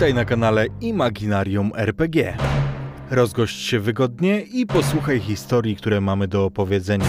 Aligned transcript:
Witaj 0.00 0.14
na 0.14 0.24
kanale 0.24 0.66
Imaginarium 0.80 1.72
RPG. 1.76 2.36
Rozgość 3.10 3.66
się 3.66 3.80
wygodnie 3.80 4.40
i 4.40 4.66
posłuchaj 4.66 5.20
historii, 5.20 5.76
które 5.76 6.00
mamy 6.00 6.28
do 6.28 6.44
opowiedzenia. 6.44 7.06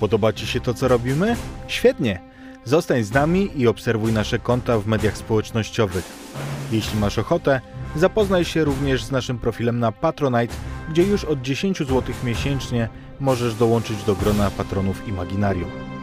Podoba 0.00 0.32
Ci 0.32 0.46
się 0.46 0.60
to, 0.60 0.74
co 0.74 0.88
robimy? 0.88 1.36
Świetnie! 1.68 2.20
Zostań 2.64 3.02
z 3.02 3.12
nami 3.12 3.50
i 3.56 3.66
obserwuj 3.66 4.12
nasze 4.12 4.38
konta 4.38 4.78
w 4.78 4.86
mediach 4.86 5.16
społecznościowych. 5.16 6.04
Jeśli 6.72 7.00
masz 7.00 7.18
ochotę, 7.18 7.60
zapoznaj 7.96 8.44
się 8.44 8.64
również 8.64 9.04
z 9.04 9.10
naszym 9.10 9.38
profilem 9.38 9.78
na 9.78 9.92
Patronite, 9.92 10.54
gdzie 10.88 11.02
już 11.02 11.24
od 11.24 11.42
10 11.42 11.78
zł 11.78 12.02
miesięcznie 12.24 12.88
możesz 13.20 13.54
dołączyć 13.54 14.02
do 14.04 14.14
grona 14.14 14.50
patronów 14.50 15.08
Imaginarium. 15.08 15.95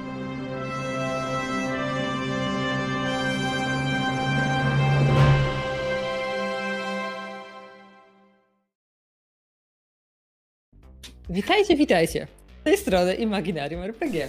Witajcie, 11.29 11.75
witajcie. 11.75 12.27
Z 12.61 12.63
tej 12.63 12.77
strony 12.77 13.15
Imaginarium 13.15 13.81
RPG. 13.81 14.27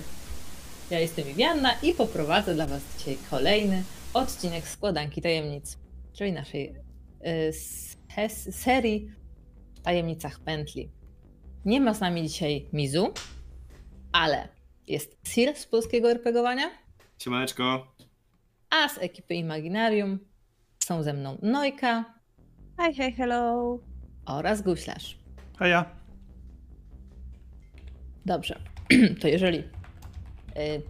Ja 0.91 0.99
jestem 0.99 1.25
Vivianna 1.25 1.73
i 1.83 1.95
poprowadzę 1.95 2.55
dla 2.55 2.67
Was 2.67 2.83
dzisiaj 2.99 3.17
kolejny 3.31 3.83
odcinek 4.15 4.69
Składanki 4.69 5.23
Tajemnic, 5.23 5.79
czyli 6.13 6.33
naszej 6.33 6.75
y, 8.19 8.31
serii 8.53 9.11
Tajemnicach 9.83 10.41
Pętli. 10.41 10.91
Nie 11.65 11.81
ma 11.81 11.95
z 11.95 12.01
nami 12.01 12.23
dzisiaj 12.23 12.69
Mizu, 12.73 13.13
ale 14.13 14.49
jest 14.87 15.17
Sir 15.29 15.57
z 15.57 15.67
polskiego 15.67 16.11
RPGowania. 16.11 16.71
Siemaneczko. 17.19 17.95
A 18.71 18.89
z 18.89 18.99
ekipy 18.99 19.35
Imaginarium 19.35 20.19
są 20.85 21.03
ze 21.03 21.13
mną 21.13 21.39
Nojka. 21.43 22.05
Hi, 22.81 22.95
hi, 22.95 23.13
hello. 23.13 23.79
Oraz 24.27 24.63
Guślarz. 24.63 25.19
A 25.59 25.67
ja. 25.67 26.04
Dobrze, 28.27 28.59
to 29.21 29.29
jeżeli 29.29 29.59
y, 29.59 29.63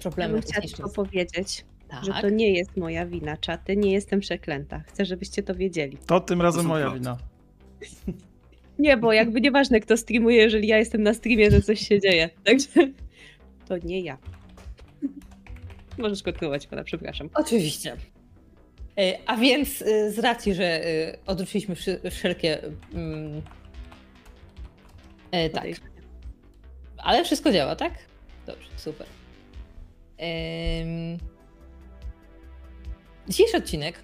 problemy 0.01 0.35
ja 0.35 0.43
chciała 0.43 0.67
tylko 0.67 0.91
powiedzieć, 0.91 1.65
tak. 1.89 2.05
że 2.05 2.13
to 2.21 2.31
nie 2.31 2.53
jest 2.53 2.77
moja 2.77 3.07
wina, 3.07 3.37
czaty, 3.37 3.77
nie 3.77 3.93
jestem 3.93 4.21
przeklęta. 4.21 4.81
Chcę, 4.81 5.05
żebyście 5.05 5.43
to 5.43 5.55
wiedzieli. 5.55 5.99
To 6.07 6.21
tym 6.21 6.43
razem 6.43 6.67
moja 6.67 6.91
wina. 6.91 7.19
Nie, 8.79 8.97
bo 8.97 9.13
jakby 9.13 9.41
nieważne 9.41 9.81
kto 9.81 9.97
streamuje, 9.97 10.37
jeżeli 10.37 10.69
ja 10.69 10.79
jestem 10.79 11.03
na 11.03 11.15
streamie, 11.15 11.51
to 11.51 11.63
coś 11.63 11.89
się 11.89 12.01
dzieje. 12.01 12.31
Także 12.45 12.69
to 13.69 13.79
nie 13.79 14.01
ja. 14.01 14.19
Możesz 15.99 16.23
kontynuować, 16.23 16.67
pana, 16.67 16.85
przepraszam. 16.85 17.31
Oczywiście. 17.35 17.93
Y, 17.93 19.19
a 19.27 19.37
więc 19.37 19.83
y, 19.83 20.13
z 20.13 20.19
racji, 20.19 20.55
że 20.55 20.83
odrzuciliśmy 21.27 21.75
wszelkie. 22.11 22.59
Um, 22.95 23.43
tak. 25.53 25.94
Ale 27.05 27.25
wszystko 27.25 27.53
działa, 27.53 27.77
tak? 27.77 27.93
Dobrze, 28.47 28.69
super. 28.77 29.07
Ym... 30.81 31.19
Dzisiejszy 33.29 33.57
odcinek 33.57 34.03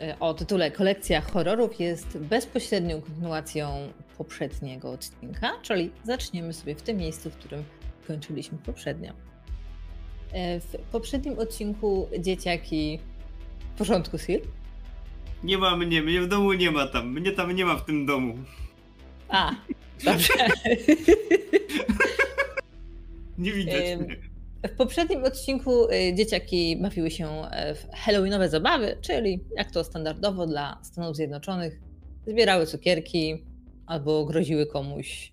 e, 0.00 0.16
o 0.20 0.34
tytule 0.34 0.70
Kolekcja 0.70 1.20
horrorów 1.20 1.80
jest 1.80 2.18
bezpośrednią 2.18 3.00
kontynuacją 3.00 3.92
poprzedniego 4.18 4.90
odcinka, 4.90 5.52
czyli 5.62 5.90
zaczniemy 6.04 6.52
sobie 6.52 6.74
w 6.74 6.82
tym 6.82 6.96
miejscu, 6.96 7.30
w 7.30 7.36
którym 7.36 7.64
kończyliśmy 8.06 8.58
poprzednio. 8.58 9.12
E, 10.32 10.60
w 10.60 10.76
poprzednim 10.92 11.38
odcinku 11.38 12.08
dzieciaki. 12.18 12.98
W 13.74 13.78
porządku, 13.78 14.18
Sil? 14.24 14.40
Nie 15.44 15.58
ma 15.58 15.76
mnie, 15.76 16.02
mnie 16.02 16.20
w 16.20 16.28
domu 16.28 16.52
nie 16.52 16.70
ma 16.70 16.86
tam. 16.86 17.12
Mnie 17.12 17.32
tam 17.32 17.52
nie 17.52 17.64
ma 17.64 17.76
w 17.76 17.84
tym 17.84 18.06
domu. 18.06 18.38
A, 19.28 19.54
dobrze. 20.04 20.32
Nie 23.38 23.52
widać 23.52 23.74
mnie. 23.98 24.16
W 24.66 24.76
poprzednim 24.76 25.24
odcinku 25.24 25.90
y, 25.90 26.14
dzieciaki 26.14 26.76
bawiły 26.76 27.10
się 27.10 27.28
e, 27.28 27.74
w 27.74 27.86
halloweenowe 27.92 28.48
zabawy, 28.48 28.96
czyli 29.00 29.40
jak 29.56 29.70
to 29.70 29.84
standardowo 29.84 30.46
dla 30.46 30.78
Stanów 30.82 31.16
Zjednoczonych, 31.16 31.80
zbierały 32.26 32.66
cukierki 32.66 33.44
albo 33.86 34.24
groziły 34.24 34.66
komuś 34.66 35.32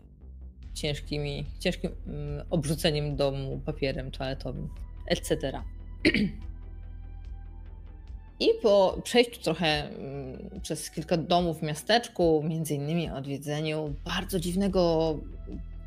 ciężkimi, 0.74 1.46
ciężkim 1.60 1.92
mm, 2.08 2.46
obrzuceniem 2.50 3.16
domu 3.16 3.62
papierem 3.66 4.12
toaletowym, 4.12 4.70
etc. 5.08 5.62
I 8.40 8.50
po 8.62 9.02
przejściu 9.04 9.42
trochę 9.42 9.90
mm, 9.90 10.60
przez 10.62 10.92
kilka 10.92 11.18
domów 11.18 11.60
w 11.60 11.64
miasteczku, 11.64 12.44
między 12.50 12.76
innymi 12.76 13.10
odwiedzeniu 13.10 13.94
bardzo 14.06 14.40
dziwnego 14.40 15.16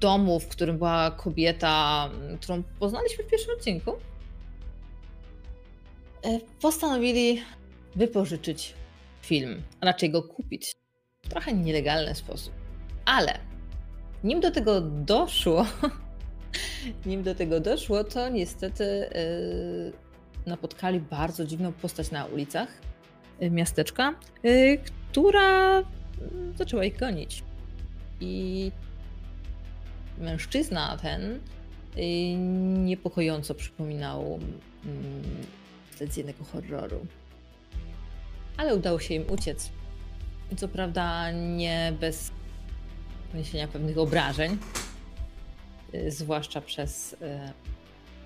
domu, 0.00 0.40
w 0.40 0.48
którym 0.48 0.78
była 0.78 1.10
kobieta, 1.10 2.10
którą 2.40 2.62
poznaliśmy 2.78 3.24
w 3.24 3.26
pierwszym 3.26 3.54
odcinku, 3.54 3.92
e, 6.22 6.38
postanowili 6.60 7.42
wypożyczyć 7.96 8.74
film, 9.22 9.62
a 9.80 9.86
raczej 9.86 10.10
go 10.10 10.22
kupić 10.22 10.74
w 11.22 11.28
trochę 11.28 11.52
nielegalny 11.52 12.14
sposób. 12.14 12.52
Ale 13.04 13.38
nim 14.24 14.40
do 14.40 14.50
tego 14.50 14.80
doszło, 14.80 15.66
nim 17.06 17.22
do 17.22 17.34
tego 17.34 17.60
doszło, 17.60 18.04
to 18.04 18.28
niestety 18.28 18.84
yy, 18.84 20.07
napotkali 20.46 21.00
bardzo 21.00 21.44
dziwną 21.44 21.72
postać 21.72 22.10
na 22.10 22.24
ulicach 22.24 22.68
yy, 23.40 23.50
miasteczka, 23.50 24.14
yy, 24.42 24.78
która 25.10 25.82
zaczęła 26.56 26.84
ich 26.84 26.98
gonić. 26.98 27.42
I 28.20 28.72
mężczyzna 30.18 30.96
ten 31.02 31.22
y, 31.32 31.40
niepokojąco 32.84 33.54
przypominał 33.54 34.38
mm, 34.84 35.22
z 36.10 36.16
jednego 36.16 36.44
horroru. 36.44 37.06
Ale 38.56 38.76
udało 38.76 39.00
się 39.00 39.14
im 39.14 39.30
uciec. 39.30 39.70
Co 40.56 40.68
prawda 40.68 41.30
nie 41.30 41.92
bez 42.00 42.30
poniesienia 43.32 43.68
pewnych 43.68 43.98
obrażeń, 43.98 44.58
y, 45.94 46.10
zwłaszcza 46.10 46.60
przez 46.60 47.12
y, 47.12 47.16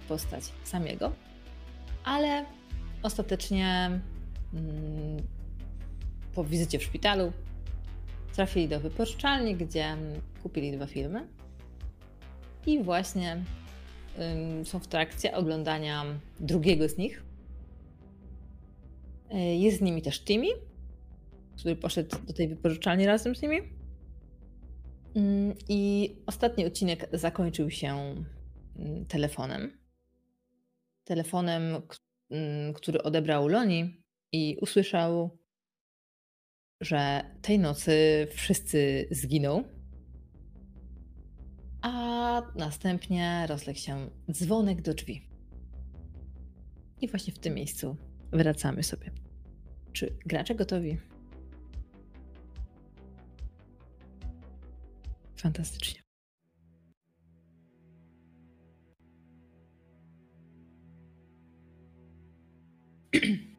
postać 0.08 0.44
samego, 0.64 1.12
ale 2.04 2.44
ostatecznie 3.02 4.00
mm, 4.54 5.22
po 6.34 6.44
wizycie 6.44 6.78
w 6.78 6.82
szpitalu 6.82 7.32
trafili 8.34 8.68
do 8.68 8.80
wypożyczalni, 8.80 9.56
gdzie 9.56 9.96
kupili 10.42 10.72
dwa 10.72 10.86
filmy 10.86 11.28
i 12.66 12.82
właśnie 12.82 13.44
są 14.64 14.78
w 14.78 14.86
trakcie 14.86 15.36
oglądania 15.36 16.04
drugiego 16.40 16.88
z 16.88 16.96
nich. 16.96 17.22
E, 19.30 19.56
jest 19.56 19.78
z 19.78 19.80
nimi 19.80 20.02
też 20.02 20.24
Timmy, 20.24 20.46
który 21.58 21.76
poszedł 21.76 22.16
do 22.26 22.32
tej 22.32 22.48
wypożyczalni 22.48 23.06
razem 23.06 23.34
z 23.34 23.42
nimi. 23.42 23.56
I 25.68 26.10
ostatni 26.26 26.66
odcinek 26.66 27.08
zakończył 27.12 27.70
się 27.70 28.14
telefonem. 29.08 29.81
Telefonem, 31.04 31.82
który 32.74 33.02
odebrał 33.02 33.48
Loni 33.48 34.04
i 34.32 34.56
usłyszał, 34.60 35.38
że 36.80 37.22
tej 37.42 37.58
nocy 37.58 38.26
wszyscy 38.30 39.08
zginą 39.10 39.64
a 41.82 42.42
następnie 42.54 43.46
rozległ 43.48 43.78
się 43.78 44.10
dzwonek 44.30 44.82
do 44.82 44.94
drzwi. 44.94 45.28
I 47.00 47.08
właśnie 47.08 47.32
w 47.32 47.38
tym 47.38 47.54
miejscu 47.54 47.96
wracamy 48.32 48.82
sobie. 48.82 49.10
Czy 49.92 50.16
gracze 50.26 50.54
gotowi? 50.54 50.98
Fantastycznie. 55.36 56.01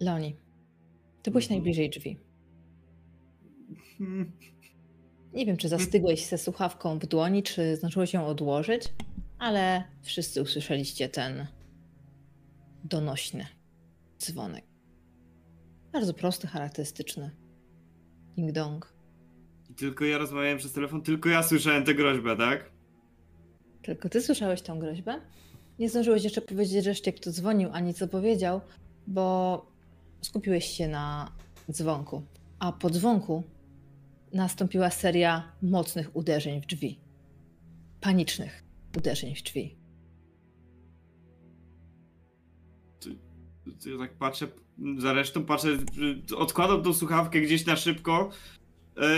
Leoni, 0.00 0.36
ty 1.22 1.30
byłeś 1.30 1.44
mhm. 1.44 1.58
najbliżej 1.58 1.90
drzwi. 1.90 2.20
Nie 5.32 5.46
wiem, 5.46 5.56
czy 5.56 5.68
zastygłeś 5.68 6.26
ze 6.26 6.38
słuchawką 6.38 6.98
w 6.98 7.06
dłoni, 7.06 7.42
czy 7.42 7.76
zdążyłeś 7.76 8.14
ją 8.14 8.26
odłożyć, 8.26 8.82
ale 9.38 9.84
wszyscy 10.02 10.42
usłyszeliście 10.42 11.08
ten 11.08 11.46
donośny 12.84 13.46
dzwonek. 14.18 14.64
Bardzo 15.92 16.14
prosty, 16.14 16.46
charakterystyczny. 16.46 17.30
Ding 18.36 18.52
dong. 18.52 18.94
I 19.70 19.74
tylko 19.74 20.04
ja 20.04 20.18
rozmawiałem 20.18 20.58
przez 20.58 20.72
telefon, 20.72 21.02
tylko 21.02 21.28
ja 21.28 21.42
słyszałem 21.42 21.84
tę 21.84 21.94
groźbę, 21.94 22.36
tak? 22.36 22.75
Tylko 23.86 24.08
ty 24.08 24.22
słyszałeś 24.22 24.62
tą 24.62 24.78
groźbę? 24.78 25.20
nie 25.78 25.90
zdążyłeś 25.90 26.24
jeszcze 26.24 26.40
powiedzieć 26.40 26.86
reszcie, 26.86 27.12
kto 27.12 27.32
dzwonił, 27.32 27.70
ani 27.72 27.94
co 27.94 28.08
powiedział, 28.08 28.60
bo 29.06 29.66
skupiłeś 30.20 30.64
się 30.64 30.88
na 30.88 31.32
dzwonku. 31.70 32.22
A 32.58 32.72
po 32.72 32.90
dzwonku 32.90 33.42
nastąpiła 34.32 34.90
seria 34.90 35.52
mocnych 35.62 36.16
uderzeń 36.16 36.60
w 36.60 36.66
drzwi. 36.66 36.98
Panicznych 38.00 38.64
uderzeń 38.96 39.34
w 39.34 39.42
drzwi. 39.42 39.76
Ja 43.86 43.98
tak 43.98 44.18
patrzę, 44.18 44.48
za 44.98 45.12
resztą 45.12 45.44
patrzę, 45.44 45.68
odkładam 46.36 46.82
tą 46.82 46.94
słuchawkę 46.94 47.40
gdzieś 47.40 47.66
na 47.66 47.76
szybko 47.76 48.30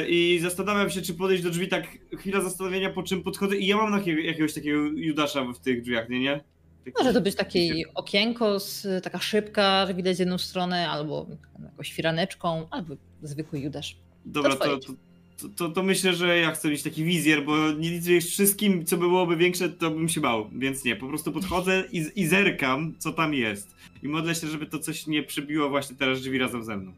i 0.08 0.38
zastanawiam 0.42 0.90
się, 0.90 1.02
czy 1.02 1.14
podejść 1.14 1.42
do 1.42 1.50
drzwi, 1.50 1.68
tak 1.68 1.86
chwila 2.18 2.40
zastanowienia, 2.40 2.90
po 2.90 3.02
czym 3.02 3.22
podchodzę 3.22 3.56
i 3.56 3.66
ja 3.66 3.76
mam 3.76 3.92
jakiego, 3.98 4.20
jakiegoś 4.22 4.54
takiego 4.54 4.78
Judasza 4.82 5.44
w 5.44 5.58
tych 5.58 5.82
drzwiach, 5.82 6.08
nie, 6.08 6.20
nie? 6.20 6.40
Taki- 6.84 6.96
Może 6.98 7.12
to 7.12 7.20
być 7.20 7.34
takie 7.34 7.74
okienko, 7.94 8.60
z, 8.60 9.04
taka 9.04 9.18
szybka, 9.18 9.86
że 9.86 9.94
widać 9.94 10.16
z 10.16 10.18
jedną 10.18 10.38
stronę, 10.38 10.88
albo 10.90 11.26
jakąś 11.70 11.92
firaneczką, 11.92 12.66
albo 12.70 12.94
zwykły 13.22 13.60
Judasz. 13.60 13.96
Dobra, 14.24 14.56
to, 14.56 14.78
to, 14.78 14.92
to, 15.36 15.48
to, 15.56 15.68
to 15.68 15.82
myślę, 15.82 16.14
że 16.14 16.38
ja 16.38 16.50
chcę 16.50 16.70
mieć 16.70 16.82
taki 16.82 17.04
wizjer, 17.04 17.44
bo 17.44 17.72
nic 17.72 18.06
więcej- 18.06 18.20
wszystkim, 18.20 18.84
co 18.86 18.96
byłoby 18.96 19.36
większe, 19.36 19.68
to 19.68 19.90
bym 19.90 20.08
się 20.08 20.20
bał, 20.20 20.50
więc 20.52 20.84
nie, 20.84 20.96
po 20.96 21.08
prostu 21.08 21.32
podchodzę 21.32 21.84
i, 21.92 22.06
i 22.16 22.26
zerkam, 22.26 22.94
co 22.98 23.12
tam 23.12 23.34
jest. 23.34 23.74
I 24.02 24.08
modlę 24.08 24.34
się, 24.34 24.46
żeby 24.46 24.66
to 24.66 24.78
coś 24.78 25.06
nie 25.06 25.22
przebiło 25.22 25.68
właśnie 25.68 25.96
teraz 25.96 26.20
drzwi 26.20 26.38
razem 26.38 26.64
ze 26.64 26.76
mną. 26.76 26.92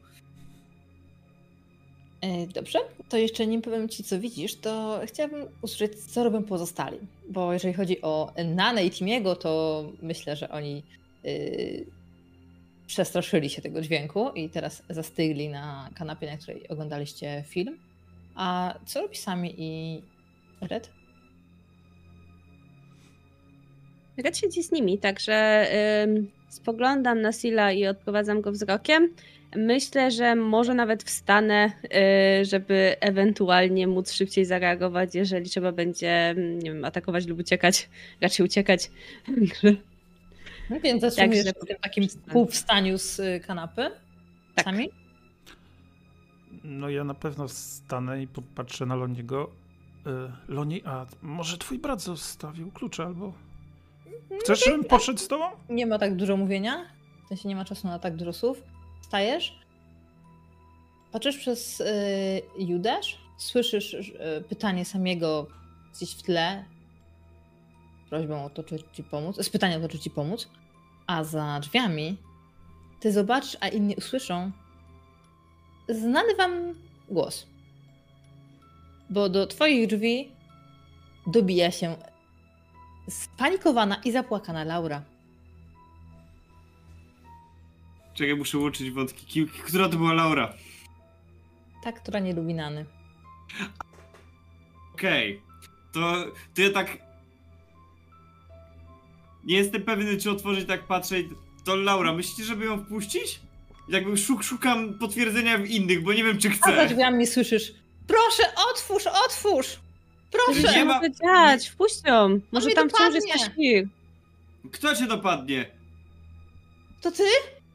E, 2.22 2.46
Dobrze, 2.46 2.78
to 3.08 3.16
jeszcze 3.16 3.46
nim 3.46 3.62
powiem 3.62 3.88
ci, 3.88 4.04
co 4.04 4.20
widzisz, 4.20 4.54
to 4.56 5.00
chciałabym 5.04 5.46
usłyszeć, 5.62 6.04
co 6.04 6.24
robią 6.24 6.42
pozostali. 6.42 6.98
Bo 7.28 7.52
jeżeli 7.52 7.74
chodzi 7.74 8.02
o 8.02 8.32
Nanę 8.44 8.84
i 8.84 8.90
Timiego, 8.90 9.36
to 9.36 9.84
myślę, 10.02 10.36
że 10.36 10.48
oni 10.48 10.82
yy, 11.24 11.86
przestraszyli 12.86 13.50
się 13.50 13.62
tego 13.62 13.80
dźwięku 13.80 14.30
i 14.30 14.48
teraz 14.48 14.82
zastygli 14.90 15.48
na 15.48 15.90
kanapie, 15.94 16.26
na 16.26 16.36
której 16.36 16.68
oglądaliście 16.68 17.44
film. 17.46 17.78
A 18.34 18.74
co 18.86 19.00
robi 19.00 19.16
Sami 19.16 19.54
i 19.58 20.02
Red? 20.60 20.90
Red 24.16 24.38
siedzi 24.38 24.62
z 24.62 24.72
nimi, 24.72 24.98
także 24.98 25.66
ym, 26.04 26.30
spoglądam 26.48 27.20
na 27.20 27.32
Sila 27.32 27.72
i 27.72 27.86
odprowadzam 27.86 28.40
go 28.40 28.52
wzrokiem. 28.52 29.14
Myślę, 29.56 30.10
że 30.10 30.36
może 30.36 30.74
nawet 30.74 31.02
wstanę, 31.02 31.72
y, 32.40 32.44
żeby 32.44 32.96
ewentualnie 33.00 33.86
móc 33.86 34.12
szybciej 34.12 34.44
zareagować, 34.44 35.14
jeżeli 35.14 35.50
trzeba 35.50 35.72
będzie, 35.72 36.10
mm, 36.10 36.58
nie 36.58 36.72
wiem, 36.72 36.84
atakować 36.84 37.26
lub 37.26 37.38
uciekać. 37.38 37.88
Raczej 38.20 38.46
uciekać. 38.46 38.90
No 40.70 40.80
więc 40.80 41.16
Także 41.16 41.42
się 41.42 41.52
w 41.62 41.66
tym 41.66 41.76
takim 41.82 42.06
półwstaniu 42.32 42.98
z 42.98 43.20
y, 43.20 43.40
kanapy. 43.46 43.90
Tak. 44.54 44.64
Sami? 44.64 44.90
No 46.64 46.88
ja 46.90 47.04
na 47.04 47.14
pewno 47.14 47.48
wstanę 47.48 48.22
i 48.22 48.26
popatrzę 48.26 48.86
na 48.86 48.94
Loniego. 48.94 49.50
Y, 50.06 50.52
Loni, 50.52 50.82
a 50.84 51.06
może 51.22 51.58
twój 51.58 51.78
brat 51.78 52.02
zostawił 52.02 52.70
klucze 52.70 53.04
albo... 53.04 53.32
Chcesz, 54.40 54.64
żebym 54.64 54.84
poszedł 54.84 55.18
z 55.18 55.28
tobą? 55.28 55.44
Nie 55.68 55.86
ma 55.86 55.98
tak 55.98 56.16
dużo 56.16 56.36
mówienia, 56.36 56.86
w 57.24 57.28
sensie 57.28 57.48
nie 57.48 57.56
ma 57.56 57.64
czasu 57.64 57.88
na 57.88 57.98
tak 57.98 58.16
dużo 58.16 58.32
słów. 58.32 58.62
Stajesz, 59.10 59.58
patrzysz 61.12 61.38
przez 61.38 61.80
y, 61.80 61.84
Judasz, 62.58 63.18
słyszysz 63.38 63.94
y, 63.94 64.44
pytanie 64.48 64.84
samego 64.84 65.46
gdzieś 65.94 66.14
w 66.14 66.22
tle, 66.22 66.64
prośbą 68.10 68.44
o 68.44 68.50
to, 68.50 68.62
czy 68.62 68.78
ci 68.92 69.04
pomóc, 69.04 69.36
z 69.44 69.50
pytaniem 69.50 69.84
o 69.84 69.88
to, 69.88 69.92
czy 69.92 69.98
ci 69.98 70.10
pomóc, 70.10 70.48
a 71.06 71.24
za 71.24 71.60
drzwiami 71.60 72.16
ty 73.00 73.12
zobaczysz, 73.12 73.56
a 73.60 73.68
inni 73.68 73.94
usłyszą 73.94 74.50
znany 75.88 76.34
wam 76.34 76.74
głos. 77.08 77.46
Bo 79.10 79.28
do 79.28 79.46
twoich 79.46 79.88
drzwi 79.88 80.32
dobija 81.26 81.70
się 81.70 81.96
spanikowana 83.08 84.00
i 84.04 84.12
zapłakana 84.12 84.64
Laura. 84.64 85.02
Czekaj, 88.20 88.36
muszę 88.36 88.58
łączyć 88.58 88.90
wątki. 88.90 89.26
Ki- 89.26 89.46
Która 89.46 89.88
to 89.88 89.96
była 89.96 90.12
Laura? 90.12 90.54
Ta, 91.84 91.92
która 91.92 92.18
nie 92.20 92.32
lubi 92.34 92.54
Nany. 92.54 92.86
Okej. 94.94 95.42
To, 95.92 96.00
to 96.54 96.62
ja 96.62 96.70
tak... 96.70 96.98
Nie 99.44 99.56
jestem 99.56 99.82
pewny, 99.82 100.16
czy 100.16 100.30
otworzyć, 100.30 100.68
tak 100.68 100.86
patrzę 100.86 101.20
i... 101.20 101.28
To 101.64 101.76
Laura, 101.76 102.12
myślicie, 102.12 102.44
żeby 102.44 102.64
ją 102.64 102.84
wpuścić? 102.84 103.40
Jakby 103.88 104.16
szuk, 104.16 104.42
szukam 104.42 104.94
potwierdzenia 104.98 105.58
w 105.58 105.66
innych, 105.66 106.02
bo 106.02 106.12
nie 106.12 106.24
wiem, 106.24 106.38
czy 106.38 106.48
A 106.48 106.52
za 106.52 106.56
chcę. 106.72 106.86
drzwiami 106.88 107.26
słyszysz 107.26 107.72
Proszę, 108.06 108.42
otwórz, 108.72 109.04
otwórz! 109.26 109.80
Proszę! 110.30 110.62
Nie 110.62 110.72
nie 110.78 110.84
ma- 110.84 110.96
może 110.98 111.10
dziać, 111.10 111.68
wpuść 111.68 112.04
ją. 112.06 112.40
Może 112.52 112.66
mnie 112.66 112.74
tam 112.74 112.88
wciąż 112.88 113.14
jest 113.14 113.28
świr. 113.52 113.88
Kto 114.72 114.96
cię 114.96 115.06
dopadnie? 115.06 115.70
To 117.02 117.10
ty? 117.10 117.24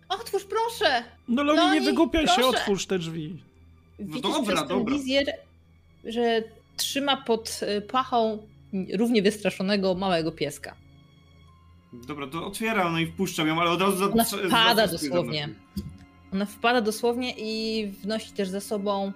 Otwórz, 0.10 0.44
proszę! 0.44 1.04
No 1.28 1.44
Loni, 1.44 1.58
Loni, 1.60 1.74
nie 1.80 1.82
wygłupiaj 1.86 2.28
się, 2.28 2.34
proszę. 2.36 2.50
otwórz 2.50 2.86
te 2.86 3.00
drzwi. 3.00 3.44
Widzisz 4.00 4.22
dobra, 4.22 4.42
przez 4.44 4.60
ten 4.60 4.68
dobra. 4.68 4.94
wizjer, 4.96 5.26
że 6.04 6.44
trzyma 6.78 7.18
pod 7.18 7.60
y, 7.78 7.82
pachą 7.82 8.48
równie 8.94 9.22
wystraszonego 9.22 9.96
małego 9.96 10.32
pieska. 10.32 10.76
Dobra, 12.08 12.28
to 12.28 12.46
otwieram, 12.48 12.94
no 12.94 13.00
i 13.00 13.08
wpuszczam 13.08 13.48
ją, 13.48 13.62
ale 13.62 13.70
od 13.72 13.82
razu... 13.82 14.12
Ona 14.12 14.24
za- 14.24 14.38
wpada 14.38 14.88
za- 14.88 14.92
dosłownie. 14.94 15.50
Ona 16.34 16.46
wpada 16.46 16.82
dosłownie 16.82 17.34
i 17.38 17.88
wnosi 17.88 18.32
też 18.32 18.50
ze 18.50 18.62
sobą 18.62 19.12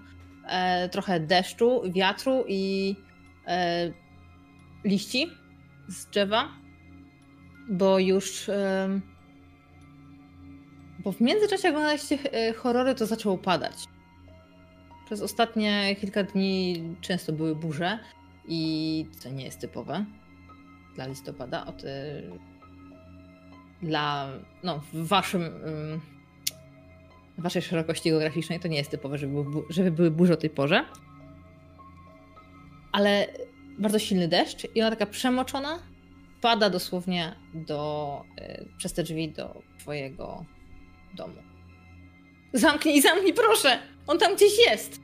e, 0.48 0.90
trochę 0.90 1.20
deszczu, 1.20 1.82
wiatru 1.92 2.44
i 2.48 2.96
e, 3.48 3.92
liści 4.84 5.28
z 5.88 6.06
drzewa, 6.06 6.50
bo 7.70 8.00
już. 8.00 8.50
em, 8.50 9.02
bo 11.00 11.12
w 11.12 11.22
międzyczasie, 11.22 11.68
jak 11.68 11.76
oglądaliście 11.76 12.18
e, 12.32 12.54
horrory, 12.54 12.96
to 12.96 13.06
zaczęło 13.06 13.38
padać. 13.38 13.74
Przez 15.06 15.22
ostatnie 15.22 15.96
kilka 15.96 16.24
dni 16.24 16.84
często 17.02 17.34
były 17.34 17.56
burze 17.56 18.00
i 18.48 19.06
co 19.20 19.30
nie 19.30 19.46
jest 19.46 19.60
typowe 19.60 20.06
dla 20.96 21.08
listopada. 21.08 21.66
Od, 21.66 21.84
dla. 23.82 24.30
No, 24.64 24.80
w 24.94 25.08
waszym. 25.08 25.42
w 27.38 27.42
waszej 27.42 27.62
szerokości 27.62 28.10
geograficznej 28.10 28.60
to 28.60 28.68
nie 28.68 28.78
jest 28.78 28.92
typowe, 28.92 29.18
żeby, 29.18 29.44
żeby 29.70 29.92
były 29.92 30.12
burze 30.12 30.34
o 30.34 30.38
tej 30.38 30.50
porze. 30.50 30.86
Ale 32.92 33.28
bardzo 33.80 34.00
silny 34.00 34.28
deszcz 34.28 34.68
i 34.76 34.82
ona 34.82 34.90
taka 34.90 35.06
przemoczona 35.06 35.80
pada 36.42 36.70
dosłownie 36.70 37.36
do, 37.54 38.24
e, 38.38 38.66
przez 38.78 38.94
te 38.94 39.04
drzwi 39.04 39.32
do 39.32 39.62
twojego 39.80 40.46
domu. 41.14 41.34
Zamknij, 42.54 43.02
zamknij, 43.02 43.34
proszę! 43.34 43.80
On 44.08 44.18
tam 44.18 44.36
gdzieś 44.36 44.60
jest! 44.68 45.02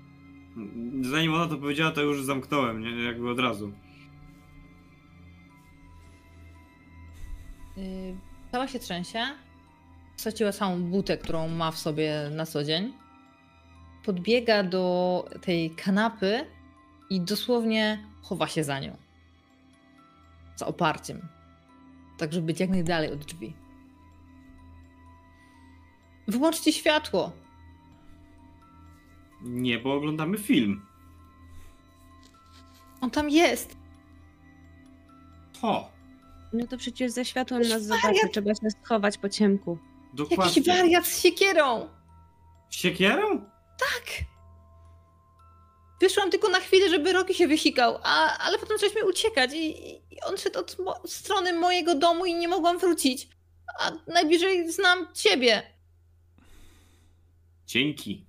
Zanim 1.01 1.33
ona 1.33 1.47
to 1.47 1.57
powiedziała, 1.57 1.91
to 1.91 2.01
już 2.01 2.23
zamknąłem, 2.23 2.81
nie? 2.81 3.03
Jakby 3.03 3.29
od 3.29 3.39
razu. 3.39 3.71
Yy, 7.77 8.15
Cała 8.51 8.67
się 8.67 8.79
trzęsie. 8.79 9.19
Straciła 10.17 10.51
całą 10.51 10.83
butę, 10.83 11.17
którą 11.17 11.47
ma 11.47 11.71
w 11.71 11.77
sobie 11.77 12.29
na 12.31 12.45
co 12.45 12.63
dzień. 12.63 12.93
Podbiega 14.05 14.63
do 14.63 15.25
tej 15.41 15.69
kanapy 15.69 16.45
i 17.09 17.21
dosłownie 17.21 18.05
chowa 18.21 18.47
się 18.47 18.63
za 18.63 18.79
nią. 18.79 18.97
Za 20.55 20.65
oparciem. 20.65 21.27
Tak, 22.17 22.33
żeby 22.33 22.45
być 22.47 22.59
jak 22.59 22.69
najdalej 22.69 23.11
od 23.11 23.19
drzwi. 23.19 23.53
Wyłączcie 26.27 26.73
światło! 26.73 27.31
Nie, 29.41 29.79
bo 29.79 29.93
oglądamy 29.93 30.37
film. 30.37 30.85
On 33.01 33.11
tam 33.11 33.29
jest! 33.29 33.77
To. 35.61 35.89
No 36.53 36.67
to 36.67 36.77
przecież 36.77 37.11
ze 37.11 37.25
światłem 37.25 37.59
Jakiś 37.61 37.73
nas 37.73 37.83
zobaczy, 37.83 38.07
wariat. 38.07 38.31
trzeba 38.31 38.53
się 38.55 38.69
schować 38.83 39.17
po 39.17 39.29
ciemku. 39.29 39.77
Dokładnie. 40.13 40.45
Jakiś 40.45 40.67
wariat 40.67 41.07
z 41.07 41.21
siekierą! 41.21 41.89
Siekierą? 42.69 43.39
Tak! 43.79 44.25
Wyszłam 46.01 46.31
tylko 46.31 46.49
na 46.49 46.59
chwilę, 46.59 46.89
żeby 46.89 47.13
Roki 47.13 47.33
się 47.33 47.47
wysikał, 47.47 47.97
a, 48.03 48.37
ale 48.37 48.59
potem 48.59 48.77
zaczęliśmy 48.77 49.09
uciekać 49.09 49.51
i, 49.53 49.91
i 49.95 50.21
on 50.29 50.37
szedł 50.37 50.59
od 50.59 50.79
mo- 50.79 51.01
strony 51.07 51.53
mojego 51.53 51.95
domu 51.95 52.25
i 52.25 52.35
nie 52.35 52.47
mogłam 52.47 52.77
wrócić. 52.79 53.29
A 53.79 53.91
najbliżej 54.13 54.71
znam 54.71 55.07
ciebie. 55.13 55.63
Dzięki. 57.67 58.25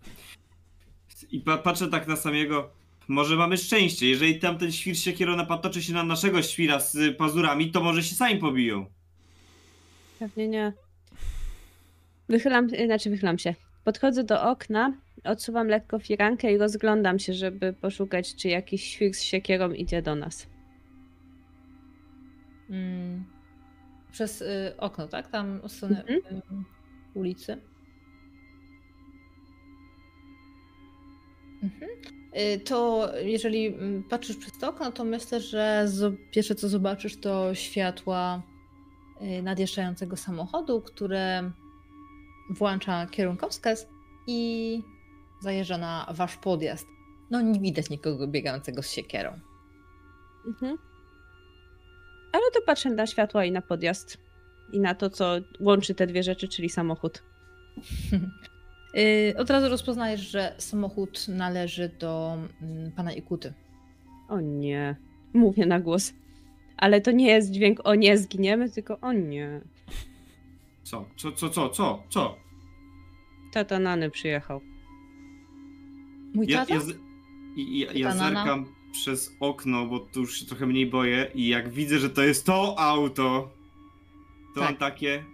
I 1.30 1.40
pa 1.40 1.58
patrzę 1.58 1.88
tak 1.88 2.06
na 2.08 2.16
samego. 2.16 2.70
Może 3.08 3.36
mamy 3.36 3.56
szczęście. 3.56 4.08
Jeżeli 4.08 4.38
tamten 4.40 4.72
świr 4.72 4.98
siekierą 4.98 5.36
napatoczy 5.36 5.82
się 5.82 5.92
na 5.92 6.02
naszego 6.02 6.42
świra 6.42 6.80
z 6.80 7.16
pazurami, 7.16 7.70
to 7.70 7.82
może 7.82 8.02
się 8.02 8.14
sami 8.14 8.36
pobiją. 8.38 8.86
Pewnie 10.18 10.48
nie. 10.48 10.72
Wychylam, 12.28 12.68
znaczy 12.86 13.10
wychylam 13.10 13.38
się. 13.38 13.54
Podchodzę 13.84 14.24
do 14.24 14.42
okna, 14.50 14.92
odsuwam 15.24 15.68
lekko 15.68 15.98
firankę 15.98 16.52
i 16.52 16.58
rozglądam 16.58 17.18
się, 17.18 17.32
żeby 17.34 17.72
poszukać, 17.72 18.34
czy 18.36 18.48
jakiś 18.48 18.84
świr 18.84 19.14
z 19.14 19.22
siekierą 19.22 19.72
idzie 19.72 20.02
do 20.02 20.14
nas. 20.14 20.46
Mm. 22.70 23.24
Przez 24.12 24.42
y, 24.42 24.74
okno, 24.78 25.08
tak? 25.08 25.30
Tam 25.30 25.60
od 25.62 25.72
strony 25.72 26.00
Mhm. 26.00 26.38
y, 26.38 26.42
ulicy. 27.14 27.56
Mhm. 31.66 31.90
Y, 32.36 32.60
To 32.60 33.08
jeżeli 33.22 33.66
mm, 33.66 34.02
patrzysz 34.02 34.36
przez 34.36 34.58
to 34.58 34.68
okno, 34.68 34.92
to 34.92 35.04
myślę, 35.04 35.40
że 35.40 35.88
pierwsze 36.30 36.54
co 36.54 36.68
zobaczysz 36.68 37.16
to 37.20 37.54
światła 37.54 38.42
y, 39.22 39.42
nadjeżdżającego 39.42 40.16
samochodu, 40.16 40.80
które 40.80 41.50
włącza 42.50 43.06
kierunkowskaz 43.06 43.86
i 44.26 44.82
zajeżdża 45.42 45.78
na 45.78 46.06
wasz 46.14 46.36
podjazd. 46.36 46.86
No 47.30 47.40
nie 47.40 47.60
widać 47.60 47.90
nikogo 47.90 48.28
biegającego 48.28 48.82
z 48.82 48.90
siekierą. 48.90 49.40
Mhm. 50.46 50.78
Ale 52.32 52.42
to 52.54 52.60
patrzę 52.66 52.90
na 52.90 53.06
światła 53.06 53.44
i 53.44 53.52
na 53.52 53.62
podjazd. 53.62 54.18
I 54.72 54.80
na 54.80 54.94
to, 54.94 55.10
co 55.10 55.34
łączy 55.60 55.94
te 55.94 56.06
dwie 56.06 56.22
rzeczy, 56.22 56.48
czyli 56.48 56.68
samochód. 56.68 57.22
Y, 58.96 59.34
Od 59.38 59.50
razu 59.50 59.68
rozpoznajesz, 59.68 60.20
że 60.20 60.54
samochód 60.58 61.28
należy 61.28 61.90
do 61.98 62.36
mm, 62.62 62.92
pana 62.92 63.12
Ikuty. 63.12 63.52
O 64.28 64.40
nie. 64.40 64.96
Mówię 65.34 65.66
na 65.66 65.80
głos. 65.80 66.12
Ale 66.76 67.00
to 67.00 67.10
nie 67.10 67.26
jest 67.26 67.50
dźwięk 67.50 67.80
o 67.84 67.94
nie, 67.94 68.18
zginiemy, 68.18 68.70
tylko 68.70 69.00
o 69.00 69.12
nie. 69.12 69.60
Co? 70.82 71.04
Co, 71.16 71.32
co, 71.32 71.48
co, 71.50 71.68
co, 71.68 72.02
co? 72.08 72.36
Tata 73.52 73.78
Nany 73.78 74.10
przyjechał. 74.10 74.60
Mój 76.34 76.46
Ja, 76.46 76.66
tata? 76.66 76.74
ja, 76.74 76.82
ja, 77.86 77.92
ja 77.92 78.12
zerkam 78.12 78.66
przez 78.92 79.36
okno, 79.40 79.86
bo 79.86 79.98
tu 80.00 80.20
już 80.20 80.40
się 80.40 80.46
trochę 80.46 80.66
mniej 80.66 80.86
boję 80.86 81.30
i 81.34 81.48
jak 81.48 81.68
widzę, 81.68 81.98
że 81.98 82.10
to 82.10 82.22
jest 82.22 82.46
to 82.46 82.74
auto, 82.78 83.50
to 84.54 84.60
Tak. 84.60 84.70
mam 84.70 84.76
takie... 84.76 85.24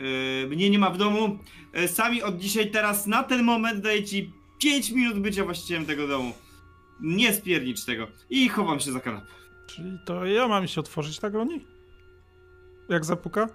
Yy, 0.00 0.46
mnie 0.48 0.70
nie 0.70 0.78
ma 0.78 0.90
w 0.90 0.98
domu. 0.98 1.38
Yy, 1.74 1.88
sami 1.88 2.22
od 2.22 2.38
dzisiaj 2.38 2.70
teraz 2.70 3.06
na 3.06 3.22
ten 3.22 3.42
moment 3.42 3.80
daję 3.80 4.04
ci 4.04 4.32
5 4.62 4.90
minut 4.90 5.18
bycia 5.18 5.44
właścicielem 5.44 5.86
tego 5.86 6.08
domu. 6.08 6.32
Nie 7.00 7.34
spiernicz 7.34 7.84
tego. 7.84 8.06
I 8.30 8.48
chowam 8.48 8.80
się 8.80 8.92
za 8.92 9.00
kanapę. 9.00 9.26
Czyli 9.66 9.98
to 10.06 10.26
ja 10.26 10.48
mam 10.48 10.68
się 10.68 10.80
otworzyć, 10.80 11.18
tak 11.18 11.34
Loni? 11.34 11.64
Jak 12.88 13.04
zapuka? 13.04 13.48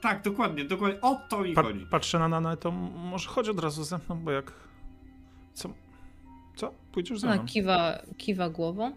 Tak, 0.00 0.22
dokładnie, 0.22 0.64
dokładnie. 0.64 1.00
O 1.00 1.20
to 1.28 1.40
mi 1.42 1.54
Pa 1.54 1.62
chodzi. 1.62 1.86
patrzę 1.90 2.18
na 2.18 2.28
Nanę, 2.28 2.56
to 2.56 2.70
może 2.70 3.28
chodź 3.28 3.48
od 3.48 3.60
razu 3.60 3.84
ze 3.84 3.98
mną, 3.98 4.20
bo 4.24 4.30
jak... 4.30 4.52
Co? 5.54 5.74
Co? 6.56 6.74
Pójdziesz 6.92 7.18
ze 7.20 7.26
Ona 7.26 7.36
mną? 7.36 7.46
kiwa, 7.46 7.98
kiwa 8.18 8.50
głową. 8.50 8.92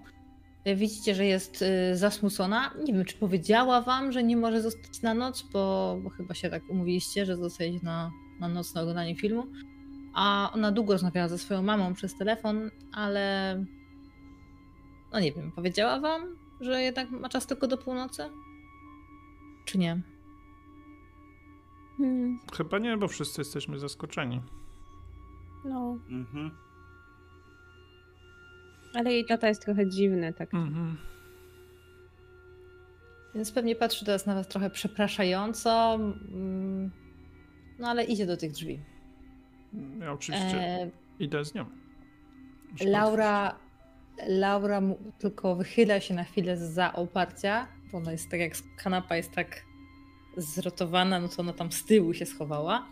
Widzicie, 0.66 1.16
że 1.16 1.26
jest 1.26 1.62
y, 1.62 1.98
zasmucona. 1.98 2.72
Nie 2.86 2.94
wiem, 2.94 3.06
czy 3.06 3.18
powiedziała 3.18 3.82
wam, 3.82 4.12
że 4.12 4.24
nie 4.24 4.38
może 4.38 4.62
zostać 4.62 5.02
na 5.02 5.14
noc, 5.14 5.42
bo, 5.54 5.98
bo 6.04 6.10
chyba 6.10 6.34
się 6.34 6.50
tak 6.50 6.64
umówiliście, 6.70 7.26
że 7.26 7.38
zostaje 7.38 7.80
na, 7.84 8.12
na 8.40 8.48
noc 8.48 8.74
na 8.76 8.82
oglądanie 8.82 9.16
filmu. 9.16 9.48
A 10.16 10.52
ona 10.54 10.72
długo 10.72 10.94
rozmawiała 10.94 11.28
ze 11.28 11.38
swoją 11.38 11.62
mamą 11.64 11.94
przez 11.94 12.18
telefon, 12.18 12.72
ale 12.94 13.56
no 15.14 15.20
nie 15.20 15.32
wiem, 15.32 15.52
powiedziała 15.52 16.00
wam, 16.00 16.22
że 16.62 16.82
jednak 16.82 17.12
ma 17.12 17.30
czas 17.30 17.48
tylko 17.48 17.68
do 17.68 17.78
północy? 17.78 18.24
Czy 19.66 19.78
nie? 19.78 20.02
Hmm, 21.98 22.40
Chyba 22.58 22.80
nie, 22.80 22.98
bo 22.98 23.08
wszyscy 23.08 23.42
jesteśmy 23.42 23.80
zaskoczeni. 23.80 24.42
no, 25.66 25.98
Mhm. 26.10 26.52
Ale 28.94 29.14
jej 29.14 29.26
tata 29.26 29.48
jest 29.48 29.62
trochę 29.66 29.88
dziwny, 29.90 30.34
tak. 30.34 30.54
Mhm. 30.54 30.98
Więc 33.36 33.52
pewnie 33.52 33.76
patrzy 33.76 34.06
teraz 34.06 34.26
na 34.26 34.36
was 34.36 34.48
trochę 34.48 34.70
przepraszająco. 34.70 35.94
mm, 35.96 36.92
No 37.80 37.88
ale 37.90 38.04
idzie 38.04 38.26
do 38.26 38.38
tych 38.38 38.52
drzwi. 38.52 38.80
Ja 40.00 40.12
oczywiście 40.14 40.58
E, 40.60 40.92
idę 41.20 41.46
z 41.46 41.54
nią. 41.54 41.66
Muszę 42.72 42.86
Laura, 42.86 43.56
Laura 44.28 44.82
mu- 44.82 45.00
tylko 45.20 45.56
wychyla 45.56 46.00
się 46.00 46.14
na 46.14 46.24
chwilę 46.24 46.58
za 46.58 46.94
oparcia, 46.94 47.68
bo 47.92 47.98
ona 47.98 48.12
jest 48.12 48.30
tak 48.30 48.40
jak 48.40 48.54
kanapa 48.78 49.16
jest 49.16 49.32
tak 49.32 49.62
zrotowana, 50.38 51.20
no 51.20 51.28
to 51.28 51.36
ona 51.42 51.54
tam 51.54 51.72
z 51.72 51.86
tyłu 51.86 52.14
się 52.14 52.26
schowała. 52.26 52.88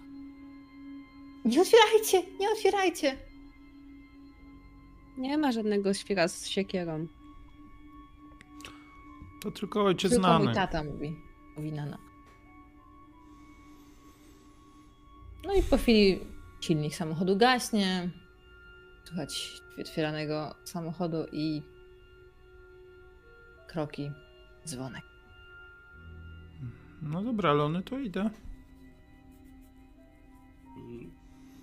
Nie 1.45 1.61
otwierajcie, 1.61 2.21
nie 2.39 2.49
otwierajcie. 2.49 3.17
Nie 5.17 5.37
ma 5.37 5.51
żadnego 5.51 5.93
świra 5.93 6.27
z 6.27 6.47
siekierą. 6.47 7.07
To 9.43 9.51
tylko 9.51 9.83
ojciec 9.83 10.11
Tylko 10.11 10.27
mój 10.27 10.41
znany. 10.41 10.55
tata 10.55 10.83
mówi, 10.83 11.15
mówi 11.57 11.71
Nana. 11.71 11.97
No 15.43 15.53
i 15.53 15.63
po 15.63 15.77
chwili 15.77 16.19
silnik 16.61 16.95
samochodu 16.95 17.37
gaśnie. 17.37 18.09
Słychać 19.07 19.61
otwieranego 19.81 20.55
samochodu 20.63 21.25
i 21.31 21.61
kroki, 23.67 24.11
dzwonek. 24.65 25.03
No 27.01 27.21
dobra, 27.23 27.53
Lony, 27.53 27.83
to 27.83 27.99
idę. 27.99 28.29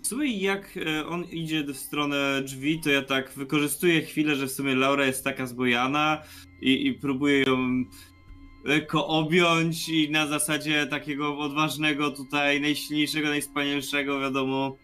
W 0.09 0.11
sumie 0.11 0.39
jak 0.39 0.77
e, 0.77 1.07
on 1.07 1.25
idzie 1.25 1.65
w 1.65 1.77
stronę 1.77 2.43
drzwi, 2.43 2.81
to 2.81 2.91
ja 2.91 3.03
tak 3.03 3.33
wykorzystuję 3.33 4.03
chwilę, 4.03 4.37
że 4.37 4.47
w 4.47 4.53
sumie 4.53 4.75
Laura 4.75 5.07
jest 5.07 5.25
taka 5.25 5.47
zbojana 5.47 6.23
i, 6.61 6.87
i 6.87 6.95
próbuję 6.95 7.43
ją 7.43 7.85
lekko 8.65 9.07
objąć 9.07 9.89
i 9.89 10.11
na 10.11 10.27
zasadzie 10.27 10.87
takiego 10.87 11.39
odważnego 11.39 12.11
tutaj, 12.11 12.61
najsilniejszego, 12.61 13.29
najwspanialszego, 13.29 14.21
wiadomo, 14.21 14.77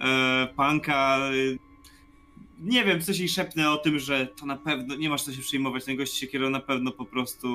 e, 0.00 0.48
panka. 0.56 1.18
e, 1.18 1.56
Nie 2.60 2.84
wiem, 2.84 3.00
coś 3.00 3.18
jej 3.18 3.28
szepnę 3.28 3.70
o 3.70 3.76
tym, 3.76 3.98
że 3.98 4.26
to 4.26 4.46
na 4.46 4.56
pewno, 4.56 4.96
nie 4.96 5.08
masz 5.08 5.22
co 5.22 5.32
się 5.32 5.42
przejmować, 5.42 5.84
ten 5.84 5.96
gość 5.96 6.14
siekierą 6.14 6.50
na 6.50 6.60
pewno 6.60 6.92
po 6.92 7.04
prostu 7.04 7.48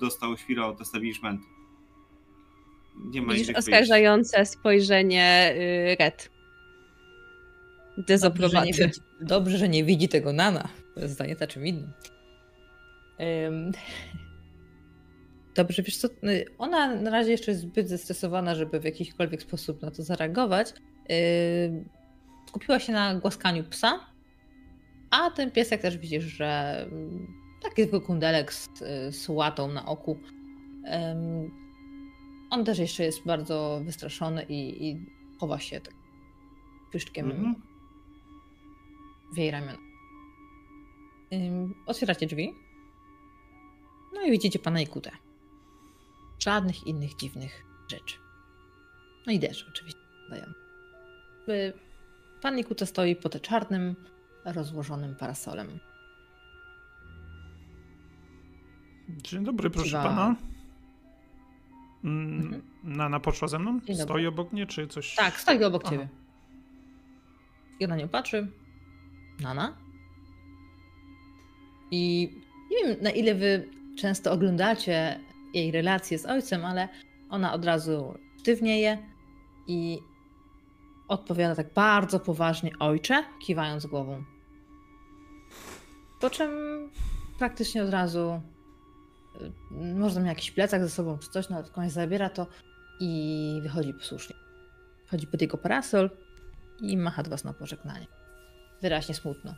dostał 0.00 0.36
świra 0.36 0.66
od 0.66 0.80
establishmentu. 0.80 1.44
Nie 3.04 3.22
ma 3.22 3.32
Widzisz 3.32 3.56
oskarżające 3.56 4.46
spojrzenie 4.46 5.54
y, 5.92 5.96
Red. 7.96 8.20
Dobrze 8.22 8.48
że, 8.48 8.56
nie 8.66 8.66
Dezoprobaty. 8.66 8.66
widzi, 8.66 9.00
dobrze, 9.20 9.58
że 9.58 9.68
nie 9.68 9.84
widzi 9.84 10.08
tego 10.08 10.32
Nana. 10.32 10.68
To 10.94 11.00
jest 11.00 11.14
zdanie 11.14 11.36
za 11.36 11.46
czym 11.46 11.66
innym. 11.66 11.92
Ym, 13.46 13.72
Dobrze, 15.54 15.82
wiesz 15.82 15.96
co, 15.96 16.08
y, 16.08 16.44
ona 16.58 16.94
na 16.94 17.10
razie 17.10 17.30
jeszcze 17.30 17.50
jest 17.50 17.62
zbyt 17.62 17.88
zestresowana, 17.88 18.54
żeby 18.54 18.80
w 18.80 18.84
jakikolwiek 18.84 19.42
sposób 19.42 19.82
na 19.82 19.90
to 19.90 20.02
zareagować. 20.02 20.72
Skupiła 22.48 22.78
się 22.78 22.92
na 22.92 23.14
głaskaniu 23.14 23.64
psa, 23.64 24.00
a 25.10 25.30
ten 25.30 25.50
piesek 25.50 25.82
też 25.82 25.98
widzisz, 25.98 26.24
że 26.24 26.80
ym, 26.92 27.26
taki 27.62 27.82
zwykły 27.82 28.00
kundelek 28.00 28.52
z, 28.52 28.68
y, 28.82 29.12
z 29.12 29.28
łatą 29.28 29.72
na 29.72 29.86
oku. 29.86 30.18
On 32.50 32.64
też 32.64 32.78
jeszcze 32.78 33.04
jest 33.04 33.24
bardzo 33.26 33.80
wystraszony 33.84 34.42
i, 34.48 34.88
i 34.90 35.06
chowa 35.40 35.58
się 35.58 35.80
tak 35.80 35.94
pyszczkiem 36.92 37.30
Mhm. 37.30 37.54
W 39.36 39.38
jej 39.38 39.50
ramiona. 39.50 39.78
Otwieracie 41.86 42.26
drzwi. 42.26 42.52
No 44.14 44.22
i 44.22 44.30
widzicie 44.30 44.58
pana 44.58 44.80
Ikutę. 44.80 45.10
Żadnych 46.38 46.86
innych 46.86 47.16
dziwnych 47.16 47.62
rzeczy. 47.90 48.16
No 49.26 49.32
i 49.32 49.38
deszcz 49.38 49.66
oczywiście 49.68 50.00
dają. 50.30 50.44
Y, 51.48 51.72
Pan 52.42 52.58
Ikuta 52.58 52.86
stoi 52.86 53.16
pod 53.16 53.42
czarnym, 53.42 53.96
rozłożonym 54.44 55.16
parasolem. 55.16 55.78
Dzień 59.08 59.44
dobry, 59.44 59.70
proszę 59.70 60.02
pana. 60.02 60.36
Mm, 62.04 62.36
Mhm. 62.40 62.62
Nana 62.84 63.20
poszła 63.20 63.48
ze 63.48 63.58
mną? 63.58 63.80
Stoi 64.04 64.26
obok 64.26 64.52
mnie, 64.52 64.66
czy 64.66 64.86
coś? 64.86 65.14
Tak, 65.14 65.40
stoi 65.40 65.64
obok 65.64 65.82
Aha. 65.84 65.92
ciebie. 65.92 66.08
I 67.80 67.88
na 67.88 67.96
nią 67.96 68.08
patrzy. 68.08 68.48
Nana. 69.40 69.76
I 71.90 72.30
nie 72.70 72.84
wiem, 72.84 73.02
na 73.02 73.10
ile 73.10 73.34
wy 73.34 73.68
często 73.98 74.32
oglądacie 74.32 75.20
jej 75.54 75.70
relacje 75.70 76.18
z 76.18 76.26
ojcem, 76.26 76.64
ale 76.64 76.88
ona 77.30 77.52
od 77.52 77.64
razu 77.64 78.14
sztywnieje 78.38 78.98
i 79.66 79.98
odpowiada 81.08 81.54
tak 81.54 81.74
bardzo 81.74 82.20
poważnie 82.20 82.70
ojcze, 82.78 83.24
kiwając 83.46 83.86
głową. 83.86 84.24
Po 86.20 86.30
czym 86.30 86.50
praktycznie 87.38 87.82
od 87.82 87.90
razu 87.90 88.40
y, 89.40 89.50
może 89.94 90.14
tam 90.14 90.24
miał 90.24 90.34
jakiś 90.34 90.50
plecak 90.50 90.82
ze 90.82 90.90
sobą 90.90 91.18
czy 91.18 91.30
coś, 91.30 91.50
ale 91.50 91.64
końcu 91.64 91.94
zabiera 91.94 92.30
to 92.30 92.46
i 93.00 93.60
wychodzi 93.62 93.94
posłusznie. 93.94 94.36
Wchodzi 95.06 95.26
pod 95.26 95.42
jego 95.42 95.58
parasol 95.58 96.10
i 96.80 96.96
macha 96.96 97.22
do 97.22 97.30
was 97.30 97.44
na 97.44 97.52
pożegnanie. 97.52 98.06
Wyraźnie 98.82 99.14
smutno. 99.14 99.54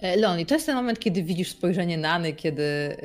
E, 0.00 0.16
Leon, 0.16 0.44
to 0.46 0.54
jest 0.54 0.66
ten 0.66 0.76
moment, 0.76 0.98
kiedy 0.98 1.22
widzisz 1.22 1.48
spojrzenie 1.50 1.98
Nany, 1.98 2.32
kiedy, 2.32 2.96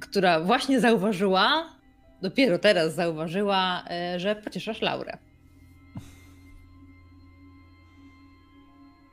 która 0.00 0.40
właśnie 0.40 0.80
zauważyła, 0.80 1.76
dopiero 2.22 2.58
teraz 2.58 2.94
zauważyła, 2.94 3.84
y, 4.16 4.20
że 4.20 4.36
pocieszasz 4.36 4.82
Laurę. 4.82 5.18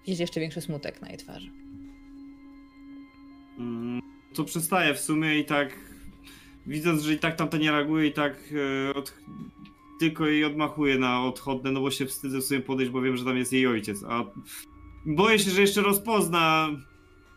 Widzisz 0.06 0.20
jeszcze 0.20 0.40
większy 0.40 0.62
smutek 0.62 1.02
na 1.02 1.10
jej 1.10 1.18
twarzy. 1.18 1.50
Mm, 3.60 4.02
To 4.36 4.44
przestaje 4.44 4.94
w 4.94 5.00
sumie 5.00 5.40
i 5.40 5.46
tak, 5.46 5.70
widząc, 6.68 7.02
że 7.02 7.14
i 7.14 7.20
tak 7.20 7.36
tamta 7.36 7.58
nie 7.58 7.72
reaguje 7.72 8.08
i 8.08 8.14
tak 8.14 8.34
e, 8.90 8.94
od, 8.96 9.14
tylko 10.00 10.28
jej 10.28 10.46
odmachuje 10.46 10.98
na 10.98 11.26
odchodne, 11.26 11.72
no 11.72 11.82
bo 11.82 11.92
się 11.92 12.06
wstydzę 12.06 12.38
w 12.38 12.44
sumie 12.44 12.60
podejść, 12.60 12.92
bo 12.92 13.02
wiem, 13.02 13.18
że 13.18 13.26
tam 13.26 13.38
jest 13.38 13.54
jej 13.54 13.68
ojciec, 13.68 14.04
a 14.04 14.24
boję 15.06 15.40
się, 15.40 15.52
że 15.52 15.62
jeszcze 15.62 15.82
rozpozna, 15.82 16.70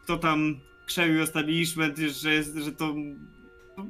kto 0.04 0.18
tam 0.18 0.56
krzewił 0.86 1.22
establishment, 1.22 1.98
że, 1.98 2.34
jest, 2.34 2.56
że 2.56 2.72
to, 2.72 2.94
no, 3.76 3.84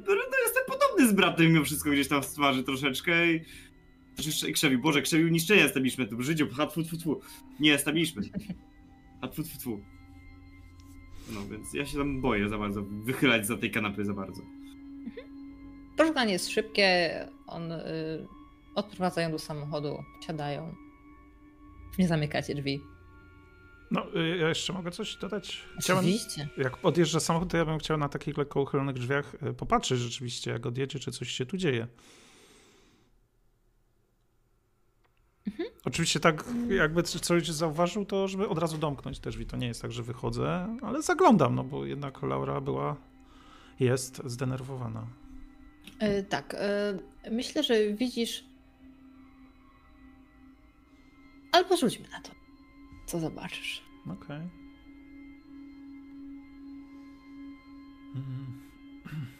jestem 0.44 0.62
podobny 0.66 1.08
z 1.08 1.12
bratem 1.12 1.46
mimo 1.46 1.64
wszystko 1.64 1.90
gdzieś 1.90 2.08
tam 2.08 2.22
w 2.22 2.26
twarzy 2.26 2.62
troszeczkę 2.62 3.32
i 4.48 4.52
krzewił, 4.52 4.80
Boże, 4.80 5.02
krzewił 5.02 5.28
niszczenie 5.28 5.64
establishmentu, 5.64 6.22
życiu, 6.22 6.48
ha, 6.56 6.66
tfu, 6.66 6.82
tfu, 6.82 6.96
tfu. 6.96 7.20
nie 7.60 7.74
establishment, 7.74 8.28
a 9.20 9.28
tfu, 9.28 9.42
tfu, 9.42 9.58
tfu. 9.58 9.80
No 11.34 11.40
więc 11.50 11.74
ja 11.74 11.86
się 11.86 11.98
tam 11.98 12.20
boję 12.20 12.48
za 12.48 12.58
bardzo, 12.58 12.82
wychylać 12.82 13.46
za 13.46 13.56
tej 13.56 13.70
kanapy 13.70 14.04
za 14.04 14.14
bardzo. 14.14 14.42
Pożegnanie 15.96 16.32
jest 16.32 16.50
szybkie. 16.50 17.10
On 17.46 17.72
y, 17.72 18.26
odprowadzają 18.76 19.30
do 19.30 19.38
samochodu, 19.38 20.04
siadają. 20.26 20.74
Nie 21.98 22.08
zamykacie 22.08 22.54
drzwi. 22.54 22.80
No, 23.90 24.06
y, 24.16 24.36
ja 24.36 24.48
jeszcze 24.48 24.72
mogę 24.72 24.90
coś 24.90 25.16
dodać? 25.16 25.62
Chciałem, 25.80 26.04
Oczywiście. 26.04 26.48
jak 26.56 26.84
odjeżdża 26.84 27.20
samochód, 27.20 27.50
to 27.50 27.56
ja 27.56 27.64
bym 27.64 27.78
chciał 27.78 27.98
na 27.98 28.08
takich 28.08 28.38
lekko 28.38 28.60
uchylonych 28.60 28.94
drzwiach 28.94 29.34
y, 29.34 29.54
popatrzeć 29.54 29.98
rzeczywiście, 29.98 30.50
jak 30.50 30.66
odjedzie, 30.66 30.98
czy 30.98 31.10
coś 31.12 31.30
się 31.30 31.46
tu 31.46 31.56
dzieje. 31.56 31.86
Oczywiście 35.84 36.20
tak, 36.20 36.44
jakby 36.68 37.02
coś 37.02 37.48
zauważył, 37.48 38.04
to 38.04 38.28
żeby 38.28 38.48
od 38.48 38.58
razu 38.58 38.78
domknąć 38.78 39.18
te 39.18 39.30
drzwi. 39.30 39.46
To 39.46 39.56
nie 39.56 39.66
jest 39.66 39.82
tak, 39.82 39.92
że 39.92 40.02
wychodzę, 40.02 40.76
ale 40.82 41.02
zaglądam, 41.02 41.54
no 41.54 41.64
bo 41.64 41.86
jednak 41.86 42.22
Laura 42.22 42.60
była, 42.60 42.96
jest 43.80 44.22
zdenerwowana. 44.24 45.06
Y, 46.02 46.24
tak. 46.24 46.56
y, 47.26 47.30
myślę, 47.30 47.62
że 47.62 47.92
widzisz. 47.92 48.44
Albo 51.56 51.76
rzućmy 51.76 52.08
na 52.08 52.20
to. 52.20 52.30
Co 53.06 53.20
zobaczysz. 53.20 53.82
Okej. 54.06 54.40
Mm. 58.14 58.60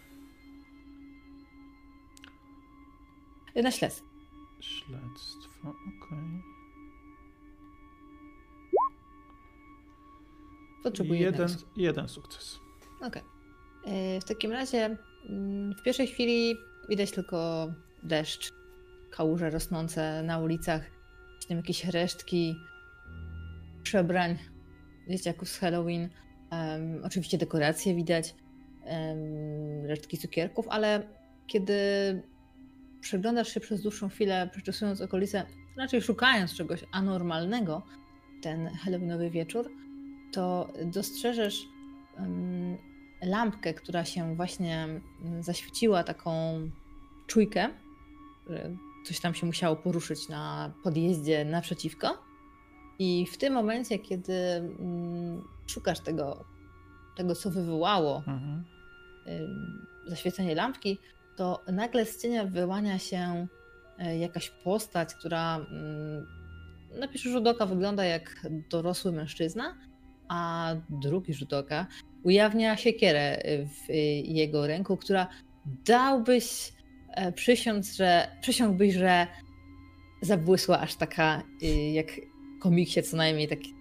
Y, 3.56 3.62
Na 3.62 3.70
śledztwo. 3.70 4.06
Śledztwo, 4.60 5.68
okej. 5.70 6.42
Potrzebuję 10.82 11.20
Jeden, 11.20 11.48
jeden 11.76 12.08
sukces. 12.08 12.58
Okej. 13.00 13.22
Y, 13.86 14.20
W 14.20 14.24
takim 14.24 14.52
razie 14.52 14.96
mm, 15.28 15.74
w 15.74 15.82
pierwszej 15.82 16.06
chwili 16.06 16.56
widać 16.88 17.10
tylko 17.10 17.66
deszcz, 18.02 18.52
kałuże 19.10 19.50
rosnące 19.50 20.22
na 20.22 20.38
ulicach, 20.38 20.95
gdzieś 21.46 21.48
tam 21.48 21.56
jakieś 21.56 21.84
resztki 21.84 22.56
przebrań 23.82 24.38
dzieciaków 25.08 25.48
z 25.48 25.58
Halloween. 25.58 26.08
Em, 26.50 27.04
oczywiście 27.04 27.38
dekoracje 27.38 27.94
widać, 27.94 28.34
em, 28.84 29.86
resztki 29.86 30.18
cukierków, 30.18 30.66
ale 30.68 31.02
kiedy 31.46 31.78
przeglądasz 33.00 33.48
się 33.54 33.60
przez 33.60 33.82
dłuższą 33.82 34.08
chwilę, 34.08 34.48
przeczesując 34.52 35.00
okolice, 35.00 35.46
raczej 35.76 36.02
szukając 36.02 36.54
czegoś 36.54 36.84
anormalnego, 36.92 37.82
ten 38.42 38.68
halloweenowy 38.68 39.30
wieczór, 39.30 39.70
to 40.32 40.72
dostrzeżesz 40.84 41.64
em, 42.16 42.76
lampkę, 43.22 43.74
która 43.74 44.04
się 44.04 44.36
właśnie 44.36 44.88
zaświeciła 45.40 46.04
taką 46.04 46.60
czujkę, 47.26 47.68
coś 49.06 49.20
tam 49.20 49.34
się 49.34 49.46
musiało 49.46 49.76
poruszyć 49.76 50.28
na 50.28 50.72
podjeździe 50.82 51.44
naprzeciwko. 51.44 52.18
I 52.98 53.26
w 53.32 53.38
tym 53.38 53.54
momencie, 53.54 53.98
kiedy 53.98 54.32
mm, 54.32 55.42
szukasz 55.66 56.00
tego, 56.00 56.44
tego, 57.16 57.34
co 57.34 57.50
wywołało 57.50 58.16
Mhm. 58.16 58.64
ym, 59.26 59.86
zaświecenie 60.06 60.54
lampki, 60.54 60.98
to 61.36 61.62
nagle 61.72 62.06
z 62.06 62.22
cienia 62.22 62.44
wyłania 62.44 62.98
się 62.98 63.46
e, 63.98 64.18
jakaś 64.18 64.50
postać, 64.50 65.14
która 65.14 65.56
mm, 65.56 66.26
na 67.00 67.08
pierwszy 67.08 67.30
rzut 67.30 67.46
oka 67.46 67.66
wygląda 67.66 68.04
jak 68.04 68.46
dorosły 68.70 69.12
mężczyzna, 69.12 69.74
a 70.28 70.70
drugi 70.90 71.34
rzut 71.34 71.52
oka 71.52 71.86
ujawnia 72.22 72.76
siekierę 72.76 73.42
w 73.44 73.90
y, 73.90 73.94
jego 74.24 74.66
ręku, 74.66 74.96
która 74.96 75.26
dałbyś 75.84 76.72
przysiąc, 77.34 77.96
że 77.96 78.28
przysiągłbyś, 78.40 78.94
że 78.94 79.26
zabłysła 80.22 80.78
aż 80.80 80.94
taka 80.94 81.42
y, 81.62 81.66
jak 81.92 82.06
komiksie 82.60 83.02
co 83.02 83.16
najmniej 83.16 83.48
taki, 83.48 83.74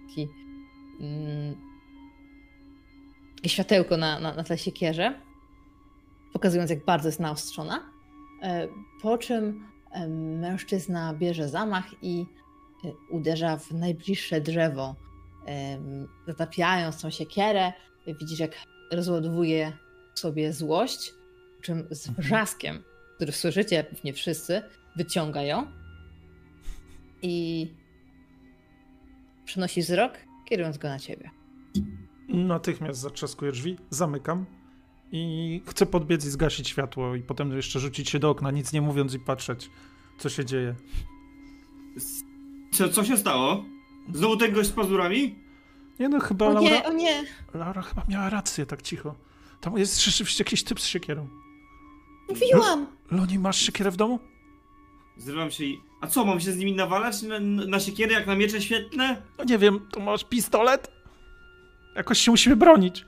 mm, 1.00 1.54
światełko 3.46 3.96
na, 3.96 4.20
na, 4.20 4.34
na 4.34 4.44
tle 4.44 4.58
siekierze, 4.58 5.20
pokazując 6.32 6.70
jak 6.70 6.84
bardzo 6.84 7.08
jest 7.08 7.20
naostrzona. 7.20 7.90
E, 8.42 8.68
Po 9.02 9.18
czym 9.18 9.64
e, 9.90 10.08
mężczyzna 10.40 11.14
bierze 11.14 11.48
zamach 11.48 11.84
i 12.02 12.26
e, 12.84 12.92
uderza 13.10 13.56
w 13.56 13.70
najbliższe 13.72 14.40
drzewo, 14.40 14.94
zatapiając 16.26 17.02
tą 17.02 17.10
siekierę. 17.10 17.72
Widzisz, 18.20 18.38
jak 18.38 18.52
rozładowuje 18.92 19.72
sobie 20.14 20.52
złość, 20.52 21.12
czym 21.62 21.86
z 21.90 22.08
Mhm. 22.08 22.24
wrzaskiem, 22.26 22.82
który 23.16 23.32
słyszycie 23.32 23.84
pewnie 23.84 24.12
wszyscy, 24.12 24.62
wyciąga 24.96 25.42
ją 25.42 25.66
i 27.22 27.66
przenosi 29.44 29.80
wzrok, 29.82 30.12
kierując 30.44 30.78
go 30.78 30.88
na 30.88 30.98
ciebie. 30.98 31.30
Natychmiast 32.28 33.00
zatrzaskuję 33.00 33.52
drzwi, 33.52 33.76
zamykam 33.90 34.46
i 35.12 35.62
chcę 35.66 35.86
podbiec 35.86 36.24
i 36.24 36.30
zgasić 36.30 36.68
światło 36.68 37.14
i 37.14 37.22
potem 37.22 37.56
jeszcze 37.56 37.80
rzucić 37.80 38.10
się 38.10 38.18
do 38.18 38.30
okna, 38.30 38.50
nic 38.50 38.72
nie 38.72 38.80
mówiąc 38.80 39.14
i 39.14 39.18
patrzeć, 39.18 39.70
co 40.18 40.28
się 40.28 40.44
dzieje. 40.44 40.74
Co, 42.72 42.88
co 42.88 43.04
się 43.04 43.16
stało? 43.16 43.64
Znowu 44.14 44.36
ten 44.36 44.52
gość 44.52 44.68
z 44.68 44.72
pazurami? 44.72 45.34
Nie 46.00 46.08
no, 46.08 46.20
chyba 46.20 46.46
O 46.46 46.52
Laura, 46.52 46.70
nie, 46.70 46.84
o 46.84 46.92
nie! 46.92 47.24
Laura 47.54 47.82
chyba 47.82 48.02
miała 48.08 48.30
rację, 48.30 48.66
tak 48.66 48.82
cicho. 48.82 49.14
Tam 49.60 49.78
jest 49.78 50.04
rzeczywiście 50.04 50.44
jakiś 50.44 50.64
typ 50.64 50.80
z 50.80 50.86
siekierą. 50.86 51.28
Mówiłam! 52.28 52.95
Loni, 53.10 53.38
masz 53.38 53.56
siekierę 53.60 53.90
w 53.90 53.96
domu? 53.96 54.18
Zrywam 55.16 55.50
się 55.50 55.64
i... 55.64 55.80
A 56.00 56.06
co, 56.06 56.24
mam 56.24 56.40
się 56.40 56.52
z 56.52 56.58
nimi 56.58 56.72
nawalać 56.72 57.22
na, 57.22 57.40
na 57.40 57.80
siekiery 57.80 58.12
jak 58.12 58.26
na 58.26 58.34
miecze 58.36 58.62
świetne? 58.62 59.22
No 59.38 59.44
nie 59.44 59.58
wiem, 59.58 59.88
to 59.92 60.00
masz 60.00 60.24
pistolet? 60.24 60.90
Jakoś 61.96 62.18
się 62.18 62.30
musimy 62.30 62.56
bronić. 62.56 63.04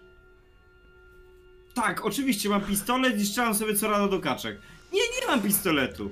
Tak, 1.75 2.05
oczywiście 2.07 2.49
mam 2.49 2.61
pistolet 2.61 3.21
i 3.21 3.27
strzelam 3.27 3.55
sobie 3.55 3.75
co 3.75 3.89
rano 3.89 4.09
do 4.09 4.21
kaczek. 4.21 4.61
Nie, 4.93 5.01
nie 5.01 5.27
mam 5.27 5.43
pistoletu. 5.43 6.11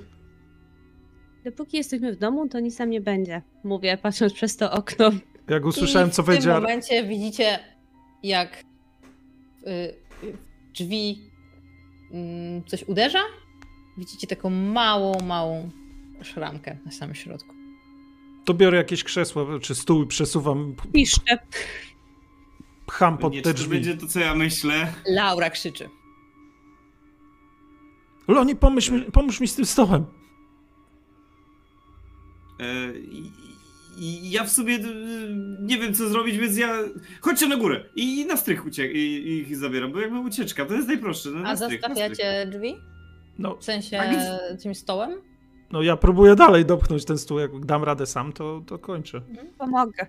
Dopóki 1.45 1.77
jesteśmy 1.77 2.13
w 2.13 2.17
domu, 2.17 2.49
to 2.49 2.59
nic 2.59 2.77
tam 2.77 2.89
nie 2.89 3.01
będzie. 3.01 3.41
Mówię, 3.63 3.97
patrząc 3.97 4.33
przez 4.33 4.57
to 4.57 4.71
okno. 4.71 5.11
Jak 5.49 5.65
usłyszałem, 5.65 6.09
I 6.09 6.11
co 6.11 6.23
w 6.23 6.25
tym 6.25 6.53
momencie 6.53 7.03
widzicie, 7.03 7.59
jak 8.23 8.63
y, 9.67 9.69
y, 10.23 10.37
drzwi 10.73 11.31
mm, 12.11 12.63
coś 12.63 12.83
uderza. 12.83 13.19
Widzicie 13.97 14.27
taką 14.27 14.49
małą, 14.49 15.19
małą 15.21 15.69
szramkę 16.23 16.77
na 16.85 16.91
samym 16.91 17.15
środku. 17.15 17.53
To 18.45 18.53
biorę 18.53 18.77
jakieś 18.77 19.03
krzesło 19.03 19.59
czy 19.59 19.75
stół 19.75 20.03
i 20.03 20.07
przesuwam, 20.07 20.75
Piszczę. 20.93 21.37
pcham 22.85 23.17
pod 23.17 23.33
nie, 23.33 23.41
te 23.41 23.49
czy 23.49 23.53
to 23.53 23.57
drzwi. 23.59 23.69
będzie 23.75 23.97
to, 23.97 24.07
co 24.07 24.19
ja 24.19 24.35
myślę. 24.35 24.93
Laura 25.07 25.49
krzyczy. 25.49 25.89
Loni, 28.27 28.55
pomóż 28.55 28.89
mi, 28.89 29.01
pomóż 29.01 29.39
mi 29.39 29.47
z 29.47 29.55
tym 29.55 29.65
stołem. 29.65 30.05
E, 32.59 32.65
ja 34.23 34.43
w 34.43 34.49
sobie 34.49 34.75
y, 34.75 34.79
nie 35.61 35.77
wiem 35.77 35.93
co 35.93 36.09
zrobić, 36.09 36.37
więc 36.37 36.57
ja... 36.57 36.77
Chodźcie 37.21 37.47
na 37.47 37.57
górę 37.57 37.83
i 37.95 38.25
na 38.25 38.37
strych 38.37 38.65
uciek 38.65 38.91
i, 38.95 38.97
i 38.97 39.37
ich 39.39 39.57
zabieram, 39.57 39.91
bo 39.91 39.99
jakby 39.99 40.19
ucieczka, 40.19 40.65
to 40.65 40.73
jest 40.73 40.87
najprostsze. 40.87 41.29
No, 41.29 41.39
na 41.39 41.49
A 41.49 41.55
strych, 41.57 41.81
zastawiacie 41.81 42.47
drzwi? 42.51 42.75
No, 43.39 43.55
W 43.55 43.63
sensie 43.63 44.01
tym 44.63 44.75
stołem? 44.75 45.21
no 45.71 45.81
ja 45.81 45.97
próbuję 45.97 46.35
dalej 46.35 46.65
dopchnąć 46.65 47.05
ten 47.05 47.17
stół, 47.17 47.39
jak 47.39 47.65
dam 47.65 47.83
radę 47.83 48.05
sam, 48.05 48.33
to, 48.33 48.61
to 48.67 48.79
kończę. 48.79 49.21
Pomogę. 49.57 50.07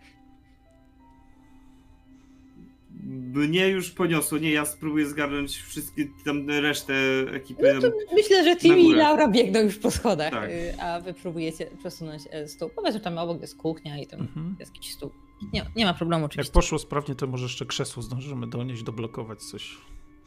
Mnie 3.35 3.69
już 3.69 3.91
poniosło, 3.91 4.39
nie, 4.39 4.51
ja 4.53 4.65
spróbuję 4.65 5.07
zgarnąć 5.07 5.57
wszystkie 5.57 6.05
tam 6.25 6.51
resztę 6.51 6.95
ekipy. 7.33 7.79
No 7.83 7.91
myślę, 8.15 8.45
że 8.45 8.57
Timmy 8.57 8.81
i. 8.81 8.95
Laura 8.95 9.29
biegną 9.29 9.61
już 9.61 9.79
po 9.79 9.91
schodach, 9.91 10.31
Tak. 10.31 10.51
y, 10.51 10.81
a 10.81 11.01
wy 11.01 11.15
próbujecie 11.15 11.67
przesunąć 11.79 12.23
e, 12.31 12.49
stół. 12.49 12.71
Powiedz, 12.77 12.95
że 12.95 13.01
tam 13.01 13.19
obok 13.19 13.41
jest 13.41 13.57
kuchnia 13.57 13.99
i 13.99 14.07
tam 14.07 14.21
Mhm. 14.21 14.57
jest 14.61 14.75
jakiś 14.75 14.93
stół. 14.93 15.11
Nie, 15.53 15.67
nie 15.77 15.85
ma 15.85 15.95
problemu 15.95 16.23
Jak 16.23 16.31
oczywiście. 16.31 16.53
poszło 16.53 16.79
sprawnie, 16.79 17.15
to 17.15 17.27
może 17.27 17.45
jeszcze 17.45 17.67
krzesło 17.67 18.03
zdążymy 18.03 18.47
donieść, 18.47 18.83
doblokować 18.83 19.43
coś. 19.43 19.77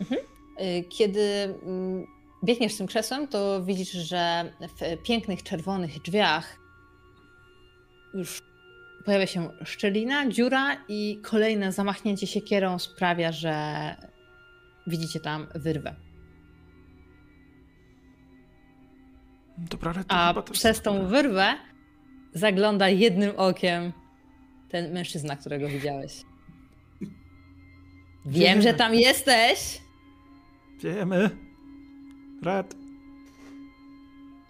Y, 0.01 0.83
Kiedy 0.89 1.21
mm, 1.63 2.07
biegniesz 2.43 2.73
z 2.73 2.77
tym 2.77 2.87
krzesłem, 2.87 3.27
to 3.27 3.63
widzisz, 3.63 3.91
że 3.91 4.51
w 4.61 5.03
pięknych 5.03 5.43
czerwonych 5.43 6.01
drzwiach 6.01 6.57
już 8.13 8.41
pojawia 9.05 9.27
się 9.27 9.49
szczelina, 9.63 10.29
dziura 10.29 10.77
i 10.87 11.19
kolejne 11.23 11.71
zamachnięcie 11.71 12.27
siekierą 12.27 12.79
sprawia, 12.79 13.31
że 13.31 13.55
widzicie 14.87 15.19
tam 15.19 15.47
wyrwę. 15.55 15.95
Dobra, 19.57 19.93
ale 19.93 20.03
to 20.03 20.15
A 20.15 20.51
przez 20.51 20.81
tą 20.81 21.07
wyrwę 21.07 21.53
zagląda 22.33 22.89
jednym 22.89 23.31
okiem 23.37 23.93
ten 24.69 24.93
mężczyzna, 24.93 25.35
którego 25.35 25.67
widziałeś. 25.67 26.21
Wiem, 28.25 28.61
że 28.61 28.73
tam 28.73 28.93
jesteś. 28.95 29.81
Wiemy. 30.83 31.50
Red. 32.41 32.75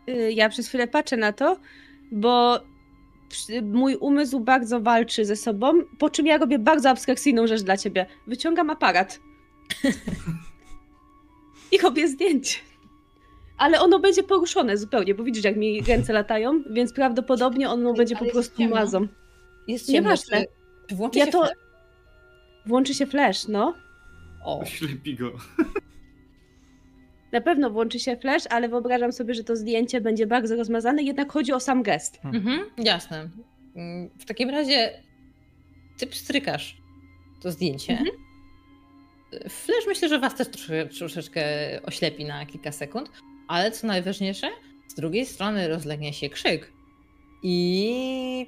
Y, 0.10 0.32
Ja 0.32 0.50
przez 0.50 0.68
chwilę 0.68 0.88
patrzę 0.88 1.18
na 1.18 1.34
to, 1.34 1.58
bo 2.12 2.60
mój 3.64 3.96
umysł 3.96 4.40
bardzo 4.40 4.82
walczy 4.82 5.26
ze 5.26 5.36
sobą, 5.36 5.74
po 6.00 6.10
czym 6.10 6.26
ja 6.26 6.38
robię 6.38 6.60
bardzo 6.60 6.90
abstrakcyjną 6.90 7.48
rzecz 7.48 7.62
dla 7.62 7.78
ciebie. 7.78 8.06
Wyciągam 8.28 8.70
aparat. 8.70 9.20
I 11.72 11.78
robię 11.78 12.08
zdjęcie. 12.08 12.58
Ale 13.58 13.80
ono 13.82 14.00
będzie 14.00 14.24
poruszone 14.24 14.78
zupełnie, 14.78 15.16
bo 15.16 15.24
widzisz, 15.24 15.44
jak 15.44 15.56
mi 15.58 15.82
ręce 15.82 16.14
latają, 16.14 16.64
więc 16.70 16.94
prawdopodobnie 16.94 17.70
ono 17.70 17.94
będzie 17.94 18.16
po 18.16 18.26
prostu 18.26 18.58
ciemno. 18.58 18.76
mazą. 18.76 19.08
Jest 19.68 19.86
ciemno. 19.86 20.02
Nieważne. 20.02 20.42
Czy, 20.42 20.48
czy 20.88 20.96
włączy 20.96 21.20
Ja 21.20 21.26
się 21.26 21.32
to-? 21.32 21.50
Włączy 22.66 22.94
się 22.94 23.06
flash, 23.06 23.48
no. 23.48 23.74
O, 24.46 24.66
Ślepi 24.66 25.16
go. 25.16 25.32
Na 27.32 27.42
pewno 27.42 27.70
włączy 27.70 28.00
się 28.00 28.18
flash, 28.18 28.44
ale 28.50 28.70
wyobrażam 28.70 29.12
sobie, 29.12 29.34
że 29.34 29.44
to 29.44 29.56
zdjęcie 29.56 30.02
będzie 30.02 30.28
bardzo 30.28 30.56
rozmazane, 30.56 31.04
jednak 31.04 31.32
chodzi 31.32 31.54
o 31.54 31.60
sam 31.60 31.84
gest. 31.84 32.20
mhm, 32.24 32.60
jasne. 32.78 33.30
Mm, 33.76 34.10
W 34.20 34.26
takim 34.26 34.50
razie 34.50 35.02
ty 35.98 36.08
pstrykasz 36.08 36.78
to 37.42 37.52
zdjęcie. 37.52 37.94
Mhm. 37.94 38.10
Flash 39.50 39.88
myślę, 39.88 40.10
że 40.10 40.20
was 40.20 40.36
też 40.36 40.48
trosze, 40.48 40.86
troszeczkę 40.86 41.44
oślepi 41.84 42.26
na 42.26 42.46
kilka 42.46 42.72
sekund, 42.72 43.10
ale 43.48 43.72
co 43.72 43.88
najważniejsze, 43.88 44.48
z 44.88 44.96
drugiej 44.96 45.26
strony 45.26 45.68
rozlegnie 45.68 46.14
się 46.14 46.30
krzyk 46.30 46.72
i 47.44 48.48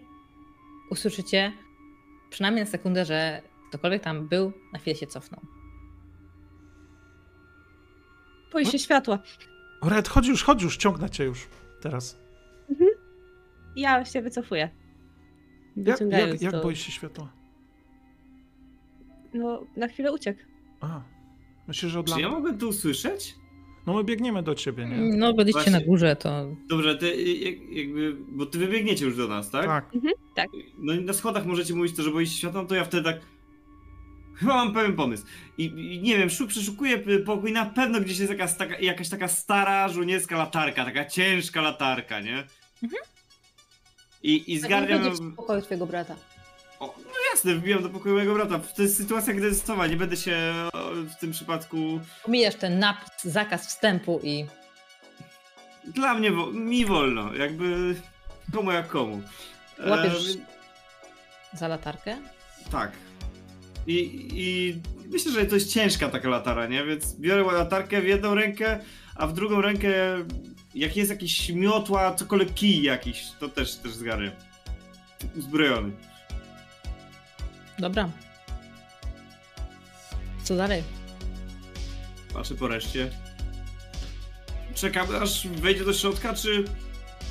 usłyszycie 0.91 1.51
przynajmniej 2.29 2.65
na 2.65 2.71
sekundę, 2.71 3.05
że 3.05 3.41
ktokolwiek 3.69 4.03
tam 4.03 4.27
był, 4.27 4.51
na 4.73 4.79
chwilę 4.79 4.95
się 4.95 5.07
cofnął. 5.07 5.41
Boi 8.53 8.65
się 8.65 8.79
światła. 8.79 9.19
Red, 9.83 10.07
chodź 10.07 10.27
już, 10.27 10.43
chodź 10.43 10.63
już, 10.63 10.77
ciągnę 10.77 11.09
cię 11.09 11.23
już. 11.23 11.47
Teraz. 11.81 12.19
Ja 13.75 14.05
się 14.05 14.21
wycofuję. 14.21 14.69
Jak, 15.77 16.01
jak, 16.01 16.41
jak 16.41 16.51
to. 16.51 16.61
boisz 16.61 16.79
się 16.79 16.91
światła? 16.91 17.33
No, 19.33 19.63
na 19.77 19.87
chwilę 19.87 20.11
uciekł. 20.13 20.39
A, 20.81 21.01
myślisz, 21.67 21.91
że 21.91 21.99
od 21.99 22.13
Czy 22.13 22.21
ja 22.21 22.29
mogę 22.29 22.57
tu 22.57 22.69
usłyszeć? 22.69 23.35
No 23.87 23.93
my 23.93 24.03
biegniemy 24.03 24.43
do 24.43 24.55
ciebie, 24.55 24.85
nie? 24.85 25.17
No, 25.17 25.33
byliście 25.33 25.53
Właśnie. 25.53 25.71
na 25.71 25.81
górze, 25.81 26.15
to 26.15 26.55
Dobrze, 26.69 26.97
ty 26.97 27.05
y, 27.05 27.33
jak, 27.33 27.55
jakby, 27.71 28.17
bo 28.27 28.45
ty 28.45 28.57
wybiegniecie 28.57 29.05
już 29.05 29.17
do 29.17 29.27
nas, 29.27 29.51
tak? 29.51 29.65
Tak. 30.35 30.49
No 30.77 30.93
i 30.93 31.03
na 31.03 31.13
schodach 31.13 31.45
możecie 31.45 31.73
mówić 31.73 31.95
to, 31.95 32.03
że 32.03 32.11
boicie 32.11 32.31
się 32.31 32.37
światła, 32.37 32.61
no 32.61 32.67
to 32.67 32.75
ja 32.75 32.83
wtedy 32.83 33.03
tak... 33.03 33.19
Chyba 34.35 34.53
mam 34.55 34.73
pewien 34.73 34.95
pomysł. 34.95 35.23
I, 35.57 35.65
i 35.65 36.01
nie 36.01 36.17
wiem, 36.17 36.29
szuk, 36.29 36.49
przeszukuję 36.49 36.97
pokój, 37.25 37.51
na 37.51 37.65
pewno 37.65 37.99
gdzieś 37.99 38.19
jest 38.19 38.31
jakaś 38.31 38.53
taka, 38.53 38.79
jakaś 38.79 39.09
taka 39.09 39.27
stara 39.27 39.89
żołnierska 39.89 40.37
latarka, 40.37 40.85
taka 40.85 41.05
ciężka 41.05 41.61
latarka, 41.61 42.19
nie? 42.19 42.43
Mhm. 42.83 43.03
I, 44.23 44.53
i 44.53 44.59
Tak, 44.59 44.65
zgarniam... 44.69 45.03
nie 45.03 45.09
w 45.11 45.35
pokoju 45.35 45.61
twojego 45.61 45.85
brata. 45.85 46.15
O, 46.79 46.95
no 47.05 47.11
jasne, 47.33 47.55
wbijam 47.55 47.83
do 47.83 47.89
pokoju 47.89 48.15
mojego 48.15 48.33
brata. 48.33 48.59
To 48.75 48.81
jest 48.81 48.97
sytuacja 48.97 49.33
kryzysowa, 49.33 49.87
nie 49.87 49.95
będę 49.95 50.17
się 50.17 50.53
w 50.93 51.15
tym 51.19 51.31
przypadku... 51.31 51.99
Pomijasz 52.23 52.55
ten 52.55 52.79
napis, 52.79 53.23
zakaz 53.23 53.67
wstępu 53.67 54.19
i 54.23 54.45
Dla 55.85 56.13
mnie, 56.13 56.31
mi 56.53 56.85
wolno, 56.85 57.33
jakby 57.33 57.95
komu 58.53 58.71
jak 58.71 58.87
komu. 58.87 59.21
E, 59.79 59.89
Łapiesz- 59.89 60.27
więc- 60.27 60.37
za 61.53 61.67
latarkę. 61.67 62.17
tak. 62.71 62.91
I, 63.87 64.27
I 64.33 64.75
myślę, 65.09 65.31
że 65.31 65.45
to 65.45 65.55
jest 65.55 65.73
ciężka 65.73 66.09
taka 66.09 66.29
latara, 66.29 66.67
nie? 66.67 66.85
Więc 66.85 67.15
biorę 67.15 67.43
latarkę 67.43 68.01
w 68.01 68.05
jedną 68.07 68.35
rękę, 68.35 68.79
a 69.15 69.27
w 69.27 69.33
drugą 69.33 69.61
rękę, 69.61 69.89
jak 70.75 70.97
jest 70.97 71.09
jakiś 71.11 71.49
miotła, 71.49 72.15
cokolwiek 72.15 72.53
kij 72.53 72.81
jakiś, 72.83 73.23
to 73.39 73.49
też, 73.49 73.75
też 73.75 73.93
zgarę. 73.93 74.31
Uzbrojony. 75.37 75.91
Dobra. 77.79 78.09
Co 80.43 80.55
dalej? 80.55 80.83
Patrzę 82.33 82.55
po 82.55 82.67
reszcie. 82.67 83.09
Czekam, 84.75 85.07
aż 85.21 85.47
wejdzie 85.47 85.85
do 85.85 85.93
środka, 85.93 86.33
czy... 86.33 86.63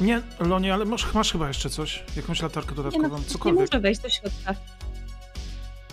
Nie, 0.00 0.22
Lonie, 0.40 0.74
ale 0.74 0.84
masz, 0.84 1.14
masz 1.14 1.32
chyba 1.32 1.48
jeszcze 1.48 1.70
coś? 1.70 2.02
Jakąś 2.16 2.42
latarkę 2.42 2.70
Nie, 2.70 2.76
dodatkową, 2.76 3.08
no, 3.08 3.18
nie 3.18 3.24
cokolwiek. 3.24 3.60
może 3.60 3.80
wejść 3.80 4.00
do 4.00 4.10
środka. 4.10 4.54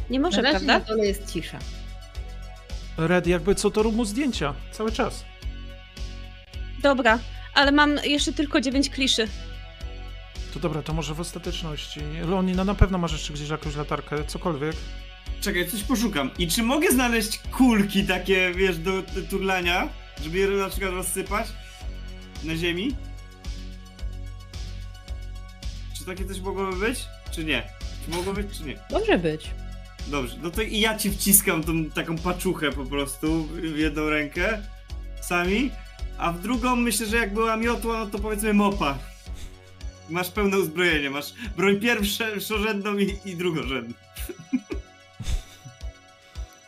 Nie 0.10 0.20
może, 0.20 0.42
Na 0.42 0.52
razie 0.52 0.66
prawda? 0.66 0.80
na 0.80 0.96
dole 0.96 1.08
jest 1.08 1.34
cisza. 1.34 1.60
Red, 2.98 3.28
jakby 3.28 3.56
co 3.56 3.72
to 3.72 3.84
rób 3.84 3.96
mu 3.96 4.06
zdjęcia. 4.06 4.54
Cały 4.72 4.92
czas. 4.92 5.26
Dobra, 6.82 7.20
ale 7.54 7.72
mam 7.72 7.98
jeszcze 8.04 8.34
tylko 8.34 8.62
dziewięć 8.62 8.90
kliszy. 8.90 9.28
To 10.54 10.60
dobra, 10.60 10.82
to 10.84 10.94
może 10.94 11.14
w 11.14 11.20
ostateczności. 11.20 12.00
Loni, 12.28 12.54
no 12.54 12.64
na 12.66 12.76
pewno 12.76 12.98
masz 12.98 13.12
jeszcze 13.12 13.34
gdzieś 13.34 13.50
jakąś 13.50 13.76
latarkę, 13.76 14.26
cokolwiek. 14.28 14.76
Czekaj, 15.42 15.68
coś 15.70 15.84
poszukam. 15.84 16.32
I 16.38 16.48
czy 16.48 16.64
mogę 16.64 16.92
znaleźć 16.92 17.40
kulki 17.52 18.04
takie, 18.04 18.52
wiesz, 18.56 18.78
do, 18.78 19.02
do 19.02 19.22
turlania? 19.30 19.90
Żeby 20.24 20.38
je 20.38 20.48
na 20.48 20.70
przykład 20.70 20.92
rozsypać? 20.92 21.48
Na 22.44 22.56
ziemi? 22.56 22.96
Czy 25.98 26.06
takie 26.06 26.26
coś 26.26 26.40
mogłoby 26.40 26.76
być? 26.78 27.00
Czy 27.32 27.44
nie? 27.44 27.64
Czy 28.06 28.12
mogło 28.12 28.34
być, 28.34 28.58
czy 28.58 28.64
nie? 28.64 28.76
Może 28.92 29.18
być. 29.18 29.50
Dobrze, 30.10 30.36
no 30.42 30.52
to 30.52 30.62
i 30.62 30.80
ja 30.80 30.98
ci 30.98 31.12
wciskam 31.12 31.64
tą 31.64 31.86
taką 31.86 32.18
paczuchę 32.18 32.72
po 32.72 32.86
prostu 32.86 33.44
w 33.44 33.78
jedną 33.78 34.10
rękę, 34.10 34.64
sami, 35.22 35.72
a 36.18 36.32
w 36.32 36.42
drugą 36.42 36.76
myślę, 36.76 37.06
że 37.06 37.18
jak 37.18 37.34
była 37.34 37.58
miotła, 37.58 37.98
no 37.98 38.06
to 38.08 38.20
powiedzmy 38.20 38.54
mopa. 38.54 38.98
Masz 40.10 40.30
pełne 40.30 40.60
uzbrojenie, 40.60 41.10
masz 41.10 41.34
broń 41.58 41.80
pierwszorzędną 41.80 42.98
i, 42.98 43.18
i 43.26 43.36
drugorzędną. 43.36 43.94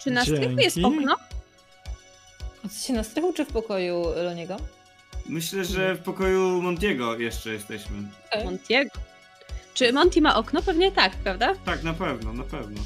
Czy 0.04 0.12
na 0.12 0.22
strychu 0.26 0.60
jest 0.60 0.76
Dzięki. 0.76 0.98
okno? 0.98 1.16
Jesteście 2.64 2.94
na 2.94 3.04
strychu 3.04 3.34
czy 3.34 3.46
w 3.46 3.48
pokoju 3.48 4.04
Loniego? 4.16 4.58
Myślę, 5.26 5.66
że 5.66 5.96
w 5.96 6.00
pokoju 6.00 6.62
Montiego 6.62 7.18
jeszcze 7.20 7.54
jesteśmy. 7.54 7.98
Montiego. 8.46 8.92
Czy 9.74 9.94
Monty 9.94 10.22
ma 10.22 10.36
okno? 10.36 10.62
Pewnie 10.62 10.92
tak, 10.92 11.16
prawda? 11.16 11.56
Tak, 11.66 11.84
na 11.84 11.94
pewno, 11.94 12.34
na 12.34 12.44
pewno. 12.44 12.82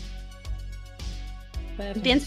Więc 1.96 2.26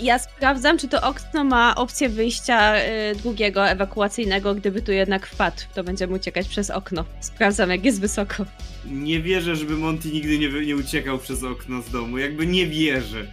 ja 0.00 0.18
sprawdzam, 0.18 0.78
czy 0.78 0.88
to 0.88 1.02
okno 1.02 1.44
ma 1.44 1.74
opcję 1.74 2.08
wyjścia 2.08 2.76
y, 2.76 3.16
drugiego, 3.22 3.68
ewakuacyjnego, 3.68 4.54
gdyby 4.54 4.82
tu 4.82 4.92
jednak 4.92 5.26
wpadł. 5.26 5.56
To 5.74 5.84
będziemy 5.84 6.14
uciekać 6.14 6.48
przez 6.48 6.70
okno. 6.70 7.04
Sprawdzam, 7.20 7.70
jak 7.70 7.84
jest 7.84 8.00
wysoko. 8.00 8.44
Nie 8.86 9.20
wierzę, 9.20 9.56
żeby 9.56 9.76
Monty 9.76 10.08
nigdy 10.08 10.38
nie, 10.38 10.48
nie 10.48 10.76
uciekał 10.76 11.18
przez 11.18 11.44
okno 11.44 11.82
z 11.82 11.90
domu. 11.90 12.18
Jakby 12.18 12.46
nie 12.46 12.66
wierzę. 12.66 13.26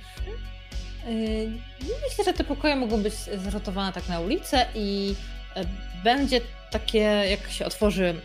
Yy, 1.07 1.51
Myślę, 2.09 2.25
że 2.25 2.33
te 2.33 2.43
pokoje 2.43 2.75
mogą 2.75 3.01
być 3.03 3.13
zrotowane 3.13 3.93
tak 3.93 4.09
na 4.09 4.19
ulicę 4.19 4.65
i 4.75 5.15
e, 5.55 5.65
będzie 6.03 6.41
takie, 6.71 6.99
jak 7.29 7.51
się 7.51 7.65
otworzy 7.65 8.15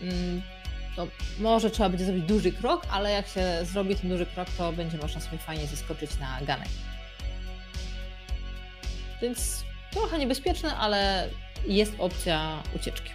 to 0.96 1.06
może 1.38 1.70
trzeba 1.70 1.88
będzie 1.88 2.04
zrobić 2.04 2.24
duży 2.24 2.52
krok, 2.52 2.86
ale 2.90 3.10
jak 3.10 3.28
się 3.28 3.58
zrobi 3.62 3.96
ten 3.96 4.10
duży 4.10 4.26
krok, 4.26 4.48
to 4.58 4.72
będzie 4.72 4.98
można 4.98 5.20
sobie 5.20 5.38
fajnie 5.38 5.66
zeskoczyć 5.66 6.18
na 6.18 6.40
ganek. 6.42 6.68
Więc 9.22 9.64
trochę 9.92 10.18
niebezpieczne, 10.18 10.76
ale 10.76 11.28
jest 11.66 11.92
opcja 11.98 12.62
ucieczki. 12.76 13.10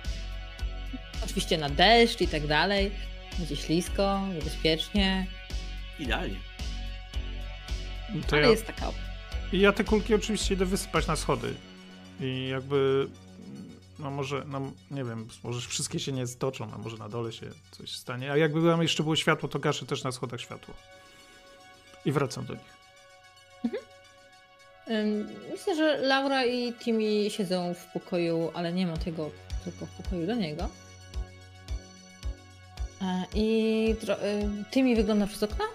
Oczywiście 1.26 1.58
na 1.58 1.70
deszcz 1.70 2.22
i 2.22 2.28
tak 2.28 2.48
dalej. 2.48 2.92
Będzie 3.40 3.56
ślisko, 3.56 4.22
niebezpiecznie, 4.34 5.28
Idealnie. 6.02 6.36
To 8.28 8.36
ale 8.36 8.46
ja, 8.46 8.52
jest 8.52 8.68
taka 8.68 8.88
opcja. 8.88 9.04
I 9.54 9.60
ja 9.60 9.72
te 9.72 9.84
kulki 9.84 10.16
oczywiście 10.16 10.54
idę 10.54 10.66
wysypać 10.66 11.08
na 11.08 11.16
schody. 11.16 11.54
I 12.20 12.48
jakby, 12.48 13.08
no 14.02 14.12
może, 14.12 14.44
no 14.48 14.62
nie 14.92 15.04
wiem, 15.04 15.28
może 15.44 15.70
wszystkie 15.70 16.00
się 16.00 16.12
nie 16.12 16.28
stoczą, 16.28 16.74
a 16.74 16.78
może 16.78 16.98
na 16.98 17.10
dole 17.10 17.32
się 17.32 17.46
coś 17.72 17.92
stanie. 17.92 18.32
A 18.32 18.38
jakby 18.38 18.70
tam 18.70 18.82
jeszcze 18.82 19.04
było 19.04 19.16
światło, 19.16 19.50
to 19.50 19.60
gaszę 19.60 19.86
też 19.86 20.04
na 20.04 20.12
schodach 20.12 20.42
światło. 20.42 20.74
I 22.06 22.12
wracam 22.12 22.46
do 22.46 22.54
nich. 22.54 22.82
Ym, 24.90 25.28
Myślę, 25.52 25.76
że 25.76 25.98
Laura 25.98 26.46
i 26.46 26.74
Timmy 26.74 27.30
siedzą 27.30 27.74
w 27.74 27.86
pokoju, 27.86 28.52
ale 28.54 28.74
nie 28.74 28.88
ma 28.88 28.98
tego, 28.98 29.32
tylko 29.64 29.86
w 29.86 29.90
pokoju 29.90 30.28
do 30.28 30.36
niego. 30.36 30.70
E, 33.02 33.26
I 33.36 33.96
ym, 34.44 34.66
Timmy 34.72 34.96
wygląda 34.96 35.28
przez 35.28 35.44
okno, 35.44 35.66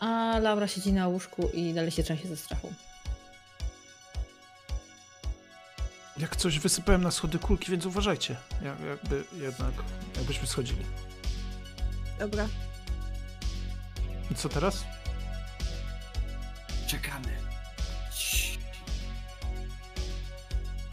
a 0.00 0.38
Laura 0.42 0.68
siedzi 0.68 0.92
na 0.92 1.08
łóżku 1.08 1.50
i 1.54 1.74
dalej 1.74 1.90
się 1.90 2.02
trzęsie 2.02 2.28
ze 2.28 2.36
strachu. 2.36 2.72
Jak 6.20 6.36
coś 6.36 6.58
wysypałem 6.58 7.02
na 7.02 7.10
schody 7.10 7.38
kulki, 7.38 7.70
więc 7.70 7.86
uważajcie. 7.86 8.36
Jak, 8.64 8.80
jakby 8.80 9.24
jednak, 9.42 9.72
jakbyśmy 10.16 10.46
schodzili. 10.46 10.84
Dobra. 12.18 12.48
I 14.30 14.34
co 14.34 14.48
teraz? 14.48 14.84
Czekamy. 16.86 17.28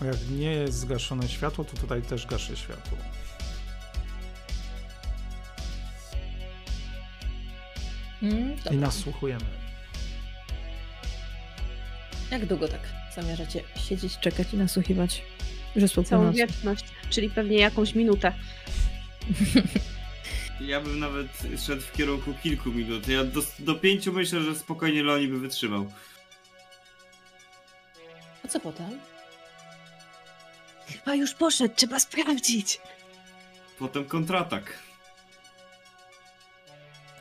A 0.02 0.06
Jak 0.06 0.30
nie 0.30 0.52
jest 0.52 0.78
zgaszone 0.80 1.30
światło, 1.30 1.66
to 1.66 1.78
tutaj 1.78 2.02
też 2.02 2.26
gaszę 2.28 2.58
światło. 2.58 2.98
Mm, 8.24 8.54
I 8.54 8.58
dobra. 8.58 8.80
nasłuchujemy. 8.80 9.46
Jak 12.32 12.46
długo 12.46 12.68
tak 12.68 12.82
zamierzacie 13.22 13.64
siedzieć, 13.90 14.20
czekać 14.20 14.54
i 14.54 14.58
nasłuchiwać? 14.58 15.22
Po 15.96 16.04
Całą 16.04 16.22
północy. 16.22 16.38
wieczność, 16.38 16.86
czyli 17.10 17.30
pewnie 17.30 17.58
jakąś 17.58 17.96
minutę. 17.96 18.34
Ja 20.62 20.82
bym 20.82 21.00
nawet 21.00 21.28
szedł 21.66 21.82
w 21.82 21.92
kierunku 21.92 22.34
kilku 22.44 22.72
minut. 22.72 23.08
Ja 23.08 23.24
do, 23.24 23.42
do 23.60 23.76
pięciu 23.76 24.14
myślę, 24.14 24.42
że 24.42 24.56
spokojnie 24.56 25.04
Leoni 25.04 25.28
by 25.28 25.40
wytrzymał. 25.40 25.92
A 28.46 28.48
co 28.48 28.60
potem? 28.60 29.00
Chyba 30.88 31.16
już 31.16 31.34
poszedł, 31.34 31.76
trzeba 31.76 32.00
sprawdzić. 32.00 32.80
Potem 33.80 34.06
kontratak. 34.06 34.80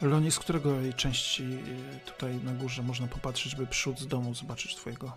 Loni, 0.02 0.30
z 0.30 0.38
którego 0.38 0.80
jej 0.80 0.94
części 0.94 1.42
y, 1.42 2.00
tutaj 2.06 2.34
na 2.34 2.52
górze 2.52 2.82
można 2.82 3.06
popatrzeć, 3.06 3.54
by 3.54 3.66
przód 3.66 4.00
z 4.00 4.06
domu 4.06 4.34
zobaczyć 4.34 4.74
twojego? 4.76 5.16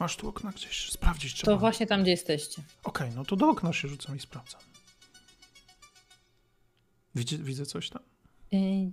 Masz 0.00 0.16
tu 0.16 0.28
okna 0.28 0.52
gdzieś? 0.52 0.90
Sprawdzić 0.92 1.34
trzeba. 1.34 1.52
To 1.52 1.58
właśnie 1.58 1.86
tam, 1.86 2.02
gdzie 2.02 2.10
jesteście. 2.10 2.62
Okej, 2.84 3.10
no 3.16 3.24
to 3.24 3.36
do 3.36 3.48
okna 3.48 3.72
się 3.72 3.88
rzucam 3.88 4.16
i 4.16 4.20
sprawdzam. 4.20 4.60
Widzę, 7.14 7.36
widzę 7.38 7.66
coś 7.66 7.90
tam? 7.90 8.02
Yy, 8.52 8.92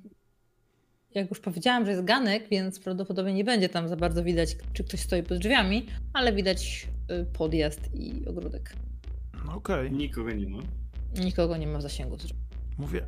Jak 1.16 1.30
już 1.30 1.40
powiedziałam, 1.40 1.86
że 1.86 1.92
jest 1.92 2.04
ganek, 2.04 2.50
więc 2.50 2.80
prawdopodobnie 2.80 3.34
nie 3.34 3.44
będzie 3.44 3.70
tam 3.70 3.90
za 3.90 3.96
bardzo 3.96 4.24
widać, 4.24 4.56
czy 4.74 4.84
ktoś 4.84 5.00
stoi 5.00 5.24
pod 5.24 5.38
drzwiami, 5.38 5.86
ale 6.14 6.34
widać 6.34 6.88
y, 7.12 7.26
podjazd 7.26 7.82
i 7.94 8.28
ogródek. 8.28 8.76
No 9.46 9.54
okej. 9.56 9.92
Nikogo 9.92 10.32
nie 10.32 10.48
ma. 10.50 10.60
Nikogo 11.16 11.58
nie 11.58 11.68
ma 11.68 11.78
w 11.78 11.82
zasięgu. 11.82 12.18
Mówię, 12.78 13.08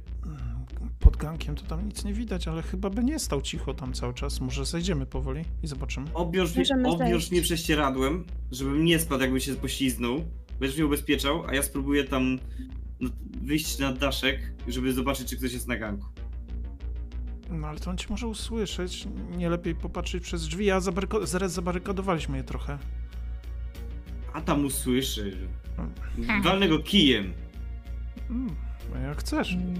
pod 0.99 1.17
gankiem 1.17 1.55
to 1.55 1.63
tam 1.65 1.85
nic 1.85 2.05
nie 2.05 2.13
widać, 2.13 2.47
ale 2.47 2.61
chyba 2.61 2.89
by 2.89 3.03
nie 3.03 3.19
stał 3.19 3.41
cicho 3.41 3.73
tam 3.73 3.93
cały 3.93 4.13
czas. 4.13 4.41
Może 4.41 4.65
zejdziemy 4.65 5.05
powoli 5.05 5.41
i 5.63 5.67
zobaczymy. 5.67 6.07
Obwiąż, 6.13 6.49
mnie, 6.51 6.59
Możemy 6.61 6.89
obwiąż 6.89 7.09
zejść. 7.11 7.31
mnie 7.31 7.41
prześcieradłem, 7.41 8.25
żebym 8.51 8.85
nie 8.85 8.99
spadł, 8.99 9.21
jakby 9.21 9.41
się 9.41 9.55
pośliznął. 9.55 10.23
Będziesz 10.59 10.77
mnie 10.77 10.85
ubezpieczał, 10.85 11.43
a 11.47 11.53
ja 11.55 11.63
spróbuję 11.63 12.03
tam 12.03 12.39
no, 12.99 13.09
wyjść 13.41 13.79
na 13.79 13.93
daszek, 13.93 14.53
żeby 14.67 14.93
zobaczyć, 14.93 15.29
czy 15.29 15.37
ktoś 15.37 15.53
jest 15.53 15.67
na 15.67 15.77
ganku. 15.77 16.05
No 17.49 17.67
ale 17.67 17.79
to 17.79 17.89
on 17.91 17.97
cię 17.97 18.05
może 18.09 18.27
usłyszeć. 18.27 19.07
Nie 19.37 19.49
lepiej 19.49 19.75
popatrzeć 19.75 20.23
przez 20.23 20.47
drzwi, 20.47 20.71
a 20.71 20.79
zabaryko- 20.79 21.25
zaraz 21.25 21.51
zabarykadowaliśmy 21.53 22.37
je 22.37 22.43
trochę. 22.43 22.77
A 24.33 24.41
tam 24.41 24.65
usłyszy. 24.65 25.37
Hmm. 25.75 26.41
Walnę 26.43 26.67
go 26.69 26.79
kijem. 26.79 27.33
Mm, 28.29 28.55
no 28.93 28.99
jak 28.99 29.17
chcesz. 29.17 29.53
Mm, 29.53 29.75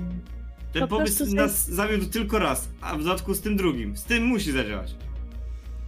Ten 0.74 0.82
Po 0.82 0.88
pomysł 0.88 1.18
prostu 1.18 1.36
nas 1.36 1.70
zawiódł 1.70 2.06
tylko 2.06 2.40
raz, 2.40 2.70
a 2.82 2.96
w 2.96 3.04
dodatku 3.04 3.34
z 3.34 3.42
tym 3.42 3.58
drugim. 3.58 3.98
Z 3.98 4.04
tym 4.04 4.24
musi 4.24 4.52
zadziałać. 4.52 4.96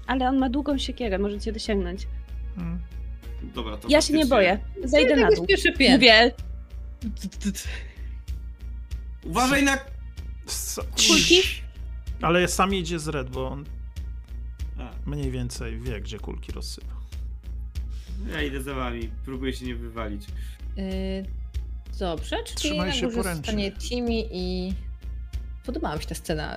Ale 0.08 0.30
on 0.30 0.38
ma 0.38 0.50
długą 0.50 0.78
siekierę, 0.78 1.20
możecie 1.20 1.52
dosięgnąć. 1.54 2.08
Mm. 2.58 2.80
Dobra, 3.56 3.78
to 3.78 3.88
Ja 3.90 4.02
się 4.02 4.14
nie 4.14 4.20
faktycznie. 4.26 4.26
boję. 4.30 4.60
Zejdę 4.90 5.16
na 5.16 5.28
tak 5.28 5.36
dół. 5.36 5.46
pierwszy 5.46 5.72
piętro. 5.74 5.94
Mówię, 5.98 6.32
Uważaj 9.24 9.64
na... 9.64 9.78
S- 10.48 10.80
Kulki? 11.08 11.42
Ale 12.22 12.48
sam 12.48 12.74
idzie 12.76 13.00
z 13.00 13.08
Red, 13.08 13.30
bo 13.30 13.48
on 13.48 13.66
A, 14.80 14.92
mniej 15.10 15.32
więcej 15.32 15.80
wie, 15.80 16.02
gdzie 16.02 16.20
kulki 16.20 16.52
rozsypa. 16.52 16.94
ja 18.32 18.42
idę 18.42 18.62
za 18.62 18.74
wami, 18.74 19.10
próbuję 19.26 19.54
się 19.54 19.66
nie 19.66 19.76
wywalić. 19.76 20.26
Yy, 20.78 20.86
dobrze, 22.00 22.36
czyli 22.46 22.56
Trzymaj 22.58 23.02
na 23.02 23.08
górze 23.08 23.24
zostanie 23.36 23.72
Timmy 23.72 24.24
i... 24.32 24.74
Podobała 25.66 25.96
mi 25.96 26.02
się 26.02 26.08
ta 26.08 26.16
scena 26.16 26.56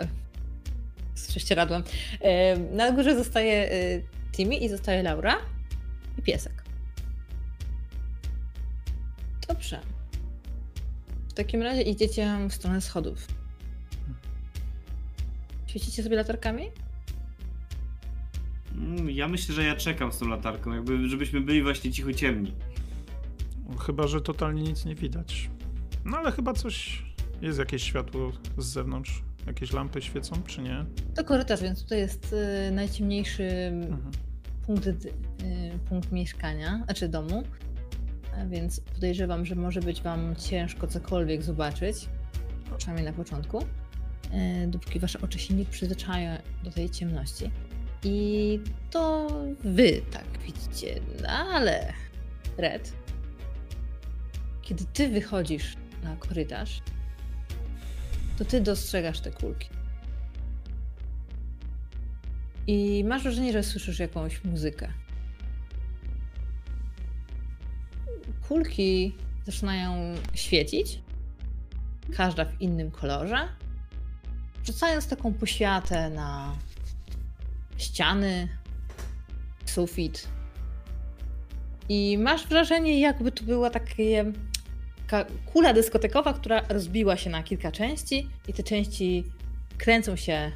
z 1.14 1.26
prześcieradłem. 1.28 1.82
Yy, 2.12 2.76
na 2.76 2.92
górze 2.92 3.16
zostaje 3.16 3.52
yy, 3.52 4.02
Timmy 4.32 4.56
i 4.56 4.68
zostaje 4.68 5.02
Laura 5.02 5.36
i 6.18 6.22
piesek. 6.22 6.64
Dobrze. 9.48 9.80
W 11.28 11.32
takim 11.32 11.62
razie 11.62 11.82
idziecie 11.82 12.38
w 12.48 12.54
stronę 12.54 12.80
schodów. 12.80 13.26
Świecicie 15.66 16.02
sobie 16.02 16.16
latarkami? 16.16 16.70
Mm, 18.74 19.10
Ja 19.10 19.28
myślę, 19.28 19.54
że 19.54 19.64
ja 19.64 19.76
czekam 19.76 20.12
z 20.12 20.18
tą 20.18 20.28
latarką, 20.28 20.72
jakby 20.72 21.08
żebyśmy 21.08 21.40
byli 21.40 21.62
właśnie 21.62 21.92
cicho 21.92 22.12
ciemni. 22.12 22.52
Chyba, 23.78 24.06
że 24.06 24.20
totalnie 24.20 24.62
nic 24.62 24.84
nie 24.84 24.94
widać. 24.94 25.50
No 26.04 26.16
ale 26.18 26.32
chyba 26.32 26.52
coś. 26.52 27.04
Jest 27.42 27.58
jakieś 27.58 27.82
światło 27.82 28.32
z 28.58 28.66
zewnątrz. 28.66 29.22
Jakieś 29.46 29.72
lampy 29.72 30.02
świecą, 30.02 30.42
czy 30.46 30.62
nie? 30.62 30.84
To 31.14 31.24
korytarz, 31.24 31.62
więc 31.62 31.82
tutaj 31.82 31.98
jest 31.98 32.32
y, 32.68 32.70
najciemniejszy 32.72 33.44
Mhm. 33.72 34.10
punkt, 34.66 34.86
y, 34.86 35.02
punkt 35.88 36.12
mieszkania, 36.12 36.82
znaczy 36.84 37.08
domu. 37.08 37.42
A 38.40 38.46
więc 38.46 38.80
podejrzewam, 38.80 39.46
że 39.46 39.54
może 39.54 39.80
być 39.80 40.02
Wam 40.02 40.36
ciężko 40.36 40.86
cokolwiek 40.86 41.42
zobaczyć, 41.42 42.08
przynajmniej 42.78 43.06
na 43.06 43.12
początku, 43.12 43.62
y, 43.62 44.66
dopóki 44.66 45.00
Wasze 45.00 45.20
oczy 45.20 45.38
się 45.38 45.54
nie 45.54 45.64
przyzwyczają 45.64 46.36
do 46.64 46.70
tej 46.70 46.90
ciemności. 46.90 47.50
I 48.04 48.60
to 48.90 49.28
Wy 49.64 50.02
tak 50.10 50.24
widzicie, 50.46 51.00
no 51.22 51.28
ale 51.28 51.92
Red, 52.58 52.92
kiedy 54.62 54.84
Ty 54.84 55.08
wychodzisz 55.08 55.76
na 56.02 56.16
korytarz, 56.16 56.82
to 58.38 58.44
Ty 58.44 58.60
dostrzegasz 58.60 59.20
te 59.20 59.30
kulki. 59.30 59.68
I 62.66 63.04
masz 63.04 63.22
wrażenie, 63.22 63.52
że 63.52 63.62
słyszysz 63.62 63.98
jakąś 63.98 64.44
muzykę. 64.44 64.92
Kulki 68.48 69.14
zaczynają 69.46 70.14
świecić, 70.34 71.00
każda 72.16 72.44
w 72.44 72.60
innym 72.60 72.90
kolorze, 72.90 73.48
rzucając 74.64 75.08
taką 75.08 75.34
poświatę 75.34 76.10
na 76.10 76.56
ściany, 77.78 78.48
sufit. 79.64 80.28
I 81.88 82.18
masz 82.18 82.46
wrażenie, 82.46 83.00
jakby 83.00 83.32
to 83.32 83.44
była 83.44 83.70
takie, 83.70 84.32
taka 85.12 85.30
kula 85.52 85.72
dyskotekowa, 85.72 86.32
która 86.32 86.62
rozbiła 86.68 87.16
się 87.16 87.30
na 87.30 87.42
kilka 87.42 87.72
części 87.72 88.28
i 88.48 88.52
te 88.52 88.62
części 88.62 89.24
kręcą 89.78 90.16
się 90.16 90.52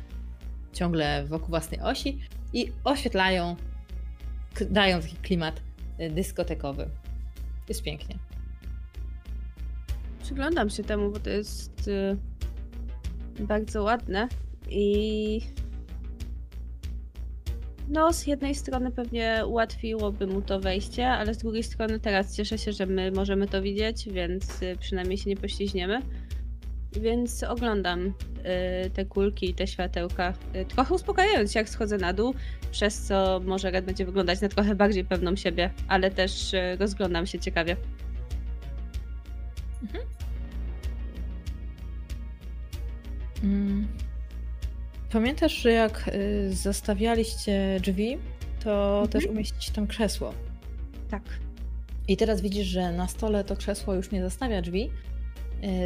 ciągle 0.73 1.25
wokół 1.25 1.49
własnej 1.49 1.81
osi 1.81 2.19
i 2.53 2.73
oświetlają, 2.85 3.57
dają 4.71 5.01
taki 5.01 5.17
klimat 5.17 5.61
y, 6.01 6.11
dyskotekowy. 6.11 6.89
Jest 7.69 7.83
pięknie. 7.83 8.19
Przyglądam 10.23 10.71
się 10.71 10.85
temu, 10.85 11.11
bo 11.11 11.21
to 11.21 11.31
jest 11.31 11.89
y, 11.89 12.17
bardzo 13.41 13.83
ładne 13.83 14.29
i 14.69 15.41
no, 17.89 18.13
z 18.13 18.27
jednej 18.27 18.55
strony 18.55 18.91
pewnie 18.91 19.43
ułatwiłoby 19.47 20.27
mu 20.27 20.43
to 20.43 20.61
wejście, 20.61 21.09
ale 21.09 21.35
z 21.35 21.39
drugiej 21.39 21.63
strony 21.63 22.01
teraz 22.01 22.37
cieszę 22.37 22.59
się, 22.59 22.73
że 22.73 22.87
my 22.87 23.13
możemy 23.13 23.49
to 23.49 23.63
widzieć, 23.63 24.09
więc 24.09 24.63
y, 24.63 24.77
przynajmniej 24.81 25.19
się 25.19 25.31
nie 25.31 25.37
pośliźniemy. 25.37 26.03
Więc 26.93 27.43
oglądam 27.43 28.07
y, 28.07 28.13
te 28.91 29.05
kulki 29.05 29.51
i 29.51 29.55
te 29.55 29.67
światełka, 29.67 30.33
y, 30.57 30.65
trochę 30.65 30.95
uspokajając 30.95 31.53
się, 31.53 31.59
jak 31.59 31.69
schodzę 31.69 31.99
na 31.99 32.13
dół, 32.13 32.35
przez 32.71 33.03
co 33.03 33.41
może 33.45 33.71
Red 33.71 33.85
będzie 33.85 34.05
wyglądać 34.05 34.41
na 34.41 34.49
trochę 34.49 34.75
bardziej 34.75 35.05
pewną 35.05 35.37
siebie, 35.37 35.71
ale 35.89 36.11
też 36.11 36.55
y, 36.55 36.77
rozglądam 36.81 37.27
się 37.27 37.39
ciekawie. 37.39 37.77
Mm. 43.43 44.06
Pamiętasz, 45.13 45.53
że 45.53 45.71
jak 45.71 46.09
y, 46.15 46.55
zostawialiście 46.55 47.81
drzwi, 47.81 48.19
to 48.65 48.91
Mhm. 48.91 49.09
też 49.09 49.27
umieścić 49.27 49.71
tam 49.71 49.87
krzesło. 49.87 50.35
Tak. 51.11 51.23
I 52.09 52.17
teraz 52.17 52.41
widzisz, 52.41 52.67
że 52.67 52.93
na 52.93 53.09
stole 53.09 53.45
to 53.45 53.57
krzesło 53.57 53.95
już 53.95 54.11
nie 54.11 54.23
zostawia 54.23 54.63
drzwi, 54.63 54.91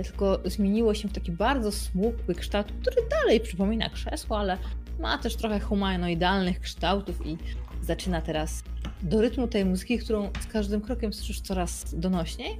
y, 0.00 0.04
tylko 0.04 0.38
zmieniło 0.44 0.94
się 0.94 1.08
w 1.08 1.12
taki 1.12 1.32
bardzo 1.32 1.72
smukły 1.72 2.34
kształt, 2.34 2.66
który 2.80 2.96
dalej 3.10 3.40
przypomina 3.40 3.90
krzesło, 3.90 4.38
ale 4.38 4.58
ma 4.98 5.18
też 5.18 5.36
trochę 5.36 5.60
humanoidalnych 5.60 6.60
kształtów 6.60 7.26
i 7.26 7.38
zaczyna 7.82 8.20
teraz 8.20 8.62
do 9.02 9.20
rytmu 9.20 9.48
tej 9.48 9.64
muzyki, 9.64 9.98
którą 9.98 10.30
z 10.40 10.46
każdym 10.46 10.80
krokiem 10.80 11.12
słyszysz 11.12 11.40
coraz 11.40 11.94
donośniej, 11.94 12.56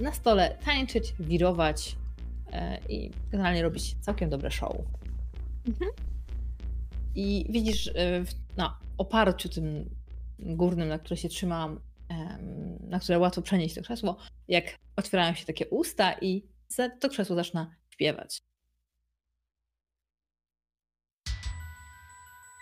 na 0.00 0.12
stole 0.12 0.56
tańczyć, 0.64 1.14
wirować 1.20 1.96
e, 2.52 2.78
i 2.88 3.10
generalnie 3.30 3.62
robić 3.62 3.96
całkiem 4.00 4.30
dobre 4.30 4.50
show. 4.50 4.76
Mhm. 5.68 5.90
I 7.14 7.46
widzisz 7.48 7.90
w- 8.24 8.56
na 8.56 8.78
oparciu 8.98 9.48
tym 9.48 9.90
górnym, 10.38 10.88
na 10.88 10.98
które 10.98 11.16
się 11.16 11.28
trzymam, 11.28 11.80
em, 12.08 12.78
na 12.88 13.00
które 13.00 13.18
łatwo 13.18 13.42
przenieść 13.42 13.74
to 13.74 13.82
krzesło, 13.82 14.16
jak 14.48 14.64
otwierają 14.96 15.34
się 15.34 15.46
takie 15.46 15.66
usta 15.68 16.12
i 16.20 16.42
to 17.00 17.08
krzesło 17.08 17.36
zaczyna 17.36 17.74
śpiewać. 17.90 18.42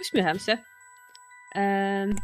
Uśmiecham 0.01 0.39
się. 0.39 0.59
Em, 1.55 2.15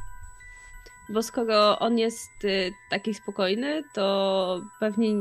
bo 1.10 1.22
skoro 1.22 1.78
on 1.78 1.98
jest 1.98 2.44
y, 2.44 2.72
taki 2.90 3.14
spokojny, 3.14 3.82
to 3.94 4.60
pewnie 4.80 5.12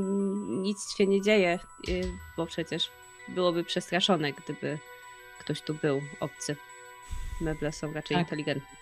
nic 0.62 0.96
się 0.98 1.08
nie 1.08 1.22
dzieje, 1.22 1.60
y, 1.90 2.02
bo 2.38 2.46
przecież 2.46 2.92
byłoby 3.28 3.64
przestraszone, 3.64 4.34
gdyby 4.34 4.80
ktoś 5.50 5.62
tu 5.62 5.74
był 5.74 6.02
obcy. 6.20 6.56
Meble 7.42 7.72
są 7.72 7.94
raczej 7.94 8.18
Tak. 8.18 8.26
inteligentne. 8.26 8.78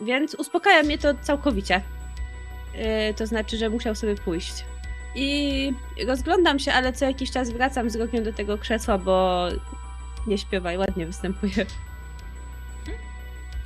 Więc 0.00 0.34
uspokaja 0.34 0.82
mnie 0.82 0.98
to 0.98 1.14
całkowicie. 1.14 1.82
Y, 3.10 3.14
to 3.14 3.26
znaczy, 3.26 3.56
że 3.56 3.70
musiał 3.70 3.94
sobie 3.94 4.14
pójść. 4.14 4.64
I 5.14 5.72
rozglądam 6.06 6.58
się, 6.58 6.72
ale 6.72 6.92
co 6.92 7.04
jakiś 7.04 7.30
czas 7.30 7.50
wracam 7.50 7.88
wzrokiem 7.88 8.24
do 8.24 8.32
tego 8.32 8.58
krzesła, 8.58 8.98
bo 8.98 9.48
nie 10.26 10.38
śpiewa 10.38 10.72
i 10.72 10.78
ładnie 10.78 11.06
występuje. 11.06 11.66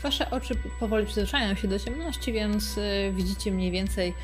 Wasze 0.02 0.30
oczy 0.30 0.54
powoli 0.80 1.06
przyzwyczajają 1.06 1.54
się 1.54 1.68
do 1.68 1.78
ciemności, 1.78 2.32
więc 2.32 2.78
y, 2.78 3.12
widzicie 3.14 3.52
mniej 3.52 3.70
więcej 3.70 4.14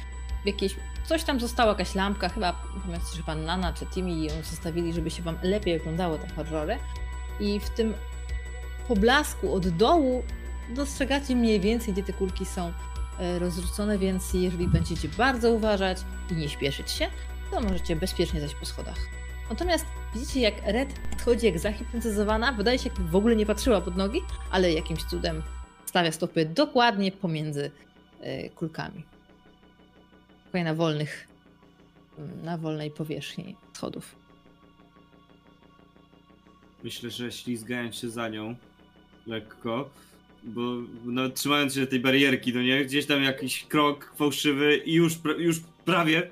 w 0.43 0.47
jakiejś... 0.47 0.77
Coś 1.05 1.25
tam 1.25 1.41
została, 1.41 1.69
jakaś 1.69 1.95
lampka, 1.95 2.29
chyba 2.29 2.53
pamiętacie, 2.83 3.17
że 3.17 3.23
pan 3.23 3.45
Nana 3.45 3.73
czy 3.73 3.87
Timmy 3.87 4.11
ją 4.11 4.33
zostawili, 4.43 4.93
żeby 4.93 5.11
się 5.11 5.23
wam 5.23 5.39
lepiej 5.43 5.81
oglądało 5.81 6.19
te 6.19 6.29
horrory. 6.29 6.79
I 7.41 7.61
w 7.61 7.71
tym 7.71 7.95
poblasku 8.89 9.55
od 9.55 9.69
dołu 9.69 10.23
dostrzegacie 10.75 11.37
mniej 11.37 11.61
więcej, 11.61 11.95
gdzie 11.95 12.03
te 12.03 12.13
kulki 12.13 12.47
są 12.47 12.73
e, 13.19 13.39
rozrzucone, 13.39 13.99
więc 13.99 14.35
jeżeli 14.35 14.69
będziecie 14.69 15.09
bardzo 15.09 15.53
uważać 15.53 15.99
i 16.31 16.35
nie 16.35 16.49
śpieszyć 16.49 16.91
się, 16.91 17.07
to 17.51 17.61
możecie 17.61 17.97
bezpiecznie 17.97 18.41
zejść 18.41 18.55
po 18.55 18.67
schodach. 18.67 18.99
Natomiast 19.51 19.87
widzicie, 20.15 20.41
jak 20.41 20.55
Red 20.67 20.89
chodzi 21.25 21.47
jak 21.47 21.59
zahipnotyzowana, 21.59 22.53
wydaje 22.53 22.79
się, 22.79 22.89
jakby 22.89 23.09
w 23.09 23.17
ogóle 23.17 23.37
nie 23.37 23.47
patrzyła 23.47 23.81
pod 23.81 23.97
nogi, 23.97 24.21
ale 24.51 24.73
jakimś 24.73 25.05
cudem 25.05 25.43
stawia 25.87 26.13
stopy 26.13 26.45
dokładnie 26.45 27.13
pomiędzy 27.13 27.71
y, 28.23 28.51
kulkami. 28.55 29.05
Tutaj 30.51 30.65
na 30.65 30.75
wolnych, 30.75 31.29
na 32.43 32.59
wolnej 32.59 32.91
powierzchni 32.91 33.57
schodów. 33.73 34.15
Myślę, 36.85 37.11
że 37.11 37.33
ślizgając 37.33 37.97
się 37.97 38.11
za 38.11 38.29
nią 38.29 38.57
lekko, 39.27 39.91
bo 40.43 40.61
no, 41.05 41.29
trzymając 41.29 41.75
się 41.75 41.87
tej 41.87 42.01
barierki, 42.01 42.55
no 42.55 42.63
nie, 42.63 42.85
gdzieś 42.85 43.07
tam 43.07 43.23
jakiś 43.23 43.65
krok 43.65 44.13
fałszywy 44.17 44.77
i 44.77 44.93
już, 44.93 45.13
już 45.39 45.61
prawie, 45.85 46.31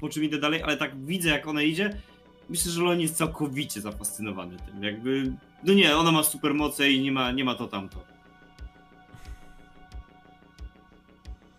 po 0.00 0.08
czym 0.08 0.24
idę 0.24 0.38
dalej, 0.38 0.62
ale 0.62 0.76
tak 0.76 1.04
widzę 1.04 1.28
jak 1.28 1.46
ona 1.46 1.62
idzie, 1.62 2.00
myślę, 2.48 2.72
że 2.72 2.82
Lon 2.82 3.00
jest 3.00 3.16
całkowicie 3.16 3.80
zafascynowany 3.80 4.56
tym, 4.56 4.82
jakby, 4.82 5.32
no 5.64 5.74
nie, 5.74 5.96
ona 5.96 6.12
ma 6.12 6.22
super 6.22 6.54
moce 6.54 6.90
i 6.90 7.00
nie 7.00 7.12
ma, 7.12 7.32
nie 7.32 7.44
ma 7.44 7.54
to 7.54 7.68
tamto. 7.68 8.15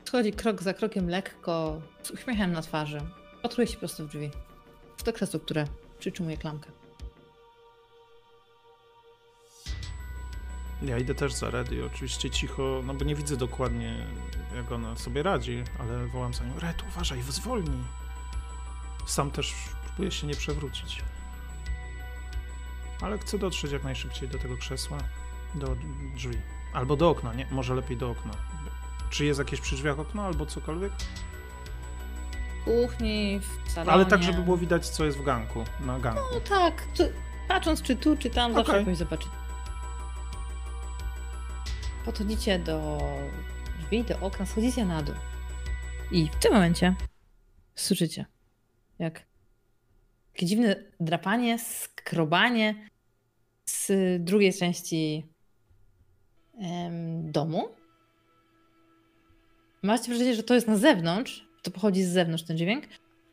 Schodzi 0.07 0.31
krok 0.31 0.63
za 0.63 0.73
krokiem 0.73 1.09
lekko, 1.09 1.81
z 2.03 2.11
uśmiechem 2.11 2.51
na 2.51 2.61
twarzy. 2.61 3.01
Patruje 3.41 3.67
się 3.67 3.77
prosto 3.77 4.05
w 4.05 4.07
drzwi. 4.07 4.31
W 4.97 5.03
to 5.03 5.13
krzesło, 5.13 5.39
które 5.39 5.67
przytrzymuje 5.99 6.37
klamkę. 6.37 6.71
Ja 10.81 10.97
idę 10.97 11.15
też 11.15 11.33
za 11.33 11.49
Red 11.49 11.71
i 11.71 11.81
oczywiście 11.81 12.29
cicho, 12.29 12.81
no 12.85 12.93
bo 12.93 13.05
nie 13.05 13.15
widzę 13.15 13.37
dokładnie 13.37 14.07
jak 14.55 14.71
ona 14.71 14.95
sobie 14.95 15.23
radzi, 15.23 15.63
ale 15.79 16.07
wołam 16.07 16.33
za 16.33 16.43
nią, 16.43 16.59
Red 16.59 16.83
uważaj, 16.87 17.21
zwolnij. 17.21 17.83
Sam 19.07 19.31
też 19.31 19.53
próbuję 19.85 20.11
się 20.11 20.27
nie 20.27 20.35
przewrócić. 20.35 21.03
Ale 23.01 23.17
chcę 23.17 23.37
dotrzeć 23.37 23.71
jak 23.71 23.83
najszybciej 23.83 24.29
do 24.29 24.39
tego 24.39 24.57
krzesła, 24.57 24.97
do 25.55 25.75
drzwi. 26.15 26.37
Albo 26.73 26.95
do 26.95 27.09
okna, 27.09 27.33
nie? 27.33 27.47
Może 27.51 27.75
lepiej 27.75 27.97
do 27.97 28.09
okna. 28.09 28.31
Czy 29.09 29.25
jest 29.25 29.39
jakieś 29.39 29.61
przy 29.61 29.75
drzwiach 29.75 29.99
okno 29.99 30.23
albo 30.23 30.45
cokolwiek? 30.45 30.91
W 32.61 32.63
kuchni, 32.63 33.39
w 33.65 33.71
salonie. 33.71 33.91
Ale 33.91 34.05
tak, 34.05 34.23
żeby 34.23 34.41
było 34.41 34.57
widać, 34.57 34.89
co 34.89 35.05
jest 35.05 35.17
w 35.17 35.23
ganku, 35.23 35.63
na 35.79 35.99
ganku. 35.99 36.21
No 36.33 36.39
tak, 36.39 36.87
tu, 36.97 37.03
patrząc 37.47 37.81
czy 37.81 37.95
tu, 37.95 38.17
czy 38.17 38.29
tam, 38.29 38.53
zawsze 38.53 38.71
Okej. 38.71 38.81
jakoś 38.81 38.97
zobaczyć. 38.97 39.29
Podchodzicie 42.05 42.59
do 42.59 42.97
drzwi, 43.79 44.03
do 44.03 44.19
okna, 44.19 44.45
schodzicie 44.45 44.85
na 44.85 45.03
dół. 45.03 45.15
I 46.11 46.29
w 46.29 46.35
tym 46.35 46.53
momencie 46.53 46.95
słyszycie, 47.75 48.25
jak 48.99 49.27
takie 50.33 50.45
dziwne 50.45 50.75
drapanie, 50.99 51.59
skrobanie 51.59 52.89
z 53.65 53.91
drugiej 54.23 54.53
części 54.53 55.25
em, 56.59 57.31
domu. 57.31 57.76
Macie 59.88 60.08
wrażenie, 60.08 60.36
że 60.36 60.43
to 60.43 60.54
jest 60.54 60.67
na 60.67 60.78
zewnątrz, 60.78 61.47
to 61.63 61.71
pochodzi 61.71 62.04
z 62.04 62.10
zewnątrz 62.10 62.43
ten 62.43 62.58
dźwięk, 62.58 62.84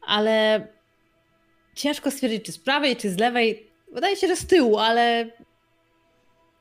ale 0.07 0.69
ciężko 1.75 2.11
stwierdzić, 2.11 2.45
czy 2.45 2.53
z 2.53 2.59
prawej, 2.59 2.97
czy 2.97 3.11
z 3.11 3.19
lewej. 3.19 3.71
Wydaje 3.93 4.17
się, 4.17 4.29
że 4.29 4.37
z 4.37 4.47
tyłu, 4.47 4.79
ale 4.79 5.31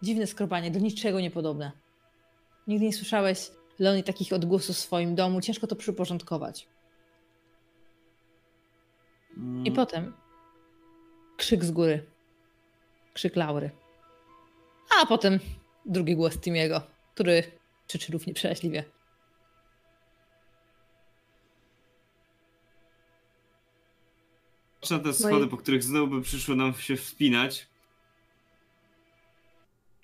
dziwne 0.01 0.27
skrobanie, 0.27 0.71
do 0.71 0.79
niczego 0.79 1.19
niepodobne. 1.19 1.71
Nigdy 2.67 2.85
nie 2.85 2.93
słyszałeś, 2.93 3.51
Leonie, 3.79 4.03
takich 4.03 4.33
odgłosów 4.33 4.75
w 4.75 4.79
swoim 4.79 5.15
domu. 5.15 5.41
Ciężko 5.41 5.67
to 5.67 5.75
przyporządkować. 5.75 6.67
I 9.37 9.39
Mm, 9.39 9.73
potem 9.73 10.13
krzyk 11.37 11.65
z 11.65 11.71
góry. 11.71 12.05
Krzyk 13.13 13.35
Laury. 13.35 13.71
A 15.01 15.05
potem 15.05 15.39
drugi 15.85 16.15
głos 16.15 16.37
Timiego, 16.39 16.81
który 17.13 17.43
krzyczy 17.87 18.11
równie 18.11 18.33
przeraźliwie. 18.33 18.83
Patrzę 24.83 24.97
na 24.97 24.99
te 25.03 25.07
No 25.09 25.13
schody, 25.13 25.47
po 25.47 25.57
których 25.57 25.83
znowu 25.83 26.07
by 26.07 26.21
przyszło 26.21 26.55
nam 26.55 26.73
się 26.73 26.95
wspinać. 26.95 27.67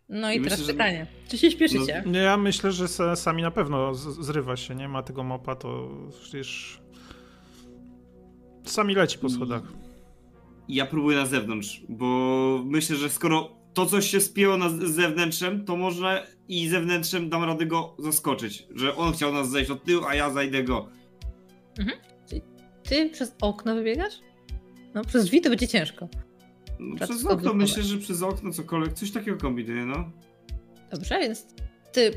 No 0.10 0.32
i, 0.32 0.38
I 0.38 0.42
teraz 0.42 0.60
myślę, 0.60 0.66
że- 0.66 0.74
pytanie. 0.74 1.08
Czy 1.30 1.38
się 1.38 1.52
śpieszycie? 1.52 2.04
Nie, 2.06 2.20
Ja 2.20 2.38
myślę, 2.38 2.72
że 2.72 2.86
sa- 2.86 3.16
sami 3.16 3.42
na 3.44 3.52
pewno 3.52 3.96
z- 3.96 4.26
zrywa 4.26 4.56
się, 4.58 4.76
nie 4.76 4.88
ma 4.88 5.04
tego 5.04 5.24
mopa, 5.24 5.56
to 5.56 5.90
przecież 6.22 6.80
sami 8.66 8.96
leci 8.96 9.18
po 9.18 9.30
schodach. 9.30 9.64
I 10.68 10.76
ja 10.76 10.86
próbuję 10.86 11.18
na 11.18 11.26
zewnątrz, 11.26 11.82
bo 11.90 12.06
myślę, 12.66 12.96
że 12.96 13.10
skoro 13.10 13.50
to 13.74 13.86
coś 13.86 14.10
się 14.10 14.22
spięło 14.22 14.58
na 14.58 14.70
z 14.70 14.74
zewnętrzem, 14.80 15.66
to 15.66 15.76
może 15.78 16.28
i 16.48 16.68
zewnętrzem 16.70 17.30
dam 17.30 17.44
radę 17.44 17.66
go 17.66 17.96
zaskoczyć. 18.00 18.68
Że 18.76 18.96
on 18.96 19.14
chciał 19.14 19.34
nas 19.34 19.50
zejść 19.50 19.72
od 19.72 19.84
tyłu, 19.84 20.06
a 20.06 20.16
ja 20.16 20.30
zajdę 20.30 20.64
go. 20.64 20.90
ty 22.84 23.10
przez 23.10 23.36
okno 23.42 23.76
wybiegasz? 23.76 24.14
No, 24.94 25.04
przez 25.06 25.26
drzwi 25.26 25.42
to 25.42 25.50
będzie 25.50 25.68
ciężko. 25.68 26.08
No, 26.80 26.96
Trzeba 26.96 27.14
przez 27.14 27.26
okno, 27.26 27.54
myślę, 27.54 27.84
że 27.84 27.98
przez 27.98 28.22
okno 28.22 28.52
cokolwiek, 28.54 28.94
coś 28.94 29.12
takiego 29.12 29.38
kombinuję, 29.38 29.86
no. 29.86 30.12
Dobrze, 30.92 31.20
więc 31.20 31.46
ty 31.92 32.12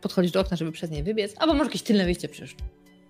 podchodzisz 0.00 0.32
do 0.32 0.40
okna, 0.40 0.56
żeby 0.56 0.72
przez 0.72 0.90
nie 0.90 1.02
wybiec, 1.04 1.34
albo 1.38 1.54
może 1.54 1.64
jakieś 1.64 1.82
tylne 1.82 2.04
wyjście 2.04 2.28
przecież. 2.28 2.54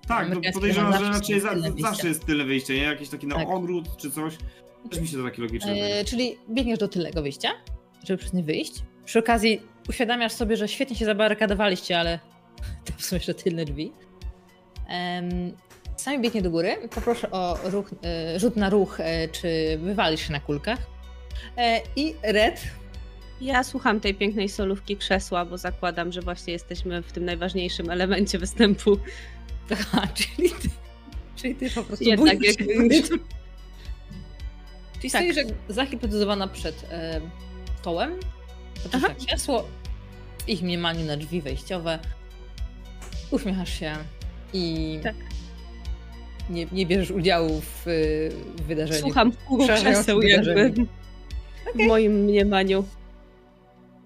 Tak, 0.09 0.29
no 0.35 0.41
podejrzewam, 0.55 0.93
że 0.93 1.11
raczej 1.11 1.41
za, 1.41 1.51
tylne 1.51 1.73
zawsze 1.79 2.09
jest 2.09 2.27
tyle 2.27 2.45
wyjście, 2.45 2.75
nie? 2.75 2.83
Jakieś 2.83 3.09
takie 3.09 3.27
na 3.27 3.35
Tak. 3.35 3.49
ogród 3.49 3.97
czy 3.97 4.11
coś. 4.11 4.35
Też 4.91 5.01
mi 5.01 5.09
się 5.09 5.17
to 5.17 5.23
takie 5.25 5.43
logiczne. 5.43 5.73
E, 5.73 6.05
czyli 6.05 6.37
biegniesz 6.51 6.79
do 6.79 6.89
tylnego 6.89 7.23
wyjścia, 7.23 7.49
żeby 8.05 8.19
przez 8.19 8.33
nie 8.33 8.43
wyjść. 8.43 8.73
Przy 9.05 9.19
okazji 9.19 9.61
uświadamiasz 9.89 10.33
sobie, 10.33 10.57
że 10.57 10.69
świetnie 10.69 10.97
się 10.97 11.05
zabarykadowaliście, 11.05 11.99
ale 11.99 12.19
to 12.87 12.93
są 13.03 13.17
jeszcze 13.17 13.35
tylne 13.35 13.65
drzwi. 13.65 13.93
Em, 14.89 15.53
sami 16.09 16.21
biegnie 16.23 16.43
do 16.43 16.51
góry. 16.51 16.77
Poproszę 16.95 17.31
o 17.31 17.59
ruch, 17.65 17.91
e, 18.05 18.41
rzut 18.41 18.57
na 18.57 18.71
ruch, 18.71 19.01
e, 19.01 19.29
czy 19.29 19.79
wywalisz 19.83 20.27
się 20.27 20.33
na 20.33 20.41
kulkach. 20.41 20.79
E, 21.57 21.81
I 21.97 22.15
Red. 22.23 22.61
Ja 23.41 23.65
słucham 23.65 24.01
tej 24.01 24.15
pięknej 24.15 24.49
solówki 24.49 24.97
krzesła, 24.97 25.45
bo 25.45 25.59
zakładam, 25.59 26.13
że 26.13 26.21
właśnie 26.21 26.53
jesteśmy 26.53 27.03
w 27.03 27.13
tym 27.13 27.25
najważniejszym 27.25 27.91
elemencie 27.91 28.39
występu. 28.39 28.99
Aha, 29.73 30.09
czyli 30.19 30.51
ty, 30.51 30.69
czyli 31.37 31.55
ty 31.55 31.71
po 31.71 31.83
prostu 31.83 32.05
Jednak 32.05 32.39
boisz 32.39 32.57
się. 32.57 32.65
Czyli 35.01 35.11
Tak. 35.11 35.23
stoisz 35.23 35.37
jak 35.37 35.47
zahipnotyzowana 35.69 36.49
przed 36.49 36.87
e, 36.91 37.21
stołem, 37.81 38.13
patrzysz 38.83 39.03
na 39.03 39.15
krzesło, 39.15 39.69
ich 40.47 40.63
mniemaniu 40.63 41.05
na 41.05 41.17
drzwi 41.17 41.43
wejściowe, 41.43 41.99
uśmiechasz 43.31 43.81
się 43.81 43.97
i 44.53 44.99
Tak. 45.03 45.15
Nie, 46.51 46.67
nie 46.73 46.87
bierzesz 46.87 47.11
udziału 47.11 47.61
w, 47.61 47.89
y, 47.89 48.31
w 48.57 48.63
wydarzeniu. 48.63 49.01
Słucham 49.01 49.33
Przerażające 49.59 49.91
krzeseł 49.93 50.23
jakby 50.23 50.55
wydarzenie. 50.55 50.87
w 51.75 51.87
moim 51.87 52.13
mniemaniu. 52.13 52.85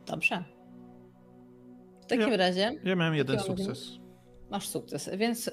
Dobrze. 0.07 0.45
W 2.03 2.07
takim 2.07 2.31
Ja- 2.31 2.37
razie 2.37 2.73
Ja 2.85 2.97
miałem 2.97 3.15
jeden 3.15 3.39
sukces. 3.41 3.89
masz 4.51 4.69
sukces, 4.69 5.11
więc 5.17 5.49
y, 5.49 5.53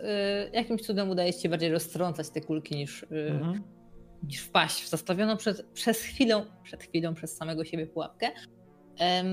jakimś 0.54 0.82
cudem 0.82 1.10
udaje 1.10 1.34
ci 1.34 1.42
się 1.42 1.50
bardziej 1.50 1.72
roztrącać 1.72 2.30
te 2.30 2.42
kulki 2.42 2.76
niż, 2.76 3.04
y, 3.04 3.08
Mhm. 3.32 3.64
niż 4.24 4.40
wpaść 4.42 4.84
w 4.84 4.90
zastawioną 4.90 5.38
przed, 5.38 5.66
przez 5.74 6.02
chwilę, 6.02 6.46
przed 6.64 6.84
chwilą 6.84 7.14
przez 7.14 7.38
samego 7.38 7.66
siebie 7.66 7.88
pułapkę. 7.88 8.28
Em, 9.00 9.28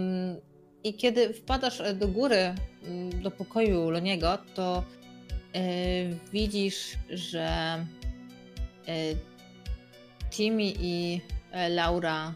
I 0.85 0.95
kiedy 0.95 1.33
wpadasz 1.35 1.83
do 1.95 2.09
góry, 2.09 2.37
mm, 2.37 3.23
do 3.23 3.31
pokoju 3.31 3.91
Loniego, 3.91 4.39
to 4.55 4.85
widzisz, 6.33 6.99
że 7.11 7.47
e, 8.89 9.15
Timmy 10.31 10.73
i 10.79 11.21
e, 11.51 11.69
Laura 11.69 12.35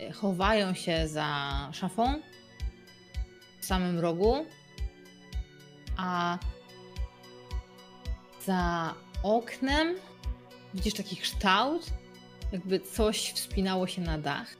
e, 0.00 0.12
chowają 0.12 0.74
się 0.74 1.08
za 1.08 1.68
szafą 1.72 2.20
w 3.60 3.64
samym 3.64 3.98
rogu, 3.98 4.46
a 5.96 6.38
za 8.44 8.94
oknem 9.22 9.94
widzisz 10.74 10.94
taki 10.94 11.16
kształt, 11.16 11.86
jakby 12.52 12.80
coś 12.80 13.32
wspinało 13.32 13.86
się 13.86 14.02
na 14.02 14.18
dach. 14.18 14.56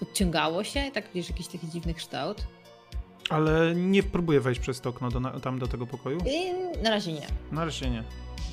Podciągało 0.00 0.64
się 0.64 0.90
tak 0.94 1.12
widzisz 1.12 1.30
jakiś 1.30 1.46
taki 1.48 1.68
dziwny 1.68 1.94
kształt. 1.94 2.55
Ale 3.30 3.74
nie 3.74 4.02
próbuję 4.02 4.40
wejść 4.40 4.60
przez 4.60 4.80
to 4.80 4.90
okno 4.90 5.10
do, 5.10 5.40
tam 5.40 5.58
do 5.58 5.66
tego 5.66 5.86
pokoju? 5.86 6.18
I 6.18 6.52
na 6.82 6.90
razie 6.90 7.12
nie. 7.12 7.26
Na 7.52 7.64
razie 7.64 7.90
nie. 7.90 8.04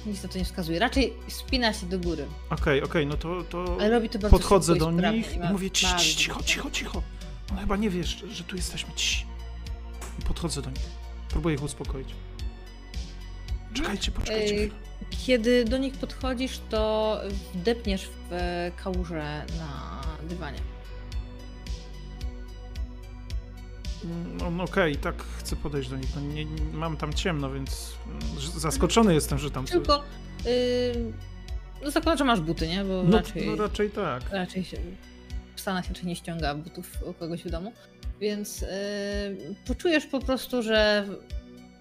Nic 0.05 0.23
na 0.23 0.29
to 0.29 0.37
nie 0.37 0.45
wskazuje. 0.45 0.79
Raczej 0.79 1.13
spina 1.27 1.73
się 1.73 1.85
do 1.85 1.99
góry. 1.99 2.25
Okej, 2.49 2.83
okej, 2.83 3.07
no 3.07 3.17
to, 3.17 3.43
to 3.43 3.77
Ale 3.79 3.89
robi 3.89 4.09
to 4.09 4.19
bardzo 4.19 4.37
podchodzę 4.37 4.75
do 4.75 4.91
i 4.91 4.95
nich 4.95 5.35
i 5.35 5.39
ma 5.39 5.51
mówię 5.51 5.71
"Cii, 5.71 5.87
bardzo 5.87 6.03
cii, 6.03 6.15
cicho, 6.15 6.43
cicho, 6.43 6.71
cicho. 6.71 7.01
On 7.51 7.57
chyba 7.57 7.75
nie 7.77 7.89
wiesz, 7.89 8.07
że, 8.07 8.27
że 8.27 8.43
tu 8.43 8.55
jesteśmy. 8.55 8.93
Cii. 8.95 9.25
I 10.19 10.21
podchodzę 10.21 10.61
do 10.61 10.69
nich. 10.69 10.89
Próbuję 11.29 11.55
ich 11.55 11.63
uspokoić. 11.63 12.07
Czekajcie, 13.73 14.11
poczekajcie 14.11 14.53
Ej, 14.53 14.57
chwilę. 14.69 14.75
Kiedy 15.25 15.65
do 15.65 15.77
nich 15.77 15.93
podchodzisz, 15.93 16.59
to 16.69 17.17
wdepniesz 17.53 18.07
w 18.29 18.33
e, 18.33 18.71
kałużę 18.83 19.45
na 19.57 20.01
dywanie. 20.29 20.59
Mm, 24.03 24.57
No, 24.57 24.63
Okej, 24.63 24.95
tak 24.95 25.23
chcę 25.37 25.55
podejść 25.55 25.89
do 25.89 25.97
nich. 25.97 26.09
No, 26.15 26.21
nie, 26.21 26.45
nie, 26.45 26.63
mam 26.73 26.97
tam 26.97 27.13
ciemno, 27.13 27.51
więc 27.51 27.93
mm, 28.07 28.21
zaskoczony 28.59 29.13
jestem, 29.13 29.37
że 29.37 29.51
tam... 29.51 29.65
Tylko 29.65 30.03
yy, 30.45 30.51
no 31.83 31.91
zakładam, 31.91 32.17
że 32.17 32.23
masz 32.25 32.41
buty, 32.41 32.67
nie? 32.67 32.83
Bo 32.85 33.03
No, 33.03 33.17
raczej, 33.17 33.47
no 33.47 33.55
raczej 33.55 33.89
tak. 33.89 34.29
raczej 34.31 34.63
się 34.63 34.77
w 35.55 35.61
Stanach 35.61 35.87
raczej 35.87 36.05
nie 36.05 36.15
ściąga 36.15 36.55
butów 36.55 36.91
u 37.05 37.13
kogoś 37.13 37.43
w 37.43 37.49
domu. 37.49 37.73
Więc 38.21 38.61
yy, 38.61 38.67
poczujesz 39.65 40.05
po 40.05 40.19
prostu, 40.19 40.61
że 40.61 41.07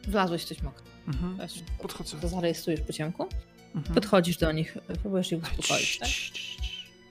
wlazłeś 0.08 0.44
coś 0.44 0.62
mokre. 0.62 0.82
Mhm. 1.08 1.48
Podchodzę. 1.82 2.16
to 2.20 2.28
zarejestrujesz 2.28 2.80
po 2.80 2.92
ciemku. 2.92 3.28
Mhm. 3.74 3.94
Podchodzisz 3.94 4.36
do 4.36 4.52
nich, 4.52 4.78
próbujesz 5.02 5.32
ich 5.32 5.42
uspokoić, 5.42 5.98
tak? 5.98 6.08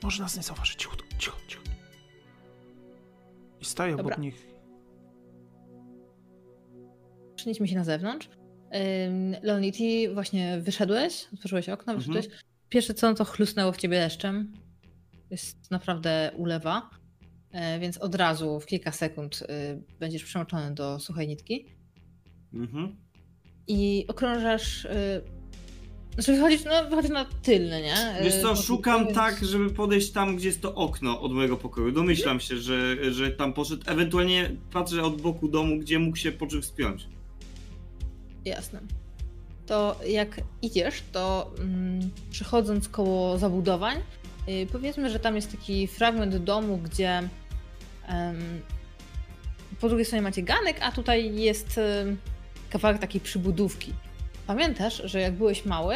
Może 0.03 0.23
nas 0.23 0.37
nie 0.37 0.43
zauważy. 0.43 0.75
Cicho, 0.75 0.95
cicho, 1.17 1.37
cicho. 1.47 1.61
I 3.61 3.65
staję 3.65 3.95
Dobra. 3.95 4.15
obok 4.15 4.23
nich. 4.23 4.50
Przenieśmy 7.41 7.67
się 7.67 7.75
na 7.75 7.83
zewnątrz. 7.83 8.29
Ty 9.77 10.13
właśnie 10.13 10.59
wyszedłeś, 10.61 11.27
otworzyłeś 11.33 11.69
okno, 11.69 11.93
Mhm. 11.93 12.13
wyszedłeś. 12.13 12.39
Pierwsze 12.69 12.93
co, 12.93 13.13
to 13.13 13.25
chlusnęło 13.25 13.71
w 13.71 13.77
ciebie 13.77 13.99
deszczem. 13.99 14.53
Jest 15.29 15.71
naprawdę 15.71 16.31
ulewa, 16.37 16.89
e, 17.51 17.79
więc 17.79 17.97
od 17.97 18.15
razu 18.15 18.59
w 18.59 18.65
kilka 18.65 18.91
sekund 18.91 19.41
y, 19.41 19.45
będziesz 19.99 20.23
przemoczony 20.23 20.73
do 20.73 20.99
suchej 20.99 21.27
nitki 21.27 21.65
Mhm. 22.53 22.95
i 23.67 24.05
okrążasz... 24.07 24.85
y, 24.85 25.21
Znaczy 26.13 26.33
wychodzisz, 26.33 26.63
no, 26.65 26.89
wychodzisz 26.89 27.11
na 27.11 27.25
tylny, 27.25 27.81
nie? 27.81 27.95
Wiesz 28.23 28.35
Y, 28.35 28.41
co, 28.41 28.49
po- 28.49 28.55
szukam 28.61 29.03
więc- 29.05 29.15
tak, 29.17 29.45
żeby 29.45 29.69
podejść 29.69 30.11
tam, 30.11 30.35
gdzie 30.35 30.47
jest 30.47 30.61
to 30.61 30.75
okno 30.75 31.21
od 31.21 31.31
mojego 31.31 31.57
pokoju. 31.57 31.91
Domyślam 31.91 32.39
się, 32.39 32.57
że, 32.57 33.13
że 33.13 33.31
tam 33.31 33.53
poszedł. 33.53 33.83
Ewentualnie 33.87 34.51
patrzę 34.73 35.03
od 35.03 35.21
boku 35.21 35.47
domu, 35.47 35.79
gdzie 35.79 35.99
mógł 35.99 36.17
się 36.17 36.31
po 36.31 36.47
czym 36.47 36.61
wspiąć. 36.61 37.07
Jasne. 38.45 38.79
To 39.65 39.99
jak 40.07 40.41
idziesz, 40.61 41.03
to 41.11 41.51
mm, 41.59 42.09
przechodząc 42.31 42.89
koło 42.89 43.37
zabudowań, 43.37 43.97
y, 44.49 44.67
powiedzmy, 44.71 45.09
że 45.09 45.19
tam 45.19 45.35
jest 45.35 45.51
taki 45.51 45.87
fragment 45.87 46.37
domu, 46.37 46.77
gdzie 46.77 47.29
po 49.81 49.87
drugiej 49.87 50.05
stronie 50.05 50.21
macie 50.21 50.43
ganek, 50.43 50.77
a 50.81 50.91
tutaj 50.91 51.35
jest 51.35 51.77
em, 51.77 52.17
kawałek 52.69 52.99
takiej 52.99 53.21
przybudówki. 53.21 53.93
Pamiętasz, 54.47 55.01
że 55.05 55.21
jak 55.21 55.33
byłeś 55.33 55.65
mały, 55.65 55.95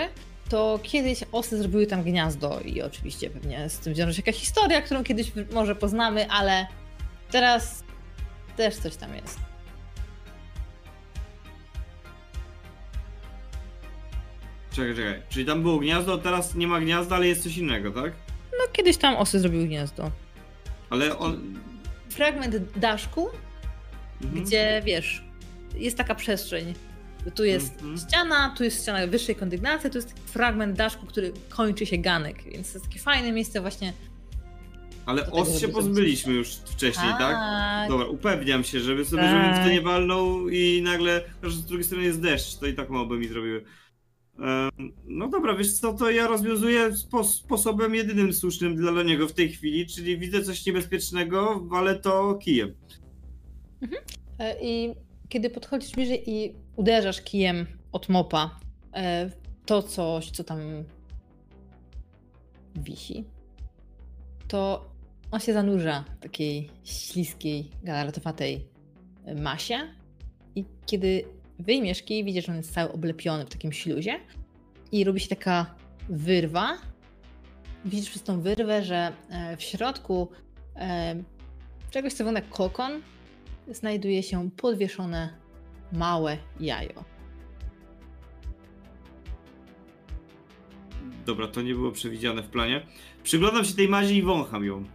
to 0.50 0.80
kiedyś 0.84 1.20
osy 1.32 1.58
zrobiły 1.58 1.88
tam 1.88 2.04
gniazdo 2.04 2.60
i 2.60 2.82
oczywiście 2.82 3.30
pewnie 3.30 3.70
z 3.70 3.80
tym 3.80 3.94
wiąże 3.94 4.14
się 4.14 4.22
jakaś 4.26 4.36
historia, 4.36 4.82
którą 4.82 5.04
kiedyś 5.04 5.32
może 5.52 5.76
poznamy, 5.76 6.30
ale 6.30 6.68
teraz 7.32 7.84
też 8.58 8.76
coś 8.76 8.96
tam 8.96 9.16
jest. 9.16 9.40
Czekaj, 14.76 14.96
czekaj. 14.96 15.22
Czyli 15.30 15.46
tam 15.46 15.62
było 15.62 15.78
gniazdo, 15.80 16.18
teraz 16.18 16.56
nie 16.56 16.68
ma 16.68 16.80
gniazda, 16.82 17.16
ale 17.16 17.28
jest 17.28 17.44
coś 17.44 17.58
innego, 17.58 17.92
tak? 17.92 18.14
No 18.52 18.72
kiedyś 18.74 18.98
tam 18.98 19.16
osy 19.16 19.40
zrobiły 19.40 19.68
gniazdo. 19.68 20.12
Ale 20.90 21.18
on. 21.18 21.54
fragment 22.10 22.56
daszku, 22.76 23.28
Mhm. 24.24 24.44
gdzie 24.46 24.82
wiesz, 24.86 25.24
jest 25.76 25.98
taka 25.98 26.16
przestrzeń. 26.16 26.74
Tu 27.36 27.44
jest 27.44 27.74
Mhm. 27.82 27.98
ściana, 27.98 28.54
tu 28.58 28.64
jest 28.64 28.82
ściana 28.82 29.08
wyższej 29.08 29.36
kondygnacji, 29.36 29.90
tu 29.90 29.98
jest 29.98 30.08
taki 30.10 30.22
fragment 30.22 30.78
daszku, 30.78 31.06
który 31.06 31.32
kończy 31.50 31.86
się 31.86 31.98
ganek, 31.98 32.44
więc 32.44 32.72
to 32.72 32.78
jest 32.78 32.88
takie 32.88 33.00
fajne 33.00 33.32
miejsce 33.32 33.62
właśnie. 33.62 33.94
Ale 35.06 35.32
os 35.32 35.60
się 35.62 35.68
pozbyliśmy 35.68 36.34
już 36.34 36.48
wcześniej, 36.56 37.10
tak? 37.12 37.20
Tak. 37.32 37.90
Dobra, 37.90 38.06
upewniam 38.08 38.64
się, 38.64 38.80
żeby 38.80 39.06
sobie, 39.06 39.22
Tak. 39.22 39.32
żebym 39.32 39.62
w 39.62 39.66
to 39.68 39.72
nie 39.74 39.82
walnął 39.82 40.50
i 40.50 40.82
nagle, 40.84 41.22
że 41.44 41.52
z 41.52 41.66
drugiej 41.66 41.84
strony 41.84 42.04
jest 42.04 42.22
deszcz, 42.22 42.56
to 42.58 42.66
i 42.68 42.74
tak 42.74 42.90
mało 42.90 43.06
by 43.06 43.18
mi 43.18 43.28
zrobiły. 43.28 43.64
No 45.08 45.28
dobra, 45.28 45.56
wiesz 45.56 45.74
co, 45.74 45.94
to 45.94 46.12
ja 46.12 46.28
rozwiązuję 46.28 46.98
spo, 46.98 47.24
sposobem 47.24 47.96
jedynym 47.96 48.34
słusznym 48.34 48.76
dla 48.76 49.04
niego 49.04 49.28
w 49.28 49.34
tej 49.34 49.50
chwili, 49.50 49.88
czyli 49.88 50.18
widzę 50.18 50.42
coś 50.42 50.66
niebezpiecznego, 50.66 51.68
ale 51.72 52.00
to 52.00 52.36
kijem. 52.36 52.76
E, 54.40 54.56
I 54.62 54.96
kiedy 55.30 55.50
podchodzisz 55.50 55.92
bliżej 55.92 56.30
i 56.30 56.54
uderzasz 56.76 57.22
kijem 57.22 57.66
od 57.92 58.10
mopa 58.10 58.60
e, 58.94 59.30
to 59.66 59.84
coś, 59.84 60.32
co 60.32 60.44
tam 60.44 60.60
wisi, 62.76 63.26
to 64.48 64.90
on 65.32 65.40
się 65.40 65.54
zanurza 65.54 66.04
w 66.20 66.24
takiej 66.24 66.70
śliskiej, 66.84 67.70
galaretowatej 67.84 68.68
masie 69.36 69.80
i 70.56 70.66
kiedy 70.86 71.26
wyjmiesz 71.60 72.04
kij, 72.04 72.24
widzisz, 72.24 72.46
że 72.46 72.52
on 72.52 72.58
jest 72.58 72.74
cały 72.74 72.92
oblepiony 72.92 73.46
w 73.46 73.50
takim 73.50 73.72
śluzie 73.72 74.20
i 74.92 75.04
robi 75.04 75.20
się 75.20 75.28
taka 75.28 75.76
wyrwa. 76.10 76.78
Widzisz 77.86 78.10
przez 78.10 78.24
tą 78.24 78.42
wyrwę, 78.42 78.84
że 78.84 79.14
e, 79.30 79.58
w 79.58 79.64
środku 79.64 80.30
e, 80.76 81.16
czegoś, 81.92 82.14
co 82.14 82.18
wygląda 82.18 82.40
jak 82.40 82.50
kokon, 82.50 83.02
znajduje 83.68 84.24
się 84.24 84.50
podwieszone 84.58 85.34
małe 85.92 86.38
jajo. 86.60 87.04
Dobra, 91.26 91.48
to 91.48 91.62
nie 91.62 91.74
było 91.74 91.92
przewidziane 91.92 92.44
w 92.44 92.48
planie. 92.48 92.86
Przyglądam 93.24 93.66
się 93.66 93.74
tej 93.74 93.88
mazi 93.88 94.18
i 94.18 94.22
wącham 94.22 94.66
ją. 94.66 94.86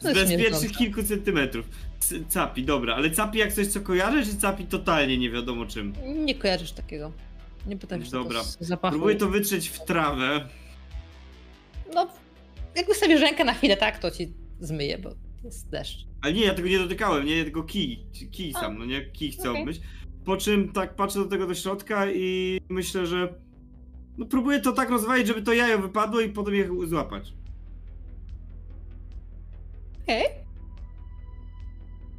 Z 0.00 0.14
bezpiecznych 0.14 0.72
kilku 0.72 1.02
centymetrów. 1.02 1.68
Capi, 2.28 2.64
dobra, 2.64 2.94
ale 2.94 3.10
capi 3.10 3.38
jak 3.38 3.52
coś 3.52 3.66
co 3.66 3.80
kojarzę, 3.80 4.22
czy 4.30 4.36
capi 4.36 4.64
totalnie 4.64 5.18
nie 5.18 5.30
wiadomo 5.30 5.66
czym? 5.66 5.92
Nie 6.24 6.34
kojarzysz 6.34 6.72
takiego. 6.72 7.12
Nie 7.66 7.76
potrafisz 7.76 8.10
Dobra. 8.10 8.42
zapachu. 8.60 8.92
Próbuję 8.92 9.16
to 9.16 9.28
wytrzeć 9.28 9.68
w 9.68 9.84
trawę. 9.84 10.48
No, 11.94 12.08
jak 12.76 12.86
wystawisz 12.86 13.20
rękę 13.20 13.44
na 13.44 13.54
chwilę, 13.54 13.76
tak, 13.76 13.98
to 13.98 14.10
ci 14.10 14.32
zmyje, 14.60 14.98
bo 14.98 15.10
jest 15.44 15.68
deszcz. 15.70 16.06
Ale 16.22 16.32
nie, 16.32 16.44
ja 16.44 16.54
tego 16.54 16.68
nie 16.68 16.78
dotykałem, 16.78 17.26
nie, 17.26 17.44
tylko 17.44 17.62
kij. 17.62 18.06
Kij 18.32 18.52
sam, 18.52 18.78
no 18.78 18.84
nie, 18.84 19.04
kij 19.10 19.32
chcę 19.32 19.50
Okej. 19.50 19.62
obmyć. 19.62 19.80
Po 20.24 20.36
czym 20.36 20.72
tak 20.72 20.96
patrzę 20.96 21.18
do 21.18 21.24
tego 21.24 21.46
do 21.46 21.54
środka 21.54 22.10
i 22.10 22.60
myślę, 22.68 23.06
że 23.06 23.34
no 24.18 24.26
próbuję 24.26 24.60
to 24.60 24.72
tak 24.72 24.90
rozwalić, 24.90 25.26
żeby 25.26 25.42
to 25.42 25.52
jajo 25.52 25.78
wypadło 25.78 26.20
i 26.20 26.28
potem 26.28 26.54
je 26.54 26.68
złapać. 26.86 27.32
Okej, 30.02 30.24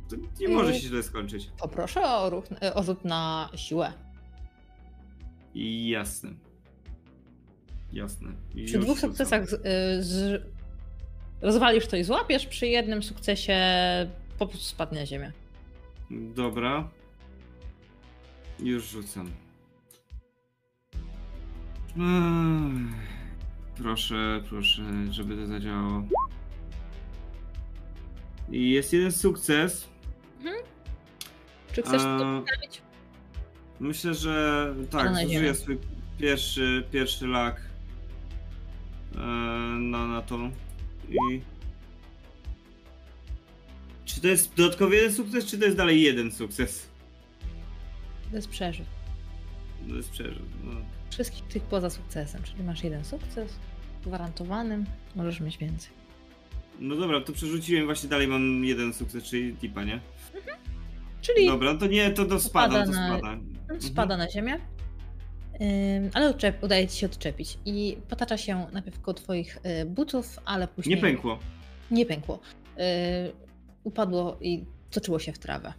To 0.10 0.16
nie 0.40 0.48
może 0.48 0.70
Mm. 0.70 0.82
się 0.82 0.88
źle 0.88 1.04
skończyć. 1.04 1.50
poproszę 1.60 2.02
o, 2.04 2.30
ruch, 2.30 2.46
e, 2.62 2.74
o 2.74 2.84
rzut 2.84 3.06
na 3.06 3.50
siłę. 3.56 3.94
Jasne. 5.86 6.32
Jasne. 7.94 8.32
I 8.56 8.66
Przy 8.66 8.80
dwóch 8.80 9.00
sukcesach 9.00 9.50
z, 9.50 9.54
y, 9.54 9.60
z, 10.04 10.44
rozwalisz 11.42 11.88
to 11.88 11.98
i 11.98 12.04
złapiesz, 12.04 12.46
przy 12.48 12.68
jednym 12.68 13.04
sukcesie 13.04 13.58
po 14.40 14.48
prostu 14.48 14.66
spadnie 14.68 15.00
na 15.00 15.06
ziemię. 15.06 15.32
Dobra. 16.12 16.90
Już 18.60 18.90
rzucam. 18.90 19.30
Ech, 21.90 23.06
Proszę, 23.78 24.42
proszę, 24.50 24.82
żeby 25.12 25.36
to 25.36 25.48
zadziałało. 25.48 26.04
I 28.52 28.70
jest 28.72 28.94
jeden 28.94 29.12
sukces. 29.12 29.88
Czy 31.74 31.82
chcesz 31.82 32.02
to 32.02 32.38
A, 32.38 32.40
poprawić? 32.40 32.82
Myślę, 33.80 34.14
że 34.14 34.76
tak, 34.90 35.12
na 35.12 35.20
ziemię. 35.22 35.34
zużyję 35.34 35.56
swój 35.56 35.78
pierwszy, 36.20 36.84
pierwszy 36.92 37.28
lak 37.28 37.62
e, 39.16 39.20
na, 39.80 40.08
na 40.08 40.22
to. 40.22 40.40
I... 41.10 41.42
Czy 44.06 44.22
to 44.22 44.28
jest 44.28 44.56
dodatkowy 44.56 44.96
jeden 44.96 45.14
sukces, 45.14 45.46
czy 45.46 45.58
to 45.58 45.66
jest 45.66 45.78
dalej 45.78 46.02
jeden 46.02 46.32
sukces? 46.32 46.88
To 48.30 48.36
jest 48.36 48.50
przerzut. 48.50 48.86
To 49.90 49.96
jest 49.96 50.10
przerzut. 50.10 50.48
No. 50.64 50.72
Wszystkich 51.10 51.44
tych 51.44 51.64
poza 51.64 51.90
sukcesem, 51.90 52.44
czyli 52.44 52.64
masz 52.64 52.84
jeden 52.84 53.06
sukces 53.06 53.54
gwarantowanym, 54.06 54.86
możesz 55.16 55.40
mieć 55.40 55.58
więcej. 55.58 55.92
no 56.80 56.96
dobra, 56.96 57.22
to 57.22 57.34
przerzuciłem, 57.34 57.86
właśnie 57.86 58.10
dalej 58.10 58.28
mam 58.28 58.66
jeden 58.66 58.94
sukces, 58.94 59.24
czyli 59.24 59.56
tipa, 59.56 59.84
nie? 59.84 60.00
Czyli 61.22 61.48
Dobra, 61.48 61.76
to 61.76 61.88
nie, 61.88 62.12
to, 62.12 62.26
to 62.26 62.40
spada, 62.40 62.86
to 62.86 62.92
na- 62.92 63.18
spada. 63.18 63.38
spada 63.80 64.18
na 64.18 64.30
ziemię, 64.30 64.54
ym, 64.54 66.10
ale 66.14 66.30
odczep, 66.30 66.64
udaje 66.64 66.88
ci 66.88 66.98
się 67.00 67.06
odczepić 67.06 67.58
i 67.66 67.98
potacza 68.10 68.38
się 68.38 68.68
najpierw 68.74 69.02
koło 69.02 69.14
twoich 69.16 69.58
y, 69.82 69.86
butów, 69.86 70.40
ale 70.46 70.68
później 70.68 70.96
Nie 70.96 71.02
pękło. 71.02 71.40
Nie 71.92 72.06
pękło. 72.06 72.40
Y, 72.78 72.82
upadło 73.84 74.38
i 74.42 74.66
toczyło 74.92 75.20
się 75.20 75.34
w 75.34 75.40
trawę. 75.40 75.74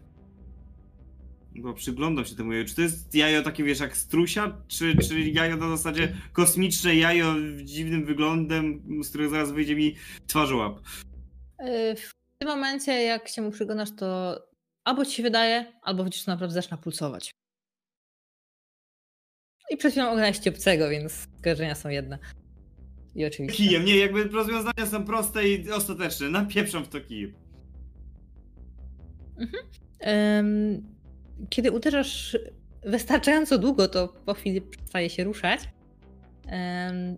Bo 1.58 1.74
przyglądam 1.74 2.24
się 2.24 2.36
temu 2.36 2.52
jajo. 2.52 2.64
Czy 2.64 2.74
to 2.74 2.82
jest 2.82 3.14
jajo 3.14 3.42
takie, 3.42 3.64
wiesz, 3.64 3.80
jak 3.80 3.96
strusia? 3.96 4.56
Czy, 4.68 4.96
czy 4.96 5.20
jajo 5.20 5.56
na 5.56 5.68
zasadzie 5.68 6.16
kosmiczne 6.32 6.94
jajo 6.94 7.34
z 7.34 7.62
dziwnym 7.62 8.04
wyglądem, 8.04 8.82
z 9.02 9.08
którego 9.08 9.30
zaraz 9.30 9.52
wyjdzie 9.52 9.76
mi 9.76 9.94
twarzołap? 10.26 10.78
Y, 10.78 11.96
w 11.96 12.10
tym 12.38 12.48
momencie, 12.48 12.92
jak 12.92 13.28
się 13.28 13.42
mu 13.42 13.50
przyglądasz, 13.50 13.88
to 13.96 14.38
albo 14.86 15.04
ci 15.04 15.12
się 15.12 15.22
wydaje, 15.22 15.72
albo 15.82 16.04
widzisz, 16.04 16.26
naprawdę 16.26 16.54
zaczyna 16.54 16.76
pulsować. 16.76 17.30
I 19.70 19.76
przed 19.76 19.92
chwilą 19.92 20.06
oglądaliście 20.06 20.50
obcego, 20.50 20.88
więc 20.88 21.28
skojarzenia 21.38 21.74
są 21.74 21.88
jedne. 21.88 22.18
I 23.14 23.24
oczywiście. 23.24 23.64
Kijem, 23.64 23.84
nie, 23.84 23.96
jakby 23.96 24.24
rozwiązania 24.24 24.86
są 24.86 25.04
proste 25.04 25.48
i 25.48 25.70
ostateczne. 25.70 26.28
Napieprzam 26.28 26.84
w 26.84 26.88
to 26.88 27.00
kijem. 27.00 27.34
Ym, 30.38 30.94
kiedy 31.48 31.72
uderzasz 31.72 32.38
wystarczająco 32.82 33.58
długo, 33.58 33.88
to 33.88 34.08
po 34.08 34.34
chwili 34.34 34.62
przestaje 34.62 35.10
się 35.10 35.24
ruszać. 35.24 35.60
Ym, 36.46 37.16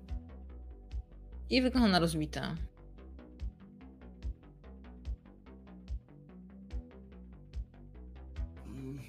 I 1.50 1.62
wygląda 1.62 1.88
na 1.88 1.98
rozbite. 1.98 2.54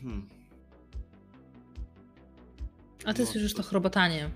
Mhm. 0.04 0.30
A 3.06 3.14
ty 3.14 3.22
No, 3.22 3.28
słyszysz 3.28 3.54
to 3.54 3.64
chrobotanie. 3.64 4.30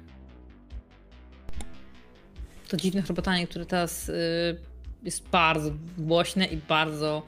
To 2.67 2.77
dziwne 2.77 3.01
chrobotanie, 3.01 3.47
które 3.47 3.65
teraz 3.65 4.09
y, 4.09 4.13
jest 5.03 5.29
bardzo 5.29 5.71
głośne 5.97 6.45
i 6.45 6.57
bardzo 6.57 7.23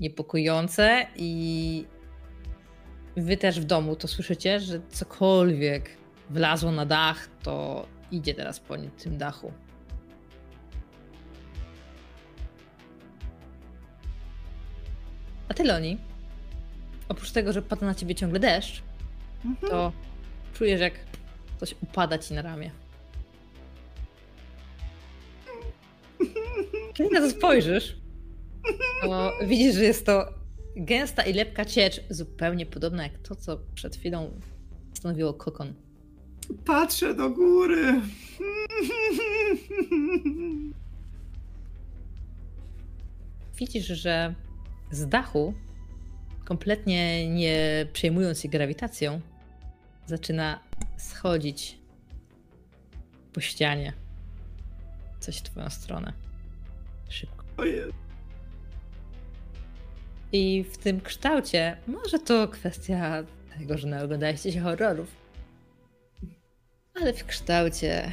niepokojące 0.00 1.06
i 1.16 1.86
wy 3.16 3.36
też 3.36 3.60
w 3.60 3.64
domu 3.64 3.96
to 3.96 4.08
słyszycie, 4.08 4.60
że 4.60 4.80
cokolwiek 4.88 5.90
wlazło 6.30 6.72
na 6.72 6.86
dach, 6.86 7.28
to 7.42 7.86
idzie 8.10 8.34
teraz 8.34 8.60
po 8.60 8.74
tym 9.02 9.18
dachu. 9.18 9.52
A 15.48 15.54
ty, 15.54 15.64
Loni, 15.64 15.98
oprócz 17.08 17.30
tego, 17.30 17.52
że 17.52 17.62
pada 17.62 17.86
na 17.86 17.94
ciebie 17.94 18.14
ciągle 18.14 18.40
deszcz, 18.40 18.82
to 19.70 19.92
czujesz, 20.54 20.80
jak 20.80 20.94
coś 21.60 21.74
upada 21.82 22.18
ci 22.18 22.34
na 22.34 22.42
ramię. 22.42 22.70
Kiedy 26.94 27.10
na 27.10 27.20
to 27.20 27.30
spojrzysz, 27.30 27.96
to 29.02 29.32
widzisz, 29.46 29.74
że 29.74 29.84
jest 29.84 30.06
to 30.06 30.28
gęsta 30.76 31.22
i 31.22 31.32
lepka 31.32 31.64
ciecz, 31.64 32.00
zupełnie 32.10 32.66
podobna 32.66 33.02
jak 33.02 33.18
to, 33.18 33.36
co 33.36 33.58
przed 33.74 33.96
chwilą 33.96 34.40
stanowiło 34.94 35.34
kokon. 35.34 35.74
Patrzę 36.64 37.14
do 37.14 37.30
góry. 37.30 38.00
Widzisz, 43.58 43.86
że 43.86 44.34
z 44.90 45.08
dachu, 45.08 45.54
kompletnie 46.44 47.28
nie 47.28 47.86
przejmując 47.92 48.40
się 48.40 48.48
grawitacją, 48.48 49.20
zaczyna 50.06 50.60
schodzić 50.96 51.78
po 53.32 53.40
ścianie 53.40 53.92
coś 55.20 55.36
w 55.38 55.42
twoją 55.42 55.70
stronę. 55.70 56.12
Szybko. 57.08 57.44
I 60.32 60.64
w 60.72 60.78
tym 60.78 61.00
kształcie, 61.00 61.76
może 61.86 62.18
to 62.18 62.48
kwestia 62.48 63.24
tego, 63.58 63.78
że 63.78 63.88
naoglądaliście 63.88 64.52
się 64.52 64.60
horrorów, 64.60 65.16
ale 66.94 67.12
w 67.12 67.24
kształcie 67.24 68.12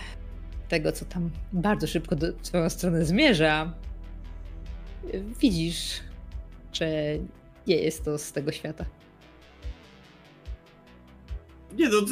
tego, 0.70 0.92
co 0.92 1.06
tam 1.06 1.30
bardzo 1.54 1.88
szybko 1.88 2.16
do 2.16 2.34
twoją 2.34 2.70
stronę 2.70 3.06
zmierza, 3.06 3.74
widzisz, 5.40 6.00
że 6.74 6.88
nie 7.68 7.76
jest 7.76 8.05
to 8.05 8.18
z 8.18 8.32
tego 8.32 8.51
świata. 8.51 8.86
Nie 11.78 11.89
no, 11.89 12.01
to 12.01 12.07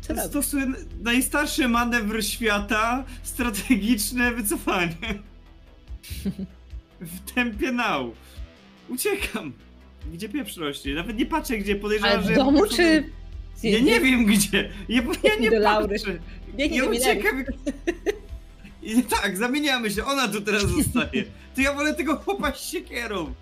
Co 0.00 0.12
robisz? 0.14 0.24
stosuję 0.30 0.66
najstarszy 1.02 1.68
manewr 1.68 2.24
świata, 2.24 3.04
strategiczne 3.22 4.32
wycofanie. 4.32 4.96
W 7.00 7.32
tempie 7.34 7.72
now. 7.72 8.12
Uciekam. 8.88 9.52
Gdzie 10.12 10.28
pieprz 10.28 10.56
rośnie? 10.56 10.94
Nawet 10.94 11.16
nie 11.18 11.26
patrzę 11.26 11.58
gdzie, 11.58 11.76
podejrzewam, 11.76 12.12
Ale 12.18 12.26
że... 12.26 12.32
w 12.32 12.36
domu 12.36 12.66
czy... 12.66 13.04
Ja 13.62 13.80
nie 13.80 14.00
wiem 14.00 14.24
gdzie. 14.26 14.70
Ja, 14.88 15.02
ja 15.24 15.34
nie 15.40 15.50
patrzę. 15.50 16.18
Ja 16.58 16.68
do 16.68 16.74
Milery. 16.74 16.88
uciekam. 16.98 17.44
I 18.82 19.02
tak, 19.02 19.36
zamieniamy 19.36 19.90
się. 19.90 20.04
Ona 20.04 20.28
tu 20.28 20.40
teraz 20.40 20.62
zostaje. 20.78 21.24
To 21.54 21.60
ja 21.60 21.74
wolę 21.74 21.94
tego 21.94 22.16
chłopa 22.16 22.52
z 22.52 22.60
siekierą. 22.60 23.34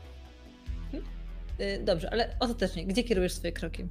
Y, 1.61 1.83
Dobrze, 1.85 2.11
ale 2.13 2.37
ostatecznie, 2.41 2.87
gdzie 2.87 3.05
kierujesz 3.05 3.33
swoje 3.33 3.53
kroki? 3.53 3.85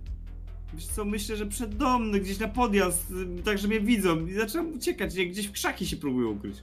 Wiesz 0.73 0.85
co, 0.85 1.05
myślę, 1.05 1.37
że 1.37 1.45
przed 1.45 1.75
dom, 1.77 2.11
no, 2.11 2.19
gdzieś 2.19 2.39
na 2.39 2.47
podjazd, 2.47 3.11
y, 3.39 3.43
tak 3.43 3.57
że 3.57 3.67
mnie 3.67 3.79
widzą 3.81 4.25
i 4.27 4.33
zaczynam 4.33 4.73
uciekać, 4.73 5.15
nie? 5.15 5.25
gdzieś 5.27 5.47
w 5.47 5.51
krzaki 5.51 5.87
się 5.87 5.97
próbują 5.97 6.29
ukryć. 6.29 6.55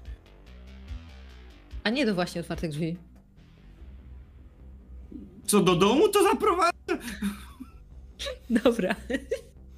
A 1.84 1.90
nie 1.90 2.06
do 2.06 2.14
właśnie 2.14 2.40
otwartych 2.40 2.70
drzwi. 2.70 2.96
Co, 5.46 5.60
do 5.60 5.76
domu 5.76 6.08
to 6.08 6.22
zaprowadzę? 6.22 6.98
Dobra. 8.50 8.94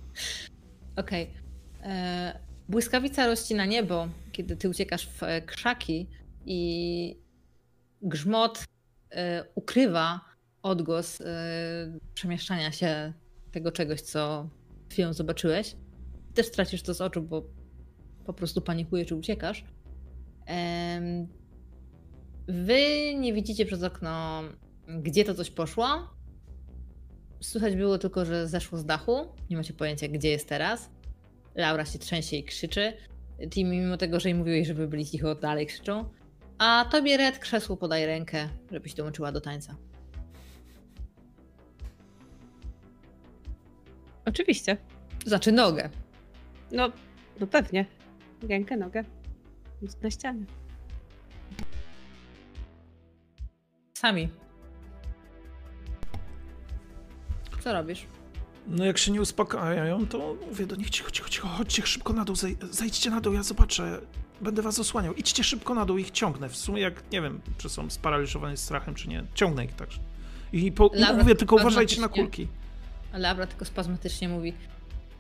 Okej. 0.97 1.31
E, 1.83 2.39
Błyskawica 2.69 3.27
rozcina 3.27 3.65
niebo, 3.65 4.09
kiedy 4.37 4.57
ty 4.57 4.69
uciekasz 4.69 5.09
w 5.09 5.23
e, 5.23 5.43
krzaki 5.43 6.09
i 6.47 7.21
grzmot 8.03 8.65
e, 9.11 9.45
ukrywa 9.55 10.21
odgłos 10.63 11.21
e, 11.21 11.25
przemieszczania 12.15 12.73
się 12.73 13.13
tego 13.53 13.73
czegoś, 13.73 14.01
co 14.01 14.49
chwilą 14.91 15.13
zobaczyłeś. 15.13 15.77
Też 16.35 16.51
tracisz 16.51 16.83
to 16.83 16.95
z 16.95 17.01
oczu, 17.01 17.23
bo 17.23 17.43
po 18.25 18.33
prostu 18.33 18.61
panikujesz 18.61 19.09
czy 19.09 19.15
uciekasz. 19.15 19.65
Wy 22.49 23.15
nie 23.15 23.33
widzicie 23.33 23.67
przez 23.67 23.83
okno, 23.83 24.43
gdzie 25.03 25.25
to 25.25 25.35
coś 25.35 25.51
poszło. 25.51 25.87
Słychać 27.41 27.77
było 27.77 27.99
tylko, 27.99 28.25
że 28.25 28.49
zeszło 28.49 28.79
z 28.79 28.85
dachu. 28.85 29.27
Nie 29.51 29.57
macie 29.57 29.73
pojęcia, 29.75 30.09
gdzie 30.09 30.29
jest 30.29 30.49
teraz. 30.49 30.91
Laura 31.55 31.85
się 31.85 31.99
trzęsie 31.99 32.37
i 32.37 32.45
krzyczy. 32.45 32.93
Tim, 33.51 33.71
mimo 33.71 33.97
tego, 33.97 34.21
że 34.21 34.29
jej 34.29 34.39
mówiłeś, 34.39 34.67
żeby 34.67 34.89
byli 34.89 35.07
cicho, 35.07 35.35
dalej 35.35 35.67
krzyczą. 35.67 36.09
A 36.59 36.85
tobie 36.91 37.17
Red 37.17 37.39
krzesło 37.39 37.77
podaj 37.77 38.07
rękę, 38.07 38.49
żebyś 38.73 38.95
dołączyła 38.95 39.33
do 39.33 39.41
tańca. 39.41 39.77
Oczywiście. 44.25 44.77
Znaczy 45.27 45.53
nogę. 45.53 45.91
No, 46.73 46.93
no 47.41 47.47
pewnie. 47.47 47.87
Rękę, 48.49 48.77
nogę. 48.77 49.05
Na 50.03 50.11
ścianę. 50.11 50.45
Sami. 53.95 54.29
Co 57.61 57.73
robisz? 57.73 58.07
No 58.69 58.85
jak 58.85 58.99
się 58.99 59.13
nie 59.13 59.21
uspokajają, 59.21 60.07
to 60.07 60.37
mówię 60.51 60.67
do 60.67 60.77
nich 60.77 60.91
cicho, 60.91 61.11
cicho, 61.11 61.29
cicho, 61.29 61.49
chodźcie 61.49 61.87
szybko 61.87 62.13
na 62.13 62.25
dół, 62.25 62.37
zej- 62.37 62.57
zejdźcie 62.71 63.11
na 63.11 63.21
dół, 63.21 63.33
ja 63.35 63.43
zobaczę, 63.43 64.01
będę 64.41 64.63
was 64.63 64.79
osłaniał. 64.79 65.15
Idźcie 65.15 65.45
szybko 65.45 65.75
na 65.75 65.87
dół, 65.87 65.99
ich 65.99 66.11
ciągnę. 66.11 66.49
W 66.49 66.57
sumie 66.57 66.83
jak, 66.83 67.03
nie 67.13 67.23
wiem, 67.23 67.41
czy 67.59 67.69
są 67.69 67.91
sparaliżowani 67.91 68.57
strachem, 68.57 68.95
czy 68.95 69.09
nie, 69.09 69.25
ciągnę 69.35 69.65
ich 69.65 69.73
także. 69.75 70.01
I, 70.53 70.73
po, 70.73 70.91
mówię 71.19 71.35
tylko 71.35 71.57
uważajcie 71.57 72.01
na 72.01 72.09
kulki. 72.09 72.49
A 73.13 73.19
Laura 73.19 73.47
tylko 73.47 73.65
spazmatycznie 73.65 74.29
mówi. 74.29 74.53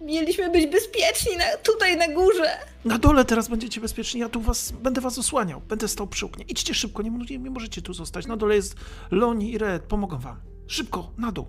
Mieliśmy 0.00 0.50
być 0.50 0.66
bezpieczni 0.66 1.36
na, 1.36 1.44
tutaj 1.62 1.96
na 1.96 2.08
górze. 2.14 2.50
Na 2.84 2.98
dole 2.98 3.24
teraz 3.24 3.48
będziecie 3.48 3.80
bezpieczni, 3.80 4.20
ja 4.20 4.28
tu 4.28 4.40
was, 4.40 4.72
będę 4.72 5.00
was 5.00 5.18
osłaniał, 5.18 5.60
będę 5.60 5.88
stał 5.88 6.06
przy 6.06 6.26
oknie. 6.26 6.44
Idźcie 6.48 6.74
szybko, 6.74 7.02
nie, 7.02 7.10
nie, 7.10 7.38
nie 7.38 7.50
możecie 7.50 7.82
tu 7.82 7.94
zostać. 7.94 8.26
Na 8.26 8.36
dole 8.36 8.54
jest 8.54 8.76
Loni 9.10 9.52
i 9.52 9.58
Red, 9.58 9.82
pomogą 9.82 10.18
wam. 10.18 10.36
Szybko, 10.66 11.12
na 11.18 11.32
dół. 11.32 11.46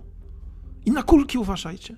I 0.88 0.90
na 0.90 1.02
kulki 1.02 1.38
uważajcie. 1.38 1.94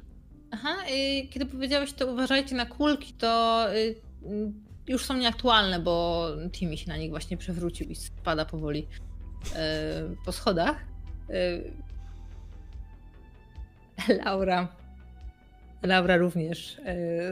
Aha, 0.50 0.76
y, 0.90 1.28
kiedy 1.28 1.46
powiedziałeś 1.46 1.92
to 1.92 2.12
uważajcie 2.12 2.54
na 2.54 2.66
kulki, 2.66 3.12
to 3.12 3.64
y, 3.74 3.76
y, 3.76 4.52
już 4.86 5.04
są 5.04 5.16
nieaktualne, 5.16 5.80
bo 5.80 6.26
Timmy 6.52 6.76
się 6.76 6.88
na 6.88 6.96
nich 6.96 7.10
właśnie 7.10 7.36
przewrócił 7.36 7.88
i 7.88 7.94
spada 7.94 8.44
powoli 8.44 8.86
y, 9.46 10.16
po 10.24 10.32
schodach. 10.32 10.76
Y, 11.30 11.72
Laura. 14.24 14.68
Laura 15.82 16.16
również 16.16 16.80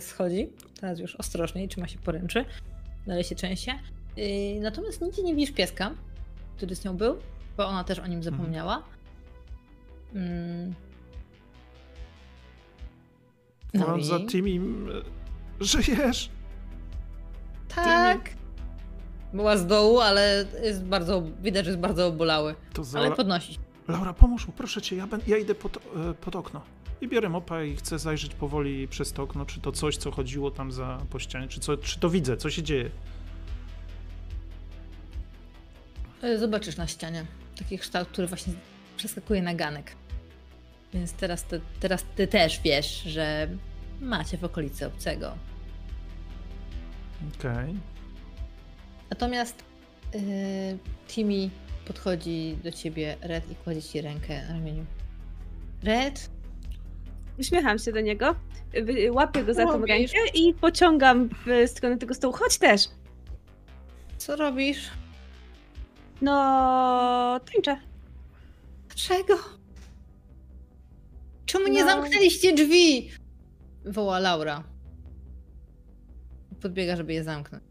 schodzi. 0.00 0.48
Teraz 0.80 0.98
już 0.98 1.16
ostrożniej, 1.16 1.68
trzyma 1.68 1.88
się 1.88 1.98
poręczy. 1.98 2.44
Dalej 3.06 3.24
się 3.24 3.34
trzęsie. 3.34 3.72
Y, 4.18 4.60
natomiast 4.60 5.00
nigdzie 5.00 5.22
nie 5.22 5.34
widzisz 5.34 5.54
pieska, 5.54 5.90
który 6.56 6.76
z 6.76 6.84
nią 6.84 6.96
był, 6.96 7.16
bo 7.56 7.66
ona 7.66 7.84
też 7.84 7.98
o 7.98 8.06
nim 8.06 8.22
zapomniała. 8.22 8.82
Mm. 10.14 10.87
No 13.74 13.86
Mam 13.86 14.00
i- 14.00 14.04
za 14.04 14.20
Timim, 14.20 14.88
e, 15.60 15.64
żyjesz? 15.64 16.30
Tak. 17.74 18.30
Była 19.32 19.56
z 19.56 19.66
dołu, 19.66 20.00
ale 20.00 20.44
jest 20.62 20.84
bardzo, 20.84 21.22
widać, 21.42 21.64
że 21.64 21.70
jest 21.70 21.80
bardzo 21.80 22.06
obolały. 22.06 22.54
Za... 22.82 22.98
Ale 22.98 23.10
podnosi. 23.12 23.58
Laura, 23.88 24.12
pomóż 24.12 24.46
mu, 24.46 24.52
proszę 24.52 24.82
cię, 24.82 24.96
ja, 24.96 25.06
ben, 25.06 25.20
ja 25.26 25.36
idę 25.38 25.54
pod, 25.54 25.76
e, 25.76 25.80
pod 26.20 26.36
okno. 26.36 26.60
I 27.00 27.08
biorę 27.08 27.28
mopa 27.28 27.62
i 27.62 27.76
chcę 27.76 27.98
zajrzeć 27.98 28.34
powoli 28.34 28.88
przez 28.88 29.12
to 29.12 29.22
okno, 29.22 29.46
czy 29.46 29.60
to 29.60 29.72
coś, 29.72 29.96
co 29.96 30.10
chodziło 30.10 30.50
tam 30.50 30.72
za 30.72 30.98
po 31.10 31.18
ścianie, 31.18 31.48
czy, 31.48 31.60
co, 31.60 31.76
czy 31.76 31.98
to 32.00 32.10
widzę, 32.10 32.36
co 32.36 32.50
się 32.50 32.62
dzieje. 32.62 32.90
E, 36.22 36.38
Zobaczysz 36.38 36.76
na 36.76 36.86
ścianie 36.86 37.26
taki 37.58 37.78
kształt, 37.78 38.08
który 38.08 38.26
właśnie 38.28 38.52
przeskakuje 38.96 39.42
na 39.42 39.54
ganek. 39.54 39.92
Więc 40.98 41.12
teraz 41.12 41.44
ty, 41.44 41.60
teraz 41.80 42.04
ty 42.16 42.26
też 42.26 42.60
wiesz, 42.60 43.02
że 43.02 43.48
macie 44.00 44.38
w 44.38 44.44
okolicy 44.44 44.86
obcego. 44.86 45.32
Okej. 47.38 47.74
Natomiast 49.10 49.64
yy, 50.14 50.20
Timmy 51.08 51.50
podchodzi 51.86 52.56
do 52.64 52.72
ciebie, 52.72 53.16
Red, 53.20 53.50
i 53.50 53.54
kładzie 53.54 53.82
ci 53.82 54.00
rękę 54.00 54.46
na 54.46 54.52
ramieniu. 54.52 54.86
Red? 55.82 56.30
Uśmiecham 57.38 57.78
się 57.78 57.92
do 57.92 58.00
niego, 58.00 58.34
łapię 59.10 59.44
go 59.44 59.54
za 59.54 59.66
tą 59.66 59.86
rękę 59.86 60.18
i 60.34 60.54
pociągam 60.54 61.28
w 61.28 61.68
stronę 61.70 61.98
tego 61.98 62.14
stołu. 62.14 62.34
Chodź 62.34 62.58
też! 62.58 62.88
Co 64.16 64.36
robisz? 64.36 64.90
No, 66.22 67.40
tańczę. 67.52 67.80
Dlaczego? 68.88 69.57
Czemu 71.48 71.68
nie 71.68 71.84
No. 71.84 71.90
zamknęliście 71.90 72.52
drzwi? 72.54 73.10
Woła 73.84 74.18
Laura. 74.18 74.64
Podbiega, 76.62 76.96
żeby 76.96 77.12
je 77.12 77.24
zamknąć. 77.24 77.64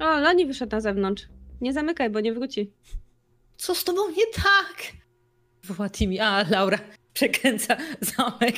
O, 0.00 0.20
Loni 0.20 0.46
wyszedł 0.46 0.72
na 0.76 0.80
zewnątrz. 0.80 1.28
Nie 1.60 1.72
zamykaj, 1.72 2.10
bo 2.10 2.20
nie 2.20 2.32
wróci. 2.32 2.72
Co 3.56 3.74
z 3.74 3.84
tobą 3.84 4.08
nie 4.10 4.26
tak? 4.34 4.92
Woła 5.64 5.90
Timmy. 5.90 6.22
A, 6.22 6.44
Laura 6.50 6.78
przekręca 7.12 7.76
zamek. 8.00 8.56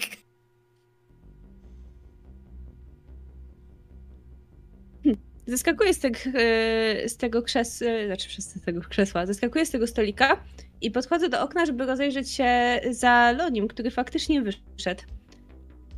Zeskakuję 5.47 5.95
z, 5.95 5.99
tych, 5.99 6.27
e, 6.27 7.09
z 7.09 7.17
tego 7.17 7.43
krzesła, 7.43 7.87
znaczy 8.07 8.29
przez 8.29 8.61
tego 8.65 8.81
krzesła, 8.81 9.27
zeskakuję 9.27 9.67
z 9.67 9.71
tego 9.71 9.87
stolika 9.87 10.45
i 10.81 10.91
podchodzę 10.91 11.29
do 11.29 11.43
okna, 11.43 11.67
żeby 11.67 11.87
rozejrzeć 11.87 12.31
się 12.31 12.81
za 12.91 13.33
Lonim, 13.33 13.69
który 13.69 13.91
faktycznie 13.91 14.43
wyszedł. 14.43 15.03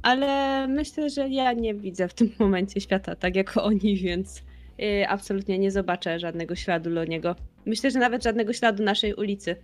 Ale 0.02 0.66
myślę, 0.68 1.10
że 1.10 1.28
ja 1.28 1.52
nie 1.52 1.74
widzę 1.74 2.08
w 2.08 2.14
tym 2.14 2.30
momencie 2.38 2.80
świata 2.80 3.16
tak 3.16 3.36
jak 3.36 3.56
oni, 3.56 3.96
więc 3.96 4.42
e, 4.82 5.08
absolutnie 5.08 5.58
nie 5.58 5.70
zobaczę 5.70 6.18
żadnego 6.18 6.56
śladu 6.56 6.90
Loniego. 6.90 7.36
Myślę, 7.66 7.90
że 7.90 7.98
nawet 7.98 8.24
żadnego 8.24 8.52
śladu 8.52 8.82
naszej 8.84 9.14
ulicy. 9.14 9.56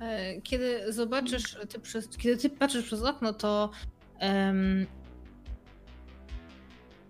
E, 0.00 0.40
Kiedy 0.40 0.92
zobaczysz, 0.92 1.56
ty 1.68 1.78
przez, 1.80 2.08
kiedy 2.08 2.36
ty 2.36 2.50
patrzysz 2.50 2.84
przez 2.84 3.02
okno, 3.02 3.32
to 3.32 3.70
em, 4.18 4.86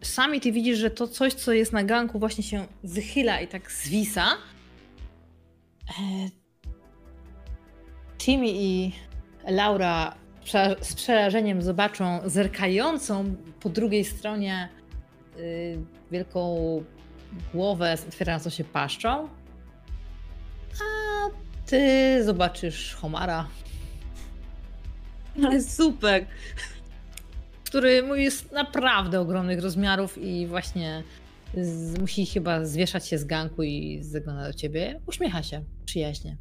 sami 0.03 0.41
ty 0.41 0.53
widzisz, 0.53 0.79
że 0.79 0.91
to 0.91 1.09
coś, 1.09 1.35
co 1.35 1.53
jest 1.53 1.73
na 1.73 1.85
ganku, 1.85 2.19
właśnie 2.19 2.45
się 2.45 2.67
wychyla 2.85 3.41
i 3.41 3.49
tak 3.49 3.73
zwisa. 3.73 4.27
Timmy 8.19 8.49
i 8.49 8.93
Laura 9.49 10.15
z 10.81 10.95
przerażeniem 10.95 11.63
zobaczą 11.63 12.21
zerkającą 12.25 13.35
po 13.61 13.69
drugiej 13.69 14.05
stronie 14.05 14.69
y, 15.39 15.79
wielką 16.11 16.57
głowę 17.55 17.97
z 17.97 18.07
otwierającą 18.07 18.51
się 18.51 18.65
paszczą. 18.65 19.29
A 20.81 21.31
ty 21.67 22.25
zobaczysz 22.25 22.95
homara, 22.95 23.49
Ale 25.45 25.63
super! 25.63 26.27
który 27.65 28.03
jest 28.15 28.53
naprawdę 28.53 29.21
ogromnych 29.21 29.63
rozmiarów 29.63 30.19
i 30.19 30.47
właśnie 30.47 31.03
z, 31.55 31.99
musi 31.99 32.27
chyba 32.27 32.65
zwieszać 32.65 33.09
się 33.09 33.19
z 33.19 33.25
ganku 33.25 33.63
i 33.63 33.99
zagląda 34.03 34.47
do 34.47 34.53
ciebie. 34.53 35.01
Uśmiecha 35.07 35.43
się 35.43 35.65
przyjaźnie. 35.85 36.37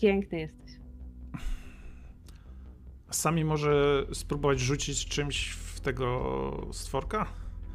Piękny 0.00 0.38
jesteś. 0.40 0.70
Sami 3.10 3.44
może 3.44 4.04
spróbować 4.12 4.60
rzucić 4.60 5.06
czymś 5.06 5.48
w 5.50 5.80
tego 5.80 6.66
stworka? 6.72 7.26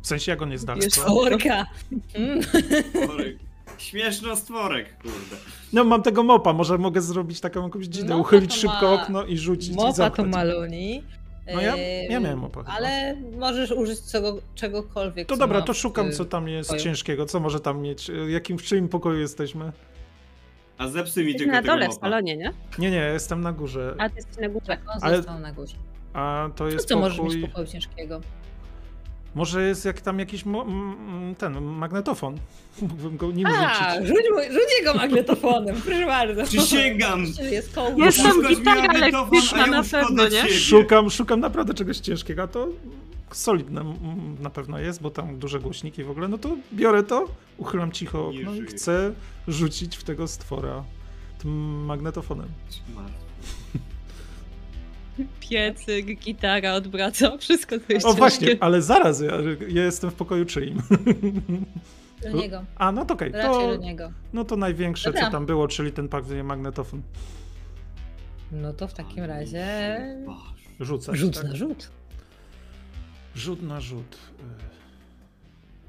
W 0.01 0.07
sensie 0.07 0.32
jak 0.32 0.41
on 0.41 0.51
jest 0.51 0.65
daleko. 0.65 0.89
Stworka. 0.89 1.65
Mm. 2.13 2.43
Stworek. 2.43 3.38
Śmieszno 3.78 4.36
stworek, 4.36 4.97
kurde. 5.01 5.36
No 5.73 5.84
mam 5.84 6.03
tego 6.03 6.23
mopa, 6.23 6.53
może 6.53 6.78
mogę 6.78 7.01
zrobić 7.01 7.39
taką 7.39 7.63
jakąś 7.63 7.86
dzidę, 7.86 8.07
Mopa 8.09 8.21
uchylić 8.21 8.49
to 8.49 8.55
szybko 8.55 8.82
ma- 8.82 9.03
okno 9.03 9.26
i 9.26 9.38
rzucić 9.38 9.69
i 9.69 9.76
Mopa 9.76 9.88
to 9.88 9.93
zamknąć. 9.95 10.34
maluni. 10.34 11.03
No 11.53 11.61
ja- 11.61 11.76
ja 12.09 12.19
miałem 12.19 12.39
mopa 12.39 12.59
chyba. 12.63 12.73
Ale 12.73 13.15
możesz 13.38 13.71
użyć 13.71 13.99
czego, 14.11 14.38
czegokolwiek. 14.55 15.28
To 15.28 15.34
co 15.36 15.39
dobra, 15.39 15.61
to 15.61 15.73
szukam 15.73 16.11
co 16.11 16.26
tam 16.26 16.47
jest 16.47 16.69
pokoju. 16.69 16.84
ciężkiego, 16.84 17.26
co 17.26 17.39
może 17.39 17.59
tam 17.59 17.82
mieć, 17.82 18.11
jakim, 18.28 18.57
w 18.57 18.63
czyim 18.63 18.89
pokoju 18.89 19.19
jesteśmy? 19.19 19.71
A 20.78 20.88
zepsuj 20.88 21.26
mi 21.26 21.36
tylko 21.36 21.51
na 21.51 21.61
tego 21.61 21.73
dole 21.73 21.86
w 21.86 21.89
mopa. 21.89 22.01
salonie, 22.01 22.38
nie? 22.38 22.51
Nie, 22.80 22.91
nie, 22.91 22.97
jestem 22.97 23.41
na 23.41 23.51
górze, 23.53 23.95
A 23.97 24.09
ty 24.09 24.15
jesteś 24.15 24.38
na 24.38 24.49
górze. 24.49 24.65
Tak, 24.67 24.80
on 24.88 24.99
Ale- 25.01 25.17
został 25.17 25.39
na 25.39 25.51
górze. 25.51 25.76
a 26.13 26.49
to 26.55 26.63
To 26.63 26.69
jest 26.69 26.88
co 26.88 26.99
możesz 26.99 27.19
mieć 27.19 27.26
pokój... 27.34 27.41
w 27.43 27.49
pokoju 27.49 27.67
ciężkiego? 27.67 28.21
Może 29.36 29.63
jest 29.63 29.86
jak 29.86 30.01
tam 30.01 30.19
jakiś 30.19 30.45
mo- 30.45 30.61
m- 30.63 31.36
ten 31.38 31.61
magnetofon. 31.61 32.38
Mógłbym 32.82 33.17
go 33.17 33.32
nim 33.32 33.47
A, 33.47 33.51
rzucić. 33.95 34.07
rzuć, 34.07 34.26
mu- 34.32 34.53
rzuć 34.53 34.69
jego 34.80 34.93
magnetofonem, 34.93 35.76
proszę 35.86 36.05
bardzo. 36.05 36.43
Przysięgam. 36.43 37.26
Że 37.26 37.43
Jest. 37.43 37.78
Jestem 37.97 38.38
Uszkodź 38.38 38.49
mi 38.49 38.55
gitara 38.55 38.82
magnetofon, 38.82 39.28
elektryczna 39.38 39.57
a 39.63 39.65
ja 39.65 39.71
na 39.71 39.80
uszkodzę 39.82 40.05
pewno, 40.07 40.23
nie? 40.23 40.30
ciebie. 40.32 40.53
Szukam, 40.53 41.09
szukam 41.09 41.39
naprawdę 41.39 41.73
czegoś 41.73 41.97
ciężkiego, 41.97 42.43
a 42.43 42.47
to 42.47 42.67
solidne 43.36 43.83
na 44.39 44.49
pewno 44.49 44.79
jest, 44.79 45.01
bo 45.01 45.09
tam 45.09 45.39
duże 45.39 45.59
głośniki 45.59 46.03
w 46.03 46.09
ogóle. 46.09 46.27
No 46.27 46.38
to 46.38 46.57
biorę 46.73 47.03
to, 47.03 47.27
uchylam 47.57 47.91
cicho 47.91 48.27
okno 48.27 48.55
i 48.55 48.61
chcę 48.61 49.13
rzucić 49.47 49.97
w 49.97 50.03
tego 50.03 50.27
stwora 50.27 50.83
tym 51.39 51.86
magnetofonem. 51.86 52.47
Piecyk, 55.39 56.19
gitara 56.19 56.73
odwraca, 56.73 57.38
wszystko 57.38 57.79
to 57.79 57.93
jest 57.93 58.05
O 58.05 58.13
właśnie, 58.13 58.57
ale 58.59 58.81
zaraz, 58.81 59.21
ja, 59.21 59.33
ja 59.67 59.83
jestem 59.83 60.11
w 60.11 60.13
pokoju 60.13 60.45
czyim. 60.45 60.81
Do 62.21 62.31
niego. 62.31 62.63
A, 62.75 62.91
no 62.91 63.05
to 63.05 63.13
okej, 63.13 63.31
Raczej 63.31 63.51
to, 63.51 63.77
do 63.77 63.83
niego. 63.83 64.11
no 64.33 64.45
to 64.45 64.55
największe 64.55 65.13
co 65.13 65.31
tam 65.31 65.45
było, 65.45 65.67
czyli 65.67 65.91
ten 65.91 66.07
pak 66.09 66.25
magnetofon. 66.43 67.01
No 68.51 68.73
to 68.73 68.88
w 68.88 68.93
takim 68.93 69.23
razie 69.23 69.65
Rzucać, 70.79 71.17
rzut 71.17 71.36
tak? 71.36 71.43
na 71.43 71.55
rzut. 71.55 71.91
Rzut 73.36 73.61
na 73.61 73.81
rzut. 73.81 74.17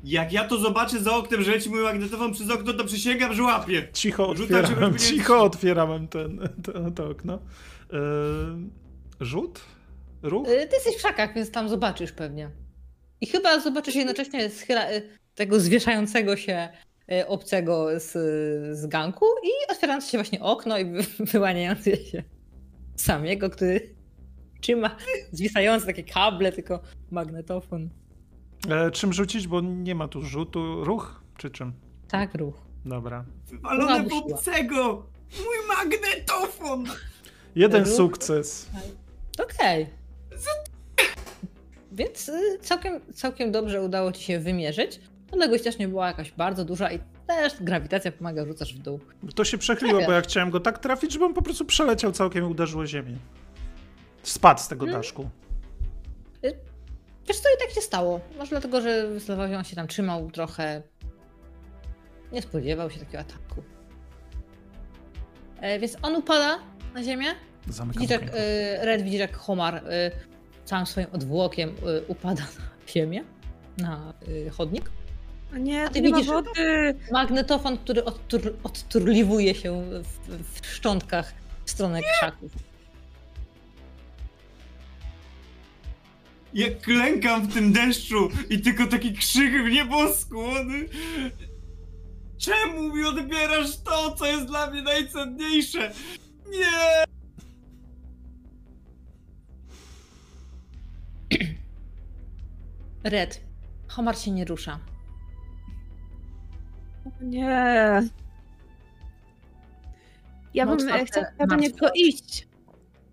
Jak 0.04 0.32
ja 0.32 0.44
to 0.48 0.58
zobaczę 0.58 1.00
za 1.00 1.16
oknem, 1.16 1.42
że 1.42 1.50
leci 1.50 1.70
mój 1.70 1.80
magnetofon 1.82 2.32
przez 2.32 2.50
okno, 2.50 2.72
to 2.72 2.84
przysięgam, 2.84 3.34
że 3.34 3.42
łapię. 3.42 3.88
Cicho 3.92 4.28
otwieram, 4.28 4.98
cicho 5.10 5.42
otwierałem 5.42 6.08
ten, 6.08 6.48
to, 6.62 6.90
to 6.90 7.08
okno. 7.10 7.38
Yy, 7.92 7.98
rzut? 9.26 9.60
Ruch? 10.22 10.48
Y, 10.48 10.66
Ty 10.66 10.74
jesteś 10.76 10.96
w 10.96 11.00
szakach, 11.00 11.34
więc 11.34 11.50
tam 11.50 11.68
zobaczysz 11.68 12.12
pewnie. 12.12 12.50
I 13.20 13.26
chyba 13.26 13.60
zobaczysz 13.60 13.94
jednocześnie 13.94 14.50
schyla, 14.50 14.92
y, 14.92 15.02
tego 15.34 15.60
zwieszającego 15.60 16.36
się 16.36 16.68
y, 17.12 17.26
obcego 17.26 18.00
z, 18.00 18.12
z 18.78 18.86
ganku 18.86 19.26
i 19.44 19.72
otwierające 19.72 20.10
się 20.10 20.18
właśnie 20.18 20.40
okno 20.40 20.78
i 20.78 20.84
wy- 20.92 21.24
wyłaniający 21.26 21.96
się 21.96 22.22
samego, 22.96 23.50
który 23.50 23.94
trzyma 24.60 24.96
zwisające 25.32 25.86
takie 25.86 26.04
kable, 26.04 26.52
tylko 26.52 26.80
magnetofon. 27.10 27.88
E, 28.70 28.90
czym 28.90 29.12
rzucić, 29.12 29.46
bo 29.46 29.60
nie 29.60 29.94
ma 29.94 30.08
tu 30.08 30.22
rzutu. 30.22 30.84
Ruch? 30.84 31.20
Czy 31.36 31.50
czym? 31.50 31.72
Tak, 32.08 32.34
ruch. 32.34 32.54
Dobra. 32.84 33.24
Wywalone 33.46 34.02
w 34.02 34.12
Uła 34.12 34.22
obcego! 34.34 35.06
Mój 35.38 35.76
magnetofon! 35.76 36.84
Jeden 37.54 37.84
Ruch? 37.84 37.94
sukces. 37.96 38.70
Okej. 39.44 39.86
Więc 41.92 42.28
y, 42.28 42.58
całkiem, 42.60 43.00
całkiem 43.14 43.52
dobrze 43.52 43.82
udało 43.82 44.12
ci 44.12 44.24
się 44.24 44.38
wymierzyć. 44.38 45.00
Odległość 45.32 45.64
też 45.64 45.78
nie 45.78 45.88
była 45.88 46.06
jakaś 46.06 46.32
bardzo 46.32 46.64
duża 46.64 46.92
i 46.92 46.98
też 47.26 47.52
grawitacja 47.60 48.12
pomaga, 48.12 48.46
rzucasz 48.46 48.74
w 48.74 48.78
dół. 48.78 49.00
To 49.34 49.44
się 49.44 49.58
przechyliło, 49.58 49.98
Tak. 49.98 50.06
bo 50.08 50.12
ja 50.12 50.20
chciałem 50.20 50.50
go 50.50 50.60
tak 50.60 50.78
trafić, 50.78 51.12
żeby 51.12 51.24
on 51.24 51.34
po 51.34 51.42
prostu 51.42 51.64
przeleciał 51.64 52.12
całkiem 52.12 52.44
i 52.44 52.46
uderzył 52.46 52.80
o 52.80 52.86
ziemię. 52.86 53.16
Spadł 54.26 54.60
z 54.60 54.68
tego 54.68 54.86
Hmm. 54.86 55.00
daszku. 55.02 55.30
Wiesz 57.28 57.40
co, 57.40 57.48
i 57.48 57.58
tak 57.60 57.70
się 57.74 57.80
stało. 57.80 58.20
Może 58.38 58.50
dlatego, 58.50 58.80
że 58.80 59.08
on 59.58 59.64
się 59.64 59.76
tam 59.76 59.86
trzymał 59.88 60.30
trochę. 60.30 60.82
Nie 62.32 62.42
spodziewał 62.42 62.90
się 62.90 62.98
takiego 63.00 63.18
ataku. 63.18 63.62
E, 65.60 65.78
więc 65.78 65.96
on 66.02 66.16
upada 66.16 66.58
na 66.94 67.02
ziemię. 67.02 67.26
Zamykam 67.68 68.00
Widzisz, 68.02 68.20
jak 68.20 68.22
e, 68.34 68.84
Red 68.86 69.02
widzi, 69.02 69.16
jak 69.16 69.36
Homar 69.36 69.74
e, 69.76 70.10
całym 70.64 70.86
swoim 70.86 71.06
odwłokiem 71.12 71.68
e, 71.70 72.02
upada 72.02 72.42
na 72.42 72.92
ziemię, 72.92 73.24
na 73.78 74.12
e, 74.46 74.50
chodnik. 74.50 74.90
O 75.54 75.56
nie, 75.58 75.88
ty 75.88 75.94
tu 75.94 76.00
nie 76.00 76.10
ma 76.10 76.16
widzisz, 76.16 76.26
że- 76.32 76.42
wody. 76.42 76.94
Magnetofon, 77.12 77.78
który 77.78 78.04
odtur, 78.04 78.56
odturliwuje 78.62 79.54
się 79.54 79.82
w, 80.02 80.60
w 80.60 80.66
szczątkach 80.66 81.32
w 81.64 81.70
stronę 81.70 82.00
krzaków. 82.02 82.52
Ja 86.56 86.66
klękam 86.82 87.46
w 87.46 87.54
tym 87.54 87.72
deszczu 87.72 88.28
i 88.50 88.60
tylko 88.60 88.86
taki 88.86 89.12
krzyk 89.12 89.52
w 89.64 89.70
nieboskłony. 89.70 90.88
Czemu 92.38 92.96
mi 92.96 93.04
odbierasz 93.04 93.78
to, 93.78 94.12
co 94.12 94.26
jest 94.26 94.46
dla 94.46 94.70
mnie 94.70 94.82
najcenniejsze? 94.82 95.92
Nie! 96.50 97.04
Red, 103.04 103.40
Homar 103.88 104.18
się 104.18 104.30
nie 104.30 104.44
rusza. 104.44 104.80
Nie. 107.20 108.02
Ja 110.54 110.66
bym 110.66 110.78
chciała 111.06 111.46
do 111.46 111.56
niego 111.56 111.86
iść. 111.94 112.48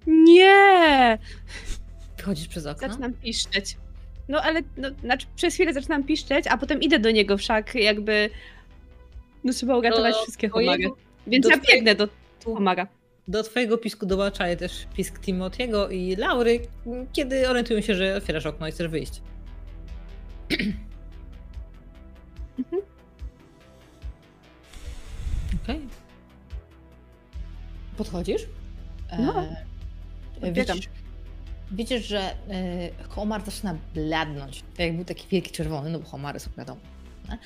Nie! 0.07 1.17
Wychodzisz 2.23 2.47
przez 2.47 2.65
okno? 2.65 2.87
Zaczynam 2.87 3.13
piszczeć. 3.13 3.77
No 4.27 4.41
ale, 4.41 4.61
no, 4.77 4.89
znaczy 5.01 5.27
przez 5.35 5.53
chwilę 5.53 5.73
zaczynam 5.73 6.03
piszczeć, 6.03 6.47
a 6.47 6.57
potem 6.57 6.81
idę 6.81 6.99
do 6.99 7.11
niego 7.11 7.37
wszak, 7.37 7.75
jakby... 7.75 8.29
No 9.43 9.53
trzeba 9.53 9.77
uratować 9.77 10.13
Do 10.13 10.21
wszystkie 10.21 10.49
homary. 10.49 10.89
Więc 11.27 11.49
ja 11.49 11.57
biegnę 11.57 11.95
do 11.95 12.07
homara. 12.45 12.87
Do 13.27 13.43
twojego 13.43 13.77
pisku 13.77 14.05
dołączają 14.05 14.57
też 14.57 14.87
pisk 14.95 15.19
Timotiego 15.19 15.89
i 15.89 16.15
Laury, 16.15 16.59
kiedy 17.13 17.49
orientują 17.49 17.81
się, 17.81 17.95
że 17.95 18.15
otwierasz 18.15 18.45
okno 18.45 18.67
i 18.67 18.71
chcesz 18.71 18.87
wyjść. 18.87 19.21
Mhm. 22.59 22.81
Okej. 25.63 25.79
Podchodzisz? 27.97 28.41
No, 29.19 29.45
E, 30.41 30.51
widzisz, 30.51 30.89
widzisz, 31.73 32.05
że 32.07 32.19
e, 32.21 32.35
Homar 33.09 33.45
zaczyna 33.45 33.75
bladnąć. 33.93 34.61
Tak 34.61 34.79
jak 34.79 34.95
był 34.95 35.05
taki 35.05 35.27
wielki 35.27 35.51
czerwony, 35.51 35.89
no 35.89 35.99
bo 35.99 36.05
Homary 36.05 36.39
są 36.39 36.49
wiadomo. 36.57 36.81
nie? 37.29 37.37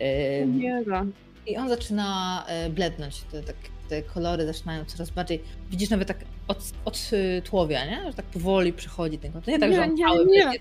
E, 0.00 0.44
Umiera. 0.44 1.06
I 1.46 1.56
on 1.56 1.68
zaczyna 1.68 2.44
e, 2.48 2.70
blednąć, 2.70 3.22
te, 3.22 3.42
tak, 3.42 3.56
te 3.88 4.02
kolory 4.02 4.46
zaczynają 4.46 4.84
coraz 4.84 5.10
bardziej. 5.10 5.42
Widzisz 5.70 5.90
nawet 5.90 6.08
tak 6.08 6.18
od, 6.48 6.72
od 6.84 7.10
y, 7.12 7.42
tłowia, 7.44 7.84
nie? 7.86 8.04
Że 8.10 8.14
tak 8.16 8.26
powoli 8.26 8.72
przychodzi 8.72 9.18
ten 9.18 9.32
nie 9.46 9.58
tak, 9.58 9.70
Nie, 9.70 9.76
że 9.76 9.82
on 9.84 9.94
nie, 9.94 10.04
cały 10.04 10.26
nie. 10.26 10.44
no, 10.46 10.52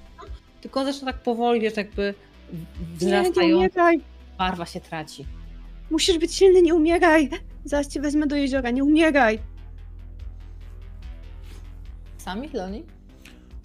tylko 0.61 0.79
on 0.79 0.85
zaczyna 0.93 1.11
tak 1.13 1.21
powoli, 1.21 1.61
wiesz, 1.61 1.77
jakby 1.77 2.13
Nie, 2.53 2.59
nie 2.59 2.95
wzrastająca 2.97 3.57
umieraj. 3.57 4.01
barwa 4.37 4.65
się 4.65 4.79
traci. 4.81 5.25
Musisz 5.91 6.17
być 6.17 6.35
silny, 6.35 6.61
nie 6.61 6.75
umieraj. 6.75 7.29
Zaraz 7.65 7.87
cię 7.87 8.01
wezmę 8.01 8.27
do 8.27 8.35
jeziora, 8.35 8.71
nie 8.71 8.83
umieraj. 8.83 9.39
Sami, 12.17 12.49
Loni? 12.53 12.83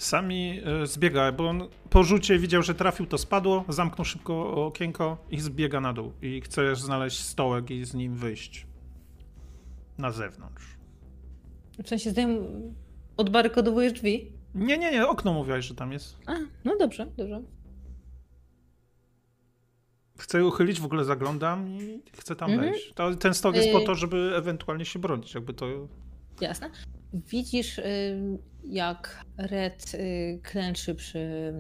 Sami 0.00 0.60
e, 0.64 0.86
zbiega, 0.86 1.32
bo 1.32 1.48
on 1.48 1.68
po 1.90 2.04
rzucie 2.04 2.38
widział, 2.38 2.62
że 2.62 2.74
trafił, 2.74 3.06
to 3.06 3.18
spadło, 3.18 3.64
zamknął 3.68 4.04
szybko 4.04 4.66
okienko 4.66 5.16
i 5.30 5.40
zbiega 5.40 5.80
na 5.80 5.92
dół. 5.92 6.12
I 6.22 6.40
chce 6.40 6.76
znaleźć 6.76 7.20
stołek 7.20 7.70
i 7.70 7.84
z 7.84 7.94
nim 7.94 8.14
wyjść 8.14 8.66
na 9.98 10.10
zewnątrz. 10.10 10.64
W 11.84 11.88
sensie 11.88 12.10
zdejm... 12.10 12.38
odbarykodowujesz 13.16 13.92
drzwi? 13.92 14.32
Nie, 14.54 14.78
nie, 14.78 14.90
nie, 14.92 15.08
okno 15.08 15.32
mówiłaś, 15.32 15.64
że 15.64 15.74
tam 15.74 15.92
jest. 15.92 16.16
A, 16.26 16.32
no 16.64 16.76
dobrze, 16.78 17.06
dobrze. 17.16 17.42
Chcę 20.18 20.46
uchylić, 20.46 20.80
w 20.80 20.84
ogóle 20.84 21.04
zaglądam 21.04 21.68
i 21.68 22.02
chcę 22.12 22.36
tam 22.36 22.50
Mhm. 22.50 22.70
wejść. 22.70 22.92
To, 22.94 23.14
ten 23.16 23.34
stok 23.34 23.56
jest 23.56 23.72
po 23.72 23.78
Y- 23.80 23.84
to, 23.86 23.94
żeby 23.94 24.32
ewentualnie 24.36 24.84
się 24.84 24.98
bronić, 24.98 25.34
jakby 25.34 25.54
to... 25.54 25.66
Jasne. 26.40 26.70
Widzisz, 27.12 27.78
y, 27.78 28.38
jak 28.64 29.24
Red 29.36 29.94
y, 29.94 30.40
klęczy 30.42 30.94
przy 30.94 31.52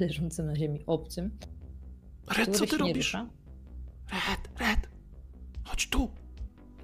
leżącym 0.00 0.46
na 0.46 0.56
ziemi 0.56 0.82
obcym. 0.86 1.38
Red, 2.38 2.56
co 2.56 2.66
ty 2.66 2.76
robisz? 2.78 2.96
rusza. 2.96 3.28
Red, 4.12 4.60
Red, 4.60 4.88
chodź 5.64 5.88
tu. 5.88 6.10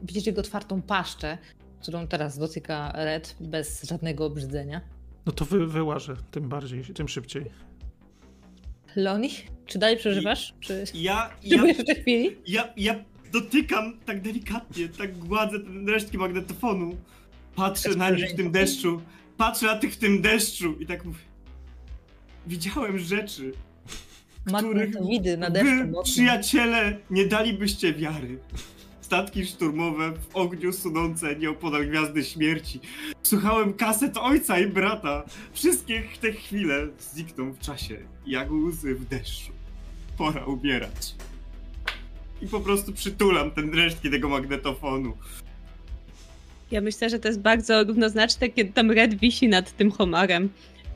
Widzisz 0.03 0.27
jego 0.27 0.41
otwartą 0.41 0.83
paszczę, 0.83 1.39
którą 1.83 2.07
teraz 2.09 2.39
dotyka 2.39 2.93
Red 2.95 3.37
bez 3.41 3.83
żadnego 3.83 4.27
obrzydzenia. 4.27 4.81
No 5.27 5.33
to 5.33 5.45
wy, 5.45 5.67
wyłażę, 5.67 6.17
tym 6.31 6.49
bardziej, 6.49 6.85
tym 6.85 7.09
szybciej. 7.09 7.45
Loni, 8.97 9.31
czy 9.67 9.79
dalej 9.79 9.97
przeżywasz? 9.97 10.55
Czy 10.61 10.85
Ja, 10.95 11.15
ja, 11.43 11.59
potrzebujesz 11.59 11.79
jeszcze 11.79 11.95
chwili? 11.95 12.37
ja, 12.47 12.73
ja 12.77 13.05
dotykam 13.33 13.99
tak 14.07 14.23
delikatnie, 14.23 14.89
tak 14.89 15.19
gładzę 15.19 15.61
te 15.61 15.91
resztki 15.93 16.19
magnetofonu. 16.19 16.97
Patrzę 17.55 17.89
na 17.97 18.11
nich 18.11 18.31
w 18.31 18.37
tym 18.37 18.51
deszczu. 18.51 19.03
Patrzę 19.37 19.67
na 19.67 19.77
tych 19.77 19.95
w 19.95 19.97
tym 19.97 20.23
deszczu 20.23 20.77
i 20.81 20.87
tak 20.87 21.05
mówię. 21.05 21.19
Widziałem 22.47 22.99
rzeczy, 22.99 23.53
których 24.47 24.63
Magnetowidy 24.65 25.37
na 25.37 25.51
deszczu. 25.51 25.69
wy, 25.69 25.93
przyjaciele, 26.05 26.99
nie 27.11 27.27
dalibyście 27.27 27.95
wiary. 27.95 28.39
Statki 29.01 29.47
szturmowe 29.47 30.13
w 30.13 30.37
ogniu 30.37 30.73
sunące 30.73 31.37
nieopodal 31.37 31.87
Gwiazdy 31.89 32.25
Śmierci. 32.25 32.81
Słuchałem 33.23 33.75
kaset 33.75 34.17
ojca 34.17 34.59
i 34.59 34.67
brata. 34.67 35.25
Wszystkie 35.53 36.03
te 36.21 36.33
chwile 36.33 36.89
znikną 37.01 37.53
w 37.53 37.59
czasie, 37.59 37.97
jak 38.27 38.53
łzy 38.53 38.95
w 38.95 39.05
deszczu. 39.09 39.53
Pora 40.19 40.45
umierać. 40.45 41.15
I 42.43 42.47
po 42.47 42.61
prostu 42.61 42.93
przytulam 42.93 43.51
ten 43.51 43.75
resztki 43.75 44.11
tego 44.11 44.29
magnetofonu. 44.29 45.13
Ja 46.71 46.81
myślę, 46.81 47.11
że 47.11 47.19
to 47.19 47.29
jest 47.29 47.41
bardzo 47.41 47.85
równoznaczne, 47.85 48.49
kiedy 48.49 48.73
tam 48.73 48.91
Red 48.91 49.15
wisi 49.15 49.49
nad 49.49 49.77
tym 49.77 49.91
homarem. 49.91 50.49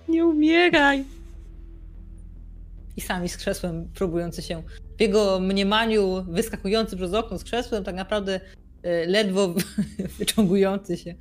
Nie 0.09 0.27
umieraj! 0.27 1.05
I 2.97 3.01
sami 3.01 3.29
z 3.29 3.37
krzesłem 3.37 3.89
próbujący 3.95 4.43
się 4.43 4.63
w 4.99 5.01
jego 5.01 5.41
mniemaniu 5.41 6.25
wyskakujący 6.29 6.97
przez 6.97 7.15
okno 7.15 7.39
z 7.39 7.45
krzesłem, 7.45 7.85
tak 7.85 7.95
naprawdę 7.95 8.41
e, 8.83 9.07
ledwo 9.07 9.55
wyczągujący 10.19 10.97
się. 10.97 11.15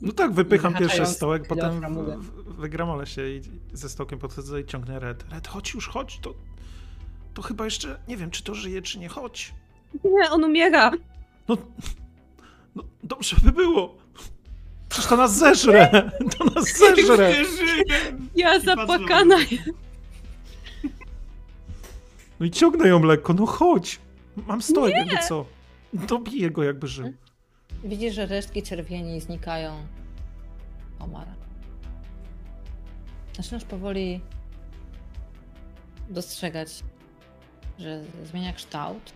No 0.00 0.12
tak, 0.12 0.32
wypycham 0.32 0.74
pierwszy 0.74 1.06
stołek, 1.06 1.46
potem 1.48 1.80
wygramolę 2.58 3.06
się 3.06 3.28
i 3.28 3.42
ze 3.72 3.88
stołkiem 3.88 4.18
podchodzę 4.18 4.60
i 4.60 4.64
ciągnę 4.64 4.98
Red. 4.98 5.24
Red, 5.32 5.48
chodź 5.48 5.74
już, 5.74 5.88
chodź, 5.88 6.18
to, 6.22 6.34
to 7.38 7.42
chyba 7.42 7.64
jeszcze, 7.64 7.98
nie 8.08 8.16
wiem, 8.16 8.30
czy 8.30 8.42
to 8.42 8.54
żyje, 8.54 8.82
czy 8.82 8.98
nie, 8.98 9.08
chodź. 9.08 9.54
Nie, 10.04 10.30
on 10.30 10.44
umiera! 10.44 10.90
No, 11.48 11.56
no 12.74 12.82
dobrze 13.02 13.36
by 13.42 13.52
było. 13.52 13.96
Przecież 14.88 15.08
to 15.08 15.16
nas 15.16 15.36
zeżre, 15.38 16.10
to 16.38 16.44
nas 16.44 16.78
zeżre. 16.78 17.32
Nie! 17.32 17.94
Ja 18.34 18.60
zapłakana! 18.60 19.36
No 22.40 22.46
i 22.46 22.50
ciągnę 22.50 22.88
ją 22.88 23.02
lekko, 23.02 23.34
no 23.34 23.46
chodź. 23.46 23.98
Mam 24.46 24.62
stołek, 24.62 24.94
jakby 24.94 25.16
co. 25.28 25.46
Dobiję 25.92 26.50
go, 26.50 26.62
jakby 26.62 26.86
żył. 26.86 27.12
Widzisz, 27.84 28.14
że 28.14 28.26
resztki 28.26 28.62
czerwieni 28.62 29.20
znikają. 29.20 29.86
Omara. 30.98 31.34
Zaczynasz 33.36 33.64
powoli 33.64 34.20
dostrzegać, 36.10 36.84
że 37.78 38.04
zmienia 38.24 38.52
kształt. 38.52 39.12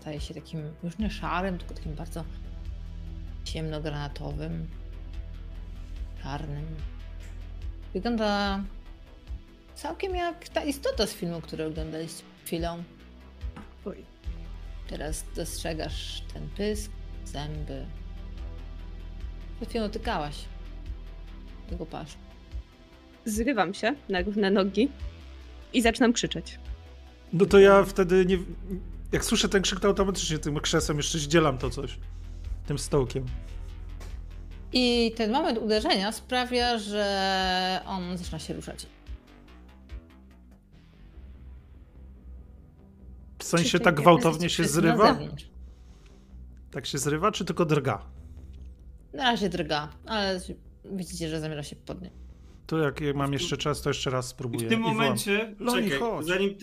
Staje 0.00 0.20
się 0.20 0.34
takim 0.34 0.60
już 0.82 0.98
nie 0.98 1.10
szarym, 1.10 1.58
tylko 1.58 1.74
takim 1.74 1.94
bardzo 1.94 2.24
ciemnogranatowym, 3.44 4.68
czarnym. 6.22 6.66
Wygląda 7.94 8.60
całkiem 9.74 10.14
jak 10.14 10.48
ta 10.48 10.64
istota 10.64 11.06
z 11.06 11.12
filmu, 11.12 11.40
który 11.40 11.64
oglądaliście 11.66 12.22
przed 12.22 12.46
chwilą. 12.46 12.84
Teraz 14.88 15.24
dostrzegasz 15.36 16.22
ten 16.34 16.48
pysk, 16.48 16.90
zęby. 17.24 17.86
Przed 19.56 19.68
chwilą 19.68 19.84
dotykałaś 19.84 20.44
tego 21.70 21.86
paszczu. 21.86 22.18
Zrywam 23.24 23.74
się 23.74 23.94
na 24.08 24.20
równe 24.20 24.50
nogi 24.50 24.88
i 25.72 25.82
zaczynam 25.82 26.12
krzyczeć. 26.12 26.58
No 27.34 27.46
to 27.46 27.58
ja 27.58 27.84
wtedy 27.84 28.26
nie... 28.26 28.38
Jak 29.12 29.24
słyszę 29.24 29.48
ten 29.48 29.62
krzyk, 29.62 29.80
to 29.80 29.88
automatycznie 29.88 30.38
tym 30.38 30.60
krzesłem 30.60 30.96
jeszcze 30.96 31.18
zdzielam 31.18 31.58
to 31.58 31.70
coś. 31.70 31.98
Tym 32.66 32.78
stołkiem. 32.78 33.24
I 34.72 35.12
ten 35.16 35.32
moment 35.32 35.58
uderzenia 35.58 36.12
sprawia, 36.12 36.78
że 36.78 37.80
on 37.86 38.18
zaczyna 38.18 38.38
się 38.38 38.54
ruszać. 38.54 38.86
W 43.38 43.44
sensie 43.44 43.78
tak 43.80 43.94
gwałtownie 43.94 44.50
się 44.50 44.64
zrywa? 44.64 45.18
Tak 46.70 46.86
się 46.86 46.98
zrywa, 46.98 47.32
czy 47.32 47.44
tylko 47.44 47.64
drga? 47.64 48.02
Na 49.12 49.22
razie 49.24 49.48
drga, 49.48 49.88
ale 50.06 50.40
widzicie, 50.84 51.28
że 51.28 51.40
zamierza 51.40 51.62
się 51.62 51.76
podnieść. 51.76 52.14
To 52.66 52.78
jak 52.78 53.00
mam 53.14 53.32
jeszcze 53.32 53.56
czas, 53.56 53.82
to 53.82 53.90
jeszcze 53.90 54.10
raz 54.10 54.26
I 54.26 54.28
spróbuję. 54.30 54.66
w 54.66 54.70
tym 54.70 54.80
I 54.80 54.82
momencie, 54.82 55.54
Loni, 55.58 55.82
czekaj, 55.90 55.98
chodź. 56.00 56.26
zanim... 56.26 56.56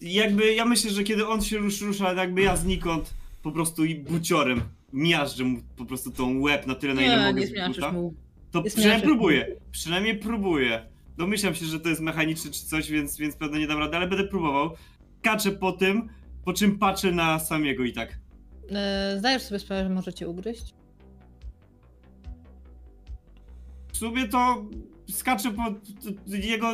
Jakby, 0.00 0.54
ja 0.54 0.64
myślę, 0.64 0.90
że 0.90 1.04
kiedy 1.04 1.26
on 1.26 1.42
się 1.42 1.58
rusz, 1.58 1.80
rusza, 1.80 2.12
jakby 2.12 2.42
ja 2.42 2.56
znikąd 2.56 3.14
po 3.42 3.52
prostu 3.52 3.84
i 3.84 3.94
buciorem 3.94 4.60
miażdżę 4.92 5.44
mu 5.44 5.58
po 5.76 5.84
prostu 5.84 6.10
tą 6.10 6.40
łeb 6.40 6.66
na 6.66 6.74
tyle, 6.74 6.94
na 6.94 7.02
ile 7.02 7.16
Nie, 7.18 7.26
mogę 7.26 7.40
nie 7.40 7.46
z 7.46 7.76
buta. 7.76 7.92
mu. 7.92 8.14
To 8.50 8.62
jest 8.64 8.76
przynajmniej 8.76 9.06
próbuję. 9.08 9.56
Przynajmniej 9.72 10.18
próbuję. 10.18 10.86
Domyślam 11.18 11.54
się, 11.54 11.66
że 11.66 11.80
to 11.80 11.88
jest 11.88 12.00
mechaniczne 12.00 12.50
czy 12.50 12.66
coś, 12.66 12.90
więc, 12.90 13.16
więc 13.16 13.36
pewno 13.36 13.58
nie 13.58 13.66
dam 13.66 13.78
rady, 13.78 13.96
ale 13.96 14.06
będę 14.06 14.24
próbował. 14.24 14.70
Kaczę 15.22 15.52
po 15.52 15.72
tym, 15.72 16.08
po 16.44 16.52
czym 16.52 16.78
patrzę 16.78 17.12
na 17.12 17.38
samego 17.38 17.84
i 17.84 17.92
tak. 17.92 18.18
E, 18.70 19.14
Zdajesz 19.18 19.42
sobie 19.42 19.58
sprawę, 19.58 19.82
że 19.84 19.90
możecie 19.90 20.28
ugryźć? 20.28 20.74
W 23.92 23.96
sumie 23.96 24.28
to 24.28 24.64
skaczę 25.10 25.50
po 25.50 25.62
jego. 26.26 26.72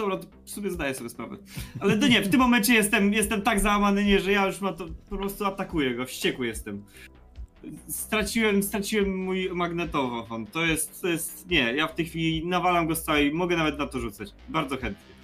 Dobra, 0.00 0.16
to 0.16 0.26
w 0.44 0.50
sumie 0.50 0.70
zdaję 0.70 0.94
sobie 0.94 1.10
sprawę. 1.10 1.36
Ale 1.80 1.96
to 1.98 2.08
nie, 2.08 2.22
w 2.22 2.30
tym 2.30 2.40
momencie 2.40 2.74
jestem, 2.74 3.12
jestem 3.12 3.42
tak 3.42 3.60
załamany, 3.60 4.04
nie, 4.04 4.20
że 4.20 4.32
ja 4.32 4.46
już 4.46 4.60
mam 4.60 4.76
to, 4.76 4.86
po 5.10 5.16
prostu 5.16 5.44
atakuję 5.44 5.94
go, 5.94 6.06
wściekły 6.06 6.46
jestem. 6.46 6.84
Straciłem, 7.88 8.62
straciłem 8.62 9.24
mój 9.24 9.50
magnetofon. 9.50 10.46
To 10.46 10.64
jest, 10.64 11.02
to 11.02 11.08
jest, 11.08 11.50
nie, 11.50 11.74
ja 11.74 11.86
w 11.88 11.94
tej 11.94 12.06
chwili 12.06 12.46
nawalam 12.46 12.86
go 12.86 12.96
z 12.96 13.02
całej, 13.02 13.32
mogę 13.32 13.56
nawet 13.56 13.78
na 13.78 13.86
to 13.86 14.00
rzucać. 14.00 14.34
Bardzo 14.48 14.76
chętnie. 14.76 15.14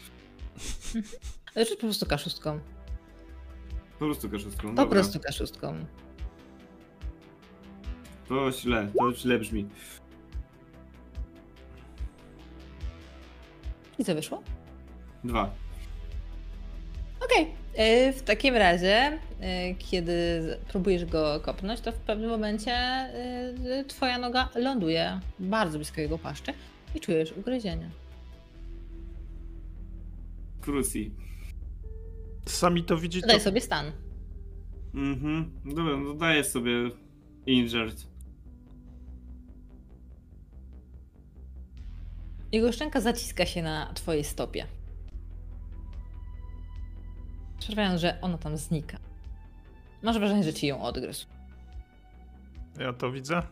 Rzuć 1.57 1.71
po 1.71 1.77
prostu 1.77 2.07
kaszustką. 2.07 2.61
Po 3.99 4.05
prostu 4.05 4.31
kaszustką. 4.31 4.69
Po 4.69 4.75
dobra. 4.75 4.87
prostu 4.87 5.21
kaszustką. 5.21 5.75
To 8.29 8.53
źle, 8.53 8.91
to 8.99 9.15
źle 9.15 9.39
brzmi. 9.39 9.69
I 13.99 14.05
co 14.05 14.15
wyszło? 14.15 14.43
Dwa. 15.25 15.51
Okej. 17.25 17.47
E, 17.75 18.13
W 18.13 18.23
takim 18.23 18.55
razie, 18.55 19.19
e, 19.41 19.75
kiedy 19.75 20.13
próbujesz 20.69 21.05
go 21.05 21.41
kopnąć, 21.41 21.81
to 21.81 21.93
w 21.93 21.99
pewnym 21.99 22.31
momencie 22.31 22.73
e, 22.73 23.85
twoja 23.89 24.19
noga 24.19 24.49
ląduje 24.55 25.21
bardzo 25.39 25.79
blisko 25.79 26.01
jego 26.01 26.19
paszczy 26.19 26.53
i 26.95 27.01
czujesz 27.01 27.33
ugryzienie. 27.33 27.91
Cruci. 30.61 31.11
Sami 32.47 32.85
to 32.85 32.97
widzicie. 32.99 33.27
Daj 33.27 33.37
To... 33.39 33.43
sobie 33.45 33.61
stan. 33.61 33.93
Mhm. 34.95 35.51
Dobra, 35.65 35.97
no 35.97 36.15
daję 36.15 36.45
sobie 36.45 36.73
injured. 37.47 38.07
Jego 42.53 42.73
szczęka 42.73 43.01
zaciska 43.01 43.47
się 43.47 43.63
na 43.63 43.93
twojej 43.95 44.25
stopie. 44.25 44.67
Sprawiając, 47.59 48.01
że 48.01 48.21
ona 48.21 48.39
tam 48.39 48.57
znika. 48.57 48.99
Masz 50.03 50.19
wrażenie, 50.19 50.45
że 50.45 50.55
ci 50.55 50.67
ją 50.67 50.83
odgryzł. 50.83 51.27
Ja 52.81 52.93
to 52.93 53.13
widzę. 53.13 53.43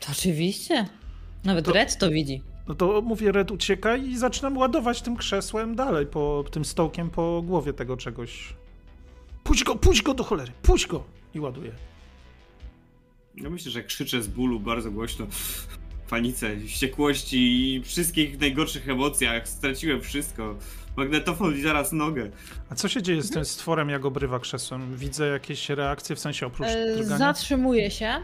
To 0.00 0.12
oczywiście. 0.12 0.88
Nawet 1.44 1.64
To- 1.64 1.72
Red 1.72 1.98
to 1.98 2.10
widzi. 2.10 2.42
No 2.68 2.74
to 2.74 3.02
mówię, 3.02 3.32
Red, 3.32 3.50
uciekaj 3.50 4.08
i 4.08 4.18
zaczynam 4.18 4.56
ładować 4.56 5.02
tym 5.02 5.16
krzesłem 5.16 5.76
dalej, 5.76 6.06
po 6.06 6.44
tym 6.50 6.64
stołkiem 6.64 7.10
po 7.10 7.42
głowie 7.42 7.72
tego 7.72 7.96
czegoś. 7.96 8.54
Puść 9.44 9.64
go, 9.64 9.76
puść 9.76 10.02
go 10.02 10.14
do 10.14 10.24
cholery, 10.24 10.52
puść 10.62 10.86
go! 10.86 11.04
I 11.34 11.40
ładuję. 11.40 11.72
Ja 13.36 13.50
myślę, 13.50 13.70
że 13.70 13.82
krzyczę 13.84 14.22
z 14.22 14.28
bólu 14.28 14.60
bardzo 14.60 14.90
głośno. 14.90 15.26
Panice, 16.10 16.56
wściekłości 16.66 17.74
i 17.74 17.82
wszystkich 17.82 18.40
najgorszych 18.40 18.88
emocjach. 18.88 19.48
Straciłem 19.48 20.00
wszystko. 20.00 20.54
Magnetofon 20.96 21.54
i 21.58 21.62
zaraz 21.62 21.92
nogę. 21.92 22.30
A 22.70 22.74
co 22.74 22.88
się 22.88 23.02
dzieje 23.02 23.22
z 23.22 23.30
tym 23.30 23.44
stworem, 23.44 23.88
jak 23.88 24.04
obrywa 24.04 24.38
krzesłem? 24.38 24.96
Widzę 24.96 25.26
jakieś 25.26 25.68
reakcje, 25.68 26.16
w 26.16 26.20
sensie 26.20 26.46
oprócz 26.46 26.68
E, 26.68 26.96
drgania? 26.96 27.18
Zatrzymuje 27.18 27.90
się, 27.90 28.14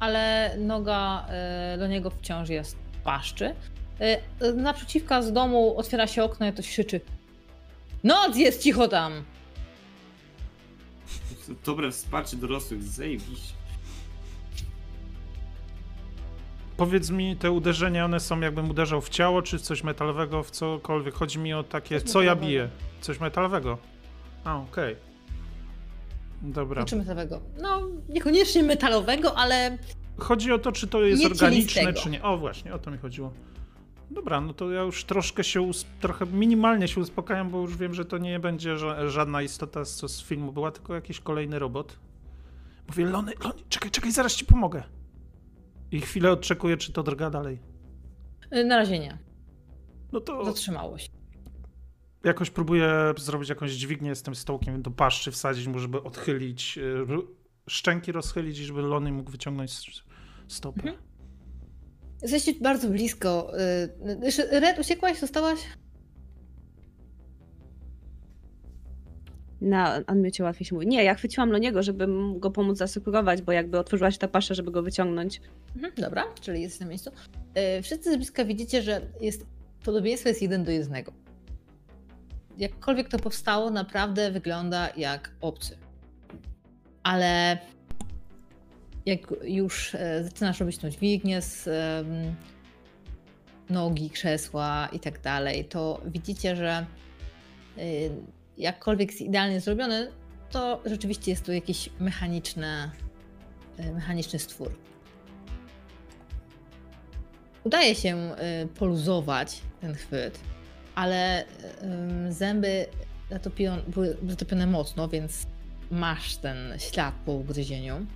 ale 0.00 0.54
noga 0.58 1.26
e, 1.28 1.76
do 1.78 1.86
niego 1.86 2.10
wciąż 2.10 2.48
jest 2.48 2.76
paszczy. 3.04 3.54
E, 4.00 4.52
Naprzeciwka 4.52 5.22
z 5.22 5.32
domu 5.32 5.78
otwiera 5.78 6.06
się 6.06 6.24
okno 6.24 6.46
i 6.46 6.52
ktoś 6.52 6.68
krzyczy. 6.68 7.00
Noc 8.04 8.36
jest 8.36 8.62
cicho 8.62 8.88
tam! 8.88 9.12
Dobre 11.66 11.90
wsparcie 11.90 12.36
dorosłych, 12.36 12.82
zajebiście. 12.82 13.54
Powiedz 16.76 17.10
mi, 17.10 17.36
te 17.36 17.50
uderzenia, 17.50 18.04
one 18.04 18.20
są 18.20 18.40
jakbym 18.40 18.70
uderzał 18.70 19.00
w 19.00 19.08
ciało, 19.08 19.42
czy 19.42 19.58
coś 19.58 19.84
metalowego, 19.84 20.42
w 20.42 20.50
cokolwiek. 20.50 21.14
Chodzi 21.14 21.38
mi 21.38 21.54
o 21.54 21.62
takie, 21.62 22.00
Coś 22.00 22.10
co 22.10 22.22
ja 22.22 22.36
biję? 22.36 22.68
Coś 23.00 23.20
metalowego. 23.20 23.78
A, 24.44 24.56
okej. 24.56 24.96
Dobra. 26.42 26.84
Czy 26.84 26.96
metalowego? 26.96 27.40
No, 27.62 27.80
niekoniecznie 28.08 28.62
metalowego, 28.62 29.38
ale 29.38 29.78
Chodzi 30.18 30.52
o 30.52 30.58
to, 30.58 30.72
czy 30.72 30.86
to 30.86 31.02
jest 31.02 31.24
organiczne, 31.24 31.92
czy 31.92 32.10
nie. 32.10 32.22
O, 32.22 32.38
właśnie, 32.38 32.74
o 32.74 32.78
to 32.78 32.90
mi 32.90 32.98
chodziło. 32.98 33.32
Dobra, 34.10 34.40
no 34.40 34.54
to 34.54 34.70
ja 34.70 34.82
już 34.82 35.04
troszkę 35.04 35.44
się, 35.44 35.70
trochę 36.00 36.26
minimalnie 36.26 36.88
się 36.88 37.00
uspokajam, 37.00 37.50
bo 37.50 37.60
już 37.60 37.76
wiem, 37.76 37.94
że 37.94 38.04
to 38.04 38.18
nie 38.18 38.40
będzie 38.40 38.74
ża- 38.76 39.08
żadna 39.08 39.42
istota, 39.42 39.84
co 39.84 40.08
z 40.08 40.22
filmu 40.22 40.52
była, 40.52 40.70
tylko 40.70 40.94
jakiś 40.94 41.20
kolejny 41.20 41.58
robot. 41.58 41.98
Mówię, 42.88 43.04
Lony, 43.06 43.32
Lony, 43.44 43.54
czekaj, 43.68 43.90
czekaj, 43.90 44.12
zaraz 44.12 44.34
ci 44.34 44.44
pomogę. 44.44 44.82
I 45.94 46.00
chwilę 46.00 46.30
odczekuję, 46.32 46.76
czy 46.76 46.92
to 46.92 47.02
drga 47.02 47.30
dalej. 47.30 47.58
y, 48.56 48.64
na 48.64 48.76
razie 48.76 48.98
nie. 48.98 49.18
No 50.12 50.20
to 50.20 50.44
Zatrzymało 50.44 50.98
się. 50.98 51.08
jakoś 52.24 52.50
próbuję 52.50 52.92
zrobić 53.18 53.48
jakąś 53.48 53.70
dźwignię 53.72 54.14
z 54.14 54.22
tym 54.22 54.34
stołkiem 54.34 54.82
do 54.82 54.90
paszczy, 54.90 55.30
wsadzić 55.30 55.66
mu, 55.66 55.78
żeby 55.78 56.02
odchylić, 56.02 56.78
y, 56.78 57.06
szczęki 57.68 58.12
rozchylić 58.12 58.58
i 58.58 58.64
żeby 58.64 58.82
Lony 58.82 59.12
mógł 59.12 59.30
wyciągnąć 59.30 59.72
stopę. 60.48 60.80
Mhm. 60.80 60.96
Jesteście 62.22 62.52
bardzo 62.60 62.88
blisko. 62.90 63.52
y, 64.52 64.60
Red, 64.60 64.78
uciekłaś? 64.78 65.18
Zostałaś? 65.20 65.58
Na 69.64 70.00
Anmiocie 70.06 70.44
łatwiej 70.44 70.66
się 70.66 70.74
mówi. 70.74 70.86
Nie, 70.86 71.04
ja 71.04 71.14
chwyciłam 71.14 71.50
Loniego, 71.50 71.82
żeby 71.82 72.06
go 72.36 72.50
pomóc 72.50 72.78
zasekurować, 72.78 73.42
bo 73.42 73.52
jakby 73.52 73.78
otworzyła 73.78 74.10
się 74.10 74.18
ta 74.18 74.28
pasza, 74.28 74.54
żeby 74.54 74.70
go 74.70 74.82
wyciągnąć. 74.82 75.40
Mhm, 75.76 75.92
dobra, 75.96 76.24
czyli 76.40 76.62
jest 76.62 76.80
na 76.80 76.86
miejscu. 76.86 77.10
Y, 77.78 77.82
Wszyscy 77.82 78.12
z 78.12 78.16
bliska 78.16 78.44
widzicie, 78.44 78.82
że 78.82 79.00
jest 79.20 79.46
podobieństwo 79.84 80.28
jest 80.28 80.42
jeden 80.42 80.64
do 80.64 80.70
jednego. 80.70 81.12
Jakkolwiek 82.58 83.08
to 83.08 83.18
powstało, 83.18 83.70
naprawdę 83.70 84.30
wygląda 84.30 84.88
jak 84.96 85.30
obcy. 85.40 85.76
Ale 87.02 87.58
jak 89.06 89.20
już 89.42 89.94
e, 89.94 90.24
zaczynasz 90.24 90.60
robić 90.60 90.78
tą 90.78 90.90
dźwignię 90.90 91.42
z 91.42 91.68
nogi, 93.70 94.10
krzesła 94.10 94.88
i 94.92 95.00
tak 95.00 95.20
dalej, 95.20 95.64
to 95.64 96.00
widzicie, 96.06 96.56
że 96.56 96.86
y, 97.78 98.10
jakkolwiek 98.58 99.10
jest 99.10 99.20
idealnie 99.20 99.60
zrobiony, 99.60 100.10
to 100.50 100.80
rzeczywiście 100.84 101.30
jest 101.30 101.44
to 101.44 101.52
jakiś 101.52 101.90
mechaniczny, 102.00 102.90
y, 103.80 103.92
mechaniczny 103.92 104.38
stwór. 104.38 104.70
Udaje 107.64 107.94
się 107.94 108.36
y, 108.62 108.66
poluzować 108.66 109.60
ten 109.80 109.94
chwyt, 109.94 110.40
ale 110.94 111.44
ym, 111.82 112.32
zęby 112.32 112.86
były 113.88 114.16
zatopione 114.28 114.66
mocno, 114.66 115.08
więc 115.08 115.46
masz 115.90 116.36
ten 116.36 116.56
ślad 116.78 117.14
po 117.26 117.32
ugryzieniu 117.32 118.06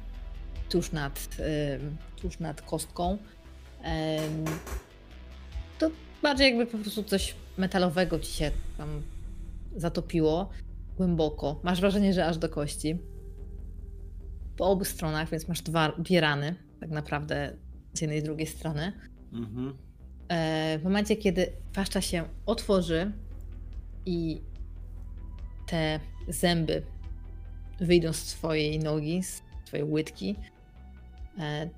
tuż 0.69 0.93
nad, 0.93 1.29
tuż 2.17 2.39
nad 2.39 2.63
kostką. 2.63 3.19
To 5.79 5.91
bardziej 6.23 6.47
jakby 6.47 6.67
po 6.67 6.79
prostu 6.79 7.03
coś 7.03 7.35
metalowego 7.57 8.19
ci 8.19 8.33
się 8.33 8.51
tam 8.79 9.03
zatopiło 9.77 10.51
głęboko. 10.97 11.61
Masz 11.63 11.81
wrażenie, 11.81 12.13
że 12.13 12.27
aż 12.27 12.39
do 12.39 12.49
kości. 12.49 12.99
Po 14.57 14.71
obu 14.71 14.85
stronach, 14.85 15.31
więc 15.31 15.49
masz 15.49 15.63
dwa, 15.63 15.93
dwie 15.99 16.21
rany, 16.21 16.55
tak 16.81 16.91
naprawdę 16.91 17.57
z 17.95 18.01
jednej 18.01 18.19
i 18.19 18.21
z 18.21 18.25
drugiej 18.25 18.47
strony. 18.47 18.93
Mhm. 19.33 19.75
E, 20.29 20.79
w 20.79 20.85
momencie, 20.85 21.17
kiedy 21.17 21.53
paszcza 21.73 22.01
się 22.01 22.25
otworzy 22.47 23.13
i 24.07 24.43
te 25.67 26.01
zęby 26.29 26.83
wyjdą 27.81 28.13
z 28.13 28.25
twojej 28.25 28.79
nogi, 28.79 29.23
z 29.23 29.43
twojej 29.65 29.85
łydki, 29.85 30.37
e, 31.39 31.69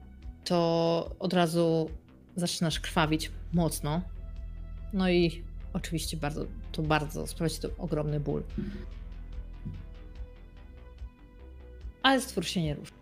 to 0.44 1.16
od 1.18 1.32
razu 1.32 1.90
zaczynasz 2.36 2.80
krwawić 2.80 3.30
mocno. 3.52 4.02
No 4.92 5.10
i 5.10 5.44
oczywiście 5.72 6.16
bardzo, 6.16 6.46
to 6.72 6.82
bardzo 6.82 7.26
sprawia 7.26 7.50
ci 7.50 7.60
to 7.60 7.68
ogromny 7.78 8.20
ból. 8.20 8.42
Ale 12.02 12.20
stwór 12.20 12.44
się 12.44 12.62
nie 12.62 12.74
rusza. 12.74 13.00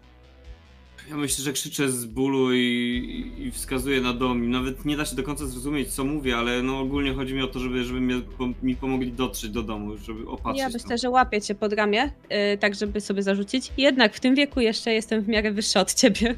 Ja 1.10 1.16
myślę, 1.16 1.44
że 1.44 1.52
krzyczę 1.52 1.90
z 1.90 2.04
bólu 2.04 2.54
i, 2.54 3.32
i 3.38 3.50
wskazuję 3.50 4.00
na 4.00 4.12
dom. 4.12 4.50
Nawet 4.50 4.84
nie 4.84 4.96
da 4.96 5.04
się 5.04 5.16
do 5.16 5.22
końca 5.22 5.46
zrozumieć, 5.46 5.88
co 5.88 6.04
mówię, 6.04 6.36
ale 6.36 6.62
no 6.62 6.80
ogólnie 6.80 7.14
chodzi 7.14 7.34
mi 7.34 7.42
o 7.42 7.46
to, 7.46 7.58
żeby, 7.58 7.84
żeby 7.84 8.00
mnie, 8.00 8.20
mi 8.62 8.76
pomogli 8.76 9.12
dotrzeć 9.12 9.50
do 9.50 9.62
domu, 9.62 9.96
żeby 9.96 10.28
opatrzyć 10.28 10.60
ja 10.60 10.64
tam. 10.64 10.72
myślę, 10.72 10.98
że 10.98 11.10
łapię 11.10 11.40
cię 11.40 11.54
pod 11.54 11.72
ramię, 11.72 12.12
yy, 12.30 12.58
tak 12.58 12.74
żeby 12.74 13.00
sobie 13.00 13.22
zarzucić. 13.22 13.72
Jednak 13.78 14.14
w 14.14 14.20
tym 14.20 14.34
wieku 14.34 14.60
jeszcze 14.60 14.92
jestem 14.92 15.22
w 15.22 15.28
miarę 15.28 15.52
wyższa 15.52 15.80
od 15.80 15.94
ciebie. 15.94 16.34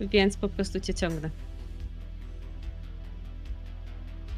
Więc 0.12 0.36
po 0.36 0.48
prostu 0.48 0.80
cię 0.80 0.94
ciągnę. 0.94 1.30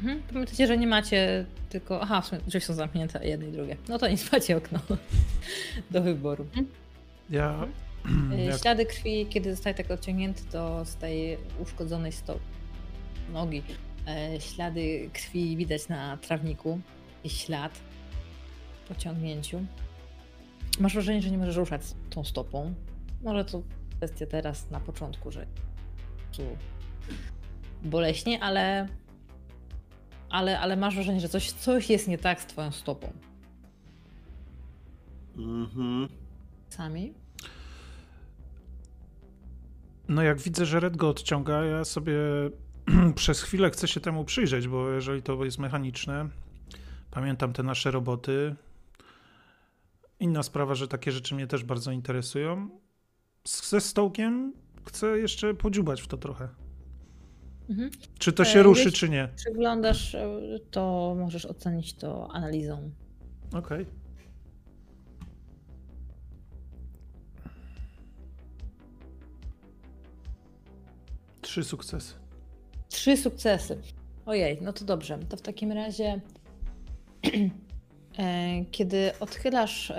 Mhm. 0.03 0.21
Pamiętajcie, 0.33 0.67
że 0.67 0.77
nie 0.77 0.87
macie 0.87 1.45
tylko. 1.69 2.01
Aha, 2.01 2.21
w 2.21 2.25
sumie 2.27 2.41
drzwi 2.47 2.61
są 2.61 2.73
zamknięte, 2.73 3.27
jedne 3.27 3.47
i 3.47 3.51
drugie. 3.51 3.77
No 3.89 3.99
to 3.99 4.07
nic, 4.07 4.31
macie 4.31 4.57
okno 4.57 4.79
do 5.91 6.01
wyboru. 6.01 6.45
Ja. 7.29 7.65
Y, 8.33 8.41
Jak, 8.41 8.61
Ślady 8.61 8.85
krwi, 8.85 9.25
kiedy 9.29 9.55
zostaje 9.55 9.75
tak 9.75 9.91
odciągnięty 9.91 10.43
do 10.51 10.85
z 10.85 10.95
tej 10.95 11.37
uszkodzonej 11.59 12.11
stopy, 12.11 12.39
nogi. 13.33 13.63
e, 14.07 14.41
Ślady 14.41 15.09
krwi 15.13 15.57
widać 15.57 15.87
na 15.87 16.17
trawniku 16.17 16.79
i 17.23 17.29
ślad 17.29 17.79
po 18.87 18.95
ciągnięciu. 18.95 19.65
Masz 20.79 20.93
wrażenie, 20.93 21.21
że 21.21 21.31
nie 21.31 21.37
możesz 21.37 21.55
ruszać 21.55 21.81
tą 22.09 22.23
stopą. 22.23 22.73
Może 23.21 23.45
to 23.45 23.61
kwestia 23.97 24.25
teraz 24.25 24.69
na 24.71 24.79
początku, 24.79 25.31
że 25.31 25.45
tu 26.37 26.41
boleśnie, 27.83 28.39
ale, 28.43 28.87
ale, 30.33 30.59
ale 30.59 30.77
masz 30.77 30.95
wrażenie, 30.95 31.19
że 31.19 31.29
coś, 31.29 31.51
coś 31.51 31.89
jest 31.89 32.07
nie 32.07 32.17
tak 32.17 32.41
z 32.41 32.45
twoją 32.45 32.71
stopą. 32.71 33.13
Mhm. 35.37 36.07
Sami? 36.69 37.13
no 40.07 40.23
jak 40.23 40.39
widzę, 40.39 40.65
że 40.65 40.79
Red 40.79 40.97
go 40.97 41.09
odciąga, 41.09 41.63
ja 41.63 41.85
sobie 41.85 42.17
przez 43.15 43.41
chwilę 43.41 43.69
chcę 43.69 43.87
się 43.87 43.99
temu 43.99 44.25
przyjrzeć, 44.25 44.67
bo 44.67 44.89
jeżeli 44.89 45.21
to 45.21 45.45
jest 45.45 45.59
mechaniczne, 45.59 46.29
pamiętam 47.11 47.53
te 47.53 47.63
nasze 47.63 47.91
roboty. 47.91 48.55
Inna 50.19 50.43
sprawa, 50.43 50.75
że 50.75 50.87
takie 50.87 51.11
rzeczy 51.11 51.35
mnie 51.35 51.47
też 51.47 51.63
bardzo 51.63 51.91
interesują. 51.91 52.69
Ze 53.45 53.81
stołkiem 53.81 54.53
chcę 54.85 55.07
jeszcze 55.19 55.53
podziubać 55.53 56.01
w 56.01 56.07
to 56.07 56.17
trochę. 56.17 56.62
Mhm. 57.69 57.89
Czy 58.19 58.33
to 58.33 58.43
E, 58.43 58.45
się 58.45 58.63
ruszy, 58.63 58.83
jeśli- 58.83 58.99
czy 58.99 59.09
nie? 59.09 59.29
Przeglądasz, 59.35 60.15
e, 60.15 60.29
to 60.71 61.15
możesz 61.19 61.45
ocenić 61.45 61.93
to 61.93 62.31
analizą. 62.31 62.91
Okej. 63.53 63.85
Trzy 71.41 71.63
sukcesy. 71.63 72.13
Trzy 72.89 73.17
sukcesy. 73.17 73.77
Ojej, 74.25 74.57
no 74.61 74.73
to 74.73 74.85
dobrze. 74.85 75.19
To 75.29 75.37
w 75.37 75.41
takim 75.41 75.71
razie, 75.71 76.21
e, 78.19 78.65
kiedy 78.71 79.11
odchylasz, 79.19 79.93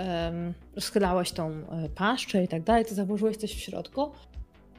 rozchylałeś 0.75 1.31
tą 1.31 1.49
e, 1.51 1.89
paszczę 1.95 2.43
i 2.43 2.47
tak 2.47 2.63
dalej, 2.63 2.85
to 2.85 2.95
założyłeś 2.95 3.37
coś 3.37 3.51
w 3.55 3.59
środku. 3.59 4.11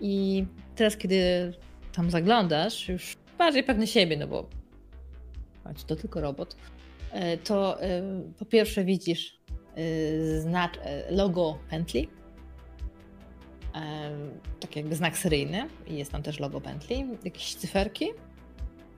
I 0.00 0.44
teraz, 0.76 0.96
kiedy 0.96 1.52
tam 1.96 2.10
zaglądasz, 2.10 2.88
już 2.88 3.16
bardziej 3.38 3.64
pewny 3.64 3.86
siebie, 3.86 4.16
no 4.16 4.26
bo 4.26 4.48
końcu 5.64 5.86
to 5.86 5.96
tylko 5.96 6.20
robot, 6.20 6.56
e, 7.12 7.36
to 7.36 7.82
e, 7.82 8.02
po 8.38 8.44
pierwsze 8.44 8.84
widzisz 8.84 9.38
e, 9.76 11.10
logo 11.10 11.58
pętli. 11.70 12.08
tak 14.60 14.76
jakby 14.76 14.96
znak 14.96 15.18
seryjny 15.18 15.68
i 15.86 15.96
jest 15.96 16.12
tam 16.12 16.22
też 16.22 16.40
logo 16.40 16.60
pętli, 16.60 17.06
jakieś 17.24 17.54
cyferki 17.54 18.06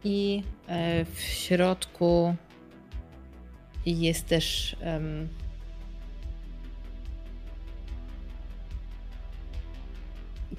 i 0.05 0.43
w 1.15 1.21
środku 1.21 2.35
jest 3.87 4.27
też 4.27 4.77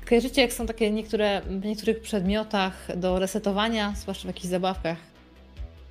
Kojarzycie, 0.10 0.42
jak 0.42 0.54
są 0.54 0.66
takie 0.66 0.92
niektóre, 0.92 1.42
w 1.42 1.66
niektórych 1.66 2.02
przedmiotach 2.02 2.88
do 2.98 3.20
resetowania, 3.20 3.94
zwłaszcza 3.96 4.24
w 4.24 4.26
jakichś 4.26 4.48
zabawkach, 4.48 4.98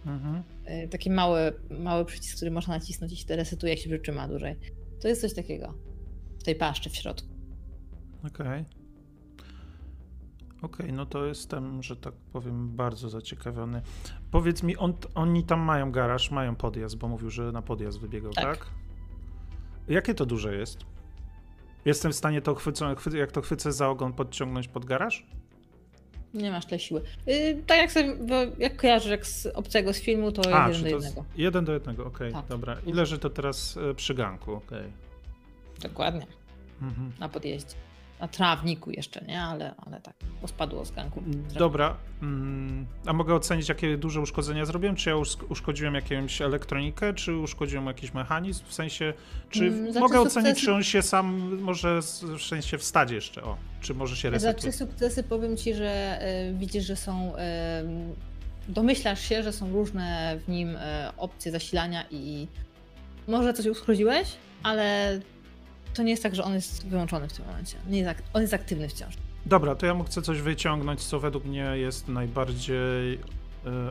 Mhm. 0.06 0.42
e, 0.64 0.88
taki 0.88 1.10
mały, 1.10 1.52
mały 1.70 2.04
przycisk, 2.04 2.36
który 2.36 2.50
można 2.50 2.74
nacisnąć 2.74 3.12
i 3.12 3.16
się 3.16 3.36
resetuje, 3.36 3.72
jak 3.72 3.82
się 3.82 3.90
przytrzyma 3.90 4.28
dłużej. 4.28 4.56
To 5.02 5.08
jest 5.08 5.20
coś 5.20 5.34
takiego 5.34 5.74
w 6.38 6.42
tej 6.42 6.54
paszczy 6.54 6.90
w 6.90 6.96
środku. 6.96 7.28
Okej. 8.26 8.64
Okej, 10.62 10.92
no 10.92 11.06
to 11.06 11.26
jestem, 11.26 11.82
że 11.82 11.96
tak 11.96 12.14
powiem, 12.32 12.76
bardzo 12.76 13.08
zaciekawiony. 13.08 13.82
Powiedz 14.30 14.62
mi, 14.62 14.76
on, 14.76 14.94
oni 15.14 15.44
tam 15.44 15.60
mają 15.60 15.92
garaż, 15.92 16.30
mają 16.30 16.56
podjazd, 16.56 16.96
bo 16.96 17.08
mówił, 17.08 17.30
że 17.30 17.52
na 17.52 17.62
podjazd 17.62 18.00
wybiegał, 18.00 18.32
tak? 18.32 18.58
Tak. 18.58 18.70
Jakie 19.88 20.14
to 20.14 20.26
duże 20.26 20.56
jest? 20.56 20.78
Jestem 21.84 22.12
w 22.12 22.14
stanie 22.16 22.42
to 22.42 22.54
chwycą, 22.54 22.94
chwy, 22.94 23.18
jak 23.18 23.32
to 23.32 23.42
chwycę 23.42 23.72
za 23.72 23.88
ogon 23.88 24.12
podciągnąć 24.12 24.68
pod 24.68 24.84
garaż? 24.84 25.26
Nie 26.34 26.50
masz 26.50 26.66
tyle 26.66 26.78
siły. 26.78 27.02
Yy, 27.26 27.62
tak 27.66 27.78
jak 27.78 27.92
sobie, 27.92 28.16
jak 28.58 28.76
kojarzysz 28.76 29.10
jak 29.10 29.26
z 29.26 29.46
obcego 29.46 29.92
z 29.92 30.00
filmu, 30.00 30.32
to 30.32 30.54
A, 30.62 30.68
jeden 30.68 30.82
do 30.82 30.88
jednego. 30.88 31.24
jeden 31.36 31.64
do 31.64 31.72
jednego, 31.72 32.04
okej, 32.06 32.32
Tak. 32.32 32.46
dobra. 32.46 32.76
I 32.86 32.92
leży 32.92 33.18
to 33.18 33.30
teraz 33.30 33.76
e, 33.76 33.94
przy 33.94 34.14
ganku, 34.14 34.52
okej. 34.52 34.92
Dokładnie. 35.82 36.26
Mhm. 36.82 37.12
Na 37.18 37.28
podjeździe. 37.28 37.74
Na 38.20 38.28
trawniku 38.28 38.90
jeszcze, 38.90 39.20
nie? 39.28 39.42
Ale, 39.42 39.74
ale 39.86 40.00
tak. 40.00 40.14
Bo 40.42 40.48
spadło 40.48 40.84
z 40.84 40.90
ganku. 40.90 41.22
Dobra, 41.54 41.96
mm, 42.22 42.86
a 43.06 43.12
mogę 43.12 43.34
ocenić, 43.34 43.68
jakie 43.68 43.96
duże 43.98 44.20
uszkodzenia 44.20 44.64
zrobiłem? 44.64 44.96
Czy 44.96 45.10
ja 45.10 45.16
usz- 45.16 45.44
uszkodziłem 45.48 45.94
jakąś 45.94 46.42
elektronikę, 46.42 47.14
czy 47.14 47.36
uszkodziłem 47.36 47.86
jakiś 47.86 48.14
mechanizm? 48.14 48.64
W 48.68 48.74
sensie, 48.74 49.14
czy 49.50 49.82
znaczy 49.84 50.00
mogę 50.00 50.20
ocenić, 50.20 50.56
sukcesy- 50.58 50.64
czy 50.64 50.72
on 50.72 50.82
się 50.82 51.02
sam 51.02 51.58
może 51.62 52.00
w 52.38 52.42
sensie 52.42 52.78
wstać 52.78 53.10
jeszcze, 53.10 53.42
o, 53.42 53.56
czy 53.80 53.94
może 53.94 54.16
się 54.16 54.30
resetuje? 54.30 54.72
trzy 54.72 54.78
sukcesy 54.78 55.22
powiem 55.22 55.56
ci, 55.56 55.74
że 55.74 56.18
y, 56.50 56.54
widzisz, 56.54 56.84
że 56.84 56.96
są. 56.96 57.32
Domyślasz 58.68 59.20
się, 59.28 59.42
że 59.42 59.52
są 59.52 59.72
różne 59.72 60.38
w 60.46 60.48
nim 60.48 60.68
y, 60.76 60.78
opcje 61.16 61.52
zasilania 61.52 62.04
i 62.10 62.46
może 63.28 63.54
coś 63.54 63.66
uszkodziłeś, 63.66 64.28
ale 64.62 65.20
to 65.94 66.02
nie 66.02 66.10
jest 66.10 66.22
tak, 66.22 66.34
że 66.34 66.44
on 66.44 66.54
jest 66.54 66.86
wyłączony 66.86 67.28
w 67.28 67.32
tym 67.32 67.46
momencie. 67.46 67.76
Nie 67.88 67.98
jest, 67.98 68.14
on 68.32 68.42
jest 68.42 68.54
aktywny 68.54 68.88
wciąż. 68.88 69.14
Dobra, 69.46 69.74
to 69.74 69.86
ja 69.86 69.94
mu 69.94 70.04
chcę 70.04 70.22
coś 70.22 70.40
wyciągnąć, 70.40 71.04
co 71.04 71.20
według 71.20 71.44
mnie 71.44 71.70
jest 71.74 72.08
najbardziej 72.08 73.14
e, 73.14 73.18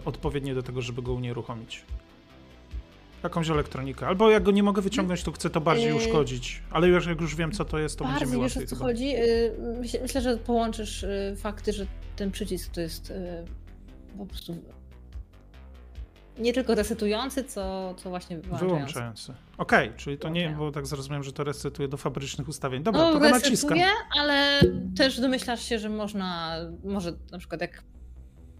odpowiednie 0.06 0.56
do 0.56 0.64
tego, 0.64 0.82
żeby 0.82 1.02
go 1.02 1.14
unieruchomić. 1.14 1.86
Jakąś 3.24 3.50
elektronikę. 3.50 4.08
Albo 4.08 4.30
jak 4.32 4.44
go 4.44 4.52
nie 4.52 4.64
mogę 4.64 4.82
wyciągnąć, 4.82 5.24
to 5.24 5.32
chcę 5.32 5.50
to 5.50 5.62
bardziej 5.62 5.88
Yy. 5.88 5.96
uszkodzić. 5.96 6.62
Ale 6.72 6.88
już, 6.88 7.06
jak 7.08 7.22
już 7.22 7.36
wiem, 7.36 7.52
co 7.52 7.66
to 7.66 7.80
jest, 7.80 8.00
to 8.00 8.06
będzie 8.06 8.26
mi 8.26 8.32
Bardzo 8.32 8.44
wiesz 8.44 8.56
łatwiej 8.56 8.64
o 8.64 8.70
co 8.70 8.76
chyba. 8.76 8.88
chodzi. 8.88 9.16
Y, 9.96 10.02
myślę, 10.02 10.22
że 10.22 10.38
połączysz 10.38 11.04
y, 11.04 11.36
fakty, 11.38 11.74
że 11.74 11.88
ten 12.16 12.32
przycisk 12.32 12.72
to 12.72 12.82
jest 12.82 13.10
y, 13.12 13.16
po 14.18 14.26
prostu 14.26 14.56
nie 16.40 16.54
tylko 16.54 16.76
resetujący, 16.76 17.44
co, 17.44 17.94
co 17.98 18.10
właśnie 18.10 18.38
wyłączający. 18.38 18.76
Wyłączający. 18.76 19.34
Okej, 19.58 19.92
czyli 19.98 20.18
to 20.18 20.30
nie, 20.30 20.56
bo 20.60 20.72
tak 20.72 20.88
zrozumiałem, 20.88 21.24
że 21.24 21.32
to 21.34 21.44
resetuje 21.44 21.88
do 21.88 21.98
fabrycznych 21.98 22.48
ustawień. 22.48 22.84
Dobra, 22.84 23.02
No, 23.02 23.14
to 23.14 23.20
go 23.20 23.30
naciskam. 23.30 23.50
resetuje, 23.78 23.86
ale 24.20 24.62
też 24.98 25.20
domyślasz 25.22 25.64
się, 25.64 25.80
że 25.80 25.90
można, 25.90 26.58
może 26.84 27.14
na 27.32 27.38
przykład 27.38 27.62
jak 27.62 27.84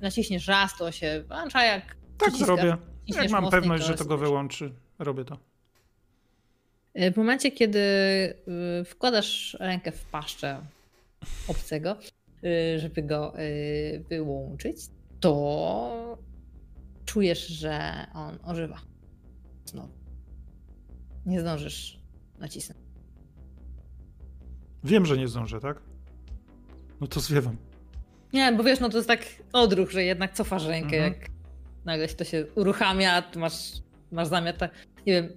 naciśniesz 0.02 0.48
raz, 0.48 0.78
to 0.78 0.92
się 0.92 1.24
włącza, 1.28 1.64
jak 1.64 1.96
Tak 2.18 2.36
zrobię. 2.36 2.78
Jak 3.08 3.30
mam 3.30 3.44
mocniej, 3.44 3.62
pewność, 3.62 3.86
że 3.86 3.94
to 3.96 4.06
go 4.06 4.18
wyłączy, 4.18 4.74
robię 5.00 5.26
to. 5.26 5.38
Y, 7.02 7.12
W 7.12 7.18
momencie, 7.18 7.52
kiedy 7.52 7.80
y, 8.82 8.86
wkładasz 8.86 9.58
rękę 9.60 9.92
w 9.92 10.06
paszczę 10.06 10.62
obcego, 11.48 11.96
y, 12.44 12.80
żeby 12.80 13.04
go 13.04 13.34
wyłączyć, 14.10 14.78
to 15.20 16.18
czujesz, 17.18 17.48
że 17.48 18.06
on 18.14 18.38
ożywa. 18.44 18.78
Znowu. 19.66 19.94
Nie 21.26 21.42
zdążysz 21.42 22.00
nacisnąć. 22.40 22.80
Wiem, 24.84 25.06
że 25.06 25.18
nie 25.18 25.28
zdążę, 25.28 25.60
tak? 25.60 25.82
No 27.02 27.08
to 27.08 27.20
zwiewam. 27.20 27.58
Nie, 28.34 28.52
bo 28.54 28.64
wiesz, 28.64 28.80
no 28.80 28.90
to 28.90 28.98
jest 28.98 29.08
tak 29.08 29.26
odruch, 29.54 29.92
że 29.92 30.04
jednak 30.04 30.34
cofasz 30.34 30.66
rękę, 30.66 30.96
Mhm. 30.98 31.14
jak 31.14 31.30
nagle 31.86 32.10
się 32.10 32.16
to 32.16 32.24
się 32.24 32.46
uruchamia, 32.56 33.24
masz, 33.36 33.72
masz 34.12 34.28
zamiar 34.28 34.58
tak, 34.58 34.72
nie 35.06 35.14
wiem, 35.14 35.30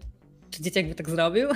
czy 0.51 0.63
dzieciak 0.63 0.89
by 0.89 0.95
tak 0.95 1.11
zrobił? 1.11 1.49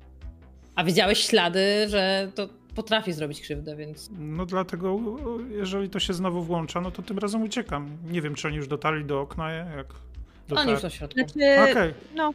A 0.76 0.84
widziałeś 0.84 1.18
ślady, 1.18 1.88
że 1.88 2.32
to 2.34 2.48
potrafi 2.74 3.12
zrobić 3.12 3.40
krzywdę, 3.40 3.76
więc 3.76 4.10
No 4.18 4.46
dlatego, 4.46 4.98
jeżeli 5.50 5.90
to 5.90 6.00
się 6.00 6.12
znowu 6.12 6.42
włącza, 6.42 6.80
no 6.80 6.90
to 6.90 7.02
tym 7.02 7.18
razem 7.18 7.42
uciekam. 7.42 7.88
Nie 8.10 8.22
wiem, 8.22 8.34
czy 8.34 8.48
oni 8.48 8.56
już 8.56 8.68
dotarli 8.68 9.04
do 9.04 9.20
okna, 9.20 9.52
jak 9.52 9.90
on 9.90 9.96
dotarli. 10.48 10.72
już 10.72 10.82
na 10.82 10.90
środku. 10.90 11.18
Znaczy, 11.18 11.70
Okej, 11.70 11.94
no, 12.16 12.32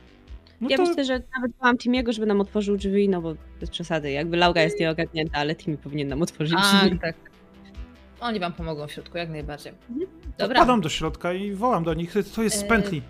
no 0.61 0.69
ja 0.69 0.77
to 0.77 0.83
myślę, 0.85 1.05
że 1.05 1.21
nawet 1.35 1.51
wołam 1.61 1.77
Timiego, 1.77 2.13
żeby 2.13 2.27
nam 2.27 2.41
otworzył 2.41 2.77
drzwi, 2.77 3.09
no 3.09 3.21
bo 3.21 3.33
bez 3.59 3.69
przesady. 3.69 4.11
Jakby 4.11 4.37
Laura 4.37 4.61
jest 4.61 4.79
nieogarnięta, 4.79 5.37
ale 5.37 5.55
Timi 5.55 5.77
powinien 5.77 6.07
nam 6.07 6.21
otworzyć 6.21 6.57
A, 6.61 6.85
drzwi. 6.85 6.99
tak. 6.99 7.15
Oni 8.19 8.39
wam 8.39 8.53
pomogą 8.53 8.87
w 8.87 8.91
środku, 8.91 9.17
jak 9.17 9.29
najbardziej. 9.29 9.73
Mhm. 9.89 10.09
Dobra, 10.37 10.59
wpadam 10.59 10.81
do 10.81 10.89
środka 10.89 11.33
i 11.33 11.51
wołam 11.51 11.83
do 11.83 11.93
nich, 11.93 12.13
to 12.35 12.43
jest 12.43 12.59
z 12.59 12.63
E, 12.63 12.67
pętli. 12.67 13.01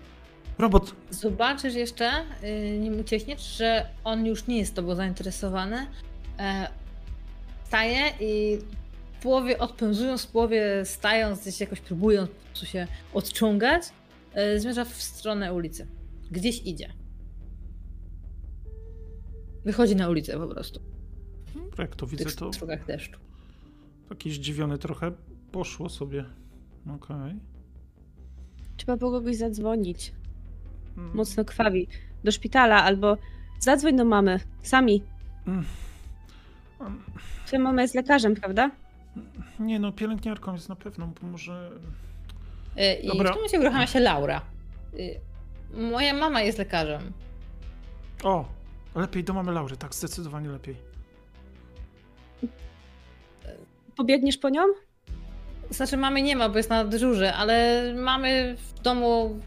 Robot, 0.58 0.94
zobaczysz 1.10 1.74
jeszcze, 1.74 2.10
yy, 2.42 2.78
nim 2.78 3.00
uciekniesz, 3.00 3.56
że 3.56 3.86
on 4.04 4.26
już 4.26 4.46
nie 4.46 4.58
jest 4.58 4.74
tobą 4.74 4.94
zainteresowany. 4.94 5.86
Staje 7.68 8.12
i 8.20 8.58
w 9.18 9.22
połowie 9.22 9.58
odpędzując, 9.58 10.24
w 10.24 10.30
połowie 10.30 10.84
stając, 10.84 11.40
gdzieś 11.40 11.60
jakoś 11.60 11.80
próbując 11.80 12.30
po 12.60 12.66
się 12.66 12.86
odciągać, 13.14 13.82
e, 14.32 14.58
zmierza 14.60 14.84
w 14.84 15.02
stronę 15.02 15.54
ulicy. 15.54 15.86
Gdzieś 16.30 16.62
idzie. 16.66 16.92
Wychodzi 19.64 19.96
na 19.96 20.08
ulicę 20.08 20.38
po 20.38 20.46
prostu. 20.48 20.80
jak 21.78 21.96
to 21.96 22.06
W 22.06 22.10
widzę, 22.10 22.24
to 22.24 22.52
strugach 22.52 22.86
deszczu. 22.86 23.18
taki 24.08 24.30
zdziwiony 24.32 24.78
trochę 24.78 25.12
poszło 25.52 25.88
sobie. 25.88 26.24
Okej. 26.94 27.34
Trzeba 28.76 28.96
było 28.96 29.10
kogoś 29.10 29.36
zadzwonić. 29.36 30.12
Mm, 30.96 31.14
Mocno 31.14 31.44
krwawi. 31.44 31.88
Do 32.24 32.32
szpitala 32.32 32.84
albo 32.84 33.16
zadzwoń 33.60 33.96
do 33.96 34.04
mamy. 34.04 34.40
Sami. 34.62 35.02
mm. 35.46 35.64
Mm, 36.80 37.02
Twoja 37.48 37.62
mama 37.62 37.82
jest 37.82 37.94
lekarzem, 37.94 38.34
prawda? 38.34 38.70
Nie 39.60 39.78
no, 39.78 39.92
pielęgniarką 39.92 40.52
jest 40.52 40.68
na 40.68 40.76
pewno, 40.76 41.06
bo 41.06 41.26
może... 41.26 41.70
E, 42.76 42.94
I 42.94 43.06
Dobra. 43.06 43.24
w 43.24 43.26
tym 43.26 43.34
momencie 43.34 43.60
uruchamia 43.60 43.86
się 43.86 44.00
Laura. 44.00 44.40
E, 44.94 45.78
Moja 45.80 46.14
mama 46.14 46.42
jest 46.42 46.58
lekarzem. 46.58 47.12
O, 48.24 48.44
lepiej 48.94 49.24
do 49.24 49.34
mamy 49.34 49.52
Laury, 49.52 49.76
tak, 49.76 49.94
zdecydowanie 49.94 50.48
lepiej. 50.48 50.76
Pobiegniesz 53.96 54.38
po 54.38 54.48
nią? 54.48 54.62
Znaczy 55.70 55.96
mamy 55.96 56.22
nie 56.22 56.36
ma, 56.36 56.48
bo 56.48 56.56
jest 56.56 56.70
na 56.70 56.84
dyżurze, 56.84 57.34
ale 57.34 57.82
mamy 57.94 58.56
w 58.56 58.80
domu 58.80 59.40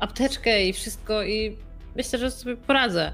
apteczkę 0.00 0.66
i 0.66 0.72
wszystko 0.72 1.22
i 1.22 1.56
myślę, 1.96 2.18
że 2.18 2.30
sobie 2.30 2.56
poradzę. 2.56 3.12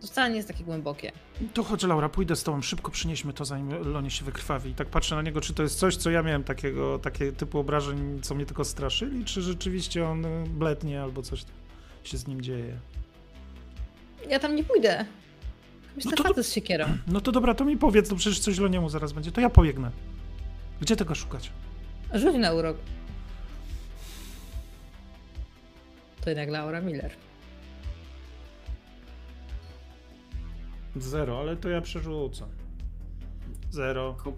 To 0.00 0.06
wcale 0.06 0.30
nie 0.30 0.36
jest 0.36 0.48
takie 0.48 0.64
głębokie. 0.64 1.12
To 1.54 1.62
chodź 1.64 1.82
Laura, 1.82 2.08
pójdę 2.08 2.36
z 2.36 2.42
tobą, 2.42 2.62
szybko 2.62 2.90
przynieśmy 2.90 3.32
to 3.32 3.44
zanim 3.44 3.92
Lonie 3.92 4.10
się 4.10 4.24
wykrwawi. 4.24 4.70
I 4.70 4.74
tak 4.74 4.88
patrzę 4.88 5.14
na 5.14 5.22
niego, 5.22 5.40
czy 5.40 5.54
to 5.54 5.62
jest 5.62 5.78
coś, 5.78 5.96
co 5.96 6.10
ja 6.10 6.22
miałem 6.22 6.44
takiego, 6.44 6.98
takie 6.98 7.32
typu 7.32 7.58
obrażeń, 7.58 8.20
co 8.22 8.34
mnie 8.34 8.46
tylko 8.46 8.64
straszyli, 8.64 9.24
czy 9.24 9.42
rzeczywiście 9.42 10.06
on 10.08 10.24
y, 10.24 10.44
blednie 10.48 11.02
albo 11.02 11.22
coś 11.22 11.44
się 12.04 12.18
z 12.18 12.26
nim 12.26 12.40
dzieje. 12.40 12.76
Ja 14.28 14.38
tam 14.38 14.56
nie 14.56 14.64
pójdę. 14.64 15.04
Myślę, 15.96 16.10
No 16.10 16.16
to- 16.16 16.28
facet 16.28 16.46
z 16.46 16.52
siekierą. 16.52 16.84
No 17.06 17.20
to 17.20 17.32
dobra, 17.32 17.54
to 17.54 17.64
mi 17.64 17.76
powiedz, 17.76 18.10
no 18.10 18.16
przecież 18.16 18.40
coś 18.40 18.58
Loniemu 18.58 18.88
zaraz 18.88 19.12
będzie, 19.12 19.32
to 19.32 19.40
ja 19.40 19.50
pobiegnę. 19.50 19.90
Gdzie 20.80 20.96
tego 20.96 21.14
szukać? 21.14 21.50
Rzuć 22.14 22.36
na 22.36 22.52
urok. 22.52 22.76
To 26.20 26.30
jednak 26.30 26.48
Laura 26.48 26.80
Miller. 26.80 27.10
Zero, 30.96 31.40
ale 31.40 31.56
to 31.56 31.68
ja 31.68 31.80
przerzucę. 31.80 32.44
Zero. 33.70 34.14
Kop... 34.24 34.34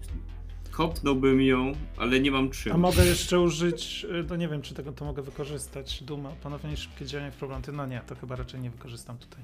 Kopnąłbym 0.71 1.41
ją, 1.41 1.71
ale 1.97 2.19
nie 2.19 2.31
mam 2.31 2.49
czym. 2.49 2.73
A 2.73 2.77
mogę 2.77 3.05
jeszcze 3.05 3.39
użyć, 3.39 4.05
y, 4.05 4.25
no 4.29 4.35
nie 4.35 4.47
wiem, 4.47 4.61
czy 4.61 4.73
tego 4.73 4.91
to 4.91 5.05
mogę 5.05 5.21
wykorzystać. 5.21 6.03
Duma, 6.03 6.31
panowanie 6.43 6.77
szybkie 6.77 7.05
działanie 7.05 7.31
w 7.31 7.35
problem. 7.35 7.61
No 7.73 7.85
nie, 7.85 8.01
to 8.07 8.15
chyba 8.15 8.35
raczej 8.35 8.61
nie 8.61 8.69
wykorzystam 8.69 9.17
tutaj. 9.17 9.43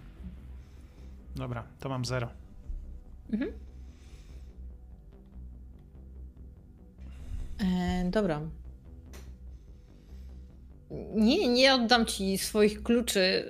Dobra, 1.35 1.63
to 1.79 1.89
mam 1.89 2.05
zero. 2.05 2.29
Mhm. 3.33 3.51
E, 7.59 8.09
dobra. 8.09 8.41
Nie, 11.15 11.47
nie 11.47 11.73
oddam 11.73 12.05
ci 12.05 12.37
swoich 12.37 12.83
kluczy. 12.83 13.45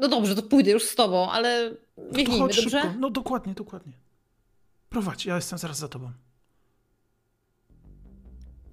No 0.00 0.08
dobrze, 0.08 0.34
to 0.34 0.42
pójdę 0.42 0.70
już 0.70 0.82
z 0.82 0.94
tobą, 0.94 1.30
ale 1.30 1.76
biegnijmy, 2.12 2.44
chodź 2.44 2.56
dobrze? 2.56 2.82
szybko. 2.82 2.98
No 2.98 3.10
dokładnie, 3.10 3.54
dokładnie. 3.54 3.92
Prowadź, 4.88 5.26
ja 5.26 5.36
jestem 5.36 5.58
zaraz 5.58 5.78
za 5.78 5.88
tobą. 5.88 6.12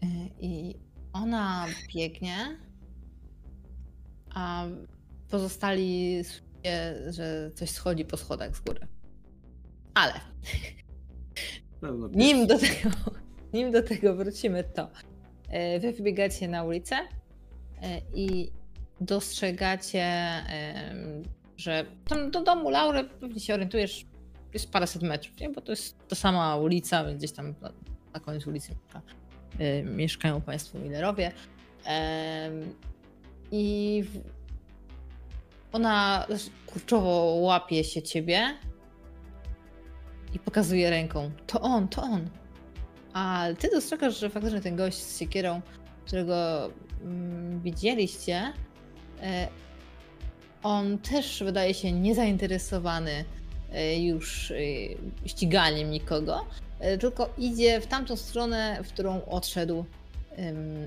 E, 0.04 0.08
I 0.40 0.76
ona 1.14 1.68
biegnie, 1.96 2.58
a 4.36 4.66
pozostali 5.30 6.24
słyszycie, 6.24 7.12
że 7.12 7.52
coś 7.56 7.70
schodzi 7.70 8.06
po 8.06 8.18
schodach 8.18 8.58
z 8.58 8.62
góry. 8.62 8.88
Ale 9.94 10.14
nim 12.12 12.48
do 12.48 12.60
tego 12.60 12.90
nim 13.54 13.72
do 13.72 13.84
tego 13.84 14.16
wrócimy, 14.16 14.64
to 14.64 14.90
e, 15.50 15.80
wy 15.80 15.92
wybiegacie 15.92 16.48
na 16.48 16.64
ulicę 16.64 16.96
e, 16.96 18.02
i 18.14 18.52
dostrzegacie, 19.02 20.06
że 21.62 21.86
tam 22.08 22.32
do 22.32 22.44
domu 22.44 22.70
Laury 22.70 23.04
pewnie 23.04 23.40
się 23.40 23.54
orientujesz, 23.54 24.06
jest 24.54 24.72
paręset 24.72 25.02
metrów, 25.02 25.40
nie? 25.40 25.50
bo 25.50 25.62
to 25.62 25.72
jest 25.72 26.08
ta 26.08 26.16
sama 26.16 26.56
ulica, 26.56 27.06
więc 27.06 27.18
gdzieś 27.18 27.32
tam 27.32 27.56
na, 27.62 27.72
na 28.14 28.20
końcu 28.20 28.50
ulicy 28.50 28.72
mieszka, 28.72 29.02
e, 29.60 29.84
mieszkają 29.84 30.42
Państwo 30.42 30.80
Millerowie. 30.80 31.32
I 33.52 34.04
w, 34.04 34.20
ona 35.72 36.28
kurczowo 36.66 37.10
łapie 37.26 37.84
się 37.84 38.02
ciebie 38.02 38.58
i 40.34 40.40
pokazuje 40.40 40.90
ręką. 40.90 41.32
To 41.48 41.62
on, 41.62 41.88
to 41.88 42.02
on. 42.02 42.30
A 43.14 43.46
ty 43.60 43.70
dostrzegasz, 43.72 44.20
że 44.20 44.30
faktycznie 44.30 44.62
ten 44.62 44.76
gość 44.76 44.98
z 44.98 45.20
siekierą, 45.20 45.62
którego 46.06 46.70
mm, 47.02 47.62
widzieliście, 47.62 48.54
e, 49.22 49.48
on 50.64 50.98
też 50.98 51.44
wydaje 51.44 51.74
się 51.74 51.92
niezainteresowany 51.92 53.26
e, 53.72 54.00
już 54.00 54.52
e, 54.52 54.56
ściganiem 55.26 55.92
nikogo, 55.92 56.46
e, 56.80 56.98
tylko 56.98 57.30
idzie 57.38 57.82
w 57.82 57.88
tamtą 57.88 58.16
stronę, 58.16 58.80
w 58.84 58.88
którą 58.88 59.26
odszedł 59.26 59.86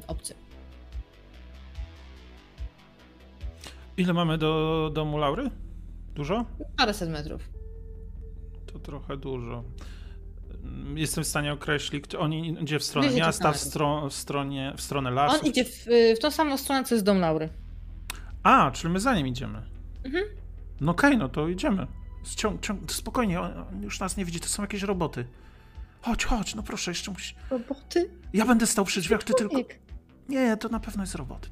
obcy. 0.07 0.35
Ile 3.97 4.13
mamy 4.13 4.39
do 4.39 4.91
domu 4.95 5.19
Laury? 5.19 5.51
Dużo? 6.15 6.45
Paręset 6.77 7.11
metrów. 7.11 7.49
To 8.73 8.79
trochę 8.79 9.17
dużo. 9.17 9.65
Jestem 10.95 11.25
w 11.25 11.27
stanie 11.27 11.53
określić, 11.53 12.15
on 12.15 12.35
idzie 12.35 12.79
w 12.79 12.85
stronę 12.85 13.09
200 13.09 13.27
miasta, 13.27 13.53
w, 13.53 13.57
stro, 13.57 14.09
w, 14.09 14.15
stronie, 14.15 14.73
w 14.77 14.81
stronę 14.81 15.11
lasu. 15.11 15.41
On 15.41 15.47
idzie 15.47 15.65
w, 15.65 15.87
w 16.17 16.19
tą 16.19 16.31
samą 16.31 16.57
stronę, 16.57 16.85
co 16.85 16.95
jest 16.95 17.05
dom 17.05 17.19
Laury. 17.19 17.49
A, 18.45 18.71
czyli 18.71 18.93
my 18.93 19.01
za 19.01 19.15
nim 19.15 19.27
idziemy. 19.27 19.63
Mhm. 20.05 20.25
No 20.81 20.93
okej, 20.93 21.19
no 21.19 21.29
to 21.29 21.49
idziemy. 21.49 21.87
Ciąg, 22.37 22.61
ciąg, 22.63 22.93
spokojnie, 22.93 23.41
on, 23.41 23.59
on 23.59 23.83
już 23.83 24.01
nas 24.01 24.17
nie 24.17 24.25
widzi, 24.25 24.41
to 24.41 24.49
są 24.49 24.63
jakieś 24.63 24.83
roboty. 24.83 25.27
Chodź, 26.03 26.25
chodź, 26.25 26.55
no 26.55 26.63
proszę, 26.63 26.91
jeszcze 26.91 27.11
musi... 27.11 27.35
Roboty? 27.51 28.11
Ja 28.33 28.47
będę 28.47 28.67
stał 28.67 28.85
przy 28.85 29.01
drzwiach, 29.01 29.23
ty 29.25 29.33
tylko... 29.39 29.57
Nie, 30.29 30.57
to 30.57 30.69
na 30.69 30.81
pewno 30.81 31.03
jest 31.03 31.15
robot. 31.15 31.51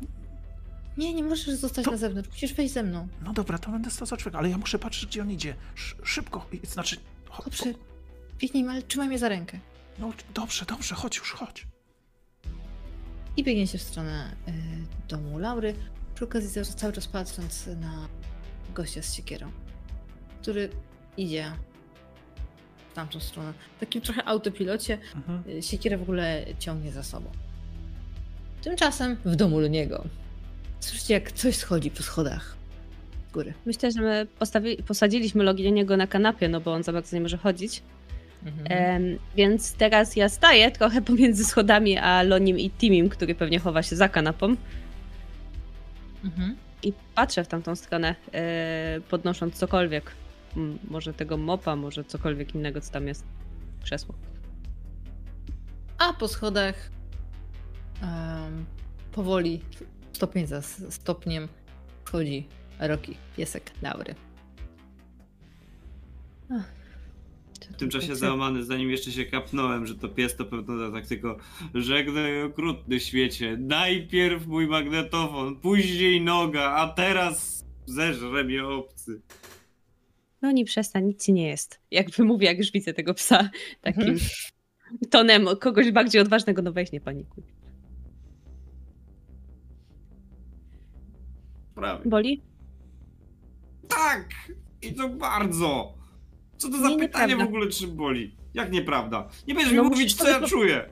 Nie, 0.96 1.14
nie 1.14 1.22
możesz 1.24 1.48
zostać 1.50 1.84
To- 1.84 1.90
na 1.90 1.96
zewnątrz, 1.96 2.28
musisz 2.28 2.54
wejść 2.54 2.74
ze 2.74 2.82
mną. 2.82 3.08
No 3.24 3.32
dobra, 3.32 3.58
to 3.58 3.70
będę 3.70 3.90
stał 3.90 4.06
za 4.06 4.16
drzwiach, 4.16 4.34
ale 4.34 4.50
ja 4.50 4.58
muszę 4.58 4.78
patrzeć, 4.78 5.06
gdzie 5.06 5.22
on 5.22 5.30
idzie. 5.30 5.54
Sz, 5.76 5.96
szybko, 6.08 6.46
znaczy... 6.62 6.96
Cho, 7.30 7.42
Dobrze, 7.42 7.64
biegnij, 8.38 8.68
ale 8.68 8.82
trzymaj 8.82 9.08
mnie 9.08 9.18
za 9.18 9.28
rękę. 9.28 9.58
No 9.98 10.12
dobrze, 10.34 10.64
dobrze, 10.64 10.94
chodź 10.94 11.16
już, 11.16 11.32
chodź. 11.32 11.66
I 13.36 13.44
biegniecie 13.44 13.78
w 13.78 13.82
stronę 13.82 14.36
y, 14.48 14.52
domu 15.08 15.38
Laury, 15.38 15.74
przy 16.22 16.28
okazji 16.28 16.64
cały- 16.76 16.92
czas 16.92 17.06
patrząc 17.06 17.66
na 17.80 18.08
gościa 18.74 19.02
z 19.02 19.14
siekierą, 19.14 19.50
który 20.42 20.68
idzie 21.16 21.52
w 22.90 22.94
tamtą 22.94 23.20
stronę. 23.20 23.52
W 23.76 23.80
takim 23.80 24.00
trochę 24.02 24.24
autopilocie 24.24 24.98
Mhm. 25.16 25.42
y, 25.58 25.62
siekierę 25.62 25.98
w 25.98 26.02
ogóle 26.02 26.44
ciągnie 26.58 26.92
za 26.92 27.02
sobą. 27.02 27.30
Tymczasem 28.62 29.16
w 29.24 29.36
domu 29.36 29.60
Luniego 29.60 30.04
słyszycie 30.80 31.14
jak 31.14 31.32
coś 31.32 31.56
schodzi 31.56 31.90
po 31.90 32.02
schodach 32.02 32.56
z 33.30 33.32
góry. 33.32 33.54
Myślę, 33.66 33.92
że 33.92 34.00
my 34.00 34.26
postawi- 34.40 34.82
posadziliśmy 34.82 35.44
Loginiego 35.44 35.96
na 35.96 36.06
kanapie, 36.06 36.48
no 36.48 36.60
bo 36.60 36.72
on 36.72 36.82
za 36.82 36.92
bardzo 36.92 37.16
nie 37.16 37.22
może 37.22 37.36
chodzić. 37.36 37.82
Mhm. 38.46 38.66
Em, 38.70 39.18
więc 39.36 39.72
teraz 39.72 40.16
ja 40.16 40.28
staję 40.28 40.70
trochę 40.70 41.02
pomiędzy 41.12 41.44
schodami 41.44 41.98
a 41.98 42.22
Lonim 42.22 42.58
i 42.58 42.70
Timim, 42.70 43.08
który 43.08 43.34
pewnie 43.34 43.58
chowa 43.58 43.82
się 43.82 43.96
za 43.96 44.08
kanapą. 44.08 44.56
Mhm. 46.24 46.56
I 46.82 46.92
patrzę 47.14 47.44
w 47.44 47.48
tamtą 47.48 47.76
stronę, 47.76 48.14
e, 48.32 49.00
podnosząc 49.10 49.54
cokolwiek. 49.54 50.12
M, 50.56 50.78
Może 50.90 51.14
tego 51.14 51.36
mopa, 51.36 51.76
może 51.76 52.04
cokolwiek 52.04 52.54
innego, 52.54 52.80
co 52.80 52.92
tam 52.92 53.06
jest. 53.06 53.24
Krzesło. 53.82 54.14
A 55.98 56.12
po 56.12 56.28
schodach 56.28 56.90
em, 58.02 58.66
powoli, 59.12 59.60
stopień 60.12 60.46
za 60.46 60.62
stopniem, 60.90 61.48
wchodzi 62.04 62.46
Roki, 62.78 63.16
piesek 63.36 63.70
Laury. 63.82 64.14
Ach, 66.50 66.81
W 67.70 67.76
tym 67.76 67.90
czasie 67.90 68.16
załamany, 68.16 68.64
zanim 68.64 68.90
jeszcze 68.90 69.12
się 69.12 69.24
kapnąłem, 69.24 69.86
że 69.86 69.94
to 69.94 70.08
pies, 70.08 70.36
to 70.36 70.44
pewno 70.44 70.90
tak 70.92 71.06
tylko 71.06 71.36
żegnaj 71.74 72.42
okrutny 72.42 73.00
świecie. 73.00 73.56
Najpierw 73.60 74.46
mój 74.46 74.66
magnetofon, 74.66 75.56
później 75.56 76.20
noga, 76.20 76.70
a 76.70 76.88
teraz 76.88 77.64
zeżre 77.86 78.44
mnie 78.44 78.66
obcy. 78.66 79.20
No 80.42 80.52
nie 80.52 80.64
przestań, 80.64 81.04
nic 81.04 81.24
ci 81.24 81.32
nie 81.32 81.48
jest. 81.48 81.80
Jak 81.90 82.10
wymówię, 82.10 82.46
jak 82.46 82.58
już 82.58 82.72
widzę 82.72 82.92
tego 82.94 83.14
psa 83.14 83.50
takim 83.80 84.02
Mhm. 84.02 84.20
tonem 85.10 85.46
kogoś 85.60 85.90
bardziej 85.92 86.20
odważnego, 86.22 86.62
no 86.62 86.72
weź 86.72 86.92
nie 86.92 87.00
panikuj. 87.00 87.44
Prawie. 91.74 92.08
Boli? 92.10 92.42
Tak! 93.88 94.28
I 94.82 94.94
to 94.94 95.08
bardzo! 95.08 95.94
Co 96.62 96.68
to 96.70 96.78
za 96.78 96.88
Nie, 96.88 96.98
pytanie 96.98 97.26
nieprawda. 97.26 97.44
w 97.44 97.48
ogóle, 97.48 97.70
czy 97.70 97.86
boli? 97.86 98.34
Jak 98.54 98.72
nieprawda? 98.72 99.28
Nie 99.48 99.54
będziesz 99.54 99.72
No 99.72 99.82
mi 99.82 99.88
musisz 99.88 99.98
mówić, 100.00 100.14
co 100.14 100.24
sobie 100.24 100.32
ja 100.32 100.40
po- 100.40 100.46
czuję! 100.48 100.84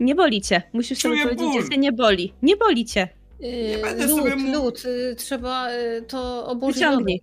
Nie 0.00 0.14
boli 0.14 0.40
cię. 0.42 0.62
Musisz 0.72 0.98
sobie 0.98 1.14
Czuję 1.14 1.24
powiedzieć, 1.24 1.52
ból. 1.52 1.62
że 1.62 1.68
cię 1.68 1.78
nie 1.78 1.92
boli. 1.92 2.32
Nie 2.42 2.56
boli 2.56 2.84
cię. 2.84 3.08
Yy, 3.40 3.78
będę 3.82 4.06
lód, 4.06 4.18
sobie 4.18 4.36
mu- 4.36 4.52
lód, 4.52 4.82
y, 4.84 5.14
trzeba 5.16 5.70
y, 5.72 6.02
to 6.08 6.46
obłożyć 6.46 6.76
Wyciągnij. 6.82 7.20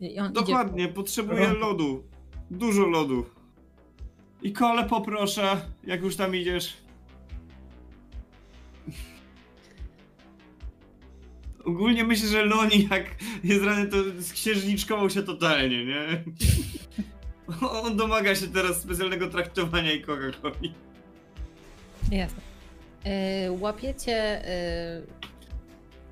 lodem. 0.00 0.14
I 0.16 0.18
on 0.18 0.32
Dokładnie, 0.32 0.88
potrzebuję 0.88 1.46
Rąk. 1.46 1.58
lodu. 1.60 2.02
Dużo 2.50 2.86
lodu. 2.86 3.24
I 4.42 4.52
kole 4.52 4.84
poproszę, 4.84 5.60
jak 5.84 6.02
już 6.02 6.16
tam 6.16 6.36
idziesz. 6.36 6.76
Ogólnie 11.64 12.04
myślę, 12.04 12.28
że 12.28 12.44
Loni 12.44 12.88
jak 12.90 13.04
jest 13.44 13.64
rany, 13.64 13.86
to 13.86 13.96
księżniczkował 14.32 15.10
się 15.10 15.22
totalnie, 15.22 15.84
nie? 15.84 16.24
On 17.82 17.96
domaga 17.96 18.34
się 18.34 18.46
teraz 18.46 18.80
specjalnego 18.82 19.28
traktowania 19.28 19.92
i. 19.92 20.04
Idzie. 20.62 20.74
Jasne. 22.10 22.42
Yy, 23.04 23.52
łapiecie 23.60 24.42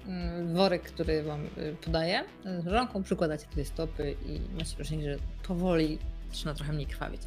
yy, 0.06 0.54
worek, 0.54 0.82
który 0.82 1.22
wam 1.22 1.44
yy, 1.56 1.76
podaje. 1.84 2.24
Rąką 2.64 3.02
przykładacie 3.02 3.46
tutaj 3.46 3.64
stopy 3.64 4.16
i 4.26 4.40
macie 4.58 4.76
wrażenie, 4.76 5.12
że 5.12 5.18
powoli 5.42 5.98
zaczyna 6.32 6.54
trochę 6.54 6.72
mniej 6.72 6.86
krwawić. 6.86 7.20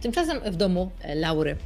Tymczasem 0.00 0.40
w 0.40 0.56
domu 0.56 0.90
e, 1.00 1.14
Laury. 1.14 1.56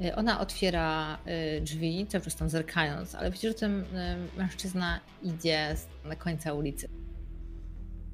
E, 0.00 0.16
Ona 0.16 0.40
otwiera 0.40 1.18
e, 1.24 1.60
drzwi, 1.60 2.06
cały 2.08 2.24
czas 2.24 2.36
tam 2.36 2.48
zerkając, 2.48 3.14
ale 3.14 3.30
widzicie, 3.30 3.48
że 3.48 3.54
ten 3.54 3.84
e, 3.94 4.16
mężczyzna 4.36 5.00
idzie 5.22 5.76
na 6.04 6.16
końca 6.16 6.52
ulicy. 6.52 6.88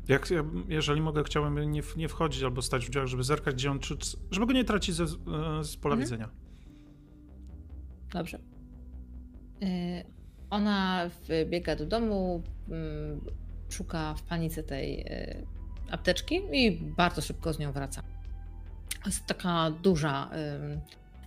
Jak, 0.08 0.30
ja, 0.30 0.44
jeżeli 0.68 1.00
mogę, 1.00 1.24
chciałbym 1.24 1.70
nie, 1.72 1.82
nie 1.96 2.08
wchodzić 2.08 2.42
albo 2.42 2.62
stać 2.62 2.86
w 2.86 2.90
drzwiach, 2.90 3.06
żeby 3.06 3.22
zerkać, 3.22 3.54
gdzie 3.54 3.70
on, 3.70 3.78
czy, 3.78 3.96
żeby 4.30 4.46
go 4.46 4.52
nie 4.52 4.64
tracić 4.64 4.94
ze, 4.94 5.06
z 5.64 5.76
pola 5.76 5.94
Mhm. 5.94 6.00
widzenia. 6.00 6.28
Dobrze. 8.12 8.38
E, 9.62 9.66
Ona 10.50 11.10
wbiega 11.28 11.76
do 11.76 11.86
domu, 11.86 12.42
mm, 12.68 13.20
szuka 13.68 14.14
w 14.14 14.22
panice 14.22 14.62
tej 14.62 15.00
e, 15.00 15.42
apteczki 15.90 16.40
i 16.52 16.72
bardzo 16.96 17.20
szybko 17.22 17.52
z 17.52 17.58
nią 17.58 17.72
wraca. 17.72 18.02
To 19.02 19.08
jest 19.08 19.26
taka 19.26 19.70
duża, 19.70 20.30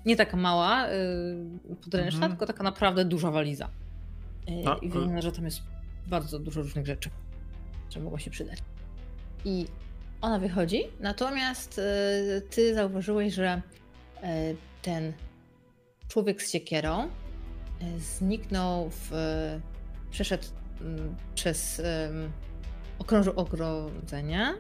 nie 0.06 0.16
taka 0.16 0.38
mała 0.38 0.86
em, 0.88 1.60
podręczna, 1.82 2.18
Mhm. 2.18 2.32
tylko 2.32 2.46
taka 2.46 2.64
naprawdę 2.64 3.06
duża 3.06 3.32
waliza. 3.32 3.70
E, 4.48 4.70
A, 4.70 4.76
I 4.76 4.86
e- 4.88 4.90
wygląda, 4.90 5.22
że 5.22 5.32
tam 5.32 5.46
jest 5.46 5.62
bardzo 6.08 6.40
dużo 6.40 6.62
różnych 6.62 6.86
rzeczy, 6.86 7.10
które 7.90 8.04
mogło 8.04 8.20
się 8.20 8.32
przydać. 8.32 8.60
I 9.46 9.66
ona 10.22 10.40
wychodzi, 10.40 10.84
natomiast 11.00 11.80
e, 11.80 12.42
ty 12.42 12.74
zauważyłeś, 12.76 13.34
że 13.34 13.62
e, 14.24 14.56
ten 14.82 15.14
człowiek 16.08 16.44
z 16.44 16.52
siekierą 16.52 17.02
e, 17.02 17.10
zniknął 18.00 18.90
w. 18.90 19.12
przeszedł 20.12 20.44
mm, 20.82 21.16
przez. 21.36 21.82
okrążył 23.00 23.34
ogrodzenie 23.36 24.54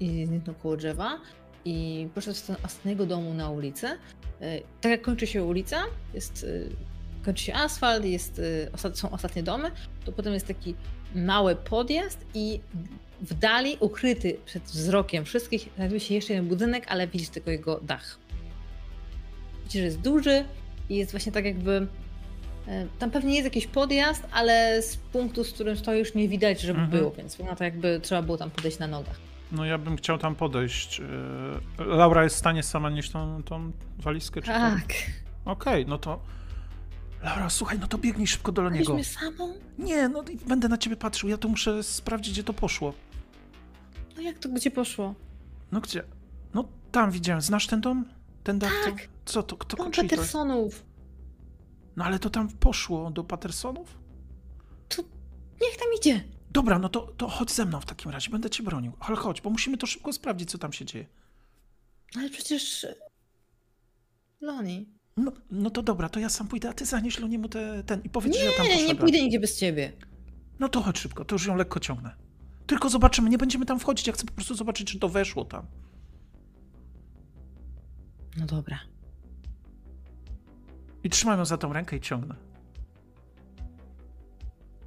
i 0.00 0.26
zniknął 0.26 0.54
koło 0.54 0.76
drzewa 0.76 1.20
i 1.64 2.08
poszedł 2.14 2.36
z 2.36 2.50
ostatniego 2.50 3.06
domu 3.06 3.34
na 3.34 3.50
ulicę. 3.50 3.98
E, 4.40 4.60
Tak 4.80 4.90
jak 4.90 5.02
kończy 5.02 5.26
się 5.26 5.44
ulica, 5.44 5.82
jest, 6.14 6.46
e, 7.20 7.24
kończy 7.24 7.44
się 7.44 7.54
asfalt, 7.54 8.04
jest, 8.04 8.40
e, 8.84 8.94
są 8.94 9.10
ostatnie 9.10 9.42
domy, 9.42 9.70
to 10.04 10.12
potem 10.12 10.34
jest 10.34 10.46
taki 10.46 10.74
mały 11.14 11.56
podjazd 11.56 12.26
i 12.34 12.60
w 13.20 13.34
dali, 13.34 13.76
ukryty 13.80 14.36
przed 14.46 14.62
wzrokiem 14.62 15.24
wszystkich, 15.24 15.68
znajduje 15.76 16.00
się 16.00 16.14
jeszcze 16.14 16.32
jeden 16.32 16.48
budynek, 16.48 16.84
ale 16.88 17.06
widzisz 17.08 17.28
tylko 17.28 17.50
jego 17.50 17.80
dach. 17.80 18.18
Widzisz, 19.64 19.80
że 19.80 19.84
jest 19.84 20.00
duży 20.00 20.44
i 20.88 20.96
jest 20.96 21.10
właśnie 21.10 21.32
tak 21.32 21.44
jakby... 21.44 21.86
Tam 22.98 23.10
pewnie 23.10 23.32
jest 23.34 23.44
jakiś 23.44 23.66
podjazd, 23.66 24.22
ale 24.32 24.82
z 24.82 24.96
punktu, 24.96 25.44
z 25.44 25.52
którym 25.52 25.76
stoisz 25.76 26.14
nie 26.14 26.28
widać, 26.28 26.60
żeby 26.60 26.80
Mhm. 26.80 26.98
było, 26.98 27.10
więc 27.10 27.36
wygląda 27.36 27.56
to 27.56 27.64
jakby 27.64 28.00
trzeba 28.02 28.22
było 28.22 28.36
tam 28.38 28.50
podejść 28.50 28.78
na 28.78 28.86
nogach. 28.86 29.16
No 29.52 29.64
ja 29.64 29.78
bym 29.78 29.96
chciał 29.96 30.18
tam 30.18 30.34
podejść. 30.34 30.98
Yy, 31.78 31.84
Laura 31.84 32.24
jest 32.24 32.36
w 32.36 32.38
stanie 32.38 32.62
sama 32.62 32.90
nieść 32.90 33.10
tą, 33.10 33.42
tą 33.42 33.72
walizkę? 33.98 34.40
Czy 34.42 34.46
to- 34.46 34.52
Tak. 34.52 34.84
Okej, 35.44 35.86
no 35.86 35.98
to... 35.98 36.20
Laura, 37.22 37.50
słuchaj, 37.50 37.78
no 37.78 37.86
to 37.86 37.98
biegnij 37.98 38.26
szybko 38.26 38.52
do 38.52 38.70
niego. 38.70 38.96
Weźmy 38.96 39.04
samą? 39.14 39.54
Nie, 39.78 40.08
no 40.08 40.22
i 40.22 40.36
będę 40.36 40.68
na 40.68 40.78
ciebie 40.78 40.96
patrzył, 40.96 41.28
ja 41.30 41.36
to 41.38 41.48
muszę 41.48 41.82
sprawdzić, 41.82 42.32
gdzie 42.32 42.44
to 42.44 42.52
poszło. 42.52 42.94
No 44.16 44.22
jak 44.22 44.38
to 44.38 44.48
gdzie 44.48 44.70
poszło? 44.70 45.14
No 45.72 45.80
gdzie? 45.80 46.02
No 46.54 46.64
tam 46.92 47.10
widziałem, 47.10 47.40
znasz 47.42 47.66
ten 47.66 47.80
dom? 47.80 48.04
Ten 48.44 48.58
to- 48.60 48.66
Tak. 48.84 49.08
Co 49.24 49.42
to, 49.42 49.56
kto 49.56 49.76
Dom 49.76 49.92
to? 49.92 50.02
Pattersonów. 50.02 50.84
No 51.96 52.04
ale 52.04 52.18
to 52.18 52.30
tam 52.30 52.48
poszło 52.48 53.10
do 53.10 53.24
Pattersonów? 53.24 53.98
Niech 55.62 55.76
tam 55.76 55.88
idzie. 56.00 56.24
Dobra, 56.50 56.78
no 56.78 56.88
to, 56.88 57.00
to 57.00 57.28
chodź 57.28 57.50
ze 57.50 57.64
mną 57.66 57.80
w 57.80 57.86
takim 57.86 58.10
razie, 58.10 58.30
będę 58.30 58.50
cię 58.50 58.62
bronił. 58.62 58.92
Ale 59.00 59.16
chodź, 59.16 59.40
bo 59.40 59.50
musimy 59.50 59.76
to 59.78 59.86
szybko 59.86 60.12
sprawdzić, 60.12 60.50
co 60.50 60.58
tam 60.58 60.72
się 60.72 60.84
dzieje. 60.84 61.06
Ale 62.16 62.30
przecież... 62.30 62.86
Loni. 64.40 64.88
No, 65.16 65.32
no 65.50 65.70
to 65.70 65.82
dobra, 65.82 66.08
to 66.08 66.20
ja 66.20 66.28
sam 66.28 66.48
pójdę, 66.48 66.68
a 66.68 66.72
ty 66.72 66.86
zanieś 66.86 67.18
Loniemu 67.18 67.48
te, 67.48 67.84
ten 67.84 68.02
i 68.02 68.08
powiedz, 68.10 68.36
że 68.38 68.44
ja 68.44 68.50
tam 68.56 68.66
Nie, 68.66 68.70
nie 68.70 68.74
poszedłem. 68.76 68.96
pójdę 68.96 69.20
nigdzie 69.22 69.40
bez 69.40 69.58
ciebie. 69.58 69.92
No 70.58 70.68
to 70.68 70.80
chodź 70.80 70.98
szybko, 70.98 71.24
to 71.24 71.34
już 71.34 71.46
ją 71.46 71.56
lekko 71.56 71.80
ciągnę. 71.80 72.14
Tylko 72.66 72.88
zobaczymy, 72.88 73.30
nie 73.30 73.38
będziemy 73.38 73.66
tam 73.66 73.80
wchodzić, 73.80 74.06
ja 74.06 74.12
chcę 74.12 74.26
po 74.26 74.32
prostu 74.32 74.54
zobaczyć, 74.54 74.92
czy 74.92 74.98
to 74.98 75.08
weszło 75.08 75.44
tam. 75.44 75.66
No 78.36 78.46
dobra. 78.46 78.78
I 81.04 81.10
trzymam 81.10 81.38
ją 81.38 81.44
za 81.44 81.58
tą 81.58 81.72
rękę 81.72 81.96
i 81.96 82.00
ciągnę. 82.00 82.34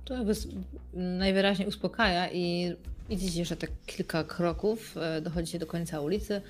To 0.06 0.16
najwyraźniej 0.94 1.68
uspokaja 1.68 2.32
i 2.32 2.76
widzicie, 3.10 3.46
że 3.46 3.56
tak 3.58 3.72
kilka 3.86 4.24
kroków 4.24 4.98
e, 4.98 5.22
dochodzicie 5.22 5.60
do 5.60 5.66
końca 5.68 6.02
ulicy 6.02 6.42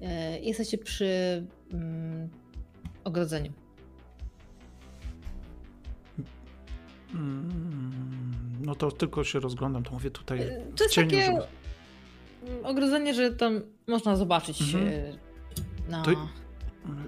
e, 0.00 0.38
i 0.40 0.48
jesteście 0.48 0.78
przy 0.78 1.42
mm, 1.72 2.28
ogrodzeniu. 3.04 3.52
Mm, 7.14 8.32
no 8.60 8.74
to 8.74 8.90
tylko 8.90 9.24
się 9.24 9.40
rozglądam, 9.40 9.82
to 9.82 9.90
mówię 9.90 10.10
tutaj 10.10 10.40
E, 10.40 10.60
To 10.76 10.84
jest 10.84 10.94
cieniu, 10.94 11.10
takie 11.10 11.26
żeby... 11.26 11.42
ogrodzenie, 12.66 13.14
że 13.14 13.30
tam 13.32 13.60
można 13.86 14.16
zobaczyć 14.16 14.60
Mhm. 14.74 15.18
na... 15.88 16.02
To- 16.02 16.28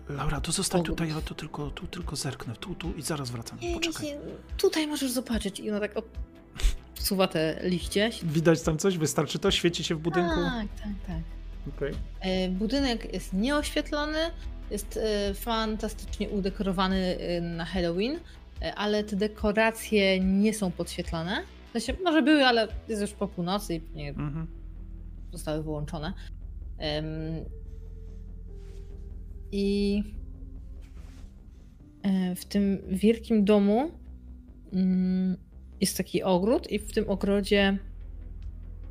Laura, 0.08 0.40
to 0.40 0.52
zostań 0.52 0.82
tutaj, 0.82 1.08
ja 1.08 1.20
to 1.20 1.34
tylko, 1.34 1.70
tu 1.70 1.86
tylko 1.86 2.16
zerknę, 2.16 2.54
tu, 2.56 2.74
tu 2.74 2.92
i 2.92 3.02
zaraz 3.02 3.30
wracam. 3.30 3.58
Nie, 3.60 3.74
Poczekaj. 3.74 4.06
nie, 4.06 4.18
tutaj 4.56 4.86
możesz 4.86 5.10
zobaczyć. 5.10 5.60
I 5.60 5.70
ona 5.70 5.80
tak 5.80 5.92
odsuwa 6.96 7.28
te 7.28 7.60
liście. 7.68 8.10
Widać 8.22 8.62
tam 8.62 8.78
coś? 8.78 8.98
Wystarczy 8.98 9.38
to? 9.38 9.50
Świeci 9.50 9.84
się 9.84 9.94
w 9.94 9.98
budynku? 9.98 10.34
Tak, 10.34 10.66
tak, 10.82 10.92
tak. 11.06 11.22
Okej. 11.76 11.92
E, 12.20 12.48
Budynek 12.48 13.12
jest 13.12 13.32
nieoświetlony, 13.32 14.18
jest 14.70 14.96
e, 15.02 15.34
fantastycznie 15.34 16.28
udekorowany 16.28 17.18
e, 17.18 17.40
na 17.40 17.64
Halloween, 17.64 18.18
ale 18.76 19.04
te 19.04 19.16
dekoracje 19.16 20.20
nie 20.20 20.54
są 20.54 20.70
podświetlone. 20.70 21.42
W 21.68 21.72
sensie, 21.72 22.02
może 22.04 22.22
były, 22.22 22.46
ale 22.46 22.68
jest 22.88 23.02
już 23.02 23.10
po 23.12 23.28
północy 23.28 23.74
i 23.74 23.80
nie 23.94 24.08
Mhm. 24.08 24.46
zostały 25.32 25.62
wyłączone. 25.62 26.12
I 29.52 30.02
e, 32.02 32.34
w 32.34 32.44
tym 32.44 32.78
wielkim 32.88 33.44
domu 33.44 33.90
mm, 34.72 35.36
jest 35.80 35.96
taki 35.96 36.22
ogród, 36.22 36.70
i 36.70 36.78
w 36.78 36.92
tym 36.92 37.10
ogrodzie 37.10 37.78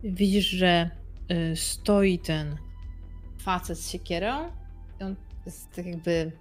widzisz, 0.04 0.48
że 0.48 0.90
e, 1.28 1.56
stoi 1.56 2.20
ten 2.20 2.56
facet 3.38 3.78
z 3.78 3.92
siekierą. 3.92 4.50
On 5.00 5.16
jest 5.46 5.72
tak 5.76 5.86
jakby 5.86 6.32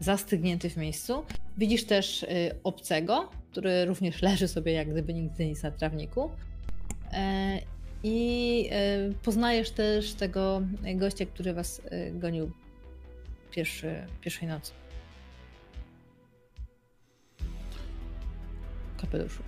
zastygnięty 0.00 0.70
w 0.70 0.76
miejscu. 0.76 1.22
Widzisz 1.58 1.84
też 1.84 2.22
e, 2.22 2.26
obcego, 2.64 3.30
który 3.50 3.84
również 3.84 4.22
leży 4.22 4.48
sobie 4.48 4.72
jak 4.72 4.90
gdyby 4.90 5.14
nigdy 5.14 5.46
nic 5.46 5.62
na 5.62 5.70
trawniku. 5.70 6.30
I 8.02 8.70
poznajesz 9.22 9.70
też 9.70 10.14
tego 10.14 10.62
gościa, 10.96 11.26
który 11.26 11.54
was 11.54 11.82
gonił 12.12 12.50
pierwszy, 13.60 14.06
pierwszej 14.20 14.48
nocy. 14.48 14.72
Kapeluszu. 19.00 19.42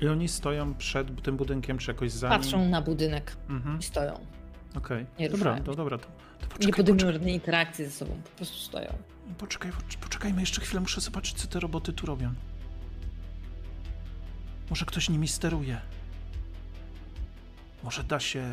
I 0.00 0.08
oni 0.08 0.28
stoją 0.28 0.74
przed 0.74 1.22
tym 1.22 1.36
budynkiem, 1.36 1.78
czy 1.78 1.90
jakoś 1.90 2.10
za 2.12 2.28
nim? 2.28 2.38
Patrzą 2.38 2.68
na 2.68 2.82
budynek 2.82 3.36
Mhm. 3.48 3.78
i 3.78 3.82
stoją. 3.82 4.26
Okej. 4.76 5.06
Nie 5.18 5.30
Dobra, 5.30 5.60
to 5.60 5.74
dobra. 5.74 5.98
To, 5.98 6.04
to 6.04 6.10
Nie 6.42 6.48
poczekaj, 6.48 6.72
podejmują 6.72 6.96
poczekaj, 6.96 7.12
żadnej 7.12 7.34
interakcji 7.34 7.84
ze 7.84 7.90
sobą, 7.90 8.20
po 8.24 8.30
prostu 8.30 8.56
stoją. 8.56 8.94
poczekaj, 9.38 9.70
pocz- 9.72 9.96
poczekajmy 9.96 10.40
jeszcze 10.40 10.60
chwilę, 10.60 10.80
muszę 10.80 11.00
zobaczyć, 11.00 11.34
co 11.36 11.48
te 11.48 11.60
roboty 11.60 11.92
tu 11.92 12.06
robią. 12.06 12.34
Może 14.70 14.84
ktoś 14.86 15.08
nimi 15.08 15.28
steruje. 15.28 15.80
Może 17.82 18.04
da 18.04 18.20
się 18.20 18.44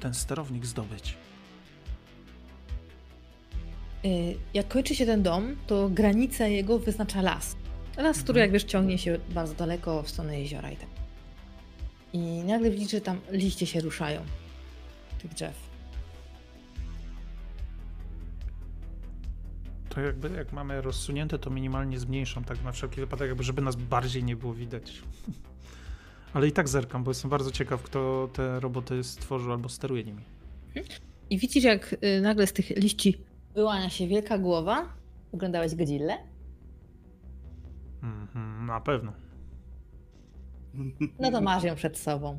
ten 0.00 0.14
sterownik 0.14 0.66
zdobyć. 0.66 1.16
Y, 4.04 4.36
Jak 4.54 4.68
kończy 4.68 4.94
się 4.94 5.06
ten 5.06 5.22
dom, 5.22 5.56
to 5.66 5.88
granicę 5.88 6.50
jego 6.50 6.78
wyznacza 6.78 7.22
las. 7.22 7.56
Las, 7.96 8.16
który 8.22 8.40
Mhm. 8.40 8.42
jak 8.42 8.52
wiesz 8.52 8.64
ciągnie 8.64 8.98
się 8.98 9.18
bardzo 9.34 9.54
daleko 9.54 10.02
w 10.02 10.10
stronę 10.10 10.40
jeziora 10.40 10.70
i 10.70 10.76
tak. 10.76 10.88
I 12.12 12.18
nagle 12.44 12.70
widzisz, 12.70 12.90
że 12.90 13.00
tam 13.00 13.20
liście 13.30 13.66
się 13.66 13.80
ruszają 13.80 14.20
tych 15.22 15.34
drzew. 15.34 15.68
To 19.88 20.00
jakby 20.00 20.30
jak 20.30 20.52
mamy 20.52 20.80
rozsunięte, 20.82 21.38
to 21.38 21.50
minimalnie 21.50 21.98
zmniejszam, 21.98 22.44
tak 22.44 22.64
na 22.64 22.72
wszelki 22.72 23.00
wypadek, 23.00 23.28
jakby 23.28 23.42
żeby 23.44 23.62
nas 23.62 23.76
bardziej 23.76 24.24
nie 24.24 24.36
było 24.36 24.54
widać. 24.54 24.92
Ale 26.34 26.48
i 26.48 26.52
tak 26.52 26.68
zerkam, 26.68 27.04
bo 27.04 27.10
jestem 27.10 27.30
bardzo 27.30 27.50
ciekaw, 27.50 27.82
kto 27.82 28.28
te 28.32 28.60
roboty 28.60 29.04
stworzył 29.04 29.52
albo 29.52 29.68
steruje 29.68 30.04
nimi. 30.04 30.22
I 31.30 31.38
widzisz, 31.38 31.64
jak 31.64 31.96
y, 32.04 32.20
nagle 32.20 32.46
z 32.46 32.52
tych 32.52 32.70
liści 32.70 33.18
wyłania 33.54 33.90
się 33.90 34.06
wielka 34.06 34.38
głowa. 34.38 34.86
Oglądałeś 35.32 35.74
Godzillę? 35.74 36.18
Mhm, 38.02 38.66
na 38.66 38.80
pewno. 38.80 39.12
No 41.18 41.30
to 41.30 41.40
masz 41.40 41.64
ją 41.64 41.74
przed 41.74 41.98
sobą. 41.98 42.38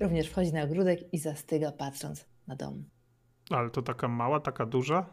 Również 0.00 0.28
wchodzi 0.28 0.52
na 0.52 0.62
ogródek 0.62 1.14
i 1.14 1.18
zastyga 1.18 1.72
patrząc 1.72 2.26
na 2.46 2.56
dom. 2.56 2.84
Ale 3.50 3.70
to 3.70 3.82
taka 3.82 4.08
mała, 4.08 4.40
taka 4.40 4.66
duża? 4.66 5.06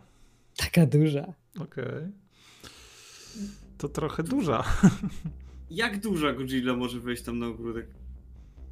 Taka 0.58 0.86
duża. 0.86 1.34
Okej. 1.62 2.12
To 3.78 3.90
trochę 3.90 4.24
duża. 4.24 4.64
Jak 5.70 6.00
duża 6.00 6.34
Godzilla 6.34 6.74
może 6.76 7.00
wejść 7.00 7.24
tam 7.24 7.40
na 7.40 7.48
ogródek? 7.48 7.88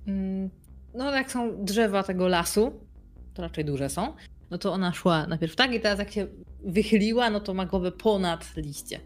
Mm, 0.07 0.49
No 0.93 1.11
jak 1.11 1.31
są 1.31 1.65
drzewa 1.65 2.03
tego 2.03 2.27
lasu, 2.27 2.71
to 3.33 3.41
raczej 3.41 3.65
duże 3.65 3.89
są, 3.89 4.13
no 4.51 4.57
to 4.57 4.73
ona 4.73 4.93
szła 4.93 5.27
najpierw 5.27 5.55
tak 5.55 5.73
i 5.73 5.79
teraz 5.79 5.99
jak 5.99 6.11
się 6.11 6.27
wychyliła, 6.65 7.29
no 7.29 7.39
to 7.39 7.53
ma 7.53 7.65
głowę 7.65 7.91
ponad 7.91 8.55
liście. 8.57 8.99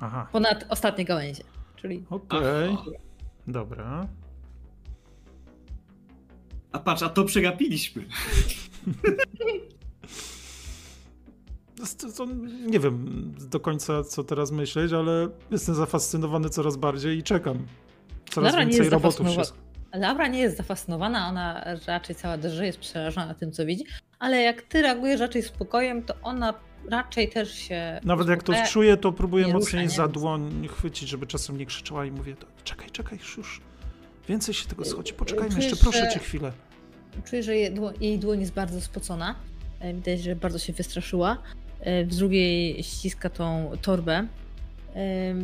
Aha, 0.00 0.28
Ponad 0.32 0.66
ostatnie 0.68 1.04
gałęzie. 1.04 1.44
Czyli 1.76 2.04
okej. 2.10 2.68
Aha. 2.72 2.84
Dobra. 3.46 4.08
A 6.72 6.78
patrz, 6.78 7.02
a 7.02 7.08
to 7.08 7.24
przegapiliśmy. 7.24 8.04
To, 11.98 12.12
to, 12.16 12.26
nie 12.66 12.80
wiem 12.80 13.06
do 13.50 13.60
końca, 13.60 14.04
co 14.04 14.24
teraz 14.24 14.50
myśleć, 14.50 14.92
ale 14.92 15.28
jestem 15.50 15.74
zafascynowany 15.74 16.48
coraz 16.48 16.76
bardziej 16.76 17.18
i 17.18 17.22
czekam. 17.22 17.66
Coraz 18.30 18.54
nie 18.54 18.60
więcej 18.66 18.88
robotów 18.88 19.30
się... 19.30 19.42
Laura 19.94 20.28
nie 20.28 20.38
jest 20.38 20.56
zafascynowana, 20.56 21.28
ona 21.28 21.64
raczej 21.86 22.16
cała 22.16 22.38
drży 22.38 22.66
jest 22.66 22.78
przerażona 22.78 23.34
tym, 23.34 23.52
co 23.52 23.66
widzi, 23.66 23.84
ale 24.22 24.42
jak 24.42 24.62
ty 24.62 24.82
reagujesz 24.82 25.20
raczej 25.20 25.42
spokojem, 25.42 26.02
to 26.02 26.14
ona 26.22 26.54
raczej 26.90 27.28
też 27.28 27.54
się. 27.54 28.00
Nawet 28.04 28.28
jak 28.28 28.42
to 28.42 28.52
czuję, 28.70 28.96
to 28.96 29.12
próbuję 29.12 29.46
nie 29.46 29.52
rusza, 29.52 29.64
mocniej 29.64 29.82
nie? 29.82 29.90
za 29.90 30.08
dłoń 30.08 30.68
chwycić, 30.68 31.08
żeby 31.08 31.26
czasem 31.26 31.58
nie 31.58 31.66
krzyczała 31.66 32.04
i 32.06 32.10
mówię, 32.10 32.36
"To 32.36 32.46
czekaj, 32.64 32.90
czekaj, 32.90 33.18
już, 33.18 33.36
już. 33.36 33.60
Więcej 34.28 34.54
się 34.54 34.68
tego 34.68 34.84
schodzi, 34.84 35.12
poczekajmy 35.14 35.50
Czujesz, 35.50 35.64
jeszcze, 35.70 35.82
proszę 35.84 36.04
że- 36.04 36.10
cię 36.10 36.18
chwilę. 36.20 36.52
Czuję, 37.24 37.42
że 37.42 37.56
jej 37.56 37.74
dło- 37.74 37.92
jej 38.00 38.18
dłoń 38.18 38.40
jest 38.40 38.52
bardzo 38.52 38.80
spocona. 38.80 39.34
E, 39.80 39.94
Widać, 39.94 40.20
że 40.22 40.36
bardzo 40.36 40.58
się 40.58 40.72
wystraszyła. 40.72 41.38
E, 41.80 42.04
W 42.04 42.14
drugiej 42.16 42.82
ściska 42.82 43.30
tą 43.30 43.70
torbę. 43.82 44.26
E, 44.96 45.34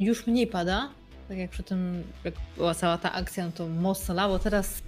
Już 0.00 0.26
mniej 0.26 0.46
pada. 0.46 0.88
Tak 1.28 1.38
jak 1.38 1.50
przy 1.50 1.62
tym, 1.62 2.02
jak 2.24 2.34
była 2.56 2.74
cała 2.74 2.98
ta 2.98 3.12
akcja, 3.12 3.46
no 3.46 3.52
to 3.52 3.66
mocno 3.68 4.14
lało. 4.14 4.38
Teraz, 4.38 4.82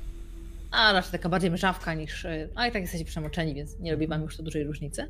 a 0.71 0.93
raczej 0.93 1.13
taka 1.13 1.29
bardziej 1.29 1.51
mrzawka 1.51 1.95
niż. 1.95 2.25
e, 2.25 2.49
A 2.55 2.67
i 2.67 2.73
tak 2.73 2.83
jesteście 2.83 3.05
przemoczeni, 3.07 3.55
więc 3.55 3.79
nie 3.79 3.93
robi 3.93 4.07
wam 4.07 4.23
już 4.23 4.37
to 4.37 4.43
dużej 4.43 4.65
różnicy. 4.65 5.09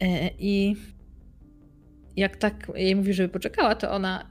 E, 0.00 0.28
I 0.38 0.76
jak 2.16 2.36
tak 2.36 2.72
jej 2.74 2.96
mówi, 2.96 3.14
żeby 3.14 3.28
poczekała, 3.28 3.74
to 3.74 3.90
ona 3.92 4.30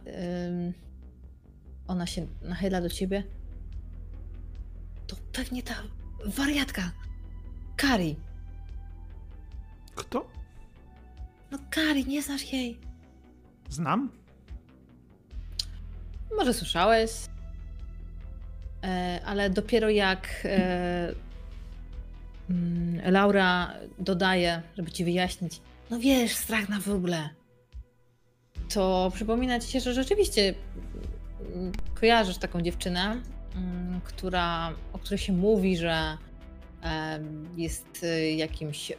ona 1.87 2.05
się 2.07 2.27
nachyla 2.41 2.81
do 2.81 2.89
ciebie. 2.89 3.23
To 5.07 5.15
pewnie 5.33 5.63
ta 5.63 5.73
wariatka. 6.25 6.91
Kari. 7.75 8.15
Kto? 9.95 10.29
No 11.51 11.57
Kari, 11.69 12.05
nie 12.05 12.21
znasz 12.21 12.53
jej. 12.53 12.79
Znam? 13.69 14.11
Może 16.37 16.53
słyszałeś, 16.53 17.11
ale 19.25 19.49
dopiero 19.49 19.89
jak 19.89 20.27
e, 20.45 21.13
mm, 22.49 23.11
Laura 23.11 23.73
dodaje, 23.99 24.61
żeby 24.77 24.91
ci 24.91 25.05
wyjaśnić, 25.05 25.61
no 25.89 25.99
wiesz, 25.99 26.35
strach 26.35 26.69
na 26.69 26.79
wróble, 26.79 27.29
to 28.73 29.11
przypomina 29.15 29.59
ci 29.59 29.71
się, 29.71 29.79
że 29.79 29.93
rzeczywiście 29.93 30.53
mm, 31.55 31.71
kojarzysz 31.99 32.37
taką 32.37 32.61
dziewczynę, 32.61 33.21
mm, 33.55 34.01
która, 34.03 34.73
o 34.93 34.99
której 34.99 35.17
się 35.19 35.33
mówi, 35.33 35.77
że 35.77 36.17
e, 36.83 37.19
jest 37.57 38.03
e, 38.03 38.31
jakimś 38.31 38.91
e, 38.91 38.95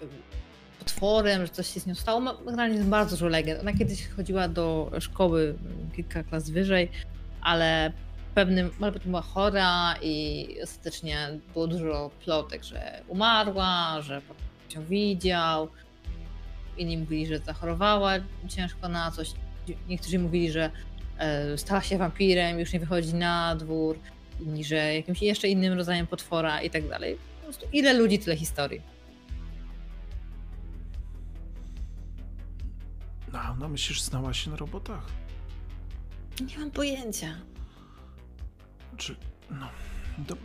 potworem, 0.79 1.47
że 1.47 1.53
coś 1.53 1.75
się 1.75 1.81
z 1.81 1.87
nią 1.87 1.95
stało. 1.95 2.21
Ma- 2.21 2.37
Generalnie 2.47 2.79
bardzo 2.79 3.17
dużo 3.17 3.29
legend. 3.29 3.61
Ona 3.61 3.73
kiedyś 3.73 4.09
chodziła 4.09 4.49
do 4.49 4.91
szkoły 5.01 5.55
kilka 5.97 6.23
klas 6.25 6.51
wyżej, 6.51 6.91
ale 7.41 7.93
w 8.06 8.06
pewnym 8.37 8.71
momencie 8.79 9.09
była 9.09 9.23
chora 9.23 9.95
i 10.03 10.49
ostatecznie 10.63 11.29
było 11.53 11.67
dużo 11.67 12.11
plotek, 12.25 12.65
że 12.65 13.03
umarła, 13.09 14.01
że 14.01 14.21
potem 14.21 14.45
się 14.69 14.85
widział. 14.85 15.69
Inni 16.79 16.99
mówili, 16.99 17.27
że 17.27 17.39
zachorowała 17.39 18.13
ciężko 18.49 18.89
na 18.89 19.11
coś. 19.11 19.33
Niektórzy 19.89 20.19
mówili, 20.19 20.53
że 20.53 20.71
e, 21.19 21.59
stała 21.59 21.83
się 21.83 21.99
wampirem, 21.99 22.59
już 22.59 22.73
nie 22.73 22.81
wychodzi 22.81 23.15
na 23.15 23.57
dwór, 23.57 23.99
inni, 24.41 24.65
że 24.65 24.95
jakimś 24.95 25.23
jeszcze 25.23 25.49
innym 25.49 25.73
rodzajem 25.73 26.07
potwora 26.07 26.63
i 26.63 26.71
tak 26.71 26.89
dalej. 26.89 27.17
Po 27.39 27.45
prostu 27.45 27.67
ile 27.73 27.93
ludzi, 27.93 28.19
tyle 28.19 28.37
historii. 28.37 28.81
No, 33.33 33.57
no 33.59 33.69
myślisz, 33.69 34.03
znała 34.03 34.35
się 34.35 34.51
na 34.51 34.57
robotach? 34.57 35.07
Nie 36.41 36.59
mam 36.59 36.71
pojęcia. 36.71 37.37
Czy... 38.97 39.17
No... 39.51 39.69
Do... 40.19 40.37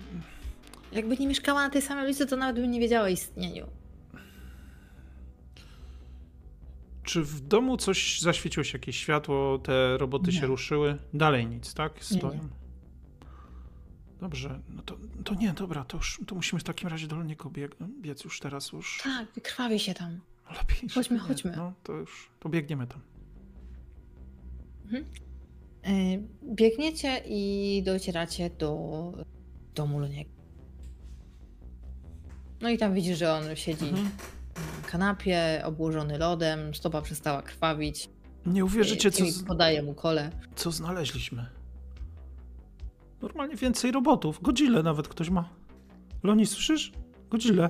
Jakby 0.92 1.18
nie 1.18 1.28
mieszkała 1.28 1.64
na 1.64 1.70
tej 1.70 1.82
samej 1.82 2.06
ulicy, 2.06 2.26
to 2.26 2.36
nawet 2.36 2.56
bym 2.56 2.72
nie 2.72 2.80
wiedziała 2.80 3.06
o 3.06 3.10
istnieniu. 3.10 3.68
Czy 7.04 7.24
w 7.24 7.42
domu 7.42 7.78
coś 7.78 8.20
zaświeciło 8.22 8.64
się, 8.64 8.78
jakieś 8.78 8.98
światło, 8.98 9.60
te 9.60 9.98
roboty 9.98 10.32
Nie. 10.32 10.40
się 10.40 10.48
ruszyły? 10.48 10.98
Dalej 11.14 11.48
nic, 11.48 11.74
tak? 11.74 12.12
Nie, 12.12 12.18
Stoją. 12.18 12.34
nie. 12.34 12.62
Dobrze, 14.20 14.60
no 14.70 14.82
to, 14.82 14.98
to 15.24 15.36
nie, 15.36 15.54
dobra, 15.54 15.84
to 15.86 15.98
już 15.98 16.22
to 16.28 16.36
musimy 16.36 16.60
w 16.60 16.64
takim 16.64 16.90
razie 16.90 17.08
do 17.08 17.24
niego 17.24 17.50
bieg, 17.50 17.76
biec 18.02 18.24
już 18.24 18.40
teraz 18.40 18.72
już. 18.72 19.02
Tak, 19.04 19.28
wykrwawi 19.36 19.80
się 19.80 19.94
tam. 19.94 20.20
Lepiej. 20.58 20.90
Chodźmy, 20.90 21.16
nie. 21.16 21.22
chodźmy. 21.22 21.54
No 21.58 21.74
to 21.84 21.94
już, 21.94 22.30
to 22.40 22.50
biegniemy 22.50 22.88
tam. 22.88 23.02
Y, 24.94 25.06
Biegniecie 26.44 27.22
i 27.26 27.84
docieracie 27.86 28.50
do 28.50 28.92
domu 29.76 30.00
Luniego. 30.00 30.32
No 32.62 32.70
i 32.70 32.78
tam 32.78 32.94
widzisz, 32.94 33.18
że 33.18 33.34
on 33.34 33.56
siedzi 33.56 33.86
Mhm. 33.90 34.06
na 34.84 34.90
kanapie, 34.90 35.62
obłożony 35.66 36.18
lodem, 36.18 36.76
stopa 36.76 37.02
przestała 37.02 37.42
krwawić. 37.42 38.10
Nie 38.46 38.66
uwierzycie, 38.66 39.12
co, 39.12 39.18
Jimmy 39.24 39.32
z, 39.32 39.44
podaje 39.44 39.84
mu 39.84 39.94
kole. 39.94 40.32
co 40.56 40.72
znaleźliśmy. 40.72 41.46
Normalnie 43.22 43.56
więcej 43.56 43.92
robotów. 43.92 44.40
Godzilla 44.42 44.84
nawet 44.84 45.08
ktoś 45.08 45.30
ma. 45.30 45.50
Loni, 46.24 46.46
słyszysz? 46.46 46.92
Godzilla. 47.30 47.70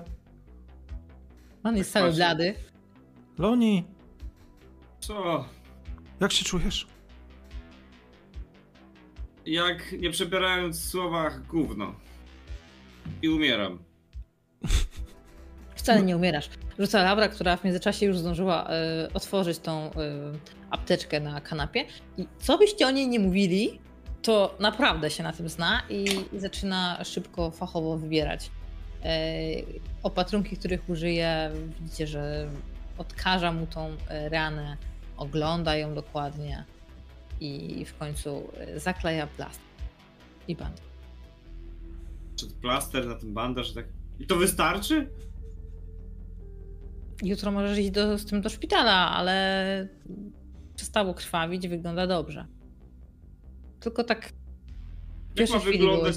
On 1.63 1.77
jest 1.77 1.93
Tak 1.93 2.01
cały 2.03 2.13
blady. 2.13 2.53
Loni, 3.37 3.83
Co? 4.99 5.45
jak 6.19 6.31
się 6.31 6.45
czujesz? 6.45 6.87
Jak 9.51 9.91
nie 9.91 10.11
przebierając 10.11 10.79
w 10.79 10.89
słowach 10.89 11.47
gówno. 11.47 11.95
I 13.21 13.29
umieram. 13.29 13.79
Wcale 15.75 16.03
nie 16.03 16.15
umierasz. 16.15 16.49
Rzuca 16.79 17.03
Laura, 17.03 17.27
która 17.27 17.57
w 17.57 17.63
międzyczasie 17.63 18.05
już 18.05 18.17
zdążyła 18.17 18.69
e, 18.69 19.09
otworzyć 19.13 19.59
tą 19.59 19.71
e, 19.71 19.91
apteczkę 20.69 21.19
na 21.19 21.41
kanapie. 21.41 21.85
I 22.17 22.27
co 22.39 22.57
byście 22.57 22.87
o 22.87 22.91
niej 22.91 23.07
nie 23.07 23.19
mówili, 23.19 23.79
to 24.21 24.55
naprawdę 24.59 25.09
się 25.09 25.23
na 25.23 25.33
tym 25.33 25.49
zna 25.49 25.81
i, 25.89 26.05
zaczyna 26.39 27.03
szybko, 27.03 27.51
fachowo 27.51 27.97
wybierać. 27.97 28.51
E, 29.03 29.15
opatrunki, 30.03 30.57
których 30.57 30.89
użyje, 30.89 31.51
widzicie, 31.81 32.07
że 32.07 32.49
odkaża 32.97 33.51
mu 33.51 33.67
tą 33.67 33.97
ranę, 34.31 34.77
ogląda 35.17 35.75
ją 35.75 35.93
dokładnie 35.93 36.65
i 37.41 37.85
w 37.85 37.97
końcu 37.97 38.51
e, 38.57 38.79
zakleja 38.79 39.27
plaster 39.27 39.65
i 40.47 40.55
band. 40.55 40.81
Czy 42.35 42.47
plaster 42.47 43.07
na 43.07 43.15
ten 43.15 43.33
bandaż, 43.33 43.73
tak. 43.73 43.85
I 44.19 44.27
to 44.27 44.35
wystarczy? 44.35 45.09
Jutro 47.23 47.51
możesz 47.51 47.77
iść 47.77 47.91
do, 47.91 48.17
z 48.17 48.25
tym 48.25 48.41
do 48.41 48.49
szpitala, 48.49 49.11
ale 49.11 49.87
przestało 50.75 51.13
krwawić, 51.13 51.67
wygląda 51.67 52.07
dobrze. 52.07 52.45
Tylko 53.79 54.03
tak 54.03 54.29
w 55.35 55.39
Jak 55.39 55.49
ma 55.49 55.59
chwili 55.59 55.77
wyglądać? 55.77 56.15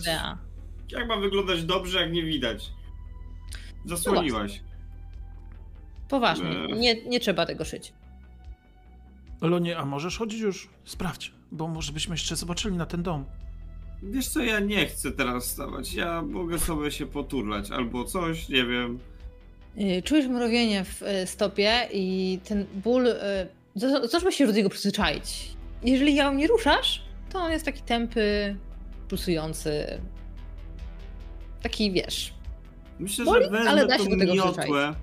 Jak 0.90 1.08
ma 1.08 1.16
wyglądać 1.16 1.64
dobrze, 1.64 2.00
jak 2.00 2.12
nie 2.12 2.22
widać? 2.22 2.72
Zasłoniłaś. 3.84 4.62
Poważnie, 6.08 6.50
Eee. 6.50 6.72
nie, 6.72 7.04
nie 7.04 7.20
trzeba 7.20 7.46
tego 7.46 7.64
szyć. 7.64 7.92
Loni, 9.40 9.72
a 9.72 9.84
możesz 9.84 10.18
chodzić 10.18 10.40
już? 10.40 10.68
Sprawdź, 10.84 11.32
bo 11.52 11.68
może 11.68 11.92
byśmy 11.92 12.14
jeszcze 12.14 12.36
zobaczyli 12.36 12.76
na 12.76 12.86
ten 12.86 13.02
dom. 13.02 13.24
Wiesz 14.02 14.28
co, 14.28 14.40
ja 14.42 14.60
nie 14.60 14.86
chcę 14.86 15.12
teraz 15.12 15.46
wstawać. 15.46 15.94
Ja 15.94 16.22
mogę 16.22 16.58
sobie 16.58 16.90
się 16.90 17.06
poturlać 17.06 17.70
albo 17.70 18.04
coś, 18.04 18.48
nie 18.48 18.64
wiem. 18.66 18.98
Yy, 19.76 20.02
Czujesz 20.02 20.26
mrowienie 20.26 20.84
w 20.84 21.02
y, 21.02 21.26
stopie 21.26 21.88
i 21.92 22.38
ten 22.44 22.66
ból. 22.74 23.06
y, 23.06 23.12
za- 23.74 24.06
Zacznę 24.06 24.32
się 24.32 24.46
do 24.46 24.52
niego 24.52 24.68
przyzwyczaić. 24.70 25.50
Jeżeli 25.82 26.14
ją 26.14 26.34
nie 26.34 26.46
ruszasz, 26.46 27.02
to 27.32 27.38
on 27.38 27.52
jest 27.52 27.64
taki 27.64 27.82
tępy, 27.82 28.56
pulsujący. 29.08 30.00
Taki 31.62 31.92
wiesz. 31.92 32.34
Myślę, 32.98 33.24
Boli, 33.24 33.44
że 33.44 33.50
wezmę 33.50 33.70
ale 33.70 33.86
da 33.86 33.98
się 33.98 34.04
tą 34.04 34.10
do 34.10 34.16
tego 34.18 34.34
miotłę 34.34 34.94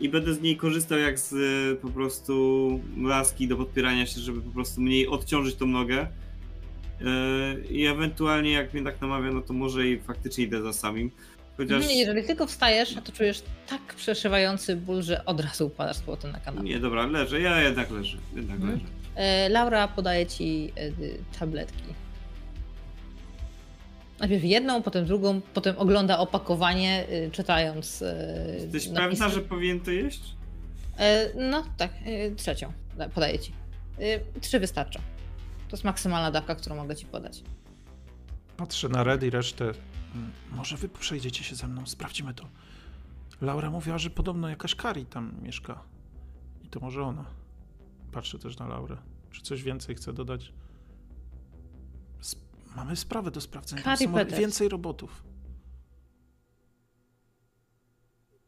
i 0.00 0.08
będę 0.08 0.34
z 0.34 0.40
niej 0.40 0.56
korzystał 0.56 0.98
jak 0.98 1.18
z 1.18 1.32
y, 1.32 1.76
po 1.82 1.88
prostu 1.88 2.80
laski 3.02 3.48
do 3.48 3.56
podpierania 3.56 4.06
się, 4.06 4.20
żeby 4.20 4.40
po 4.40 4.50
prostu 4.50 4.80
mniej 4.80 5.08
odciążyć 5.08 5.54
tą 5.54 5.66
nogę. 5.66 6.06
Yy, 7.00 7.06
I 7.70 7.86
ewentualnie 7.86 8.50
jak 8.52 8.74
mnie 8.74 8.82
tak 8.82 9.00
namawia, 9.00 9.30
no 9.32 9.40
to 9.40 9.52
może 9.52 9.88
i 9.88 10.00
faktycznie 10.00 10.44
idę 10.44 10.62
za 10.62 10.72
samim. 10.72 11.10
Chociaż 11.56 11.88
Nie, 11.88 11.98
jeżeli 11.98 12.24
tylko 12.24 12.46
wstajesz, 12.46 12.94
to 13.04 13.12
czujesz 13.12 13.42
tak 13.68 13.80
przeszywający 13.96 14.76
ból, 14.76 15.02
że 15.02 15.24
od 15.24 15.40
razu 15.40 15.66
upadasz 15.66 15.96
z 15.96 16.00
powrotem 16.00 16.32
na 16.32 16.40
kanapę. 16.40 16.64
nie, 16.68 16.78
dobra, 16.80 17.06
leżę, 17.06 17.40
ja 17.40 17.62
jednak 17.62 17.90
leżę, 17.90 18.18
jednak 18.36 18.56
Mhm. 18.56 18.72
leżę. 18.72 18.84
E, 19.16 19.48
Laura 19.48 19.88
podaje 19.88 20.26
ci 20.26 20.72
e, 20.76 20.90
tabletki. 21.38 21.82
Najpierw 24.20 24.44
jedną, 24.44 24.82
potem 24.82 25.04
drugą, 25.06 25.40
potem 25.54 25.78
ogląda 25.78 26.18
opakowanie, 26.18 27.06
y, 27.26 27.30
czytając. 27.30 28.02
e, 28.02 28.54
Jesteś 28.54 28.88
napisy. 28.88 29.10
pewna, 29.10 29.28
że 29.28 29.40
powinien 29.40 29.80
to 29.80 29.90
jeść? 29.90 30.20
E, 30.98 31.30
No 31.50 31.64
tak, 31.76 31.90
e, 32.04 32.30
trzecią 32.34 32.72
da- 32.96 33.08
podaję 33.08 33.38
ci. 33.38 33.52
Trzy 34.40 34.60
wystarczą. 34.60 35.00
To 35.68 35.76
jest 35.76 35.84
maksymalna 35.84 36.30
dawka, 36.30 36.54
którą 36.54 36.76
mogę 36.76 36.96
ci 36.96 37.06
podać. 37.06 37.42
Patrzę 38.56 38.88
na 38.88 39.04
Red 39.04 39.22
i 39.22 39.30
resztę. 39.30 39.64
Mm, 39.64 40.30
Może 40.52 40.76
wy 40.76 40.88
przejdziecie 40.88 41.44
się 41.44 41.54
ze 41.56 41.66
mną, 41.66 41.86
sprawdzimy 41.86 42.34
to. 42.34 42.44
Laura 43.40 43.70
mówiła, 43.70 43.98
że 43.98 44.10
podobno 44.10 44.48
jakaś 44.48 44.74
Kari 44.74 45.06
tam 45.06 45.32
mieszka. 45.42 45.80
I 46.64 46.68
to 46.68 46.80
może 46.80 47.02
ona. 47.02 47.24
Patrzę 48.12 48.38
też 48.38 48.58
na 48.58 48.68
Laurę. 48.68 48.96
Czy 49.30 49.42
coś 49.42 49.62
więcej 49.62 49.94
chce 49.94 50.12
dodać? 50.12 50.52
Mamy 52.76 52.96
sprawę 52.96 53.30
do 53.30 53.40
sprawdzenia. 53.40 53.82
Tam 53.82 53.96
Kari 53.96 54.30
są 54.30 54.36
więcej 54.38 54.68
robotów. 54.68 55.24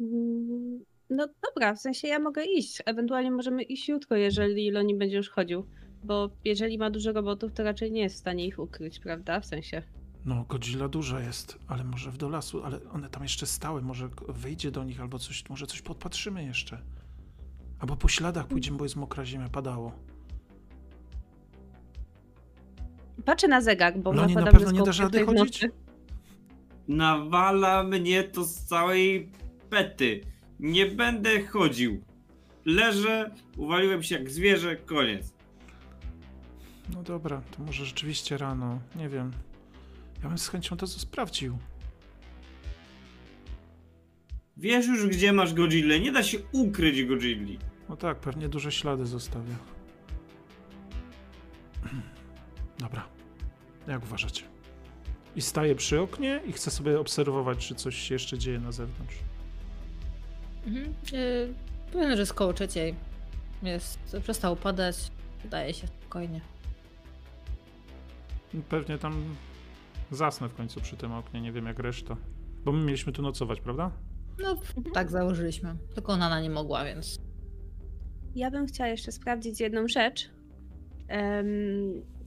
Mm, 0.01 0.85
No 1.11 1.28
dobra, 1.51 1.74
w 1.74 1.81
sensie 1.81 2.09
ja 2.09 2.19
mogę 2.19 2.44
iść. 2.44 2.82
Ewentualnie 2.86 3.31
możemy 3.31 3.62
iść 3.62 3.89
jutro, 3.89 4.16
jeżeli 4.16 4.70
Loni 4.70 4.94
będzie 4.99 5.16
już 5.16 5.31
chodził. 5.31 5.66
Bo 6.05 6.31
jeżeli 6.44 6.78
ma 6.78 6.90
dużo 6.90 7.12
robotów, 7.12 7.53
to 7.53 7.62
raczej 7.62 7.93
nie 7.93 8.01
jest 8.01 8.16
w 8.16 8.19
stanie 8.19 8.47
ich 8.47 8.59
ukryć, 8.59 8.99
prawda? 8.99 9.40
W 9.40 9.47
sensie. 9.47 9.82
No, 10.24 10.44
Godzilla 10.49 10.89
duża 10.89 11.20
jest, 11.20 11.59
ale 11.69 11.85
może 11.85 12.11
w 12.11 12.16
do 12.16 12.28
lasu, 12.28 12.65
ale 12.65 12.81
one 12.90 13.09
tam 13.11 13.23
jeszcze 13.23 13.47
stały. 13.47 13.82
Może 13.82 14.09
wyjdzie 14.28 14.70
do 14.70 14.85
nich 14.85 15.01
albo 15.01 15.19
coś, 15.19 15.49
może 15.49 15.66
coś 15.66 15.82
podpatrzymy 15.82 16.44
jeszcze. 16.44 16.82
Albo 17.78 17.97
po 17.97 18.09
śladach 18.09 18.47
pójdziemy, 18.47 18.77
bo 18.77 18.85
jest 18.85 18.97
mokra 18.97 19.24
ziemia, 19.24 19.49
padało. 19.49 19.93
Patrzę 23.24 23.49
na 23.49 23.61
zegarek, 23.61 24.03
bo 24.03 24.12
Loni, 24.12 24.35
na 24.35 24.40
nakładam 24.40 24.61
pewno 24.61 24.81
nie 24.81 24.86
dasz 24.86 24.99
rady 24.99 25.27
chodzić? 25.27 25.66
Nawala 26.89 27.82
mnie 27.82 28.24
to 28.24 28.44
z 28.44 28.55
całej 28.65 29.32
pety. 29.70 30.20
Nie 30.61 30.86
będę 30.86 31.47
chodził. 31.47 32.05
Leżę, 32.65 33.31
uwaliłem 33.57 34.03
się 34.03 34.19
jak 34.19 34.31
zwierzę, 34.31 34.77
koniec. 34.77 35.32
No 36.94 37.03
dobra, 37.03 37.43
to 37.57 37.62
może 37.62 37.85
rzeczywiście 37.85 38.39
rano. 38.39 38.81
Nie 38.97 39.09
wiem. 39.09 39.32
Ja 40.23 40.28
bym 40.28 40.39
z 40.39 40.49
chęcią 40.49 40.77
to 40.77 40.86
sprawdził. 40.86 41.59
Wiesz 44.57 44.86
już 44.86 45.07
gdzie 45.07 45.32
masz 45.32 45.55
Godzillę, 45.55 46.01
nie 46.01 46.12
da 46.12 46.23
się 46.23 46.39
ukryć 46.53 47.05
Godzilli. 47.05 47.59
No 47.89 47.97
tak, 47.97 48.19
pewnie 48.19 48.49
duże 48.49 48.73
ślady 48.73 49.07
zostawia. 49.07 49.55
Dobra. 52.78 53.11
Jak 53.89 54.03
uważacie? 54.03 54.43
I 55.37 55.43
staję 55.43 55.75
przy 55.75 56.01
oknie 56.01 56.41
i 56.47 56.53
chcę 56.53 56.71
sobie 56.71 57.01
obserwować, 57.01 57.69
czy 57.69 57.75
coś 57.75 57.97
się 57.97 58.15
jeszcze 58.15 58.39
dzieje 58.39 58.59
na 58.59 58.73
zewnątrz. 58.73 59.17
Mhm. 60.67 60.95
Yy, 61.13 61.55
powiem, 61.93 62.11
że 62.11 62.21
jest 62.21 62.35
koło 62.35 62.53
trzeciej. 62.53 62.95
Jest, 63.63 63.99
przestało 64.23 64.57
padać. 64.57 64.97
Wydaje 65.43 65.75
się 65.75 65.87
spokojnie. 65.87 66.41
Pewnie 68.69 68.99
tam 68.99 69.25
zasnę 70.11 70.49
w 70.49 70.55
końcu 70.55 70.81
przy 70.81 70.97
tym 70.97 71.13
oknie, 71.13 71.41
nie 71.41 71.53
wiem 71.53 71.67
jak 71.67 71.79
reszta. 71.79 72.17
Bo 72.65 72.73
my 72.73 72.85
mieliśmy 72.85 73.13
tu 73.13 73.23
nocować, 73.23 73.61
prawda? 73.61 73.91
No, 74.39 74.57
tak 74.95 75.11
założyliśmy. 75.11 75.77
Tylko 75.95 76.17
Nana 76.17 76.41
nie 76.41 76.51
mogła, 76.51 76.85
więc. 76.85 77.19
Ja 78.35 78.51
bym 78.51 78.67
chciała 78.67 78.89
jeszcze 78.89 79.13
sprawdzić 79.13 79.61
jedną 79.61 79.89
rzecz. 79.89 80.31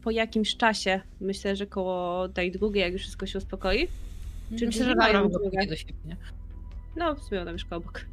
Po 0.06 0.12
jakimś 0.12 0.58
czasie, 0.58 1.02
myślę, 1.22 1.56
że 1.56 1.68
koło 1.68 2.30
tej 2.30 2.52
drugiej, 2.52 2.82
jak 2.82 2.94
już 2.94 3.02
wszystko 3.02 3.26
się 3.26 3.38
uspokoi. 3.38 3.88
Czy 4.60 4.66
Myślę, 4.66 4.86
drzwi 4.86 4.96
mają 4.96 5.30
drugą? 5.30 5.50
do 5.70 5.76
siebie. 5.76 5.94
nie? 6.06 6.18
No, 6.96 7.16
w 7.16 7.24
sumie 7.24 7.42
ona 7.42 7.52
mieszka 7.54 7.76
obok. 7.76 8.06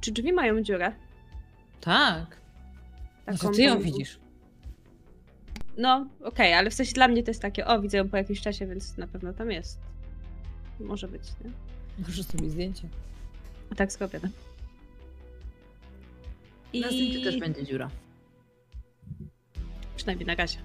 Czy 0.00 0.12
drzwi 0.12 0.32
mają 0.32 0.62
dziurę? 0.62 0.92
Tak. 1.80 2.36
Taką 3.26 3.38
Znaczy, 3.38 3.56
ty 3.56 3.62
ją 3.62 3.74
tą- 3.76 3.82
widzisz. 3.82 4.18
No, 5.76 6.06
okej, 6.24 6.54
ale 6.54 6.70
w 6.70 6.74
sensie 6.74 6.92
dla 6.92 7.08
mnie 7.08 7.22
to 7.22 7.30
jest 7.30 7.42
takie, 7.42 7.66
o, 7.66 7.80
widzę 7.80 7.98
ją 7.98 8.08
po 8.08 8.16
jakimś 8.16 8.40
czasie, 8.40 8.66
więc 8.66 8.96
na 8.96 9.06
pewno 9.06 9.32
tam 9.32 9.50
jest. 9.50 9.78
Może 10.80 11.08
być, 11.08 11.22
nie? 11.44 11.50
Możesz 11.98 12.22
zrobić 12.22 12.50
zdjęcie. 12.50 12.88
A 13.70 13.74
tak 13.74 13.92
zrobię, 13.92 14.20
no. 14.22 14.28
I 16.72 16.80
Na 16.80 16.88
zdjęciu 16.88 17.22
też 17.22 17.38
będzie 17.38 17.64
dziura. 17.64 17.90
Przynajmniej 20.02 20.26
na 20.26 20.34
razie. 20.34 20.58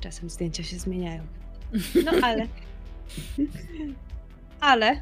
Czasem 0.00 0.30
zdjęcia 0.30 0.62
się 0.62 0.78
zmieniają. 0.78 1.26
No 2.04 2.12
ale. 2.22 2.46
ale. 4.70 5.00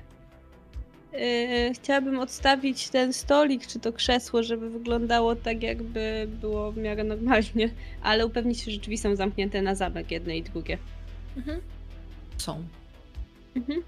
Yy, 1.13 1.75
chciałabym 1.75 2.19
odstawić 2.19 2.89
ten 2.89 3.13
stolik 3.13 3.67
czy 3.67 3.81
to 3.81 3.93
krzesło, 3.93 4.43
żeby 4.43 4.71
wyglądało 4.71 5.37
tak, 5.37 5.63
jakby 5.63 6.29
było 6.41 6.73
w 6.73 6.77
miarę 6.77 7.05
normalnie, 7.05 7.71
ale 8.03 8.27
upewnić 8.27 8.61
się, 8.61 8.71
że 8.71 8.79
drzwi 8.79 8.99
są 8.99 9.17
zamknięte 9.17 9.63
na 9.63 9.75
zamek, 9.75 10.11
jedne 10.11 10.37
i 10.37 10.43
drugie. 10.43 10.79
Mhm. 11.37 11.61
Są. 12.37 12.65
Mhm. 13.57 13.83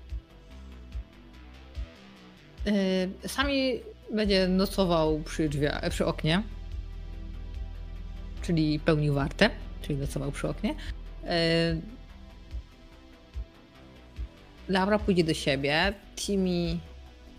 Yy, 2.66 3.28
Sami 3.28 3.80
będzie 4.10 4.48
nocował 4.48 5.20
przy 5.20 5.48
drzwiach, 5.48 5.90
przy 5.90 6.06
oknie. 6.06 6.42
Czyli 8.42 8.80
pełnił 8.80 9.14
wartę, 9.14 9.50
czyli 9.82 9.98
nocował 9.98 10.32
przy 10.32 10.48
oknie. 10.48 10.74
Yy, 11.22 11.28
Laura 14.68 14.98
pójdzie 14.98 15.24
do 15.24 15.34
siebie. 15.34 15.94
Timmy 16.16 16.78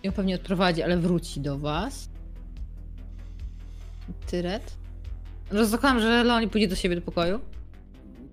ją 0.04 0.12
pewnie 0.12 0.36
odprowadzi, 0.36 0.84
ale 0.84 0.98
wróci 0.98 1.42
do 1.42 1.60
was. 1.60 2.10
Tyret. 4.28 4.78
Rozdokładam, 5.52 6.00
że 6.00 6.24
Leoni 6.24 6.48
pójdzie 6.50 6.68
do 6.68 6.76
siebie 6.76 6.96
do 6.96 7.02
pokoju. 7.02 7.40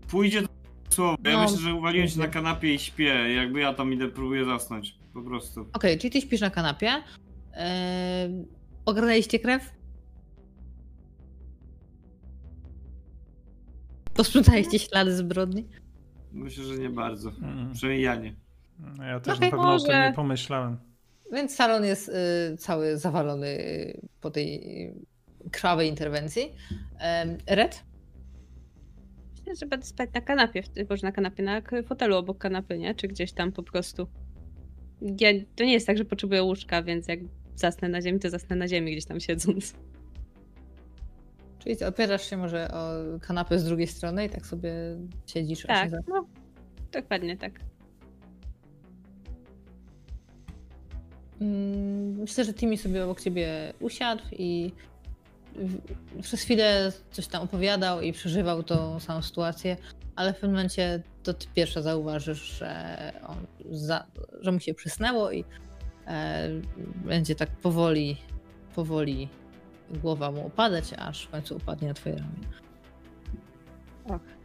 Pójdzie 0.08 0.42
to 0.42 0.48
słowo. 0.90 1.16
Ja 1.24 1.32
No, 1.32 1.42
myślę, 1.42 1.58
że 1.58 1.74
uwaliłem 1.74 2.08
się 2.08 2.18
na 2.18 2.28
kanapie 2.28 2.74
i 2.74 2.78
śpię. 2.78 3.34
Jakby 3.34 3.60
ja 3.60 3.74
tam 3.74 3.92
idę, 3.92 4.08
próbuję 4.08 4.44
zasnąć. 4.44 4.94
Po 5.14 5.22
prostu. 5.22 5.66
Okej, 5.72 5.98
czyli 5.98 6.10
ty 6.10 6.20
śpisz 6.20 6.40
na 6.40 6.50
kanapie. 6.50 6.86
Yy, 6.86 7.60
ogarnęliście 8.84 9.38
krew? 9.38 9.70
Posprzątaliście 14.20 14.78
ślady 14.78 15.16
zbrodni? 15.16 15.68
Myślę, 16.32 16.64
że 16.64 16.78
nie 16.78 16.90
bardzo. 16.90 17.30
Mm. 17.30 17.72
Przynajmniej 17.72 18.04
ja 18.04 18.14
nie. 18.14 18.34
No 18.96 19.04
Ja 19.04 19.20
też 19.20 19.36
Okej, 19.36 19.50
na 19.50 19.56
pewno 19.56 19.74
o 19.74 19.78
tym 19.78 19.86
może. 19.86 20.08
nie 20.08 20.14
pomyślałem. 20.14 20.76
Więc 21.32 21.54
salon 21.54 21.84
jest 21.84 22.08
y, 22.08 22.56
cały 22.56 22.98
zawalony 22.98 23.46
y, 23.46 24.00
po 24.20 24.30
tej 24.30 24.54
y, 24.88 25.50
krwawej 25.50 25.88
interwencji. 25.88 26.52
Red? 27.46 27.84
Myślę, 29.38 29.56
że 29.56 29.66
będę 29.66 29.86
spać 29.86 30.10
na 30.14 30.20
kanapie, 30.20 30.62
boże 30.88 31.06
na 31.06 31.12
kanapie, 31.12 31.42
na 31.42 31.62
fotelu 31.86 32.16
obok 32.16 32.38
kanapy, 32.38 32.78
nie? 32.78 32.94
Czy 32.94 33.08
gdzieś 33.08 33.32
tam 33.32 33.52
po 33.52 33.62
prostu. 33.62 34.06
Ja, 35.00 35.28
to 35.56 35.64
nie 35.64 35.72
jest 35.72 35.86
tak, 35.86 35.98
że 35.98 36.04
potrzebuję 36.04 36.42
łóżka, 36.42 36.82
więc 36.82 37.08
jak 37.08 37.20
zasnę 37.54 37.88
na 37.88 38.02
ziemi, 38.02 38.18
to 38.20 38.30
zasnę 38.30 38.56
na 38.56 38.68
ziemi 38.68 38.92
gdzieś 38.92 39.04
tam 39.04 39.20
siedząc. 39.20 39.74
Czyli 41.62 41.84
opierasz 41.84 42.30
się 42.30 42.36
może 42.36 42.70
o 42.72 42.90
kanapę 43.20 43.58
z 43.58 43.64
drugiej 43.64 43.86
strony 43.86 44.26
i 44.26 44.30
tak 44.30 44.46
sobie 44.46 44.72
siedzisz. 45.26 45.62
Tak, 45.62 45.90
no, 46.08 46.26
dokładnie 46.92 47.36
tak. 47.36 47.52
Mm, 51.40 52.16
Myślę, 52.18 52.44
że 52.44 52.54
Timmy 52.54 52.76
sobie 52.76 53.04
obok 53.04 53.20
ciebie 53.20 53.72
usiadł 53.80 54.22
i 54.32 54.72
przez 56.22 56.42
chwilę 56.42 56.92
coś 57.10 57.26
tam 57.26 57.42
opowiadał 57.42 58.00
i 58.00 58.12
przeżywał 58.12 58.62
tą 58.62 59.00
samą 59.00 59.22
sytuację, 59.22 59.76
ale 60.16 60.32
w 60.32 60.34
pewnym 60.34 60.50
momencie 60.50 61.02
to 61.22 61.34
ty 61.34 61.46
pierwsza 61.54 61.82
zauważysz, 61.82 62.42
że, 62.42 62.96
za, 63.70 64.06
że 64.40 64.52
mu 64.52 64.60
się 64.60 64.74
przysnęło 64.74 65.32
i 65.32 65.44
e, 66.06 66.48
będzie 67.04 67.34
tak 67.34 67.50
powoli, 67.50 68.16
powoli 68.74 69.28
głowa 69.90 70.30
mu 70.30 70.46
opadać, 70.46 70.92
aż 70.92 71.22
w 71.22 71.30
końcu 71.30 71.56
upadnie 71.56 71.88
na 71.88 71.94
twoje 71.94 72.16
ramię. 72.16 72.48
Och. 74.04 74.39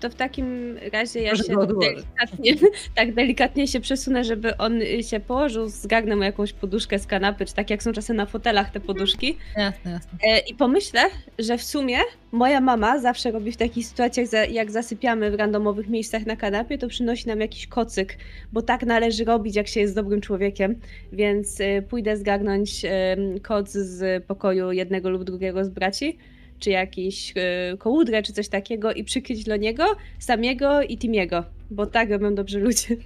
To 0.00 0.10
w 0.10 0.14
takim 0.14 0.78
razie 0.92 1.20
ja 1.20 1.28
Proszę 1.28 1.44
się 1.44 1.58
odłożyć. 1.58 1.94
delikatnie, 1.94 2.54
tak 2.96 3.14
delikatnie 3.14 3.68
się 3.68 3.80
przesunę, 3.80 4.24
żeby 4.24 4.56
on 4.56 4.80
się 5.02 5.20
położył, 5.20 5.68
zgarnę 5.68 6.16
mu 6.16 6.22
jakąś 6.22 6.52
poduszkę 6.52 6.98
z 6.98 7.06
kanapy, 7.06 7.46
czy 7.46 7.54
tak 7.54 7.70
jak 7.70 7.82
są 7.82 7.92
czasem 7.92 8.16
na 8.16 8.26
fotelach 8.26 8.70
te 8.70 8.80
poduszki. 8.80 9.36
Jasne, 9.56 9.90
jasne. 9.90 10.18
E, 10.24 10.38
I 10.38 10.54
pomyślę, 10.54 11.00
że 11.38 11.58
w 11.58 11.62
sumie 11.62 11.98
moja 12.32 12.60
mama 12.60 12.98
zawsze 12.98 13.30
robi 13.30 13.52
w 13.52 13.56
takich 13.56 13.86
sytuacjach, 13.86 14.50
jak 14.50 14.70
zasypiamy 14.70 15.30
w 15.30 15.34
randomowych 15.34 15.88
miejscach 15.88 16.26
na 16.26 16.36
kanapie, 16.36 16.78
to 16.78 16.88
przynosi 16.88 17.28
nam 17.28 17.40
jakiś 17.40 17.66
kocyk, 17.66 18.18
bo 18.52 18.62
tak 18.62 18.82
należy 18.86 19.24
robić, 19.24 19.56
jak 19.56 19.68
się 19.68 19.80
jest 19.80 19.94
dobrym 19.94 20.20
człowiekiem. 20.20 20.74
Więc 21.12 21.60
e, 21.60 21.82
pójdę 21.82 22.16
zgarnąć 22.16 22.82
koc 23.42 23.70
z 23.70 24.24
pokoju 24.24 24.72
jednego 24.72 25.10
lub 25.10 25.24
drugiego 25.24 25.64
z 25.64 25.68
braci, 25.68 26.18
czy 26.62 26.70
jakiś 26.70 27.34
e, 27.36 27.76
kołudrę, 27.78 28.22
czy 28.22 28.32
coś 28.32 28.48
takiego 28.48 28.92
i 28.92 29.04
przykryć 29.04 29.44
dla 29.44 29.56
niego, 29.56 29.84
samiego 30.18 30.82
i 30.82 30.98
Timiego, 30.98 31.44
bo 31.70 31.86
tak 31.86 32.10
robią 32.10 32.34
dobrzy 32.34 32.60
ludzie. 32.60 32.96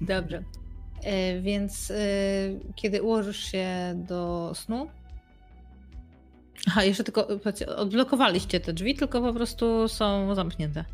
Dobrze. 0.00 0.42
E, 1.02 1.40
więc 1.40 1.90
e, 1.90 1.94
kiedy 2.74 3.02
ułożysz 3.02 3.52
się 3.52 3.66
do 3.94 4.52
snu. 4.54 4.88
Aha, 6.68 6.84
jeszcze 6.84 7.04
tylko 7.04 7.28
odblokowaliście 7.76 8.60
te 8.60 8.72
drzwi, 8.72 8.94
tylko 8.94 9.20
po 9.20 9.32
prostu 9.32 9.88
są 9.88 10.34
zamknięte. 10.34 10.84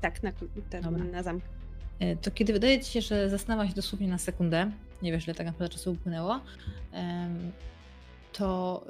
Tak, 0.00 0.22
na, 0.22 0.32
ten, 0.70 1.10
na 1.10 1.22
zamku. 1.22 1.46
E, 2.00 2.16
To 2.16 2.30
kiedy 2.30 2.52
wydaje 2.52 2.80
ci 2.80 2.92
się, 2.92 3.00
że 3.00 3.30
zasnęłaś 3.30 3.74
dosłownie 3.74 4.08
na 4.08 4.18
sekundę, 4.18 4.70
nie 5.02 5.12
wiesz 5.12 5.24
ile 5.26 5.34
tak 5.34 5.46
naprawdę 5.46 5.72
czasu 5.72 5.92
upłynęło, 5.92 6.40
to 8.32 8.84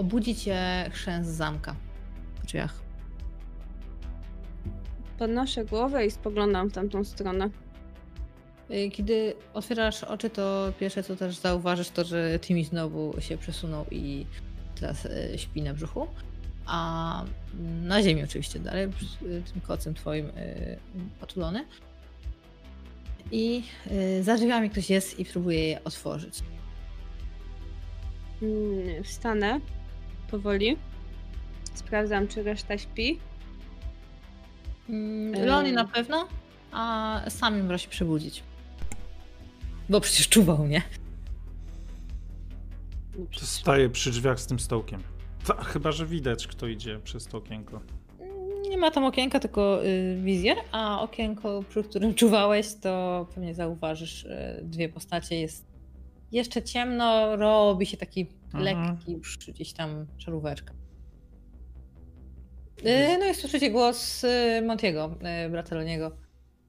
obudzi 0.00 0.34
cię 0.34 0.90
chrzęs 0.92 1.26
zamka 1.26 1.76
w 2.42 2.46
drzwiach. 2.46 2.74
Podnoszę 5.18 5.64
głowę 5.64 6.06
i 6.06 6.10
spoglądam 6.10 6.70
w 6.70 6.72
tamtą 6.72 7.04
stronę. 7.04 7.50
E, 8.70 8.88
Kiedy 8.90 9.34
otwierasz 9.54 10.04
oczy, 10.04 10.30
to 10.30 10.72
pierwsze 10.80 11.02
co 11.02 11.16
też 11.16 11.36
zauważysz 11.36 11.90
to, 11.90 12.04
że 12.04 12.38
Timmy 12.38 12.64
znowu 12.64 13.20
się 13.20 13.38
przesunął 13.38 13.86
i 13.90 14.26
teraz 14.80 15.06
e, 15.06 15.38
śpi 15.38 15.62
na 15.62 15.74
brzuchu. 15.74 16.06
A 16.66 17.24
na 17.82 18.02
ziemi 18.02 18.24
oczywiście 18.24 18.58
dalej, 18.58 18.88
tym 19.52 19.60
kocem 19.62 19.94
twoim 19.94 20.26
e, 20.26 20.76
otulony. 21.22 21.64
I 23.32 23.62
e, 23.90 24.22
za 24.22 24.36
drzwiami 24.36 24.70
ktoś 24.70 24.90
jest 24.90 25.18
i 25.18 25.24
próbuje 25.24 25.68
je 25.68 25.84
otworzyć. 25.84 26.42
Mm, 28.42 29.04
Wstanę 29.04 29.60
powoli. 30.30 30.76
Sprawdzam, 31.74 32.28
czy 32.28 32.42
reszta 32.42 32.78
śpi. 32.78 33.18
Mm, 34.88 35.32
Leonie 35.46 35.72
na 35.72 35.84
pewno, 35.84 36.28
a 36.72 37.20
sam 37.28 37.58
im 37.58 37.78
się 37.78 37.88
przebudzić. 37.88 38.42
Bo 39.88 40.00
przecież 40.00 40.28
czuwał, 40.28 40.66
nie? 40.66 40.82
Staję 43.32 43.90
przy 43.90 44.10
drzwiach 44.10 44.40
z 44.40 44.46
tym 44.46 44.58
stołkiem. 44.58 45.02
Ta, 45.46 45.54
chyba, 45.64 45.92
że 45.92 46.06
widać, 46.06 46.46
kto 46.46 46.66
idzie 46.66 47.00
przez 47.04 47.26
to 47.26 47.38
okienko. 47.38 47.80
Nie 48.68 48.78
ma 48.78 48.90
tam 48.90 49.04
okienka, 49.04 49.40
tylko 49.40 49.84
y, 49.84 50.20
wizjer, 50.22 50.56
a 50.72 51.00
okienko, 51.00 51.64
przy 51.68 51.82
którym 51.82 52.14
czuwałeś, 52.14 52.66
to 52.80 53.26
pewnie 53.34 53.54
zauważysz 53.54 54.24
y, 54.24 54.60
dwie 54.62 54.88
postacie. 54.88 55.40
Jest 55.40 55.66
jeszcze 56.32 56.62
ciemno, 56.62 57.36
robi 57.36 57.86
się 57.86 57.96
taki. 57.96 58.26
Lekki 58.54 59.12
już 59.12 59.38
gdzieś 59.38 59.72
tam 59.72 60.06
czaróweczka. 60.18 60.74
Y, 62.86 63.18
no 63.18 63.26
i 63.30 63.34
słyszycie 63.34 63.70
głos 63.70 64.24
y, 64.24 64.62
Montiego, 64.66 65.18
y, 65.46 65.50
brata 65.50 65.76
Loniego. 65.76 66.16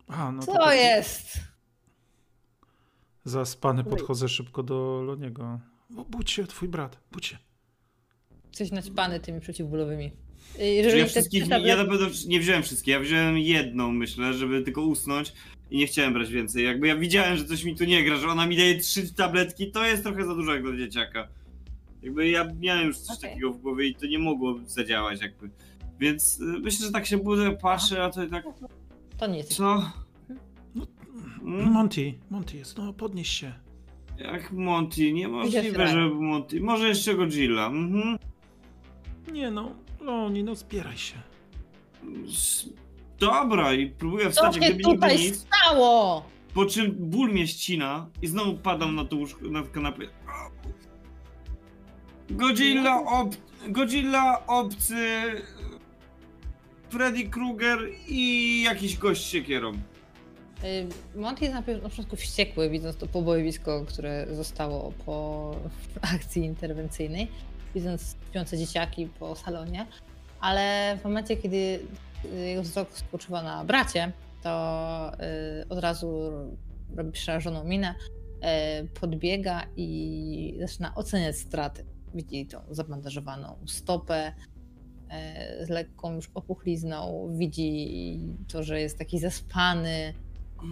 A, 0.07 0.31
no 0.31 0.39
to 0.39 0.45
Co 0.45 0.53
taki 0.53 0.77
jest? 0.77 1.37
Zaspany 3.25 3.83
podchodzę 3.83 4.29
szybko 4.29 4.63
do 4.63 5.01
Loniego. 5.01 5.59
O, 5.97 6.05
budź 6.05 6.31
się, 6.31 6.47
twój 6.47 6.69
brat, 6.69 6.99
budź 7.11 7.25
się. 7.25 7.37
Coś 8.51 8.71
naćpany 8.71 9.19
tymi 9.19 9.41
przeciwbólowymi. 9.41 10.11
Jeżeli 10.59 10.99
ja 10.99 11.05
wszystkich, 11.05 11.47
ja 11.47 11.75
na 11.75 11.85
pewno 11.85 12.07
nie 12.27 12.39
wziąłem 12.39 12.63
wszystkie, 12.63 12.91
ja 12.91 12.99
wziąłem 12.99 13.37
jedną, 13.37 13.91
myślę, 13.91 14.33
żeby 14.33 14.61
tylko 14.61 14.81
usnąć 14.81 15.33
i 15.69 15.77
nie 15.77 15.87
chciałem 15.87 16.13
brać 16.13 16.31
więcej. 16.31 16.65
Jakby 16.65 16.87
ja 16.87 16.95
widziałem, 16.95 17.37
że 17.37 17.45
coś 17.45 17.63
mi 17.63 17.75
tu 17.75 17.85
nie 17.85 18.03
gra, 18.03 18.17
że 18.17 18.27
ona 18.27 18.47
mi 18.47 18.57
daje 18.57 18.79
trzy 18.79 19.13
tabletki, 19.13 19.71
to 19.71 19.85
jest 19.85 20.03
trochę 20.03 20.25
za 20.25 20.35
dużo 20.35 20.53
jak 20.53 20.63
dla 20.63 20.77
dzieciaka. 20.77 21.27
Jakby 22.03 22.29
ja 22.29 22.45
miałem 22.59 22.87
już 22.87 22.97
coś 22.97 23.17
Okej. 23.17 23.29
takiego 23.29 23.51
w 23.53 23.57
głowie 23.61 23.87
i 23.87 23.95
to 23.95 24.05
nie 24.07 24.19
mogło 24.19 24.55
zadziałać 24.65 25.21
jakby. 25.21 25.49
Więc 25.99 26.39
y, 26.39 26.43
myślę, 26.43 26.85
że 26.85 26.91
tak 26.91 27.05
się 27.05 27.17
budzę, 27.17 27.51
patrzę, 27.51 28.03
a 28.03 28.09
to 28.09 28.23
i 28.23 28.29
tak, 28.29 28.45
To 29.17 29.27
nie 29.27 29.37
jest. 29.37 29.53
co? 29.53 29.91
No, 30.75 30.85
Hmm? 31.43 31.71
Monty, 31.71 32.13
Monty 32.29 32.57
jest, 32.57 32.77
no 32.77 32.93
podnieś 32.93 33.29
się. 33.29 33.53
Jak 34.17 34.51
Monty, 34.51 35.13
niemożliwe, 35.13 35.87
żeby 35.87 36.15
Monty. 36.15 36.61
Może 36.61 36.87
jeszcze 36.87 37.15
Godzilla, 37.15 37.65
mhm. 37.67 38.17
Nie 39.31 39.51
no, 39.51 39.71
Loni, 40.01 40.43
no 40.43 40.55
zbieraj 40.55 40.97
się. 40.97 41.15
Dobra, 43.19 43.73
i 43.73 43.87
próbuję 43.89 44.25
Co 44.25 44.31
wstać, 44.31 44.53
się 44.55 44.59
gdyby 44.59 44.83
tutaj 44.83 45.17
nic. 45.17 45.35
stało? 45.47 46.25
Po 46.53 46.65
czym 46.65 46.91
ból 46.99 47.31
mnie 47.31 47.47
ścina 47.47 48.07
i 48.21 48.27
znowu 48.27 48.57
padam 48.57 48.95
na 48.95 49.05
to 49.05 49.15
łóżko, 49.15 49.47
na 49.49 49.63
kanapę. 49.63 50.03
Godzilla, 52.31 53.01
ob... 53.01 53.35
Godzilla, 53.69 54.47
obcy, 54.47 54.95
Freddy 56.89 57.29
Krueger 57.29 57.79
i 58.07 58.63
jakiś 58.63 58.97
gość 58.97 59.25
siekierą. 59.25 59.73
Monty 61.15 61.45
jest 61.45 61.55
na 61.55 61.73
na 61.73 61.89
początku 61.89 62.15
wściekły, 62.15 62.69
widząc 62.69 62.95
to 62.95 63.07
pobojowisko, 63.07 63.85
które 63.85 64.27
zostało 64.31 64.93
po 65.05 65.55
akcji 66.15 66.45
interwencyjnej, 66.45 67.27
widząc 67.75 68.15
śpiące 68.29 68.57
dzieciaki 68.57 69.07
po 69.19 69.35
salonie, 69.35 69.85
ale 70.39 70.97
w 71.01 71.03
momencie, 71.03 71.37
kiedy 71.37 71.57
y, 71.57 72.37
jego 72.37 72.61
wzrok 72.61 72.97
spoczywa 72.97 73.43
na 73.43 73.63
bracie, 73.65 74.11
to 74.43 75.11
y, 75.61 75.69
od 75.69 75.79
razu 75.79 76.31
robi 76.95 77.11
przerażoną 77.11 77.63
minę, 77.63 77.95
y, 77.95 78.87
podbiega 78.87 79.67
i 79.77 80.57
zaczyna 80.59 80.95
oceniać 80.95 81.37
straty. 81.37 81.85
Widzi 82.15 82.45
tą 82.45 82.61
zabandażowaną 82.71 83.55
stopę, 83.65 84.33
y, 85.61 85.65
z 85.65 85.69
lekką 85.69 86.15
już 86.15 86.31
opuchlizną, 86.33 87.29
widzi 87.37 88.19
to, 88.47 88.63
że 88.63 88.81
jest 88.81 88.97
taki 88.97 89.19
zaspany, 89.19 90.13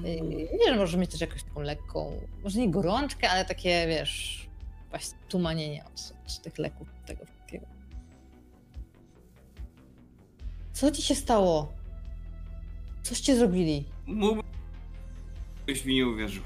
Yy, 0.04 0.58
Nie, 0.60 0.74
że 0.74 0.76
może 0.76 0.98
mieć 0.98 1.12
też 1.12 1.22
jakąś 1.22 1.44
taką 1.44 1.62
lekką, 1.62 2.22
może 2.44 2.60
nie 2.60 2.72
gorączkę, 2.72 3.30
ale 3.30 3.46
takie, 3.46 3.88
wiesz, 3.88 4.48
właśnie 4.90 5.20
tumanienie 5.30 5.86
od, 5.86 6.14
od 6.26 6.42
tych 6.42 6.58
leków, 6.58 6.88
tego 7.06 7.26
wszystkiego. 7.26 7.66
Co 10.74 10.92
ci 10.92 11.02
się 11.02 11.16
stało? 11.16 11.74
Coście 13.04 13.36
zrobili? 13.36 13.86
Mógłbyś 14.06 15.86
mi 15.86 15.96
nie 15.96 16.08
uwierzył. 16.08 16.44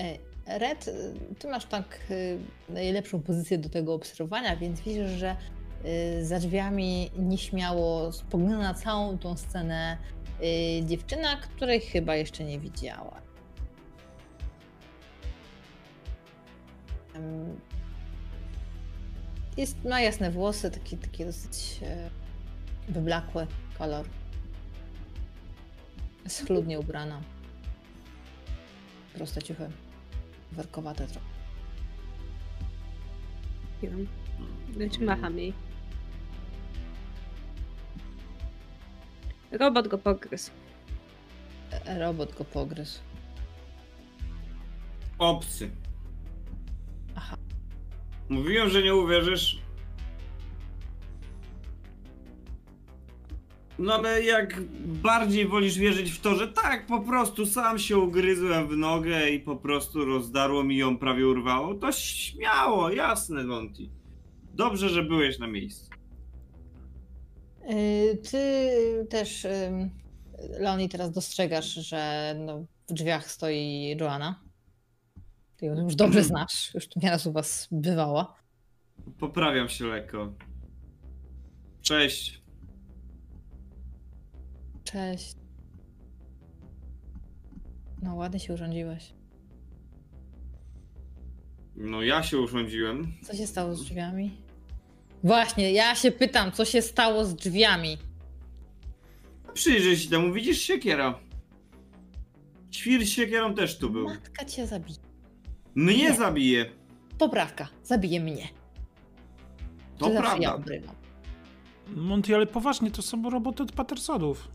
E, 0.00 0.18
Red, 0.46 0.88
y, 0.88 1.14
ty 1.38 1.48
masz 1.48 1.64
tak 1.64 1.98
y, 2.10 2.38
najlepszą 2.68 3.22
pozycję 3.22 3.58
do 3.58 3.68
tego 3.68 3.94
obserwowania, 3.94 4.56
więc 4.56 4.80
widzisz, 4.80 5.10
że 5.10 5.36
y, 5.84 6.24
za 6.26 6.38
drzwiami 6.38 7.10
nieśmiało 7.18 8.12
spogląda 8.12 8.58
na 8.58 8.74
całą 8.74 9.18
tą 9.18 9.36
scenę 9.36 9.96
dziewczyna, 10.82 11.36
której 11.36 11.80
chyba 11.80 12.16
jeszcze 12.16 12.44
nie 12.44 12.58
widziała. 12.58 13.22
Jest, 19.56 19.84
ma 19.84 20.00
jasne 20.00 20.30
włosy, 20.30 20.70
taki, 20.70 20.96
taki 20.96 21.24
dosyć 21.24 21.80
e, 21.82 22.10
wyblakły 22.88 23.46
kolor. 23.78 24.06
Schludnie 26.28 26.80
ubrana. 26.80 27.20
Proste 29.14 29.42
ciuchy. 29.42 29.70
Werkowate 30.52 31.06
trochę. 31.06 31.26
Wiem. 33.82 34.06
Lecz 34.76 34.98
macham 34.98 35.38
jej. 35.38 35.52
Robot 39.52 39.88
go 39.88 39.98
pogryzł. 39.98 40.50
E, 41.86 41.98
Robot 41.98 42.34
go 42.34 42.44
pogryzł. 42.44 43.00
Obcy. 45.18 45.70
Aha. 47.16 47.36
Mówiłem, 48.28 48.68
że 48.68 48.82
nie 48.82 48.94
uwierzysz. 48.94 49.61
No 53.78 53.94
ale 53.94 54.22
jak 54.22 54.60
bardziej 54.84 55.48
wolisz 55.48 55.78
wierzyć 55.78 56.10
w 56.10 56.20
to, 56.20 56.34
że 56.34 56.48
tak, 56.48 56.86
po 56.86 57.00
prostu 57.00 57.46
sam 57.46 57.78
się 57.78 57.98
ugryzłem 57.98 58.68
w 58.68 58.76
nogę 58.76 59.30
i 59.30 59.40
po 59.40 59.56
prostu 59.56 60.04
rozdarło 60.04 60.64
mi 60.64 60.76
ją, 60.76 60.98
prawie 60.98 61.26
urwało, 61.28 61.74
to 61.74 61.92
śmiało, 61.92 62.90
jasne, 62.90 63.44
Monty. 63.44 63.82
Dobrze, 64.54 64.88
że 64.88 65.02
byłeś 65.02 65.38
na 65.38 65.46
miejscu. 65.46 65.90
Y, 67.70 68.18
Ty 68.30 68.70
też, 69.10 69.44
ym, 69.44 69.90
Leonie, 70.60 70.88
teraz 70.88 71.10
dostrzegasz, 71.12 71.74
że 71.74 72.34
no, 72.38 72.66
w 72.88 72.92
drzwiach 72.92 73.30
stoi 73.30 73.96
Joanna. 74.00 74.40
Ty 75.56 75.66
ją 75.66 75.84
już 75.84 75.94
dobrze 75.94 76.22
znasz, 76.22 76.74
już 76.74 76.88
tu 76.88 77.00
nieraz 77.02 77.26
u 77.26 77.32
was 77.32 77.68
bywała. 77.70 78.34
Poprawiam 79.18 79.68
się 79.68 79.84
lekko. 79.84 80.32
Cześć. 81.82 82.41
Cześć. 84.92 85.36
No 88.02 88.14
ładnie 88.14 88.40
się 88.40 88.54
urządziłeś. 88.54 89.12
No 91.76 92.02
ja 92.02 92.22
się 92.22 92.38
urządziłem. 92.38 93.12
Co 93.22 93.34
się 93.36 93.46
stało 93.46 93.74
z 93.74 93.82
drzwiami? 93.84 94.30
Właśnie, 95.24 95.72
ja 95.72 95.94
się 95.94 96.12
pytam, 96.12 96.52
co 96.52 96.64
się 96.64 96.82
stało 96.82 97.24
z 97.24 97.34
drzwiami? 97.34 97.98
Przyjrzyj 99.54 99.96
się 99.96 100.10
temu, 100.10 100.32
widzisz 100.32 100.58
siekiera. 100.60 101.18
Świr 102.70 103.06
z 103.06 103.08
siekierą 103.08 103.54
też 103.54 103.78
tu 103.78 103.90
był. 103.90 104.04
Matka 104.04 104.44
cię 104.44 104.66
zabije. 104.66 104.96
Mnie 105.74 105.96
Nie. 105.96 106.14
zabije. 106.14 106.70
Poprawka, 107.18 107.68
zabije 107.84 108.20
mnie. 108.20 108.48
To 109.98 110.04
zawsze 110.12 110.18
Ja 110.18 110.22
prawda. 110.22 110.54
obrywam. 110.54 110.94
Monty, 111.96 112.34
ale 112.34 112.46
poważnie, 112.46 112.90
to 112.90 113.02
są 113.02 113.30
roboty 113.30 113.62
od 113.62 113.72
Pattersonów. 113.72 114.48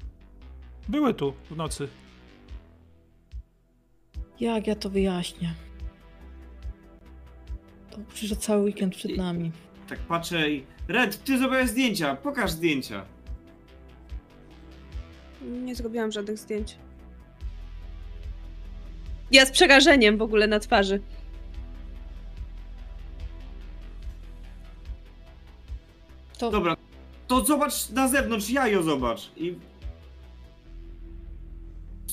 Były 0.89 1.13
tu 1.13 1.33
w 1.51 1.55
nocy. 1.55 1.87
Jak 4.39 4.67
ja 4.67 4.75
to 4.75 4.89
wyjaśnię? 4.89 5.53
To 7.91 7.97
przecież 8.13 8.37
cały 8.37 8.63
weekend 8.63 8.95
przed 8.95 9.11
I- 9.11 9.17
nami. 9.17 9.51
Tak 9.89 9.99
patrzę 9.99 10.51
i... 10.51 10.65
Red, 10.87 11.23
ty 11.23 11.37
zrobiłeś 11.37 11.69
zdjęcia, 11.69 12.15
pokaż 12.15 12.51
zdjęcia. 12.51 13.05
Nie 15.41 15.75
zrobiłam 15.75 16.11
żadnych 16.11 16.37
zdjęć. 16.37 16.77
Ja 19.31 19.45
z 19.45 19.51
przerażeniem 19.51 20.17
w 20.17 20.21
ogóle 20.21 20.47
na 20.47 20.59
twarzy. 20.59 21.01
To 26.37 26.51
Dobra, 26.51 26.77
to 27.27 27.45
zobacz 27.45 27.89
na 27.89 28.07
zewnątrz, 28.07 28.49
jajo 28.49 28.83
zobacz. 28.83 29.31
I... 29.37 29.55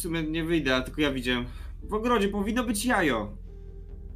Sumie 0.05 0.23
nie 0.23 0.45
wyjdę, 0.45 0.83
tylko 0.83 1.01
ja 1.01 1.13
widziałem. 1.13 1.45
W 1.83 1.95
ogrodzie 1.95 2.29
powinno 2.29 2.65
być 2.65 2.85
jajo. 2.87 3.37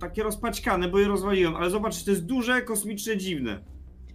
takie 0.01 0.23
rozpaćkane, 0.23 0.89
bo 0.89 0.99
je 0.99 1.09
rozwaliłem, 1.09 1.57
ale 1.57 1.71
zobacz, 1.71 2.03
to 2.05 2.11
jest 2.11 2.27
duże, 2.27 2.63
kosmiczne, 2.63 3.17
dziwne. 3.17 3.59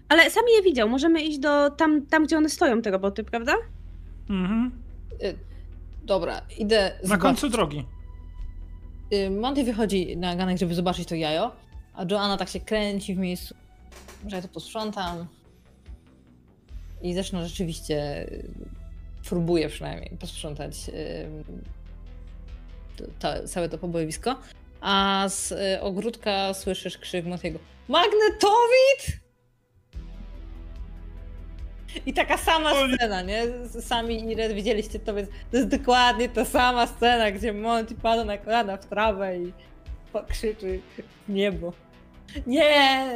Ale 0.10 0.30
sam 0.30 0.44
je 0.58 0.64
widział, 0.64 0.90
możemy 0.90 1.22
iść 1.24 1.40
do 1.40 1.70
tam, 1.70 2.06
tam 2.06 2.26
gdzie 2.26 2.38
one 2.38 2.50
stoją, 2.50 2.82
te 2.82 2.92
roboty, 2.92 3.24
prawda? 3.24 3.54
Mhm. 4.30 4.72
Dobra, 6.04 6.42
idę 6.60 6.92
Na 7.02 7.08
zobaczyć. 7.08 7.22
końcu 7.22 7.50
drogi. 7.50 7.86
Y, 9.14 9.30
Monty 9.32 9.64
wychodzi 9.64 10.18
na 10.18 10.36
ganek, 10.36 10.58
żeby 10.58 10.76
zobaczyć 10.76 11.08
to 11.08 11.16
jajo, 11.16 11.52
a 11.94 12.06
Joanna 12.12 12.38
tak 12.38 12.50
się 12.50 12.60
kręci 12.60 13.16
w 13.16 13.18
miejscu, 13.18 13.56
że 14.28 14.36
ja 14.36 14.42
to 14.42 14.48
posprzątam. 14.48 15.28
I 17.02 17.14
zresztą 17.14 17.44
rzeczywiście 17.48 18.28
y, 18.32 18.50
próbuję 19.30 19.70
przynajmniej 19.70 20.18
posprzątać 20.20 20.76
to, 23.20 23.48
całe 23.48 23.70
to 23.70 23.78
pobojowisko. 23.78 24.36
A 24.82 25.26
z 25.30 25.52
y, 25.52 25.82
ogródka 25.82 26.54
słyszysz 26.54 26.98
krzyk 26.98 27.26
Montiego. 27.26 27.60
Magnetowid! 27.88 29.24
I 32.06 32.14
taka 32.14 32.38
sama 32.38 32.72
scena, 32.74 33.22
nie? 33.22 33.44
Sami 33.82 34.32
i 34.32 34.36
Red 34.36 34.54
widzieliście 34.54 35.00
to, 35.00 35.14
więc 35.14 35.30
to 35.52 35.58
jest 35.58 35.70
dokładnie 35.70 36.30
ta 36.30 36.46
sama 36.46 36.88
scena, 36.88 37.32
gdzie 37.32 37.54
Monty 37.54 37.96
pada 37.96 38.26
na 38.26 38.38
kolana 38.38 38.78
w 38.78 38.86
trawę 38.86 39.38
i 39.38 39.54
krzyczy 40.30 40.80
w 41.28 41.32
niebo. 41.32 41.74
Nie! 42.48 43.16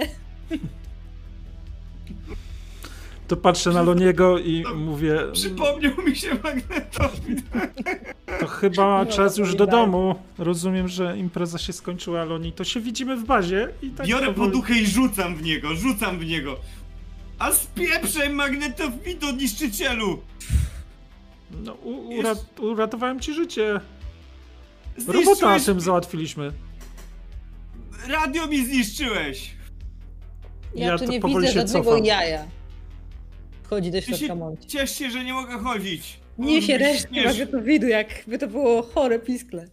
To 3.27 3.37
patrzę 3.37 3.69
na 3.71 3.81
Loniego 3.81 4.39
i 4.39 4.63
mówię, 4.75 5.19
Przypomniał 5.33 5.93
mi 6.07 6.15
się 6.15 6.29
magnetowid. 6.43 7.43
to 8.39 8.47
chyba 8.47 9.03
No, 9.05 9.11
czas 9.11 9.37
już 9.37 9.55
do 9.55 9.67
domu. 9.67 10.15
Rozumiem, 10.37 10.87
że 10.87 11.17
impreza 11.17 11.57
się 11.57 11.73
skończyła, 11.73 12.23
Loni. 12.23 12.51
To 12.53 12.63
się 12.63 12.79
widzimy 12.79 13.17
w 13.17 13.25
bazie 13.25 13.69
i 13.81 13.89
tak 13.89 14.07
Biorę 14.07 14.27
powoli- 14.27 14.35
poduchę 14.35 14.73
i 14.73 14.85
rzucam 14.87 15.35
w 15.35 15.41
niego, 15.43 15.75
rzucam 15.75 16.19
w 16.19 16.25
niego. 16.25 16.55
A 17.39 17.51
spieprzaj 17.51 18.29
magnetowidu, 18.29 19.31
niszczycielu! 19.31 20.19
No, 21.63 21.73
u, 21.73 22.17
ura, 22.19 22.33
uratowałem 22.59 23.19
ci 23.19 23.33
życie. 23.33 23.79
Robota 25.07 25.23
Zniszczyłeś... 25.25 25.65
tym 25.65 25.81
załatwiliśmy. 25.81 26.51
Radio 28.09 28.47
mi 28.47 28.65
zniszczyłeś! 28.65 29.51
Ja, 30.75 30.87
Ja 30.87 30.97
tu 30.97 31.05
to 31.05 31.11
nie 31.11 31.19
powoli 31.19 31.47
widzę 31.47 31.53
się 31.53 31.59
żadnego 31.59 31.85
cofam. 31.91 32.05
jaja. 32.05 32.45
Wchodzi 33.68 33.91
do 33.91 33.98
Ty 34.02 34.06
środka 34.06 34.27
się 34.27 34.35
Monty. 34.35 34.68
ciesz 34.68 34.91
się, 34.98 35.10
że 35.11 35.23
nie 35.23 35.34
mogę 35.34 35.57
chodzić. 35.60 36.19
Nie 36.38 36.61
się 36.61 36.73
Bo 36.80 36.85
resztki 36.85 37.14
śmiesz. 37.15 37.26
magnetowidu, 37.26 37.88
jakby 37.88 38.38
to 38.38 38.48
było 38.48 38.81
chore 38.84 39.19
piskle. 39.19 39.68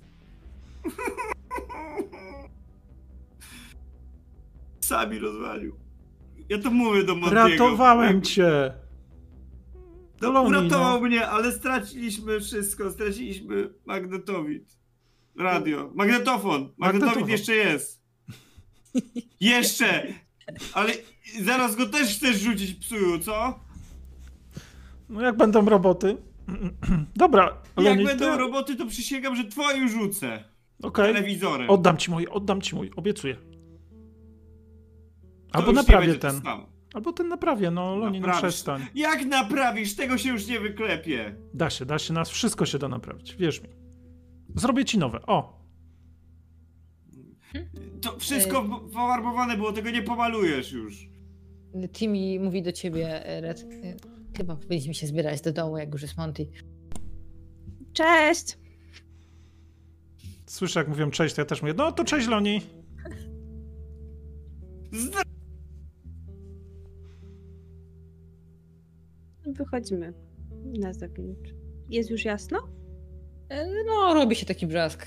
Sami 4.81 5.19
rozwalił. 5.19 5.77
Ja 6.49 6.59
to 6.59 6.71
mówię 6.71 7.05
do 7.05 7.15
Montiego. 7.15 7.49
Ratowałem 7.49 8.23
cię. 8.23 8.73
To 10.21 10.33
Loni, 10.33 10.49
uratował 10.49 11.01
no. 11.01 11.07
mnie, 11.07 11.27
ale 11.29 11.53
straciliśmy 11.53 12.41
wszystko. 12.41 12.91
Straciliśmy 12.91 13.71
magnetowid. 13.85 14.79
Radio. 15.39 15.91
Magnetofon. 15.95 16.73
Magnetowid 16.79 16.79
Magnetofon. 16.79 17.29
jeszcze 17.31 17.55
jest. 17.55 18.03
Jeszcze! 19.41 20.07
Ale 20.75 20.93
zaraz 21.43 21.77
go 21.77 21.87
też 21.87 22.17
chcesz 22.17 22.37
rzucić 22.41 22.75
psuju, 22.75 23.19
co? 23.19 23.61
No 25.09 25.23
jak 25.23 25.37
będą 25.37 25.65
roboty? 25.69 26.17
Dobra, 27.17 27.63
Jak 27.77 27.87
Loni, 27.87 28.05
będą 28.05 28.25
to... 28.25 28.39
roboty, 28.39 28.77
to 28.77 28.87
przysięgam, 28.87 29.37
że 29.37 29.45
twoim 29.45 29.89
rzucę. 29.89 30.45
Okej, 30.83 31.15
Telewizorem. 31.15 31.71
oddam 31.71 31.97
ci 31.97 32.11
mój, 32.11 32.27
oddam 32.27 32.61
ci 32.61 32.75
mój, 32.77 32.91
obiecuję. 32.97 33.35
To 33.35 33.41
Albo 35.59 35.69
już 35.71 35.77
nie 35.77 35.83
naprawię 35.83 36.07
będzie 36.07 36.21
to 36.21 36.29
ten. 36.31 36.41
samo. 36.43 36.67
Albo 36.95 37.13
ten 37.13 37.29
naprawię, 37.29 37.71
no 37.71 37.97
Loni, 37.97 38.21
no 38.21 38.27
Naprawisz. 38.27 38.55
przestań. 38.55 38.87
Jak 38.95 39.25
naprawisz? 39.25 39.97
Tego 39.97 40.19
się 40.19 40.29
już 40.29 40.47
nie 40.47 40.61
wyklepie. 40.61 41.35
Da 41.55 41.71
się, 41.71 41.85
da 41.87 41.99
się, 41.99 42.13
nas 42.15 42.31
wszystko 42.31 42.67
się 42.67 42.79
da 42.79 42.89
naprawić, 42.89 43.37
wierz 43.37 43.63
mi. 43.63 43.69
Zrobię 44.55 44.85
ci 44.85 44.99
nowe, 44.99 45.23
o. 45.27 45.65
To 48.03 48.19
wszystko 48.19 48.59
Ej. 48.63 48.69
w- 48.69 48.91
pofarbowane 48.93 49.57
było, 49.57 49.73
tego 49.73 49.91
nie 49.91 50.03
pomalujesz 50.03 50.73
już. 50.73 51.09
Timmy 51.93 52.45
mówi 52.45 52.63
do 52.63 52.73
ciebie, 52.73 53.27
e, 53.27 53.41
Red. 53.41 53.65
e, 53.83 53.97
Chyba 54.37 54.57
powinniśmy 54.57 54.95
się 54.95 55.07
zbierać 55.07 55.41
do 55.41 55.53
domu, 55.53 55.79
jak 55.79 55.93
już 55.93 56.03
jest 56.03 56.17
Monty. 56.17 56.47
Cześć! 57.93 58.59
Słyszę 60.47 60.81
jak 60.81 60.89
mówią 60.89 61.11
cześć, 61.11 61.35
to 61.35 61.41
ja 61.41 61.47
też 61.47 61.63
mówię, 61.63 61.75
no 61.77 61.93
to 61.93 62.05
cześć 62.05 62.29
Loni. 62.29 62.61
Wychodzimy 69.47 70.13
na 70.65 70.93
zewnątrz. 70.93 71.51
Jest 71.89 72.11
już 72.11 72.25
jasno? 72.25 72.59
E, 73.49 73.67
No, 73.87 74.15
robi 74.15 74.37
się 74.37 74.47
taki 74.47 74.67
brzask. 74.67 75.07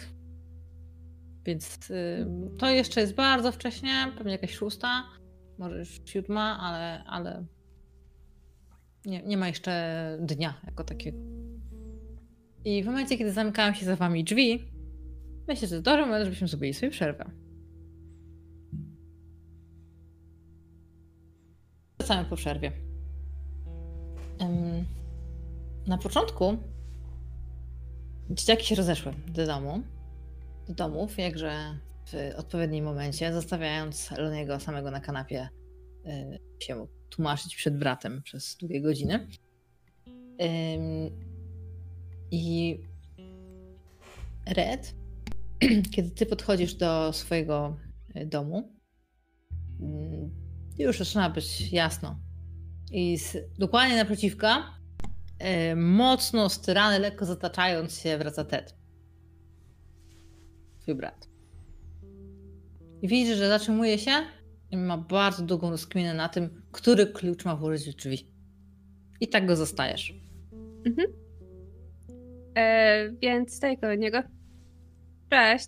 Więc 1.45 1.89
y, 1.91 2.27
to 2.57 2.69
jeszcze 2.69 3.01
jest 3.01 3.13
bardzo 3.13 3.51
wcześnie, 3.51 4.11
pewnie 4.17 4.31
jakaś 4.31 4.53
szósta, 4.55 5.03
może 5.57 5.79
już 5.79 6.01
siódma, 6.05 6.59
ale, 6.59 7.03
ale 7.03 7.45
nie, 9.07 9.23
nie 9.23 9.37
ma 9.37 9.47
jeszcze 9.47 10.17
dnia 10.21 10.61
jako 10.65 10.83
takiego. 10.83 11.17
I 12.65 12.83
w 12.83 12.85
momencie, 12.85 13.17
kiedy 13.17 13.31
zamykają 13.31 13.73
się 13.73 13.85
za 13.85 13.95
wami 13.95 14.23
drzwi, 14.23 14.71
myślę, 15.47 15.67
że 15.67 15.81
dobry 15.81 16.05
moment, 16.05 16.25
żebyśmy 16.25 16.47
zrobili 16.47 16.73
sobie 16.73 16.91
przerwę. 16.91 17.31
Wracamy 21.99 22.29
po 22.29 22.35
przerwie. 22.35 22.71
Na 25.87 25.97
początku 25.97 26.57
dzieciaki 28.29 28.65
się 28.65 28.75
rozeszły 28.75 29.13
do 29.27 29.45
domu, 29.45 29.83
do 30.67 30.73
domów, 30.73 31.17
jakże 31.17 31.77
w 32.05 32.33
odpowiednim 32.37 32.85
momencie, 32.85 33.33
zostawiając 33.33 34.11
Loniego 34.11 34.59
samego 34.59 34.91
na 34.91 34.99
kanapie 34.99 35.49
y, 36.05 36.39
się 36.59 36.75
mógł 36.75 36.96
tłumaczyć 37.09 37.55
przed 37.55 37.77
bratem 37.79 38.21
przez 38.21 38.55
długie 38.55 38.81
godziny. 38.81 39.27
I 42.31 42.79
Red, 44.45 44.95
kiedy 45.95 46.11
ty 46.11 46.25
podchodzisz 46.25 46.73
do 46.73 47.13
swojego 47.13 47.77
y, 48.15 48.25
domu, 48.25 48.71
mm, 49.79 50.31
już 50.77 50.97
zaczyna 50.97 51.29
być 51.29 51.71
jasno. 51.71 52.19
I 52.91 53.17
z, 53.17 53.37
dokładnie 53.57 53.95
naprzeciwka 53.95 54.73
e, 55.39 55.75
mocno 55.75 56.49
styrany, 56.49 56.99
lekko 56.99 57.25
zataczając 57.25 57.99
się, 57.99 58.17
wraca 58.17 58.45
Ted. 58.45 58.75
Twój 60.79 60.95
brat. 60.95 61.29
I 63.01 63.07
widzisz, 63.07 63.37
że 63.37 63.47
zatrzymuje 63.49 63.99
się 63.99 64.11
i 64.71 64.77
ma 64.77 64.97
bardzo 64.97 65.43
długą 65.43 65.69
rozkminę 65.69 66.13
na 66.13 66.29
tym, 66.29 66.61
który 66.71 67.07
klucz 67.07 67.45
ma 67.45 67.55
włożyć 67.55 67.89
w 67.89 67.95
drzwi. 67.95 68.27
I 69.21 69.27
tak 69.27 69.45
go 69.45 69.55
zostajesz. 69.55 70.13
E, 72.57 73.11
więc 73.21 73.53
staję 73.53 73.77
koło 73.77 73.93
niego. 73.95 74.23
Cześć. 75.29 75.67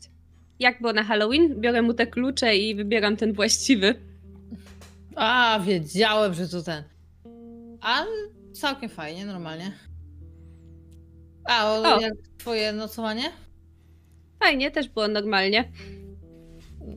Jak 0.59 0.81
było 0.81 0.93
na 0.93 1.03
Halloween? 1.03 1.61
Biorę 1.61 1.81
mu 1.81 1.93
te 1.93 2.07
klucze 2.07 2.57
i 2.57 2.75
wybieram 2.75 3.17
ten 3.17 3.33
właściwy. 3.33 3.95
A, 5.15 5.59
wiedziałem, 5.65 6.33
że 6.33 6.47
to 6.47 6.63
ten. 6.63 6.83
A 7.81 8.03
całkiem 8.53 8.89
fajnie, 8.89 9.25
normalnie. 9.25 9.71
A, 11.45 11.71
o, 11.71 11.95
O. 11.95 12.01
jak 12.01 12.13
twoje 12.37 12.73
nocowanie? 12.73 13.31
Fajnie, 14.39 14.71
też 14.71 14.89
było 14.89 15.07
normalnie. 15.07 15.71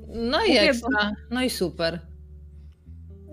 No 0.09 0.45
i 0.45 0.57
ekstra. 0.57 1.13
No 1.31 1.43
i 1.43 1.51
super. 1.51 2.01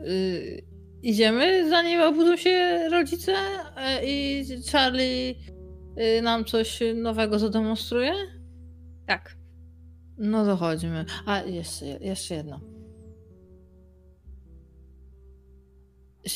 Y, 0.07 0.63
idziemy, 1.01 1.69
zanim 1.69 2.01
obudzą 2.01 2.37
się 2.37 2.87
rodzice 2.91 3.31
y, 3.31 4.05
i 4.05 4.45
Charlie 4.71 5.35
y, 6.17 6.21
nam 6.21 6.45
coś 6.45 6.79
nowego 6.95 7.39
zademonstruje? 7.39 8.13
Tak. 9.07 9.35
No 10.17 10.45
to 10.45 10.55
chodźmy. 10.57 11.05
A, 11.25 11.41
jeszcze, 11.41 11.85
jeszcze 11.85 12.35
jedno. 12.35 12.59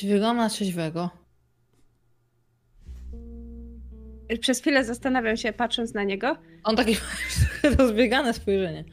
Wygląda 0.03 0.33
na 0.43 0.49
trzeźwego, 0.49 1.09
Przez 4.39 4.61
chwilę 4.61 4.83
zastanawiam 4.85 5.37
się, 5.37 5.53
patrząc 5.53 5.93
na 5.93 6.03
niego. 6.03 6.37
on 6.63 6.75
takie 6.75 6.95
rozbiegane 7.77 8.33
spojrzenie. 8.33 8.85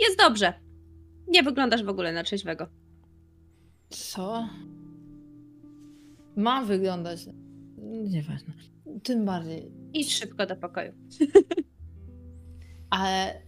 Jest 0.00 0.18
dobrze. 0.18 0.52
Nie 1.28 1.42
wyglądasz 1.42 1.84
w 1.84 1.88
ogóle 1.88 2.12
na 2.12 2.22
trzeźwego. 2.22 2.66
Co? 3.88 4.48
Mam 6.36 6.66
wyglądać. 6.66 7.20
Nieważne. 8.04 8.54
Tym 9.02 9.24
bardziej. 9.24 9.72
Idź 9.94 10.14
szybko 10.14 10.46
do 10.46 10.56
pokoju. 10.56 10.92
Ale, 12.90 13.42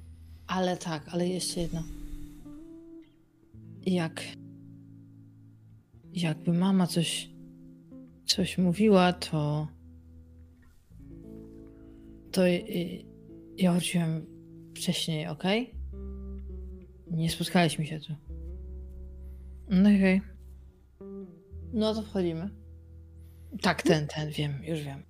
Ale 0.46 0.76
tak, 0.76 1.08
ale 1.08 1.28
jeszcze 1.28 1.60
jedno. 1.60 1.82
Jak. 3.86 4.22
Jakby 6.12 6.52
mama 6.52 6.86
coś. 6.86 7.30
coś 8.26 8.58
mówiła, 8.58 9.12
to. 9.12 9.68
To 12.32 12.42
ja 13.56 13.72
wróciłem 13.72 14.26
wcześniej, 14.76 15.26
ok? 15.26 15.44
Nie 17.12 17.30
spotkaliśmy 17.30 17.86
się 17.86 18.00
tu. 18.00 18.14
No 19.68 19.88
okej. 19.88 20.20
No 21.72 21.94
to 21.94 22.02
wchodzimy. 22.02 22.50
Tak, 23.62 23.82
ten, 23.82 24.06
ten, 24.06 24.30
wiem, 24.30 24.64
już 24.64 24.80
wiem. 24.80 25.02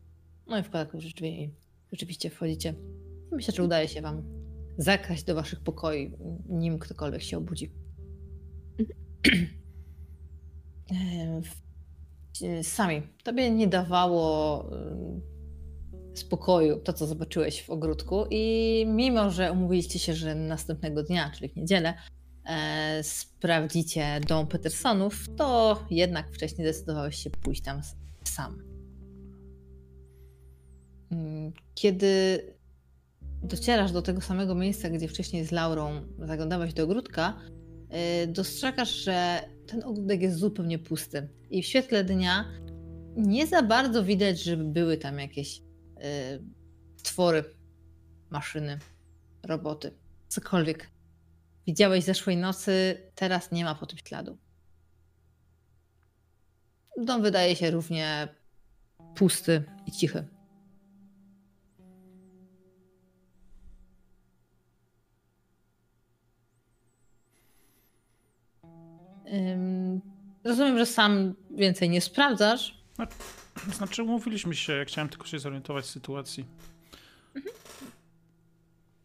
No 0.47 0.59
i 0.59 0.63
wkładam 0.63 0.95
już 0.95 1.15
drzwi 1.15 1.43
i 1.43 1.55
rzeczywiście 1.93 2.31
wchodzicie. 2.31 2.75
Myślę, 3.33 3.55
że 3.55 3.65
udaje 3.65 3.89
się 3.89 4.03
wam 4.03 4.23
zakraść 4.79 5.25
do 5.25 5.35
waszych 5.35 5.61
pokoi, 5.61 6.13
nim 6.49 6.79
ktokolwiek 6.79 7.23
się 7.23 7.39
obudzi. 7.39 7.73
Sami, 12.63 13.03
tobie 13.25 13.51
nie 13.51 13.69
dawało 13.69 14.71
spokoju 16.15 16.81
to, 16.81 16.93
co 16.93 17.07
zobaczyłeś 17.07 17.63
w 17.63 17.71
ogródku 17.71 18.25
i 18.31 18.85
mimo, 18.89 19.31
że 19.31 19.53
umówiliście 19.53 19.99
się, 19.99 20.15
że 20.15 20.35
następnego 20.35 21.03
dnia, 21.03 21.31
czyli 21.35 21.49
w 21.49 21.57
niedzielę, 21.57 21.95
e, 22.45 23.03
sprawdzicie 23.03 24.21
dom 24.29 24.47
Petersonów, 24.47 25.27
to 25.37 25.83
jednak 25.91 26.33
wcześniej 26.33 26.69
zdecydowałeś 26.69 27.17
się 27.17 27.31
pójść 27.31 27.63
tam 27.63 27.81
sam. 28.25 28.63
Mm, 31.11 31.53
Kiedy 31.75 32.41
docierasz 33.43 33.93
do 33.93 34.03
tego 34.03 34.21
samego 34.21 34.55
miejsca, 34.55 34.91
gdzie 34.91 35.09
wcześniej 35.09 35.45
z 35.45 35.53
Laurą 35.53 36.03
zaglądałeś 36.19 36.75
do 36.75 36.85
ogródka, 36.85 37.41
yy, 37.91 38.27
dostrzegasz, 38.27 38.95
że 38.95 39.41
ten 39.67 39.85
ogródek 39.85 40.23
jest 40.23 40.37
zupełnie 40.39 40.79
pusty. 40.79 41.29
I 41.51 41.63
w 41.63 41.67
świetle 41.67 42.05
dnia 42.05 42.45
nie 43.17 43.47
za 43.47 43.63
bardzo 43.63 44.05
widać, 44.05 44.43
żeby 44.43 44.65
były 44.65 44.97
tam 44.97 45.19
jakieś 45.19 45.63
yy, 46.03 46.09
stwory, 46.97 47.45
maszyny, 48.31 48.79
roboty, 49.43 49.99
cokolwiek. 50.29 50.91
Widziałeś 51.67 52.05
zeszłej 52.05 52.37
nocy, 52.37 53.03
teraz 53.15 53.53
nie 53.53 53.65
ma 53.65 53.75
po 53.75 53.87
tym 53.87 53.99
śladu. 53.99 54.39
Dom 56.97 57.23
wydaje 57.23 57.57
się 57.57 57.71
równie 57.71 58.29
pusty 59.15 59.65
i 59.87 59.93
cichy. 59.93 60.29
Rozumiem, 70.45 70.79
że 70.79 70.87
sam 70.87 71.35
więcej 71.51 71.91
nie 71.91 72.01
sprawdzasz. 72.01 72.83
Znaczy, 73.73 74.03
umówiliśmy 74.03 74.55
się, 74.55 74.73
ja 74.73 74.85
chciałem 74.85 75.09
tylko 75.09 75.27
się 75.27 75.39
zorientować 75.39 75.85
w 75.85 75.89
sytuacji. 75.91 76.45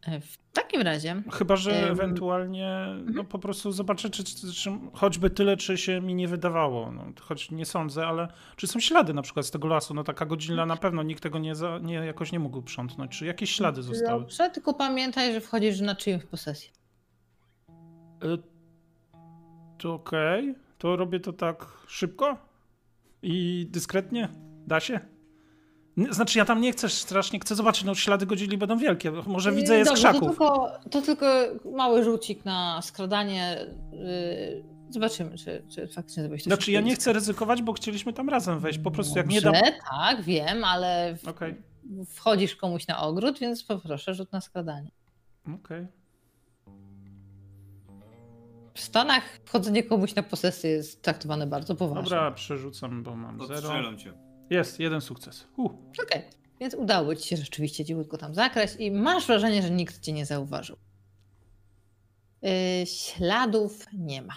E, 0.06 0.20
W 0.20 0.36
takim 0.52 0.82
razie, 0.82 1.22
Chyba, 1.32 1.56
że 1.56 1.82
Em, 1.82 1.92
ewentualnie 1.92 2.86
no, 3.14 3.24
po 3.24 3.38
prostu 3.38 3.72
zobaczę, 3.72 4.10
czy, 4.10 4.24
czy, 4.24 4.52
czy 4.52 4.70
choćby 4.92 5.30
tyle, 5.30 5.56
czy 5.56 5.78
się 5.78 6.00
mi 6.00 6.14
nie 6.14 6.28
wydawało. 6.28 6.92
No, 6.92 7.04
choć 7.20 7.50
nie 7.50 7.66
sądzę, 7.66 8.06
ale 8.06 8.28
czy 8.56 8.66
są 8.66 8.80
ślady 8.80 9.14
na 9.14 9.22
przykład 9.22 9.46
z 9.46 9.50
tego 9.50 9.68
lasu? 9.68 9.94
No 9.94 10.04
taka 10.04 10.26
godzina 10.26 10.66
na 10.66 10.76
pewno 10.76 11.02
nikt 11.02 11.22
tego 11.22 11.38
nie, 11.38 11.54
za, 11.54 11.78
nie 11.78 11.94
jakoś 11.94 12.32
nie 12.32 12.38
mógł 12.38 12.62
przątnąć. 12.62 13.18
Czy 13.18 13.26
jakieś 13.26 13.50
ślady 13.54 13.82
zostały? 13.82 14.20
dobrze, 14.20 14.50
tylko 14.50 14.74
pamiętaj, 14.74 15.32
że 15.32 15.40
wchodzisz 15.40 15.80
na 15.80 15.94
czyjąś 15.96 16.24
posesję. 16.24 16.70
Y, 18.24 18.38
To 19.78 19.94
okej. 19.94 20.54
To 20.78 20.96
robię 20.96 21.20
to 21.20 21.32
tak 21.32 21.66
szybko 21.86 22.36
i 23.22 23.66
dyskretnie? 23.70 24.28
Da 24.66 24.80
się? 24.80 25.00
Znaczy 26.10 26.38
ja 26.38 26.44
tam 26.44 26.60
nie 26.60 26.72
chcę 26.72 26.88
strasznie, 26.88 27.40
chcę 27.40 27.54
zobaczyć, 27.54 27.84
no 27.84 27.94
ślady 27.94 28.26
godzili 28.26 28.58
będą 28.58 28.78
wielkie. 28.78 29.12
Może 29.26 29.52
widzę 29.52 29.78
je 29.78 29.84
z 29.84 29.88
Yy, 29.88 29.94
Dobrze, 29.94 30.02
To 30.02 30.08
krzaków. 30.12 30.28
tylko, 30.30 30.70
to 30.90 31.02
tylko 31.02 31.26
mały 31.76 32.04
rzucik 32.04 32.44
na 32.44 32.82
skradanie. 32.82 33.66
yy, 33.92 34.64
Zobaczymy, 34.90 35.38
czy, 35.38 35.62
czy 35.74 35.88
faktycznie 35.88 36.22
zrobiłeś 36.22 36.44
to 36.44 36.50
Znaczy 36.50 36.72
ja 36.72 36.80
nie 36.80 36.94
chcę 36.94 37.12
ryzykować, 37.12 37.62
bo 37.62 37.72
chcieliśmy 37.72 38.12
tam 38.12 38.28
razem 38.28 38.60
wejść. 38.60 38.78
Po 38.78 38.90
prostu 38.90 39.18
jak 39.18 39.28
nie 39.28 39.40
Dobrze, 39.40 39.60
dam... 39.62 39.72
tak, 39.90 40.22
wiem, 40.22 40.64
ale 40.64 41.16
w- 41.16 41.28
Okej, 41.28 41.54
wchodzisz 42.06 42.56
komuś 42.56 42.86
na 42.86 43.00
ogród, 43.02 43.38
więc 43.38 43.64
poproszę 43.64 44.14
rzut 44.14 44.32
na 44.32 44.40
skradanie. 44.40 44.90
okej. 45.54 45.86
W 48.78 48.80
Stanach 48.80 49.22
wchodzenie 49.44 49.82
komuś 49.82 50.14
na 50.14 50.22
posesję 50.22 50.70
jest 50.70 51.02
traktowane 51.02 51.46
bardzo 51.46 51.74
poważnie. 51.74 52.02
Dobra, 52.02 52.30
przerzucam, 52.30 53.02
bo 53.02 53.16
mam 53.16 53.46
zero. 53.46 53.54
Odstrzelą 53.54 53.96
cię. 53.96 54.12
Jest, 54.50 54.80
jeden 54.80 55.00
sukces. 55.00 55.46
Uh. 55.56 55.72
Okej, 56.02 56.22
więc 56.60 56.74
udało 56.74 57.14
ci 57.14 57.28
się 57.28 57.36
rzeczywiście 57.36 57.84
cichutko 57.84 58.18
tam 58.18 58.34
zakraść 58.34 58.76
i 58.78 58.90
masz 58.90 59.26
wrażenie, 59.26 59.62
że 59.62 59.70
nikt 59.70 60.00
cię 60.00 60.12
nie 60.12 60.26
zauważył. 60.26 60.76
Yy, 62.42 62.50
śladów 62.86 63.86
nie 63.92 64.22
ma. 64.22 64.34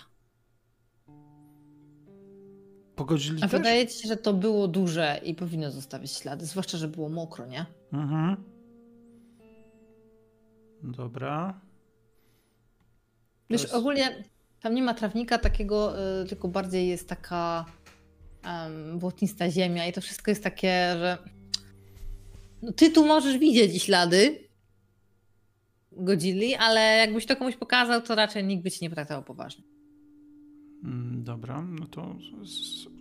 Pogodzili 2.95 3.38
A 3.38 3.41
też? 3.47 3.51
wydaje 3.51 3.88
ci 3.88 4.01
się, 4.01 4.07
że 4.07 4.18
to 4.18 4.34
było 4.34 4.68
duże 4.68 5.22
i 5.23 5.35
powinno 5.35 5.72
zostawić 5.72 6.11
ślady, 6.11 6.45
zwłaszcza, 6.45 6.77
że 6.77 6.88
było 6.88 7.09
mokro, 7.09 7.45
nie? 7.45 7.65
Mhm. 7.93 8.43
Dobra. 10.84 11.61
Wiesz, 13.49 13.61
jest- 13.61 13.73
ogólnie 13.73 14.23
tam 14.61 14.75
nie 14.75 14.83
ma 14.83 14.93
trawnika 14.93 15.38
takiego, 15.38 15.93
y, 16.21 16.25
tylko 16.25 16.47
bardziej 16.47 16.88
jest 16.88 17.09
taka 17.09 17.65
um, 18.45 18.99
błotnista 18.99 19.49
ziemia 19.51 19.88
i 19.88 19.93
to 19.93 20.01
wszystko 20.01 20.31
jest 20.31 20.43
takie, 20.43 20.93
że 20.99 21.17
no, 22.61 22.71
ty 22.71 22.91
tu 22.91 23.05
możesz 23.07 23.38
widzieć 23.38 23.83
ślady 23.83 24.47
Godzilli, 25.91 26.55
ale 26.55 26.97
jakbyś 26.97 27.25
to 27.25 27.35
komuś 27.35 27.55
pokazał, 27.55 28.01
to 28.01 28.15
raczej 28.15 28.43
nikt 28.43 28.63
by 28.63 28.71
ci 28.71 28.79
nie 28.81 28.89
potraktował 28.89 29.23
poważnie. 29.23 29.63
Mm, 30.83 31.23
Dobra, 31.23 31.61
no 31.61 31.88
to... 31.88 32.15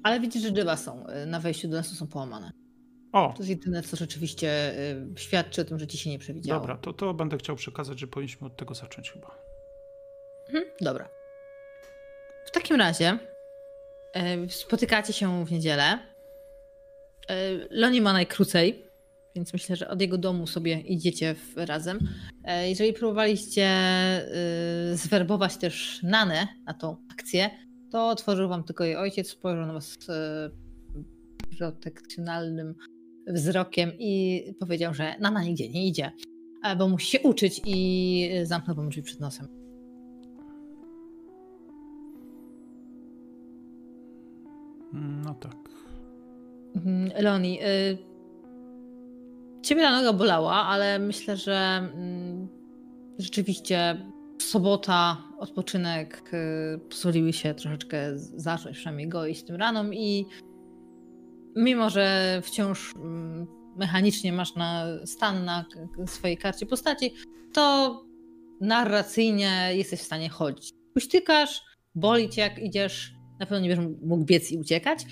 Ale 0.02 0.20
widzisz, 0.20 0.42
że 0.42 0.50
drzewa 0.50 0.76
są 0.76 1.06
y, 1.08 1.26
na 1.26 1.40
wejściu 1.40 1.68
do 1.68 1.76
lasu 1.76 1.94
są 1.94 2.06
połamane. 2.06 2.52
O, 3.12 3.32
To 3.36 3.38
jest 3.38 3.50
jedyne, 3.50 3.82
co 3.82 3.96
rzeczywiście 3.96 4.78
y, 4.78 5.12
świadczy 5.16 5.60
o 5.60 5.64
tym, 5.64 5.78
że 5.78 5.86
ci 5.86 5.98
się 5.98 6.10
nie 6.10 6.18
przewidziało. 6.18 6.60
dobra, 6.60 6.76
to, 6.76 6.92
to 6.92 7.14
będę 7.14 7.38
chciał 7.38 7.56
przekazać, 7.56 7.98
że 8.00 8.06
powinniśmy 8.06 8.46
od 8.46 8.56
tego 8.56 8.74
zacząć 8.74 9.10
chyba. 9.10 9.30
Mhm, 10.48 10.64
dobra. 10.80 11.08
W 12.44 12.50
takim 12.50 12.76
razie 12.76 13.18
e, 14.14 14.48
spotykacie 14.48 15.12
się 15.12 15.44
w 15.44 15.52
niedzielę. 15.52 15.98
E, 17.28 17.36
Loni 17.70 18.00
ma 18.00 18.12
najkrócej, 18.12 18.84
więc 19.36 19.52
myślę, 19.52 19.76
że 19.76 19.88
od 19.88 20.00
jego 20.00 20.18
domu 20.18 20.46
sobie 20.46 20.80
idziecie 20.80 21.34
razem. 21.56 21.98
E, 22.44 22.68
Jeżeli 22.68 22.92
próbowaliście 22.92 23.70
zwerbować 24.92 25.56
też 25.56 26.00
Nanę 26.02 26.48
na 26.66 26.74
tą 26.74 26.96
akcję, 27.12 27.50
to 27.92 28.08
otworzył 28.08 28.48
wam 28.48 28.64
tylko 28.64 28.84
jej 28.84 28.96
ojciec, 28.96 29.28
spojrzał 29.30 29.66
na 29.66 29.72
was 29.72 29.98
protekcjonalnym 31.58 32.74
wzrokiem 33.26 33.92
i 33.98 34.42
powiedział, 34.60 34.94
że 34.94 35.14
Nana 35.20 35.42
nigdzie 35.42 35.68
nie 35.68 35.86
idzie, 35.86 36.12
bo 36.78 36.88
musi 36.88 37.06
się 37.06 37.20
uczyć 37.20 37.60
i 37.66 38.30
zamknął 38.44 38.76
wam 38.76 38.88
drzwi 38.88 39.02
przed 39.02 39.20
nosem. 39.20 39.59
No 44.92 45.34
tak. 45.34 45.56
Mhm, 46.76 47.10
Leoni, 47.22 47.58
y, 47.62 47.98
ciebie 49.62 49.82
ta 49.82 49.96
noga 49.96 50.12
bolała, 50.12 50.54
ale 50.54 50.98
myślę, 50.98 51.36
że 51.36 51.56
mm, 51.94 52.48
rzeczywiście 53.18 54.06
sobota, 54.42 55.16
odpoczynek 55.38 56.34
y, 56.34 56.78
pozwoliły 56.78 57.32
się 57.32 57.54
troszeczkę 57.54 58.18
zacząć, 58.18 58.76
przynajmniej 58.76 59.08
goić 59.08 59.42
tym 59.42 59.56
ranom 59.56 59.94
i 59.94 60.26
mimo, 61.56 61.90
że 61.90 62.40
wciąż 62.44 62.94
mm, 62.96 63.46
mechanicznie 63.76 64.32
masz 64.32 64.54
na 64.54 64.84
stan 65.04 65.44
na 65.44 65.64
swojej 66.06 66.36
karcie 66.36 66.66
postaci, 66.66 67.14
to 67.52 67.94
narracyjnie 68.60 69.70
jesteś 69.72 70.00
w 70.00 70.04
stanie 70.04 70.28
chodzić. 70.28 70.72
Uśtykasz, 70.96 71.62
boli 71.94 72.28
cię 72.28 72.40
jak 72.40 72.58
idziesz, 72.58 73.19
na 73.40 73.46
pewno 73.46 73.60
nie 73.60 73.68
będziesz 73.76 73.96
mógł 74.02 74.24
biec 74.24 74.52
i 74.52 74.58
uciekać, 74.58 75.06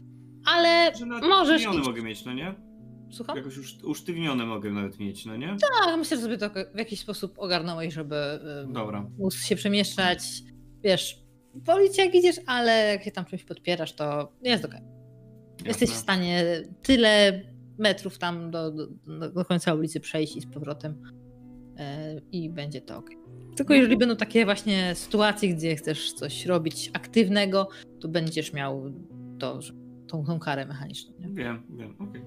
ale 0.46 0.92
Możesz 1.28 1.54
usztywnione 1.56 1.78
iść. 1.78 1.88
mogę 1.88 2.02
mieć, 2.02 2.24
no 2.24 2.32
nie? 2.32 2.54
Słucham? 3.12 3.36
Jakoś 3.36 3.58
usz- 3.58 3.84
usztywnione 3.84 4.46
mogę 4.46 4.70
nawet 4.70 4.98
mieć, 4.98 5.26
no 5.26 5.36
nie? 5.36 5.46
Tak, 5.86 5.98
myślę, 5.98 6.16
że 6.16 6.22
sobie 6.22 6.38
to 6.38 6.50
w 6.74 6.78
jakiś 6.78 7.00
sposób 7.00 7.34
ogarnąłeś, 7.38 7.94
żeby 7.94 8.16
Dobra. 8.68 9.10
móc 9.18 9.34
się 9.34 9.56
przemieszczać. 9.56 10.20
Wiesz, 10.84 11.22
cię 11.96 12.04
jak 12.04 12.14
idziesz, 12.14 12.36
ale 12.46 12.72
jak 12.92 13.02
się 13.04 13.10
tam 13.10 13.24
czymś 13.24 13.44
podpierasz, 13.44 13.92
to 13.92 14.32
jest 14.42 14.64
okej. 14.64 14.80
Jesteś 15.64 15.90
w 15.90 15.96
stanie 15.96 16.44
tyle 16.82 17.42
metrów 17.78 18.18
tam 18.18 18.50
do, 18.50 18.70
do, 18.70 18.86
do 19.34 19.44
końca 19.44 19.74
ulicy 19.74 20.00
przejść 20.00 20.36
i 20.36 20.40
z 20.40 20.46
powrotem. 20.46 21.02
e, 21.78 22.20
i 22.32 22.50
będzie 22.50 22.80
to 22.80 22.96
ok. 22.98 23.10
Tylko 23.56 23.74
jeżeli 23.74 23.96
będą 23.96 24.16
takie 24.16 24.44
właśnie 24.44 24.94
sytuacje, 24.94 25.54
gdzie 25.54 25.76
chcesz 25.76 26.12
coś 26.12 26.46
robić 26.46 26.90
aktywnego, 26.92 27.68
to 28.00 28.08
będziesz 28.08 28.52
miał 28.52 28.92
to, 29.38 29.62
że- 29.62 29.72
tą, 30.06 30.24
tą 30.24 30.38
karę 30.38 30.66
mechaniczną. 30.66 31.12
Nie? 31.20 31.28
Wiem, 31.28 31.62
wiem, 31.70 31.94
okej. 31.98 32.22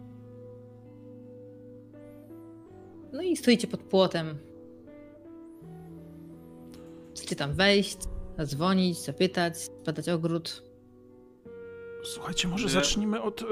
No 3.14 3.22
i 3.22 3.38
stoicie 3.38 3.68
pod 3.68 3.84
płotem. 3.84 4.38
Chcecie 7.15 7.35
tam 7.35 7.53
wejść, 7.53 7.98
zadzwonić, 8.38 8.99
zapytać, 9.03 9.53
badać 9.85 10.10
ogród. 10.10 10.64
Słuchajcie, 12.03 12.48
może 12.48 12.65
Nie. 12.65 12.72
zacznijmy 12.72 13.22
od, 13.22 13.41
e, 13.41 13.45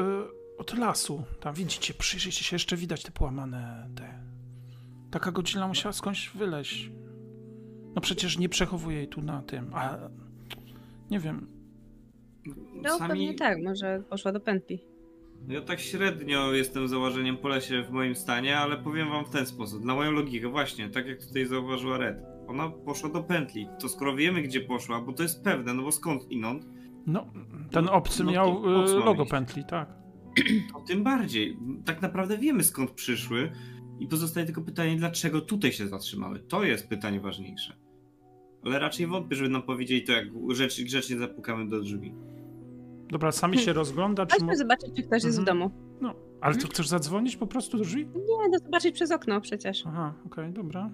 od 0.57 0.77
lasu. 0.77 1.23
Tam 1.39 1.55
widzicie, 1.55 1.93
przyjrzyjcie 1.93 2.43
się, 2.43 2.55
jeszcze 2.55 2.75
widać 2.77 3.03
te 3.03 3.11
połamane 3.11 3.89
te... 3.95 4.19
Taka 5.11 5.31
godzina 5.31 5.67
musiała 5.67 5.93
skądś 5.93 6.29
wyleźć. 6.29 6.91
No 7.95 8.01
przecież 8.01 8.37
nie 8.37 8.49
przechowuje 8.49 8.97
jej 8.97 9.07
tu 9.07 9.21
na 9.21 9.41
tym, 9.41 9.71
a... 9.73 9.97
Nie 11.11 11.19
wiem, 11.19 11.47
No 12.75 12.99
pewnie 12.99 13.33
tak, 13.33 13.57
może 13.63 14.03
poszła 14.09 14.31
do 14.31 14.39
pętli. 14.39 14.79
Ja 15.47 15.61
tak 15.61 15.79
średnio 15.79 16.53
jestem 16.53 16.87
założeniem 16.87 17.37
po 17.37 17.47
lesie 17.47 17.83
w 17.83 17.91
moim 17.91 18.15
stanie, 18.15 18.57
ale 18.57 18.77
powiem 18.77 19.09
wam 19.09 19.25
w 19.25 19.29
ten 19.29 19.45
sposób. 19.45 19.85
Na 19.85 19.95
moją 19.95 20.11
logikę, 20.11 20.47
właśnie, 20.47 20.89
tak 20.89 21.07
jak 21.07 21.25
tutaj 21.25 21.45
zauważyła 21.45 21.97
Red. 21.97 22.17
Ona 22.47 22.69
poszła 22.69 23.09
do 23.09 23.23
pętli. 23.23 23.67
To 23.79 23.89
skoro 23.89 24.15
wiemy, 24.15 24.41
gdzie 24.41 24.61
poszła, 24.61 25.01
bo 25.01 25.13
to 25.13 25.23
jest 25.23 25.43
pewne, 25.43 25.73
no 25.73 25.83
bo 25.83 25.91
skąd 25.91 26.31
inąd, 26.31 26.65
no 27.07 27.25
ten 27.71 27.89
obcy 27.89 28.23
No 28.23 28.31
miał 28.31 28.47
e, 28.49 29.05
logo 29.05 29.23
iść? 29.23 29.31
pętli, 29.31 29.63
tak. 29.65 29.89
to 30.73 30.79
tym 30.87 31.03
bardziej. 31.03 31.57
Tak 31.85 32.01
naprawdę 32.01 32.37
wiemy, 32.37 32.63
skąd 32.63 32.91
przyszły. 32.91 33.51
I 33.99 34.07
pozostaje 34.07 34.45
tylko 34.45 34.61
pytanie, 34.61 34.95
dlaczego 34.97 35.41
tutaj 35.41 35.71
się 35.71 35.87
zatrzymały. 35.87 36.39
To 36.39 36.63
jest 36.63 36.87
pytanie 36.87 37.19
ważniejsze. 37.19 37.73
Ale 38.65 38.79
raczej 38.79 39.07
wątpię, 39.07 39.35
żeby 39.35 39.49
nam 39.49 39.61
powiedzieli 39.63 40.03
to, 40.03 40.11
jak 40.11 40.27
rzecz, 40.49 40.81
grzecznie 40.83 41.17
zapukamy 41.17 41.67
do 41.67 41.79
drzwi. 41.81 42.13
Dobra, 43.09 43.31
sami 43.31 43.57
się 43.57 43.73
rozgląda, 43.73 44.25
czy... 44.25 44.35
Mo... 44.35 44.39
Chodźmy 44.39 44.57
zobaczyć, 44.57 44.89
czy 44.95 45.03
ktoś 45.03 45.23
jest 45.23 45.37
w 45.37 45.39
Mhm. 45.39 45.59
domu. 45.59 45.71
No, 46.01 46.15
ale 46.41 46.55
to 46.55 46.67
chcesz 46.67 46.87
zadzwonić 46.87 47.37
po 47.37 47.47
prostu 47.47 47.77
do 47.77 47.83
drzwi? 47.83 48.05
Nie, 48.05 48.49
no 48.51 48.59
zobaczyć 48.59 48.95
przez 48.95 49.11
okno 49.11 49.41
przecież. 49.41 49.83
Aha, 49.87 50.13
okej, 50.25 50.53
dobra. 50.53 50.89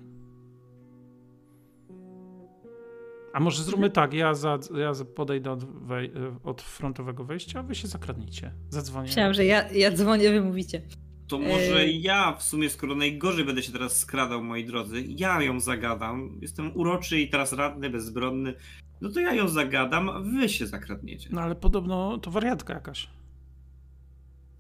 A 3.34 3.40
może 3.40 3.64
zróbmy 3.64 3.90
tak, 3.90 4.14
ja, 4.14 4.34
za, 4.34 4.60
ja 4.78 4.92
podejdę 5.16 5.52
od, 5.52 5.64
wej, 5.88 6.12
od 6.44 6.62
frontowego 6.62 7.24
wejścia, 7.26 7.60
a 7.60 7.64
wy 7.64 7.76
się 7.76 7.88
zakradnijcie. 7.88 8.52
Zadzwonię. 8.70 9.08
Myślałam, 9.08 9.34
że 9.34 9.46
ja, 9.46 9.72
ja 9.72 9.92
dzwonię, 9.92 10.30
wy 10.30 10.42
mówicie. 10.42 10.82
To 11.28 11.40
może 11.40 11.88
ja 11.88 12.34
w 12.36 12.44
sumie, 12.44 12.70
skoro 12.70 12.96
najgorzej 12.96 13.46
będę 13.46 13.64
się 13.64 13.72
teraz 13.72 14.00
skradał, 14.00 14.44
moi 14.44 14.66
drodzy, 14.66 15.04
ja 15.08 15.42
ją 15.42 15.60
zagadam. 15.60 16.38
Jestem 16.42 16.72
uroczy 16.78 17.20
i 17.22 17.30
teraz 17.30 17.54
radny, 17.54 17.90
bezbronny. 17.90 18.54
No 19.02 19.10
to 19.10 19.20
ja 19.20 19.34
ją 19.34 19.48
zagadam, 19.48 20.10
a 20.10 20.20
wy 20.20 20.50
się 20.50 20.68
zakradniecie. 20.68 21.30
No 21.32 21.42
ale 21.42 21.56
podobno 21.56 22.18
to 22.18 22.32
wariatka 22.32 22.74
jakaś. 22.74 23.10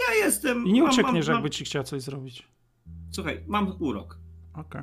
Ja 0.09 0.15
jestem. 0.25 0.65
I 0.65 0.73
nie 0.73 0.81
mam- 0.81 0.91
uciekniesz, 0.91 1.27
mam, 1.27 1.35
jakby 1.35 1.49
ci 1.49 1.65
chciała 1.65 1.83
coś 1.83 2.01
zrobić. 2.01 2.43
Słuchaj, 3.11 3.43
mam 3.47 3.75
urok. 3.79 4.19
Okej. 4.53 4.81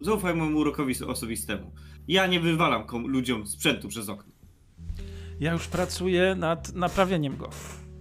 Zaufaj 0.00 0.34
mojemu 0.34 0.58
urokowi 0.58 1.04
osobistemu. 1.04 1.72
Ja 2.08 2.26
nie 2.26 2.40
wywalam 2.40 2.84
ludziom 3.06 3.46
sprzętu 3.46 3.88
przez 3.88 4.08
okno. 4.08 4.32
Ja 5.40 5.52
już 5.52 5.68
pracuję 5.68 6.34
nad 6.34 6.74
naprawieniem 6.74 7.36
go. 7.36 7.50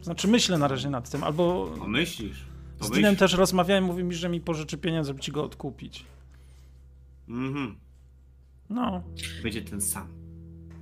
Znaczy 0.01 0.27
myślę 0.27 0.57
na 0.57 0.67
razie 0.67 0.89
nad 0.89 1.09
tym, 1.09 1.23
albo 1.23 1.73
To 1.77 1.87
myślisz? 1.87 2.45
To 2.81 2.87
z 2.87 2.91
Dinem 2.91 3.11
myśl. 3.11 3.19
też 3.19 3.33
rozmawiałem, 3.33 3.83
mówi 3.83 4.03
mi, 4.03 4.13
że 4.15 4.29
mi 4.29 4.41
pożyczy 4.41 4.77
pieniądze, 4.77 5.07
żeby 5.07 5.19
ci 5.19 5.31
go 5.31 5.43
odkupić. 5.43 6.05
Mhm. 7.29 7.75
No, 8.69 9.03
Będzie 9.43 9.61
ten 9.61 9.81
sam. 9.81 10.07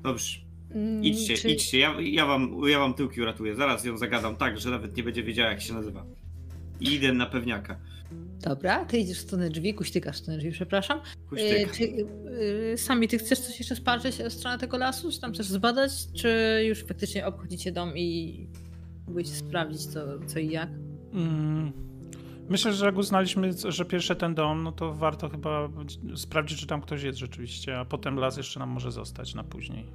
Dobrze, 0.04 0.40
Mm, 0.76 1.04
idźcie, 1.04 1.38
czy- 1.38 1.50
idźcie. 1.50 1.80
Ja, 1.80 1.96
ja, 2.02 2.26
wam, 2.26 2.52
ja 2.68 2.80
wam 2.80 2.94
tyłki 2.94 3.22
uratuję. 3.22 3.56
Zaraz 3.56 3.86
ją 3.86 3.98
zagadam 3.98 4.36
tak, 4.36 4.60
że 4.60 4.70
nawet 4.70 4.98
nie 4.98 5.04
będzie 5.04 5.24
wiedziała, 5.24 5.50
jak 5.50 5.62
się 5.62 5.74
nazywa. 5.74 6.06
I 6.80 6.94
idę 6.94 7.14
na 7.14 7.26
pewniaka. 7.26 7.78
Dobra, 8.42 8.86
ty 8.86 8.98
idziesz 8.98 9.18
w 9.18 9.22
stronę 9.22 9.50
drzwi, 9.50 9.74
kuśtykasz 9.74 10.16
w 10.16 10.20
stronę 10.20 10.40
drzwi, 10.40 10.52
przepraszam. 10.52 11.00
Kuśtyka. 11.30 11.72
E, 11.72 11.74
czy 11.76 11.84
e, 12.74 12.78
sami 12.78 13.08
ty 13.08 13.18
chcesz 13.18 13.40
coś 13.40 13.60
jeszcze 13.60 13.76
spatrzeć 13.76 14.16
w 14.16 14.34
stronę 14.34 14.58
tego 14.58 14.78
lasu? 14.78 15.12
Czy 15.12 15.22
tam 15.22 15.34
chcesz 15.34 15.48
zbadać? 15.48 15.92
Czy 16.14 16.64
już 16.68 16.84
faktycznie 16.84 17.26
obchodzicie 17.26 17.72
dom 17.72 17.98
i 17.98 18.48
próbujecie 19.06 19.32
sprawdzić 19.32 19.86
co, 19.86 20.00
co 20.28 20.40
i 20.40 20.50
jak? 20.50 20.70
Mm, 21.14 21.72
Myślę, 22.50 22.74
że 22.74 22.86
jak 22.86 22.98
uznaliśmy, 22.98 23.50
że 23.68 23.86
pierwszy 23.86 24.16
ten 24.16 24.36
dom, 24.36 24.64
no 24.64 24.72
to 24.72 24.94
warto 24.94 25.30
chyba 25.30 25.70
sprawdzić, 26.16 26.60
czy 26.60 26.68
tam 26.68 26.82
ktoś 26.82 27.04
jest 27.04 27.20
rzeczywiście, 27.20 27.80
a 27.80 27.86
potem 27.86 28.16
las 28.16 28.38
jeszcze 28.38 28.60
nam 28.60 28.70
może 28.70 28.92
zostać 28.92 29.36
na 29.36 29.44
później. 29.44 29.86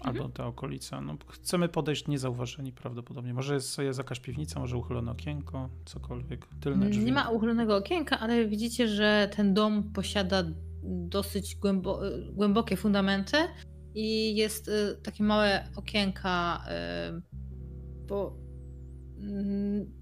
Albo 0.00 0.28
te 0.28 0.44
okolice. 0.44 1.00
No, 1.00 1.16
chcemy 1.28 1.68
podejść 1.68 2.08
niezauważeni 2.08 2.72
prawdopodobnie. 2.72 3.34
Może 3.34 3.54
jest, 3.54 3.78
jest 3.78 3.98
jakaś 3.98 4.20
piwnica, 4.20 4.60
może 4.60 4.76
uchylone 4.76 5.12
okienko, 5.12 5.68
cokolwiek. 5.84 6.46
Tylne 6.60 6.90
drzwi. 6.90 7.04
Nie 7.04 7.12
ma 7.12 7.28
uchylonego 7.28 7.76
okienka, 7.76 8.20
ale 8.20 8.46
widzicie, 8.46 8.88
że 8.88 9.30
ten 9.36 9.54
dom 9.54 9.92
posiada 9.92 10.44
dosyć 10.84 11.56
głębo 11.56 12.00
głębokie 12.32 12.76
fundamenty 12.76 13.36
i 13.94 14.36
jest 14.36 14.68
y, 14.68 14.96
takie 15.02 15.24
małe 15.24 15.68
okienka, 15.76 16.64
y, 17.18 17.22
bo 18.06 18.47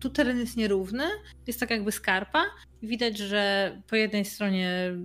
tu 0.01 0.11
teren 0.11 0.39
jest 0.39 0.57
nierówny, 0.57 1.05
jest 1.47 1.61
tak 1.61 1.71
jakby 1.71 1.93
skarpa 1.93 2.45
widać, 2.83 3.19
że 3.19 3.83
po 3.89 3.97
jednej 3.97 4.25
stronie 4.25 4.97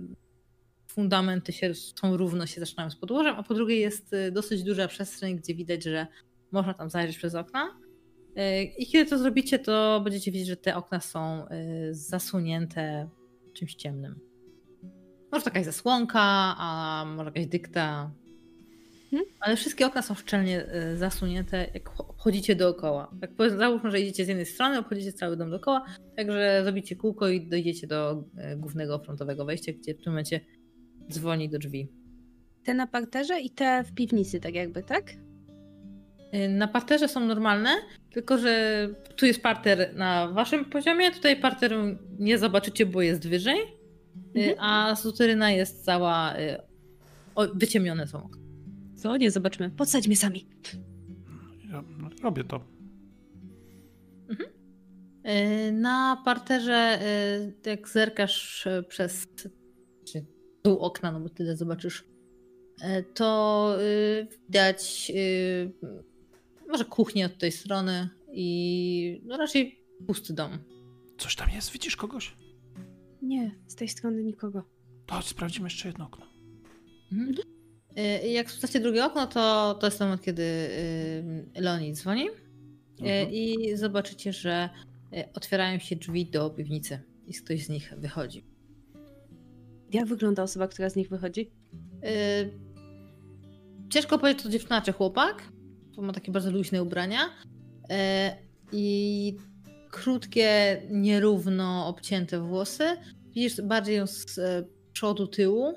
fundamenty 0.88 1.52
się, 1.52 1.74
są 1.74 2.16
równo 2.16 2.46
się 2.46 2.60
zaczynają 2.60 2.90
z 2.90 2.96
podłożem, 2.96 3.36
a 3.38 3.42
po 3.42 3.54
drugiej 3.54 3.80
jest 3.80 4.12
y, 4.12 4.32
dosyć 4.32 4.62
duża 4.62 4.88
przestrzeń, 4.88 5.36
gdzie 5.36 5.54
widać, 5.54 5.84
że 5.84 6.06
można 6.52 6.74
tam 6.74 6.90
zajrzeć 6.90 7.18
przez 7.18 7.34
okna. 7.34 7.78
Y, 8.38 8.62
I 8.62 8.86
kiedy 8.86 9.10
to 9.10 9.18
zrobicie, 9.18 9.58
to 9.58 10.00
będziecie 10.04 10.32
widzieć, 10.32 10.48
że 10.48 10.56
te 10.56 10.76
okna 10.76 11.00
są 11.00 11.46
y, 11.46 11.94
zasłonięte 11.94 13.08
czymś 13.52 13.74
ciemnym. 13.74 14.20
Może 15.32 15.44
jakaś 15.44 15.64
zasłonka, 15.64 16.20
a 16.58 17.04
może 17.16 17.30
jakaś 17.30 17.46
dykta. 17.46 18.10
Hmm? 19.12 19.26
Ale 19.40 19.56
wszystkie 19.56 19.86
okna 19.86 20.02
są 20.02 20.14
szczelnie 20.14 20.64
y, 20.92 20.96
zasunięte, 20.96 21.66
jak 21.74 21.88
ch- 21.90 22.14
chodzicie 22.16 22.56
dookoła. 22.56 23.14
Jak 23.22 23.50
załóżmy, 23.58 23.90
że 23.90 24.00
idziecie 24.00 24.24
z 24.24 24.28
jednej 24.28 24.46
strony, 24.46 24.78
obchodzicie 24.78 25.12
cały 25.12 25.36
dom 25.36 25.50
dookoła, 25.50 25.84
także 26.16 26.60
zrobicie 26.64 26.96
kółko 26.96 27.28
i 27.28 27.40
dojdziecie 27.48 27.86
do 27.86 28.24
y, 28.52 28.56
głównego 28.56 28.98
frontowego 28.98 29.44
wejścia, 29.44 29.72
gdzie 29.72 29.94
w 29.94 30.02
tym 30.02 30.12
momencie 30.12 30.40
dzwoni 31.10 31.48
do 31.48 31.58
drzwi. 31.58 31.88
Te 32.64 32.74
na 32.74 32.86
parterze 32.86 33.40
i 33.40 33.50
te 33.50 33.84
w 33.84 33.94
piwnicy, 33.94 34.40
tak 34.40 34.54
jakby, 34.54 34.82
tak? 34.82 35.10
Y, 36.34 36.48
Na 36.48 36.68
parterze 36.68 37.08
są 37.08 37.20
normalne, 37.26 37.70
tylko 38.10 38.38
że 38.38 38.88
tu 39.16 39.26
jest 39.26 39.42
parter 39.42 39.94
na 39.96 40.28
waszym 40.28 40.64
poziomie, 40.64 41.10
tutaj 41.10 41.40
parteru 41.40 41.76
nie 42.18 42.38
zobaczycie, 42.38 42.86
bo 42.86 43.02
jest 43.02 43.28
wyżej, 43.28 43.58
Mhm. 44.36 44.56
a 44.60 44.96
suteryna 44.96 45.50
jest 45.50 45.84
cała 45.84 46.34
o, 47.34 47.46
wyciemnione 47.54 48.06
są. 48.06 48.18
okna. 48.24 48.41
Co? 49.02 49.16
Nie 49.16 49.30
zobaczymy. 49.30 49.70
Podsadź 49.70 50.06
mnie 50.06 50.16
sami. 50.16 50.46
Ja 51.70 51.84
robię 52.22 52.44
to. 52.44 52.60
Y, 55.28 55.72
Na 55.72 56.22
parterze, 56.24 56.98
y, 57.64 57.70
jak 57.70 57.88
zerkasz 57.88 58.66
y, 58.66 58.84
przez 58.88 59.28
dół 60.64 60.78
okna, 60.78 61.12
no 61.12 61.20
bo 61.20 61.28
tyle 61.28 61.56
zobaczysz, 61.56 62.04
to 63.14 63.76
widać 64.46 65.12
może 66.68 66.84
kuchnię 66.84 67.26
od 67.26 67.38
tej 67.38 67.52
strony 67.52 68.08
i 68.32 69.22
no 69.24 69.36
raczej 69.36 69.84
pusty 70.06 70.32
dom. 70.34 70.50
Coś 71.18 71.36
tam 71.36 71.50
jest? 71.50 71.72
Widzisz 71.72 71.96
kogoś? 71.96 72.36
Nie, 73.22 73.50
z 73.66 73.74
tej 73.74 73.88
strony 73.88 74.24
nikogo. 74.24 74.64
To 75.06 75.22
sprawdzimy 75.22 75.66
jeszcze 75.66 75.88
jedno 75.88 76.04
okno. 76.06 76.26
Mhm. 77.12 77.34
Y, 77.98 78.28
Jak 78.28 78.50
sprawdzacie 78.50 78.80
drugie 78.80 79.04
okno, 79.04 79.26
to 79.26 79.74
to 79.80 79.86
jest 79.86 80.00
moment, 80.00 80.22
kiedy 80.22 80.42
y, 80.42 81.60
Leonie 81.60 81.92
dzwoni 81.92 82.28
y, 82.28 82.32
Mhm. 83.00 83.30
i 83.30 83.76
zobaczycie, 83.76 84.32
że 84.32 84.68
otwierają 85.34 85.78
się 85.78 85.96
drzwi 85.96 86.26
do 86.26 86.50
piwnicy 86.50 87.00
i 87.26 87.34
ktoś 87.34 87.64
z 87.64 87.68
nich 87.68 87.94
wychodzi. 87.98 88.44
Jak 89.92 90.06
wygląda 90.06 90.42
osoba, 90.42 90.68
która 90.68 90.90
z 90.90 90.96
nich 90.96 91.08
wychodzi? 91.08 91.50
Ciężko 93.90 94.18
powiedzieć, 94.18 94.42
to 94.42 94.48
dziewczyna 94.48 94.80
czy 94.82 94.92
chłopak, 94.92 95.48
bo 95.96 96.02
ma 96.02 96.12
takie 96.12 96.32
bardzo 96.32 96.50
luźne 96.50 96.82
ubrania 96.82 97.18
i 98.72 99.36
krótkie, 99.90 100.82
nierówno 100.90 101.86
obcięte 101.86 102.40
włosy. 102.40 102.84
Widzisz 103.34 103.60
bardziej 103.62 103.96
ją 103.96 104.06
z 104.06 104.40
przodu, 104.92 105.26
tyłu. 105.26 105.74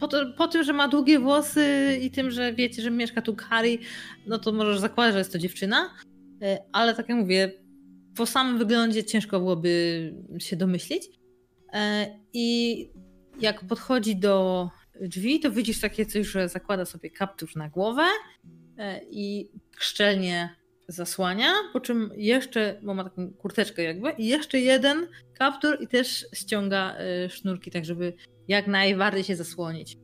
Po, 0.00 0.08
to, 0.08 0.32
po 0.36 0.48
tym, 0.48 0.64
że 0.64 0.72
ma 0.72 0.88
długie 0.88 1.18
włosy 1.18 1.98
i 2.02 2.10
tym, 2.10 2.30
że 2.30 2.52
wiecie, 2.52 2.82
że 2.82 2.90
mieszka 2.90 3.22
tu 3.22 3.36
Kari, 3.36 3.78
no 4.26 4.38
to 4.38 4.52
możesz 4.52 4.78
zakładać, 4.78 5.12
że 5.12 5.18
jest 5.18 5.32
to 5.32 5.38
dziewczyna. 5.38 5.90
Y, 6.42 6.58
Ale 6.72 6.94
tak 6.94 7.08
jak 7.08 7.18
mówię, 7.18 7.52
po 8.16 8.26
samym 8.26 8.58
wyglądzie 8.58 9.04
ciężko 9.04 9.38
byłoby 9.38 10.14
się 10.38 10.56
domyślić. 10.56 11.08
E, 11.72 12.06
I 12.32 12.90
jak 13.40 13.64
podchodzi 13.64 14.16
do 14.16 14.68
drzwi, 15.00 15.40
to 15.40 15.50
widzisz 15.50 15.80
takie 15.80 16.06
coś, 16.06 16.26
że 16.26 16.48
zakłada 16.48 16.84
sobie 16.84 17.10
kaptur 17.10 17.48
na 17.56 17.68
głowę 17.68 18.02
e, 18.78 19.00
i 19.10 19.50
szczelnie 19.78 20.56
zasłania, 20.88 21.52
po 21.72 21.80
czym 21.80 22.10
jeszcze, 22.16 22.80
bo 22.82 22.94
ma 22.94 23.04
taką 23.04 23.32
kurteczkę 23.32 23.82
jakby, 23.82 24.10
i 24.10 24.26
jeszcze 24.26 24.60
jeden 24.60 25.06
kaptur 25.34 25.78
i 25.80 25.88
też 25.88 26.26
ściąga 26.34 26.96
e, 26.96 27.30
sznurki, 27.30 27.70
tak 27.70 27.84
żeby 27.84 28.12
jak 28.48 28.66
najbardziej 28.66 29.24
się 29.24 29.36
zasłonić. 29.36 29.98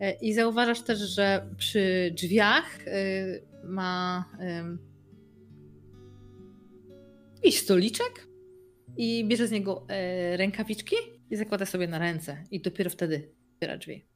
E, 0.00 0.12
I 0.12 0.34
zauważasz 0.34 0.82
też, 0.82 0.98
że 0.98 1.54
przy 1.56 2.14
drzwiach 2.16 2.78
ma 3.64 4.24
jakiś 7.34 7.60
stoliczek 7.60 8.28
i 8.96 9.24
bierze 9.28 9.48
z 9.48 9.50
niego 9.50 9.86
rękawiczki 10.36 10.96
i 11.30 11.36
zakłada 11.36 11.66
sobie 11.66 11.88
na 11.88 11.98
ręce 11.98 12.44
i 12.50 12.60
dopiero 12.60 12.90
wtedy 12.90 13.32
otwiera 13.54 13.78
drzwi. 13.78 14.06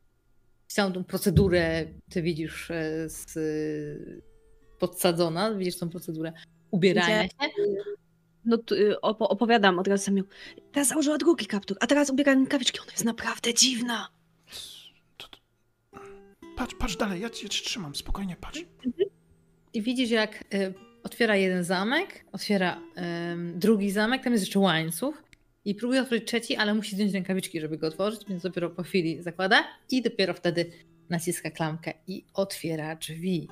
Całą 0.66 0.92
tą 0.92 1.04
procedurę 1.04 1.86
ty 2.10 2.22
widzisz 2.22 2.70
e, 2.70 3.08
z, 3.08 3.34
podsadzona, 4.78 5.54
widzisz 5.54 5.78
tą 5.78 5.88
procedurę 5.88 6.32
ubierania 6.70 7.22
się. 7.22 7.28
No 8.44 8.58
y, 8.72 9.00
opowiadam 9.00 9.78
od 9.78 9.88
razu 9.88 10.04
Samiu. 10.04 10.24
Teraz 10.72 10.88
założyła 10.88 11.18
drugi 11.18 11.46
kaptur, 11.46 11.76
a 11.80 11.86
teraz 11.86 12.10
ubiera 12.10 12.34
rękawiczki. 12.34 12.80
Ona 12.80 12.92
jest 12.92 13.04
naprawdę 13.04 13.54
dziwna. 13.54 14.08
Patrz, 16.56 16.74
patrz 16.74 16.96
dalej, 16.96 17.20
ja 17.20 17.30
cię 17.30 17.48
trzymam, 17.48 17.94
spokojnie, 17.94 18.36
patrz. 18.40 18.64
I 19.74 19.82
widzisz, 19.82 20.10
jak 20.10 20.44
y, 20.54 20.74
otwiera 21.02 21.36
jeden 21.36 21.64
zamek, 21.64 22.24
otwiera 22.32 22.76
y, 22.76 23.58
drugi 23.58 23.90
zamek, 23.90 24.24
tam 24.24 24.32
jest 24.32 24.44
jeszcze 24.44 24.58
łańcuch 24.58 25.22
i 25.64 25.74
próbuje 25.74 26.00
otworzyć 26.00 26.24
trzeci, 26.26 26.56
ale 26.56 26.74
musi 26.74 26.94
zdjąć 26.94 27.12
rękawiczki, 27.12 27.60
żeby 27.60 27.78
go 27.78 27.86
otworzyć, 27.86 28.20
więc 28.28 28.42
dopiero 28.42 28.70
po 28.70 28.82
chwili 28.82 29.22
zakłada 29.22 29.64
i 29.90 30.02
dopiero 30.02 30.34
wtedy 30.34 30.70
naciska 31.10 31.50
klamkę 31.50 31.94
i 32.06 32.24
otwiera 32.34 32.96
drzwi. 32.96 33.48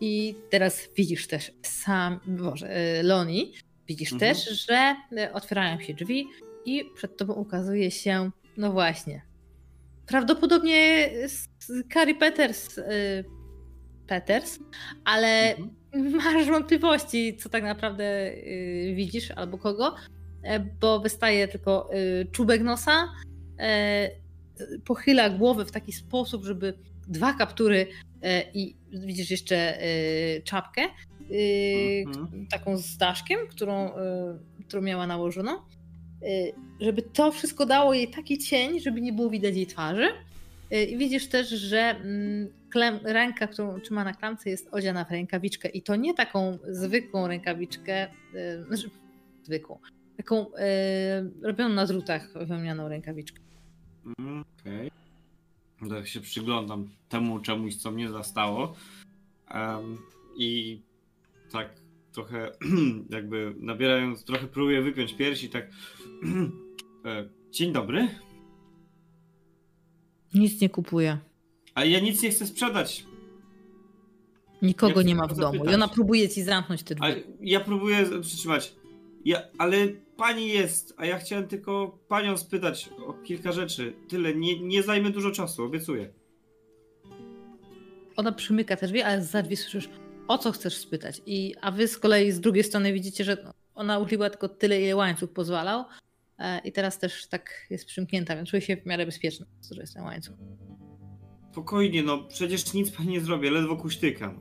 I 0.00 0.34
teraz 0.50 0.88
widzisz 0.96 1.26
też 1.26 1.52
sam, 1.62 2.20
Boże, 2.26 2.70
e, 2.70 3.02
Loni, 3.02 3.52
widzisz 3.90 4.12
mhm. 4.12 4.34
też, 4.34 4.66
że 4.66 4.96
e, 5.18 5.32
otwierają 5.32 5.80
się 5.80 5.94
drzwi 5.94 6.26
i 6.64 6.84
przed 6.94 7.16
tobą 7.16 7.34
ukazuje 7.34 7.90
się, 7.90 8.30
no 8.56 8.72
właśnie, 8.72 9.22
prawdopodobnie 10.06 11.10
Carrie 11.92 12.14
Peters, 12.14 12.78
e, 12.78 12.84
Peters, 14.06 14.58
ale 15.04 15.56
mhm. 15.56 16.12
masz 16.24 16.46
wątpliwości, 16.46 17.36
co 17.36 17.48
tak 17.48 17.64
naprawdę 17.64 18.32
widzisz 18.94 19.30
albo 19.30 19.58
kogo, 19.58 19.94
E, 20.42 20.60
bo 20.60 21.00
wystaje 21.00 21.48
tylko 21.48 21.90
e, 21.92 22.24
czubek 22.24 22.62
nosa, 22.62 23.08
e, 23.58 24.10
pochyla 24.84 25.30
głowę 25.30 25.64
w 25.64 25.70
taki 25.70 25.92
sposób, 25.92 26.44
żeby 26.44 26.74
dwa 27.08 27.32
kaptury 27.32 27.86
i 28.54 28.76
widzisz 28.92 29.30
jeszcze 29.30 29.78
czapkę, 30.44 30.82
mhm. 32.06 32.46
taką 32.50 32.76
z 32.78 32.96
daszkiem, 32.96 33.38
którą, 33.48 33.90
którą 34.68 34.82
miała 34.82 35.06
nałożoną, 35.06 35.52
żeby 36.80 37.02
to 37.02 37.32
wszystko 37.32 37.66
dało 37.66 37.94
jej 37.94 38.08
taki 38.08 38.38
cień, 38.38 38.80
żeby 38.80 39.00
nie 39.00 39.12
było 39.12 39.30
widać 39.30 39.56
jej 39.56 39.66
twarzy. 39.66 40.08
I 40.88 40.96
widzisz 40.96 41.28
też, 41.28 41.48
że 41.48 41.78
mm, 41.78 42.48
klem, 42.70 42.98
ręka, 43.02 43.46
którą 43.46 43.80
trzyma 43.80 44.04
na 44.04 44.12
klamce 44.12 44.50
jest 44.50 44.68
odziana 44.72 45.04
w 45.04 45.10
rękawiczkę 45.10 45.68
i 45.68 45.82
to 45.82 45.96
nie 45.96 46.14
taką 46.14 46.58
zwykłą 46.68 47.28
rękawiczkę, 47.28 48.08
znaczy 48.66 48.90
zwykłą, 49.42 49.78
taką 50.16 50.46
robioną 51.42 51.74
na 51.74 51.86
drutach 51.86 52.32
wełnianą 52.46 52.88
rękawiczkę. 52.88 53.40
Okej. 54.12 54.90
Okay. 55.76 55.90
Tak 55.90 56.08
się 56.08 56.20
przyglądam 56.20 56.90
temu 57.08 57.40
czemuś, 57.40 57.76
co 57.76 57.90
mnie 57.90 58.08
zastało. 58.08 58.74
Um, 59.54 59.98
I 60.36 60.80
tak 61.52 61.80
trochę 62.12 62.52
jakby 63.10 63.54
nabierając, 63.58 64.24
trochę 64.24 64.46
próbuję 64.46 64.82
wypiąć 64.82 65.14
piersi, 65.14 65.48
tak 65.48 65.66
e, 67.04 67.28
dzień 67.50 67.72
dobry. 67.72 68.08
Nic 70.34 70.60
nie 70.60 70.68
kupuję. 70.68 71.18
A 71.74 71.84
ja 71.84 72.00
nic 72.00 72.22
nie 72.22 72.30
chcę 72.30 72.46
sprzedać. 72.46 73.04
Nikogo 74.62 75.00
ja 75.00 75.06
nie 75.06 75.14
ma 75.14 75.26
w 75.26 75.36
domu. 75.36 75.64
I 75.64 75.74
ona 75.74 75.88
próbuje 75.88 76.28
ci 76.28 76.42
zamknąć 76.42 76.82
te 76.82 76.94
drzwi. 76.94 77.22
Ja 77.40 77.60
próbuję 77.60 78.06
przytrzymać. 78.22 78.74
Ja, 79.24 79.42
ale 79.58 79.76
pani 80.16 80.48
jest, 80.48 80.94
a 80.96 81.06
ja 81.06 81.18
chciałem 81.18 81.48
tylko 81.48 81.98
panią 82.08 82.36
spytać 82.36 82.90
o 83.06 83.12
kilka 83.12 83.52
rzeczy. 83.52 83.92
Tyle, 84.08 84.34
nie, 84.34 84.60
nie 84.60 84.82
zajmę 84.82 85.10
dużo 85.10 85.30
czasu, 85.30 85.64
obiecuję. 85.64 86.12
Ona 88.16 88.32
przymyka 88.32 88.76
te 88.76 88.86
drzwi, 88.86 89.02
ale 89.02 89.24
za 89.24 89.42
drzwi 89.42 89.56
słyszysz, 89.56 89.88
o 90.30 90.38
co 90.38 90.52
chcesz 90.52 90.76
spytać. 90.76 91.22
I, 91.26 91.54
a 91.60 91.70
wy 91.70 91.88
z 91.88 91.98
kolei 91.98 92.32
z 92.32 92.40
drugiej 92.40 92.64
strony 92.64 92.92
widzicie, 92.92 93.24
że 93.24 93.52
ona 93.74 93.98
uchyliła 93.98 94.30
tylko 94.30 94.48
tyle, 94.48 94.82
ile 94.82 94.96
łańcuch 94.96 95.32
pozwalał. 95.32 95.84
E, 96.38 96.60
I 96.64 96.72
teraz 96.72 96.98
też 96.98 97.26
tak 97.26 97.66
jest 97.70 97.86
przymknięta, 97.86 98.36
więc 98.36 98.48
czuje 98.48 98.62
się 98.62 98.76
w 98.76 98.86
miarę 98.86 99.06
bezpieczna, 99.06 99.46
że 99.70 99.80
jest 99.80 99.94
ten 99.94 100.02
łańcuch. 100.02 100.36
Spokojnie, 101.52 102.02
no 102.02 102.18
przecież 102.18 102.74
nic 102.74 102.90
pani 102.96 103.08
nie 103.08 103.20
zrobię, 103.20 103.50
ledwo 103.50 103.76
kuśtykam. 103.76 104.40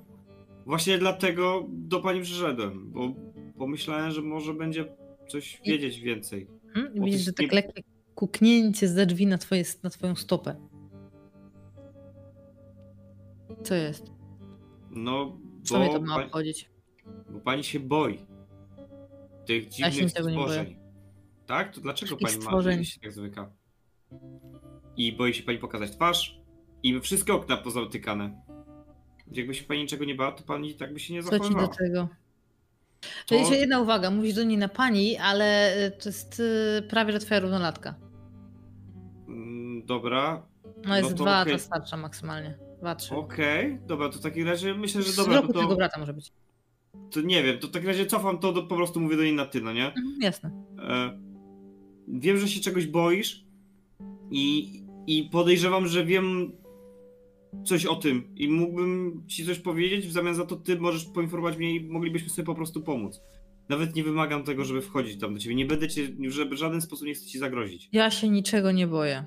Właśnie 0.66 0.98
dlatego 0.98 1.66
do 1.70 1.99
pani 1.99 2.22
przyszedłem, 2.22 2.91
bo 2.91 3.14
pomyślałem, 3.57 4.11
że 4.11 4.22
może 4.22 4.53
będzie 4.53 4.86
coś 5.28 5.61
wiedzieć 5.66 5.99
więcej. 5.99 6.48
Hmm? 6.74 6.94
Widzisz, 7.06 7.22
że 7.22 7.34
tak 7.34 7.52
nie... 7.52 7.56
lekkie 7.56 7.82
kuknięcie 8.16 8.88
za 8.88 9.06
drzwi 9.06 9.28
na, 9.28 9.38
twoje, 9.38 9.64
na 9.84 9.90
twoją 9.90 10.16
stopę. 10.16 10.56
Co 13.64 13.76
jest? 13.76 14.11
No. 14.91 15.48
Co 15.70 15.80
mnie 15.80 15.90
to 15.90 16.02
ma 16.02 16.26
obchodzić? 16.26 16.70
Bo 17.30 17.40
pani 17.40 17.64
się 17.64 17.80
boi 17.80 18.20
tych 19.46 19.68
dziwnych 19.68 20.02
ja 20.02 20.10
stworzeń. 20.10 20.80
Tak? 21.46 21.74
To 21.74 21.82
dlaczego 21.82 22.18
pani 22.18 22.34
stworzeń. 22.34 22.78
ma 22.78 22.84
się 22.84 23.00
tak 23.00 23.12
zwykła? 23.12 23.52
I 24.98 25.14
boi 25.14 25.34
się 25.34 25.44
pani 25.44 25.58
pokazać 25.58 25.91
twarz 25.91 26.40
i 26.84 27.00
wszystkie 27.00 27.34
okna 27.34 27.58
pozatykane. 27.58 28.41
Jakby 29.32 29.56
się 29.56 29.64
pani 29.64 29.82
niczego 29.82 30.06
nie 30.06 30.16
bała, 30.16 30.32
to 30.32 30.44
pani 30.44 30.76
tak 30.76 30.94
by 30.94 31.00
się 31.00 31.14
nie. 31.14 31.24
Co 31.24 31.40
ci 31.40 31.56
do 31.56 31.68
tego? 31.68 32.08
To... 33.26 33.36
Jeszcze 33.36 33.56
jedna 33.56 33.80
uwaga, 33.80 34.12
mówisz 34.12 34.36
do 34.36 34.44
niej 34.44 34.58
na 34.58 34.68
pani, 34.68 35.18
ale 35.18 35.78
y, 35.88 35.91
to 35.91 36.10
jest 36.10 36.40
y, 36.40 36.82
prawie 36.90 37.14
że 37.14 37.20
twoja 37.20 37.40
równolatka. 37.40 37.96
Mm, 39.28 39.86
dobra. 39.86 40.44
No 40.86 40.98
jest 40.98 41.12
no 41.12 41.18
to 41.18 41.24
dwa, 41.24 41.41
okay. 41.41 41.54
ta 41.54 41.60
starsza 41.60 41.98
maksymalnie. 41.98 42.69
Dwa, 42.80 42.95
trzy. 42.95 43.15
Okej, 43.15 43.73
okay. 43.73 43.88
dobra, 43.88 44.10
to 44.10 44.18
w 44.18 44.22
takim 44.22 44.47
razie 44.47 44.73
myślę, 44.73 45.01
że 45.01 45.14
dobra. 45.15 45.35
roku 45.35 45.53
to, 45.53 45.60
tego 45.60 45.76
brata 45.76 45.99
może 45.99 46.14
być. 46.14 46.31
To 47.11 47.22
nie 47.22 47.43
wiem, 47.43 47.60
to 47.60 47.68
w 47.68 47.72
takim 47.72 47.88
razie 47.88 48.06
cofam 48.06 48.39
to, 48.39 48.53
do, 48.53 48.64
po 48.64 48.76
prostu 48.76 48.99
mówię 48.99 49.18
do 49.18 49.23
niej 49.23 49.34
na 49.34 49.45
ty, 49.45 49.61
no 49.61 49.73
nie? 49.73 49.88
Mhm, 49.88 50.22
jasne. 50.22 50.51
E, 50.80 51.19
wiem, 52.07 52.38
że 52.38 52.47
się 52.47 52.60
czegoś 52.60 52.88
boisz 52.88 53.45
i, 54.31 54.73
i 55.07 55.30
podejrzewam, 55.31 55.88
że 55.88 56.06
wiem 56.06 56.51
coś 57.65 57.85
o 57.85 57.95
tym 57.95 58.35
i 58.35 58.47
mógłbym 58.47 59.23
ci 59.27 59.45
coś 59.45 59.60
powiedzieć, 59.60 60.07
w 60.07 60.11
zamian 60.11 60.35
za 60.35 60.45
to 60.45 60.56
ty 60.56 60.80
możesz 60.80 61.06
poinformować 61.06 61.57
mnie 61.57 61.76
i 61.76 61.89
moglibyśmy 61.89 62.30
sobie 62.30 62.45
po 62.45 62.56
prostu 62.56 62.81
pomóc. 62.81 63.22
Nawet 63.69 63.95
nie 63.95 64.03
wymagam 64.03 64.43
tego, 64.43 64.65
żeby 64.65 64.81
wchodzić 64.81 65.19
tam 65.19 65.34
do 65.34 65.39
ciebie. 65.39 65.56
Nie 65.56 65.65
będę 65.65 65.88
cię, 65.88 66.07
żeby 66.27 66.56
w 66.56 66.60
żaden 66.60 66.81
sposób 66.81 67.07
nie 67.07 67.14
chcę 67.14 67.26
ci 67.26 67.39
zagrozić. 67.39 67.89
Ja 67.91 68.11
się 68.11 68.30
niczego 68.30 68.72
nie 68.72 68.88
boję. 68.88 69.26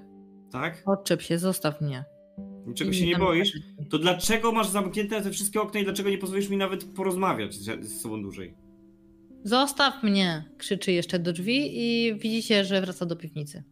Tak? 0.52 0.82
Odczep 0.86 1.22
się, 1.22 1.38
zostaw 1.38 1.80
mnie. 1.80 2.04
Niczego 2.66 2.92
się 2.92 3.06
nie 3.06 3.16
boisz? 3.16 3.52
To 3.90 3.98
dlaczego 3.98 4.52
masz 4.52 4.68
zamknięte 4.68 5.22
te 5.22 5.30
wszystkie 5.30 5.60
okna 5.60 5.80
i 5.80 5.84
dlaczego 5.84 6.10
nie 6.10 6.18
pozwolisz 6.18 6.48
mi 6.48 6.56
nawet 6.56 6.84
porozmawiać 6.84 7.54
z, 7.54 7.84
z 7.84 8.00
sobą 8.00 8.22
dłużej? 8.22 8.54
Zostaw 9.44 10.02
mnie! 10.02 10.44
Krzyczy 10.58 10.92
jeszcze 10.92 11.18
do 11.18 11.32
drzwi 11.32 11.70
i 11.72 12.14
widzicie, 12.14 12.64
że 12.64 12.80
wraca 12.80 13.06
do 13.06 13.16
piwnicy. 13.16 13.64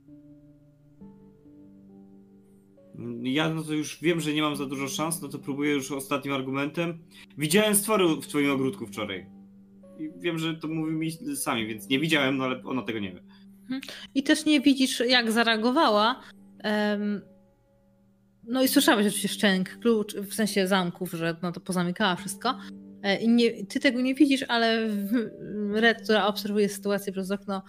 Ja 3.23 3.49
no 3.49 3.62
to 3.62 3.73
już 3.73 3.99
wiem, 4.03 4.21
że 4.21 4.33
nie 4.33 4.43
mam 4.43 4.57
za 4.57 4.67
dużo 4.67 4.89
szans, 4.89 5.23
no 5.23 5.29
to 5.29 5.39
próbuję 5.39 5.73
już 5.73 5.93
ostatnim 5.93 6.35
argumentem. 6.35 6.99
Widziałem 7.39 7.75
stwory 7.75 8.05
w 8.09 8.27
twoim 8.27 8.51
ogródku 8.51 8.87
wczoraj. 8.87 9.27
I 9.99 10.11
wiem, 10.21 10.39
że 10.39 10.55
to 10.55 10.69
mówił 10.69 10.99
mi 10.99 11.12
sami, 11.37 11.67
więc 11.67 11.89
nie 11.89 12.01
widziałem, 12.01 12.37
no 12.37 12.45
ale 12.45 12.62
ona 12.65 12.83
tego 12.83 12.99
nie 12.99 13.12
wie. 13.12 13.23
Mhm. 13.62 13.81
I 14.15 14.23
też 14.23 14.45
nie 14.45 14.61
widzisz, 14.61 15.03
jak 15.09 15.33
zareagowała. 15.33 16.21
Um, 16.65 17.21
no 18.51 18.62
i 18.62 18.68
słyszałeś 18.68 19.06
oczywiście 19.06 19.28
szczęk, 19.28 19.78
klucz, 19.78 20.16
w 20.16 20.35
sensie 20.35 20.66
zamków, 20.66 21.12
że 21.12 21.36
no 21.43 21.52
to 21.52 21.60
pozamykała 21.60 22.16
wszystko. 22.16 22.59
E, 23.02 23.16
I 23.16 23.28
nie, 23.28 23.66
ty 23.66 23.81
tego 23.81 24.01
nie 24.01 24.14
widzisz, 24.14 24.44
ale 24.48 24.89
Red, 25.74 26.02
która 26.02 26.27
obserwuje 26.27 26.68
sytuację 26.68 27.12
przez 27.12 27.31
okno, 27.31 27.62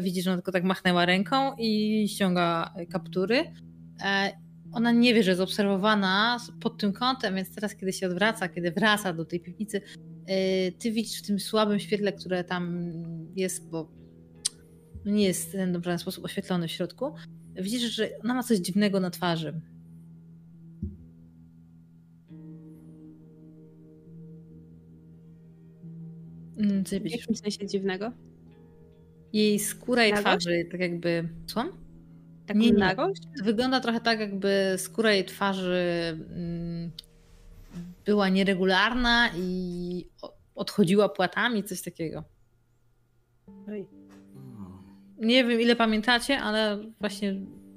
widzi, 0.00 0.22
że 0.22 0.30
ona 0.30 0.36
tylko 0.36 0.52
tak 0.52 0.64
machnęła 0.64 1.06
ręką 1.06 1.56
i 1.58 2.08
ściąga 2.08 2.74
kaptury. 2.90 3.52
E, 4.04 4.32
ona 4.72 4.92
nie 4.92 5.14
wie, 5.14 5.22
że 5.22 5.30
jest 5.30 5.40
obserwowana 5.40 6.38
pod 6.60 6.78
tym 6.78 6.92
kątem, 6.92 7.34
więc 7.34 7.54
teraz, 7.54 7.76
kiedy 7.76 7.92
się 7.92 8.06
odwraca, 8.06 8.48
kiedy 8.48 8.72
wraca 8.72 9.12
do 9.12 9.24
tej 9.24 9.40
piwnicy, 9.40 9.76
y, 9.78 10.72
ty 10.78 10.92
widzisz 10.92 11.22
w 11.22 11.26
tym 11.26 11.40
słabym 11.40 11.80
świetle, 11.80 12.12
które 12.12 12.44
tam 12.44 12.92
jest, 13.36 13.70
bo 13.70 13.92
nie 15.04 15.24
jest 15.24 15.50
w 15.50 15.84
żaden 15.84 15.98
sposób 15.98 16.24
oświetlony 16.24 16.68
w 16.68 16.70
środku, 16.70 17.14
widzisz, 17.56 17.82
że 17.82 18.08
ona 18.24 18.34
ma 18.34 18.42
coś 18.42 18.58
dziwnego 18.58 19.00
na 19.00 19.10
twarzy. 19.10 19.60
Mm, 26.58 26.84
W 26.84 26.90
widzisz? 26.90 27.12
jakim 27.20 27.36
sensie 27.36 27.66
dziwnego? 27.66 28.12
Jej 29.32 29.58
skóra 29.58 30.06
i 30.06 30.10
Nagość? 30.12 30.24
twarzy 30.44 30.64
tak 30.70 30.80
jakby... 30.80 31.28
Słucham? 31.46 31.72
Taką 32.46 32.60
Nie, 32.60 32.70
nie. 32.70 32.78
nagość? 32.78 33.22
Wygląda 33.44 33.80
trochę 33.80 34.00
tak, 34.00 34.20
jakby 34.20 34.74
skóra 34.76 35.12
jej 35.12 35.24
twarzy 35.24 36.16
mm, 36.34 36.90
była 38.04 38.28
nieregularna 38.28 39.30
i 39.36 40.06
odchodziła 40.54 41.08
płatami, 41.08 41.64
coś 41.64 41.82
takiego. 41.82 42.24
Nie 45.18 45.44
wiem, 45.44 45.60
ile 45.60 45.76
pamiętacie, 45.76 46.38
ale 46.40 46.84
właśnie 47.00 47.34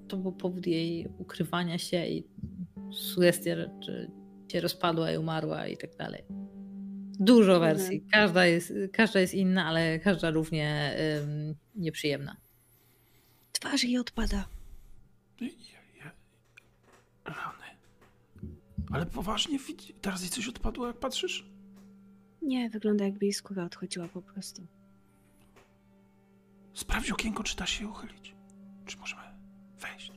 to 0.08 0.18
był 0.18 0.32
powód 0.32 0.68
jej 0.68 1.08
ukrywania 1.18 1.78
się 1.78 2.06
i 2.08 2.24
sugestia, 2.91 3.56
że, 3.56 3.70
że 3.82 4.08
się 4.52 4.62
rozpadła 4.62 5.12
i 5.12 5.18
umarła 5.18 5.68
i 5.68 5.78
tak 5.78 5.95
dalej. 5.95 6.24
Dużo 7.23 7.56
Mhm. 7.56 7.77
wersji. 7.77 8.02
Każda 8.11 8.45
jest, 8.45 8.73
każda 8.93 9.19
jest 9.19 9.34
inna, 9.34 9.65
ale 9.65 9.99
każda 9.99 10.30
równie 10.31 10.95
ym, 11.23 11.56
nieprzyjemna. 11.76 12.35
Twarz 13.52 13.84
jej 13.84 13.98
odpada. 13.98 14.48
Ja, 15.41 15.48
ja... 15.98 16.11
Rany. 17.26 17.65
Ale 18.91 19.06
poważnie, 19.06 19.60
widzi- 19.60 19.93
teraz 20.02 20.22
jej 20.22 20.30
coś 20.30 20.48
odpadło, 20.48 20.88
jak 20.88 20.98
patrzysz? 20.98 21.45
Nie, 22.41 22.69
wygląda 22.69 23.06
jakby 23.06 23.26
jej 23.26 23.34
skóra 23.34 23.64
odchodziła 23.65 24.07
po 24.07 24.22
prostu. 24.22 24.68
Sprawdź 26.73 27.11
okienko, 27.11 27.43
czy 27.43 27.56
da 27.56 27.65
się 27.65 27.88
uchylić. 27.88 28.35
Czy 28.85 28.98
możemy 28.98 29.22
wejść? 29.80 30.11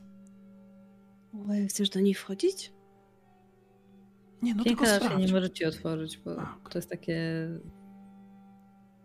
Chcesz 1.68 1.88
do 1.90 2.00
niej 2.00 2.14
wchodzić? 2.14 2.72
Nie, 4.44 4.54
no 4.54 4.64
Piękna 4.64 4.86
tylko 4.86 5.04
sprawdź. 5.04 5.26
nie 5.26 5.32
możecie 5.32 5.68
otworzyć, 5.68 6.18
bo 6.18 6.32
okej. 6.32 6.46
to 6.70 6.78
jest 6.78 6.90
takie... 6.90 7.18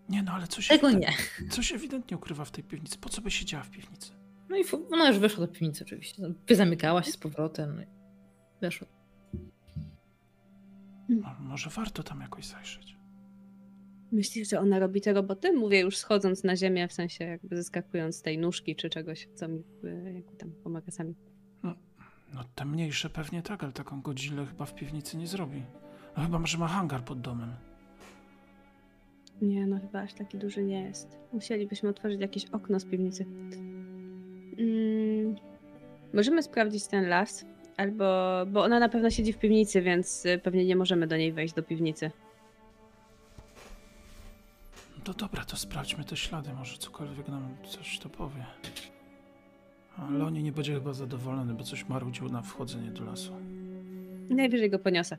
Nie, 0.09 0.23
no 0.23 0.31
ale 0.31 0.47
coś, 0.47 0.67
Tego 0.67 0.87
ewident- 0.87 0.99
nie. 0.99 1.49
coś 1.49 1.71
ewidentnie 1.73 2.17
ukrywa 2.17 2.45
w 2.45 2.51
tej 2.51 2.63
piwnicy. 2.63 2.97
Po 2.97 3.09
co 3.09 3.21
by 3.21 3.31
siedziała 3.31 3.63
w 3.63 3.69
piwnicy? 3.69 4.11
No 4.49 4.57
i 4.57 4.63
ona 4.91 5.07
już 5.07 5.19
weszła 5.19 5.45
do 5.47 5.51
piwnicy 5.53 5.83
oczywiście. 5.83 6.21
No, 6.21 6.55
Zamykała 6.55 7.03
się 7.03 7.11
z 7.11 7.17
powrotem. 7.17 7.75
no 7.75 7.81
i 7.81 7.85
Weszła. 8.61 8.87
No, 11.09 11.35
może 11.39 11.69
warto 11.69 12.03
tam 12.03 12.21
jakoś 12.21 12.45
zajrzeć. 12.45 12.97
Myślisz, 14.11 14.49
że 14.49 14.59
ona 14.59 14.79
robi 14.79 15.01
te 15.01 15.13
roboty? 15.13 15.53
Mówię 15.53 15.79
już 15.79 15.97
schodząc 15.97 16.43
na 16.43 16.55
ziemię, 16.55 16.87
w 16.87 16.93
sensie 16.93 17.23
jakby 17.25 17.55
zeskakując 17.57 18.15
z 18.15 18.21
tej 18.21 18.37
nóżki 18.37 18.75
czy 18.75 18.89
czegoś, 18.89 19.27
co 19.35 19.47
mi 19.47 19.59
y, 19.83 20.11
jakby 20.15 20.37
tam 20.37 20.51
pomaga 20.63 20.91
sami. 20.91 21.15
No 22.34 22.43
te 22.56 22.65
mniejsze 22.65 23.10
pewnie 23.10 23.41
tak, 23.41 23.64
ale 23.64 23.73
taką 23.73 24.01
godzilę 24.01 24.45
chyba 24.45 24.65
w 24.65 24.76
piwnicy 24.76 25.18
nie 25.18 25.27
zrobi. 25.27 25.64
No 26.18 26.23
chyba, 26.23 26.45
że 26.45 26.57
ma 26.57 26.68
hangar 26.68 27.03
pod 27.03 27.22
domem. 27.22 27.53
Nie, 29.41 29.68
no 29.68 29.80
chyba 29.80 30.01
aż 30.01 30.14
taki 30.14 30.38
duży 30.38 30.64
nie 30.64 30.81
jest. 30.81 31.19
Musielibyśmy 31.34 31.89
otworzyć 31.89 32.22
jakieś 32.22 32.45
okno 32.45 32.80
z 32.80 32.85
piwnicy. 32.85 33.26
Mm, 34.60 35.35
możemy 36.14 36.43
sprawdzić 36.43 36.88
ten 36.88 37.10
las, 37.10 37.45
albo, 37.77 38.06
bo 38.47 38.64
ona 38.64 38.80
na 38.80 38.89
pewno 38.89 39.10
siedzi 39.10 39.34
w 39.34 39.38
piwnicy, 39.38 39.81
więc 39.81 40.26
y, 40.26 40.39
pewnie 40.43 40.65
nie 40.65 40.76
możemy 40.76 41.07
do 41.07 41.18
niej 41.18 41.34
wejść 41.34 41.53
do 41.53 41.64
piwnicy. 41.64 42.11
No 45.07 45.14
dobra, 45.14 45.45
to 45.45 45.57
sprawdźmy 45.57 46.03
te 46.03 46.18
ślady, 46.18 46.53
może 46.53 46.77
cokolwiek 46.77 47.27
nam 47.27 47.56
coś 47.69 47.99
to 47.99 48.10
powie. 48.10 48.45
Ale 50.07 50.26
on 50.26 50.34
nie 50.34 50.51
będzie 50.51 50.73
chyba 50.73 50.93
zadowolony, 50.93 51.53
bo 51.53 51.63
coś 51.63 51.89
marudził 51.89 52.30
na 52.30 52.41
wchodzenie 52.41 52.91
do 52.91 53.03
lasu. 53.03 53.34
Najwyżej 54.30 54.69
go 54.69 54.80
poniosę. 54.80 55.17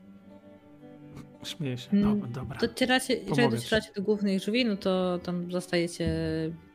Śmieje 1.43 1.77
się. 1.77 1.89
Mm, 1.91 2.19
No, 2.19 2.27
dobra. 2.27 2.59
Docieracie, 2.59 3.13
jeżeli 3.13 3.35
Pomogę 3.35 3.57
ci. 3.57 3.63
docieracie 3.63 3.91
do 3.95 4.01
głównych 4.01 4.39
drzwi, 4.39 4.65
no 4.65 4.75
to 4.77 5.19
tam 5.23 5.51
zostajecie 5.51 6.09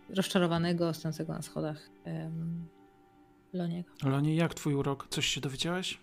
rozczarowanego, 0.08 0.94
stojącego 0.94 1.32
na 1.32 1.42
schodach 1.42 1.90
em, 2.04 2.66
Loniego. 3.52 3.88
Loni, 4.04 4.36
jak 4.36 4.54
twój 4.54 4.74
urok? 4.74 5.06
Coś 5.10 5.26
się 5.26 5.40
dowiedziałeś? 5.40 5.98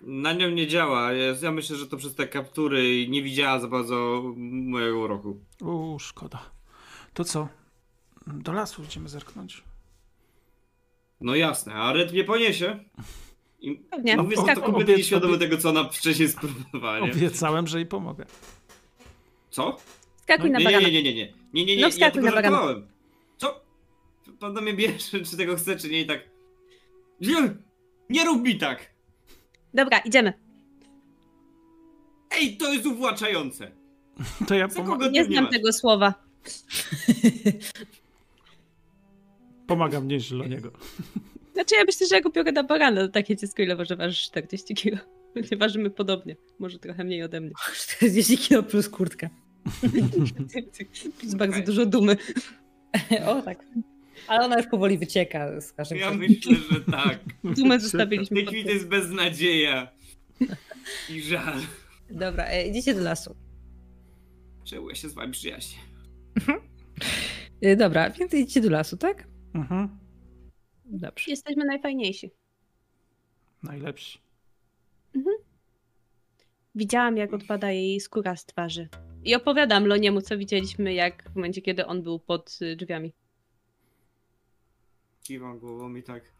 Na 0.00 0.32
nią 0.32 0.50
nie 0.50 0.66
działa. 0.66 1.12
Jest- 1.12 1.42
Ja 1.42 1.50
myślę, 1.52 1.76
że 1.76 1.86
to 1.86 1.96
przez 1.96 2.14
te 2.14 2.28
kaptury 2.28 3.08
nie 3.08 3.22
widziała 3.22 3.60
za 3.60 3.68
bardzo 3.68 4.22
mojego 4.46 4.98
uroku. 4.98 5.40
Uuu, 5.62 5.98
szkoda. 5.98 6.38
To 7.14 7.24
co? 7.24 7.48
Do 8.26 8.52
lasu 8.52 8.82
idziemy 8.82 9.08
zerknąć? 9.08 9.64
No 11.22 11.34
jasne, 11.34 11.74
a 11.74 11.92
Red 11.92 12.12
mnie 12.12 12.24
poniesie. 12.24 12.84
I 13.60 13.74
Pewnie. 13.76 14.16
mówię 14.16 14.36
O- 14.36 14.42
tak 14.42 14.58
o- 14.58 14.62
kompletnie 14.62 14.96
nieświadomy 14.96 15.38
tego, 15.38 15.58
co 15.58 15.68
ona 15.68 15.88
wcześniej 15.88 16.28
spróbowała, 16.28 17.00
nie? 17.00 17.12
Obiecałem, 17.12 17.66
że 17.66 17.78
jej 17.78 17.86
pomogę. 17.86 18.24
Co? 19.50 19.76
Skakuj 20.22 20.50
No 20.50 20.52
na 20.52 20.58
Nie, 20.58 20.64
bagana. 20.64 20.86
nie, 20.88 20.92
nie, 20.92 21.02
nie, 21.02 21.14
nie. 21.14 21.32
Nie, 21.54 21.64
nie, 21.64 21.76
nie, 21.76 21.82
No 21.82 21.86
ja 21.88 21.90
wskakuj 21.92 22.12
tylko 22.22 22.36
na 22.36 22.42
żartowałem. 22.42 22.86
Co? 23.36 23.60
Pan 24.40 24.54
do 24.54 24.60
mnie 24.60 24.74
bierze, 24.74 25.20
czy 25.30 25.36
tego 25.36 25.56
chce, 25.56 25.76
czy 25.76 25.88
nie 25.90 26.00
i 26.00 26.06
tak... 26.06 26.20
Nie, 27.20 27.54
nie 28.10 28.24
rób 28.24 28.42
mi 28.42 28.58
tak! 28.58 28.90
Dobra, 29.74 29.98
idziemy. 29.98 30.32
Ej, 32.30 32.56
to 32.56 32.72
jest 32.72 32.86
uwłaczające! 32.86 33.70
To 34.48 34.54
ja 34.54 34.68
pomogę. 34.68 34.92
kogo 34.92 35.10
Nie 35.10 35.24
znam 35.24 35.48
tego 35.48 35.72
słowa. 35.72 36.14
Pomagam 39.66 40.08
nieść 40.08 40.30
Loniego. 40.30 40.72
Znaczy 41.54 41.74
ja 41.74 41.84
myślę, 41.84 42.06
że 42.06 42.14
jak 42.16 42.26
upiorę 42.26 42.52
na 42.52 42.62
barana, 42.62 43.00
to 43.00 43.08
takie 43.08 43.36
dziecko 43.36 43.62
ile 43.62 43.76
może 43.76 43.96
ważyć 43.96 44.22
40 44.22 44.74
kilo. 44.74 44.98
Nie 45.50 45.56
ważymy 45.56 45.90
podobnie. 45.90 46.36
Może 46.58 46.78
trochę 46.78 47.04
mniej 47.04 47.22
ode 47.22 47.40
mnie. 47.40 47.52
40 47.98 48.38
kilo 48.38 48.62
plus 48.62 48.88
kurtka. 48.88 49.30
Jest 51.22 51.36
bardzo 51.36 51.60
dużo 51.60 51.86
dumy. 51.86 52.16
o 53.26 53.42
tak. 53.42 53.64
Ale 54.28 54.44
ona 54.44 54.56
już 54.56 54.66
powoli 54.66 54.98
wycieka 54.98 55.60
z 55.60 55.72
każdym 55.72 55.98
Ja 55.98 56.10
myślę, 56.10 56.56
że 56.70 56.80
tak. 56.80 57.18
Dumę 57.44 57.78
W 57.78 57.82
zostawiliśmy 57.82 58.42
tej 58.42 58.64
to 58.64 58.70
jest 58.70 58.88
beznadzieja. 58.88 59.88
I 61.10 61.22
żal. 61.22 61.60
Dobra, 62.10 62.44
e, 62.46 62.68
idziecie 62.68 62.94
do 62.94 63.00
lasu. 63.02 63.36
Czemu 64.64 64.88
ja 64.88 64.94
się 64.94 65.08
z 65.08 65.14
wami 65.14 65.32
przyjaźnię? 65.32 65.78
E, 67.62 67.76
Dobra, 67.76 68.10
więc 68.10 68.34
idziecie 68.34 68.60
do 68.60 68.70
lasu, 68.70 68.96
tak? 68.96 69.31
Mhm. 69.54 69.98
Dobrze. 70.84 71.30
Jesteśmy 71.30 71.64
najfajniejsi. 71.64 72.30
Najlepsi. 73.62 74.18
Widziałam, 76.74 77.16
jak 77.16 77.32
odpada 77.34 77.70
jej 77.70 78.00
skóra 78.00 78.36
z 78.36 78.46
twarzy. 78.46 78.88
I 79.24 79.34
opowiadam 79.34 79.86
Loniemu, 79.86 80.20
co 80.20 80.38
widzieliśmy, 80.38 80.94
jak 80.94 81.30
w 81.30 81.36
momencie, 81.36 81.62
kiedy 81.62 81.86
on 81.86 82.02
był 82.02 82.18
pod 82.18 82.58
y, 82.62 82.76
drzwiami. 82.76 83.12
Kiwam 85.22 85.58
głową 85.58 85.94
i 85.94 86.02
tak. 86.02 86.32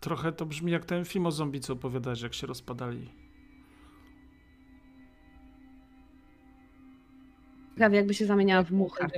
Trochę 0.00 0.32
to 0.32 0.46
brzmi 0.46 0.72
jak 0.72 0.84
ten 0.84 1.04
film 1.04 1.26
o 1.26 1.30
zombie, 1.30 1.60
co 1.60 1.72
opowiadałeś, 1.72 2.22
jak 2.22 2.34
się 2.34 2.46
rozpadali. 2.46 3.08
Prawie 7.76 7.96
jakby 7.96 8.14
się 8.14 8.26
zamieniała 8.26 8.62
w 8.62 8.70
muchę. 8.72 9.08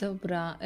Dobra. 0.00 0.58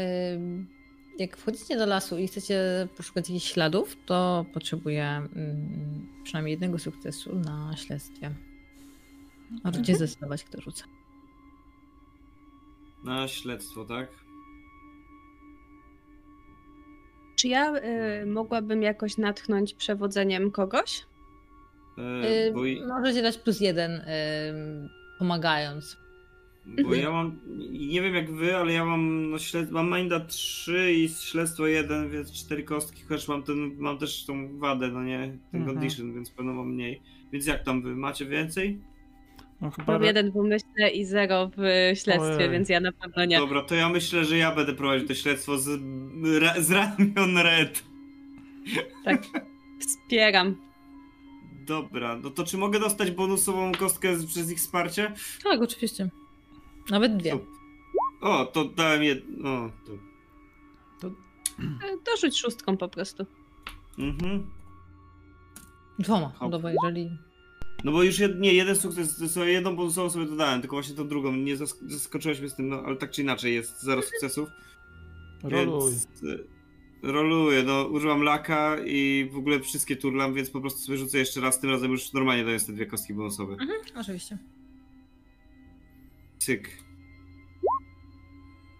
Jak 1.18 1.36
wchodzicie 1.36 1.76
do 1.76 1.86
lasu 1.86 2.18
i 2.18 2.28
chcecie 2.28 2.88
poszukać 2.96 3.28
jakichś 3.28 3.52
śladów, 3.52 3.96
to 4.06 4.44
potrzebuję 4.54 5.06
mm, 5.06 6.06
przynajmniej 6.24 6.50
jednego 6.50 6.78
sukcesu 6.78 7.34
na 7.34 7.76
śledztwie. 7.76 8.30
Możecie 9.64 9.96
zdecydować, 9.96 10.44
kto 10.44 10.60
rzuca. 10.60 10.84
Na 13.04 13.28
śledztwo, 13.28 13.84
tak? 13.84 14.08
Czy 17.36 17.48
ja 17.48 17.74
y, 17.76 18.26
mogłabym 18.26 18.82
jakoś 18.82 19.18
natchnąć 19.18 19.74
przewodzeniem 19.74 20.50
kogoś? 20.50 21.06
E, 21.98 22.48
Y, 22.48 22.52
bo, 22.52 22.60
Możecie 22.88 23.22
dać 23.22 23.38
plus 23.38 23.60
jeden, 23.60 23.90
ym, 23.90 24.88
pomagając. 25.18 25.96
Bo 26.66 26.94
ja 26.94 27.10
mam. 27.10 27.38
Nie 27.70 28.02
wiem 28.02 28.14
jak 28.14 28.30
wy, 28.32 28.56
ale 28.56 28.72
ja 28.72 28.84
mam 28.84 29.30
no, 29.30 29.38
śled... 29.38 29.70
mam 29.70 29.92
Minda 29.94 30.20
3 30.20 30.92
i 30.92 31.08
śledztwo 31.08 31.66
1, 31.66 32.10
więc 32.10 32.32
4 32.32 32.62
kostki, 32.62 33.02
chociaż 33.08 33.28
mam 33.28 33.42
ten. 33.42 33.76
mam 33.78 33.98
też 33.98 34.24
tą 34.24 34.58
wadę, 34.58 34.88
no 34.88 35.04
nie? 35.04 35.38
Ten 35.52 35.60
Mhm. 35.60 35.76
condition, 35.76 36.14
więc 36.14 36.30
pewno 36.30 36.52
mam 36.54 36.72
mniej. 36.74 37.00
Więc 37.32 37.46
jak 37.46 37.64
tam 37.64 37.82
wy? 37.82 37.96
Macie 37.96 38.26
więcej? 38.26 38.80
No 39.60 39.70
chyba 39.70 39.92
Mam 39.92 40.02
jeden 40.02 40.30
w 40.32 40.36
umyśle 40.36 40.90
i 40.90 41.04
zero 41.04 41.50
w 41.56 41.60
śledztwie, 41.98 42.36
Ojej. 42.36 42.50
więc 42.50 42.68
ja 42.68 42.80
na 42.80 42.92
pewno 42.92 43.24
nie. 43.24 43.38
Dobra, 43.38 43.62
to 43.62 43.74
ja 43.74 43.88
myślę, 43.88 44.24
że 44.24 44.36
ja 44.38 44.54
będę 44.54 44.72
prowadzić 44.74 45.08
to 45.08 45.14
śledztwo 45.14 45.58
z, 45.58 45.68
ra, 46.42 46.54
z 46.62 46.70
ramion 46.70 47.38
Red. 47.38 47.84
Tak. 49.04 49.22
Wspieram. 49.80 50.56
Dobra, 51.66 52.16
no 52.22 52.30
to 52.30 52.44
czy 52.44 52.58
mogę 52.58 52.80
dostać 52.80 53.10
bonusową 53.10 53.72
kostkę 53.72 54.08
przez 54.28 54.52
ich 54.52 54.58
wsparcie? 54.58 55.12
Tak, 55.44 55.62
oczywiście. 55.62 56.08
Nawet 56.90 57.16
dwie. 57.16 57.38
O, 58.20 58.46
to 58.46 58.64
dałem 58.64 59.02
jedno. 59.02 59.48
O, 59.50 59.70
to. 61.00 61.08
E, 61.58 61.96
Dorzuć 62.06 62.38
szóstką 62.40 62.76
po 62.76 62.88
prostu. 62.88 63.26
Mhm. 63.98 64.50
Dwoma. 65.98 66.28
Hop. 66.28 66.50
Dobra, 66.52 66.70
jeżeli. 66.82 67.10
No 67.84 67.92
bo 67.92 68.02
już 68.02 68.18
jed, 68.18 68.40
nie, 68.40 68.52
jeden 68.52 68.76
sukces, 68.76 69.32
sobie 69.32 69.52
jedną 69.52 69.76
bonusową 69.76 70.10
sobie 70.10 70.26
dodałem, 70.26 70.60
tylko 70.60 70.76
właśnie 70.76 70.94
tą 70.94 71.08
drugą. 71.08 71.32
Nie 71.32 71.56
zask- 71.56 71.88
zaskoczyłeś 71.90 72.40
mnie 72.40 72.48
z 72.48 72.54
tym, 72.54 72.68
no 72.68 72.82
ale 72.82 72.96
tak 72.96 73.10
czy 73.10 73.22
inaczej 73.22 73.54
jest 73.54 73.82
zero 73.82 74.02
sukcesów. 74.02 74.48
Roluj. 75.42 75.90
Więc, 75.90 76.22
y, 76.22 76.46
roluję, 77.02 77.62
no 77.62 77.84
użyłam 77.84 78.22
laka 78.22 78.76
i 78.86 79.30
w 79.32 79.36
ogóle 79.36 79.60
wszystkie 79.60 79.96
turlam, 79.96 80.34
więc 80.34 80.50
po 80.50 80.60
prostu 80.60 80.80
sobie 80.80 80.98
rzucę 80.98 81.18
jeszcze 81.18 81.40
raz, 81.40 81.60
tym 81.60 81.70
razem 81.70 81.90
już 81.92 82.12
normalnie 82.12 82.44
daję 82.44 82.60
te 82.60 82.72
dwie 82.72 82.86
kostki 82.86 83.14
bonusowe. 83.14 83.52
Mhm, 83.52 83.70
oczywiście. 84.00 84.38
Cyk. 86.40 86.68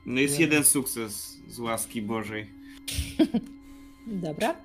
No 0.07 0.21
jest 0.21 0.41
jeden 0.41 0.65
sukces 0.65 1.37
z 1.49 1.59
łaski 1.59 2.03
Bożej. 2.03 2.51
Dobra. 4.07 4.57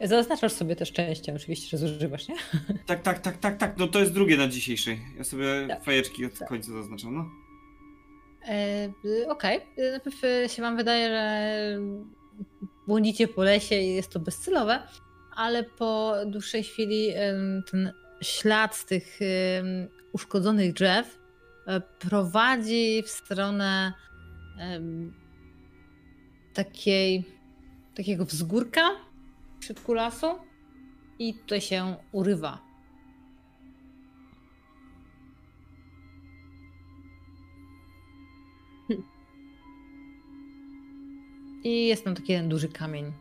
Zaznaczasz 0.00 0.52
sobie 0.52 0.76
te 0.76 0.86
szczęście, 0.86 1.34
oczywiście, 1.34 1.78
że 1.78 1.88
zużywasz, 1.88 2.28
nie? 2.28 2.34
Tak, 2.86 3.02
tak, 3.02 3.18
tak, 3.18 3.36
tak, 3.38 3.56
tak, 3.58 3.78
no 3.78 3.88
to 3.88 4.00
jest 4.00 4.12
drugie 4.12 4.36
na 4.36 4.48
dzisiejszej. 4.48 5.00
Ja 5.18 5.24
sobie 5.24 5.66
Tak. 5.68 5.84
fajeczki 5.84 6.24
od 6.26 6.38
końca 6.48 6.72
zaznaczam, 6.72 7.14
no. 7.14 7.30
E, 8.48 8.88
Okej. 9.28 9.60
Y, 9.78 9.90
Najpierw 9.90 10.24
y, 10.24 10.48
się 10.48 10.62
wam 10.62 10.76
wydaje, 10.76 11.08
że 11.08 11.78
błądzicie 12.86 13.28
po 13.28 13.44
lesie 13.44 13.74
i 13.74 13.94
jest 13.94 14.08
to 14.10 14.20
bezcelowe, 14.20 14.82
ale 15.36 15.64
po 15.64 16.14
dłuższej 16.26 16.62
chwili 16.62 17.08
ten 17.70 17.92
ślad 18.22 18.76
z 18.76 18.84
tych 18.86 19.18
uszkodzonych 20.12 20.72
drzew 20.72 21.16
e, 21.16 21.19
prowadzi 21.98 23.02
w 23.02 23.08
stronę 23.08 23.92
takiej, 26.54 27.24
takiego 27.94 28.24
wzgórka 28.24 28.90
w 29.60 29.64
środku 29.64 29.94
lasu 29.94 30.26
i 31.18 31.34
tutaj 31.34 31.60
się 31.60 31.96
urywa. 32.12 32.58
I 41.64 41.86
jest 41.86 42.04
tam 42.04 42.14
taki 42.14 42.32
jeden 42.32 42.48
duży 42.48 42.68
kamień 42.68 43.12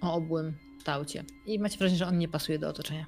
o 0.00 0.14
obłym 0.14 0.54
kształcie. 0.78 1.24
I 1.46 1.58
macie 1.58 1.78
wrażenie, 1.78 1.98
że 1.98 2.06
on 2.06 2.18
nie 2.18 2.28
pasuje 2.28 2.58
do 2.58 2.68
otoczenia. 2.68 3.06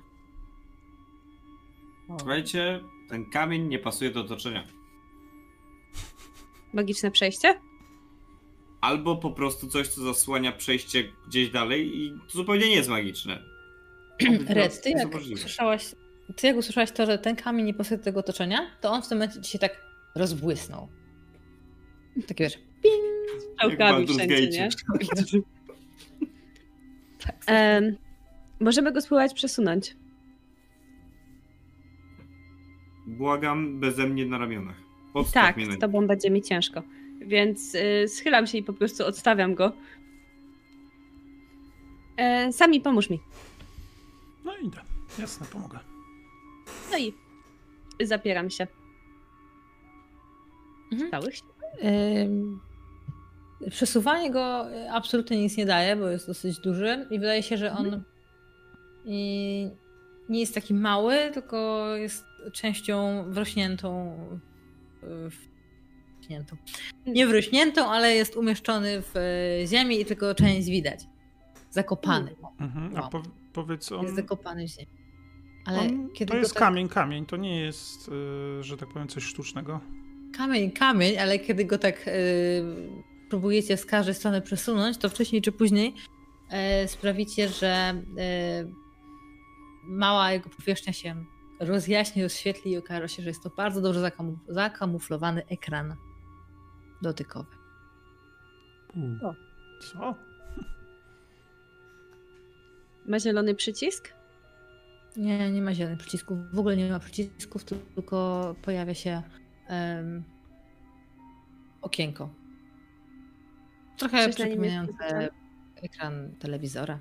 Słuchajcie, 2.19 2.81
ten 3.13 3.31
kamień 3.31 3.69
nie 3.69 3.79
pasuje 3.79 4.11
do 4.11 4.21
otoczenia. 4.21 4.67
Magiczne 6.73 7.11
przejście? 7.11 7.61
Albo 8.81 9.17
po 9.17 9.31
prostu 9.31 9.69
coś, 9.69 9.89
co 9.89 10.03
zasłania 10.03 10.53
przejście 10.53 11.05
gdzieś 11.29 11.51
dalej 11.51 11.99
i 11.99 12.11
to 12.11 12.39
zupełnie 12.39 12.69
nie 12.69 12.75
jest 12.75 12.89
magiczne. 12.89 13.43
Red, 14.49 14.83
ty 14.83 14.91
jak, 14.91 15.15
możliwe. 15.15 15.41
usłyszałaś, 15.41 15.95
ty 16.37 16.47
jak 16.47 16.57
usłyszałaś 16.57 16.93
to, 16.93 17.07
że 17.07 17.19
ten 17.19 17.37
kamień 17.37 17.67
nie 17.67 17.75
pasuje 17.75 17.99
do 17.99 18.05
tego 18.05 18.21
otoczenia, 18.21 18.71
to 18.81 18.91
on 18.91 19.03
w 19.03 19.09
tym 19.09 19.19
momencie 19.19 19.41
ci 19.41 19.51
się 19.51 19.59
tak 19.59 19.81
rozbłysnął. 20.15 20.89
Taki 22.27 22.43
wiesz, 22.43 22.59
ping! 22.83 23.43
Strzałkami 23.55 24.07
wszędzie, 24.07 24.49
nie? 24.49 24.69
Tak, 27.27 27.37
Em, 27.47 27.97
możemy 28.61 28.93
go 28.93 29.01
spróbować 29.01 29.35
przesunąć. 29.35 29.97
Błagam, 33.23 33.81
beze 33.81 34.07
mnie 34.07 34.27
na 34.27 34.39
ramionach. 34.39 34.77
Podstaw 35.13 35.47
Tak, 35.47 35.57
mnie 35.57 35.67
na 35.67 35.73
z 35.73 35.79
tobą 35.79 36.07
będzie 36.07 36.31
mi 36.31 36.43
ciężko. 36.43 36.83
Więc 37.21 37.75
y, 37.75 38.09
schylam 38.09 38.47
się 38.47 38.59
i 38.59 38.63
po 38.63 38.73
prostu 38.73 39.07
odstawiam 39.07 39.55
go. 39.55 39.73
E, 42.17 42.53
sami 42.53 42.81
pomóż 42.81 43.11
mi. 43.11 43.21
No 44.45 44.57
idę. 44.57 44.79
Jasne, 45.19 45.47
pomogę. 45.47 45.79
No 46.91 46.99
i 46.99 47.13
zapieram 48.01 48.51
się. 48.51 48.67
Mhm. 50.93 51.09
Stałych 51.09 51.37
się. 51.37 51.45
Ym, 52.25 52.61
Przesuwanie 53.71 54.31
go 54.31 54.71
y, 54.71 54.91
absolutnie 54.91 55.43
nic 55.43 55.57
nie 55.57 55.67
daje, 55.67 55.97
bo 55.97 56.09
jest 56.09 56.27
dosyć 56.27 56.59
duży 56.59 57.07
i 57.11 57.19
wydaje 57.19 57.43
się, 57.43 57.57
że 57.57 57.73
on 57.73 58.03
i 59.05 59.69
nie 60.29 60.41
jest 60.41 60.55
taki 60.55 60.75
mały, 60.75 61.31
tylko 61.35 61.87
jest 61.97 62.25
częścią 62.53 63.25
wrośniętą. 63.29 64.17
y, 65.03 65.31
wrośniętą. 66.19 66.57
Nie 67.07 67.27
wrośniętą, 67.27 67.91
ale 67.91 68.15
jest 68.15 68.37
umieszczony 68.37 69.03
w 69.03 69.17
y, 69.17 69.67
ziemi 69.67 70.01
i 70.01 70.05
tylko 70.05 70.35
część 70.35 70.69
widać. 70.69 71.01
Zakopany. 71.71 72.35
Mhm. 72.61 72.97
A 72.97 73.01
Wow. 73.01 73.11
po, 73.11 73.23
powiedz 73.53 73.93
on. 73.93 74.03
Jest 74.03 74.17
zakopany 74.17 74.67
w 74.67 74.71
ziemi. 74.71 74.89
Ale 75.67 75.79
on 75.81 76.09
to 76.29 76.37
jest 76.37 76.55
tak- 76.55 76.59
kamień, 76.63 76.89
kamień. 76.89 77.27
To 77.27 77.37
nie 77.37 77.61
jest, 77.61 78.09
y, 78.09 78.63
że 78.63 78.77
tak 78.77 78.89
powiem, 78.89 79.09
coś 79.09 79.25
sztucznego. 79.25 79.81
Kamień, 80.37 80.71
kamień, 80.71 81.19
ale 81.19 81.39
kiedy 81.39 81.65
go 81.65 81.79
tak 81.79 82.09
y, 82.09 82.13
próbujecie 83.31 83.77
z 83.77 83.87
każdej 83.87 84.15
strony 84.15 84.41
przesunąć, 84.43 84.99
to 84.99 85.09
wcześniej 85.09 85.43
czy 85.43 85.53
później 85.53 85.95
sprawicie, 86.87 87.49
że 87.49 87.95
mała 89.85 90.33
jego 90.33 90.51
powierzchnia 90.51 90.93
się 90.93 91.25
rozjaśni, 91.63 92.23
rozświetli 92.23 92.73
i 92.73 92.79
okaże 92.79 93.09
się, 93.09 93.23
że 93.23 93.29
jest 93.29 93.43
to 93.43 93.51
bardzo 93.57 93.81
dobrze 93.81 94.01
zakamu- 94.01 94.39
zakamuflowany 94.49 95.47
ekran 95.47 95.97
dotykowy. 97.03 97.51
U. 98.97 99.27
O. 99.27 99.35
Co? 99.83 100.15
Ma 103.09 103.19
zielony 103.21 103.55
przycisk? 103.55 104.13
Nie, 105.17 105.53
nie 105.53 105.63
ma 105.63 105.75
zielonych 105.75 105.99
przycisków. 105.99 106.39
W 106.53 106.59
ogóle 106.59 106.77
nie 106.77 106.91
ma 106.91 106.99
przycisków, 106.99 107.65
tylko 107.65 108.55
pojawia 108.63 108.95
się 108.95 109.23
em, 109.67 110.23
okienko. 111.83 112.29
Trochę 113.97 114.25
Coś 114.25 114.35
przypominające 114.35 115.31
ekran 115.83 116.35
telewizora. 116.39 116.99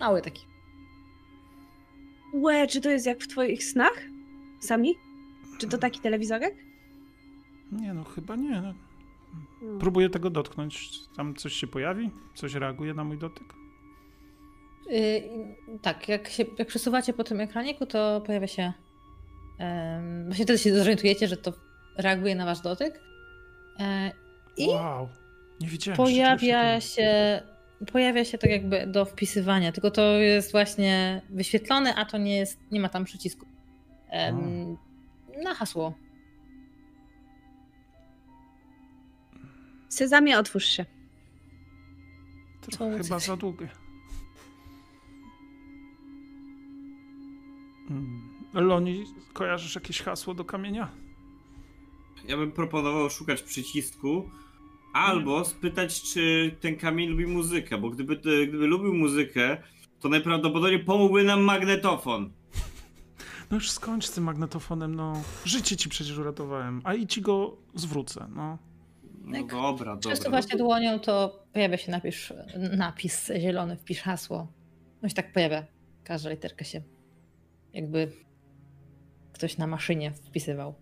Mały 0.00 0.22
taki. 0.22 0.55
Łe, 2.34 2.66
czy 2.66 2.80
to 2.80 2.90
jest 2.90 3.06
jak 3.06 3.20
w 3.22 3.28
twoich 3.28 3.64
snach? 3.64 4.02
Sami? 4.60 4.94
Czy 5.58 5.68
to 5.68 5.78
taki 5.78 6.00
telewizorek? 6.00 6.54
Nie, 7.72 7.94
no 7.94 8.04
chyba 8.04 8.36
nie. 8.36 8.50
No. 8.50 8.74
Hmm. 9.60 9.78
Próbuję 9.78 10.10
tego 10.10 10.30
dotknąć. 10.30 10.90
Tam 11.16 11.34
coś 11.34 11.52
się 11.52 11.66
pojawi? 11.66 12.10
Coś 12.34 12.54
reaguje 12.54 12.94
na 12.94 13.04
mój 13.04 13.18
dotyk? 13.18 13.54
Yy, 14.90 15.22
tak, 15.82 16.08
jak, 16.08 16.28
się, 16.28 16.44
jak 16.58 16.68
przesuwacie 16.68 17.12
po 17.12 17.24
tym 17.24 17.40
ekraniku, 17.40 17.86
to 17.86 18.20
pojawia 18.26 18.46
się. 18.46 18.72
em, 19.58 20.24
właśnie 20.24 20.44
wtedy 20.44 20.58
się 20.58 20.74
zorientujecie, 20.76 21.28
że 21.28 21.36
to 21.36 21.52
reaguje 21.98 22.34
na 22.34 22.44
wasz 22.44 22.60
dotyk. 22.60 23.00
E, 23.80 24.12
I 24.56 24.68
Wow. 24.68 25.08
Nie 25.60 25.68
widziałem. 25.68 25.96
pojawia 25.96 26.62
takiego. 26.62 26.80
się. 26.80 27.42
Pojawia 27.92 28.24
się 28.24 28.38
tak 28.38 28.50
jakby 28.50 28.86
do 28.86 29.04
wpisywania, 29.04 29.72
tylko 29.72 29.90
to 29.90 30.02
jest 30.02 30.52
właśnie 30.52 31.22
wyświetlone, 31.30 31.94
a 31.94 32.04
to 32.04 32.18
nie 32.18 32.36
jest, 32.36 32.58
nie 32.72 32.80
ma 32.80 32.88
tam 32.88 33.04
przycisku. 33.04 33.46
Em, 34.10 34.76
na 35.42 35.54
hasło. 35.54 35.94
Sezamie, 39.88 40.38
otwórz 40.38 40.64
się. 40.64 40.84
Trochę 42.60 42.98
Co- 42.98 43.04
chyba 43.04 43.18
za 43.18 43.36
długie. 43.36 43.68
Mm. 47.90 48.36
Loni, 48.52 49.04
kojarzysz 49.32 49.74
jakieś 49.74 50.02
hasło 50.02 50.34
do 50.34 50.44
kamienia? 50.44 50.88
Ja 52.28 52.36
bym 52.36 52.52
proponował 52.52 53.10
szukać 53.10 53.42
przycisku 53.42 54.30
albo 54.96 55.44
spytać, 55.44 56.02
czy 56.02 56.54
ten 56.60 56.76
kamień 56.76 57.08
lubi 57.08 57.26
muzykę, 57.26 57.78
bo 57.78 57.90
gdyby, 57.90 58.16
gdyby 58.16 58.66
lubił 58.66 58.94
muzykę, 58.94 59.56
to 60.00 60.08
najprawdopodobniej 60.08 60.84
pomógłby 60.84 61.24
nam 61.24 61.40
magnetofon. 61.40 62.32
No 63.50 63.56
już 63.56 63.70
skończ 63.70 64.06
z 64.06 64.12
tym 64.12 64.24
magnetofonem, 64.24 64.94
no. 64.94 65.22
Życie 65.44 65.76
ci 65.76 65.88
przecież 65.88 66.18
uratowałem, 66.18 66.80
a 66.84 66.94
i 66.94 67.06
ci 67.06 67.20
go 67.20 67.56
zwrócę, 67.74 68.26
no. 68.34 68.58
No 69.24 69.36
Jak 69.36 69.46
dobra, 69.46 69.94
dobra. 69.94 70.12
Przesuwacie 70.12 70.56
dłonią, 70.56 70.98
to 71.00 71.44
pojawia 71.52 71.76
się 71.76 71.92
napis, 71.92 72.32
napis 72.76 73.30
zielony, 73.40 73.76
wpisz 73.76 74.00
hasło. 74.00 74.52
No 75.02 75.08
się 75.08 75.14
tak 75.14 75.32
pojawia. 75.32 75.66
Każda 76.04 76.30
literka 76.30 76.64
się 76.64 76.82
jakby 77.72 78.12
ktoś 79.32 79.58
na 79.58 79.66
maszynie 79.66 80.12
wpisywał. 80.12 80.74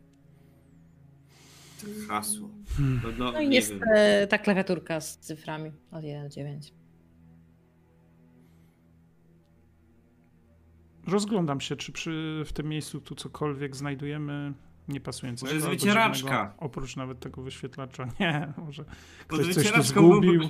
Hasło. 2.08 2.48
Hmm. 2.76 3.00
No, 3.04 3.08
no, 3.18 3.32
No 3.32 3.40
i 3.40 3.48
nie 3.48 3.56
jest 3.56 3.70
wiem. 3.70 3.80
e, 3.94 4.26
ta 4.26 4.38
klawiaturka 4.38 5.00
z 5.00 5.18
cyframi 5.18 5.72
od 5.90 6.04
1 6.04 6.22
do 6.22 6.28
9. 6.28 6.72
Rozglądam 11.06 11.60
się, 11.60 11.76
czy 11.76 11.92
przy, 11.92 12.42
w 12.46 12.52
tym 12.52 12.68
miejscu 12.68 13.00
tu 13.00 13.14
cokolwiek 13.14 13.76
znajdujemy 13.76 14.52
Nie 14.88 15.00
pasującego. 15.00 15.46
Może 15.46 15.56
jest 15.56 15.68
wycieraczka. 15.68 16.54
Oprócz 16.58 16.96
nawet 16.96 17.20
tego 17.20 17.42
wyświetlacza. 17.42 18.08
Nie, 18.20 18.52
może 18.56 18.84
ktoś 19.26 19.54
coś 19.54 19.72
tu 19.72 19.82
zgubił. 19.82 20.40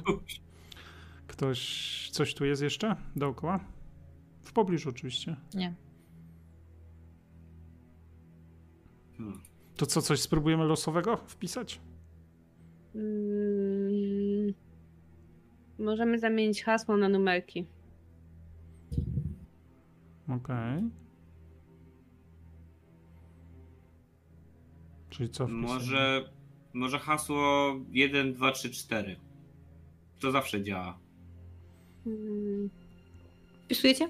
Ktoś... 1.27 2.11
Coś 2.11 2.35
tu 2.35 2.45
jest 2.45 2.63
jeszcze 2.63 2.97
dookoła? 3.17 3.61
W 4.43 4.53
pobliżu 4.53 4.89
oczywiście. 4.91 5.37
Nie. 5.55 5.75
Hmm. 9.19 9.54
To 9.77 9.87
co, 9.87 10.03
coś 10.03 10.21
spróbujemy 10.21 10.65
losowego 10.65 11.17
wpisać? 11.17 11.81
Mm, 12.95 14.55
możemy 15.79 16.19
zamienić 16.19 16.65
hasło 16.65 16.97
na 16.97 17.09
numerki. 17.09 17.67
Okej. 20.29 20.83
Czyli 25.11 25.31
co 25.31 25.47
wpisać? 25.47 25.63
Może, 25.63 26.31
może 26.73 26.99
hasło 26.99 27.75
1, 27.91 28.33
2, 28.35 28.53
3, 28.53 28.71
4. 28.71 29.17
To 30.21 30.31
zawsze 30.31 30.63
działa. 30.63 30.99
Mm, 32.07 32.71
Wpisujecie? 33.65 34.09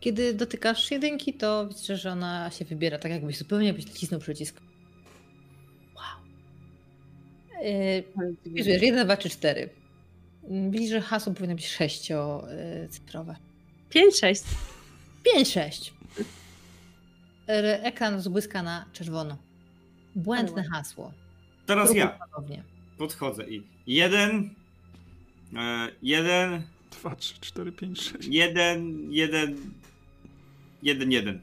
Kiedy 0.00 0.34
dotykasz 0.34 0.90
jedynki, 0.90 1.34
to 1.34 1.68
widzisz, 1.68 2.00
że 2.00 2.12
ona 2.12 2.50
się 2.50 2.64
wybiera 2.64 2.98
tak 2.98 3.12
jakbyś 3.12 3.38
zupełnie 3.38 3.66
jakbyś 3.66 3.86
nacisnął 3.86 4.20
przycisk. 4.20 4.60
Wow. 5.96 6.04
Yy, 7.64 8.34
wpisujesz 8.50 8.82
1, 8.82 9.04
2, 9.06 9.16
3, 9.16 9.30
4. 9.30 9.70
Widzisz, 10.70 10.90
że 10.90 11.00
hasło 11.00 11.34
powinno 11.34 11.54
być 11.54 11.68
sześciocyfrowe. 11.68 13.36
5-6. 13.90 14.44
5, 15.34 15.52
6. 15.52 15.94
Ekran 17.82 18.20
zbłyska 18.20 18.62
na 18.62 18.84
czerwono. 18.92 19.36
Błędne 20.16 20.62
Ale 20.62 20.70
hasło. 20.70 21.12
Teraz 21.66 21.86
Próbuj 21.86 22.00
ja 22.00 22.08
ponownie. 22.08 22.62
podchodzę 22.98 23.44
i 23.50 23.62
1, 23.86 24.54
1, 26.02 26.62
2, 27.00 27.16
3, 27.16 27.34
4, 27.40 27.72
5, 27.72 28.00
6. 28.00 28.28
1, 28.28 29.12
1, 29.12 29.56
1, 30.82 31.12
1. 31.12 31.40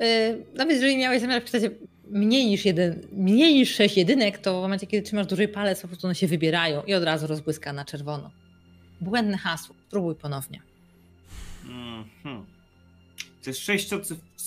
Yy, 0.00 0.06
nawet 0.54 0.74
jeżeli 0.74 0.96
miałeś 0.96 1.20
zamiar 1.20 1.42
wpisać 1.42 1.72
mniej 2.10 2.46
niż 2.46 2.64
jeden, 2.64 3.06
mniej 3.12 3.54
niż 3.54 3.74
sześć 3.74 3.96
jedynek, 3.96 4.38
to 4.38 4.58
w 4.58 4.62
momencie, 4.62 4.86
kiedy 4.86 5.06
trzymasz 5.06 5.26
duży 5.26 5.48
palec, 5.48 5.80
po 5.80 5.88
prostu 5.88 6.06
one 6.06 6.14
się 6.14 6.26
wybierają 6.26 6.82
i 6.82 6.94
od 6.94 7.04
razu 7.04 7.26
rozbłyska 7.26 7.72
na 7.72 7.84
czerwono. 7.84 8.30
Błędne 9.00 9.38
hasło. 9.38 9.74
Spróbuj 9.88 10.14
ponownie. 10.14 10.62
Mhm. 11.64 12.46
To 13.44 13.50
jest 13.50 13.60
6, 13.60 13.90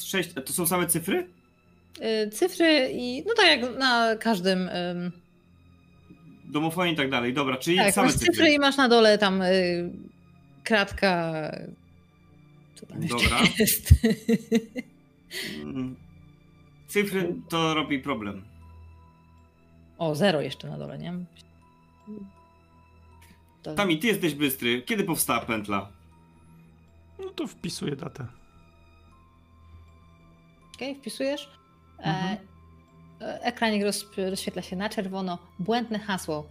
6, 0.04 0.30
to 0.46 0.54
są 0.54 0.68
same 0.68 0.88
cyfry? 0.88 1.28
Yy, 2.02 2.30
cyfry 2.32 2.90
i 2.94 3.24
no 3.28 3.34
tak 3.34 3.46
jak 3.46 3.78
na 3.80 4.16
każdym. 4.16 4.70
ym, 4.70 5.12
Domofonie 6.48 6.92
i 6.92 6.96
tak 6.96 7.10
dalej. 7.10 7.34
Dobra, 7.34 7.58
czyli 7.58 7.78
tak, 7.78 7.94
same 7.94 8.08
masz 8.08 8.16
cyfry. 8.16 8.34
cyfry 8.34 8.54
i 8.54 8.60
masz 8.60 8.78
na 8.78 8.90
dole 8.90 9.18
tam 9.18 9.40
yy, 9.42 9.92
kratka. 10.64 11.34
Co 12.76 12.86
tam 12.86 13.08
Dobra. 13.08 13.38
jest? 13.60 13.94
Mm. 15.64 15.96
Cyfry 16.88 17.36
to 17.50 17.74
robi 17.74 18.00
problem. 18.00 18.44
o, 19.98 20.16
zero 20.16 20.42
jeszcze 20.42 20.70
na 20.70 20.78
dole, 20.78 20.98
nie? 20.98 21.14
To- 23.64 23.76
Tami, 23.76 24.00
ty 24.00 24.08
jesteś 24.08 24.36
bystry. 24.36 24.82
Kiedy 24.82 25.04
powstała 25.04 25.40
pętla? 25.40 25.90
No 27.20 27.30
to 27.30 27.48
wpisuję 27.48 27.96
datę. 27.96 28.28
Okej, 30.76 30.96
wpisujesz. 30.96 31.50
Mhm. 31.98 32.26
E, 32.26 32.32
e, 32.32 32.38
ekranik 33.20 33.84
roz, 33.84 34.06
rozświetla 34.18 34.62
się 34.62 34.76
na 34.76 34.90
czerwono. 34.90 35.38
Błędne 35.60 36.00
hasło. 36.00 36.48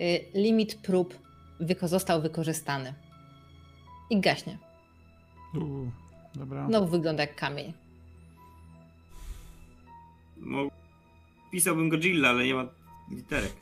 Y, 0.00 0.24
limit 0.34 0.74
prób 0.74 1.18
wyko 1.60 1.88
został 1.88 2.22
wykorzystany. 2.22 2.94
I 4.10 4.20
gaśnie. 4.20 4.58
Uuu, 5.54 5.90
dobra. 6.34 6.66
Znowu 6.66 6.86
wygląda 6.86 7.22
jak 7.22 7.36
kamień. 7.36 7.72
No, 10.36 10.68
pisałbym 11.50 11.88
Godzilla, 11.88 12.28
ale 12.28 12.44
nie 12.44 12.54
ma 12.54 12.66
literek. 13.10 13.52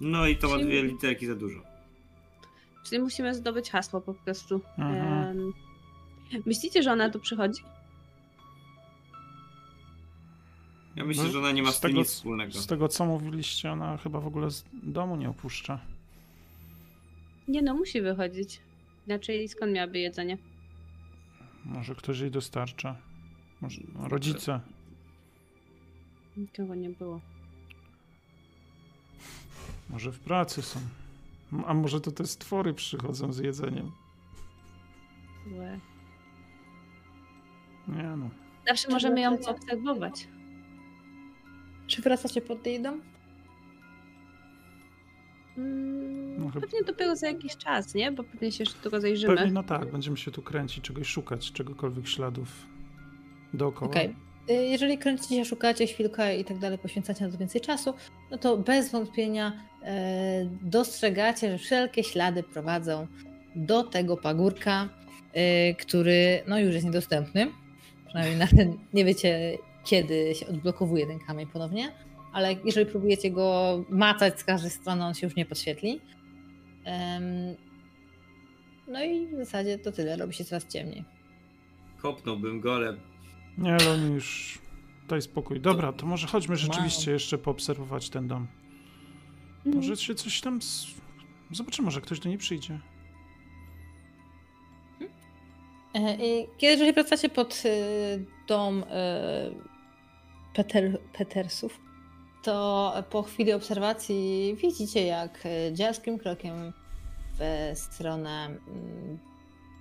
No 0.00 0.26
i 0.26 0.36
to 0.36 0.48
ma 0.48 0.58
dwie 0.58 0.82
literki 0.82 1.26
za 1.26 1.34
dużo. 1.34 1.60
czyli 2.84 3.02
musimy 3.02 3.34
zdobyć 3.34 3.70
hasło 3.70 4.00
po 4.00 4.14
prostu. 4.14 4.60
Mhm. 4.78 5.52
Myślicie, 6.46 6.82
że 6.82 6.92
ona 6.92 7.10
tu 7.10 7.20
przychodzi? 7.20 7.62
Ja 10.96 11.04
myślę, 11.04 11.24
No, 11.24 11.30
że 11.30 11.38
ona 11.38 11.52
nie 11.52 11.62
ma 11.62 11.72
z 11.72 11.76
z 11.76 11.80
tym 11.80 11.90
tego- 11.90 11.98
nic 12.00 12.08
wspólnego. 12.08 12.52
Z 12.52 12.66
tego 12.66 12.88
co 12.88 13.04
mówiliście, 13.06 13.72
ona 13.72 13.96
chyba 13.96 14.20
w 14.20 14.26
ogóle 14.26 14.50
z 14.50 14.64
domu 14.72 15.16
nie 15.16 15.28
opuszcza. 15.30 15.80
Nie 17.48 17.62
no, 17.62 17.74
musi 17.74 18.02
wychodzić. 18.02 18.60
Inaczej 19.06 19.48
skąd 19.48 19.72
miałaby 19.72 19.98
jedzenie? 19.98 20.38
Może 21.64 21.94
ktoś 21.94 22.20
jej 22.20 22.30
dostarcza. 22.30 22.96
Może 23.60 23.80
rodzice. 23.98 24.60
Nikogo 26.36 26.74
nie 26.74 26.90
było. 26.90 27.20
Może 29.90 30.12
w 30.12 30.18
pracy 30.20 30.62
są. 30.62 30.80
A 31.66 31.74
może 31.74 32.00
to 32.00 32.10
te 32.12 32.26
stwory 32.26 32.74
przychodzą 32.74 33.32
z 33.32 33.38
jedzeniem. 33.38 33.90
Złe. 35.48 35.80
Nie 37.88 38.02
no. 38.16 38.30
Zawsze 38.68 38.88
możemy 38.90 39.20
ją 39.20 39.38
poobserwować. 39.38 40.28
Czy 41.86 42.02
wracacie 42.02 42.40
pod 42.40 42.66
jej 42.66 42.82
dom? 42.82 43.02
Mm, 45.58 46.38
No 46.44 46.48
chyba- 46.48 46.60
pewnie 46.60 46.82
dopiero 46.82 47.16
za 47.16 47.26
jakiś 47.28 47.56
czas, 47.56 47.94
nie? 47.94 48.12
Bo 48.12 48.24
pewnie 48.24 48.52
się 48.52 48.62
jeszcze 48.62 48.78
tylko 48.82 49.00
zajrzymy. 49.00 49.36
Pewnie 49.36 49.52
no 49.52 49.62
tak, 49.62 49.90
będziemy 49.92 50.16
się 50.16 50.30
tu 50.30 50.42
kręcić, 50.42 50.84
czegoś 50.84 51.06
szukać, 51.08 51.52
czegokolwiek 51.52 52.08
śladów 52.08 52.48
dookoła. 53.54 53.90
Okej. 53.90 54.14
Y, 54.50 54.52
Jeżeli 54.52 54.98
kręcicie 54.98 55.36
się, 55.36 55.44
szukacie 55.44 55.86
chwilkę 55.86 56.38
i 56.38 56.44
tak 56.44 56.58
dalej, 56.58 56.78
poświęcacie 56.78 57.24
na 57.26 57.32
to 57.32 57.38
więcej 57.38 57.60
czasu, 57.60 57.94
no 58.30 58.38
to 58.38 58.56
bez 58.56 58.90
wątpienia 58.90 59.52
e, 59.82 60.48
dostrzegacie, 60.62 61.50
że 61.50 61.58
wszelkie 61.58 62.04
ślady 62.04 62.42
prowadzą 62.42 63.06
do 63.56 63.82
tego 63.84 64.16
pagórka, 64.16 64.88
e, 65.32 65.74
który 65.74 66.42
no 66.48 66.58
już 66.58 66.74
jest 66.74 66.86
niedostępny. 66.86 67.50
Przynajmniej 68.06 68.38
na 68.38 68.46
ten, 68.46 68.78
nie 68.94 69.04
wiecie 69.04 69.58
kiedy 69.84 70.34
się 70.34 70.46
odblokowuje 70.46 71.06
ten 71.06 71.18
kamień 71.18 71.46
ponownie, 71.46 71.92
ale 72.32 72.56
jeżeli 72.64 72.86
próbujecie 72.90 73.30
go 73.30 73.84
macać 73.90 74.40
z 74.40 74.44
każdej 74.44 74.70
strony, 74.70 75.04
on 75.04 75.14
się 75.14 75.26
już 75.26 75.36
nie 75.36 75.46
podświetli. 75.46 76.00
No 78.88 79.04
i 79.04 79.26
w 79.26 79.36
zasadzie 79.36 79.78
to 79.78 79.92
tyle, 79.92 80.16
robi 80.16 80.34
się 80.34 80.44
coraz 80.44 80.66
ciemniej. 80.66 81.04
Kopnąłbym 82.02 82.60
go, 82.60 82.74
ale 82.74 82.96
Nie, 83.58 83.72
ale 83.72 83.90
oni 83.90 84.14
już... 84.14 84.58
Daj 85.08 85.22
spokój. 85.22 85.60
Dobra, 85.60 85.92
to 85.92 86.06
może 86.06 86.26
chodźmy 86.26 86.56
rzeczywiście 86.56 87.10
jeszcze 87.12 87.38
poobserwować 87.38 88.10
ten 88.10 88.28
dom. 88.28 88.46
Mhm. 89.56 89.76
Może 89.76 89.96
się 89.96 90.14
coś 90.14 90.40
tam... 90.40 90.62
z- 90.62 90.86
Zobaczymy, 91.50 91.84
może 91.84 92.00
ktoś 92.00 92.20
do 92.20 92.28
niej 92.28 92.38
przyjdzie. 92.38 92.80
E, 95.94 96.14
I 96.16 96.46
kiedy 96.58 96.72
jeżeli 96.72 96.92
wracacie 96.92 97.28
pod 97.28 97.62
e, 97.66 97.68
dom 98.48 98.84
e, 98.90 99.50
Peter, 100.54 100.98
Petersów, 101.12 101.80
to 102.42 102.92
po 103.10 103.22
chwili 103.22 103.52
obserwacji 103.52 104.56
widzicie, 104.62 105.06
jak 105.06 105.46
e, 105.46 105.72
dziarskim 105.74 106.18
krokiem 106.18 106.72
w 107.38 107.72
stronę 107.78 108.46
mm, 108.46 109.18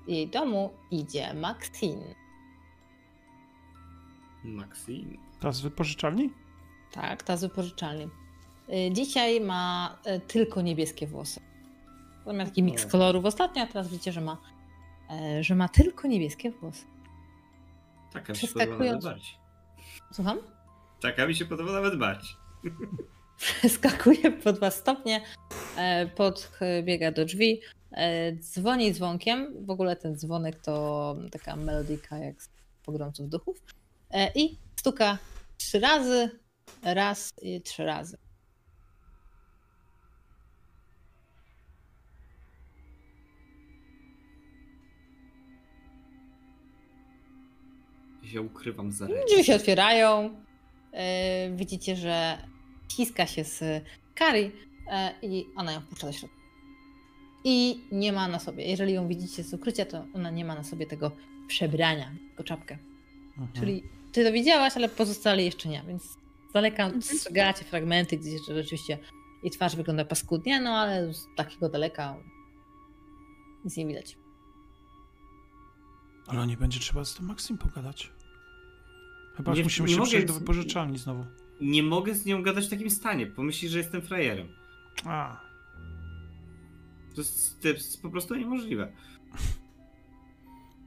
jej 0.08 0.28
domu 0.28 0.70
idzie 0.92 1.34
Maxine. 1.34 2.16
Maxine. 4.44 5.18
Ta 5.40 5.52
z 5.52 5.62
wypożyczalni? 5.62 6.30
Tak, 6.92 7.24
ta 7.24 7.38
z 7.38 7.42
wypożyczalni. 7.42 8.08
E, 8.70 8.92
Dzisiaj 8.94 9.42
ma 9.42 9.98
e, 10.04 10.20
tylko 10.20 10.62
niebieskie 10.62 11.08
włosy. 11.08 11.40
Ona 12.26 12.34
miała 12.34 12.46
taki 12.50 12.64
miks 12.64 12.86
kolorów 12.86 13.26
ostatnio, 13.26 13.64
a 13.64 13.68
teraz 13.68 13.88
widzicie, 13.88 14.12
że 14.12 14.22
ma, 14.22 14.38
że 15.42 15.56
ma 15.56 15.70
tylko 15.70 16.08
niebieskie 16.08 16.52
włosy. 16.52 16.86
Nawet 18.14 18.32
Przeskakując. 18.38 19.04
bardziej. 19.04 19.36
Słucham? 20.14 20.38
Taka 21.04 21.28
mi 21.28 21.36
się 21.36 21.46
podoba 21.46 21.72
nawet 21.72 21.96
bać. 21.96 22.38
Skakuje 23.76 24.32
po 24.32 24.54
dwa 24.54 24.72
stopnie, 24.72 25.22
e, 25.78 26.08
podbiega 26.08 27.12
do 27.12 27.26
drzwi, 27.26 27.62
e, 27.92 28.32
dzwoni 28.36 28.94
dzwonkiem. 28.94 29.66
W 29.66 29.70
ogóle 29.70 29.96
ten 29.96 30.16
dzwonek 30.16 30.60
to 30.60 31.16
taka 31.32 31.56
melodyka 31.56 32.18
jak 32.18 32.42
z 32.42 32.50
pogromców 32.86 33.30
duchów. 33.30 33.58
E, 34.12 34.32
I 34.36 34.58
stuka 34.76 35.18
trzy 35.58 35.80
razy, 35.80 36.40
raz 36.84 37.34
i 37.42 37.62
trzy 37.62 37.86
razy. 37.86 38.18
Ja 48.34 48.42
ukrywam 48.42 48.92
za 48.92 49.08
Drzwi 49.08 49.44
się 49.44 49.56
otwierają, 49.56 50.43
E, 50.94 51.52
widzicie, 51.56 51.96
że 51.96 52.38
ściska 52.92 53.26
się 53.28 53.44
z 53.44 53.84
Kari 54.16 54.52
e, 54.92 55.14
i 55.22 55.46
ona 55.56 55.72
ją 55.72 55.82
puszcza 55.82 56.08
do 56.08 56.14
środka. 56.14 56.38
I 57.44 57.82
nie 57.92 58.14
ma 58.14 58.28
na 58.28 58.40
sobie, 58.40 58.66
jeżeli 58.66 58.94
ją 58.94 59.08
widzicie 59.08 59.44
z 59.44 59.54
ukrycia, 59.54 59.86
to 59.86 60.06
ona 60.14 60.30
nie 60.32 60.46
ma 60.46 60.56
na 60.56 60.64
sobie 60.64 60.86
tego 60.86 61.12
przebrania, 61.48 62.12
tylko 62.28 62.44
czapkę. 62.44 62.78
Mhm. 63.38 63.52
Czyli 63.54 63.84
ty 64.12 64.24
to 64.24 64.32
widziałaś, 64.32 64.74
ale 64.78 64.90
pozostali 64.90 65.46
jeszcze 65.46 65.70
nie, 65.70 65.84
więc 65.88 66.04
z 66.50 66.54
daleka 66.54 66.84
Mhm. 66.84 67.02
strzegacie 67.02 67.66
fragmenty, 67.66 68.18
gdzie 68.18 68.32
jeszcze 68.32 68.56
rzeczywiście 68.56 68.98
jej 69.44 69.52
twarz 69.52 69.76
wygląda 69.76 70.06
paskudnie, 70.06 70.62
no 70.62 70.70
ale 70.70 71.14
z 71.14 71.26
takiego 71.36 71.70
daleka 71.70 72.16
nic 73.66 73.78
nie 73.78 73.88
widać. 73.88 74.18
Ale 76.28 76.48
nie 76.48 76.58
będzie 76.58 76.80
trzeba 76.80 77.06
z 77.06 77.14
tym 77.16 77.26
Maxim 77.26 77.58
pogadać. 77.58 78.12
Chyba 79.38 79.54
Nie- 79.54 79.64
musimy 79.64 79.88
nie 79.88 79.94
się 79.94 80.00
mogę 80.00 80.10
przejść 80.10 80.28
do 80.28 80.34
wypożyczalni 80.34 80.98
znowu. 80.98 81.26
Nie 81.62 81.84
mogę 81.84 82.16
z 82.16 82.26
nią 82.26 82.44
gadać 82.44 82.66
w 82.68 82.70
takim 82.70 82.90
stanie. 82.90 83.28
Pomyśli, 83.28 83.70
że 83.70 83.78
jestem 83.78 84.02
frajerem. 84.02 84.48
A, 85.06 85.42
To 87.16 87.22
jest, 87.22 87.62
to 87.62 87.68
jest 87.68 88.02
po 88.02 88.10
prostu 88.10 88.36
niemożliwe. 88.36 88.92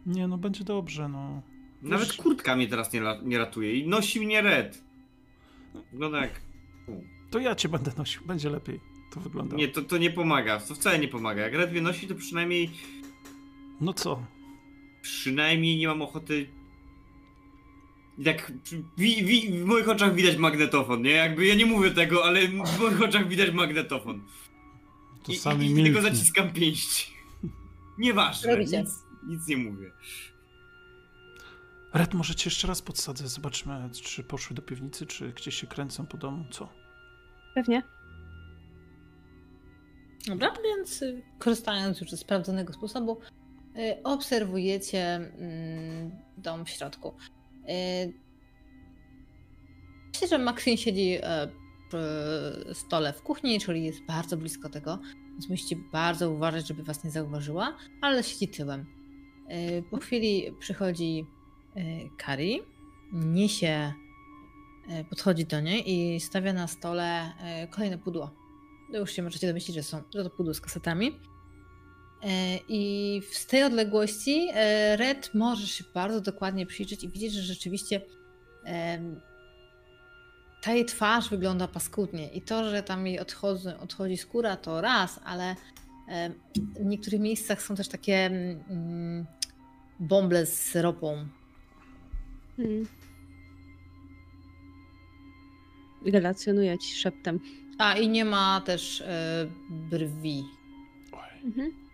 nie 0.06 0.28
no, 0.28 0.39
będzie 0.39 0.64
dobrze, 0.64 1.09
no. 1.09 1.43
Nawet 1.82 2.09
Wiesz- 2.09 2.16
kurtka 2.16 2.56
mnie 2.56 2.68
teraz 2.68 2.93
nie, 2.93 3.02
nie 3.23 3.39
ratuje 3.39 3.74
i 3.78 3.89
nosi 3.89 4.20
mnie 4.20 4.43
red. 4.43 4.82
Wygląda 5.93 6.20
jak... 6.20 6.40
To 7.31 7.39
ja 7.39 7.55
cię 7.55 7.68
będę 7.68 7.93
nosił, 7.98 8.23
będzie 8.27 8.51
lepiej. 8.51 8.81
To 9.14 9.20
wygląda. 9.20 9.56
Nie, 9.56 9.68
to, 9.68 9.82
to 9.82 9.98
nie 9.98 10.10
pomaga. 10.10 10.60
To 10.60 10.74
wcale 10.74 10.98
nie 10.98 11.09
pomaga. 11.09 11.43
Jak 11.43 11.55
red 11.55 11.73
mnie 11.73 11.81
nosi, 11.81 12.06
to 12.06 12.14
przynajmniej 12.14 12.70
No 13.81 13.93
co? 13.93 14.23
przynajmniej 15.02 15.77
nie 15.78 15.89
mam 15.89 16.02
ochoty. 16.02 16.47
Jak 18.18 18.52
wi, 18.98 19.24
wi, 19.24 19.59
w 19.59 19.64
moich 19.64 19.88
oczach 19.88 20.14
widać 20.14 20.36
magnetofon, 20.36 21.02
nie? 21.02 21.10
Jakby 21.10 21.47
ja 21.47 21.55
nie 21.55 21.66
mówię 21.66 21.90
tego, 21.90 22.24
ale 22.24 22.48
w 22.48 22.80
moich 22.80 23.02
oczach 23.02 23.28
widać 23.28 23.51
magnetofon. 23.51 24.22
To 25.24 25.32
I, 25.32 25.36
sami 25.36 25.72
i, 25.72 25.84
tylko 25.84 26.02
zaciskam 26.02 26.52
pięści. 26.52 27.12
Nieważne, 27.98 28.59
nic, 28.59 28.90
nic 29.28 29.47
nie 29.48 29.56
mówię. 29.56 29.90
Red, 31.94 32.14
może 32.14 32.34
cię 32.34 32.51
jeszcze 32.51 32.68
raz 32.68 32.82
podsadzę. 32.82 33.28
Zobaczmy, 33.28 33.90
czy 34.02 34.24
poszły 34.24 34.56
do 34.56 34.62
piwnicy, 34.62 35.06
czy 35.06 35.32
gdzieś 35.32 35.55
się 35.55 35.66
kręcą 35.66 36.06
po 36.06 36.16
domu, 36.16 36.44
co? 36.51 36.68
Pewnie. 37.55 37.82
Dobra, 40.26 40.52
więc 40.64 41.02
y, 41.02 41.22
korzystając 41.38 42.01
już 42.01 42.10
ze 42.10 42.16
sprawdzonego 42.16 42.72
sposobu, 42.72 43.20
y, 43.76 44.02
obserwujecie 44.05 45.14
mm, 45.14 46.10
dom 46.36 46.64
w 46.64 46.70
środku. 46.70 47.14
Y, 47.68 48.26
Myślę, 50.16 50.28
że 50.28 50.38
Maxine 50.38 50.76
siedzi 50.76 51.18
e, 51.22 51.48
przy 51.88 52.74
stole 52.74 53.12
w 53.12 53.22
kuchni, 53.22 53.60
czyli 53.60 53.84
jest 53.84 54.02
bardzo 54.06 54.36
blisko 54.36 54.68
tego, 54.68 54.98
więc 55.32 55.48
musicie 55.48 55.76
bardzo 55.93 56.30
uważać, 56.30 56.68
żeby 56.68 56.82
was 56.82 57.05
nie 57.05 57.10
zauważyła, 57.10 57.76
ale 58.01 58.22
siedzi 58.22 58.48
tyłem. 58.48 58.80
Y, 59.51 59.84
Po 59.90 59.97
chwili 59.97 60.52
przychodzi 60.59 61.26
y, 61.76 61.80
Kari, 62.16 62.62
niesie, 63.12 63.93
podchodzi 65.10 65.47
do 65.47 65.60
niej 65.60 65.93
i 65.93 66.20
stawia 66.20 66.52
na 66.52 66.66
stole 66.66 67.32
kolejne 67.70 67.98
pudło. 67.98 68.30
No 68.93 68.98
już 68.98 69.12
się 69.12 69.22
możecie 69.22 69.47
domyślić, 69.47 69.76
że 69.76 69.82
są 69.82 70.02
że 70.14 70.24
to 70.24 70.30
pudło 70.30 70.55
z 70.55 70.60
kasetami. 70.60 71.20
E, 72.26 72.58
I 72.68 73.22
z 73.30 73.46
tej 73.46 73.62
odległości 73.62 74.48
e, 74.52 74.96
Red 74.96 75.34
możesz 75.34 75.70
się 75.70 75.84
bardzo 75.94 76.20
dokładnie 76.20 76.66
przyjrzeć 76.66 77.04
i 77.04 77.08
widzieć, 77.08 77.32
że 77.32 77.42
rzeczywiście 77.42 78.00
ta 80.62 80.72
jej 80.72 80.84
twarz 80.84 81.30
wygląda 81.30 81.68
paskudnie. 81.68 82.28
I 82.28 82.42
to, 82.42 82.70
że 82.70 82.82
tam 82.82 83.06
jej 83.06 83.20
odchodzi, 83.20 83.68
odchodzi 83.80 84.16
skóra, 84.16 84.56
to 84.56 84.80
raz, 84.80 85.20
ale 85.24 85.56
w 86.80 86.84
niektórych 86.84 87.20
miejscach 87.20 87.62
są 87.62 87.74
też 87.74 87.88
takie 87.88 88.26
mm, 88.26 89.26
bąble 90.00 90.46
z 90.46 90.76
ropą. 90.76 91.26
Hmm. 92.56 92.86
Relacjonuję 96.06 96.78
ci 96.78 96.94
szeptem. 96.94 97.40
A 97.78 97.94
i 97.94 98.08
nie 98.08 98.24
ma 98.24 98.60
też 98.60 99.00
e, 99.00 99.46
brwi. 99.70 100.44
Mhm. 101.44 101.85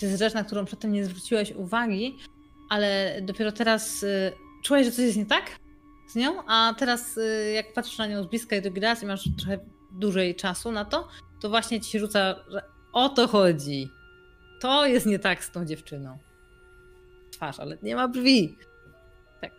To 0.00 0.06
jest 0.06 0.18
rzecz, 0.18 0.34
na 0.34 0.44
którą 0.44 0.64
przedtem 0.64 0.92
nie 0.92 1.04
zwróciłeś 1.04 1.52
uwagi, 1.52 2.18
ale 2.70 3.20
dopiero 3.22 3.52
teraz 3.52 4.02
y, 4.02 4.32
czułeś, 4.62 4.86
że 4.86 4.92
coś 4.92 5.04
jest 5.04 5.16
nie 5.16 5.26
tak 5.26 5.50
z 6.08 6.14
nią, 6.14 6.46
a 6.46 6.74
teraz 6.78 7.16
y, 7.16 7.52
jak 7.54 7.72
patrzysz 7.72 7.98
na 7.98 8.06
nią 8.06 8.22
z 8.22 8.26
bliska 8.26 8.56
i 8.56 8.62
drugi 8.62 8.80
raz 8.80 9.02
i 9.02 9.06
masz 9.06 9.28
trochę 9.38 9.58
dłużej 9.92 10.34
czasu 10.34 10.72
na 10.72 10.84
to, 10.84 11.08
to 11.40 11.48
właśnie 11.48 11.80
ci 11.80 11.90
się 11.90 11.98
rzuca, 11.98 12.34
że 12.48 12.62
o 12.92 13.08
to 13.08 13.28
chodzi. 13.28 13.88
To 14.60 14.86
jest 14.86 15.06
nie 15.06 15.18
tak 15.18 15.44
z 15.44 15.50
tą 15.50 15.64
dziewczyną. 15.64 16.18
Twarz, 17.30 17.60
ale 17.60 17.78
nie 17.82 17.96
ma 17.96 18.08
brwi. 18.08 18.56
Tak. 19.40 19.52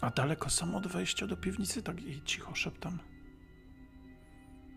A 0.00 0.10
daleko 0.10 0.50
są 0.50 0.76
od 0.76 0.86
wejścia 0.86 1.26
do 1.26 1.36
piwnicy? 1.36 1.82
Tak 1.82 2.02
i 2.02 2.22
cicho 2.24 2.54
szeptam. 2.54 2.98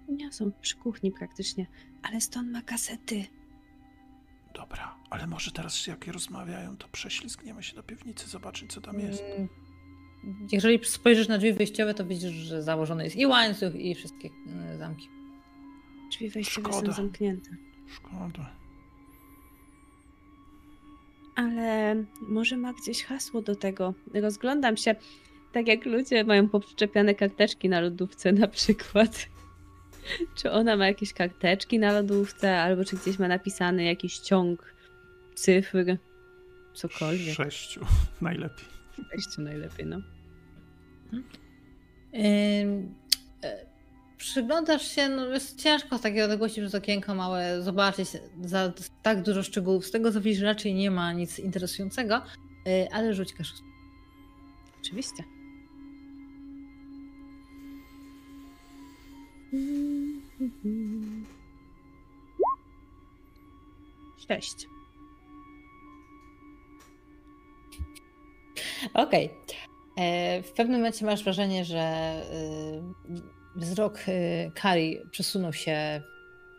Nie 0.10 0.34
są 0.34 0.52
przy 0.61 0.76
kuchni 0.76 1.11
praktycznie. 1.11 1.68
Ale 2.03 2.22
stąd 2.22 2.52
ma 2.52 2.61
kasety. 2.61 3.26
Dobra, 4.56 4.95
ale 5.10 5.27
może 5.27 5.52
teraz 5.52 5.88
jak 5.88 6.07
rozmawiają, 6.07 6.77
to 6.77 6.88
prześlizgniemy 6.91 7.64
się 7.64 7.76
do 7.76 7.84
piwnicy, 7.84 8.27
zobaczyć 8.30 8.73
co 8.73 8.82
tam 8.82 8.99
jest. 8.99 9.23
Mm, 9.23 9.49
Jeżeli 10.52 10.86
spojrzysz 10.86 11.27
na 11.27 11.38
drzwi 11.38 11.53
wyjściowe, 11.53 11.94
to 11.94 12.06
widzisz, 12.06 12.32
że 12.32 12.64
założony 12.64 13.03
jest 13.03 13.15
i 13.15 13.26
łańcuch, 13.26 13.76
i 13.76 13.95
wszystkie 13.95 14.30
y, 14.73 14.77
zamki. 14.77 15.10
Drzwi 16.11 16.30
wejściowe 16.30 16.69
Szkoda. 16.69 16.88
są 16.88 16.94
zamknięte. 16.94 17.49
Szkoda. 17.88 18.49
Ale 21.36 21.95
może 22.22 22.57
ma 22.57 22.73
gdzieś 22.73 23.03
hasło 23.03 23.41
do 23.41 23.56
tego. 23.56 23.94
Rozglądam 24.14 24.77
się, 24.77 24.95
tak 25.52 25.68
jak 25.68 25.86
ludzie 25.86 26.23
mają 26.23 26.49
poprzyczepiane 26.49 27.15
karteczki 27.15 27.69
na 27.69 27.80
lodówce 27.82 28.32
na 28.32 28.48
przykład. 28.48 29.30
Czy 30.38 30.52
ona 30.52 30.77
ma 30.77 30.88
jakieś 30.88 31.14
karteczki 31.14 31.80
na 31.80 31.91
lodówce, 31.91 32.61
albo 32.61 32.86
czy 32.86 32.95
gdzieś 32.95 33.19
ma 33.19 33.27
napisany 33.27 33.84
jakiś 33.84 34.19
ciąg 34.19 34.76
cyfr, 35.36 35.77
cokolwiek. 36.73 37.36
Sześciu, 37.36 37.86
najlepiej. 38.22 38.65
Sześciu 39.11 39.41
najlepiej, 39.41 39.86
no. 39.86 40.02
E, 42.14 42.65
Przyglądasz 44.18 44.91
się, 44.91 45.10
no 45.10 45.26
jest 45.26 45.61
ciężko 45.61 45.98
z 45.98 46.02
takiej 46.02 46.22
odległości 46.22 46.61
przez 46.61 46.76
okienko 46.76 47.15
małe 47.15 47.61
zobaczyć 47.61 48.10
za 48.41 48.73
tak 49.03 49.22
dużo 49.22 49.44
szczegółów. 49.44 49.86
Z 49.86 49.91
tego 49.91 50.11
co 50.11 50.22
widzisz 50.22 50.41
raczej 50.41 50.73
nie 50.73 50.91
ma 50.91 51.14
nic 51.14 51.40
interesującego, 51.40 52.22
y, 52.68 52.88
ale 52.91 53.14
rzuć 53.14 53.34
kaszust. 53.34 53.64
Oczywiście. 54.82 55.23
Sześć. 64.27 64.68
Okej. 68.94 69.30
E, 69.98 70.44
W 70.44 70.52
pewnym 70.52 70.77
momencie 70.77 71.06
masz 71.06 71.23
wrażenie, 71.23 71.65
że 71.65 72.15
y, 73.56 73.60
wzrok 73.60 73.99
y, 74.07 74.52
Kari 74.56 74.99
przesunął 75.11 75.53
się 75.53 76.02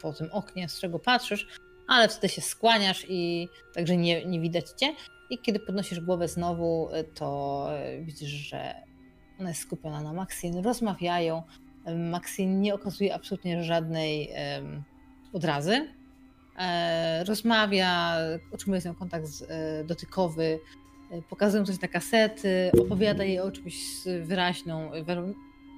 po 0.03 0.13
tym 0.13 0.29
oknie, 0.33 0.69
z 0.69 0.81
czego 0.81 0.99
patrzysz, 0.99 1.47
ale 1.89 2.09
wtedy 2.09 2.29
się 2.29 2.41
skłaniasz 2.41 3.07
i 3.09 3.49
także 3.75 3.97
nie, 3.97 4.25
nie 4.27 4.41
widać 4.41 4.71
cię. 4.71 4.95
I 5.31 5.39
kiedy 5.39 5.61
podnosisz 5.61 6.01
głowę 6.01 6.29
znowu, 6.29 6.89
to 7.15 7.69
widzisz, 8.03 8.31
że 8.31 8.75
ona 9.41 9.49
jest 9.49 9.61
skupiona 9.63 10.01
na 10.03 10.13
Maxine, 10.13 10.63
rozmawiają. 10.63 11.43
Maxine 11.95 12.61
nie 12.61 12.75
okazuje 12.75 13.15
absolutnie 13.15 13.65
żadnej 13.65 14.31
odrazy. 15.33 15.89
E, 16.59 17.25
rozmawia, 17.25 18.17
utrzymuje 18.53 18.81
z 18.81 18.85
nią 18.85 18.95
kontakt 18.95 19.27
e, 19.49 19.85
dotykowy, 19.85 20.59
e, 21.11 21.23
pokazują 21.23 21.65
coś 21.65 21.81
na 21.81 21.89
kasety, 21.89 22.71
opowiada 22.81 23.25
jej 23.25 23.41
o 23.41 23.53
czymś 23.53 23.77
wyraźną. 24.23 24.91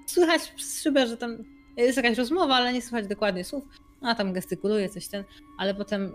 Słychać 0.06 0.52
przez 0.56 0.82
szybę, 0.82 1.06
że 1.06 1.16
tam 1.16 1.44
jest 1.76 1.96
jakaś 1.96 2.18
rozmowa, 2.18 2.54
ale 2.54 2.72
nie 2.72 2.82
słychać 2.82 3.06
dokładnie 3.06 3.44
słów. 3.44 3.64
Ona 4.00 4.14
tam 4.14 4.32
gestykuluje 4.32 4.88
coś 4.88 5.08
ten, 5.08 5.24
ale 5.58 5.74
potem 5.74 6.12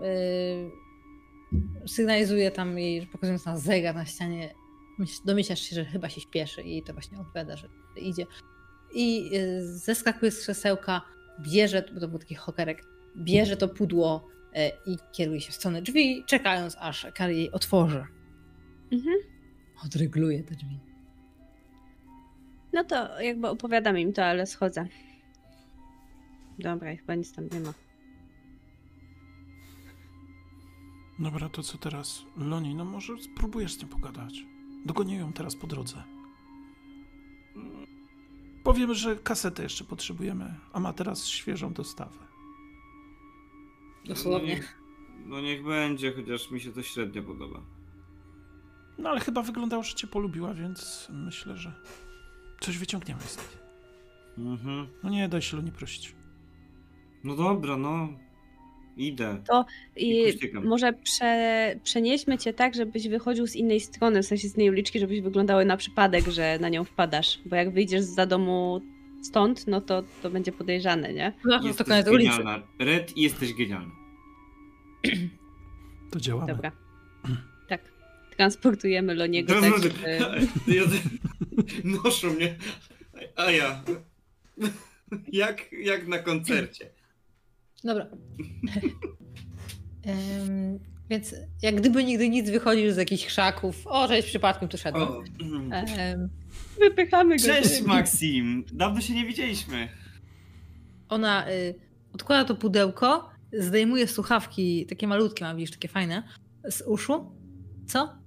yy, 1.52 1.88
sygnalizuje 1.88 2.50
tam 2.50 2.78
jej, 2.78 3.06
pokazując 3.06 3.46
na 3.46 3.58
zegar 3.58 3.94
na 3.94 4.04
ścianie, 4.04 4.54
myśl- 4.98 5.24
domyślasz 5.24 5.60
się, 5.60 5.74
że 5.76 5.84
chyba 5.84 6.08
się 6.08 6.20
śpieszy 6.20 6.62
i 6.62 6.82
to 6.82 6.92
właśnie 6.92 7.20
odpowiada, 7.20 7.56
że 7.56 7.68
idzie. 7.96 8.26
I 8.94 9.30
yy, 9.30 9.66
zeskakuje 9.66 10.30
z 10.30 10.40
krzesełka, 10.40 11.02
bierze, 11.40 11.84
bo 11.94 12.00
to 12.00 12.08
był 12.08 12.18
taki 12.18 12.34
hokerek, 12.34 12.84
bierze 13.16 13.56
to 13.56 13.68
pudło 13.68 14.28
yy, 14.54 14.94
i 14.94 14.98
kieruje 15.12 15.40
się 15.40 15.52
w 15.52 15.54
stronę 15.54 15.82
drzwi, 15.82 16.24
czekając 16.26 16.76
aż 16.80 17.06
Kari 17.14 17.36
jej 17.36 17.50
otworzy. 17.52 18.06
Mhm. 18.92 19.16
Odregluje 19.84 20.42
te 20.42 20.54
drzwi. 20.54 20.78
No 22.72 22.84
to 22.84 23.20
jakby 23.20 23.48
opowiadam 23.48 23.98
im 23.98 24.12
to, 24.12 24.24
ale 24.24 24.46
schodzę. 24.46 24.86
Dobra, 26.58 26.96
chyba 26.96 27.14
nic 27.14 27.32
tam 27.32 27.48
nie 27.52 27.60
ma. 27.60 27.74
Dobra, 31.18 31.48
to 31.48 31.62
co 31.62 31.78
teraz? 31.78 32.22
Loni, 32.36 32.74
no 32.74 32.84
może 32.84 33.12
spróbujesz 33.22 33.74
z 33.74 33.82
nią 33.82 33.88
pogadać. 33.88 34.44
Dogonię 34.86 35.16
ją 35.16 35.32
teraz 35.32 35.56
po 35.56 35.66
drodze. 35.66 36.02
Powiem, 38.64 38.94
że 38.94 39.16
kasetę 39.16 39.62
jeszcze 39.62 39.84
potrzebujemy, 39.84 40.54
a 40.72 40.80
ma 40.80 40.92
teraz 40.92 41.26
świeżą 41.26 41.72
dostawę. 41.72 42.18
No 44.04 44.08
Dosłownie. 44.08 44.48
niech, 44.48 44.78
no 45.26 45.40
niech 45.40 45.64
będzie, 45.64 46.12
chociaż 46.12 46.50
mi 46.50 46.60
się 46.60 46.72
to 46.72 46.82
średnio 46.82 47.22
podoba. 47.22 47.60
No 48.98 49.10
ale 49.10 49.20
chyba 49.20 49.42
wyglądało, 49.42 49.82
że 49.82 49.94
cię 49.94 50.06
polubiła, 50.06 50.54
więc 50.54 51.08
myślę, 51.12 51.56
że 51.56 51.72
coś 52.60 52.78
wyciągniemy 52.78 53.20
z 53.22 53.36
niej. 53.36 53.46
Mhm. 54.52 54.86
No 55.02 55.10
nie, 55.10 55.28
daj 55.28 55.42
się 55.42 55.56
Loni 55.56 55.72
prosić. 55.72 56.14
No 57.24 57.36
dobra, 57.36 57.76
no. 57.76 58.08
Idę. 58.96 59.42
I 59.96 60.18
Jakoś 60.18 60.40
ciekam. 60.40 60.64
może 60.66 60.92
prze, 60.92 61.74
przenieśmy 61.84 62.38
cię 62.38 62.52
tak, 62.52 62.74
żebyś 62.74 63.08
wychodził 63.08 63.46
z 63.46 63.56
innej 63.56 63.80
strony, 63.80 64.22
w 64.22 64.26
sensie 64.26 64.48
z 64.48 64.56
innej 64.56 64.70
uliczki, 64.70 64.98
żebyś 65.00 65.20
wyglądały 65.20 65.64
na 65.64 65.76
przypadek, 65.76 66.28
że 66.28 66.58
na 66.60 66.68
nią 66.68 66.84
wpadasz. 66.84 67.38
Bo 67.46 67.56
jak 67.56 67.70
wyjdziesz 67.70 68.02
za 68.02 68.26
domu 68.26 68.80
stąd, 69.22 69.66
no 69.66 69.80
to 69.80 70.02
to 70.22 70.30
będzie 70.30 70.52
podejrzane, 70.52 71.12
nie? 71.12 71.32
To 71.42 71.66
Jesteś 71.66 71.86
koniec 71.86 72.08
ulicy. 72.08 72.30
genialna. 72.30 72.62
Red, 72.78 73.16
jesteś 73.16 73.54
genialna. 73.54 73.92
To 76.10 76.20
działamy. 76.20 76.52
Dobra. 76.52 76.72
Tak. 77.68 77.80
Transportujemy 78.36 79.14
Loniego 79.14 79.60
tak, 79.60 79.82
żeby... 79.82 80.18
Noszą 82.04 82.30
mnie. 82.32 82.54
A 83.36 83.50
ja. 83.50 83.82
Jak, 85.32 85.72
jak 85.72 86.06
na 86.06 86.18
koncercie. 86.18 86.90
Dobra. 87.84 88.06
Em, 90.04 90.78
więc 91.10 91.34
jak 91.62 91.74
gdyby 91.74 92.04
nigdy 92.04 92.28
nic 92.28 92.50
wychodził 92.50 92.92
z 92.92 92.96
jakichś 92.96 93.26
krzaków. 93.26 93.86
O, 93.86 94.08
cześć, 94.08 94.28
przypadkiem 94.28 94.68
tu 94.68 94.78
szedłem. 94.78 95.08
O. 95.08 95.22
Em, 95.72 96.28
Wypychamy 96.78 97.36
go. 97.36 97.42
Cześć 97.44 97.82
Maxim! 97.82 98.64
Dawno 98.72 99.00
się 99.00 99.14
nie 99.14 99.26
widzieliśmy. 99.26 99.88
ona 101.08 101.50
y, 101.50 101.74
odkłada 102.12 102.44
to 102.44 102.54
pudełko, 102.54 103.30
zdejmuje 103.52 104.06
słuchawki, 104.08 104.86
takie 104.86 105.06
malutkie, 105.06 105.44
mam 105.44 105.56
widzisz, 105.56 105.70
takie 105.70 105.88
fajne, 105.88 106.22
z 106.70 106.82
uszu. 106.86 107.32
Co? 107.86 108.18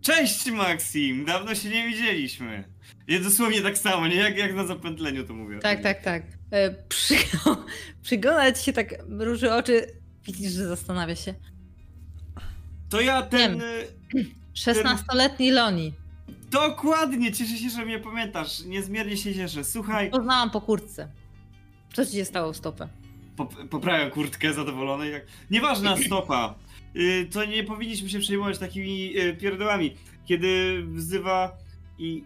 Cześć 0.00 0.50
Maxim! 0.50 1.24
Dawno 1.24 1.54
się 1.54 1.68
nie 1.68 1.86
widzieliśmy. 1.88 2.64
Ja 3.08 3.20
dosłownie 3.20 3.60
tak 3.62 3.78
samo, 3.78 4.06
nie? 4.08 4.14
Jak, 4.16 4.38
jak 4.38 4.54
na 4.54 4.66
zapętleniu 4.66 5.24
to 5.24 5.34
mówię. 5.34 5.58
Tak, 5.58 5.82
tak, 5.82 6.02
tak. 6.02 6.22
E, 6.50 6.70
przy, 6.88 7.14
ci 8.02 8.18
się 8.64 8.72
tak, 8.72 9.08
mruży 9.08 9.52
oczy, 9.54 9.86
widzisz, 10.24 10.52
że 10.52 10.68
zastanawia 10.68 11.16
się. 11.16 11.34
To 12.90 13.00
ja 13.00 13.22
ten... 13.22 13.58
Wiem. 13.58 13.60
y, 14.16 14.26
16-letni 14.54 15.50
Loni. 15.50 15.92
Dokładnie, 16.50 17.32
cieszę 17.32 17.56
się, 17.56 17.70
że 17.70 17.84
mnie 17.84 17.98
pamiętasz. 17.98 18.64
Niezmiernie 18.64 19.16
się 19.16 19.34
cieszę. 19.34 19.64
Słuchaj, 19.64 20.10
Poznałam 20.10 20.50
po 20.50 20.60
kurtce. 20.60 21.08
Co 21.94 22.06
ci 22.06 22.12
się 22.12 22.24
stało 22.24 22.52
w 22.52 22.56
stopę? 22.56 22.88
pop- 23.36 23.68
poprawiam 23.68 24.10
kurtkę 24.10 24.52
zadowolony. 24.52 25.08
Jak... 25.08 25.26
Nieważna 25.50 25.96
stopa. 25.96 26.54
Y, 26.96 27.28
To 27.32 27.44
nie 27.44 27.64
powinniśmy 27.64 28.08
się 28.08 28.18
przejmować 28.20 28.58
takimi 28.58 29.18
y, 29.18 29.36
pierdołami. 29.36 29.96
Kiedy 30.26 30.82
wzywa 30.86 31.56
i 31.98 32.24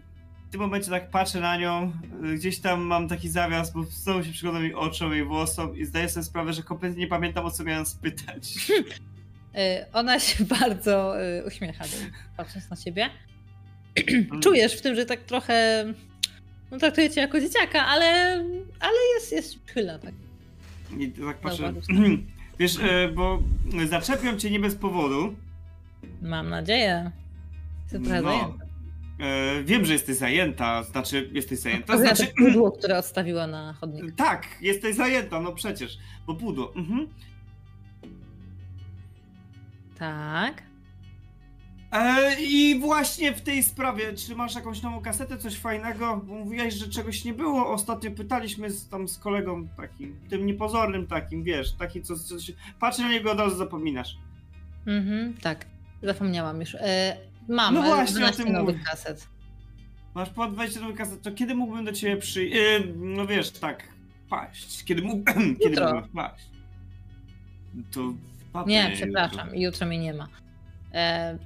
w 0.51 0.53
tym 0.53 0.61
momencie 0.61 0.89
tak 0.89 1.09
patrzę 1.09 1.39
na 1.39 1.57
nią, 1.57 1.91
y, 2.25 2.35
gdzieś 2.35 2.59
tam 2.59 2.81
mam 2.81 3.07
taki 3.07 3.29
zawias, 3.29 3.73
bo 3.73 3.83
znowu 3.83 4.23
się 4.23 4.31
przyglądam 4.31 4.63
jej 4.63 4.73
oczom, 4.73 5.13
jej 5.13 5.23
włosom 5.23 5.77
i 5.77 5.85
zdaję 5.85 6.09
sobie 6.09 6.23
sprawę, 6.23 6.53
że 6.53 6.63
kompletnie 6.63 6.99
nie 6.99 7.07
pamiętam 7.07 7.45
o 7.45 7.51
co 7.51 7.63
miałem 7.63 7.85
spytać. 7.85 8.53
E, 9.55 9.85
Ona 9.93 10.19
się 10.19 10.45
bardzo 10.59 11.21
e, 11.21 11.45
uśmiecha, 11.45 11.85
patrząc 12.37 12.69
na 12.69 12.77
ciebie. 12.77 13.09
Czujesz 14.43 14.73
w 14.73 14.81
tym, 14.81 14.95
że 14.95 15.05
tak 15.05 15.19
trochę 15.19 15.85
no, 16.71 16.77
traktuje 16.77 17.09
cię 17.09 17.21
jako 17.21 17.41
dzieciaka, 17.41 17.85
ale, 17.85 18.33
ale 18.79 18.97
jest, 19.15 19.31
jest 19.31 19.63
przychylna, 19.63 19.99
tak. 19.99 20.13
I 20.99 21.11
tak 21.11 21.37
patrzę. 21.37 21.73
Wiesz, 22.59 22.77
bo 23.15 23.43
zaczepiam 23.89 24.39
cię 24.39 24.51
nie 24.51 24.59
bez 24.59 24.75
powodu. 24.75 25.35
Mam 26.21 26.49
nadzieję. 26.49 27.11
Trochę 27.89 28.21
No. 28.21 28.57
E, 29.21 29.63
wiem, 29.63 29.85
że 29.85 29.93
jesteś 29.93 30.15
zajęta, 30.15 30.83
znaczy 30.83 31.29
jesteś 31.33 31.59
zajęta, 31.59 31.85
Pokazuję 31.85 32.15
znaczy... 32.15 32.31
to 32.31 32.43
pudło, 32.45 32.71
które 32.71 32.97
odstawiła 32.97 33.47
na 33.47 33.73
chodnik. 33.73 34.15
Tak, 34.15 34.47
jesteś 34.61 34.95
zajęta, 34.95 35.39
no 35.39 35.51
przecież, 35.51 35.97
bo 36.27 36.35
pudło. 36.35 36.75
Mhm. 36.75 37.07
Tak. 39.99 40.63
E, 41.91 42.35
I 42.41 42.79
właśnie 42.79 43.33
w 43.33 43.41
tej 43.41 43.63
sprawie, 43.63 44.13
czy 44.13 44.35
masz 44.35 44.55
jakąś 44.55 44.81
nową 44.81 45.01
kasetę, 45.01 45.37
coś 45.37 45.57
fajnego? 45.57 46.21
Bo 46.25 46.33
mówiłaś, 46.33 46.73
że 46.73 46.89
czegoś 46.89 47.25
nie 47.25 47.33
było. 47.33 47.73
Ostatnio 47.73 48.11
pytaliśmy 48.11 48.69
z, 48.69 48.89
tam 48.89 49.07
z 49.07 49.17
kolegą 49.17 49.67
takim, 49.67 50.19
tym 50.29 50.45
niepozornym 50.45 51.07
takim, 51.07 51.43
wiesz, 51.43 51.73
taki 51.73 52.01
co, 52.01 52.19
co 52.19 52.39
się... 52.39 52.53
Patrzę 52.79 53.01
na 53.01 53.09
niego 53.09 53.31
od 53.31 53.39
razu 53.39 53.57
zapominasz. 53.57 54.17
Mhm, 54.87 55.33
tak. 55.33 55.65
Zapomniałam 56.03 56.59
już. 56.59 56.75
E, 56.75 57.17
mam 57.47 57.73
No 57.75 57.81
właśnie, 57.81 58.15
o 58.15 58.19
12 58.19 58.43
tym 58.43 58.53
nowych 58.53 58.83
kaset. 58.83 59.27
Masz 60.15 60.29
po 60.29 60.47
20 60.47 60.79
nowych 60.81 60.95
kaset, 60.97 61.21
to 61.21 61.31
kiedy 61.31 61.55
mógłbym 61.55 61.85
do 61.85 61.91
ciebie 61.91 62.17
przyjść? 62.17 62.55
E, 62.57 62.79
no 62.95 63.27
wiesz, 63.27 63.51
tak, 63.51 63.87
paść. 64.29 64.83
Kiedy, 64.83 65.01
mógł... 65.01 65.23
kiedy 65.63 65.69
Jutro. 65.69 65.85
mógłbym 65.93 66.09
paść? 66.11 66.45
To 67.91 68.13
wpadnę 68.49 68.73
Nie, 68.73 68.81
jutro. 68.83 68.95
przepraszam, 68.97 69.55
jutro 69.55 69.87
mnie 69.87 69.97
nie 69.99 70.13
ma. 70.13 70.27
E, 70.93 71.37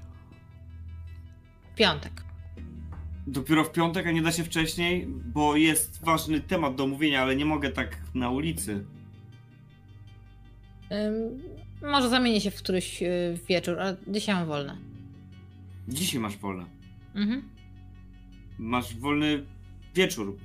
piątek. 1.76 2.12
Dopiero 3.28 3.64
w 3.64 3.72
piątek, 3.72 4.08
a 4.08 4.12
nie 4.12 4.22
da 4.22 4.32
się 4.32 4.44
wcześniej, 4.44 5.08
bo 5.08 5.56
jest 5.56 6.04
ważny 6.04 6.40
temat 6.42 6.76
do 6.76 6.84
omówienia, 6.84 7.22
ale 7.22 7.36
nie 7.36 7.46
mogę 7.46 7.70
tak 7.70 7.98
na 8.16 8.30
ulicy. 8.30 8.86
Ym, 10.92 11.42
może 11.92 12.10
zamienię 12.10 12.42
się 12.42 12.52
w 12.52 12.56
któryś 12.56 13.04
e, 13.04 13.08
wieczór, 13.50 13.80
ale 13.80 13.98
dzisiaj 14.08 14.36
mam 14.36 14.48
wolne. 14.48 14.78
Dzisiaj 15.88 16.20
masz 16.22 16.38
wolne. 16.38 16.66
Mhm. 17.16 17.50
Masz 18.58 18.96
wolny 18.96 19.46
wieczór. 19.96 20.38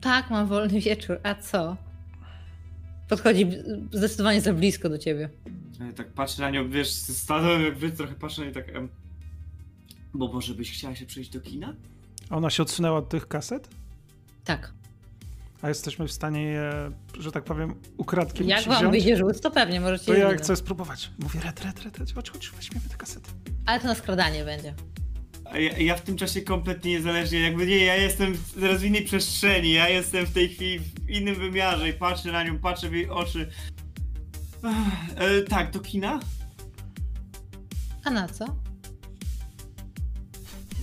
Tak, 0.00 0.30
mam 0.30 0.46
wolny 0.46 0.80
wieczór. 0.80 1.18
A 1.22 1.34
co? 1.34 1.76
Podchodzi 3.08 3.46
zdecydowanie 3.92 4.40
za 4.40 4.52
blisko 4.52 4.88
do 4.88 4.98
ciebie. 4.98 5.30
E, 5.80 5.92
Tak 5.92 6.12
patrzę 6.12 6.42
na 6.42 6.50
nią, 6.50 6.70
wiesz, 6.70 6.90
stanąłem 6.92 7.62
jak 7.62 7.78
wy, 7.78 7.90
trochę 7.90 8.14
patrzę 8.14 8.40
na 8.42 8.46
nią 8.48 8.52
tak... 8.54 8.68
Em, 8.68 8.88
bo 10.14 10.32
może 10.32 10.54
byś 10.54 10.72
chciała 10.72 10.94
się 10.94 11.06
przejść 11.06 11.30
do 11.30 11.40
kina? 11.40 11.74
A 12.30 12.36
Ona 12.36 12.50
się 12.50 12.62
odsunęła 12.62 12.98
od 12.98 13.08
tych 13.08 13.28
kaset? 13.28 13.68
Tak. 14.44 14.72
A 15.64 15.68
jesteśmy 15.68 16.08
w 16.08 16.12
stanie 16.12 16.42
je, 16.42 16.72
że 17.18 17.32
tak 17.32 17.44
powiem, 17.44 17.74
ukradkiem 17.96 18.48
Jak 18.48 18.64
wam 18.64 18.90
wyjdzie 18.90 19.16
rzut, 19.16 19.40
to 19.40 19.50
pewnie 19.50 19.80
możecie 19.80 20.04
To 20.06 20.14
ja 20.14 20.26
wziąć. 20.28 20.42
chcę 20.42 20.56
spróbować. 20.56 21.10
Mówię, 21.18 21.40
red, 21.40 21.64
red, 21.64 21.82
red, 21.82 21.98
red. 21.98 22.12
Chodź, 22.14 22.30
chodź, 22.30 22.50
weźmiemy 22.56 22.88
te 22.88 22.96
kasety. 22.96 23.30
Ale 23.66 23.80
to 23.80 23.86
na 23.86 23.94
skradanie 23.94 24.44
będzie. 24.44 24.74
Ja, 25.54 25.78
ja 25.78 25.96
w 25.96 26.00
tym 26.00 26.16
czasie 26.16 26.40
kompletnie 26.42 26.90
niezależnie, 26.90 27.40
jakby 27.40 27.66
nie, 27.66 27.84
ja 27.84 27.96
jestem 27.96 28.34
w- 28.34 28.54
teraz 28.60 28.80
w 28.80 28.84
innej 28.84 29.02
przestrzeni, 29.04 29.72
ja 29.72 29.88
jestem 29.88 30.26
w 30.26 30.32
tej 30.32 30.48
chwili 30.48 30.78
w 30.78 31.10
innym 31.10 31.34
wymiarze 31.34 31.88
i 31.88 31.92
patrzę 31.92 32.32
na 32.32 32.44
nią, 32.44 32.58
patrzę 32.58 32.88
w 32.88 32.92
jej 32.92 33.08
oczy. 33.10 33.50
Ech, 34.64 35.16
E, 35.16 35.42
tak, 35.42 35.70
do 35.70 35.80
kina? 35.80 36.20
A 38.04 38.10
na 38.10 38.28
co? 38.28 38.44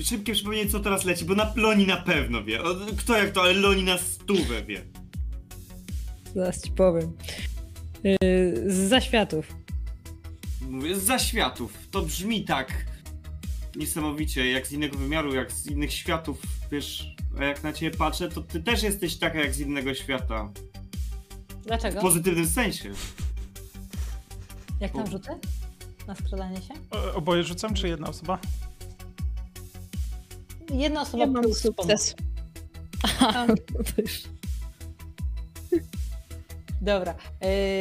Szybkie 0.04 0.34
przypomnienie, 0.34 0.70
co 0.72 0.80
teraz 0.80 1.06
leci, 1.06 1.26
bo 1.26 1.36
na 1.36 1.54
Loni 1.56 1.88
na 1.88 1.98
pewno 1.98 2.44
wie. 2.44 2.64
O, 2.64 2.76
Kto 2.98 3.18
jak 3.18 3.32
to, 3.32 3.42
ale 3.42 3.54
Loni 3.54 3.84
na 3.84 3.98
stówę 3.98 4.64
wie. 4.64 4.82
Zaraz 6.36 6.62
ci 6.64 6.72
powiem. 6.72 7.14
Yy, 8.04 8.18
z 8.68 8.90
zaświatów. 8.90 9.56
Mówię, 10.70 10.96
z 10.96 11.04
zaświatów. 11.04 11.74
To 11.92 12.02
brzmi 12.02 12.46
tak 12.46 12.86
niesamowicie, 13.76 14.52
jak 14.52 14.68
z 14.68 14.72
innego 14.72 14.98
wymiaru, 14.98 15.36
jak 15.36 15.52
z 15.52 15.68
innych 15.68 15.94
światów, 15.94 16.42
wiesz, 16.72 17.16
a 17.40 17.44
jak 17.44 17.64
na 17.64 17.74
ciebie 17.74 17.98
patrzę, 17.98 18.30
to 18.30 18.42
ty 18.42 18.64
też 18.64 18.84
jesteś 18.84 19.18
taka 19.18 19.40
jak 19.40 19.54
z 19.54 19.60
innego 19.60 19.94
świata. 19.96 20.50
W 21.50 21.66
Dlaczego? 21.66 22.02
pozytywnym 22.02 22.48
sensie. 22.48 22.92
Jak 24.80 24.92
tam 24.94 25.12
rzucę? 25.12 25.40
Na 26.08 26.16
skradanie 26.16 26.62
się? 26.62 26.74
E, 26.96 27.14
Oboje 27.14 27.44
rzucam, 27.44 27.74
czy 27.74 27.88
jedna 27.88 28.08
osoba? 28.08 28.40
Jedna 30.72 31.02
osoba 31.02 31.24
Ja 31.24 31.32
mam 31.32 31.44
plus 31.44 31.60
sukces. 31.62 32.16
już- 33.98 34.24
Dobra. 36.82 37.16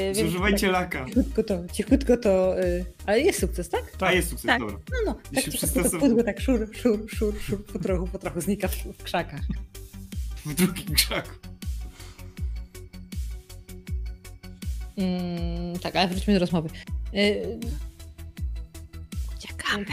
Yy, 0.08 0.14
Zużywajcie 0.14 0.66
tak, 0.66 0.72
laka. 0.72 1.06
cichutko 1.06 1.42
to, 1.42 1.58
cichutko 1.72 2.16
to. 2.16 2.54
Yy, 2.58 2.84
ale 3.06 3.20
jest 3.20 3.40
sukces, 3.40 3.68
tak? 3.68 3.82
A 4.00 4.12
jest 4.12 4.28
sukces, 4.30 4.46
Tak. 4.46 4.60
dobra. 4.60 4.76
No, 4.76 4.96
no. 5.12 5.18
Tak 5.34 5.44
się 5.44 5.50
cichutko 5.52 5.90
to 5.90 5.98
pudło 5.98 6.22
tak 6.22 6.40
szur, 6.40 6.68
szur, 6.76 7.06
szur, 7.10 7.40
szur, 7.40 7.66
po 7.66 7.78
trochu, 7.78 8.06
po 8.06 8.18
trochu 8.18 8.40
znika 8.40 8.68
w, 8.68 8.74
w 8.76 9.02
krzakach. 9.02 9.40
w 10.46 10.54
drugim 10.54 10.94
krzaku. 10.94 11.28
Mm, 14.96 15.78
tak, 15.78 15.96
ale 15.96 16.08
wróćmy 16.08 16.34
do 16.34 16.40
rozmowy. 16.40 16.68
Y, 17.14 17.58
Uciekamy. 19.36 19.86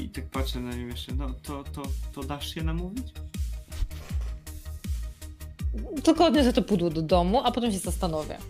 I 0.00 0.08
tak 0.08 0.24
patrzę 0.30 0.60
na 0.60 0.76
nią 0.76 0.86
jeszcze, 0.86 1.14
no 1.14 1.34
to, 1.42 1.64
to, 1.64 1.82
to 2.12 2.22
dasz 2.22 2.54
się 2.54 2.62
namówić? 2.64 3.06
tylko 6.02 6.26
odniosę 6.26 6.52
to 6.52 6.62
pudło 6.62 6.90
do 6.90 7.02
domu, 7.02 7.40
a 7.44 7.52
potem 7.52 7.72
się 7.72 7.78
zastanowię. 7.78 8.34
E, 8.34 8.40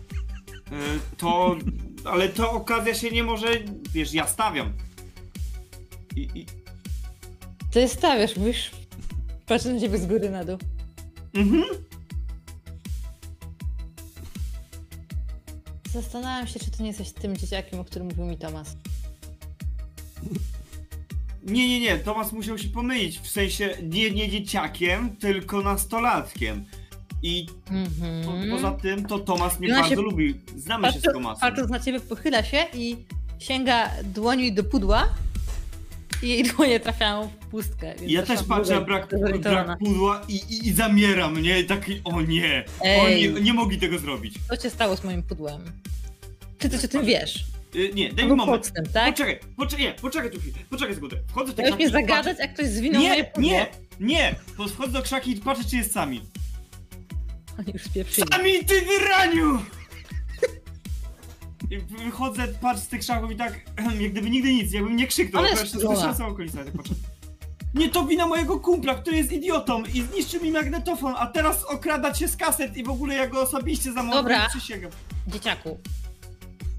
to, 1.17 1.55
ale 2.05 2.29
to 2.29 2.51
okazja 2.51 2.93
się 2.93 3.11
nie 3.11 3.23
może, 3.23 3.47
wiesz, 3.93 4.13
ja 4.13 4.27
stawiam. 4.27 4.73
I, 6.15 6.21
i, 6.35 6.45
Ty 7.71 7.87
stawiasz, 7.87 8.37
mówisz? 8.37 8.71
Patrzę 9.45 9.73
na 9.73 9.79
ciebie 9.79 9.97
z 9.97 10.05
góry 10.05 10.29
na 10.29 10.43
dół. 10.43 10.57
mhm. 11.33 11.63
Zastanawiam 15.93 16.47
się, 16.47 16.59
czy 16.59 16.71
to 16.71 16.83
nie 16.83 16.89
jesteś 16.89 17.11
tym 17.11 17.37
dzieciakiem, 17.37 17.79
o 17.79 17.83
którym 17.83 18.07
mówił 18.07 18.25
mi 18.25 18.37
Tomas. 18.37 18.75
Nie, 21.45 21.69
nie, 21.69 21.79
nie, 21.79 21.97
Tomasz 21.97 22.31
musiał 22.31 22.57
się 22.57 22.67
pomylić, 22.69 23.19
w 23.19 23.27
sensie 23.29 23.77
nie, 23.83 24.11
nie 24.11 24.29
dzieciakiem, 24.29 25.15
tylko 25.15 25.61
nastolatkiem. 25.61 26.65
I 27.23 27.45
po, 27.65 27.73
Mhm. 27.73 28.49
poza 28.51 28.71
tym 28.71 29.05
to 29.05 29.19
Tomasz 29.19 29.59
mnie 29.59 29.69
ona 29.69 29.79
bardzo 29.81 29.95
się- 29.95 30.01
lubi. 30.01 30.35
Znamy 30.57 30.93
się 30.93 30.99
z 30.99 31.03
Tomasem. 31.03 31.49
Patrząc 31.49 31.69
na 31.71 31.79
ciebie, 31.79 31.99
pochyla 31.99 32.43
się 32.43 32.65
i 32.73 32.97
sięga 33.39 33.89
dłoni 34.03 34.53
do 34.53 34.63
pudła 34.63 35.09
i 36.23 36.29
jej 36.29 36.43
dłonie 36.43 36.79
trafiają 36.79 37.27
w 37.41 37.45
pustkę. 37.45 37.95
więc 37.99 38.11
Ja 38.11 38.23
też 38.23 38.43
patrzę 38.43 38.73
na 38.75 38.81
brak, 38.81 39.07
brak 39.41 39.79
pudła 39.79 40.21
i, 40.27 40.35
i, 40.35 40.67
i 40.67 40.73
zamieram, 40.73 41.41
nie? 41.41 41.59
I 41.59 41.65
taki, 41.65 42.01
o 42.03 42.21
nie, 42.21 42.65
Ej. 42.81 43.33
nie, 43.33 43.41
nie 43.41 43.53
mogli 43.53 43.77
tego 43.77 43.99
zrobić. 43.99 44.35
Co 44.49 44.61
się 44.63 44.69
stało 44.69 44.97
z 44.97 45.03
moim 45.03 45.23
pudłem? 45.23 45.61
Ty 46.57 46.69
coś 46.69 46.85
o 46.85 46.87
tym 46.87 47.05
wiesz. 47.05 47.45
Y, 47.75 47.91
nie, 47.93 48.09
To 48.09 48.15
daj 48.15 48.25
mi 48.25 48.35
moment. 48.35 48.57
podstęp, 48.57 48.91
tak? 48.91 49.11
Poczekaj, 49.11 49.39
poczekaj, 49.57 49.85
nie, 49.85 49.91
poczekaj 49.93 50.31
tu 50.31 50.39
chwilę, 50.39 50.57
poczekaj 50.69 50.95
sekundę. 50.95 51.15
Wchodzę 51.27 51.53
mnie 51.53 51.63
krzaki 51.63 51.83
patrzę- 51.83 51.91
zagadać, 51.91 52.39
jak 52.39 52.53
ktoś 52.53 52.67
zwinął 52.67 53.01
Nie, 53.01 53.31
nie, 53.37 53.67
nie! 53.99 54.35
Bo 54.57 54.67
wchodzę 54.67 54.93
do 54.93 55.01
krzaki 55.01 55.31
i 55.31 55.35
patrzę, 55.41 55.63
czy 55.69 55.75
jest 55.77 55.93
sami. 55.93 56.21
Oni 57.59 57.71
już 57.73 57.83
spieprzyli. 57.83 58.27
Sami, 58.31 58.65
ty 58.65 58.81
wyraniu! 58.81 59.59
I 61.71 61.77
wychodzę, 61.77 62.47
patrzę 62.47 62.81
z 62.83 62.87
tych 62.87 62.99
krzaków 62.99 63.31
i 63.31 63.35
tak, 63.35 63.59
jak 64.01 64.11
gdyby 64.11 64.29
nigdy 64.29 64.53
nic, 64.53 64.73
jakbym 64.73 64.95
nie 64.95 65.07
krzyknął, 65.07 65.43
Ale 65.43 65.57
to 65.57 65.65
słyszałem 65.65 66.15
całą 66.15 66.29
okolicę, 66.31 66.65
tak 66.65 66.73
patrzę. 66.73 66.93
Nie, 67.73 67.89
to 67.89 68.05
wina 68.05 68.27
mojego 68.27 68.59
kumpla, 68.59 68.95
który 68.95 69.17
jest 69.17 69.31
idiotą 69.31 69.83
i 69.93 70.01
zniszczył 70.01 70.41
mi 70.43 70.51
magnetofon, 70.51 71.13
a 71.17 71.27
teraz 71.27 71.63
okrada 71.63 72.11
cię 72.11 72.27
z 72.27 72.35
kaset 72.37 72.77
i 72.77 72.83
w 72.83 72.89
ogóle 72.89 73.15
ja 73.15 73.27
go 73.27 73.41
osobiście 73.41 73.93
Dobra. 73.93 74.49
przysięgam. 74.49 74.91
Dzieciaku, 75.27 75.79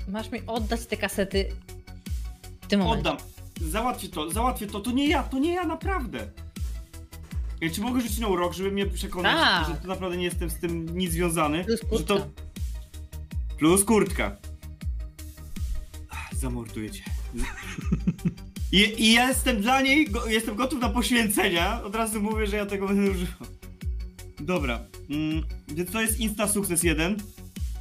masz 0.08 0.30
mi 0.30 0.40
oddać 0.46 0.86
te 0.86 0.96
kasety 0.96 1.48
w 2.60 2.66
tym 2.66 2.80
momencie. 2.80 3.10
Oddam. 3.10 3.26
Załatwię 3.60 4.08
to, 4.08 4.30
załatwię 4.30 4.66
to. 4.66 4.80
To 4.80 4.90
nie 4.90 5.08
ja, 5.08 5.22
to 5.22 5.38
nie 5.38 5.54
ja, 5.54 5.66
naprawdę. 5.66 6.26
Ja 7.60 7.70
czy 7.70 7.80
mogę 7.80 8.00
rzucić 8.00 8.18
na 8.18 8.28
urok, 8.28 8.52
żeby 8.54 8.70
mnie 8.70 8.86
przekonać, 8.86 9.36
Tak. 9.36 9.68
że 9.68 9.74
to 9.74 9.88
naprawdę 9.88 10.16
nie 10.16 10.24
jestem 10.24 10.50
z 10.50 10.58
tym 10.58 10.98
nic 10.98 11.12
związany? 11.12 11.64
Plus 11.64 11.80
Że 11.80 11.86
kurtka. 11.86 12.14
to... 12.14 12.26
Plus 13.58 13.84
kurtka. 13.84 14.36
Ach, 16.10 16.34
Zamorduję 16.34 16.90
cię. 16.90 17.02
I, 18.72 18.76
I 19.02 19.12
ja 19.12 19.28
jestem 19.28 19.60
dla 19.60 19.80
niej, 19.80 20.10
go, 20.10 20.26
jestem 20.26 20.56
gotów 20.56 20.80
na 20.80 20.88
poświęcenia. 20.88 21.82
Od 21.82 21.94
razu 21.94 22.22
mówię, 22.22 22.46
że 22.46 22.56
ja 22.56 22.66
tego 22.66 22.88
będę 22.88 23.10
używał. 23.10 23.48
Dobra. 24.40 24.80
Mm, 25.10 25.42
więc 25.68 25.90
to 25.90 26.00
jest 26.00 26.20
insta 26.20 26.48
sukces 26.48 26.82
jeden. 26.82 27.16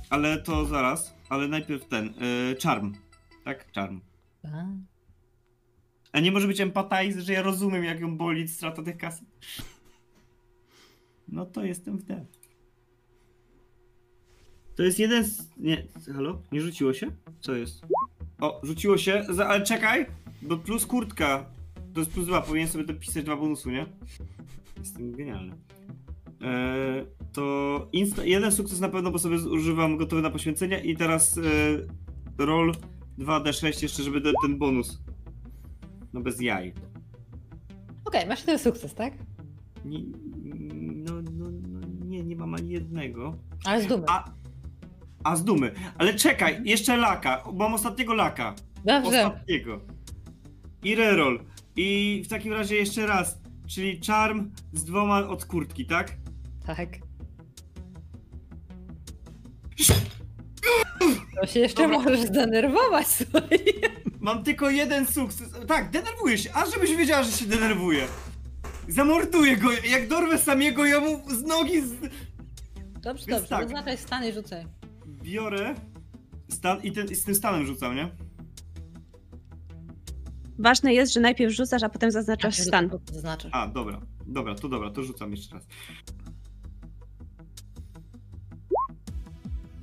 Ale 0.09 0.37
to 0.41 0.65
zaraz. 0.65 1.13
Ale 1.33 1.47
najpierw 1.47 1.85
ten. 1.85 2.07
y, 2.07 2.55
charm. 2.63 2.93
Tak? 3.43 3.73
Charm. 3.75 4.01
A. 4.43 4.65
A 6.11 6.19
nie 6.19 6.31
może 6.31 6.47
być 6.47 6.61
empathize, 6.61 7.21
że 7.21 7.33
ja 7.33 7.41
rozumiem, 7.41 7.83
jak 7.83 7.99
ją 7.99 8.17
boli 8.17 8.47
strata 8.47 8.83
tych 8.83 8.97
kaset. 8.97 9.27
No 11.27 11.45
to 11.45 11.63
jestem 11.65 11.97
w 11.97 12.03
D. 12.03 12.25
To 14.75 14.83
jest 14.83 14.99
jeden 14.99 15.23
z... 15.25 15.49
Nie, 15.57 15.87
halo? 16.13 16.41
Nie 16.51 16.61
rzuciło 16.61 16.93
się? 16.93 17.11
Co 17.39 17.55
jest? 17.55 17.85
O, 18.41 18.61
rzuciło 18.63 18.97
się, 18.97 19.23
Za, 19.29 19.47
ale 19.47 19.63
czekaj, 19.63 20.05
bo 20.41 20.57
plus 20.57 20.85
kurtka. 20.85 21.45
To 21.93 21.99
jest 21.99 22.11
plus 22.11 22.25
dwa, 22.27 22.41
powinien 22.41 22.67
sobie 22.67 22.83
dopisać 22.83 23.23
dwa 23.23 23.35
bonusu, 23.37 23.71
nie? 23.71 23.85
Jestem 24.79 25.11
genialny. 25.11 25.53
Eee, 26.43 27.05
to 27.33 27.89
jeden 28.23 28.51
sukces 28.51 28.79
na 28.79 28.89
pewno, 28.89 29.11
bo 29.11 29.19
sobie 29.19 29.35
używam 29.37 29.97
gotowy 29.97 30.21
na 30.21 30.29
poświęcenia 30.29 30.79
i 30.79 30.97
teraz 30.97 31.37
e, 31.37 32.45
roll 32.45 32.73
2d6 33.19 33.83
jeszcze, 33.83 34.03
żeby 34.03 34.21
ten, 34.21 34.33
ten 34.41 34.57
bonus. 34.57 35.01
No 36.13 36.21
bez 36.21 36.41
jaj. 36.41 36.73
Okej, 38.05 38.27
masz 38.27 38.41
ten 38.41 38.59
sukces, 38.59 38.93
tak? 38.93 39.13
Nie, 39.85 39.99
no, 40.93 41.13
no, 41.21 41.45
no, 41.69 41.79
nie, 42.05 42.23
nie 42.23 42.35
mam 42.35 42.53
ani 42.53 42.69
jednego. 42.69 43.35
Ale 43.65 43.83
z 43.83 43.87
dumy. 43.87 44.03
A, 44.07 44.31
a 45.23 45.35
z 45.35 45.43
dumy. 45.43 45.73
Ale 45.97 46.13
czekaj, 46.13 46.61
jeszcze 46.65 46.97
laka. 46.97 47.43
Mam 47.53 47.73
ostatniego 47.73 48.13
laka. 48.13 48.55
Dobrze. 48.85 49.27
Ostatniego. 49.27 49.79
I 50.83 50.95
reroll. 50.95 51.39
I 51.75 52.21
w 52.25 52.27
takim 52.27 52.53
razie 52.53 52.75
jeszcze 52.75 53.05
raz. 53.05 53.41
Czyli 53.67 53.99
charm 54.07 54.51
z 54.73 54.83
dwoma 54.83 55.27
od 55.27 55.45
kurtki, 55.45 55.85
tak? 55.85 56.22
Tak. 56.65 56.89
To 61.41 61.47
się 61.47 61.59
jeszcze 61.59 61.81
Dobra. 61.83 61.97
możesz 61.99 62.19
zdenerwować, 62.21 63.07
słuchaj. 63.07 63.59
Mam 64.19 64.43
tylko 64.43 64.69
jeden 64.69 65.07
sukces. 65.07 65.49
Tak, 65.67 65.91
denerwuję 65.91 66.37
się. 66.37 66.49
A 66.53 66.65
żebyś 66.65 66.95
wiedziała, 66.95 67.23
że 67.23 67.31
się 67.31 67.45
denerwuję. 67.45 68.07
Zamorduję 68.87 69.57
go. 69.57 69.71
Jak 69.71 70.07
dorwę 70.07 70.37
samiego, 70.37 70.85
ja 70.85 70.99
mu 70.99 71.29
z 71.29 71.43
nogi 71.43 71.81
z... 71.81 71.91
Dobrze, 73.01 73.25
Więc 73.25 73.41
dobrze. 73.41 73.47
tak. 73.47 73.63
Zaznaczaj 73.63 73.97
stan 73.97 74.25
i 74.25 74.31
rzucaj. 74.33 74.65
biorę 75.07 75.75
stan 76.49 76.81
i, 76.83 76.91
ten, 76.91 77.07
i 77.07 77.15
z 77.15 77.23
tym 77.23 77.35
stanem 77.35 77.65
rzucam, 77.65 77.95
nie? 77.95 78.09
Ważne 80.59 80.93
jest, 80.93 81.13
że 81.13 81.19
najpierw 81.19 81.53
rzucasz, 81.53 81.83
a 81.83 81.89
potem 81.89 82.11
zaznaczasz 82.11 82.57
Tak, 82.57 82.65
stan. 82.65 82.89
Zaznaczasz. 83.11 83.51
A, 83.55 83.67
dobra. 83.67 84.01
Dobra, 84.27 84.55
to 84.55 84.69
dobra, 84.69 84.89
to 84.91 85.03
rzucam 85.03 85.31
jeszcze 85.31 85.55
raz. 85.55 85.67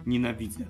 Nienawidzę. 0.07 0.65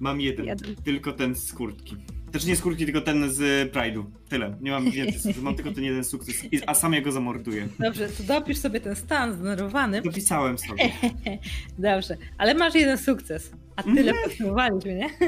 Mam 0.00 0.20
jeden, 0.20 0.46
Jeden. 0.46 0.76
tylko 0.76 1.12
ten 1.12 1.34
z 1.34 1.52
kurtki. 1.52 1.96
Też 2.32 2.44
nie 2.46 2.56
z 2.56 2.60
kurtki, 2.60 2.84
tylko 2.84 3.00
ten 3.00 3.30
z 3.32 3.72
Pride'u. 3.72 4.04
Tyle. 4.28 4.56
Nie 4.60 4.70
mam 4.70 4.90
więcej 4.90 5.34
mam 5.42 5.54
tylko 5.54 5.72
ten 5.72 5.84
jeden 5.84 6.04
sukces, 6.04 6.42
a 6.66 6.74
sam 6.74 6.92
ja 6.92 7.00
go 7.00 7.12
zamorduję. 7.12 7.68
Dobrze, 7.78 8.08
to 8.08 8.22
dopisz 8.22 8.58
sobie 8.58 8.80
ten 8.80 8.96
stan 8.96 9.32
zdenerwowany. 9.34 10.02
Dopisałem 10.02 10.58
sobie. 10.58 10.90
Dobrze, 11.78 12.16
ale 12.38 12.54
masz 12.54 12.74
jeden 12.74 12.98
sukces. 12.98 13.50
A 13.76 13.80
Mhm. 13.82 13.96
tyle 13.96 14.12
potrzebowaliśmy, 14.24 14.94
nie? 14.94 15.10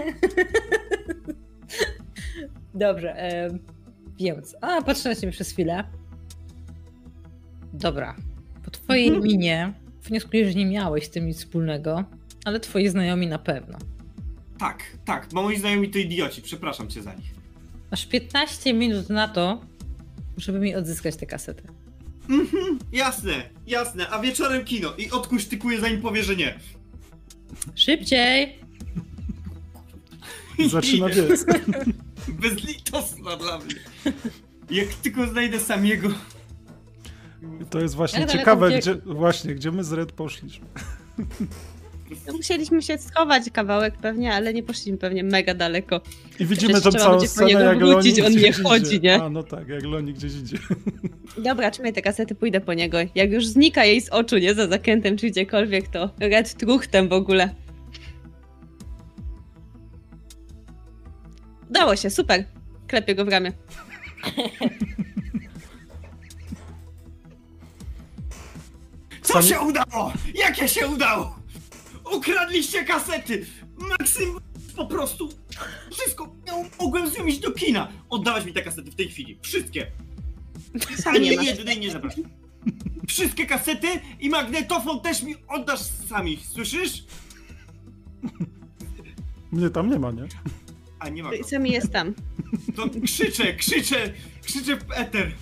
Dobrze, 2.75 3.15
em, 3.17 3.59
więc. 4.21 4.57
A, 4.61 4.83
ciebie 5.15 5.33
przez 5.33 5.51
chwilę. 5.51 5.85
Dobra. 7.73 8.17
Po 8.65 8.71
twojej 8.71 9.07
Mhm. 9.09 9.25
minie 9.25 9.73
wnioskuję, 10.07 10.49
że 10.51 10.55
nie 10.55 10.67
miałeś 10.67 11.05
z 11.05 11.11
tym 11.11 11.27
nic 11.27 11.39
wspólnego, 11.39 12.05
ale 12.45 12.61
twoi 12.61 12.89
znajomi 12.89 13.27
na 13.27 13.39
pewno. 13.39 13.79
Tak, 14.59 14.83
tak, 15.05 15.29
bo 15.33 15.43
moi 15.43 15.57
znajomi 15.59 15.91
to 15.91 15.99
idioci, 15.99 16.43
przepraszam 16.43 16.89
cię 16.89 17.03
za 17.03 17.15
nich. 17.15 17.35
Masz 17.91 18.07
15 18.07 18.75
minut 18.75 19.09
na 19.09 19.29
to, 19.29 19.61
żeby 20.37 20.59
mi 20.59 20.75
odzyskać 20.75 21.17
tę 21.17 21.27
kasetę. 21.27 21.63
Mhm, 22.29 22.79
jasne, 22.93 23.51
jasne, 23.67 24.11
a 24.11 24.19
wieczorem 24.21 24.65
kino 24.65 24.95
i 24.99 25.11
odkuśtykuję 25.11 25.81
zanim 25.81 26.03
powie, 26.03 26.23
że 26.23 26.37
nie. 26.37 26.59
Szybciej! 27.75 28.59
Zaczyna 30.71 31.09
biec. 31.09 31.47
Bezlitosna 32.43 33.37
dla 33.37 33.59
mnie. 33.59 33.75
Jak 34.71 34.95
tylko 34.95 35.27
znajdę 35.27 35.61
To 37.71 37.81
jest 37.81 37.95
właśnie 37.95 38.27
ciekawe, 38.27 38.79
gdzie, 38.79 38.95
właśnie, 38.95 39.55
gdzie 39.55 39.73
my 39.73 39.85
z 39.85 39.93
Red 39.93 40.13
poszliśmy. 40.13 40.67
No, 42.27 42.33
musieliśmy 42.37 42.83
się 42.83 42.99
schować 42.99 43.51
kawałek 43.53 43.95
pewnie, 43.97 44.35
ale 44.35 44.55
nie 44.55 44.63
poszliśmy 44.63 44.99
pewnie 44.99 45.25
mega 45.25 45.55
daleko. 45.55 46.01
I 46.41 46.47
widzimy 46.47 46.73
Przecież 46.73 46.93
tą 46.93 46.99
całą 46.99 47.21
scenę, 47.21 47.47
niego 47.47 47.61
jak 47.61 47.79
wrócić, 47.79 48.19
Loni 48.19 48.37
on 48.37 48.43
nie 48.43 48.53
chodzi, 48.53 48.87
idzie. 48.97 49.01
nie? 49.01 49.23
A, 49.23 49.31
no 49.31 49.43
tak, 49.43 49.69
jak 49.69 49.83
Loni 49.83 50.15
gdzieś 50.15 50.35
idzie. 50.35 50.59
Dobra, 51.45 51.71
trzymaj 51.71 51.93
te 51.93 52.03
kasety, 52.03 52.35
pójdę 52.35 52.61
po 52.61 52.75
niego. 52.75 52.99
Jak 53.15 53.33
już 53.33 53.47
znika 53.47 53.85
jej 53.85 54.01
z 54.01 54.09
oczu, 54.09 54.39
nie 54.39 54.55
za 54.55 54.69
zakrętem 54.69 55.17
czy 55.17 55.31
gdziekolwiek, 55.31 55.89
to 55.89 56.11
red 56.21 56.55
truchtem 56.55 57.09
w 57.09 57.13
ogóle. 57.13 57.55
Udało 61.71 61.97
się, 61.97 62.11
super. 62.11 62.45
Klepię 62.87 63.15
go 63.15 63.25
w 63.25 63.29
ramię. 63.29 63.53
Co 69.27 69.33
sami... 69.33 69.49
się 69.49 69.61
udało? 69.61 70.13
Jakie 70.35 70.69
się 70.69 70.87
udało? 70.89 71.39
Ukradliście 72.13 72.85
kasety! 72.85 73.47
Maksym 73.79 74.39
po 74.77 74.87
prostu 74.87 75.29
wszystko. 75.91 76.35
Mogłem 76.81 77.11
z 77.11 77.19
nią 77.19 77.25
iść 77.27 77.39
do 77.39 77.51
kina. 77.53 77.89
Oddawać 78.11 78.45
mi 78.45 78.53
te 78.53 78.63
kasety 78.63 78.91
w 78.91 78.95
tej 78.95 79.09
chwili. 79.09 79.39
Wszystkie. 79.43 79.87
Sam 80.97 81.15
nie 81.15 81.33
jednej 81.35 81.81
nie 81.81 81.91
zapraszam. 81.91 82.25
Wszystkie 83.09 83.47
kasety 83.47 83.87
i 84.21 84.31
magnetofon 84.31 85.01
też 85.01 85.23
mi 85.23 85.35
oddasz 85.49 85.81
sami, 86.09 86.39
słyszysz? 86.53 87.05
Mnie 89.53 89.71
tam 89.71 89.91
nie 89.91 89.99
ma, 89.99 90.11
nie? 90.11 90.23
A 90.99 91.09
nie 91.09 91.23
ma 91.23 91.31
go. 91.31 91.45
Sami 91.45 91.71
jest 91.71 91.93
tam. 91.93 92.15
To 92.77 92.89
krzyczę, 93.05 93.55
krzyczę, 93.55 94.13
krzyczę 94.45 94.77
w 94.77 94.85
eter. 94.91 95.33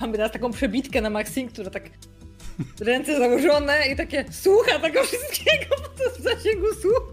Mamy 0.00 0.12
teraz 0.12 0.32
taką 0.32 0.52
przebitkę 0.52 1.00
na 1.00 1.10
Maxim, 1.10 1.48
która 1.48 1.70
tak 1.70 1.90
ręce 2.80 3.18
założone 3.18 3.88
i 3.92 3.96
takie 3.96 4.24
słucha 4.32 4.78
tego 4.78 5.02
wszystkiego, 5.04 5.76
bo 5.82 5.88
to 5.88 6.04
jest 6.04 6.20
w 6.20 6.22
zasięgu 6.22 6.66
słuchu. 6.80 7.12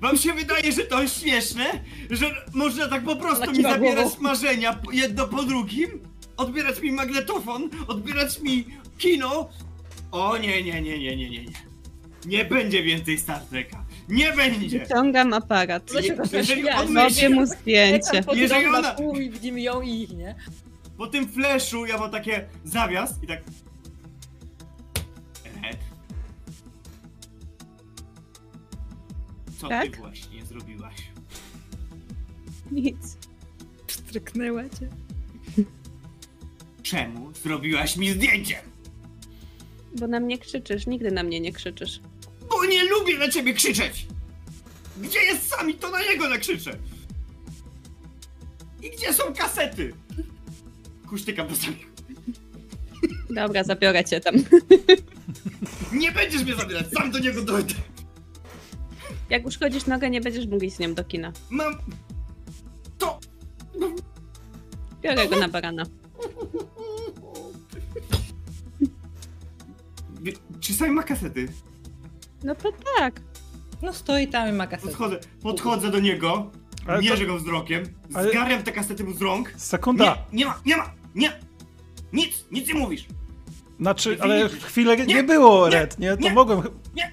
Wam 0.00 0.16
się 0.16 0.32
wydaje, 0.32 0.72
że 0.72 0.82
to 0.84 1.02
jest 1.02 1.20
śmieszne? 1.22 1.64
Że 2.10 2.30
można 2.54 2.88
tak 2.88 3.04
po 3.04 3.16
prostu 3.16 3.50
mi 3.50 3.62
zabierać 3.62 4.04
głową. 4.04 4.20
marzenia 4.22 4.80
jedno 4.92 5.28
po 5.28 5.42
drugim? 5.42 6.00
Odbierać 6.36 6.80
mi 6.82 6.92
magnetofon? 6.92 7.70
Odbierać 7.88 8.40
mi 8.40 8.66
kino? 8.98 9.48
O 10.12 10.36
nie, 10.36 10.62
nie, 10.62 10.82
nie, 10.82 10.98
nie, 10.98 11.16
nie, 11.16 11.30
nie, 11.30 11.44
nie. 11.44 11.52
Nie 12.26 12.44
będzie 12.44 12.82
więcej 12.82 13.18
Star 13.18 13.40
Treka. 13.40 13.84
Nie 14.08 14.32
będzie! 14.32 14.78
Wyciągam 14.78 15.32
aparat. 15.32 15.82
Jeżeli 16.32 16.70
on 16.70 16.78
Robię 16.96 17.04
myśli, 17.04 17.28
mu 17.28 17.40
Jak 17.40 17.48
zdjęcie. 17.48 18.24
Jeżeli 18.34 18.66
ona- 18.66 18.96
widzimy 19.30 19.60
ją 19.60 19.80
i 19.82 19.90
ich, 19.90 20.10
nie? 20.10 20.34
Po 20.98 21.06
tym 21.06 21.28
flashu 21.28 21.86
ja 21.86 21.98
mam 21.98 22.10
takie 22.10 22.48
zawias 22.64 23.14
i 23.22 23.26
tak... 23.26 23.40
Red. 25.62 25.78
Co 29.60 29.68
ty 29.68 29.74
Tak? 29.74 29.96
właśnie 29.96 30.46
zrobiłaś? 30.46 30.94
Nic. 32.70 33.16
Stryknęła 33.88 34.62
cię. 34.62 34.88
Czemu 36.82 37.32
zrobiłaś 37.32 37.96
mi 37.96 38.10
zdjęcie? 38.10 38.62
Bo 39.98 40.06
na 40.06 40.20
mnie 40.20 40.38
krzyczysz. 40.38 40.86
Nigdy 40.86 41.10
na 41.10 41.22
mnie 41.22 41.40
nie 41.40 41.52
krzyczysz. 41.52 42.00
Bo 42.50 42.64
nie 42.64 42.84
lubię 42.84 43.18
na 43.18 43.28
ciebie 43.28 43.54
krzyczeć! 43.54 44.06
Gdzie 44.96 45.18
jest 45.18 45.48
sami, 45.48 45.74
to 45.74 45.90
na 45.90 46.02
niego 46.02 46.28
nakrzyczę! 46.28 46.78
I 48.82 48.90
gdzie 48.90 49.12
są 49.12 49.34
kasety? 49.34 49.94
Kusztykam 51.10 51.48
do 51.48 51.56
sami. 51.56 51.76
Dobra, 53.30 53.64
zabiorę 53.64 54.04
cię 54.04 54.20
tam. 54.20 54.34
Nie 55.92 56.12
będziesz 56.12 56.44
mnie 56.44 56.54
zabierać, 56.54 56.86
sam 56.92 57.10
do 57.10 57.18
niego 57.18 57.42
dojdę! 57.42 57.74
Jak 59.30 59.46
uszkodzisz 59.46 59.86
nogę, 59.86 60.10
nie 60.10 60.20
będziesz 60.20 60.46
mógł 60.46 60.64
iść 60.64 60.76
z 60.76 60.78
nią 60.78 60.94
do 60.94 61.04
kina. 61.04 61.32
Mam... 61.50 61.74
To... 62.98 63.18
Biorę 65.02 65.28
go 65.28 65.38
na 65.38 65.48
barana. 65.48 65.84
Wie- 70.20 70.32
Czy 70.60 70.74
sami 70.74 70.92
ma 70.92 71.02
kasety? 71.02 71.48
No 72.44 72.54
to 72.54 72.72
tak. 72.98 73.20
No 73.82 73.92
stoi 73.92 74.28
tam 74.28 74.48
i 74.48 74.52
ma 74.52 74.66
kasetę. 74.66 74.88
Podchodzę, 74.88 75.20
podchodzę 75.42 75.90
do 75.90 76.00
niego, 76.00 76.50
Ale 76.86 76.96
to- 76.98 77.02
mierzę 77.04 77.26
go 77.26 77.38
wzrokiem, 77.38 77.84
Ale- 78.14 78.30
zgarniam 78.30 78.62
te 78.62 78.72
kasety 78.72 79.04
mu 79.04 79.12
z 79.12 79.20
rąk. 79.22 79.52
Sekunda. 79.56 80.04
Nie, 80.32 80.38
nie 80.38 80.44
ma, 80.46 80.60
nie 80.66 80.76
ma, 80.76 80.90
nie! 81.14 81.32
Nic, 82.12 82.44
nic 82.50 82.68
nie 82.68 82.74
mówisz! 82.74 83.06
Znaczy, 83.80 84.16
Nie 84.16 84.22
ale 84.22 84.48
chwilę 84.48 84.96
nie, 84.96 85.04
Nie, 85.06 85.22
było 85.22 85.68
nie, 85.68 85.74
Red, 85.74 85.98
nie? 85.98 86.16
To 86.16 86.22
nie, 86.22 86.32
mogłem 86.32 86.62
Nie! 86.96 87.12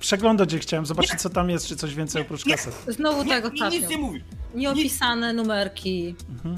przeglądać, 0.00 0.48
gdzie 0.48 0.58
chciałem 0.58 0.86
zobaczyć, 0.86 1.20
co 1.20 1.30
tam 1.30 1.50
jest, 1.50 1.66
czy 1.66 1.76
coś 1.76 1.94
więcej 1.94 2.22
oprócz 2.22 2.46
nie. 2.46 2.54
kaset. 2.54 2.74
Znowu 2.88 3.18
tak 3.24 3.44
nie, 3.44 3.50
ostatnio. 3.52 3.80
nic 3.80 3.88
nie 3.90 3.98
mówisz. 3.98 4.22
Nieopisane 4.54 5.32
numerki. 5.32 6.14
Mhm. 6.30 6.56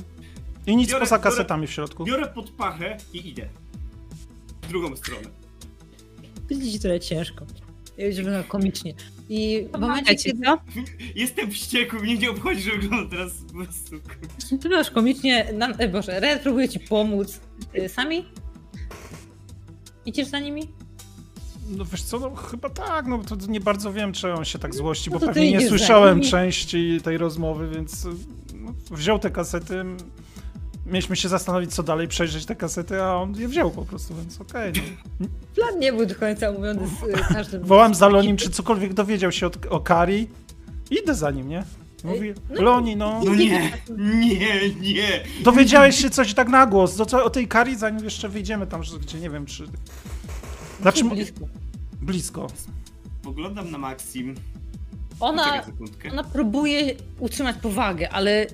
I 0.66 0.76
nic 0.76 0.90
Biorę- 0.90 1.00
poza 1.00 1.16
biorę- 1.16 1.22
kasetami 1.22 1.66
w 1.66 1.70
środku. 1.72 2.04
Biorę 2.04 2.26
pod 2.26 2.50
pachę 2.50 2.96
i 3.12 3.28
idę. 3.28 3.48
W 4.62 4.68
drugą 4.68 4.96
stronę. 4.96 5.28
Widzicie, 6.48 6.78
trochę 6.78 7.00
ciężko. 7.00 7.46
Ja 7.98 8.08
wygląda 8.16 8.42
komicznie. 8.42 8.94
I 9.28 9.68
w 9.74 9.80
momencie, 9.80 10.16
ci, 10.16 10.24
kiedy... 10.24 10.46
Jestem 11.14 11.50
wściekły, 11.50 12.00
mnie 12.00 12.18
nie 12.18 12.30
obchodzi, 12.30 12.62
że 12.62 12.70
wygląda 12.70 13.10
teraz 13.10 13.32
po 13.32 13.52
prostu. 13.52 13.96
Przepraszam, 14.38 14.94
komicznie... 14.94 15.52
Na... 15.54 15.68
E, 15.68 15.88
Boże, 15.88 16.20
Red 16.20 16.42
próbuje 16.42 16.68
ci 16.68 16.80
pomóc. 16.80 17.40
Y, 17.78 17.88
Sami? 17.88 18.24
Idziesz 20.06 20.26
za 20.26 20.38
nimi? 20.38 20.68
No 21.70 21.84
wiesz 21.84 22.02
co, 22.02 22.18
no 22.18 22.34
chyba 22.34 22.70
tak, 22.70 23.06
no 23.06 23.18
to 23.18 23.36
nie 23.48 23.60
bardzo 23.60 23.92
wiem, 23.92 24.12
czy 24.12 24.32
on 24.32 24.44
się 24.44 24.58
tak 24.58 24.74
złości, 24.74 25.10
No 25.10 25.18
bo 25.18 25.26
pewnie 25.26 25.52
nie 25.52 25.68
słyszałem 25.68 26.20
części 26.20 27.00
tej 27.04 27.18
rozmowy, 27.18 27.68
więc 27.74 28.08
no, 28.54 28.74
wziął 28.90 29.18
te 29.18 29.30
kasety. 29.30 29.84
Mieliśmy 30.86 31.16
się 31.16 31.28
zastanowić, 31.28 31.74
co 31.74 31.82
dalej, 31.82 32.08
przejrzeć 32.08 32.46
te 32.46 32.56
kasety, 32.56 33.02
a 33.02 33.14
on 33.16 33.34
je 33.40 33.48
wziął 33.48 33.70
po 33.70 33.84
prostu, 33.84 34.14
więc 34.14 34.40
okej. 34.40 34.72
no. 35.20 35.26
Plan 35.54 35.78
nie 35.78 35.92
był 35.92 36.06
do 36.06 36.14
końca 36.14 36.48
omówiony 36.48 36.80
z 36.88 37.02
y, 37.30 37.34
każdym. 37.34 37.62
Wołam 37.66 37.94
za 37.94 38.08
Lonim, 38.08 38.36
czy 38.36 38.50
cokolwiek 38.50 38.94
dowiedział 38.94 39.32
się 39.32 39.46
od, 39.46 39.66
o 39.66 39.80
Kari. 39.80 40.28
Idę 40.90 41.14
za 41.14 41.30
nim, 41.30 41.48
nie? 41.48 41.64
Mówi, 42.04 42.34
no 42.50 42.62
Loni, 42.62 42.96
no. 42.96 43.20
No 43.24 43.34
nie, 43.34 43.72
nie, 43.98 44.70
nie. 44.80 45.24
Dowiedziałeś 45.44 45.96
się 45.96 46.10
coś 46.10 46.34
tak 46.34 46.48
na 46.48 46.66
głos 46.66 46.96
do, 46.96 47.06
co- 47.06 47.24
o 47.24 47.30
tej 47.30 47.48
Kari, 47.48 47.76
zanim 47.76 48.04
jeszcze 48.04 48.28
wyjdziemy 48.28 48.66
tam, 48.66 48.82
że- 48.82 48.98
gdzie 48.98 49.18
nie 49.20 49.30
wiem, 49.30 49.46
czy... 49.46 49.64
Znaczy, 50.80 51.04
blisko. 51.04 51.40
blisko. 52.02 52.46
Poglądam 53.22 53.70
na 53.70 53.78
Maxim. 53.78 54.34
Ona, 55.20 55.62
ona 56.12 56.24
próbuje 56.24 56.94
utrzymać 57.18 57.56
powagę, 57.56 58.10
ale 58.10 58.46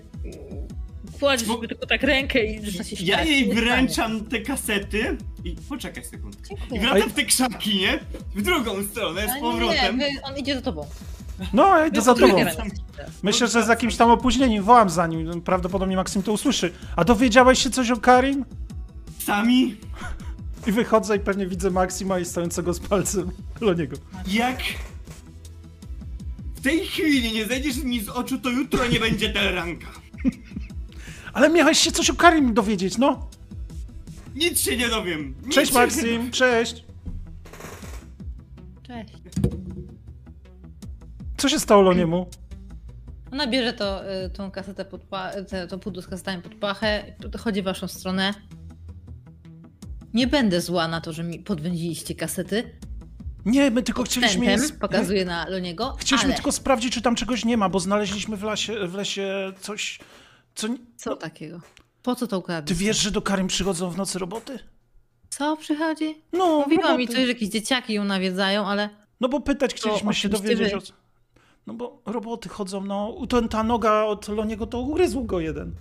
kładzie 1.18 1.46
Bo- 1.46 1.54
sobie 1.54 1.68
tylko 1.68 1.86
tak 1.86 2.02
rękę 2.02 2.44
i 2.46 2.64
zaczyna 2.64 2.84
się 2.84 2.96
śmiać. 2.96 3.08
Ja 3.08 3.24
jej 3.24 3.48
Nie 3.48 3.54
wręczam 3.54 4.24
te 4.24 4.40
kasety 4.40 5.16
i 5.44 5.54
poczekaj 5.68 6.04
sekundkę. 6.04 6.54
I 6.72 6.80
wracam 6.80 7.10
w 7.10 7.12
te 7.12 7.24
krzaki, 7.24 7.76
nie? 7.78 7.98
W 8.34 8.42
drugą 8.42 8.82
stronę, 8.84 9.22
z 9.28 9.34
nie, 9.34 9.40
powrotem. 9.40 9.98
wy- 9.98 10.04
on 10.22 10.36
idzie 10.38 10.54
za 10.54 10.62
tobą. 10.62 10.86
No, 11.52 11.78
ja 11.78 11.86
idę 11.86 12.02
za 12.02 12.14
tobą. 12.14 12.36
Myślę, 13.22 13.48
że 13.48 13.62
z 13.64 13.68
jakimś 13.68 13.96
tam 13.96 14.10
opóźnieniem 14.10 14.64
wołam 14.64 14.90
za 14.90 15.06
nim. 15.06 15.42
Prawdopodobnie 15.42 15.96
Maksym 15.96 16.22
to 16.22 16.32
usłyszy. 16.32 16.72
A 16.96 17.04
dowiedziałeś 17.04 17.62
się 17.62 17.70
coś 17.70 17.90
o 17.90 17.96
Karin? 17.96 18.44
Sami, 19.24 19.76
I 20.66 20.72
wychodzę 20.72 21.16
i 21.16 21.20
pewnie 21.20 21.46
widzę 21.46 21.70
Maksima 21.70 22.18
i 22.18 22.24
stojącego 22.24 22.74
z 22.74 22.80
palcem 22.80 23.30
Loniego. 23.60 23.96
jak 24.26 24.58
w 26.56 26.60
tej 26.60 26.86
chwili 26.86 27.32
nie 27.32 27.44
zejdziesz 27.46 27.76
mi 27.76 28.00
z 28.00 28.08
oczu, 28.08 28.38
to 28.38 28.50
jutro 28.50 28.86
nie 28.86 29.00
będzie 29.00 29.30
teleranka. 29.30 29.86
Ale 31.38 31.50
miałeś 31.50 31.78
się 31.78 31.92
coś 31.92 32.10
o 32.10 32.14
Karin 32.14 32.54
dowiedzieć, 32.54 32.98
no. 32.98 33.28
Nic 34.34 34.60
się 34.60 34.76
nie 34.76 34.88
dowiem. 34.88 35.34
Nic 35.44 35.54
Cześć 35.54 35.72
się 35.72 35.78
Maksim, 35.78 36.30
cześć. 36.30 36.84
Cześć. 38.82 39.12
Co 41.36 41.48
się 41.48 41.58
stało 41.58 41.82
Loniemu? 41.82 42.26
Ona 43.32 43.46
bierze 43.46 43.72
to, 43.72 44.12
y, 44.24 44.30
tą 44.30 44.50
kasetę 44.50 44.84
pod 44.84 45.02
pa- 45.02 45.32
te, 45.48 45.66
to 45.66 45.78
pudło 45.78 46.02
z 46.02 46.06
kasetami 46.06 46.42
pod 46.42 46.54
pachę, 46.54 47.04
chodzi 47.38 47.62
w 47.62 47.64
waszą 47.64 47.88
stronę. 47.88 48.34
Nie 50.14 50.26
będę 50.26 50.60
zła 50.60 50.88
na 50.88 51.00
to, 51.00 51.12
że 51.12 51.24
mi 51.24 51.38
podwędziliście 51.38 52.14
kasety. 52.14 52.70
Nie, 53.44 53.70
my 53.70 53.82
tylko 53.82 54.02
chcieliśmy... 54.02 54.44
je 54.46 54.54
sp- 54.68 54.78
pokazuje 54.80 55.24
na 55.24 55.48
Loniego, 55.48 55.96
Chcieliśmy 55.98 56.26
ale 56.26 56.34
tylko 56.34 56.52
sprawdzić, 56.52 56.94
czy 56.94 57.02
tam 57.02 57.14
czegoś 57.14 57.44
nie 57.44 57.56
ma, 57.56 57.68
bo 57.68 57.80
znaleźliśmy 57.80 58.36
w 58.36 58.42
lesie, 58.42 58.86
w 58.86 58.94
lesie 58.94 59.52
coś... 59.60 59.98
Co... 60.58 60.68
co 60.96 61.16
takiego? 61.16 61.60
Po 62.02 62.14
co 62.14 62.26
to 62.26 62.30
Ty 62.36 62.38
ukradłeś? 62.38 62.78
wiesz, 62.78 62.98
że 62.98 63.10
do 63.10 63.22
Karin 63.22 63.46
przychodzą 63.46 63.90
w 63.90 63.96
nocy 63.96 64.18
roboty? 64.18 64.58
Co 65.30 65.56
przychodzi? 65.56 66.14
No, 66.32 66.58
Mówiła 66.58 66.82
mi 66.96 67.06
roboty. 67.06 67.06
coś, 67.06 67.22
że 67.26 67.28
jakieś 67.28 67.48
dzieciaki 67.48 67.92
ją 67.94 68.04
nawiedzają, 68.04 68.66
ale 68.66 68.90
No 69.20 69.28
bo 69.28 69.40
pytać 69.40 69.74
chcieliśmy 69.74 70.14
się 70.14 70.28
dowiedzieć 70.28 70.70
wy. 70.70 70.76
o... 70.76 70.80
co- 70.80 70.92
No 71.66 71.74
bo 71.74 72.02
roboty 72.06 72.48
chodzą, 72.48 72.84
no 72.84 73.26
ten, 73.28 73.48
ta 73.48 73.62
noga 73.62 74.02
od 74.04 74.28
Loniego 74.28 74.66
to 74.66 74.80
ugryzł 74.80 75.24
go 75.24 75.40
jeden. 75.40 75.74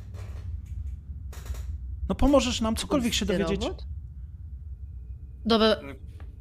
No 2.10 2.16
pomożesz 2.16 2.62
nam 2.62 2.76
cokolwiek 2.76 3.14
się 3.14 3.26
Ty 3.26 3.34
dowiedzieć. 3.38 3.62
robot? 3.64 3.86
Dobra, 5.46 5.76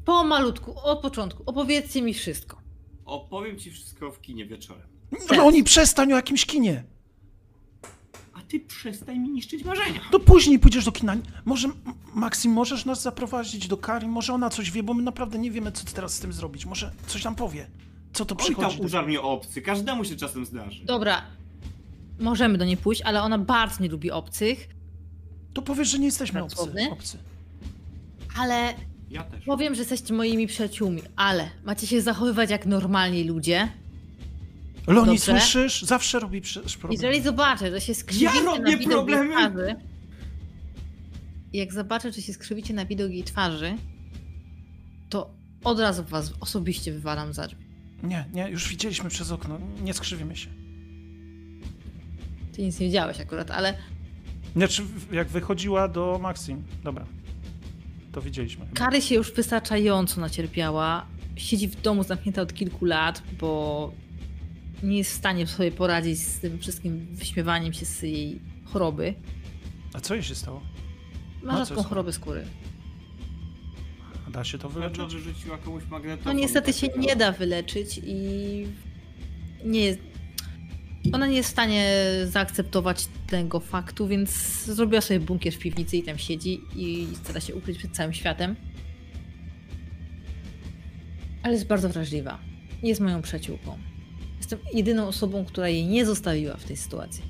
po 0.05 0.25
malutku, 0.25 0.75
od 0.83 1.01
początku, 1.01 1.43
opowiedzcie 1.47 2.03
mi 2.03 2.15
wszystko. 2.15 2.61
Opowiem 3.05 3.59
ci 3.59 3.71
wszystko 3.71 4.11
w 4.11 4.21
kinie 4.21 4.47
wieczorem. 4.47 4.87
Loni, 5.37 5.65
przestań 5.65 6.13
o 6.13 6.17
jakimś 6.17 6.47
kinie. 6.47 6.85
Ty 8.49 8.61
przestań 8.61 9.19
mi 9.19 9.29
niszczyć 9.29 9.65
marzenia. 9.65 10.01
To 10.13 10.21
później 10.21 10.59
pójdziesz 10.59 10.85
do 10.85 10.93
kina. 10.93 11.17
Może, 11.45 11.69
Maksim, 12.15 12.53
możesz 12.53 12.85
nas 12.85 13.03
zaprowadzić 13.03 13.69
do 13.69 13.77
Karin? 13.77 14.11
Może 14.11 14.33
ona 14.33 14.51
coś 14.51 14.71
wie, 14.71 14.83
bo 14.83 14.95
my 14.95 15.03
naprawdę 15.03 15.39
nie 15.39 15.51
wiemy, 15.51 15.73
co 15.73 15.85
teraz 15.95 16.15
z 16.15 16.21
tym 16.21 16.33
zrobić. 16.33 16.67
Może 16.67 16.93
coś 17.07 17.25
nam 17.25 17.35
powie. 17.35 17.67
Co 18.13 18.25
to 18.25 18.35
Oj 18.35 18.45
przychodzi? 18.45 18.77
tam 18.77 18.87
użar 18.87 19.07
mnie 19.07 19.21
obcy, 19.21 19.63
każdemu 19.63 20.05
się 20.05 20.17
czasem 20.17 20.47
zdarzy. 20.47 20.85
Dobra, 20.85 21.23
możemy 22.21 22.59
do 22.59 22.65
niej 22.65 22.77
pójść, 22.77 23.03
ale 23.03 23.23
ona 23.23 23.39
bardzo 23.39 23.83
nie 23.83 23.89
lubi 23.89 24.11
obcych, 24.11 24.69
To 25.55 25.63
powiesz, 25.63 25.89
że 25.89 25.99
nie 25.99 26.07
jesteśmy 26.07 26.43
obcy. 26.43 26.57
Pracowny? 26.57 26.91
obcy. 26.91 27.19
ale 28.39 28.75
Ja 29.11 29.23
też. 29.25 29.45
Powiem, 29.45 29.75
że 29.75 29.81
jesteście 29.81 30.15
moimi 30.15 30.47
przyjaciółmi, 30.47 31.03
ale 31.17 31.51
macie 31.65 31.87
się 31.87 32.03
zachowywać 32.03 32.51
jak 32.51 32.67
normalni 32.67 33.25
ludzie. 33.25 33.69
Loni, 34.87 35.07
Dobrze. 35.07 35.23
słyszysz? 35.41 35.83
Zawsze 35.83 36.21
robi 36.21 36.41
przecież 36.41 36.77
problem. 36.77 37.03
Jeżeli 37.03 37.23
zobaczę, 37.25 37.71
że 37.71 37.81
się 37.81 37.95
skrzywicie 37.95 38.43
robię 38.43 38.61
na 38.73 38.77
widok 38.77 38.93
problemy? 38.93 39.27
jej 39.35 39.51
twarzy, 39.51 39.77
jak 41.53 41.73
zobaczę, 41.73 42.13
że 42.13 42.23
się 42.23 42.33
skrzywicie 42.33 42.75
na 42.75 42.85
widok 42.87 43.11
jej 43.11 43.25
twarzy, 43.25 43.75
to 45.09 45.31
od 45.65 45.81
razu 45.81 46.05
was 46.05 46.33
osobiście 46.41 46.93
wywalam 46.93 47.33
za 47.33 47.47
drzwi. 47.47 47.65
Nie, 48.03 48.25
nie, 48.33 48.49
już 48.51 48.69
widzieliśmy 48.69 49.11
przez 49.11 49.31
okno. 49.31 49.59
Nie 49.83 49.95
skrzywimy 49.95 50.37
się. 50.37 50.49
Ty 52.53 52.63
nic 52.63 52.81
nie 52.81 52.87
widziałeś 52.87 53.21
akurat, 53.21 53.51
ale 53.51 53.75
Znaczy, 54.57 54.83
jak 55.13 55.29
wychodziła 55.29 55.89
do 55.89 56.19
Maxim. 56.23 56.63
Dobra. 56.85 57.07
To 58.13 58.23
widzieliśmy. 58.23 58.67
Kary 58.75 59.03
się 59.03 59.15
już 59.15 59.33
wystarczająco 59.33 60.21
nacierpiała. 60.21 61.07
Siedzi 61.37 61.69
w 61.69 61.81
domu 61.81 62.05
zamknięta 62.05 62.43
od 62.43 62.55
kilku 62.55 62.85
lat, 62.85 63.23
bo 63.41 63.93
nie 64.83 64.99
jest 64.99 65.11
w 65.11 65.15
stanie 65.15 65.47
sobie 65.47 65.73
poradzić 65.73 66.19
z 66.19 66.41
tym 66.41 66.59
wszystkim 66.59 67.07
wyśmiewaniem 67.13 67.73
się 67.73 67.87
z 67.87 68.03
jej 68.03 68.41
choroby. 68.65 69.15
A 69.95 70.01
co 70.01 70.15
jej 70.15 70.23
się 70.23 70.35
stało? 70.35 70.63
Ma 71.43 71.53
No, 71.53 71.65
rzadką 71.65 71.83
chorobę 71.83 72.13
skóry. 72.13 72.45
A 74.27 74.31
Da 74.31 74.45
się 74.45 74.59
to 74.59 74.69
Pewno 74.69 74.89
wyleczyć? 74.91 75.15
wyrzuciła 75.23 75.59
komuś 75.59 75.83
No 75.85 75.91
magnetofon. 75.91 76.37
niestety 76.37 76.73
się 76.73 76.87
takiego. 76.87 77.07
nie 77.07 77.17
da 77.17 77.33
wyleczyć 77.33 78.01
i 78.07 78.17
nie 79.65 79.81
jest. 79.81 79.99
Ona 81.13 81.27
nie 81.27 81.37
jest 81.37 81.49
w 81.49 81.53
stanie 81.53 81.95
zaakceptować 82.25 83.09
tego 83.27 83.61
faktu, 83.61 84.07
więc 84.09 84.31
zrobiła 84.65 85.01
sobie 85.01 85.21
bunkier 85.21 85.53
w 85.55 85.59
piwnicy 85.59 85.97
i 85.97 86.03
tam 86.03 86.19
siedzi 86.19 86.61
i 86.77 87.07
stara 87.25 87.41
się 87.41 87.55
ukryć 87.55 87.79
przed 87.79 87.91
całym 87.97 88.13
światem. 88.13 88.57
Ale 91.43 91.55
jest 91.55 91.67
bardzo 91.67 91.89
wrażliwa. 91.89 92.39
Jest 92.83 93.01
moją 93.01 93.23
przyjaciółką. 93.23 93.79
Jestem 94.47 94.59
jedyną 94.75 95.07
osobą, 95.09 95.45
która 95.45 95.69
jej 95.69 95.87
nie 95.87 96.07
zostawiła 96.07 96.57
w 96.57 96.65
tej 96.65 96.77
sytuacji. 96.77 97.25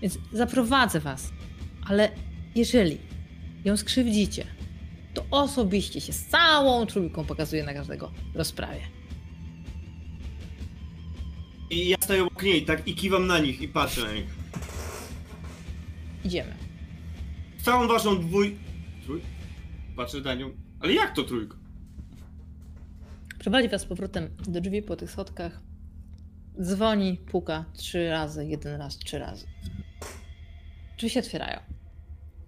Więc 0.00 0.18
zaprowadzę 0.32 1.00
was. 1.00 1.32
Ale 1.86 2.10
jeżeli 2.54 2.98
ją 3.64 3.76
skrzywdzicie, 3.76 4.46
to 5.14 5.24
osobiście 5.30 6.00
się 6.00 6.12
z 6.12 6.26
całą 6.26 6.86
trójką 6.86 7.24
pokazuje 7.24 7.64
na 7.64 7.74
każdego 7.74 8.12
rozprawie. 8.34 8.80
I 11.70 11.88
ja 11.88 11.96
stoję 12.00 12.22
obok 12.22 12.42
niej, 12.42 12.64
tak, 12.64 12.88
i 12.88 12.94
kiwam 12.94 13.26
na 13.26 13.38
nich 13.38 13.60
i 13.60 13.68
patrzę 13.68 14.00
na 14.00 14.12
nich. 14.12 14.30
Idziemy. 16.24 16.54
Całą 17.62 17.88
waszą 17.88 18.20
dwój... 18.20 18.56
Trój? 19.04 19.20
Patrzę 19.96 20.20
na 20.20 20.34
nią. 20.34 20.50
Ale 20.80 20.92
jak 20.92 21.16
to 21.16 21.22
trójka? 21.22 21.56
Prowadzi 23.38 23.68
was 23.68 23.82
z 23.82 23.84
powrotem 23.84 24.28
do 24.48 24.60
drzwi 24.60 24.82
po 24.82 24.96
tych 24.96 25.10
schodkach. 25.10 25.71
Dzwoni, 26.60 27.16
puka 27.16 27.64
trzy 27.74 28.10
razy, 28.10 28.46
jeden 28.46 28.76
raz, 28.76 28.98
trzy 28.98 29.18
razy. 29.18 29.46
Drzwi 30.96 31.10
się 31.10 31.20
otwierają. 31.20 31.60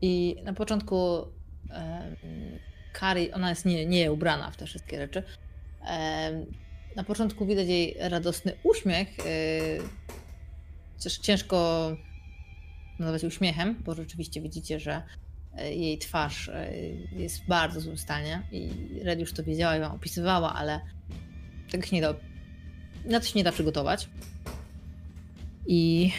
I 0.03 0.37
na 0.45 0.53
początku 0.53 1.27
Kari, 2.93 3.33
ona 3.33 3.51
jest 3.51 3.65
nie, 3.65 3.87
nie 3.87 4.13
ubrana 4.13 4.51
w 4.51 4.57
te 4.57 4.67
wszystkie 4.67 4.97
rzeczy. 4.97 5.23
Na 6.97 7.05
początku 7.05 7.47
widać 7.47 7.69
jej 7.69 7.97
radosny 7.99 8.53
uśmiech. 8.63 9.09
Też 11.03 11.19
ciężko 11.19 11.89
nazwać 12.99 13.25
uśmiechem, 13.25 13.83
bo 13.85 13.95
rzeczywiście 13.95 14.41
widzicie, 14.41 14.81
że 14.81 15.03
e, 15.57 15.75
jej 15.75 15.99
twarz 15.99 16.49
e, 16.49 16.77
jest 17.13 17.43
w 17.43 17.47
bardzo 17.47 17.81
złym 17.81 17.99
stanie 17.99 18.43
i 18.53 18.71
Red 19.03 19.21
już 19.21 19.33
to 19.33 19.43
wiedziała 19.43 19.77
i 19.77 19.81
wam 19.81 19.93
opisywała, 19.93 20.55
ale 20.55 20.81
tego 21.71 21.87
się 21.87 21.97
nie 21.97 22.03
da, 22.03 22.15
na 23.05 23.21
to 23.21 23.27
się 23.27 23.33
nie 23.39 23.45
da 23.45 23.53
przygotować. 23.53 24.09
I 25.67 26.13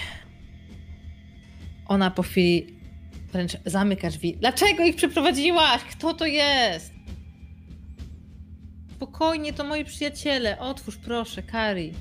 ona 1.87 2.11
po 2.11 2.23
chwili 2.23 2.75
wręcz 3.31 3.57
zamyka 3.65 4.09
drzwi. 4.09 4.37
Dlaczego 4.37 4.83
ich 4.83 4.95
przyprowadziłaś? 4.95 5.81
Kto 5.83 6.13
to 6.13 6.25
jest? 6.25 6.93
Spokojnie, 8.95 9.53
to 9.53 9.63
moi 9.63 9.85
przyjaciele. 9.85 10.59
Otwórz 10.59 10.97
proszę, 10.97 11.43
Kari. 11.43 11.93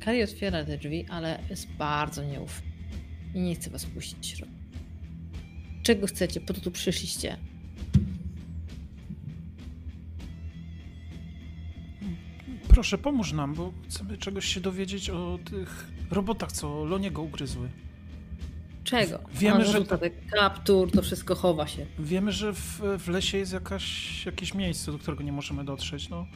Kari 0.00 0.22
otwiera 0.22 0.64
te 0.64 0.78
drzwi, 0.78 1.06
ale 1.08 1.38
jest 1.50 1.70
bardzo 1.70 2.24
nieufny 2.24 2.72
i 3.34 3.40
nie 3.40 3.54
chce 3.54 3.70
was 3.70 3.86
puścić. 3.86 4.42
Czego 5.82 6.06
chcecie? 6.06 6.40
Po 6.40 6.54
to 6.54 6.60
tu 6.60 6.70
przyszliście. 6.70 7.36
Proszę, 12.72 12.98
pomóż 12.98 13.32
nam, 13.32 13.54
bo 13.54 13.72
chcemy 13.88 14.18
czegoś 14.18 14.46
się 14.46 14.60
dowiedzieć 14.60 15.10
o 15.10 15.38
tych 15.44 15.86
robotach, 16.10 16.52
co 16.52 16.84
Loniego 16.84 17.22
ugryzły. 17.22 17.68
Czego? 18.84 19.18
Wiemy, 19.34 19.64
że- 19.64 19.84
kaptur, 20.32 20.90
to 20.92 21.02
wszystko 21.02 21.34
chowa 21.34 21.66
się. 21.66 21.86
Wiemy, 21.98 22.32
że 22.32 22.52
w, 22.52 22.80
w 22.98 23.08
lesie 23.08 23.38
jest 23.38 23.52
jakaś, 23.52 24.26
jakieś 24.26 24.54
miejsce, 24.54 24.92
do 24.92 24.98
którego 24.98 25.22
nie 25.22 25.32
możemy 25.32 25.64
dotrzeć, 25.64 26.08
no. 26.08 26.26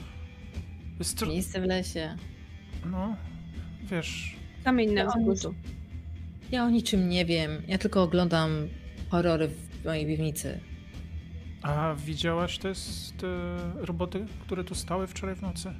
Jest 0.98 1.26
Miejsce 1.26 1.60
w 1.60 1.64
lesie. 1.64 2.16
No, 2.90 3.16
wiesz, 3.90 4.36
Kamień 4.64 4.92
na 4.92 5.00
Ja 5.00 5.08
o 5.08 5.10
wzgórzu. 5.10 5.54
Ja 6.52 6.64
o 6.64 6.70
niczym 6.70 7.08
nie 7.08 7.24
wiem. 7.24 7.50
Ja 7.68 7.78
tylko 7.78 8.02
oglądam 8.02 8.50
horrory 9.10 9.48
w 9.48 9.84
mojej 9.84 10.06
piwnicy. 10.06 10.60
a 11.62 11.94
widziałaś 11.94 12.58
te, 12.58 12.72
te 13.18 13.26
roboty, 13.74 14.26
które 14.40 14.64
tu 14.64 14.74
stały 14.74 15.06
wczoraj 15.06 15.34
w 15.34 15.42
nocy? 15.42 15.74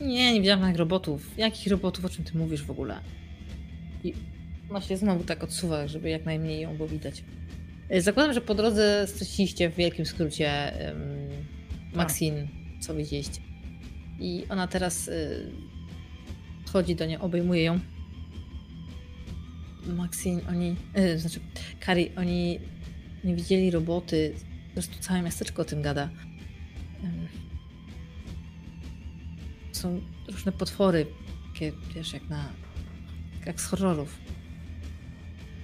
Nie, 0.00 0.32
nie 0.32 0.40
widziałam 0.40 0.60
żadnych 0.60 0.78
robotów. 0.78 1.38
Jakich 1.38 1.66
robotów? 1.66 2.04
O 2.04 2.08
czym 2.08 2.24
ty 2.24 2.38
mówisz 2.38 2.62
w 2.62 2.70
ogóle? 2.70 3.00
I 4.04 4.14
ona 4.70 4.80
się 4.80 4.96
znowu 4.96 5.24
tak 5.24 5.44
odsuwa, 5.44 5.88
żeby 5.88 6.10
jak 6.10 6.24
najmniej 6.24 6.60
ją 6.60 6.76
było 6.76 6.88
widać. 6.88 7.24
E, 7.88 8.00
Zakładam, 8.00 8.32
że 8.34 8.40
po 8.40 8.54
drodze 8.54 9.06
straciliście 9.06 9.70
w 9.70 9.74
wielkim 9.74 10.06
skrócie 10.06 10.72
um, 10.86 10.98
Maxine, 11.94 12.48
co 12.80 12.94
widzieliście. 12.94 13.40
I 14.20 14.44
ona 14.48 14.66
teraz 14.66 15.08
y, 15.08 15.50
chodzi 16.72 16.94
do 16.94 17.06
niej, 17.06 17.18
obejmuje 17.18 17.62
ją. 17.62 17.80
Maxine, 19.86 20.40
oni, 20.48 20.76
y, 20.98 21.18
znaczy 21.18 21.40
Kari, 21.80 22.10
oni 22.16 22.58
nie 23.24 23.34
widzieli 23.34 23.70
roboty. 23.70 24.34
Zresztą 24.74 24.94
całe 25.00 25.22
miasteczko 25.22 25.62
o 25.62 25.64
tym 25.64 25.82
gada. 25.82 26.10
Są 29.82 30.00
różne 30.32 30.52
potwory, 30.52 31.06
takie, 31.52 31.72
wiesz, 31.94 32.12
jak 32.12 32.28
na. 32.28 32.48
jak 33.46 33.60
z 33.60 33.66
horrorów. 33.66 34.18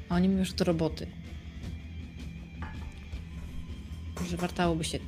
A 0.09 0.15
oni 0.15 0.29
mówią, 0.29 0.45
że 0.45 0.53
to 0.53 0.65
roboty. 0.65 1.07
Że 4.31 4.37
wartałoby 4.37 4.85
się. 4.85 4.99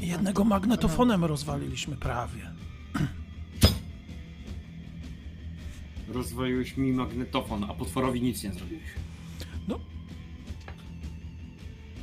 Jednego 0.00 0.44
magnetofonem 0.44 1.24
rozwaliliśmy 1.24 1.96
prawie. 1.96 2.50
Rozwoiłeś 6.08 6.76
mi 6.76 6.92
magnetofon, 6.92 7.64
a 7.64 7.74
potworowi 7.74 8.22
nic 8.22 8.44
nie 8.44 8.52
zrobiłeś. 8.52 8.82
No 9.68 9.80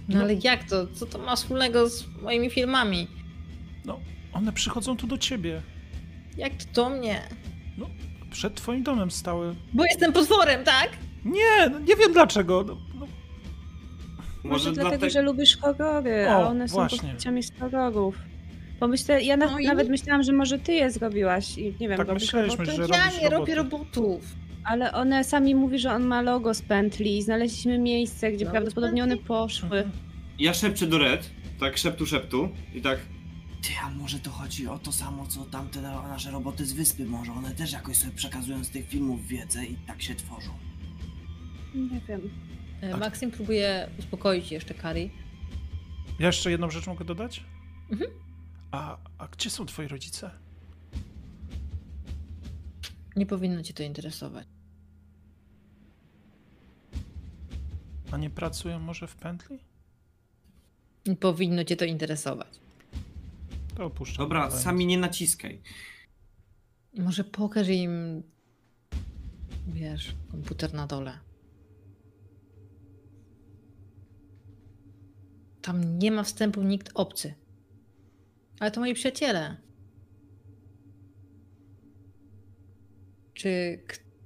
No. 0.10 0.19
ale 0.19 0.34
jak 0.34 0.64
to? 0.69 0.88
Co 0.88 1.06
to 1.06 1.18
ma 1.19 1.36
wspólnego 1.36 1.90
z 1.90 2.06
moimi 2.22 2.50
filmami? 2.50 3.08
No, 3.86 4.00
one 4.34 4.53
przychodzą 4.53 4.98
tu 4.98 5.08
do 5.08 5.18
ciebie. 5.18 5.61
Jak 6.40 6.53
to 6.53 6.66
do 6.74 6.90
mnie? 6.90 7.22
Przed 8.32 8.56
twoim 8.56 8.84
domem 8.84 9.11
stały. 9.11 9.56
Bo 9.74 9.85
jestem 9.85 10.14
potworem, 10.14 10.64
tak? 10.64 10.90
Nie, 11.26 11.69
no 11.72 11.80
nie 11.80 11.95
wiem 11.95 12.14
dlaczego. 12.14 12.64
No, 12.68 12.77
no, 13.00 13.08
Może 14.43 14.72
dlatego, 14.72 14.90
dlatego- 14.90 15.09
że 15.09 15.22
lubisz 15.22 15.58
horrory, 15.58 16.27
O, 16.27 16.32
a 16.32 16.48
one 16.48 16.68
właśnie. 16.68 16.98
są 17.00 17.06
postaciami 17.08 17.43
z 17.43 17.51
horrorów. 17.59 18.16
Bo 18.80 18.88
myślę, 18.88 19.22
ja 19.24 19.38
na, 19.38 19.45
No 19.45 19.59
i- 19.59 19.66
nawet 19.66 19.90
myślałam, 19.90 20.24
że 20.24 20.34
może 20.34 20.59
ty 20.59 20.74
je 20.74 20.92
zrobiłaś 20.92 21.58
i 21.58 21.66
nie 21.80 21.90
wiem, 21.90 21.98
Tak 21.98 22.08
robisz 22.08 22.24
myśleliśmy, 22.24 22.66
roboty? 22.66 22.72
że- 22.88 22.93
Ja 22.93 23.03
robisz 23.06 23.22
nie 23.22 23.30
roboty. 23.30 23.40
robię 23.40 23.56
robotów. 23.56 24.22
Ale 24.64 24.92
one 24.93 25.24
sami 25.24 25.56
mówi, 25.56 25.80
że 25.80 25.93
on 25.93 26.03
ma 26.03 26.22
logo 26.22 26.53
z 26.53 26.61
pętli 26.61 27.18
i 27.18 27.22
znaleźliśmy 27.22 27.77
miejsce, 27.80 28.32
gdzie 28.32 28.45
Logo 28.45 28.50
z 28.50 28.51
prawdopodobnie 28.51 29.03
one 29.03 29.11
pętli? 29.11 29.27
poszły. 29.27 29.77
Mhm. 29.77 29.92
Ja 30.40 30.53
szepczę 30.53 30.88
do 30.88 30.98
Red, 30.98 31.30
tak 31.59 31.77
szeptu 31.77 32.06
szeptu 32.06 32.50
i 32.76 32.82
tak 32.82 33.00
Ty, 33.62 33.70
a 33.84 33.90
może 33.90 34.20
to 34.20 34.32
chodzi 34.32 34.68
o 34.68 34.80
to 34.80 34.92
samo, 34.92 35.28
co 35.28 35.46
tamte 35.46 35.82
na- 35.82 36.08
nasze 36.08 36.32
roboty 36.32 36.66
z 36.66 36.74
wyspy? 36.74 37.06
Może 37.06 37.32
one 37.32 37.52
też 37.56 37.72
jakoś 37.72 37.98
sobie 37.98 38.12
przekazują 38.14 38.64
z 38.64 38.70
tych 38.70 38.88
filmów 38.88 39.28
wiedzę 39.28 39.66
i 39.66 39.76
tak 39.76 40.02
się 40.02 40.16
tworzą. 40.16 40.52
Nie 41.76 42.00
wiem. 42.08 42.22
E, 42.84 42.94
A- 42.94 42.98
Maxim 42.98 43.32
próbuje 43.32 43.90
uspokoić 44.00 44.52
jeszcze 44.52 44.74
Kari. 44.74 45.12
Ja 46.20 46.28
jeszcze 46.28 46.52
jedną 46.52 46.70
rzecz 46.70 46.88
mogę 46.88 47.06
dodać? 47.06 47.44
Mhm. 47.92 48.12
A, 48.72 48.98
a 49.18 49.28
gdzie 49.28 49.50
są 49.50 49.66
twoi 49.66 49.88
rodzice? 49.88 50.32
Nie 53.16 53.26
powinno 53.26 53.64
cię 53.64 53.74
to 53.74 53.84
interesować. 53.84 54.48
nie 58.20 58.30
pracują 58.30 58.80
może 58.80 59.08
w 59.08 59.16
pętli? 59.16 59.60
Nie 61.08 61.16
powinno 61.16 61.64
cię 61.64 61.76
to 61.76 61.86
interesować. 61.86 62.60
To 63.80 63.85
opuszczam. 63.85 64.25
Dobra, 64.25 64.51
sami 64.51 64.85
nie 64.85 64.98
naciskaj. 64.98 65.61
Może 66.98 67.24
pokaż 67.24 67.67
im, 67.67 68.24
wiesz, 69.67 70.16
komputer 70.32 70.74
na 70.74 70.88
dole. 70.88 71.19
Tam 75.61 75.99
nie 75.99 76.11
ma 76.11 76.24
wstępu 76.24 76.64
nikt 76.64 76.91
obcy. 76.93 77.33
Ale 78.59 78.72
to 78.72 78.80
moi 78.80 78.93
przyjaciele. 78.93 79.58
Czy 83.33 83.80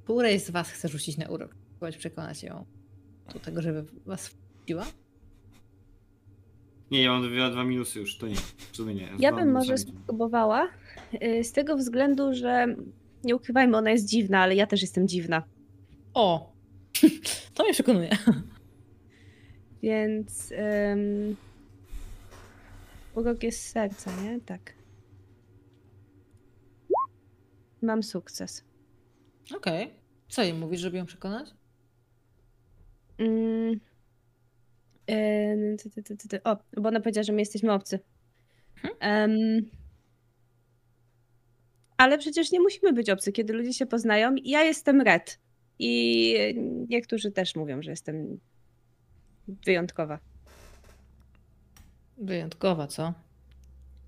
któreś 0.04 0.44
z 0.44 0.50
was 0.50 0.70
chce 0.70 0.88
rzucić 0.88 1.18
na 1.18 1.30
urok? 1.30 1.56
Spróbować 1.56 1.98
przekonać 1.98 2.44
ją 2.44 2.66
do 3.34 3.40
tego, 3.40 3.62
żeby 3.62 3.86
was 4.06 4.28
wpuściła? 4.28 4.86
Nie, 6.94 7.04
ja 7.04 7.12
mam 7.12 7.34
dwa, 7.34 7.50
dwa 7.50 7.64
minusy 7.64 8.00
już, 8.00 8.18
to 8.18 8.28
nie. 8.28 8.36
W 8.72 8.76
sumie 8.78 8.96
nie. 8.96 9.10
Ja 9.20 9.32
bym 9.32 9.52
może 9.52 9.78
spróbowała, 9.78 10.70
y, 11.24 11.44
z 11.44 11.52
tego 11.52 11.78
względu, 11.78 12.34
że 12.34 12.76
nie 13.24 13.36
ukrywajmy, 13.36 13.78
ona 13.78 13.92
jest 13.92 14.06
dziwna, 14.06 14.40
ale 14.40 14.56
ja 14.56 14.68
też 14.68 14.82
jestem 14.82 15.08
dziwna. 15.08 15.44
O! 16.14 16.54
To 17.54 17.64
mnie 17.64 17.74
przekonuje. 17.74 18.10
Więc. 19.84 20.54
Um, 20.90 21.36
urok 23.16 23.44
jest 23.44 23.70
serca, 23.70 24.12
nie? 24.22 24.40
Tak. 24.40 24.74
Mam 27.82 28.04
sukces. 28.04 28.64
Okej. 29.56 29.94
Co 30.28 30.44
jej 30.44 30.54
mówisz, 30.54 30.82
żeby 30.82 30.98
ją 30.98 31.06
przekonać? 31.06 31.50
Mm. 33.18 33.80
Ty, 35.06 35.90
ty, 36.04 36.04
ty, 36.04 36.28
ty. 36.28 36.44
O, 36.44 36.58
bo 36.78 36.90
ona 36.90 37.00
powiedziała, 37.00 37.24
że 37.24 37.34
my 37.34 37.40
jesteśmy 37.40 37.74
obcy. 37.74 38.00
Em, 39.00 39.32
ale 41.98 42.18
przecież 42.18 42.52
nie 42.52 42.60
musimy 42.60 42.94
być 42.94 43.10
obcy, 43.10 43.32
kiedy 43.32 43.54
ludzie 43.54 43.74
się 43.74 43.86
poznają. 43.86 44.36
Ja 44.44 44.64
jestem 44.64 45.02
Red. 45.02 45.40
I 45.80 46.36
niektórzy 46.90 47.32
też 47.32 47.56
mówią, 47.56 47.82
że 47.82 47.90
jestem 47.92 48.40
wyjątkowa. 49.66 50.20
Wyjątkowa, 52.18 52.88
co? 52.88 53.14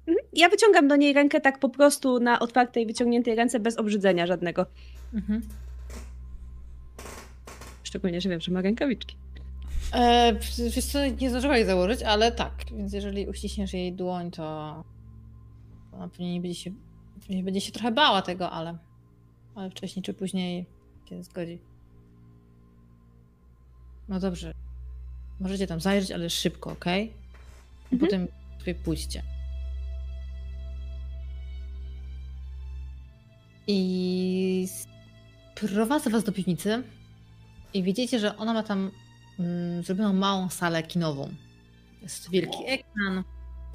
Mhm. 0.08 0.28
Ja 0.34 0.50
wyciągam 0.50 0.88
do 0.88 0.96
niej 0.96 1.14
rękę 1.14 1.42
tak 1.42 1.60
po 1.60 1.70
prostu 1.70 2.20
na 2.20 2.40
otwartej, 2.40 2.86
wyciągniętej 2.86 3.36
ręce 3.36 3.60
bez 3.60 3.78
obrzydzenia 3.78 4.28
żadnego. 4.28 4.66
Mhm. 5.14 5.42
Szczególnie, 7.84 8.22
że 8.22 8.30
wiem, 8.30 8.42
że 8.42 8.52
ma 8.52 8.62
rękawiczki. 8.62 9.16
E, 9.94 10.34
wiesz 10.76 10.86
co, 10.86 11.06
nie 11.06 11.30
zdążyła 11.30 11.58
jej 11.58 11.66
założyć, 11.66 12.04
ale 12.04 12.32
tak. 12.32 12.54
Więc 12.78 12.94
jeżeli 12.94 13.28
uściśniesz 13.28 13.74
jej 13.74 13.94
dłoń, 13.94 14.32
to 14.32 14.44
ona 15.92 16.08
pewnie 16.08 16.34
nie 16.34 16.42
będzie 16.42 16.60
się, 16.60 16.72
pewnie 17.20 17.44
będzie 17.44 17.62
się 17.62 17.72
trochę 17.72 17.92
bała 17.92 18.22
tego, 18.22 18.52
ale, 18.52 18.78
ale 19.56 19.70
wcześniej 19.70 20.04
czy 20.04 20.14
później 20.14 20.66
się 21.10 21.24
zgodzi. 21.24 21.60
No 24.10 24.20
dobrze. 24.20 24.54
Możecie 25.40 25.68
tam 25.68 25.80
zajrzeć, 25.80 26.12
ale 26.12 26.30
szybko, 26.30 26.72
ok? 26.72 26.86
Potem 28.00 28.28
sobie 28.60 28.76
pójdźcie. 28.76 29.24
I 33.68 34.68
prowadzę 35.56 36.10
was 36.10 36.24
do 36.24 36.32
piwnicy 36.32 36.84
i 37.74 37.84
widzicie, 37.84 38.20
że 38.20 38.38
ona 38.38 38.54
ma 38.54 38.64
tam 38.64 38.92
mm, 39.40 39.84
zrobioną 39.84 40.14
małą 40.14 40.50
salę 40.50 40.84
kinową. 40.84 41.30
Jest 42.02 42.30
wielki 42.30 42.58
ekran, 42.68 43.24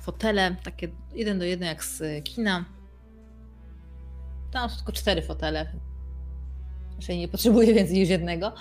fotele, 0.00 0.56
takie 0.62 0.88
jeden 1.14 1.38
do 1.38 1.44
jeden 1.44 1.68
jak 1.68 1.84
z 1.84 2.00
y, 2.00 2.22
kina. 2.22 2.64
Tam 4.50 4.70
są 4.70 4.76
tylko 4.76 4.92
cztery 4.92 5.22
fotele. 5.22 5.72
Raczej 6.96 7.18
nie 7.18 7.28
potrzebuję 7.28 7.74
więcej 7.74 7.98
niż 7.98 8.08
jednego. 8.08 8.52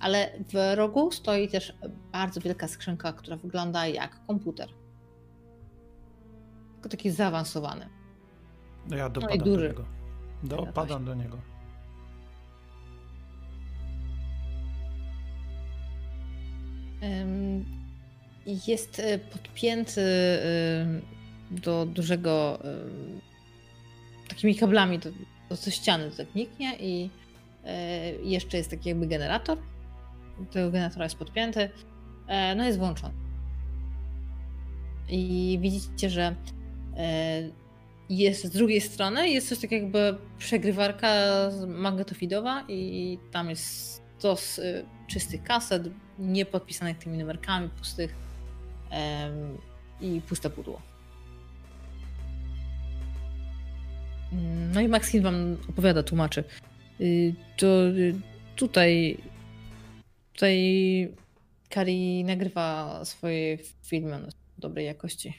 Ale 0.00 0.32
w 0.52 0.74
rogu 0.76 1.10
stoi 1.12 1.48
też 1.48 1.74
bardzo 2.12 2.40
wielka 2.40 2.68
skrzynka, 2.68 3.12
która 3.12 3.36
wygląda 3.36 3.86
jak 3.86 4.26
komputer. 4.26 4.68
Tylko 6.72 6.88
taki 6.88 7.10
zaawansowany. 7.10 7.88
No 8.88 8.96
ja 8.96 9.08
i 9.08 9.10
dopadam 9.10 9.38
do 9.38 9.44
duży. 9.44 9.68
niego. 9.68 9.84
Dopadam 10.42 11.04
do 11.04 11.14
niego. 11.14 11.38
Jest 18.66 19.00
e, 19.00 19.18
podpięty 19.18 20.02
do 21.50 21.86
dużego 21.86 22.58
takimi 24.28 24.54
kablami 24.54 24.98
do, 24.98 25.10
do, 25.10 25.56
do 25.64 25.70
ściany 25.70 26.10
tak 26.10 26.34
niknie 26.34 26.76
i 26.80 27.10
e, 27.64 28.12
jeszcze 28.12 28.56
jest 28.56 28.70
taki 28.70 28.88
jakby 28.88 29.06
generator. 29.06 29.58
Do 30.38 30.44
tego 30.44 30.70
generatora 30.70 31.04
jest 31.04 31.16
podpięty. 31.16 31.70
E, 32.28 32.54
No 32.54 32.64
jest 32.64 32.78
włączony. 32.78 33.14
I 35.08 35.58
widzicie, 35.62 36.10
że 36.10 36.34
jest 38.08 38.44
z 38.44 38.50
drugiej 38.50 38.80
strony 38.80 39.28
jest 39.28 39.48
coś 39.48 39.58
takiego 39.58 39.84
jakby 39.98 40.18
przegrywarka 40.38 41.08
magnetofidowa 41.66 42.64
i 42.68 43.18
tam 43.32 43.50
jest 43.50 44.02
stos 44.18 44.60
czystych 45.06 45.42
kaset, 45.42 45.88
nie 46.18 46.46
podpisanych 46.46 46.98
tymi 46.98 47.18
numerkami, 47.18 47.68
pustych 47.68 48.14
em, 48.90 49.58
i 50.00 50.20
puste 50.20 50.50
pudło. 50.50 50.82
No 54.74 54.80
i 54.80 54.88
Maxine 54.88 55.22
wam 55.22 55.56
opowiada, 55.68 56.02
tłumaczy. 56.02 56.44
Y, 57.00 57.34
To 57.56 57.66
y, 57.66 58.14
tutaj 58.56 59.18
tutaj 60.32 61.14
Kari 61.70 62.24
nagrywa 62.24 63.00
swoje 63.04 63.58
filmy 63.82 64.14
one 64.14 64.30
są 64.30 64.36
dobrej 64.58 64.86
jakości. 64.86 65.34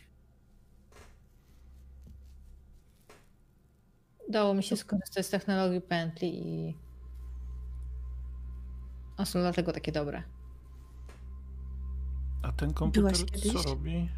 Udało 4.27 4.53
mi 4.53 4.64
się 4.64 4.77
skorzystać 4.77 5.25
z 5.25 5.30
technologii 5.30 5.81
pętli 5.81 6.47
i 6.47 6.75
a 9.17 9.25
są 9.25 9.39
dlatego 9.39 9.73
takie 9.73 9.91
dobre. 9.91 10.23
A 12.41 12.51
ten 12.51 12.74
komputer 12.74 13.03
Byłaś 13.03 13.25
kiedyś? 13.25 13.53
co 13.64 13.69
robi? 13.69 14.09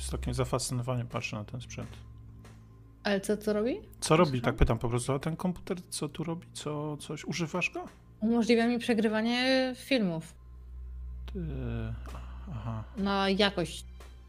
Z 0.00 0.10
takim 0.10 0.34
zafascynowaniem 0.34 1.06
patrzę 1.08 1.36
na 1.36 1.44
ten 1.44 1.60
sprzęt. 1.60 1.88
Ale 3.04 3.20
co 3.20 3.36
to 3.36 3.52
robi? 3.52 3.74
Co 4.00 4.16
robi? 4.16 4.40
Tak 4.40 4.56
pytam 4.56 4.78
po 4.78 4.88
prostu. 4.88 5.12
A 5.12 5.18
ten 5.18 5.36
komputer 5.36 5.78
co 5.90 6.08
tu 6.08 6.24
robi? 6.24 6.46
Co, 6.52 6.96
coś 6.96 7.24
używasz 7.24 7.70
go? 7.70 7.84
Umożliwia 8.20 8.66
mi 8.68 8.78
przegrywanie 8.78 9.72
filmów 9.76 10.34
Ty... 11.32 11.40
Aha. 12.50 12.84
na 12.96 13.30
jakość 13.30 13.84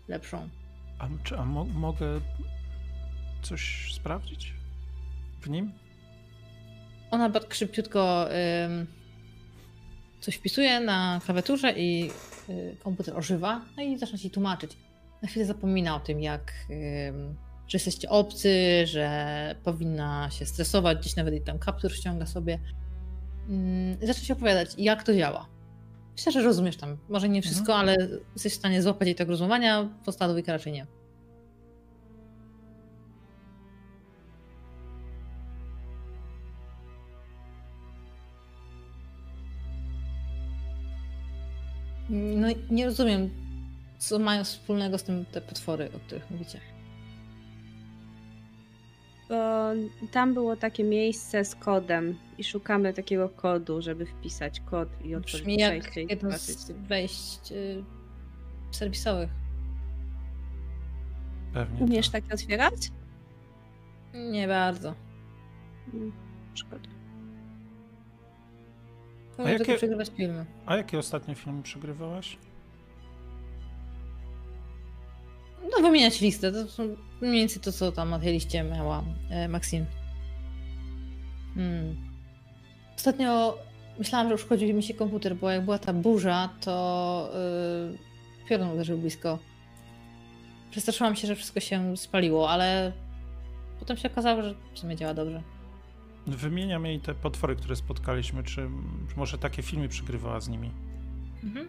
lepszą. 0.07 0.49
A, 0.99 1.07
czy, 1.23 1.37
a 1.37 1.45
mo 1.45 1.65
mogę 1.65 2.21
coś 3.41 3.93
sprawdzić 3.95 4.53
w 5.41 5.49
nim? 5.49 5.71
Ona 7.11 7.29
bardzo 7.29 7.53
szybciutko 7.53 8.25
ym, 8.65 8.87
coś 10.19 10.35
wpisuje 10.35 10.79
na 10.79 11.21
klawiaturze 11.25 11.73
i 11.77 12.11
komputer 12.83 13.17
ożywa, 13.17 13.61
no 13.77 13.83
i 13.83 13.97
zaczyna 13.97 14.17
ci 14.17 14.31
tłumaczyć. 14.31 14.77
Na 15.21 15.27
chwilę 15.27 15.45
zapomina 15.45 15.95
o 15.95 15.99
tym, 15.99 16.21
jak, 16.21 16.53
że 17.67 17.75
jesteście 17.75 18.09
obcy, 18.09 18.51
że 18.85 19.55
powinna 19.63 20.29
się 20.31 20.45
stresować, 20.45 20.97
gdzieś 20.97 21.15
nawet 21.15 21.33
i 21.33 21.41
tam 21.41 21.59
kaptur 21.59 21.95
ściąga 21.95 22.25
sobie. 22.25 22.59
Ym, 23.49 23.97
zaczyna 24.01 24.25
się 24.25 24.33
opowiadać, 24.33 24.69
jak 24.77 25.03
to 25.03 25.15
działa. 25.15 25.47
Myślę, 26.17 26.31
że 26.31 26.41
rozumiesz 26.41 26.77
tam, 26.77 26.97
może 27.09 27.29
nie 27.29 27.41
wszystko, 27.41 27.75
ale 27.75 27.97
jesteś 28.33 28.53
w 28.53 28.55
stanie 28.55 28.81
złapać 28.81 29.05
jej 29.05 29.15
tego 29.15 29.31
rozumowania, 29.31 29.89
podstawowej 30.05 30.43
raczej 30.47 30.73
nie. 30.73 30.87
No 42.09 42.47
nie 42.69 42.85
rozumiem, 42.85 43.29
co 43.97 44.19
mają 44.19 44.43
wspólnego 44.43 44.97
z 44.97 45.03
tym 45.03 45.25
te 45.25 45.41
potwory, 45.41 45.89
o 45.95 45.99
których 45.99 46.31
mówicie. 46.31 46.59
Bo 49.29 49.69
tam 50.11 50.33
było 50.33 50.55
takie 50.55 50.83
miejsce 50.83 51.45
z 51.45 51.55
kodem 51.55 52.17
i 52.37 52.43
szukamy 52.43 52.93
takiego 52.93 53.29
kodu, 53.29 53.81
żeby 53.81 54.05
wpisać 54.05 54.59
kod 54.59 54.89
i 55.05 55.15
otworzyć 55.15 55.41
Brzmi 55.41 55.57
jak 55.57 55.81
przejście 55.81 56.03
i 56.03 56.07
jedno 56.09 56.37
z 56.37 56.71
wejść 56.71 57.51
y, 57.51 57.83
serwisowych. 58.71 59.29
Pewnie. 61.53 61.79
Umiesz 61.79 62.09
tak. 62.09 62.23
takie 62.23 62.33
otwierać? 62.33 62.91
Nie 64.13 64.47
bardzo. 64.47 64.93
Mm, 65.93 66.11
Umiem 69.37 69.53
jakie- 69.59 69.75
przegrywać 69.77 70.09
filmy. 70.17 70.45
A 70.65 70.77
jakie 70.77 70.99
ostatnie 70.99 71.35
filmy 71.35 71.63
przegrywałaś? 71.63 72.37
No 75.71 75.81
wymieniać 75.81 76.21
listę, 76.21 76.51
to 76.51 76.67
są 76.67 76.95
mniej 77.21 77.39
więcej 77.39 77.61
to, 77.61 77.71
co 77.71 77.91
tam 77.91 78.09
na 78.09 78.19
tej 78.19 78.33
liście 78.33 78.63
miała 78.63 79.03
e, 79.29 79.47
Maxine. 79.47 79.85
Hmm. 81.55 81.95
Ostatnio 82.95 83.57
myślałam, 83.99 84.27
że 84.29 84.35
uszkodził 84.35 84.75
mi 84.75 84.83
się 84.83 84.93
komputer, 84.93 85.35
bo 85.35 85.51
jak 85.51 85.65
była 85.65 85.79
ta 85.79 85.93
burza, 85.93 86.49
to 86.61 87.29
yy, 87.91 88.47
piorun 88.49 88.69
uderzył 88.69 88.97
blisko. 88.97 89.39
Przestraszyłam 90.71 91.15
się, 91.15 91.27
że 91.27 91.35
wszystko 91.35 91.59
się 91.59 91.97
spaliło, 91.97 92.49
ale 92.49 92.91
potem 93.79 93.97
się 93.97 94.11
okazało, 94.11 94.41
że 94.41 94.55
w 94.73 94.79
sumie 94.79 94.95
działa 94.95 95.13
dobrze. 95.13 95.43
Wymieniam 96.27 96.85
jej 96.85 96.99
te 96.99 97.15
potwory, 97.15 97.55
które 97.55 97.75
spotkaliśmy. 97.75 98.43
Czy, 98.43 98.69
może 99.17 99.37
takie 99.37 99.61
filmy 99.63 99.89
przegrywała 99.89 100.39
z 100.39 100.47
nimi? 100.49 100.71
Mhm. 101.43 101.67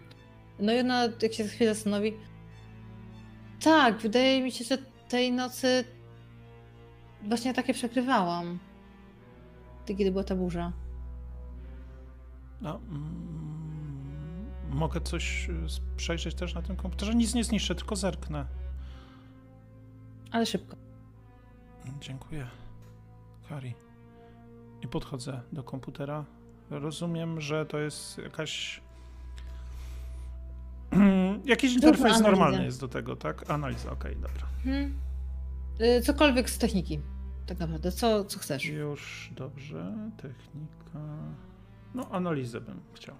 No 0.59 0.73
i 0.73 0.79
ona, 0.79 1.03
jak 1.21 1.33
się 1.33 1.43
chwilę 1.47 1.75
zastanowi. 1.75 2.13
Tak, 3.63 3.97
wydaje 3.97 4.43
mi 4.43 4.51
się, 4.51 4.65
że 4.65 4.77
tej 5.09 5.31
nocy 5.31 5.83
właśnie 7.27 7.53
takie 7.53 7.73
przekrywałam. 7.73 8.59
Kiedy 9.85 10.11
była 10.11 10.23
ta 10.23 10.35
burza. 10.35 10.71
No, 12.61 12.75
mm, 12.89 14.45
mogę 14.69 15.01
coś 15.01 15.49
s- 15.65 15.81
przejrzeć 15.97 16.35
też 16.35 16.53
na 16.53 16.61
tym 16.61 16.75
komputerze? 16.75 17.15
Nic 17.15 17.33
nie 17.33 17.43
zniszczę, 17.43 17.75
tylko 17.75 17.95
zerknę. 17.95 18.45
Ale 20.31 20.45
szybko. 20.45 20.75
Dziękuję. 22.01 22.47
Kari. 23.49 23.73
I 24.81 24.87
podchodzę 24.87 25.41
do 25.51 25.63
komputera. 25.63 26.25
Rozumiem, 26.69 27.41
że 27.41 27.65
to 27.65 27.79
jest 27.79 28.17
jakaś. 28.17 28.81
Jakiś 31.45 31.73
interfejs 31.73 32.15
analiza. 32.15 32.29
normalny 32.31 32.65
jest 32.65 32.79
do 32.79 32.87
tego, 32.87 33.15
tak? 33.15 33.49
Analiza, 33.51 33.91
okej, 33.91 34.15
dobra. 34.15 34.47
Hmm. 34.63 34.99
Cokolwiek 36.03 36.49
z 36.49 36.57
techniki. 36.57 36.99
Tak 37.45 37.59
naprawdę. 37.59 37.91
Co, 37.91 38.25
co 38.25 38.39
chcesz? 38.39 38.65
Już 38.65 39.31
dobrze. 39.35 39.93
Technika. 40.17 40.99
No, 41.95 42.07
analizę 42.11 42.61
bym 42.61 42.79
chciał. 42.93 43.15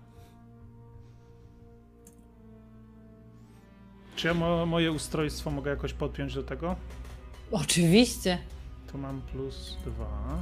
Czy 4.16 4.28
ja 4.28 4.34
mo 4.34 4.66
moje 4.66 4.92
ustrojstwo 4.92 5.52
mogę 5.52 5.72
jakoś 5.72 5.94
podpiąć 5.94 6.34
do 6.34 6.44
tego? 6.44 6.76
Oczywiście. 7.52 8.38
To 8.92 8.98
mam 8.98 9.22
plus 9.22 9.78
dwa. 9.86 10.40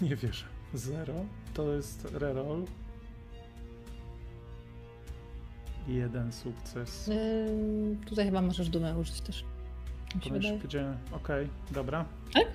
Nie 0.02 0.16
wierzę. 0.16 0.44
Zero. 0.74 1.14
To 1.54 1.72
jest 1.72 2.04
reroll. 2.12 2.64
Jeden 5.88 6.32
sukces. 6.32 7.08
Y, 7.08 7.96
tutaj 8.06 8.24
chyba 8.24 8.42
możesz 8.42 8.68
dumę 8.68 8.98
użyć 8.98 9.20
też. 9.20 9.44
Wydaje. 10.24 10.42
szybkie 10.42 10.68
działanie. 10.68 10.96
Okej, 11.12 11.48
dobra. 11.70 12.04
Tak? 12.34 12.46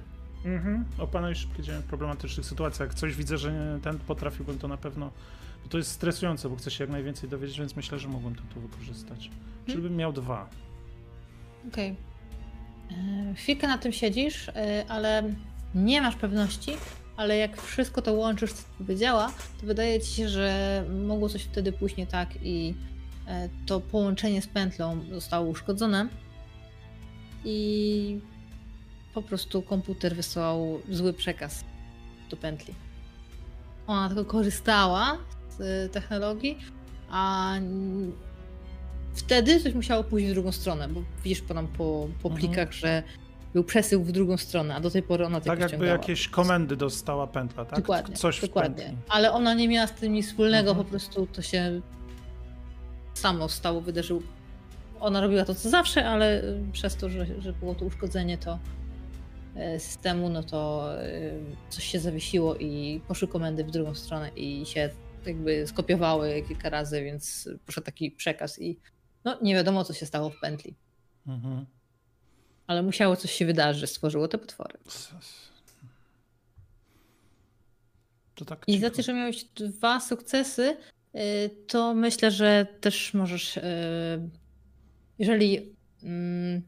Mhm. 0.46 0.86
Opanujesz 0.98 1.38
szybkie 1.40 1.64
działanie 1.64 1.84
w 1.84 1.88
problematycznych 1.88 2.46
sytuacjach. 2.46 2.90
Jak 2.90 2.98
coś 2.98 3.16
widzę, 3.16 3.38
że 3.38 3.80
ten 3.84 4.00
potrafiłbym 4.00 4.58
to 4.60 4.68
na 4.68 4.78
pewno. 4.78 5.12
Bo 5.64 5.70
to 5.70 5.78
jest 5.78 5.92
stresujące, 5.92 6.50
bo 6.50 6.56
chcę 6.56 6.72
się 6.72 6.84
jak 6.84 6.92
najwięcej 6.92 7.30
dowiedzieć, 7.30 7.60
więc 7.60 7.76
myślę, 7.76 8.00
że 8.00 8.08
mógłbym 8.08 8.36
to 8.36 8.42
tu 8.54 8.62
wykorzystać. 8.62 9.30
Czyli 9.66 9.82
bym 9.82 9.96
miał 9.96 10.14
dwa. 10.14 10.50
Okej. 11.68 11.96
Y, 13.32 13.36
Chwilkę 13.36 13.68
na 13.68 13.78
tym 13.78 13.92
siedzisz, 13.92 14.48
y, 14.48 14.52
ale 14.90 15.24
nie 15.76 16.02
masz 16.02 16.16
pewności, 16.16 16.72
ale 17.18 17.38
jak 17.38 17.62
wszystko 17.62 18.02
to 18.02 18.14
łączysz, 18.14 18.54
co 18.54 18.64
powiedziała, 18.78 19.32
to 19.62 19.68
wydaje 19.68 20.02
ci 20.02 20.08
się, 20.16 20.30
że 20.30 20.84
mogło 21.06 21.30
coś 21.30 21.44
wtedy 21.44 21.72
pójść 21.72 21.98
nie 21.98 22.08
tak 22.08 22.30
i 22.44 22.76
e, 23.28 23.50
to 23.66 23.80
połączenie 23.80 24.42
z 24.42 24.48
pętlą 24.48 25.02
zostało 25.12 25.48
uszkodzone 25.50 26.08
i 27.46 28.20
po 29.14 29.22
prostu 29.22 29.62
komputer 29.62 30.16
wysłał 30.16 30.82
zły 30.90 31.14
przekaz 31.14 31.64
do 32.30 32.38
pętli. 32.38 32.74
Ona 33.88 34.08
tylko 34.10 34.26
korzystała 34.26 35.18
z 35.58 35.62
e, 35.62 35.90
technologii, 35.90 36.58
a 37.10 37.54
wtedy 39.16 39.60
coś 39.60 39.74
musiało 39.74 40.04
pójść 40.04 40.28
w 40.28 40.34
drugą 40.34 40.52
stronę, 40.52 40.88
bo 40.88 41.04
widzisz 41.24 41.42
po, 41.42 41.54
nam 41.54 41.68
po, 41.68 42.08
po 42.24 42.30
Mhm. 42.30 42.36
plikach, 42.36 42.72
że 42.74 43.04
był 43.54 43.64
przesył 43.64 44.04
w 44.04 44.12
drugą 44.12 44.38
stronę, 44.38 44.76
a 44.76 44.80
do 44.80 44.92
tej 44.92 45.04
pory 45.04 45.26
ona 45.26 45.42
Tak 45.42 45.48
jakby 45.60 45.68
ściągała. 45.68 45.92
jakieś 45.92 46.28
komendy 46.28 46.76
dostała 46.76 47.28
pętla, 47.28 47.66
tak? 47.66 47.80
Dokładnie, 47.80 48.16
Coś 48.16 48.42
dokładnie. 48.42 48.94
Ale 49.10 49.32
ona 49.32 49.54
nie 49.54 49.68
miała 49.68 49.88
z 49.88 49.92
tym 49.92 50.14
nic 50.14 50.28
wspólnego, 50.28 50.70
Mhm. 50.70 50.86
po 50.86 50.90
prostu 50.92 51.28
to 51.28 51.42
się 51.42 51.82
samo 53.14 53.50
stało, 53.50 53.82
wydarzyło. 53.82 54.22
Ona 55.00 55.22
robiła 55.22 55.46
to 55.46 55.56
co 55.56 55.70
zawsze, 55.70 56.08
ale 56.10 56.44
y, 56.44 56.64
przez 56.72 56.96
to, 56.96 57.10
że, 57.10 57.42
że 57.42 57.54
było 57.54 57.76
to 57.76 57.86
uszkodzenie 57.86 58.38
to 58.38 58.60
e, 59.56 59.80
systemu, 59.80 60.30
no 60.30 60.44
to 60.44 60.90
y, 61.06 61.34
coś 61.70 61.84
się 61.84 62.00
zawiesiło 62.00 62.56
i 62.56 63.02
poszły 63.08 63.28
komendy 63.28 63.64
w 63.64 63.72
drugą 63.72 63.96
stronę 63.96 64.30
i 64.36 64.66
się 64.66 64.90
jakby 65.26 65.68
skopiowały 65.68 66.44
kilka 66.48 66.70
razy, 66.70 67.04
więc 67.04 67.50
poszedł 67.66 67.86
taki 67.86 68.12
przekaz 68.12 68.62
i 68.62 68.80
no 69.26 69.38
nie 69.42 69.56
wiadomo 69.56 69.84
co 69.84 69.94
się 69.94 70.06
stało 70.06 70.30
w 70.30 70.40
pętli. 70.40 70.76
Mhm. 71.28 71.66
Ale 72.72 72.84
musiało 72.84 73.16
coś 73.16 73.32
się 73.32 73.46
wydarzyć, 73.46 73.82
że 73.82 73.88
stworzyło 73.88 74.28
te 74.28 74.38
potwory. 74.38 74.78
To 78.36 78.46
tak 78.46 78.64
I 78.68 78.80
za 78.80 78.90
to, 78.90 79.02
że 79.02 79.14
miałeś 79.14 79.44
dwa 79.44 80.00
sukcesy, 80.00 80.78
y, 81.16 81.50
to 81.68 81.94
myślę, 81.94 82.32
że 82.32 82.68
też 82.82 83.14
możesz, 83.14 83.58
y, 83.58 83.62
jeżeli 85.20 85.76
mm, 86.04 86.62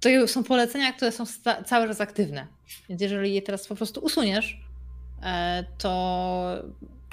to 0.00 0.28
są 0.28 0.44
polecenia, 0.44 0.92
które 0.92 1.12
są 1.12 1.24
cały 1.66 1.88
czas 1.88 2.00
aktywne, 2.00 2.46
więc 2.88 3.02
jeżeli 3.02 3.34
je 3.34 3.42
teraz 3.42 3.66
po 3.66 3.74
prostu 3.76 4.00
usuniesz, 4.00 4.60
e, 5.22 5.64
to 5.78 6.62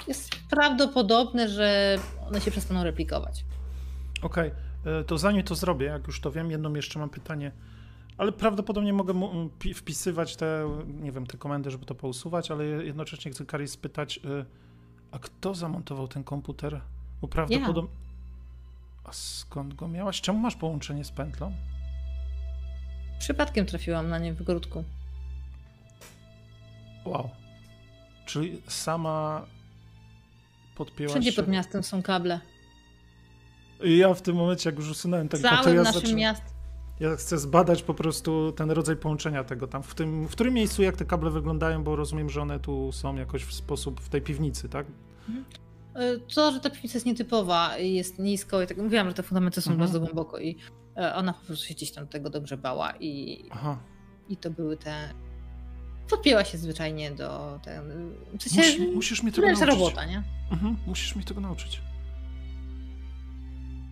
jest 0.08 0.30
prawdopodobne, 0.50 1.48
że 1.48 1.98
one 2.28 2.40
się 2.40 2.50
przestaną 2.50 2.84
replikować. 2.84 3.44
Okej, 4.22 4.48
e, 4.48 4.54
to 5.06 5.18
zanim 5.18 5.42
to 5.42 5.54
zrobię, 5.54 5.86
jak 5.86 6.06
już 6.06 6.20
to 6.20 6.30
wiem, 6.30 6.50
jedno 6.50 6.76
jeszcze 6.76 6.98
mam 6.98 7.10
pytanie. 7.10 7.52
Ale 8.18 8.32
prawdopodobnie 8.32 8.92
mogę 8.92 9.12
mu- 9.12 9.40
m, 9.40 9.50
pi- 9.58 9.74
wpisywać 9.74 10.36
te, 10.36 10.68
nie 10.86 11.12
wiem, 11.12 11.26
te 11.26 11.38
komendy, 11.38 11.70
żeby 11.70 11.84
to 11.84 11.94
pousuwać, 11.94 12.50
ale 12.50 12.64
jednocześnie 12.64 13.30
chcę 13.30 13.46
Kari 13.46 13.68
spytać, 13.68 14.18
e, 14.18 14.44
a 15.10 15.18
kto 15.18 15.54
zamontował 15.54 16.08
ten 16.08 16.24
komputer? 16.24 16.80
Bo 17.20 17.28
prawdopodobnie... 17.28 17.90
A 19.04 19.12
skąd 19.12 19.74
go 19.74 19.88
miałaś? 19.88 20.20
Czemu 20.20 20.38
masz 20.38 20.56
połączenie 20.56 21.04
z 21.04 21.10
pętlą? 21.10 21.52
Przypadkiem 23.18 23.66
trafiłam 23.66 24.08
na 24.08 24.18
nie 24.18 24.34
w 24.34 24.40
ogródku. 24.40 24.84
Wow. 27.04 27.30
Czyli 28.26 28.62
sama 28.68 29.46
podpięłaś 30.76 31.12
Wszędzie 31.12 31.32
się... 31.32 31.42
pod 31.42 31.50
miastem 31.50 31.82
są 31.82 32.02
kable. 32.02 32.40
I 33.84 33.96
Ja 33.96 34.14
w 34.14 34.22
tym 34.22 34.36
momencie, 34.36 34.70
jak 34.70 34.78
już 34.78 34.90
usunąłem 34.90 35.28
ten 35.28 35.42
kod, 35.42 35.50
to 35.50 35.56
Całym 35.56 35.76
ja 35.76 35.82
naszym 35.82 36.00
zaczynam... 36.00 36.18
miastem. 36.20 36.48
Ja 37.00 37.16
chcę 37.16 37.38
zbadać 37.38 37.82
po 37.82 37.94
prostu 37.94 38.52
ten 38.56 38.70
rodzaj 38.70 38.96
połączenia 38.96 39.44
tego 39.44 39.66
tam. 39.66 39.82
W, 39.82 39.94
tym, 39.94 40.28
w 40.28 40.30
którym 40.32 40.54
miejscu 40.54 40.82
jak 40.82 40.96
te 40.96 41.04
kable 41.04 41.30
wyglądają, 41.30 41.84
bo 41.84 41.96
rozumiem, 41.96 42.30
że 42.30 42.42
one 42.42 42.60
tu 42.60 42.92
są 42.92 43.16
jakoś 43.16 43.44
w 43.44 43.52
sposób 43.54 44.00
w 44.00 44.08
tej 44.08 44.22
piwnicy, 44.22 44.68
tak? 44.68 44.86
E, 45.94 46.18
To, 46.34 46.52
że 46.52 46.60
ta 46.60 46.70
piwnica 46.70 46.94
jest 46.96 47.06
nietypowa 47.06 47.78
i 47.78 47.94
jest 47.94 48.18
nisko 48.18 48.62
i 48.62 48.66
tak 48.66 48.76
mówiłam, 48.78 49.08
że 49.08 49.14
te 49.14 49.22
fundamenty 49.22 49.60
są 49.62 49.70
Mhm. 49.70 49.86
bardzo 49.88 50.00
głęboko 50.00 50.38
i 50.38 50.56
e, 50.96 51.14
ona 51.14 51.32
po 51.32 51.46
prostu 51.46 51.66
się 51.66 51.74
gdzieś 51.74 51.90
tam 51.92 52.06
tego 52.06 52.30
dobrze 52.30 52.56
bała 52.56 52.92
i, 53.00 53.44
Aha. 53.50 53.78
i 54.28 54.36
to 54.36 54.50
były 54.50 54.76
te... 54.76 54.94
Podpięła 56.10 56.44
się 56.44 56.58
zwyczajnie 56.58 57.10
do... 57.10 57.60
Ten... 57.64 58.10
W 58.38 58.42
sensie, 58.42 58.78
Musi, 58.78 58.94
musisz 58.94 59.22
mnie 59.22 59.32
tego 59.32 59.46
nauczyć. 59.46 59.66
robota, 59.68 60.04
nie? 60.04 60.22
Mhm, 60.52 60.76
musisz 60.86 61.16
mi 61.16 61.24
tego 61.24 61.40
nauczyć. 61.40 61.80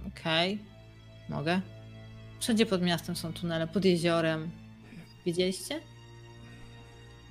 Okej, 0.08 0.58
mogę. 1.28 1.60
Wszędzie 2.40 2.66
pod 2.66 2.82
miastem 2.82 3.16
są 3.16 3.32
tunele, 3.32 3.66
pod 3.66 3.84
jeziorem. 3.84 4.50
Wiedzieliście? 5.26 5.80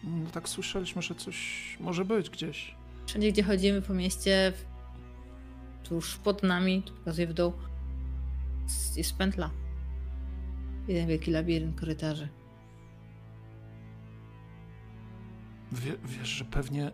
No 0.03 0.29
tak 0.31 0.49
słyszeliśmy, 0.49 1.01
że 1.01 1.15
coś 1.15 1.77
może 1.79 2.05
być 2.05 2.29
gdzieś. 2.29 2.75
Wszędzie, 3.07 3.31
gdzie 3.31 3.43
chodzimy 3.43 3.81
po 3.81 3.93
mieście, 3.93 4.53
tuż 5.83 6.17
pod 6.17 6.43
nami, 6.43 6.83
tu 6.83 6.93
pokazuję 6.93 7.27
w 7.27 7.33
dół, 7.33 7.53
jest- 8.63 8.97
jest 8.97 9.17
pętla. 9.17 9.49
Jeden 10.87 11.07
wielki 11.07 11.31
labirynt 11.31 11.79
korytarzy. 11.79 12.27
Wie, 15.71 15.93
wiesz, 16.05 16.27
że 16.29 16.45
pewnie 16.45 16.87
y, 16.87 16.91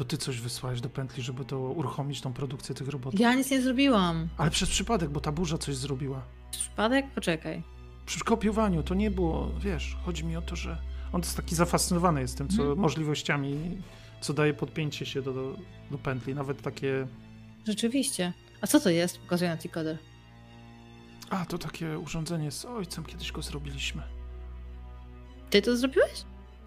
to 0.00 0.04
ty 0.04 0.16
coś 0.18 0.40
wysłałeś 0.40 0.80
do 0.80 0.88
pętli, 0.90 1.22
żeby 1.22 1.44
to 1.44 1.58
uruchomić 1.60 2.20
tą 2.20 2.32
produkcję 2.32 2.74
tych 2.74 2.88
robotów. 2.88 3.20
Ja 3.20 3.34
nic 3.34 3.50
nie 3.50 3.62
zrobiłam. 3.62 4.28
Ale 4.38 4.50
przez 4.50 4.68
przypadek, 4.70 5.10
bo 5.10 5.20
ta 5.20 5.32
burza 5.32 5.58
coś 5.58 5.76
zrobiła. 5.76 6.22
Przypadek? 6.50 7.06
Poczekaj. 7.14 7.62
Przy 8.06 8.20
kopiowaniu 8.24 8.82
to 8.82 8.94
nie 8.94 9.10
było, 9.10 9.50
wiesz, 9.58 9.96
chodzi 10.04 10.24
mi 10.24 10.36
o 10.36 10.42
to, 10.42 10.56
że 10.56 10.78
On 11.12 11.20
jest 11.20 11.36
taki 11.36 11.54
zafascynowany 11.54 12.20
jest 12.20 12.38
tym, 12.38 12.48
co 12.48 12.62
Mhm. 12.62 12.78
możliwościami, 12.78 13.82
co 14.20 14.34
daje 14.34 14.54
podpięcie 14.54 15.06
się 15.06 15.22
do, 15.22 15.32
do, 15.32 15.56
do 15.90 15.98
pętli. 15.98 16.34
Nawet 16.34 16.62
takie. 16.62 17.06
Rzeczywiście. 17.66 18.32
A 18.60 18.66
co 18.66 18.80
to 18.80 18.90
jest? 18.90 19.18
Pokazuje 19.18 19.50
na 19.50 19.56
T-Coder. 19.56 19.98
A, 21.30 21.44
to 21.44 21.58
takie 21.58 21.98
urządzenie 21.98 22.50
z 22.50 22.64
ojcem, 22.64 23.04
kiedyś 23.04 23.32
go 23.32 23.42
zrobiliśmy. 23.42 24.02
Ty 25.50 25.62
to 25.62 25.76
zrobiłeś? 25.76 26.24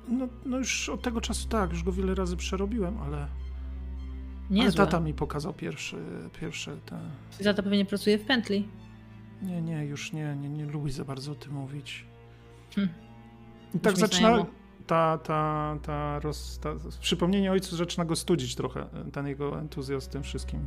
No, 0.08 0.28
no 0.46 0.58
już 0.58 0.90
od 0.90 1.02
tego 1.02 1.22
czasu 1.22 1.48
tak, 1.48 1.72
już 1.72 1.84
go 1.84 1.92
wiele 1.92 2.16
razy 2.16 2.38
przerobiłem, 2.38 2.98
ale, 2.98 3.28
Nie, 4.50 4.64
ale 4.64 4.72
tata 4.72 5.00
mi 5.00 5.14
pokazał 5.14 5.54
pierwszy, 5.54 5.98
pierwsze 6.42 6.78
te. 6.86 7.00
Tata 7.44 7.64
pewnie 7.64 7.86
pracuje 7.86 8.18
w 8.18 8.26
pętli. 8.26 8.68
Nie, 9.42 9.62
nie, 9.62 9.86
już 9.86 10.14
nie, 10.14 10.36
nie, 10.36 10.50
nie 10.50 10.66
lubi 10.66 10.92
za 10.92 11.06
bardzo 11.06 11.32
o 11.32 11.36
tym 11.36 11.54
mówić. 11.54 12.06
Hm. 12.76 12.90
I 13.76 13.80
tak 13.80 13.98
zaczyna. 13.98 14.46
Ta, 14.88 15.18
ta, 15.18 15.78
ta, 15.84 16.20
roz, 16.20 16.60
ta 16.60 16.70
przypomnienie 17.02 17.52
ojcu 17.52 17.76
zaczyna 17.76 18.06
go 18.06 18.16
studzić 18.16 18.56
trochę, 18.56 18.86
ten 19.12 19.28
jego 19.28 19.60
entuzjazm 19.60 20.12
tym 20.12 20.24
wszystkim. 20.24 20.60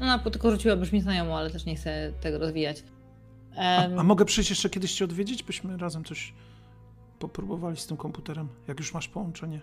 Ona 0.00 0.16
No, 0.24 0.30
tylko 0.30 0.50
rzuciła 0.50 0.76
brzmi 0.76 1.00
znajomo, 1.00 1.38
ale 1.38 1.50
też 1.50 1.64
nie 1.64 1.76
chcę 1.76 2.12
tego 2.20 2.38
rozwijać. 2.38 2.84
A, 3.56 3.82
Em, 3.84 3.98
a 3.98 4.02
mogę 4.02 4.24
przyjść 4.24 4.50
jeszcze 4.50 4.70
kiedyś 4.70 4.94
cię 4.94 5.04
odwiedzić, 5.04 5.42
byśmy 5.42 5.76
razem 5.76 6.04
coś 6.04 6.34
popróbowali 7.22 7.76
z 7.76 7.86
tym 7.86 7.96
komputerem, 7.96 8.48
jak 8.68 8.78
już 8.78 8.94
masz 8.94 9.08
połączenie. 9.08 9.60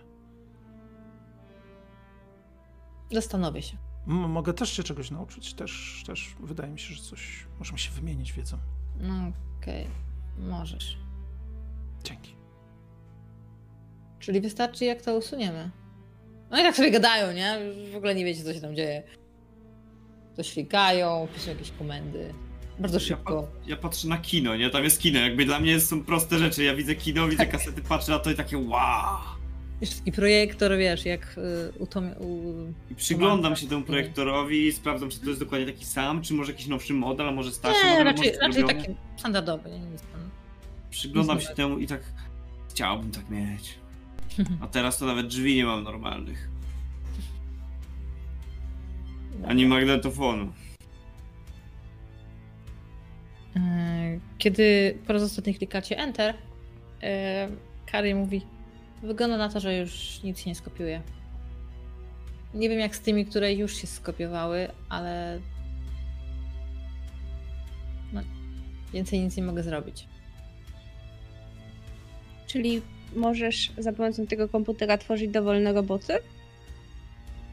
Zastanowię 3.12 3.62
się. 3.62 3.76
M- 4.08 4.14
mogę 4.30 4.52
też 4.54 4.72
cię 4.72 4.82
czegoś 4.82 5.10
nauczyć, 5.10 5.54
też, 5.54 6.02
też 6.06 6.36
wydaje 6.40 6.72
mi 6.72 6.78
się, 6.78 6.94
że 6.94 7.02
coś, 7.02 7.46
możemy 7.58 7.78
się 7.78 7.90
wymienić 7.90 8.32
wiedzą. 8.32 8.58
No 9.00 9.14
okej, 9.60 9.86
możesz. 10.38 10.98
Dzięki. 12.04 12.36
Czyli 14.18 14.40
wystarczy 14.40 14.84
jak 14.84 15.02
to 15.02 15.16
usuniemy. 15.16 15.70
No 16.50 16.60
i 16.60 16.62
tak 16.62 16.76
sobie 16.76 16.90
gadają, 16.90 17.32
nie? 17.32 17.58
W 17.92 17.96
ogóle 17.96 18.14
nie 18.14 18.24
wiecie 18.24 18.44
co 18.44 18.54
się 18.54 18.60
tam 18.60 18.76
dzieje. 18.76 19.02
To 20.36 20.42
ślikają, 20.42 21.28
piszą 21.34 21.50
jakieś 21.50 21.70
komendy. 21.72 22.34
Bardzo 22.80 23.00
szybko. 23.00 23.48
Ja 23.66 23.76
patrzę 23.76 24.08
na 24.08 24.18
kino, 24.18 24.56
nie? 24.56 24.70
Tam 24.70 24.84
jest 24.84 25.00
kino. 25.00 25.20
Jakby 25.20 25.44
dla 25.44 25.60
mnie 25.60 25.80
są 25.80 26.04
proste 26.04 26.38
rzeczy. 26.38 26.64
Ja 26.64 26.74
widzę 26.74 26.94
kino, 26.94 27.28
widzę 27.28 27.36
Tak. 27.36 27.50
kasety, 27.50 27.82
patrzę 27.82 28.12
na 28.12 28.18
to 28.18 28.30
i 28.30 28.34
takie 28.34 28.58
wow. 28.58 29.18
Taki 29.98 30.12
projektor, 30.12 30.76
wiesz, 30.78 31.04
jak 31.04 31.38
y, 31.38 31.78
u, 31.78 31.86
Tomie, 31.86 32.14
u 32.18 32.54
I 32.90 32.94
przyglądam 32.94 33.56
się 33.56 33.66
temu 33.66 33.82
projektorowi 33.82 34.66
i 34.66 34.72
sprawdzam, 34.72 35.10
czy 35.10 35.20
to 35.20 35.28
jest 35.28 35.40
dokładnie 35.40 35.66
taki 35.66 35.84
sam, 35.84 36.22
czy 36.22 36.34
może 36.34 36.52
jakiś 36.52 36.66
nowszy 36.66 36.94
model, 36.94 37.28
a 37.28 37.32
może 37.32 37.52
starszy 37.52 37.84
Nie, 37.84 37.90
model. 37.90 38.04
raczej, 38.06 38.32
raczej 38.40 38.64
taki 38.64 38.94
standardowy, 39.16 39.70
nie 39.70 39.78
tam. 39.78 40.30
Przyglądam 40.90 41.38
nic 41.38 41.48
się 41.48 41.54
temu 41.54 41.78
i 41.78 41.86
tak 41.86 42.00
chciałbym 42.70 43.10
tak 43.10 43.30
mieć. 43.30 43.78
A 44.62 44.66
teraz 44.66 44.98
to 44.98 45.06
nawet 45.06 45.26
drzwi 45.26 45.56
nie 45.56 45.64
mam 45.64 45.82
normalnych. 45.84 46.48
Ani 49.46 49.66
magnetofonu. 49.66 50.52
E, 53.56 53.60
Kiedy 54.38 54.98
po 55.06 55.12
raz 55.12 55.22
ostatni 55.22 55.54
klikacie 55.54 55.98
Enter, 55.98 56.34
e, 57.02 57.48
Kari 57.86 58.14
mówi, 58.14 58.42
wygląda 59.02 59.36
na 59.36 59.48
to, 59.48 59.60
że 59.60 59.76
już 59.76 60.22
nic 60.22 60.38
się 60.40 60.50
nie 60.50 60.54
skopiuje. 60.54 61.02
Nie 62.54 62.68
wiem 62.68 62.78
jak 62.78 62.96
z 62.96 63.00
tymi, 63.00 63.26
które 63.26 63.54
już 63.54 63.76
się 63.76 63.86
skopiowały, 63.86 64.68
ale 64.88 65.40
no, 68.12 68.20
więcej 68.92 69.20
nic 69.20 69.36
nie 69.36 69.42
mogę 69.42 69.62
zrobić. 69.62 70.06
Czyli 72.46 72.82
możesz 73.16 73.72
za 73.78 73.92
pomocą 73.92 74.26
tego 74.26 74.48
komputera 74.48 74.98
tworzyć 74.98 75.30
dowolne 75.30 75.72
roboty? 75.72 76.12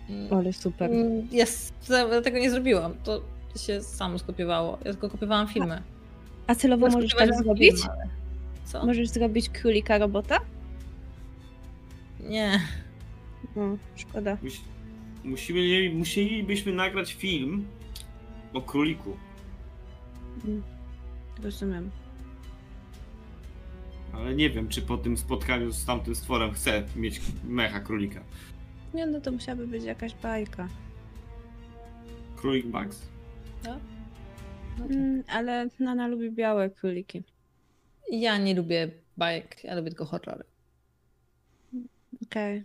Mm, 0.09 0.34
Ale 0.34 0.53
super. 0.53 0.92
mm, 0.92 1.27
ja 1.32 1.45
tego 2.24 2.38
nie 2.40 2.51
zrobiłam, 2.51 2.93
to 3.03 3.22
się 3.57 3.81
samo 3.81 4.19
skopiowało. 4.19 4.77
Ja 4.85 4.91
tylko 4.91 5.09
kopiowałam 5.09 5.47
filmy. 5.47 5.81
A 6.47 6.55
celowo 6.55 6.87
możesz 6.89 7.15
tak 7.15 7.35
zrobić? 7.35 7.75
film, 7.75 7.87
ale- 7.91 8.09
Co? 8.65 8.85
Możesz 8.85 9.09
zrobić 9.09 9.49
królika 9.49 9.97
robota? 9.97 10.37
Nie. 12.19 12.59
No, 13.55 13.77
szkoda. 13.95 14.37
Mus- 14.43 14.61
Musimy, 15.23 15.89
musielibyśmy 15.93 16.71
nagrać 16.73 17.13
film 17.13 17.65
o 18.53 18.61
króliku. 18.61 19.17
Rozumiem. 21.43 21.91
Ale 24.13 24.35
nie 24.35 24.49
wiem, 24.49 24.67
czy 24.69 24.81
po 24.81 24.97
tym 24.97 25.17
spotkaniu 25.17 25.71
z 25.71 25.85
tamtym 25.85 26.15
stworem 26.15 26.51
chcę 26.53 26.83
mieć 26.95 27.21
mecha 27.43 27.79
królika. 27.79 28.21
Nie, 28.93 29.05
no 29.05 29.21
to 29.21 29.31
musiałaby 29.31 29.67
być 29.67 29.83
jakaś 29.83 30.13
bajka. 30.15 30.67
Królik 32.35 32.65
Max. 32.65 33.01
No 33.63 33.73
tak. 33.73 33.81
Mm, 34.91 35.23
ale 35.27 35.69
Nana 35.79 36.07
lubi 36.07 36.31
białe 36.31 36.69
króliki. 36.69 37.23
Ja 38.11 38.37
nie 38.37 38.55
lubię 38.55 38.91
bajek, 39.17 39.63
ja 39.63 39.75
lubię 39.75 39.89
tylko 39.89 40.05
horrory. 40.05 40.43
Okej. 42.23 42.63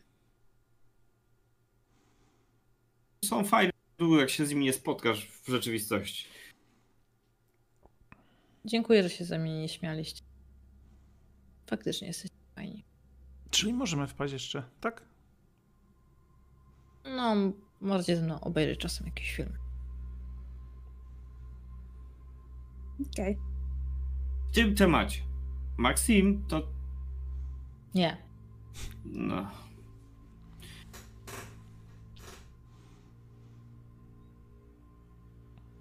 Są 3.25 3.45
fajne, 3.45 3.73
jak 4.19 4.31
się 4.31 4.47
z 4.47 4.51
nimi 4.51 4.65
nie 4.65 4.73
spotkasz 4.73 5.27
w 5.27 5.49
rzeczywistości. 5.49 6.27
Dziękuję, 8.65 9.03
że 9.03 9.11
się 9.11 9.25
ze 9.25 9.39
mnie 9.39 9.61
nie 9.61 9.69
śmialiście. 9.69 10.23
Faktycznie 11.67 12.07
jesteście 12.07 12.37
fajni. 12.55 12.85
Czyli 13.51 13.73
możemy 13.73 14.07
wpaść 14.07 14.33
jeszcze, 14.33 14.63
tak? 14.81 15.03
No, 17.05 17.35
możecie 17.81 18.17
ze 18.17 18.23
mną 18.23 18.41
obejrzeć 18.41 18.81
czasem 18.81 19.07
jakiś 19.07 19.37
film. 19.37 19.62
Okej. 23.13 23.39
W 24.51 24.55
tym 24.55 24.75
temacie. 24.75 25.21
Maxim 25.77 26.45
to. 26.49 26.63
Nie. 27.95 28.17
No. 29.05 29.51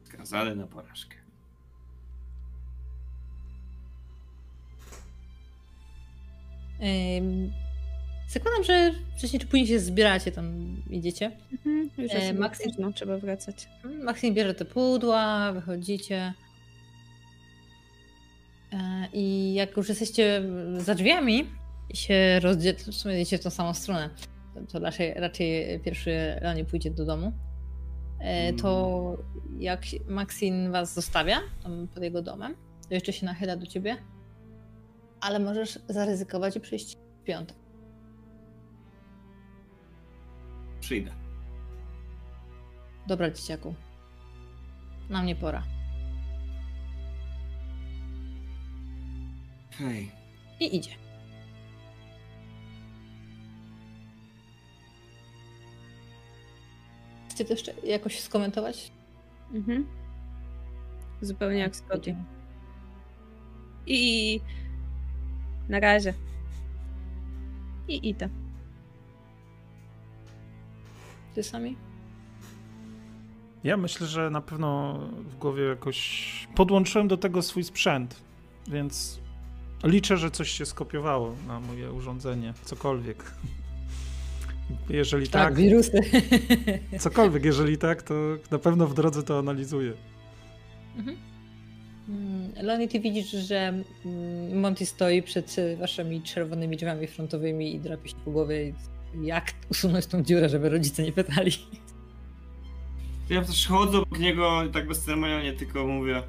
Skazany 0.03 0.55
na 0.55 0.67
porażkę. 0.67 1.15
Ym, 7.17 7.51
zakładam, 8.29 8.63
że 8.63 8.91
wcześniej 9.17 9.39
czy 9.39 9.47
później 9.47 9.67
się 9.67 9.79
zbieracie, 9.79 10.31
tam 10.31 10.75
idziecie. 10.89 11.31
Mhm, 11.51 11.89
już 11.97 12.11
E, 12.13 12.33
Maxi- 12.33 12.63
późno, 12.63 12.91
trzeba 12.93 13.17
wracać. 13.17 13.67
Maksim 14.03 14.33
bierze 14.33 14.53
te 14.53 14.65
pudła, 14.65 15.51
wychodzicie. 15.53 16.33
E, 18.73 19.07
I 19.13 19.53
jak 19.53 19.77
już 19.77 19.89
jesteście 19.89 20.43
za 20.77 20.95
drzwiami 20.95 21.45
i 21.89 21.97
się 21.97 22.39
rozdzie... 22.39 22.73
w 22.73 22.95
sumie 22.95 23.15
idziecie 23.15 23.37
w 23.37 23.43
tą 23.43 23.49
samą 23.49 23.73
stronę, 23.73 24.09
to, 24.71 24.79
raczej, 24.79 25.13
raczej 25.13 25.79
pierwszy 25.79 26.11
Leonie 26.41 26.65
pójdzie 26.65 26.91
do 26.91 27.05
domu, 27.05 27.31
e, 28.19 28.53
to 28.53 29.17
jak 29.59 29.81
Maxim 30.07 30.71
was 30.71 30.93
zostawia 30.93 31.39
tam 31.63 31.87
pod 31.87 32.03
jego 32.03 32.21
domem, 32.21 32.55
to 32.87 32.93
jeszcze 32.93 33.13
się 33.13 33.25
nachyla 33.25 33.55
do 33.57 33.65
ciebie, 33.65 33.97
ale 35.21 35.39
możesz 35.39 35.79
zaryzykować 35.89 36.55
i 36.55 36.59
przyjść 36.59 36.97
w 37.21 37.23
piątek. 37.23 37.57
Przyjdę. 40.79 41.11
Dobra, 43.07 43.31
dzieciaku. 43.31 43.75
Na 45.09 45.23
mnie 45.23 45.35
pora. 45.35 45.63
Hej. 49.81 50.11
I 50.59 50.75
idzie. 50.75 50.91
Chcecie 57.29 57.45
to 57.45 57.53
jeszcze 57.53 57.73
jakoś 57.87 58.19
skomentować? 58.19 58.91
Mhm. 59.53 59.87
Zupełnie 61.21 61.59
jak 61.59 61.75
Scotty. 61.75 62.15
I 63.87 64.41
na 65.69 65.79
razie. 65.79 66.13
I 67.87 68.09
idę. 68.09 68.29
Ty 71.35 71.43
sami? 71.43 71.77
Ja 73.63 73.77
myślę, 73.77 74.07
że 74.07 74.29
na 74.29 74.41
pewno 74.41 74.99
w 75.09 75.35
głowie 75.35 75.63
jakoś 75.63 76.47
podłączyłem 76.55 77.07
do 77.07 77.17
tego 77.17 77.41
swój 77.41 77.63
sprzęt, 77.63 78.23
więc 78.67 79.19
liczę, 79.83 80.17
że 80.17 80.31
coś 80.31 80.51
się 80.51 80.65
skopiowało 80.65 81.35
na 81.47 81.59
moje 81.59 81.91
urządzenie, 81.91 82.53
cokolwiek. 82.65 83.31
Jeżeli 84.89 85.27
tak, 85.27 85.55
wirusy. 85.55 85.99
cokolwiek, 86.99 87.45
jeżeli 87.45 87.77
tak, 87.77 88.03
to 88.03 88.13
na 88.51 88.59
pewno 88.59 88.87
w 88.87 88.93
drodze 88.93 89.23
to 89.23 89.39
analizuję. 89.39 89.93
Mhm. 90.97 91.17
Mm, 92.09 92.51
Loni, 92.61 92.87
ty 92.87 92.99
widzisz, 92.99 93.31
że 93.31 93.83
mm, 94.05 94.59
Monty 94.59 94.85
stoi 94.85 95.21
przed 95.21 95.55
waszymi 95.79 96.21
czerwonymi 96.21 96.77
drzwiami 96.77 97.07
frontowymi 97.07 97.75
i 97.75 97.79
drapie 97.79 98.09
się 98.09 98.15
po 98.25 98.31
głowie. 98.31 98.73
Jak 99.21 99.53
usunąć 99.71 100.05
tą 100.05 100.23
dziurę, 100.23 100.49
żeby 100.49 100.69
rodzice 100.69 101.03
nie 101.03 101.11
pytali? 101.11 101.51
Ja 103.29 103.41
też 103.41 103.67
chodzę 103.67 103.97
obok 103.97 104.19
niego 104.19 104.63
i 104.63 104.69
tak 104.69 104.87
bezceremonialnie 104.87 105.53
tylko 105.53 105.87
mówię 105.87 106.23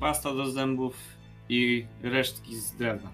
pasta 0.00 0.34
do 0.34 0.50
zębów 0.50 1.13
i 1.48 1.86
resztki 2.02 2.56
z 2.56 2.72
drewna. 2.76 3.10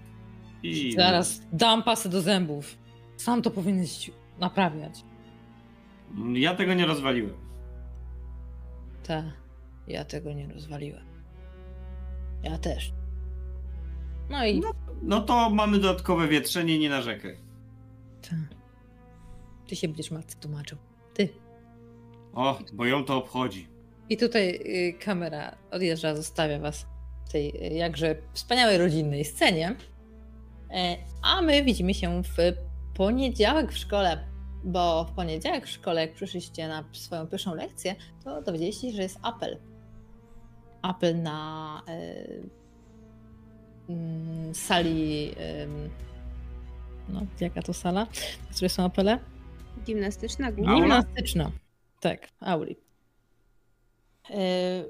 I 0.63 0.91
Zaraz 0.93 1.41
dam 1.53 1.83
pasę 1.83 2.09
do 2.09 2.21
zębów. 2.21 2.77
Sam 3.17 3.41
to 3.41 3.51
powinieneś 3.51 4.11
naprawiać. 4.39 5.03
Ja 6.33 6.55
tego 6.55 6.73
nie 6.73 6.85
rozwaliłem. 6.85 7.33
Tak, 9.03 9.25
ja 9.87 10.05
tego 10.05 10.33
nie 10.33 10.47
rozwaliłem. 10.47 11.05
Ja 12.43 12.57
też. 12.57 12.93
No 14.29 14.45
i 14.45 14.61
No 15.01 15.21
to 15.21 15.49
mamy 15.49 15.79
dodatkowe 15.79 16.27
wietrzenie, 16.27 16.79
nie 16.79 16.89
narzekaj. 16.89 17.37
Tak. 18.21 18.39
Ty 19.67 19.75
się 19.75 19.87
będziesz 19.87 20.11
matce 20.11 20.37
tłumaczył. 20.39 20.77
Ty. 21.13 21.29
O, 22.33 22.59
bo 22.73 22.85
ją 22.85 23.03
to 23.03 23.17
obchodzi. 23.17 23.67
I 24.09 24.17
tutaj 24.17 24.49
y, 24.55 24.93
kamera 24.99 25.55
odjeżdża, 25.71 26.15
zostawia 26.15 26.59
was 26.59 26.87
tej 27.31 27.71
y, 27.71 27.73
jakże 27.73 28.15
wspaniałej 28.33 28.77
rodzinnej 28.77 29.25
scenie. 29.25 29.75
E, 30.69 30.97
a 31.21 31.41
my 31.41 31.63
widzimy 31.63 31.93
się 31.93 32.23
w 32.23 32.37
poniedziałek 32.93 33.71
w 33.71 33.77
szkole, 33.77 34.23
bo 34.63 35.05
w 35.05 35.11
poniedziałek 35.11 35.65
w 35.65 35.69
szkole, 35.69 36.01
jak 36.01 36.13
przyszliście 36.13 36.67
na 36.67 36.83
swoją 36.91 37.27
pierwszą 37.27 37.55
lekcję, 37.55 37.95
to 38.23 38.41
dowiedzieliście 38.41 38.89
się, 38.89 38.95
że 38.95 39.01
jest 39.03 39.19
apel. 39.21 39.57
Apel 40.81 41.21
na 41.21 41.81
e, 41.87 42.25
mm, 43.89 44.55
sali. 44.55 45.31
em, 45.37 45.89
no, 47.09 47.21
jaka 47.39 47.61
to 47.61 47.73
sala? 47.73 48.05
W 48.49 48.55
której 48.55 48.69
są 48.69 48.85
apele? 48.85 49.19
Gimnastyczna 49.85 50.51
główna. 50.51 50.75
Gimnastyczna. 50.75 51.51
Tak, 51.99 52.27
auli. 52.39 52.75
E, 54.29 54.83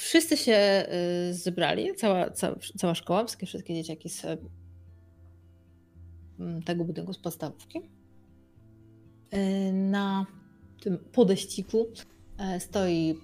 Wszyscy 0.00 0.36
się 0.36 0.52
e, 0.52 0.86
zebrali, 1.34 1.94
cała, 1.94 2.30
cała, 2.30 2.56
cała 2.78 2.94
szkoła, 2.94 3.24
wszystkie, 3.24 3.46
wszystkie 3.46 3.74
dzieciaki 3.74 4.08
z 4.08 4.24
e, 4.24 4.36
m, 6.40 6.62
tego 6.62 6.84
budynku 6.84 7.12
z 7.12 7.18
podstawówki. 7.18 7.80
E, 9.30 9.72
Na 9.72 10.26
tym 10.80 10.98
podeściku 10.98 11.86
e, 12.38 12.60
stoi 12.60 13.14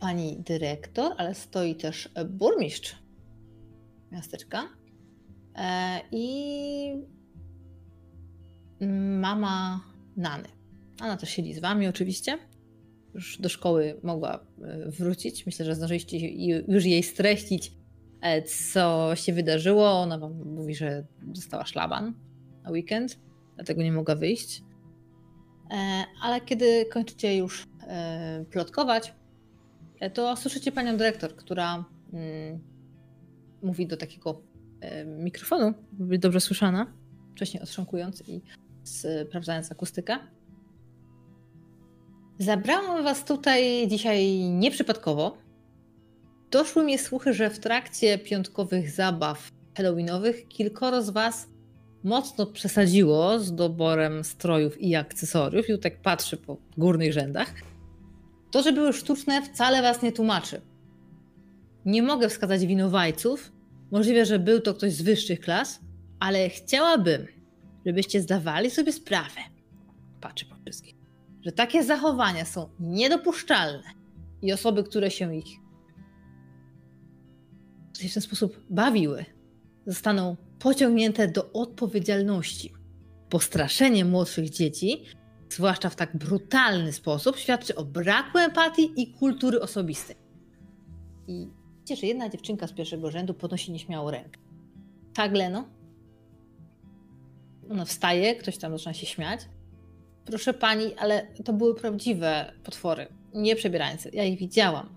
pani 0.00 0.36
dyrektor, 0.36 1.12
ale 1.16 1.34
stoi 1.34 1.74
też 1.74 2.08
burmistrz 2.30 2.96
miasteczka 4.12 4.68
i 6.12 6.94
mama 9.20 9.80
Nany. 10.16 10.48
Ona 11.02 11.16
też 11.16 11.30
siedzi 11.30 11.54
z 11.54 11.58
wami 11.58 11.86
oczywiście. 11.86 12.38
Już 13.14 13.38
do 13.40 13.48
szkoły 13.48 14.00
mogła 14.02 14.46
e, 14.62 14.90
wrócić. 14.90 15.46
Myślę, 15.46 15.64
że 15.64 15.74
zdążyliście 15.74 16.16
ju- 16.18 16.64
już 16.68 16.84
jej 16.84 17.02
streścić, 17.02 17.72
e, 18.20 18.42
co 18.42 19.10
się 19.14 19.32
wydarzyło. 19.32 19.90
Ona 19.90 20.18
wam 20.18 20.54
mówi, 20.54 20.74
że 20.74 21.04
dostała 21.22 21.66
szlaban 21.66 22.14
na 22.64 22.70
weekend, 22.70 23.18
dlatego 23.56 23.82
nie 23.82 23.92
mogła 23.92 24.14
wyjść. 24.14 24.62
E, 25.70 26.04
Ale 26.22 26.40
kiedy 26.40 26.86
kończycie 26.92 27.36
już 27.36 27.66
plotkować, 28.50 29.14
to 30.14 30.36
słyszycie 30.36 30.72
panią 30.72 30.96
dyrektor, 30.96 31.36
która 31.36 31.84
mm, 32.12 32.58
mówi 33.62 33.86
do 33.86 33.96
takiego 33.96 34.42
mikrofonu, 35.06 35.74
by 35.92 36.18
dobrze 36.18 36.40
słyszana, 36.40 36.92
wcześniej 37.34 37.62
otrząkując 37.62 38.28
i 38.28 38.42
sprawdzając 38.84 39.72
akustykę. 39.72 40.18
Zabrałam 42.38 43.04
was 43.04 43.24
tutaj 43.24 43.88
dzisiaj 43.88 44.40
nieprzypadkowo. 44.40 45.38
Doszły 46.50 46.84
mnie 46.84 46.98
słuchy, 46.98 47.32
że 47.32 47.50
w 47.50 47.58
trakcie 47.58 48.18
piątkowych 48.18 48.90
zabaw 48.90 49.50
halloweenowych 49.76 50.48
kilkoro 50.48 51.02
z 51.02 51.10
was 51.10 51.48
mocno 52.04 52.46
przesadziło 52.46 53.38
z 53.38 53.54
doborem 53.54 54.24
strojów 54.24 54.80
i 54.80 54.96
akcesoriów. 54.96 55.68
I 55.68 55.78
tak 55.78 56.02
patrzy 56.02 56.36
po 56.36 56.56
górnych 56.76 57.12
rzędach. 57.12 57.54
To, 58.50 58.62
że 58.62 58.72
były 58.72 58.92
sztuczne, 58.92 59.42
wcale 59.42 59.82
was 59.82 60.02
nie 60.02 60.12
tłumaczy. 60.12 60.60
Nie 61.84 62.02
mogę 62.02 62.28
wskazać 62.28 62.66
winowajców. 62.66 63.52
Możliwe, 63.90 64.26
że 64.26 64.38
był 64.38 64.60
to 64.60 64.74
ktoś 64.74 64.92
z 64.92 65.02
wyższych 65.02 65.40
klas, 65.40 65.80
ale 66.20 66.48
chciałabym, 66.48 67.26
żebyście 67.86 68.20
zdawali 68.20 68.70
sobie 68.70 68.92
sprawę. 68.92 69.40
Patrzę 70.20 70.46
po 70.46 70.54
wszystkich 70.54 70.97
że 71.48 71.52
takie 71.52 71.84
zachowania 71.84 72.44
są 72.44 72.68
niedopuszczalne 72.80 73.82
i 74.42 74.52
osoby, 74.52 74.84
które 74.84 75.10
się 75.10 75.36
ich 75.36 75.46
w 77.94 78.14
ten 78.14 78.22
sposób 78.22 78.60
bawiły, 78.70 79.24
zostaną 79.86 80.36
pociągnięte 80.58 81.28
do 81.28 81.52
odpowiedzialności. 81.52 82.72
Postraszenie 83.28 84.04
młodszych 84.04 84.50
dzieci, 84.50 85.04
zwłaszcza 85.50 85.90
w 85.90 85.96
tak 85.96 86.16
brutalny 86.16 86.92
sposób, 86.92 87.36
świadczy 87.36 87.74
o 87.74 87.84
braku 87.84 88.38
empatii 88.38 88.92
i 88.96 89.12
kultury 89.12 89.60
osobistej. 89.60 90.16
I 91.28 91.48
widzicie, 91.74 91.96
że 91.96 92.06
jedna 92.06 92.28
dziewczynka 92.28 92.66
z 92.66 92.72
pierwszego 92.72 93.10
rzędu 93.10 93.34
podnosi 93.34 93.72
nieśmiało 93.72 94.10
rękę. 94.10 94.40
Tak, 95.14 95.32
Leno? 95.32 95.68
Ona 97.70 97.84
wstaje, 97.84 98.36
ktoś 98.36 98.58
tam 98.58 98.72
zaczyna 98.72 98.94
się 98.94 99.06
śmiać. 99.06 99.40
Proszę 100.28 100.54
pani, 100.54 100.94
ale 100.94 101.26
to 101.44 101.52
były 101.52 101.74
prawdziwe 101.74 102.52
potwory, 102.64 103.06
nie 103.34 103.56
przebierające. 103.56 104.10
Ja 104.12 104.24
ich 104.24 104.38
widziałam. 104.38 104.96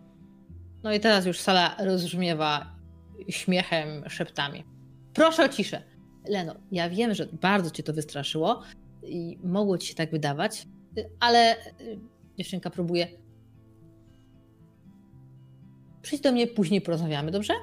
No 0.84 0.94
i 0.94 1.00
teraz 1.00 1.26
już 1.26 1.40
sala 1.40 1.76
rozbrzmiewa 1.80 2.76
śmiechem, 3.30 4.10
szeptami. 4.10 4.64
Proszę 5.14 5.46
o 5.46 5.50
ciszę. 5.50 5.84
Leno, 6.28 6.56
ja 6.72 6.90
wiem, 6.90 7.14
że 7.14 7.26
bardzo 7.26 7.72
cię 7.72 7.84
to 7.84 7.94
wystraszyło 7.94 8.62
i 9.04 9.40
mogło 9.44 9.78
ci 9.78 9.88
się 9.88 9.96
tak 9.96 10.12
wydawać, 10.12 10.68
ale 11.20 11.56
y, 11.56 12.00
dziewczynka 12.38 12.70
próbuje. 12.70 13.08
Przyjdź 16.02 16.22
do 16.22 16.32
mnie, 16.32 16.48
później 16.48 16.82
porozmawiamy, 16.82 17.32
dobrze? 17.32 17.54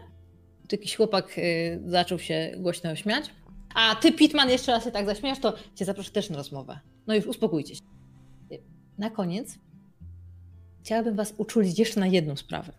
Tu 0.69 0.77
jakiś 0.77 0.97
chłopak 0.97 1.39
y, 1.39 1.83
zaczął 1.87 2.19
się 2.19 2.53
głośno 2.59 2.97
śmiać. 2.97 3.31
A 3.75 3.95
ty, 3.95 4.13
Pitman, 4.13 4.51
jeszcze 4.51 4.73
raz 4.73 4.85
się 4.85 4.91
tak 4.91 5.07
zaśmiesz, 5.07 5.39
to 5.39 5.55
cię 5.75 5.85
zaproszę 5.85 6.11
też 6.11 6.31
na 6.31 6.37
rozmowę. 6.37 6.81
No 7.09 7.15
już 7.15 7.27
uspokójcie 7.27 7.75
się. 7.75 7.83
Na 8.99 9.11
koniec 9.11 9.59
chciałabym 10.81 11.17
was 11.17 11.35
uczulić 11.39 11.79
jeszcze 11.79 12.01
na 12.01 12.07
jedną 12.07 12.37
sprawę. 12.37 12.73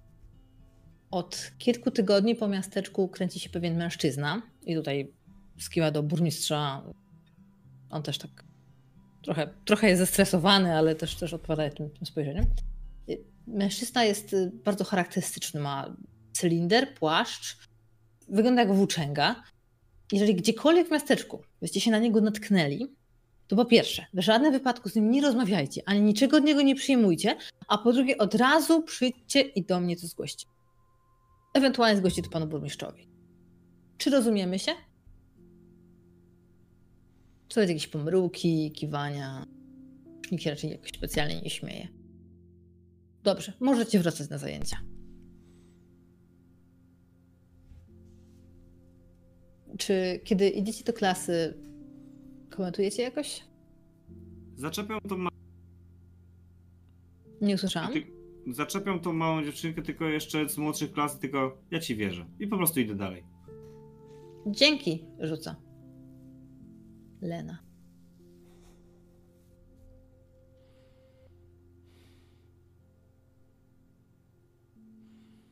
Od 1.11 1.51
kilku 1.57 1.91
tygodni 1.91 2.35
po 2.35 2.47
miasteczku 2.47 3.07
kręci 3.07 3.39
się 3.39 3.49
pewien 3.49 3.77
mężczyzna 3.77 4.41
i 4.65 4.75
tutaj 4.75 5.13
skiła 5.59 5.91
do 5.91 6.03
burmistrza. 6.03 6.83
On 7.89 8.03
też 8.03 8.17
tak 8.17 8.43
trochę, 9.21 9.49
trochę 9.65 9.89
jest 9.89 9.99
zestresowany, 9.99 10.75
ale 10.75 10.95
też, 10.95 11.15
też 11.15 11.33
odpowiada 11.33 11.75
tym, 11.75 11.89
tym 11.89 12.05
spojrzeniem. 12.05 12.45
Mężczyzna 13.47 14.03
jest 14.03 14.33
y, 14.33 14.51
bardzo 14.65 14.83
charakterystyczny, 14.83 15.59
ma 15.59 15.95
cylinder, 16.33 16.93
płaszcz, 16.93 17.57
wygląda 18.27 18.61
jak 18.61 18.73
włóczęga. 18.73 19.43
Jeżeli 20.11 20.35
gdziekolwiek 20.35 20.87
w 20.87 20.91
miasteczku 20.91 21.41
byście 21.61 21.81
się 21.81 21.91
na 21.91 21.99
niego 21.99 22.21
natknęli, 22.21 22.98
to 23.49 23.55
po 23.55 23.65
pierwsze, 23.65 24.05
w 24.13 24.19
żadnym 24.19 24.51
wypadku 24.51 24.89
z 24.89 24.95
nim 24.95 25.11
nie 25.11 25.21
rozmawiajcie, 25.21 25.81
ani 25.85 26.01
niczego 26.01 26.37
od 26.37 26.43
niego 26.43 26.61
nie 26.61 26.75
przyjmujcie, 26.75 27.35
a 27.67 27.77
po 27.77 27.93
drugie, 27.93 28.17
od 28.17 28.35
razu 28.35 28.83
przyjdźcie 28.83 29.41
i 29.41 29.65
do 29.65 29.79
mnie 29.79 29.97
to 29.97 30.07
zgłoście. 30.07 30.47
Ewentualnie 31.53 31.97
zgłoście 31.97 32.21
to 32.21 32.29
panu 32.29 32.47
burmistrzowi. 32.47 33.07
Czy 33.97 34.09
rozumiemy 34.09 34.59
się? 34.59 34.71
Są 37.49 37.61
jakieś 37.61 37.87
pomruki, 37.87 38.71
kiwania. 38.71 39.45
Nikt 40.31 40.43
się 40.43 40.49
raczej 40.49 40.71
jakoś 40.71 40.89
specjalnie 40.89 41.41
nie 41.41 41.49
śmieje. 41.49 41.87
Dobrze, 43.23 43.53
możecie 43.59 43.99
wracać 43.99 44.29
na 44.29 44.37
zajęcia. 44.37 44.77
Czy 49.77 50.19
kiedy 50.23 50.49
idziecie 50.49 50.83
do 50.83 50.93
klasy, 50.93 51.68
komentujecie 52.63 53.03
jakoś? 53.03 53.43
Zaczepią 54.55 54.99
tą, 55.09 55.17
ma- 55.17 55.29
Nie 57.41 57.55
usłyszałam. 57.55 57.93
ty- 57.93 58.07
zaczepią 58.47 58.99
tą 58.99 59.13
małą 59.13 59.43
dziewczynkę 59.43 59.81
tylko 59.81 60.05
jeszcze 60.05 60.49
z 60.49 60.57
młodszych 60.57 60.91
klas, 60.91 61.19
tylko 61.19 61.57
ja 61.71 61.79
ci 61.79 61.95
wierzę. 61.95 62.25
I 62.39 62.47
po 62.47 62.57
prostu 62.57 62.79
idę 62.79 62.95
dalej. 62.95 63.23
Dzięki, 64.47 65.05
rzuca. 65.19 65.55
Lena. 67.21 67.59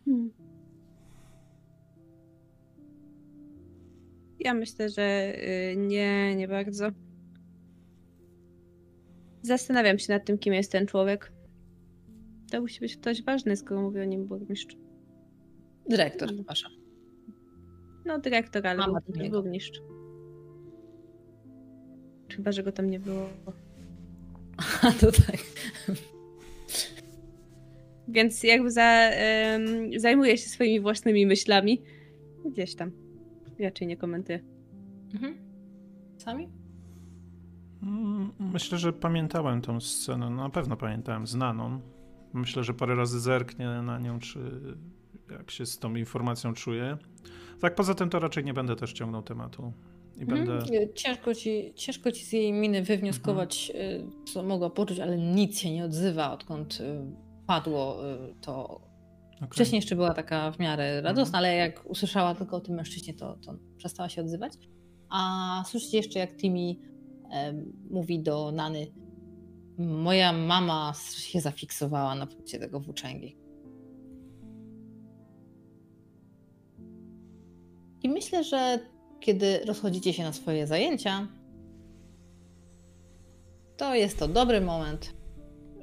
Hmm. 0.06 0.47
Ja 4.48 4.54
myślę, 4.54 4.90
że 4.90 5.34
y, 5.72 5.76
nie, 5.78 6.36
nie 6.36 6.48
bardzo. 6.48 6.90
Zastanawiam 9.42 10.00
się 10.00 10.14
nad 10.14 10.26
tym, 10.26 10.38
kim 10.38 10.54
jest 10.54 10.72
ten 10.72 10.88
człowiek. 10.88 11.32
To 12.52 12.62
musi 12.62 12.80
być 12.80 12.98
ktoś 12.98 13.24
ważny, 13.24 13.56
skoro 13.58 13.82
mówi 13.82 14.02
o 14.02 14.04
nim 14.04 14.28
burmistrz. 14.28 14.78
Dyrektor, 15.90 16.34
przepraszam. 16.34 16.72
No, 18.06 18.20
dyrektor, 18.20 18.68
ale 18.68 18.78
Mama 18.78 19.00
burmistrz. 19.30 19.82
Chyba, 22.32 22.52
że 22.52 22.64
go 22.64 22.72
tam 22.72 22.90
nie 22.90 23.00
było. 23.00 23.30
A 24.82 24.92
to 25.00 25.12
tak. 25.12 25.38
Więc 28.08 28.44
jakby 28.44 28.72
za, 28.72 29.10
em, 29.12 30.00
zajmuje 30.00 30.38
się 30.38 30.50
swoimi 30.50 30.80
własnymi 30.80 31.26
myślami. 31.26 31.82
Gdzieś 32.46 32.76
tam. 32.76 33.07
Raczej 33.60 33.88
nie 33.88 33.98
komentuję. 33.98 34.40
Mhm. 35.14 35.38
Sami? 36.18 36.50
Mm, 37.84 38.32
Myślę, 38.40 38.78
że 38.78 38.94
pamiętałem 38.94 39.62
tą 39.62 39.80
scenę. 39.80 40.30
Na 40.30 40.50
pewno 40.50 40.78
pamiętałem 40.78 41.28
znaną. 41.28 41.80
Myślę, 42.34 42.64
że 42.64 42.74
parę 42.74 42.96
razy 42.96 43.20
zerknie 43.20 43.66
na 43.68 44.00
nią, 44.00 44.20
czy 44.20 44.40
jak 45.32 45.52
się 45.52 45.66
z 45.66 45.80
tą 45.80 45.96
informacją 45.96 46.54
czuję. 46.54 46.98
Tak, 47.62 47.76
poza 47.76 47.94
tym 47.96 48.10
to 48.10 48.20
raczej 48.20 48.44
nie 48.44 48.54
będę 48.54 48.76
też 48.76 48.94
ciągnął 48.94 49.22
tematu. 49.24 49.74
I 50.18 50.26
będę. 50.26 50.54
Mhm. 50.54 50.74
Y, 50.84 50.94
Ciężko 50.94 51.34
ci, 51.36 51.74
ciężko 51.76 52.12
ci 52.12 52.26
z 52.26 52.34
jej 52.34 52.54
miny 52.54 52.84
wywnioskować, 52.84 53.72
y, 53.76 54.26
co 54.34 54.44
mogła 54.44 54.70
poczuć, 54.70 55.00
ale 55.00 55.18
nic 55.18 55.60
się 55.60 55.72
nie 55.72 55.86
odzywa, 55.86 56.32
odkąd 56.34 56.80
y, 56.82 57.00
padło 57.48 58.12
y, 58.14 58.34
to. 58.42 58.82
Okej. 59.38 59.50
Wcześniej 59.52 59.78
jeszcze 59.78 59.96
była 59.96 60.14
taka 60.14 60.52
w 60.52 60.60
miarę 60.60 61.02
radosna, 61.02 61.38
ale 61.38 61.56
jak 61.56 61.86
usłyszała 61.86 62.36
tylko 62.36 62.58
o 62.58 62.62
tym 62.62 62.76
mężczyźnie, 62.76 63.14
to, 63.14 63.38
to 63.46 63.54
przestała 63.78 64.10
się 64.10 64.22
odzywać. 64.22 64.54
A 65.10 65.64
słyszycie 65.68 65.98
jeszcze, 65.98 66.20
jak 66.20 66.38
Timmy 66.38 66.76
em, 67.32 67.74
mówi 67.90 68.20
do 68.20 68.52
Nany, 68.52 68.88
moja 69.78 70.34
mama 70.34 70.94
się 71.18 71.42
zafiksowała 71.42 72.16
na 72.16 72.28
punkcie 72.28 72.60
tego 72.60 72.80
włóczęgi. 72.80 73.38
I 78.04 78.10
myślę, 78.10 78.44
że 78.44 78.80
kiedy 79.20 79.60
rozchodzicie 79.66 80.14
się 80.14 80.24
na 80.24 80.34
swoje 80.34 80.68
zajęcia, 80.68 81.28
to 83.78 83.96
jest 83.96 84.20
to 84.20 84.28
dobry 84.28 84.62
moment, 84.62 85.14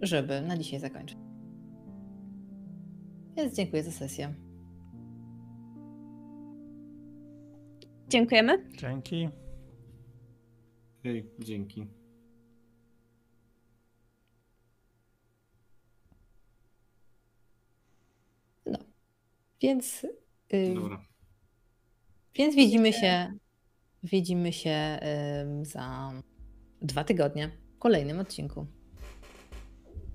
żeby 0.03 0.41
na 0.41 0.59
dzisiaj 0.59 0.81
zakończyć. 0.81 1.24
Więc 3.37 3.55
dziękuję 3.57 3.83
za 3.83 3.91
sesję. 3.91 4.35
Dziękujemy. 8.09 8.71
Dzięki. 8.79 9.29
Hej, 11.03 11.31
dzięki. 11.39 11.87
Więc, 19.61 20.07
y, 20.55 20.75
Dobra. 20.75 21.03
więc 22.35 22.55
widzimy 22.55 22.93
się, 22.93 23.33
widzimy 24.03 24.53
się 24.53 24.99
za 25.63 26.13
dwa 26.83 27.05
tygodnie 27.05 27.51
w 27.77 27.79
kolejnym 27.79 28.19
odcinku. 28.21 28.67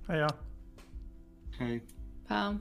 A 0.07 0.15
ja. 0.15 0.27
Hej. 1.57 1.81
Pa! 2.27 2.59